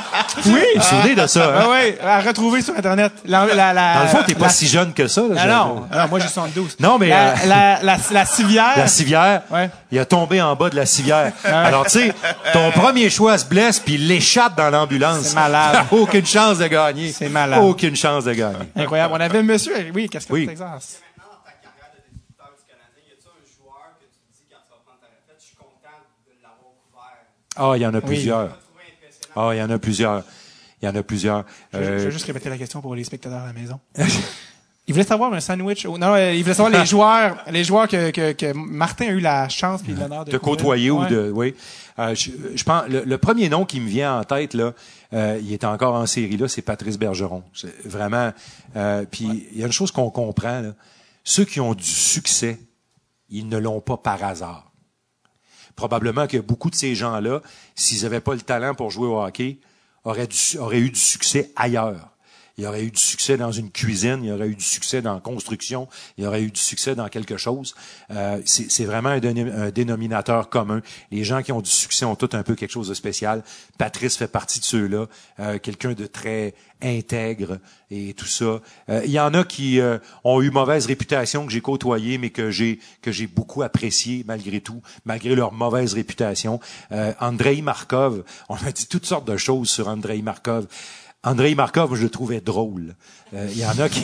Oui! 0.47 0.51
Vous 0.75 0.81
vous 0.81 0.81
souvenez 0.81 1.15
de 1.15 1.27
ça, 1.27 1.45
hein? 1.55 1.59
Ah 1.63 1.67
oui, 1.69 1.95
à 2.03 2.19
retrouver 2.21 2.61
sur 2.61 2.75
Internet. 2.75 3.13
La, 3.25 3.45
la, 3.45 3.71
la, 3.73 3.93
Dans 3.95 4.01
le 4.03 4.07
fond, 4.09 4.17
t'es 4.25 4.35
pas 4.35 4.49
si 4.49 4.67
jeune 4.67 4.93
que 4.93 5.07
ça. 5.07 5.21
Là, 5.21 5.27
Ah 5.37 5.43
je- 5.43 5.47
non, 5.49 5.87
Ah 5.91 6.03
non, 6.03 6.09
moi 6.09 6.19
j'ai 6.19 6.27
72. 6.27 6.75
Non, 6.79 6.97
mais, 6.97 7.09
La, 7.09 7.31
euh, 7.31 7.35
la, 7.45 7.79
la, 7.83 7.97
la 8.11 8.25
civière. 8.25 8.73
La 8.77 8.87
civière, 8.87 9.43
Ouais. 9.51 9.69
il 9.91 9.99
a 9.99 10.05
tombé 10.05 10.41
en 10.41 10.55
bas 10.55 10.69
de 10.69 10.75
la 10.75 10.85
civière. 10.85 11.31
Alors, 11.43 11.85
tu 11.85 11.91
sais, 11.91 12.13
ton 12.53 12.71
premier 12.71 13.09
choix 13.09 13.37
se 13.37 13.45
blesse, 13.45 13.79
puis 13.79 13.93
il 13.95 14.07
l'échappe 14.07 14.57
dans 14.57 14.69
l'ambulance. 14.71 15.21
C'est 15.27 15.35
malade. 15.35 15.85
Aucune 15.91 16.25
chance 16.25 16.57
de 16.57 16.67
gagner. 16.67 17.11
C'est 17.11 17.29
malade. 17.29 17.61
Aucune 17.63 17.95
chance 17.95 18.25
de 18.25 18.33
gagner. 18.33 18.57
Incroyable. 18.75 19.13
On 19.15 19.19
avait 19.19 19.43
monsieur, 19.43 19.73
oui, 19.93 20.09
qu'est-ce 20.09 20.27
que 20.27 20.33
Oui. 20.33 20.47
Texas? 20.47 20.65
Maintenant, 20.65 21.31
dans 21.31 21.45
ta 21.45 21.51
carrière 21.61 21.91
de 21.93 22.01
débuteur 22.11 22.51
du 22.57 22.63
Canadien, 22.67 23.03
y 23.07 23.11
a-t-il 23.13 23.29
un 23.29 23.45
joueur 23.55 23.95
que 23.99 24.05
tu 24.05 24.19
te 24.19 24.33
dis 24.35 24.45
quand 24.51 24.59
tu 24.65 24.69
vas 24.73 24.81
prendre 24.83 24.99
ta 24.99 25.07
retraite, 25.07 25.39
je 25.39 25.45
suis 25.45 25.55
content 25.55 25.99
de 26.27 26.33
l'avoir 26.43 26.73
couvert? 26.83 27.23
Ah, 27.55 27.73
il 27.75 27.81
y 27.81 27.85
en 27.85 27.93
a 27.93 28.01
plusieurs. 28.01 28.57
Ah, 29.35 29.49
il 29.53 29.57
y 29.57 29.61
en 29.61 29.69
a 29.69 29.77
plusieurs. 29.79 30.23
Il 30.81 30.85
y 30.85 30.89
en 30.89 30.95
a 30.95 31.03
plusieurs. 31.03 31.45
Je, 31.73 31.77
je 31.79 31.83
Euh, 31.83 31.97
vais 31.97 32.11
juste 32.11 32.25
répéter 32.25 32.49
la 32.49 32.57
question 32.57 32.81
pour 32.81 32.95
les 32.95 33.03
spectateurs 33.03 33.41
à 33.43 33.47
la 33.47 33.53
maison. 33.53 33.79
Il 34.87 34.93
voulait 34.93 35.03
savoir 35.03 35.33
un 35.33 35.39
sandwich. 35.39 35.83
Non, 35.87 36.15
il 36.15 36.43
voulait 36.43 36.53
savoir 36.53 36.69
les 36.79 36.85
joueurs, 36.93 37.43
les 37.49 37.63
joueurs 37.63 37.87
que, 37.87 38.11
que, 38.11 38.33
que 38.33 38.53
Martin 38.53 39.07
a 39.07 39.11
eu 39.13 39.19
la 39.19 39.49
chance 39.49 39.81
puis 39.81 39.93
l'honneur 39.95 40.25
de, 40.25 40.31
de 40.31 40.37
côtoyer 40.37 40.91
ou 40.91 41.03
de 41.05 41.31
oui 41.33 41.55
Euh, 41.97 42.13
je, 42.13 42.29
je 42.53 42.63
pense 42.63 42.87
le, 42.87 43.03
le 43.03 43.17
premier 43.17 43.49
nom 43.49 43.65
qui 43.65 43.79
me 43.79 43.87
vient 43.87 44.19
en 44.19 44.23
tête 44.25 44.53
là 44.53 44.73
euh, 45.13 45.39
il 45.41 45.51
est 45.53 45.63
encore 45.63 45.95
en 45.95 46.05
série 46.05 46.37
là 46.37 46.47
c'est 46.47 46.61
Patrice 46.61 46.99
Bergeron 46.99 47.41
vraiment 47.85 48.31
euh, 48.75 49.05
puis 49.09 49.47
il 49.53 49.59
y 49.59 49.63
a 49.63 49.65
une 49.65 49.71
chose 49.71 49.89
qu'on 49.91 50.11
comprend 50.11 50.59
là 50.61 50.73
ceux 51.23 51.45
qui 51.45 51.59
ont 51.61 51.73
du 51.73 51.83
succès 51.83 52.59
ils 53.29 53.47
ne 53.47 53.57
l'ont 53.57 53.79
pas 53.81 53.95
par 53.97 54.23
hasard 54.23 54.71
probablement 55.75 56.27
que 56.27 56.37
beaucoup 56.37 56.69
de 56.69 56.75
ces 56.75 56.95
gens 56.95 57.19
là 57.19 57.41
s'ils 57.75 58.05
avaient 58.05 58.21
pas 58.21 58.33
le 58.33 58.41
talent 58.41 58.75
pour 58.75 58.91
jouer 58.91 59.07
au 59.07 59.21
hockey 59.21 59.59
auraient, 60.03 60.29
auraient 60.59 60.79
eu 60.79 60.89
du 60.89 60.99
succès 60.99 61.51
ailleurs 61.55 62.14
il 62.57 62.63
y 62.63 62.67
aurait 62.67 62.83
eu 62.83 62.91
du 62.91 63.01
succès 63.01 63.37
dans 63.37 63.51
une 63.51 63.69
cuisine, 63.71 64.19
il 64.23 64.29
y 64.29 64.31
aurait 64.31 64.47
eu 64.47 64.55
du 64.55 64.63
succès 64.63 65.01
dans 65.01 65.13
la 65.13 65.19
construction, 65.19 65.87
il 66.17 66.23
y 66.23 66.27
aurait 66.27 66.43
eu 66.43 66.51
du 66.51 66.59
succès 66.59 66.95
dans 66.95 67.09
quelque 67.09 67.37
chose. 67.37 67.75
Euh, 68.11 68.41
c'est 68.45 68.85
vraiment 68.85 69.09
un 69.09 69.69
dénominateur 69.69 70.49
commun. 70.49 70.81
Les 71.11 71.23
gens 71.23 71.41
qui 71.41 71.51
ont 71.51 71.61
du 71.61 71.69
succès 71.69 72.05
ont 72.05 72.15
tout 72.15 72.29
un 72.33 72.43
peu 72.43 72.55
quelque 72.55 72.71
chose 72.71 72.87
de 72.87 72.93
spécial. 72.93 73.43
Patrice 73.77 74.17
fait 74.17 74.27
partie 74.27 74.59
de 74.59 74.65
ceux-là, 74.65 75.05
euh, 75.39 75.59
quelqu'un 75.59 75.93
de 75.93 76.05
très 76.05 76.53
intègre 76.81 77.59
et 77.91 78.13
tout 78.13 78.25
ça. 78.25 78.61
Euh, 78.89 79.01
il 79.05 79.11
y 79.11 79.19
en 79.19 79.33
a 79.33 79.43
qui 79.43 79.79
euh, 79.79 79.97
ont 80.23 80.41
eu 80.41 80.49
mauvaise 80.49 80.85
réputation 80.85 81.45
que 81.45 81.51
j'ai 81.51 81.61
côtoyé, 81.61 82.17
mais 82.17 82.29
que 82.29 82.51
j'ai 82.51 82.79
que 83.01 83.11
j'ai 83.11 83.27
beaucoup 83.27 83.63
apprécié 83.63 84.23
malgré 84.27 84.61
tout, 84.61 84.81
malgré 85.05 85.35
leur 85.35 85.51
mauvaise 85.51 85.93
réputation. 85.93 86.59
Euh, 86.91 87.13
Andrei 87.19 87.61
Markov, 87.61 88.23
on 88.49 88.55
a 88.55 88.71
dit 88.71 88.87
toutes 88.87 89.05
sortes 89.05 89.27
de 89.27 89.37
choses 89.37 89.69
sur 89.69 89.87
Andrei 89.87 90.21
Markov. 90.21 90.67
Andrei 91.25 91.55
Markov, 91.55 91.95
je 91.95 92.03
le 92.03 92.09
trouvais 92.09 92.39
drôle. 92.39 92.95
Euh, 93.33 93.47
Il 93.51 93.57
y 93.59 93.65
en 93.65 93.77
a 93.79 93.89
qui, 93.89 94.03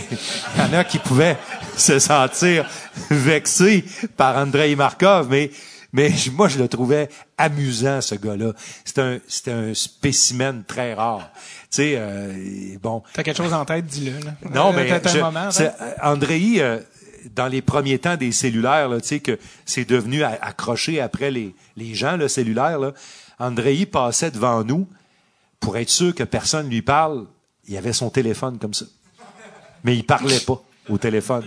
il 0.56 0.62
y 0.62 0.66
en 0.66 0.74
a 0.80 0.84
qui 0.84 0.98
pouvaient 1.00 1.38
se 1.78 2.00
sentir 2.00 2.68
vexés 3.10 3.86
par 4.18 4.36
Andrei 4.38 4.76
Markov, 4.76 5.28
mais 5.30 5.52
mais 5.94 6.10
je- 6.10 6.32
moi 6.32 6.48
je 6.48 6.58
le 6.58 6.68
trouvais 6.68 7.10
amusant 7.38 8.00
ce 8.02 8.16
gars-là. 8.16 8.54
C'était 8.86 9.02
un 9.02 9.20
c'était 9.28 9.52
un 9.52 9.74
spécimen 9.74 10.64
très 10.66 10.94
rare. 10.94 11.30
Tu 11.36 11.68
sais, 11.70 11.94
euh, 11.98 12.76
bon. 12.82 13.04
T'as 13.14 13.24
quelque 13.24 13.38
chose 13.38 13.54
en 13.54 13.66
tête, 13.66 13.86
dis-le. 13.86 14.14
là. 14.26 14.34
Non, 14.54 14.70
Euh, 14.72 14.76
mais 14.76 15.00
t'as 15.00 15.10
un 15.10 15.14
je- 15.14 15.20
moment, 15.20 15.52
c'est- 15.52 15.68
hein? 15.68 15.74
euh, 15.82 15.94
Andrei, 16.14 16.56
euh, 16.60 16.80
dans 17.36 17.48
les 17.48 17.62
premiers 17.62 18.00
temps 18.00 18.18
des 18.18 18.32
cellulaires, 18.32 18.90
là, 18.90 19.00
tu 19.00 19.08
sais 19.10 19.20
que 19.20 19.38
c'est 19.66 19.88
devenu 19.88 20.24
accroché 20.24 21.00
après 21.02 21.30
les, 21.30 21.54
les 21.78 21.94
gens 21.94 22.18
le 22.18 22.28
cellulaire. 22.28 22.80
Là. 22.80 22.94
Andrei 23.40 23.86
passait 23.86 24.32
devant 24.32 24.64
nous 24.64 24.88
pour 25.62 25.78
être 25.78 25.90
sûr 25.90 26.14
que 26.14 26.24
personne 26.24 26.68
lui 26.70 26.82
parle. 26.82 27.26
Il 27.68 27.78
avait 27.78 27.94
son 27.94 28.10
téléphone 28.10 28.58
comme 28.60 28.74
ça, 28.74 28.86
mais 29.86 29.96
il 29.96 30.04
parlait 30.06 30.40
pas 30.42 30.62
au 30.90 30.98
téléphone. 30.98 31.46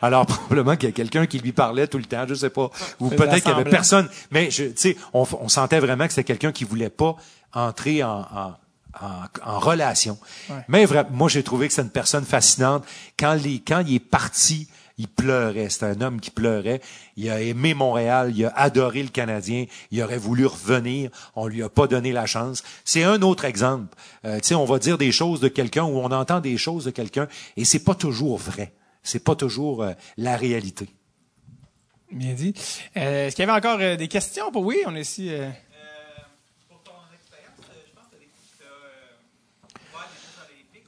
Alors 0.00 0.26
probablement 0.26 0.74
qu'il 0.76 0.88
y 0.88 0.92
a 0.92 0.94
quelqu'un 0.94 1.26
qui 1.26 1.38
lui 1.38 1.52
parlait 1.52 1.86
tout 1.86 1.98
le 1.98 2.04
temps, 2.06 2.24
je 2.28 2.34
sais 2.34 2.50
pas, 2.50 2.70
ou 2.98 3.08
peut-être 3.10 3.42
qu'il 3.44 3.52
y 3.52 3.54
avait 3.54 3.70
personne. 3.70 4.08
Mais 4.32 4.48
tu 4.48 4.72
sais, 4.74 4.96
on, 5.12 5.24
on 5.40 5.48
sentait 5.48 5.78
vraiment 5.78 6.04
que 6.06 6.10
c'était 6.12 6.24
quelqu'un 6.24 6.50
qui 6.50 6.64
voulait 6.64 6.90
pas 6.90 7.14
entrer 7.52 8.02
en, 8.02 8.20
en, 8.22 8.54
en, 9.00 9.22
en 9.44 9.58
relation. 9.60 10.18
Ouais. 10.50 10.56
Mais 10.68 10.84
vra- 10.86 11.06
moi, 11.10 11.28
j'ai 11.28 11.42
trouvé 11.44 11.68
que 11.68 11.74
c'est 11.74 11.82
une 11.82 11.90
personne 11.90 12.24
fascinante. 12.24 12.84
Quand, 13.18 13.34
les, 13.34 13.60
quand 13.60 13.84
il 13.86 13.94
est 13.96 14.00
parti, 14.00 14.66
il 14.98 15.08
pleurait. 15.08 15.68
C'était 15.68 15.86
un 15.86 16.00
homme 16.00 16.20
qui 16.20 16.30
pleurait. 16.30 16.80
Il 17.16 17.30
a 17.30 17.40
aimé 17.40 17.74
Montréal. 17.74 18.32
Il 18.36 18.44
a 18.44 18.52
adoré 18.56 19.02
le 19.02 19.08
Canadien. 19.08 19.66
Il 19.90 20.02
aurait 20.02 20.18
voulu 20.18 20.46
revenir. 20.46 21.10
On 21.34 21.46
lui 21.46 21.62
a 21.62 21.68
pas 21.68 21.86
donné 21.86 22.12
la 22.12 22.26
chance. 22.26 22.62
C'est 22.84 23.04
un 23.04 23.22
autre 23.22 23.44
exemple. 23.44 23.94
Euh, 24.24 24.38
tu 24.40 24.48
sais, 24.48 24.54
on 24.54 24.64
va 24.64 24.78
dire 24.78 24.98
des 24.98 25.12
choses 25.12 25.40
de 25.40 25.48
quelqu'un 25.48 25.84
ou 25.84 25.98
on 25.98 26.10
entend 26.10 26.40
des 26.40 26.56
choses 26.58 26.84
de 26.84 26.90
quelqu'un 26.90 27.28
et 27.56 27.64
c'est 27.64 27.84
pas 27.84 27.94
toujours 27.94 28.38
vrai. 28.38 28.72
C'est 29.02 29.24
pas 29.24 29.34
toujours 29.34 29.82
euh, 29.82 29.92
la 30.16 30.36
réalité. 30.36 30.88
Bien 32.10 32.34
dit. 32.34 32.54
Euh, 32.96 33.26
Est-ce 33.26 33.36
qu'il 33.36 33.46
y 33.46 33.48
avait 33.48 33.58
encore 33.58 33.96
des 33.96 34.08
questions? 34.08 34.52
Pour 34.52 34.64
oui? 34.64 34.78
On 34.86 34.94
est 34.94 35.00
ici. 35.00 35.30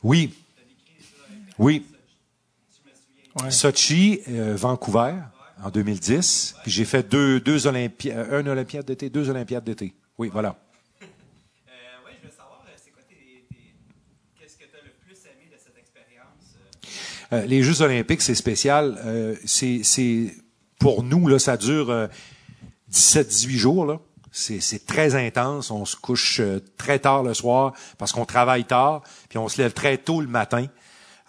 Oui. 0.03 0.35
Oui. 1.59 1.87
Ouais. 3.43 3.51
Sochi, 3.51 4.21
euh, 4.29 4.55
Vancouver, 4.57 5.15
en 5.63 5.71
2010. 5.71 6.57
Puis 6.63 6.71
j'ai 6.71 6.85
fait 6.85 7.09
deux, 7.09 7.41
deux 7.41 7.67
Olympiades, 7.67 8.29
un 8.33 8.47
Olympiade 8.47 8.85
d'été, 8.87 9.11
deux 9.11 9.29
Olympiades 9.29 9.65
d'été. 9.65 9.95
Oui, 10.19 10.31
voilà. 10.33 10.57
Euh, 11.03 11.05
oui, 12.07 12.13
je 12.23 12.27
veux 12.29 12.33
savoir, 12.33 12.63
euh, 12.67 12.71
c'est 12.83 12.91
quoi 12.93 13.03
tes, 13.09 13.15
tes- 13.51 13.75
Qu'est-ce 14.39 14.55
que 14.57 14.65
tu 14.71 14.77
as 14.77 14.85
le 14.85 14.93
plus 15.05 15.17
aimé 15.27 15.51
de 15.53 15.57
cette 15.59 15.77
expérience? 15.77 16.55
euh? 17.33 17.37
Euh, 17.43 17.47
les 17.47 17.63
Jeux 17.65 17.83
olympiques, 17.83 18.23
c'est 18.23 18.37
spécial. 18.37 18.99
Euh, 19.05 19.35
c'est, 19.45 19.81
c'est 19.83 20.33
pour 20.79 21.03
nous 21.03 21.27
là, 21.27 21.39
ça 21.41 21.57
dure 21.57 21.91
euh, 21.91 22.07
17-18 22.93 23.49
jours 23.57 23.87
là. 23.87 23.99
C'est, 24.31 24.61
c'est 24.61 24.85
très 24.87 25.15
intense. 25.15 25.71
On 25.73 25.85
se 25.85 25.97
couche 25.97 26.41
euh, 26.41 26.61
très 26.77 26.99
tard 27.01 27.23
le 27.25 27.35
soir 27.35 27.73
parce 27.99 28.13
qu'on 28.13 28.25
travaille 28.27 28.65
tard, 28.65 29.03
puis 29.29 29.39
on 29.39 29.49
se 29.49 29.61
lève 29.63 29.73
très 29.73 29.97
tôt 29.99 30.21
le 30.21 30.27
matin. 30.29 30.67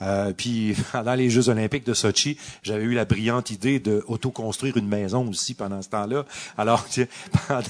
Euh, 0.01 0.33
puis 0.35 0.75
pendant 0.91 1.13
les 1.15 1.29
Jeux 1.29 1.49
olympiques 1.49 1.85
de 1.85 1.93
Sochi, 1.93 2.37
j'avais 2.63 2.83
eu 2.83 2.93
la 2.93 3.05
brillante 3.05 3.49
idée 3.51 3.79
de 3.79 4.03
auto-construire 4.07 4.75
une 4.77 4.87
maison 4.87 5.27
aussi 5.29 5.53
pendant 5.53 5.81
ce 5.81 5.89
temps-là. 5.89 6.25
Alors, 6.57 6.85
pendant- 7.47 7.61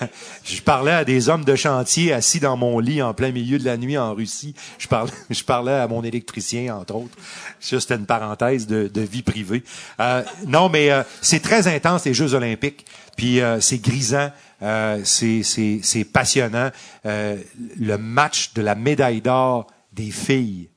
je 0.44 0.60
parlais 0.62 0.92
à 0.92 1.04
des 1.04 1.28
hommes 1.28 1.44
de 1.44 1.54
chantier 1.56 2.12
assis 2.12 2.40
dans 2.40 2.56
mon 2.56 2.78
lit 2.78 3.02
en 3.02 3.14
plein 3.14 3.32
milieu 3.32 3.58
de 3.58 3.64
la 3.64 3.76
nuit 3.76 3.96
en 3.96 4.14
Russie. 4.14 4.54
Je 4.78 4.88
parlais, 4.88 5.12
je 5.30 5.42
parlais 5.44 5.72
à 5.72 5.88
mon 5.88 6.02
électricien, 6.02 6.76
entre 6.76 6.94
autres. 6.96 7.16
C'était 7.60 7.96
une 7.96 8.06
parenthèse 8.06 8.66
de, 8.66 8.88
de 8.88 9.00
vie 9.00 9.22
privée. 9.22 9.62
Euh, 10.00 10.22
non, 10.46 10.68
mais 10.68 10.90
euh, 10.90 11.02
c'est 11.20 11.40
très 11.40 11.68
intense, 11.68 12.04
les 12.04 12.14
Jeux 12.14 12.34
olympiques. 12.34 12.84
Puis 13.16 13.40
euh, 13.40 13.60
c'est 13.60 13.78
grisant, 13.78 14.30
euh, 14.62 15.00
c'est, 15.04 16.04
passionnant. 16.12 16.70
Le 17.04 17.96
match 17.96 18.52
de 18.54 18.62
la 18.62 18.74
médaille 18.74 19.20
d'or 19.20 19.66
des 19.92 20.10
filles 20.10 20.68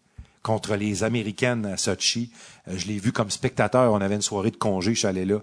contre 0.45 0.75
les 0.75 1.03
Américaines 1.03 1.65
à 1.65 1.75
Sochi. 1.75 2.29
Euh, 2.67 2.77
je 2.77 2.85
l'ai 2.85 2.99
vu 2.99 3.11
comme 3.11 3.31
spectateur. 3.31 3.91
On 3.91 3.99
avait 3.99 4.13
une 4.13 4.21
soirée 4.21 4.51
de 4.51 4.57
congé, 4.57 4.93
je 4.93 4.99
suis 4.99 5.07
allé 5.07 5.25
là. 5.25 5.39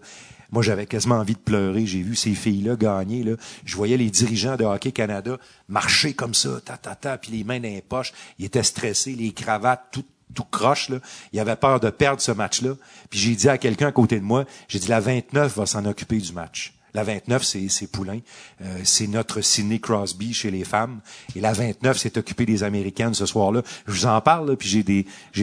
Moi, 0.52 0.62
j'avais 0.62 0.86
quasiment 0.86 1.16
envie 1.16 1.34
de 1.34 1.40
pleurer. 1.40 1.86
J'ai 1.86 2.02
vu 2.02 2.14
ces 2.14 2.34
filles-là 2.34 2.76
gagner. 2.76 3.24
Là. 3.24 3.32
Je 3.64 3.74
voyais 3.74 3.96
les 3.96 4.10
dirigeants 4.10 4.54
de 4.54 4.64
Hockey 4.64 4.92
Canada 4.92 5.38
marcher 5.66 6.14
comme 6.14 6.34
ça, 6.34 6.60
ta, 6.64 6.76
ta, 6.76 6.94
ta, 6.94 7.18
puis 7.18 7.32
les 7.32 7.42
mains 7.42 7.58
dans 7.58 7.68
les 7.68 7.82
poches. 7.82 8.12
Ils 8.38 8.44
étaient 8.44 8.62
stressés, 8.62 9.16
les 9.16 9.32
cravates, 9.32 9.88
tout, 9.90 10.04
tout 10.34 10.44
croche. 10.44 10.88
Là. 10.88 10.98
Ils 11.32 11.40
avaient 11.40 11.56
peur 11.56 11.80
de 11.80 11.90
perdre 11.90 12.20
ce 12.20 12.30
match-là. 12.30 12.74
Puis 13.10 13.18
j'ai 13.18 13.34
dit 13.34 13.48
à 13.48 13.58
quelqu'un 13.58 13.88
à 13.88 13.92
côté 13.92 14.20
de 14.20 14.24
moi, 14.24 14.44
j'ai 14.68 14.78
dit, 14.78 14.86
la 14.88 15.00
29 15.00 15.56
va 15.56 15.66
s'en 15.66 15.84
occuper 15.84 16.18
du 16.18 16.32
match. 16.32 16.74
La 16.94 17.04
29, 17.04 17.42
c'est, 17.42 17.68
c'est 17.68 17.86
Poulain. 17.86 18.18
Euh, 18.60 18.80
c'est 18.84 19.06
notre 19.06 19.40
Sidney 19.40 19.80
Crosby 19.80 20.34
chez 20.34 20.50
les 20.50 20.64
femmes. 20.64 21.00
Et 21.34 21.40
la 21.40 21.52
29 21.54 21.96
s'est 21.96 22.18
occupée 22.18 22.44
des 22.44 22.64
Américaines 22.64 23.14
ce 23.14 23.24
soir-là. 23.24 23.62
Je 23.86 23.92
vous 23.92 24.06
en 24.06 24.20
parle, 24.20 24.56
puis 24.56 24.68
j'ai 24.68 24.82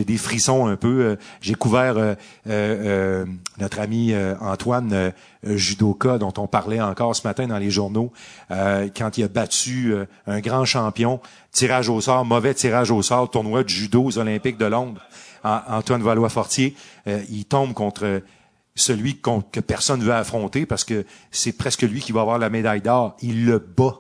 des, 0.04 0.18
frissons 0.18 0.68
un 0.68 0.76
peu. 0.76 1.02
Euh, 1.02 1.16
j'ai 1.42 1.56
couvert 1.56 1.96
euh, 2.48 3.26
notre 3.60 3.80
ami 3.80 4.14
Antoine 4.42 5.12
Judoka, 5.44 6.18
dont 6.20 6.34
on 6.38 6.48
parlait 6.48 6.82
encore 6.82 7.16
ce 7.16 7.28
matin 7.28 7.48
dans 7.48 7.58
les 7.58 7.72
journaux, 7.72 8.12
quand 8.50 9.18
il 9.18 9.24
a 9.24 9.28
battu 9.28 9.94
un 10.28 10.40
grand 10.40 10.66
champion, 10.66 11.20
tirage 11.52 11.90
au 11.90 12.00
sort, 12.02 12.26
mauvais 12.26 12.54
tirage 12.54 12.92
au 12.92 13.02
sort, 13.02 13.30
tournoi 13.30 13.64
de 13.64 13.70
judo 13.70 14.04
aux 14.04 14.18
Olympiques 14.18 14.58
de 14.58 14.66
Londres, 14.66 15.02
An- 15.44 15.62
Antoine 15.68 16.02
Valois-Fortier. 16.04 16.76
Il 17.30 17.46
tombe 17.46 17.74
contre 17.74 18.22
celui 18.80 19.20
que 19.20 19.60
personne 19.60 20.00
ne 20.00 20.06
veut 20.06 20.14
affronter 20.14 20.66
parce 20.66 20.84
que 20.84 21.06
c'est 21.32 21.52
presque 21.52 21.82
lui 21.82 22.02
qui 22.02 22.12
va 22.12 22.22
avoir 22.22 22.40
la 22.40 22.50
médaille 22.50 22.82
d'or. 22.82 23.16
Il 23.22 23.46
le 23.46 23.60
bat. 23.60 24.00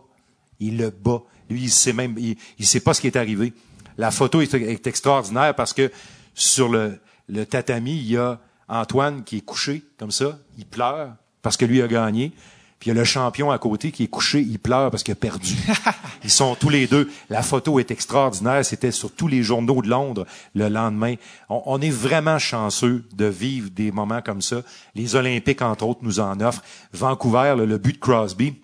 Il 0.59 0.77
le 0.77 0.89
bat. 0.89 1.21
Lui, 1.49 1.63
il 1.63 1.69
sait 1.69 1.93
même, 1.93 2.15
il, 2.17 2.65
sait 2.65 2.79
pas 2.79 2.93
ce 2.93 3.01
qui 3.01 3.07
est 3.07 3.15
arrivé. 3.15 3.53
La 3.97 4.11
photo 4.11 4.41
est, 4.41 4.53
est 4.53 4.87
extraordinaire 4.87 5.55
parce 5.55 5.73
que 5.73 5.91
sur 6.33 6.69
le, 6.69 6.99
le 7.27 7.45
tatami, 7.45 7.97
il 7.97 8.11
y 8.11 8.17
a 8.17 8.39
Antoine 8.67 9.23
qui 9.23 9.37
est 9.37 9.41
couché 9.41 9.83
comme 9.97 10.11
ça. 10.11 10.39
Il 10.57 10.65
pleure 10.65 11.15
parce 11.41 11.57
que 11.57 11.65
lui 11.65 11.81
a 11.81 11.87
gagné. 11.87 12.31
Puis 12.79 12.89
il 12.89 12.93
y 12.93 12.97
a 12.97 12.99
le 12.99 13.03
champion 13.03 13.51
à 13.51 13.57
côté 13.57 13.91
qui 13.91 14.03
est 14.03 14.07
couché, 14.07 14.39
il 14.39 14.57
pleure 14.57 14.89
parce 14.89 15.03
qu'il 15.03 15.11
a 15.11 15.15
perdu. 15.15 15.53
Ils 16.23 16.29
sont 16.29 16.55
tous 16.55 16.69
les 16.69 16.87
deux. 16.87 17.09
La 17.29 17.41
photo 17.43 17.77
est 17.79 17.91
extraordinaire. 17.91 18.63
C'était 18.63 18.91
sur 18.91 19.11
tous 19.11 19.27
les 19.27 19.43
journaux 19.43 19.81
de 19.81 19.89
Londres 19.89 20.25
le 20.55 20.69
lendemain. 20.69 21.15
On, 21.49 21.61
on 21.65 21.81
est 21.81 21.89
vraiment 21.89 22.39
chanceux 22.39 23.03
de 23.13 23.25
vivre 23.25 23.69
des 23.69 23.91
moments 23.91 24.21
comme 24.21 24.41
ça. 24.41 24.61
Les 24.95 25.15
Olympiques, 25.15 25.61
entre 25.61 25.85
autres, 25.85 25.99
nous 26.03 26.21
en 26.21 26.39
offrent. 26.39 26.63
Vancouver, 26.93 27.55
le, 27.57 27.65
le 27.65 27.77
but 27.77 27.93
de 27.93 27.99
Crosby, 27.99 28.55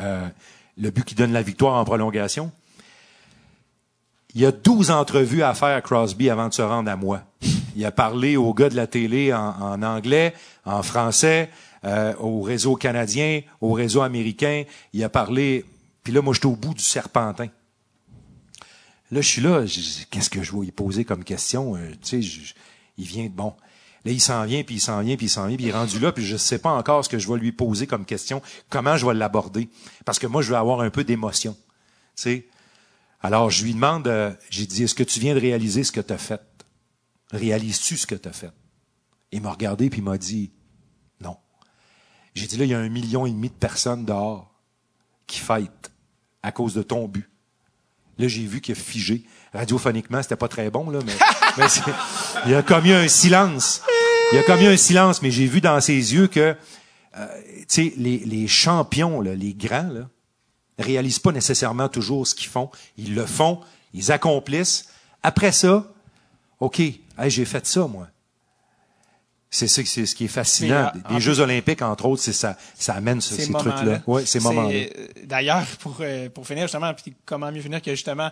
euh, 0.00 0.26
le 0.78 0.90
but 0.90 1.04
qui 1.04 1.14
donne 1.14 1.32
la 1.32 1.42
victoire 1.42 1.74
en 1.74 1.84
prolongation. 1.84 2.50
Il 4.34 4.40
y 4.42 4.46
a 4.46 4.52
12 4.52 4.90
entrevues 4.90 5.42
à 5.42 5.54
faire 5.54 5.76
à 5.76 5.80
Crosby 5.82 6.30
avant 6.30 6.48
de 6.48 6.54
se 6.54 6.62
rendre 6.62 6.90
à 6.90 6.96
moi. 6.96 7.22
Il 7.74 7.84
a 7.84 7.90
parlé 7.90 8.36
aux 8.36 8.54
gars 8.54 8.68
de 8.70 8.76
la 8.76 8.86
télé 8.86 9.32
en, 9.34 9.54
en 9.60 9.82
anglais, 9.82 10.34
en 10.64 10.82
français, 10.82 11.50
euh, 11.84 12.14
au 12.18 12.40
réseau 12.40 12.76
canadien, 12.76 13.42
au 13.60 13.72
réseau 13.72 14.02
américain. 14.02 14.64
Il 14.92 15.02
a 15.04 15.08
parlé. 15.08 15.64
Puis 16.02 16.12
là, 16.12 16.22
moi, 16.22 16.34
j'étais 16.34 16.46
au 16.46 16.56
bout 16.56 16.74
du 16.74 16.82
serpentin. 16.82 17.48
Là, 19.10 19.20
je 19.20 19.28
suis 19.28 19.42
là. 19.42 19.64
Qu'est-ce 20.10 20.30
que 20.30 20.42
je 20.42 20.52
vais 20.52 20.64
lui 20.64 20.72
poser 20.72 21.04
comme 21.04 21.24
question? 21.24 21.76
Euh, 21.76 21.90
tu 22.02 22.22
sais, 22.22 22.52
il 22.98 23.04
vient 23.04 23.24
de 23.24 23.30
bon. 23.30 23.54
Là, 24.04 24.12
il 24.12 24.20
s'en 24.20 24.44
vient, 24.44 24.62
puis 24.62 24.76
il 24.76 24.80
s'en 24.80 25.00
vient, 25.00 25.16
puis 25.16 25.26
il 25.26 25.28
s'en 25.28 25.48
vient, 25.48 25.56
puis 25.56 25.66
il 25.66 25.68
est 25.70 25.72
rendu 25.72 25.98
là, 25.98 26.12
puis 26.12 26.24
je 26.24 26.34
ne 26.34 26.38
sais 26.38 26.58
pas 26.58 26.70
encore 26.70 27.04
ce 27.04 27.08
que 27.08 27.18
je 27.18 27.28
vais 27.28 27.38
lui 27.38 27.50
poser 27.50 27.88
comme 27.88 28.04
question, 28.04 28.40
comment 28.70 28.96
je 28.96 29.04
vais 29.04 29.14
l'aborder. 29.14 29.68
Parce 30.04 30.20
que 30.20 30.28
moi, 30.28 30.42
je 30.42 30.50
veux 30.50 30.56
avoir 30.56 30.80
un 30.80 30.90
peu 30.90 31.02
d'émotion. 31.02 31.56
Tu. 32.14 32.46
Alors, 33.20 33.50
je 33.50 33.64
lui 33.64 33.74
demande, 33.74 34.06
euh, 34.06 34.32
j'ai 34.48 34.64
dit, 34.64 34.84
est-ce 34.84 34.94
que 34.94 35.02
tu 35.02 35.18
viens 35.18 35.34
de 35.34 35.40
réaliser 35.40 35.82
ce 35.82 35.90
que 35.90 36.00
tu 36.00 36.12
as 36.12 36.18
fait? 36.18 36.40
Réalises-tu 37.32 37.96
ce 37.96 38.06
que 38.06 38.14
tu 38.14 38.28
as 38.28 38.32
fait? 38.32 38.52
Il 39.32 39.42
m'a 39.42 39.50
regardé, 39.50 39.90
puis 39.90 39.98
il 39.98 40.04
m'a 40.04 40.18
dit. 40.18 40.52
J'ai 42.36 42.46
dit, 42.46 42.58
là, 42.58 42.64
il 42.66 42.70
y 42.70 42.74
a 42.74 42.78
un 42.78 42.90
million 42.90 43.24
et 43.24 43.30
demi 43.30 43.48
de 43.48 43.54
personnes 43.54 44.04
dehors 44.04 44.52
qui 45.26 45.40
fêtent 45.40 45.90
à 46.42 46.52
cause 46.52 46.74
de 46.74 46.82
ton 46.82 47.08
but. 47.08 47.30
Là, 48.18 48.28
j'ai 48.28 48.44
vu 48.44 48.60
qu'il 48.60 48.72
a 48.72 48.78
figé. 48.78 49.24
Radiophoniquement, 49.54 50.22
c'était 50.22 50.36
pas 50.36 50.46
très 50.46 50.68
bon, 50.70 50.90
là, 50.90 50.98
mais, 51.06 51.14
il 52.44 52.52
y 52.52 52.54
a 52.54 52.62
comme 52.62 52.84
eu 52.84 52.92
un 52.92 53.08
silence. 53.08 53.80
Il 54.32 54.36
y 54.36 54.38
a 54.38 54.42
comme 54.42 54.60
eu 54.60 54.66
un 54.66 54.76
silence, 54.76 55.22
mais 55.22 55.30
j'ai 55.30 55.46
vu 55.46 55.62
dans 55.62 55.80
ses 55.80 55.94
yeux 56.14 56.26
que, 56.26 56.54
euh, 57.16 57.26
tu 57.60 57.64
sais, 57.68 57.94
les, 57.96 58.18
les 58.18 58.46
champions, 58.46 59.22
là, 59.22 59.34
les 59.34 59.54
grands, 59.54 59.88
là, 59.88 60.10
réalisent 60.78 61.18
pas 61.18 61.32
nécessairement 61.32 61.88
toujours 61.88 62.26
ce 62.26 62.34
qu'ils 62.34 62.50
font. 62.50 62.70
Ils 62.98 63.14
le 63.14 63.24
font, 63.24 63.60
ils 63.94 64.12
accomplissent. 64.12 64.90
Après 65.22 65.52
ça, 65.52 65.90
OK, 66.60 66.80
hey, 66.80 67.00
j'ai 67.28 67.46
fait 67.46 67.66
ça, 67.66 67.86
moi. 67.86 68.08
C'est 69.48 69.68
ça, 69.68 69.80
c'est 69.86 70.06
ce 70.06 70.14
qui 70.14 70.24
est 70.24 70.28
fascinant. 70.28 70.90
Mais, 70.94 71.00
euh, 71.12 71.16
en 71.16 71.20
Jeux 71.20 71.38
olympiques, 71.40 71.80
entre 71.80 72.06
autres, 72.06 72.20
c'est 72.22 72.32
ça, 72.32 72.56
ça 72.76 72.94
amène 72.94 73.20
ce- 73.20 73.36
ces, 73.36 73.50
trucs-là. 73.52 74.02
Ouais, 74.06 74.26
ces 74.26 74.40
moments-là. 74.40 74.74
euh, 74.74 74.86
D'ailleurs, 75.24 75.64
pour, 75.80 75.96
euh, 76.00 76.28
pour 76.28 76.46
finir 76.46 76.64
justement, 76.64 76.92
puis 76.94 77.14
comment 77.24 77.50
mieux 77.52 77.62
finir 77.62 77.80
que 77.80 77.92
justement 77.92 78.30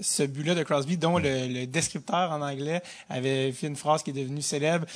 ce 0.00 0.24
but-là 0.24 0.54
de 0.56 0.64
Crosby, 0.64 0.96
dont 0.98 1.18
le, 1.18 1.46
le 1.46 1.66
descripteur 1.66 2.30
en 2.32 2.42
anglais 2.42 2.82
avait 3.08 3.52
fait 3.52 3.68
une 3.68 3.76
phrase 3.76 4.02
qui 4.02 4.10
est 4.10 4.12
devenue 4.12 4.42
célèbre. 4.42 4.86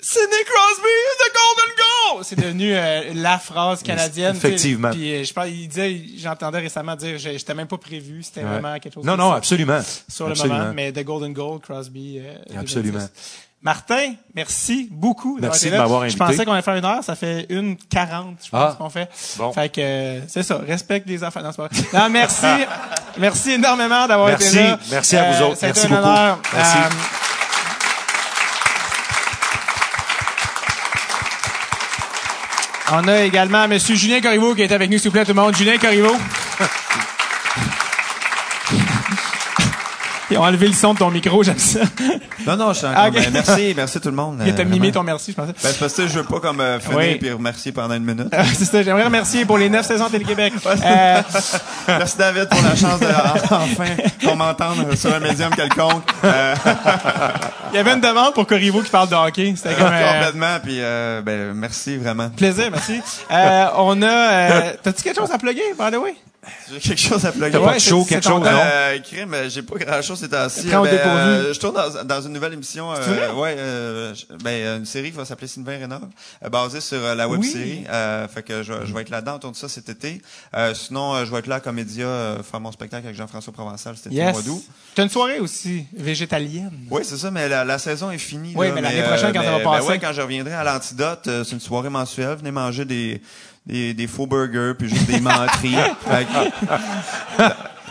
Sidney 0.00 0.44
Crosby, 0.44 0.96
the 1.18 1.32
golden 1.32 1.74
goal! 1.76 2.24
C'est 2.24 2.38
devenu 2.38 2.74
euh, 2.74 3.14
la 3.14 3.38
phrase 3.38 3.82
canadienne. 3.84 4.34
Effectivement. 4.36 4.90
Puis 4.90 5.24
je 5.24 5.32
pense, 5.32 5.46
il 5.48 5.68
disait, 5.68 6.00
j'entendais 6.18 6.58
récemment 6.58 6.96
dire, 6.96 7.16
j'étais 7.18 7.54
même 7.54 7.68
pas 7.68 7.78
prévu, 7.78 8.22
c'était 8.24 8.42
Ouais. 8.42 8.50
vraiment 8.58 8.78
quelque 8.80 8.94
chose. 8.94 9.04
Non, 9.04 9.16
non, 9.16 9.30
absolument. 9.32 9.80
sur 10.08 10.28
le 10.28 10.34
moment, 10.34 10.72
mais 10.74 10.92
The 10.92 11.04
Golden 11.04 11.32
Goal, 11.32 11.60
Crosby. 11.60 12.18
euh, 12.18 12.34
2010. 12.48 12.58
Absolument. 12.58 13.08
Martin, 13.62 14.14
merci 14.34 14.88
beaucoup. 14.90 15.34
d'avoir 15.38 15.50
Merci 15.52 15.66
été 15.66 15.72
de 15.72 15.76
là. 15.76 15.82
m'avoir 15.82 16.00
Je 16.00 16.04
invité. 16.06 16.18
pensais 16.24 16.44
qu'on 16.46 16.52
allait 16.52 16.62
faire 16.62 16.76
une 16.76 16.84
heure, 16.86 17.04
ça 17.04 17.14
fait 17.14 17.44
une 17.50 17.76
quarante, 17.76 18.38
je 18.42 18.48
pense 18.48 18.72
Ah. 18.72 18.76
qu'on 18.78 18.88
fait. 18.88 19.08
Bon. 19.36 19.52
Fait 19.52 19.68
que 19.68 19.80
euh, 19.82 20.20
c'est 20.28 20.42
ça, 20.42 20.58
respecte 20.66 21.06
les 21.06 21.22
affaires. 21.22 21.42
Non. 21.42 21.50
Non, 21.92 22.08
merci, 22.08 22.46
merci 23.18 23.52
énormément 23.52 24.06
d'avoir 24.06 24.30
été 24.30 24.44
Merci. 24.44 24.56
là. 24.56 24.78
Merci 24.90 25.16
à 25.18 25.30
vous 25.32 25.42
autres. 25.42 25.56
ça 25.58 25.66
a 25.66 25.68
été 25.70 25.80
Merci 25.80 25.92
un 25.92 25.96
beaucoup. 25.96 26.08
honneur. 26.08 26.38
Merci. 26.54 26.78
Euh, 26.78 26.88
On 32.92 33.06
a 33.06 33.20
également 33.22 33.64
M. 33.64 33.78
Julien 33.78 34.20
Corriveau 34.20 34.54
qui 34.54 34.62
est 34.62 34.72
avec 34.72 34.90
nous, 34.90 34.98
s'il 34.98 35.10
vous 35.10 35.12
plaît, 35.12 35.24
tout 35.24 35.32
le 35.32 35.40
monde. 35.40 35.54
Julien 35.54 35.78
Corriveau. 35.78 36.16
Ils 40.30 40.38
ont 40.38 40.42
enlevé 40.42 40.66
le 40.68 40.72
son 40.74 40.94
de 40.94 40.98
ton 40.98 41.10
micro, 41.10 41.42
j'aime 41.42 41.58
ça. 41.58 41.80
Non, 42.46 42.56
non, 42.56 42.72
je 42.72 42.78
suis 42.78 42.86
encore... 42.86 43.02
Ah, 43.04 43.10
merci, 43.32 43.72
merci 43.76 44.00
tout 44.00 44.08
le 44.08 44.14
monde. 44.14 44.42
Il 44.46 44.54
t'a 44.54 44.62
euh, 44.62 44.64
mimé 44.64 44.92
ton 44.92 45.02
merci, 45.02 45.32
je 45.32 45.36
pensais. 45.36 45.52
Ben, 45.52 45.58
c'est 45.70 45.78
parce 45.78 45.94
que 45.94 46.06
je 46.06 46.18
veux 46.18 46.24
pas 46.24 46.40
comme 46.40 46.60
euh, 46.60 46.78
finir 46.80 46.96
Oui. 46.98 47.16
puis 47.16 47.32
remercier 47.32 47.72
pendant 47.72 47.94
une 47.94 48.04
minute. 48.04 48.32
Euh, 48.32 48.42
c'est 48.54 48.64
ça, 48.64 48.82
j'aimerais 48.82 49.04
remercier 49.04 49.44
pour 49.44 49.58
les 49.58 49.68
neuf 49.68 49.86
saisons 49.86 50.06
de 50.06 50.12
Télé-Québec. 50.12 50.52
Euh, 50.66 51.22
Merci 51.88 52.16
David 52.16 52.48
pour 52.48 52.62
la 52.62 52.76
chance 52.76 53.00
de 53.00 53.06
enfin 53.50 53.84
qu'on 54.24 54.36
m'entende 54.36 54.94
sur 54.96 55.12
un 55.14 55.20
médium 55.20 55.50
quelconque. 55.54 56.04
Euh, 56.24 56.54
il 57.72 57.76
y 57.76 57.78
avait 57.78 57.92
une 57.92 58.00
demande 58.00 58.34
pour 58.34 58.46
Corriveau 58.46 58.82
qui 58.82 58.90
parle 58.90 59.08
de 59.08 59.14
hockey. 59.14 59.52
C'était 59.56 59.74
comme 59.74 59.88
euh, 59.92 60.12
complètement, 60.14 60.58
puis 60.62 60.76
euh, 60.78 61.22
ben, 61.22 61.52
merci 61.54 61.96
vraiment. 61.96 62.30
plaisir, 62.30 62.68
merci. 62.70 63.00
Euh, 63.30 63.66
on 63.76 64.00
a... 64.02 64.06
Euh, 64.06 64.72
T'as-tu 64.82 65.02
quelque 65.02 65.18
chose 65.18 65.30
à 65.30 65.38
plugger, 65.38 65.74
by 65.78 65.90
the 65.90 66.00
way? 66.00 66.14
J'ai 66.72 66.78
quelque 66.80 66.98
chose 67.00 67.24
à 67.26 67.32
plugger? 67.32 67.52
T'as 67.52 67.60
pas 67.64 67.74
de 67.74 67.78
show, 67.80 68.04
quelque 68.04 68.24
chose, 68.26 68.40
non? 68.40 68.48
Euh, 68.50 68.98
crime, 69.00 69.36
j'ai 69.48 69.62
pas 69.62 69.76
grand 69.76 70.00
chose 70.02 70.18
ces 70.20 70.28
temps-ci. 70.28 70.68
Ben, 70.68 70.82
dépourvu. 70.84 71.08
euh, 71.08 71.52
je 71.52 71.60
tourne 71.60 71.74
dans, 71.74 72.04
dans 72.04 72.22
une 72.22 72.32
nouvelle 72.32 72.54
émission, 72.54 72.94
C'est 72.94 73.10
vrai? 73.10 73.28
euh, 73.28 73.34
ouais, 73.34 73.54
euh, 73.58 74.14
ben, 74.42 74.78
une 74.78 74.86
série 74.86 75.10
qui 75.10 75.16
va 75.18 75.24
s'appeler 75.26 75.48
Sylvain 75.48 75.78
Rénov, 75.78 76.00
euh, 76.42 76.48
basée 76.48 76.80
sur 76.80 76.96
euh, 76.98 77.14
la 77.14 77.28
web 77.28 77.40
Oui. 77.40 77.46
série. 77.50 77.84
Euh, 77.90 78.26
fait 78.28 78.42
que 78.42 78.62
je, 78.62 78.72
je 78.86 78.94
vais 78.94 79.02
être 79.02 79.10
là-dedans, 79.10 79.34
on 79.36 79.38
tourne 79.38 79.54
ça 79.54 79.68
cet 79.68 79.90
été. 79.90 80.22
Euh, 80.56 80.72
sinon, 80.72 81.14
euh, 81.14 81.24
je 81.26 81.30
vais 81.30 81.40
être 81.40 81.46
là 81.46 81.56
à 81.56 81.60
Comédia, 81.60 82.06
euh, 82.06 82.42
faire 82.42 82.60
mon 82.60 82.72
spectacle 82.72 83.04
avec 83.06 83.16
Jean-François 83.18 83.52
Provençal 83.52 83.96
cet 83.96 84.06
été 84.06 84.16
au 84.16 84.24
Yes. 84.24 84.32
mois 84.32 84.42
d'août. 84.42 84.64
T'as 84.94 85.02
une 85.02 85.10
soirée 85.10 85.40
aussi 85.40 85.84
végétalienne. 85.92 86.72
Oui, 86.90 87.02
c'est 87.04 87.16
ça, 87.18 87.30
mais 87.30 87.48
la, 87.48 87.64
la 87.64 87.78
saison 87.78 88.10
est 88.10 88.18
finie. 88.18 88.54
Oui, 88.56 88.68
là, 88.68 88.72
mais 88.74 88.80
l'année 88.80 89.02
prochaine, 89.02 89.32
quand 89.32 89.42
ça 89.42 89.50
va 89.52 89.58
ben 89.58 89.64
passer. 89.64 89.88
ouais, 89.88 89.98
quand 89.98 90.12
je 90.12 90.20
reviendrai 90.22 90.54
à 90.54 90.64
l'antidote, 90.64 91.24
euh, 91.28 91.44
c'est 91.44 91.52
une 91.52 91.60
soirée 91.60 91.90
mensuelle. 91.90 92.36
Venez 92.38 92.50
manger 92.50 92.84
des, 92.84 93.20
des, 93.66 93.94
des 93.94 94.06
faux 94.06 94.26
burgers, 94.26 94.72
puis 94.78 94.88
juste 94.88 95.06
des 95.06 95.20
menteries. 95.20 95.76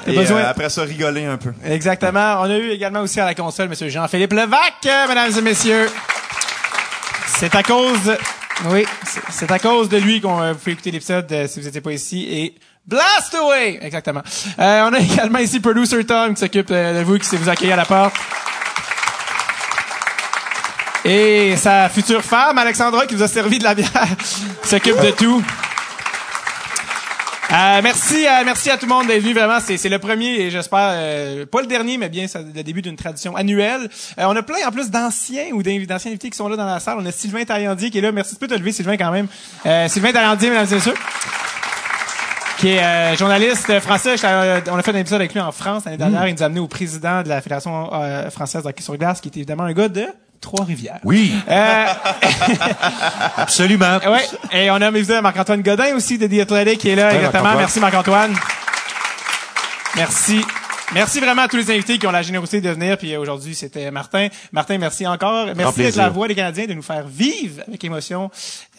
Et 0.07 0.13
besoin- 0.15 0.39
euh, 0.39 0.49
après 0.49 0.69
ça, 0.69 0.83
rigoler 0.83 1.25
un 1.25 1.37
peu. 1.37 1.51
Exactement. 1.65 2.37
On 2.39 2.43
a 2.49 2.57
eu 2.57 2.69
également 2.69 3.01
aussi 3.01 3.19
à 3.19 3.25
la 3.25 3.35
console 3.35 3.69
M. 3.71 3.89
Jean-Philippe 3.89 4.31
Levac, 4.33 4.73
euh, 4.85 5.07
mesdames 5.07 5.31
et 5.37 5.41
messieurs. 5.41 5.89
C'est 7.27 7.53
à 7.53 7.63
cause, 7.63 8.15
oui, 8.69 8.85
c'est- 9.29 9.51
à 9.51 9.59
cause 9.59 9.89
de 9.89 9.97
lui 9.97 10.21
qu'on 10.21 10.41
euh, 10.41 10.53
vous 10.53 10.59
pouvez 10.59 10.71
écouter 10.71 10.91
l'épisode 10.91 11.29
euh, 11.31 11.47
si 11.47 11.59
vous 11.59 11.65
n'étiez 11.65 11.81
pas 11.81 11.91
ici 11.91 12.25
et 12.29 12.55
Blast 12.87 13.35
Away! 13.35 13.79
Exactement. 13.81 14.21
Euh, 14.57 14.89
on 14.89 14.93
a 14.93 14.99
également 14.99 15.39
ici 15.39 15.59
Producer 15.59 16.03
Tom 16.05 16.33
qui 16.33 16.39
s'occupe 16.39 16.71
euh, 16.71 16.99
de 16.99 17.03
vous, 17.03 17.17
qui 17.19 17.25
sait 17.25 17.37
vous 17.37 17.49
accueillir 17.49 17.73
à 17.75 17.77
la 17.77 17.85
porte. 17.85 18.15
Et 21.05 21.55
sa 21.55 21.88
future 21.89 22.23
femme, 22.23 22.57
Alexandra, 22.57 23.05
qui 23.05 23.15
vous 23.15 23.23
a 23.23 23.27
servi 23.27 23.57
de 23.59 23.63
la 23.63 23.73
bière, 23.73 23.89
s'occupe 24.63 24.99
de 25.01 25.11
tout. 25.11 25.43
Euh, 27.51 27.80
merci, 27.81 28.27
euh, 28.27 28.43
merci 28.45 28.69
à 28.69 28.77
tout 28.77 28.85
le 28.85 28.93
monde 28.93 29.07
d'être 29.07 29.23
venu. 29.23 29.34
Vraiment, 29.34 29.59
c'est, 29.59 29.77
c'est 29.77 29.89
le 29.89 29.97
premier 29.97 30.35
et 30.39 30.51
j'espère 30.51 30.91
euh, 30.91 31.45
pas 31.47 31.61
le 31.61 31.67
dernier, 31.67 31.97
mais 31.97 32.07
bien 32.07 32.27
ça- 32.27 32.41
le 32.41 32.61
début 32.63 32.84
d'une 32.84 32.95
tradition 32.95 33.35
annuelle. 33.35 33.89
Euh, 34.19 34.26
on 34.27 34.35
a 34.35 34.43
plein 34.43 34.57
en 34.67 34.71
plus 34.71 34.91
d'anciens 34.91 35.45
ou 35.53 35.63
d'anciens 35.63 36.11
invités 36.11 36.30
qui 36.30 36.38
sont 36.38 36.47
là 36.47 36.55
dans 36.55 36.65
la 36.67 36.80
salle. 36.80 36.97
On 36.99 37.05
a 37.07 37.11
Sylvain 37.11 37.43
Taillandier 37.45 37.89
qui 37.89 37.97
est 37.97 38.01
là. 38.01 38.11
Merci, 38.11 38.35
tu 38.35 38.39
peux 38.39 38.47
te 38.47 38.53
lever, 38.53 38.71
Sylvain, 38.71 38.97
quand 38.97 39.09
même. 39.09 39.27
Euh, 39.65 39.88
Sylvain 39.88 40.11
Taillandier, 40.11 40.49
mesdames 40.51 40.67
et 40.69 40.76
messieurs 40.76 40.93
qui 42.59 42.67
est 42.71 42.84
euh, 42.84 43.15
journaliste 43.15 43.80
français. 43.80 44.15
On 44.69 44.77
a 44.77 44.84
fait 44.84 44.91
un 44.91 44.97
épisode 44.99 45.21
avec 45.21 45.34
lui 45.34 45.39
en 45.39 45.53
France 45.53 45.85
l'année 45.85 45.95
dernière. 45.97 46.27
Il 46.27 46.35
nous 46.35 46.43
a 46.43 46.47
amené 46.47 46.59
au 46.59 46.67
président 46.67 47.23
de 47.23 47.30
la 47.30 47.39
Fédération 47.41 47.89
euh, 47.93 48.30
française 48.30 48.63
de 48.63 48.67
hockey 48.67 48.84
sur 48.84 48.97
glace, 48.97 49.21
qui 49.21 49.30
est 49.30 49.38
évidemment 49.38 49.63
un 49.63 49.71
gars 49.71 49.88
de 49.88 50.05
Trois-Rivières. 50.41 50.99
Oui, 51.03 51.34
Euh, 51.49 51.86
absolument. 53.38 53.98
Ouais, 54.07 54.26
et 54.52 54.72
on 54.72 54.76
a 54.76 54.88
évidemment 54.90 55.24
Marc-Antoine 55.24 55.61
Godin 55.61 55.95
aussi 55.95 56.18
de 56.18 56.28
The 56.28 56.41
Athletic 56.41 56.80
qui 56.80 56.90
est 56.90 56.95
là, 56.95 57.14
exactement. 57.14 57.56
Merci 57.56 57.80
Marc-Antoine. 57.80 58.36
Merci. 59.95 60.41
Merci 60.91 61.20
vraiment 61.20 61.44
à 61.44 61.48
tous 61.48 61.57
les 61.57 61.70
invités 61.70 61.99
qui 61.99 62.07
ont 62.07 62.11
la 62.11 62.24
générosité 62.24 62.61
de 62.61 62.70
venir. 62.72 62.98
Puis 62.98 63.16
aujourd'hui, 63.16 63.53
c'était 63.53 63.91
Martin. 63.91 64.28
Martin, 64.52 64.80
merci 64.80 65.06
encore. 65.06 65.48
Merci 65.56 65.82
d'être 65.82 65.95
la 65.95 66.10
voix 66.10 66.28
des 66.28 66.34
Canadiens, 66.34 66.66
de 66.66 66.74
nous 66.74 66.82
faire 66.82 67.06
vivre 67.07 67.61
avec 67.68 67.84
émotion 67.84 68.32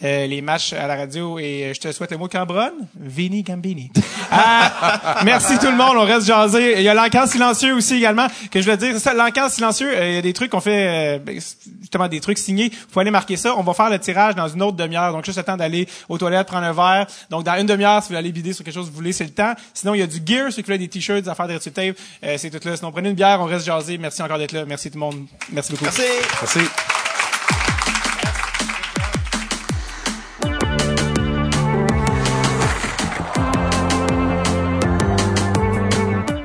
euh, 0.03 0.27
les 0.27 0.41
matchs 0.41 0.73
à 0.73 0.87
la 0.87 0.97
radio. 0.97 1.39
Et 1.39 1.67
euh, 1.69 1.73
je 1.73 1.79
te 1.79 1.89
souhaite 1.93 2.11
le 2.11 2.17
mot 2.17 2.27
Cambronne. 2.27 2.73
Vini 2.99 3.43
Gambini. 3.43 3.91
Ah, 4.33 5.19
merci 5.25 5.59
tout 5.59 5.65
le 5.65 5.75
monde. 5.75 5.97
On 5.97 6.05
reste 6.05 6.25
jasé. 6.25 6.75
Il 6.77 6.83
y 6.83 6.87
a 6.87 6.93
l'encan 6.93 7.27
silencieux 7.27 7.73
aussi 7.75 7.95
également, 7.95 8.27
que 8.49 8.61
je 8.61 8.63
voulais 8.63 8.77
dire. 8.77 8.93
C'est 8.93 8.99
ça, 8.99 9.13
l'encan 9.13 9.49
silencieux. 9.49 9.89
euh, 9.93 10.07
Il 10.09 10.15
y 10.15 10.17
a 10.17 10.21
des 10.21 10.31
trucs 10.31 10.51
qu'on 10.51 10.61
fait, 10.61 11.17
euh, 11.17 11.19
ben, 11.19 11.37
justement 11.81 12.07
des 12.07 12.21
trucs 12.21 12.37
signés. 12.37 12.71
Faut 12.89 13.01
aller 13.01 13.11
marquer 13.11 13.35
ça. 13.35 13.53
On 13.57 13.63
va 13.63 13.73
faire 13.73 13.89
le 13.89 13.99
tirage 13.99 14.35
dans 14.35 14.47
une 14.47 14.61
autre 14.63 14.77
demi-heure. 14.77 15.11
Donc 15.11 15.25
juste 15.25 15.37
le 15.37 15.43
temps 15.43 15.57
d'aller 15.57 15.85
aux 16.07 16.17
toilettes, 16.17 16.47
prendre 16.47 16.65
un 16.65 16.71
verre. 16.71 17.07
Donc 17.29 17.43
dans 17.43 17.55
une 17.59 17.65
demi-heure, 17.65 18.01
si 18.01 18.03
vous 18.03 18.07
voulez 18.11 18.19
aller 18.19 18.31
bider 18.31 18.53
sur 18.53 18.63
quelque 18.63 18.73
chose 18.73 18.87
vous 18.87 18.95
voulez, 18.95 19.11
c'est 19.11 19.25
le 19.25 19.31
temps. 19.31 19.53
Sinon, 19.73 19.95
il 19.95 19.99
y 19.99 20.03
a 20.03 20.07
du 20.07 20.21
gear, 20.25 20.49
ceux 20.49 20.61
qui 20.61 20.69
veulent 20.69 20.79
des 20.79 20.87
t-shirts, 20.87 21.23
des 21.23 21.29
affaires 21.29 21.49
de 21.49 21.57
tape. 21.57 21.97
Euh, 22.23 22.35
c'est 22.37 22.49
tout 22.49 22.65
là. 22.67 22.75
Sinon, 22.77 22.91
prenez 22.91 23.09
une 23.09 23.15
bière, 23.15 23.39
on 23.41 23.45
reste 23.45 23.65
jasé. 23.65 23.97
Merci 23.97 24.21
encore 24.21 24.37
d'être 24.37 24.51
là. 24.53 24.65
Merci 24.65 24.89
tout 24.91 24.95
le 24.97 25.01
monde. 25.01 25.25
Merci 25.51 25.71
beaucoup. 25.71 25.85
Merci! 25.85 26.01
Merci. 26.41 26.59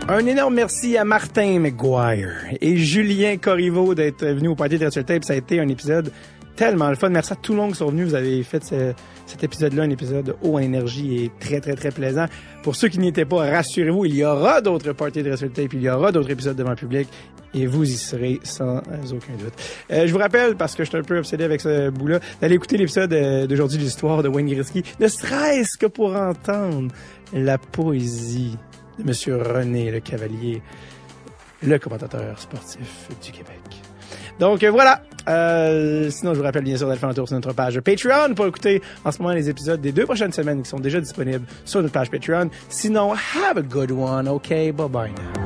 Un 0.09 0.25
énorme 0.27 0.55
merci 0.55 0.97
à 0.97 1.05
Martin 1.05 1.59
McGuire 1.59 2.31
et 2.61 2.77
Julien 2.77 3.37
Corriveau 3.39 3.95
d'être 3.95 4.25
venu 4.25 4.49
au 4.49 4.55
Party 4.55 4.79
de 4.79 4.87
Retro 4.87 5.03
Tape. 5.03 5.25
Ça 5.25 5.33
a 5.33 5.37
été 5.37 5.59
un 5.61 5.69
épisode 5.69 6.13
tellement 6.55 6.89
le 6.89 6.95
fun. 6.95 7.09
Merci 7.11 7.33
à 7.33 7.37
tout 7.37 7.53
le 7.53 7.59
monde 7.59 7.73
qui 7.73 7.79
sont 7.79 7.91
venus. 7.91 8.07
Vous 8.09 8.15
avez 8.15 8.43
fait 8.45 8.63
ce- 8.65 8.95
cet 9.27 9.45
épisode-là, 9.45 9.83
un 9.83 9.91
épisode 9.91 10.37
haut 10.43 10.55
en 10.55 10.59
énergie 10.59 11.25
et 11.25 11.31
très, 11.41 11.61
très, 11.61 11.75
très 11.75 11.91
plaisant. 11.91 12.27
Pour 12.63 12.77
ceux 12.77 12.89
qui 12.89 12.99
n'y 12.99 13.09
étaient 13.09 13.25
pas, 13.25 13.51
rassurez-vous, 13.51 14.07
il 14.07 14.17
y 14.17 14.25
aura 14.25 14.61
d'autres 14.61 14.93
Parties 14.93 15.23
de 15.23 15.31
Retro 15.31 15.49
Tape, 15.49 15.73
il 15.75 15.83
y 15.83 15.91
aura 15.91 16.13
d'autres 16.13 16.31
épisodes 16.31 16.57
devant 16.57 16.71
le 16.71 16.77
public 16.77 17.09
et 17.55 17.67
vous 17.67 17.85
y 17.85 17.97
serez 17.97 18.39
sans 18.43 18.79
aucun 18.79 19.35
doute. 19.39 19.55
Euh, 19.91 20.07
je 20.07 20.13
vous 20.13 20.19
rappelle, 20.19 20.57
parce 20.57 20.75
que 20.75 20.85
je 20.85 20.91
suis 20.91 20.99
un 20.99 21.03
peu 21.03 21.19
obsédé 21.19 21.45
avec 21.45 21.61
ce 21.61 21.91
bout-là, 21.91 22.21
d'aller 22.41 22.55
écouter 22.55 22.77
l'épisode 22.77 23.13
euh, 23.13 23.47
d'aujourd'hui 23.47 23.79
de 23.79 23.83
l'histoire 23.83 24.23
de 24.23 24.29
Wayne 24.29 24.49
Gretzky, 24.49 24.85
ne 25.01 25.09
serait-ce 25.09 25.79
que 25.79 25.87
pour 25.87 26.15
entendre 26.15 26.93
la 27.33 27.59
poésie 27.59 28.57
de 28.99 29.05
Monsieur 29.05 29.37
René 29.37 29.91
Le 29.91 30.01
Cavalier, 30.01 30.63
le 31.63 31.79
commentateur 31.79 32.39
sportif 32.39 33.09
du 33.23 33.33
Québec. 33.33 33.86
Donc 34.39 34.63
euh, 34.63 34.71
voilà. 34.71 35.03
Euh, 35.29 36.09
sinon, 36.11 36.35
je 36.35 36.39
vous 36.39 36.45
rappelle 36.45 36.63
bien 36.63 36.77
sûr 36.77 36.87
d'aller 36.87 37.01
faire 37.01 37.09
un 37.09 37.15
tour 37.15 37.27
sur 37.27 37.35
notre 37.35 37.53
page 37.53 37.81
Patreon 37.81 38.35
pour 38.35 38.47
écouter 38.47 38.81
en 39.05 39.11
ce 39.11 39.21
moment 39.21 39.35
les 39.35 39.49
épisodes 39.49 39.81
des 39.81 39.93
deux 39.93 40.05
prochaines 40.05 40.33
semaines 40.33 40.63
qui 40.63 40.69
sont 40.69 40.79
déjà 40.79 41.01
disponibles 41.01 41.45
sur 41.65 41.83
notre 41.83 41.93
page 41.93 42.11
Patreon. 42.11 42.51
Sinon, 42.69 43.13
have 43.13 43.57
a 43.57 43.63
good 43.63 43.91
one, 43.91 44.29
OK? 44.29 44.49
Bye 44.49 44.73
bye 44.73 45.11
now. 45.11 45.46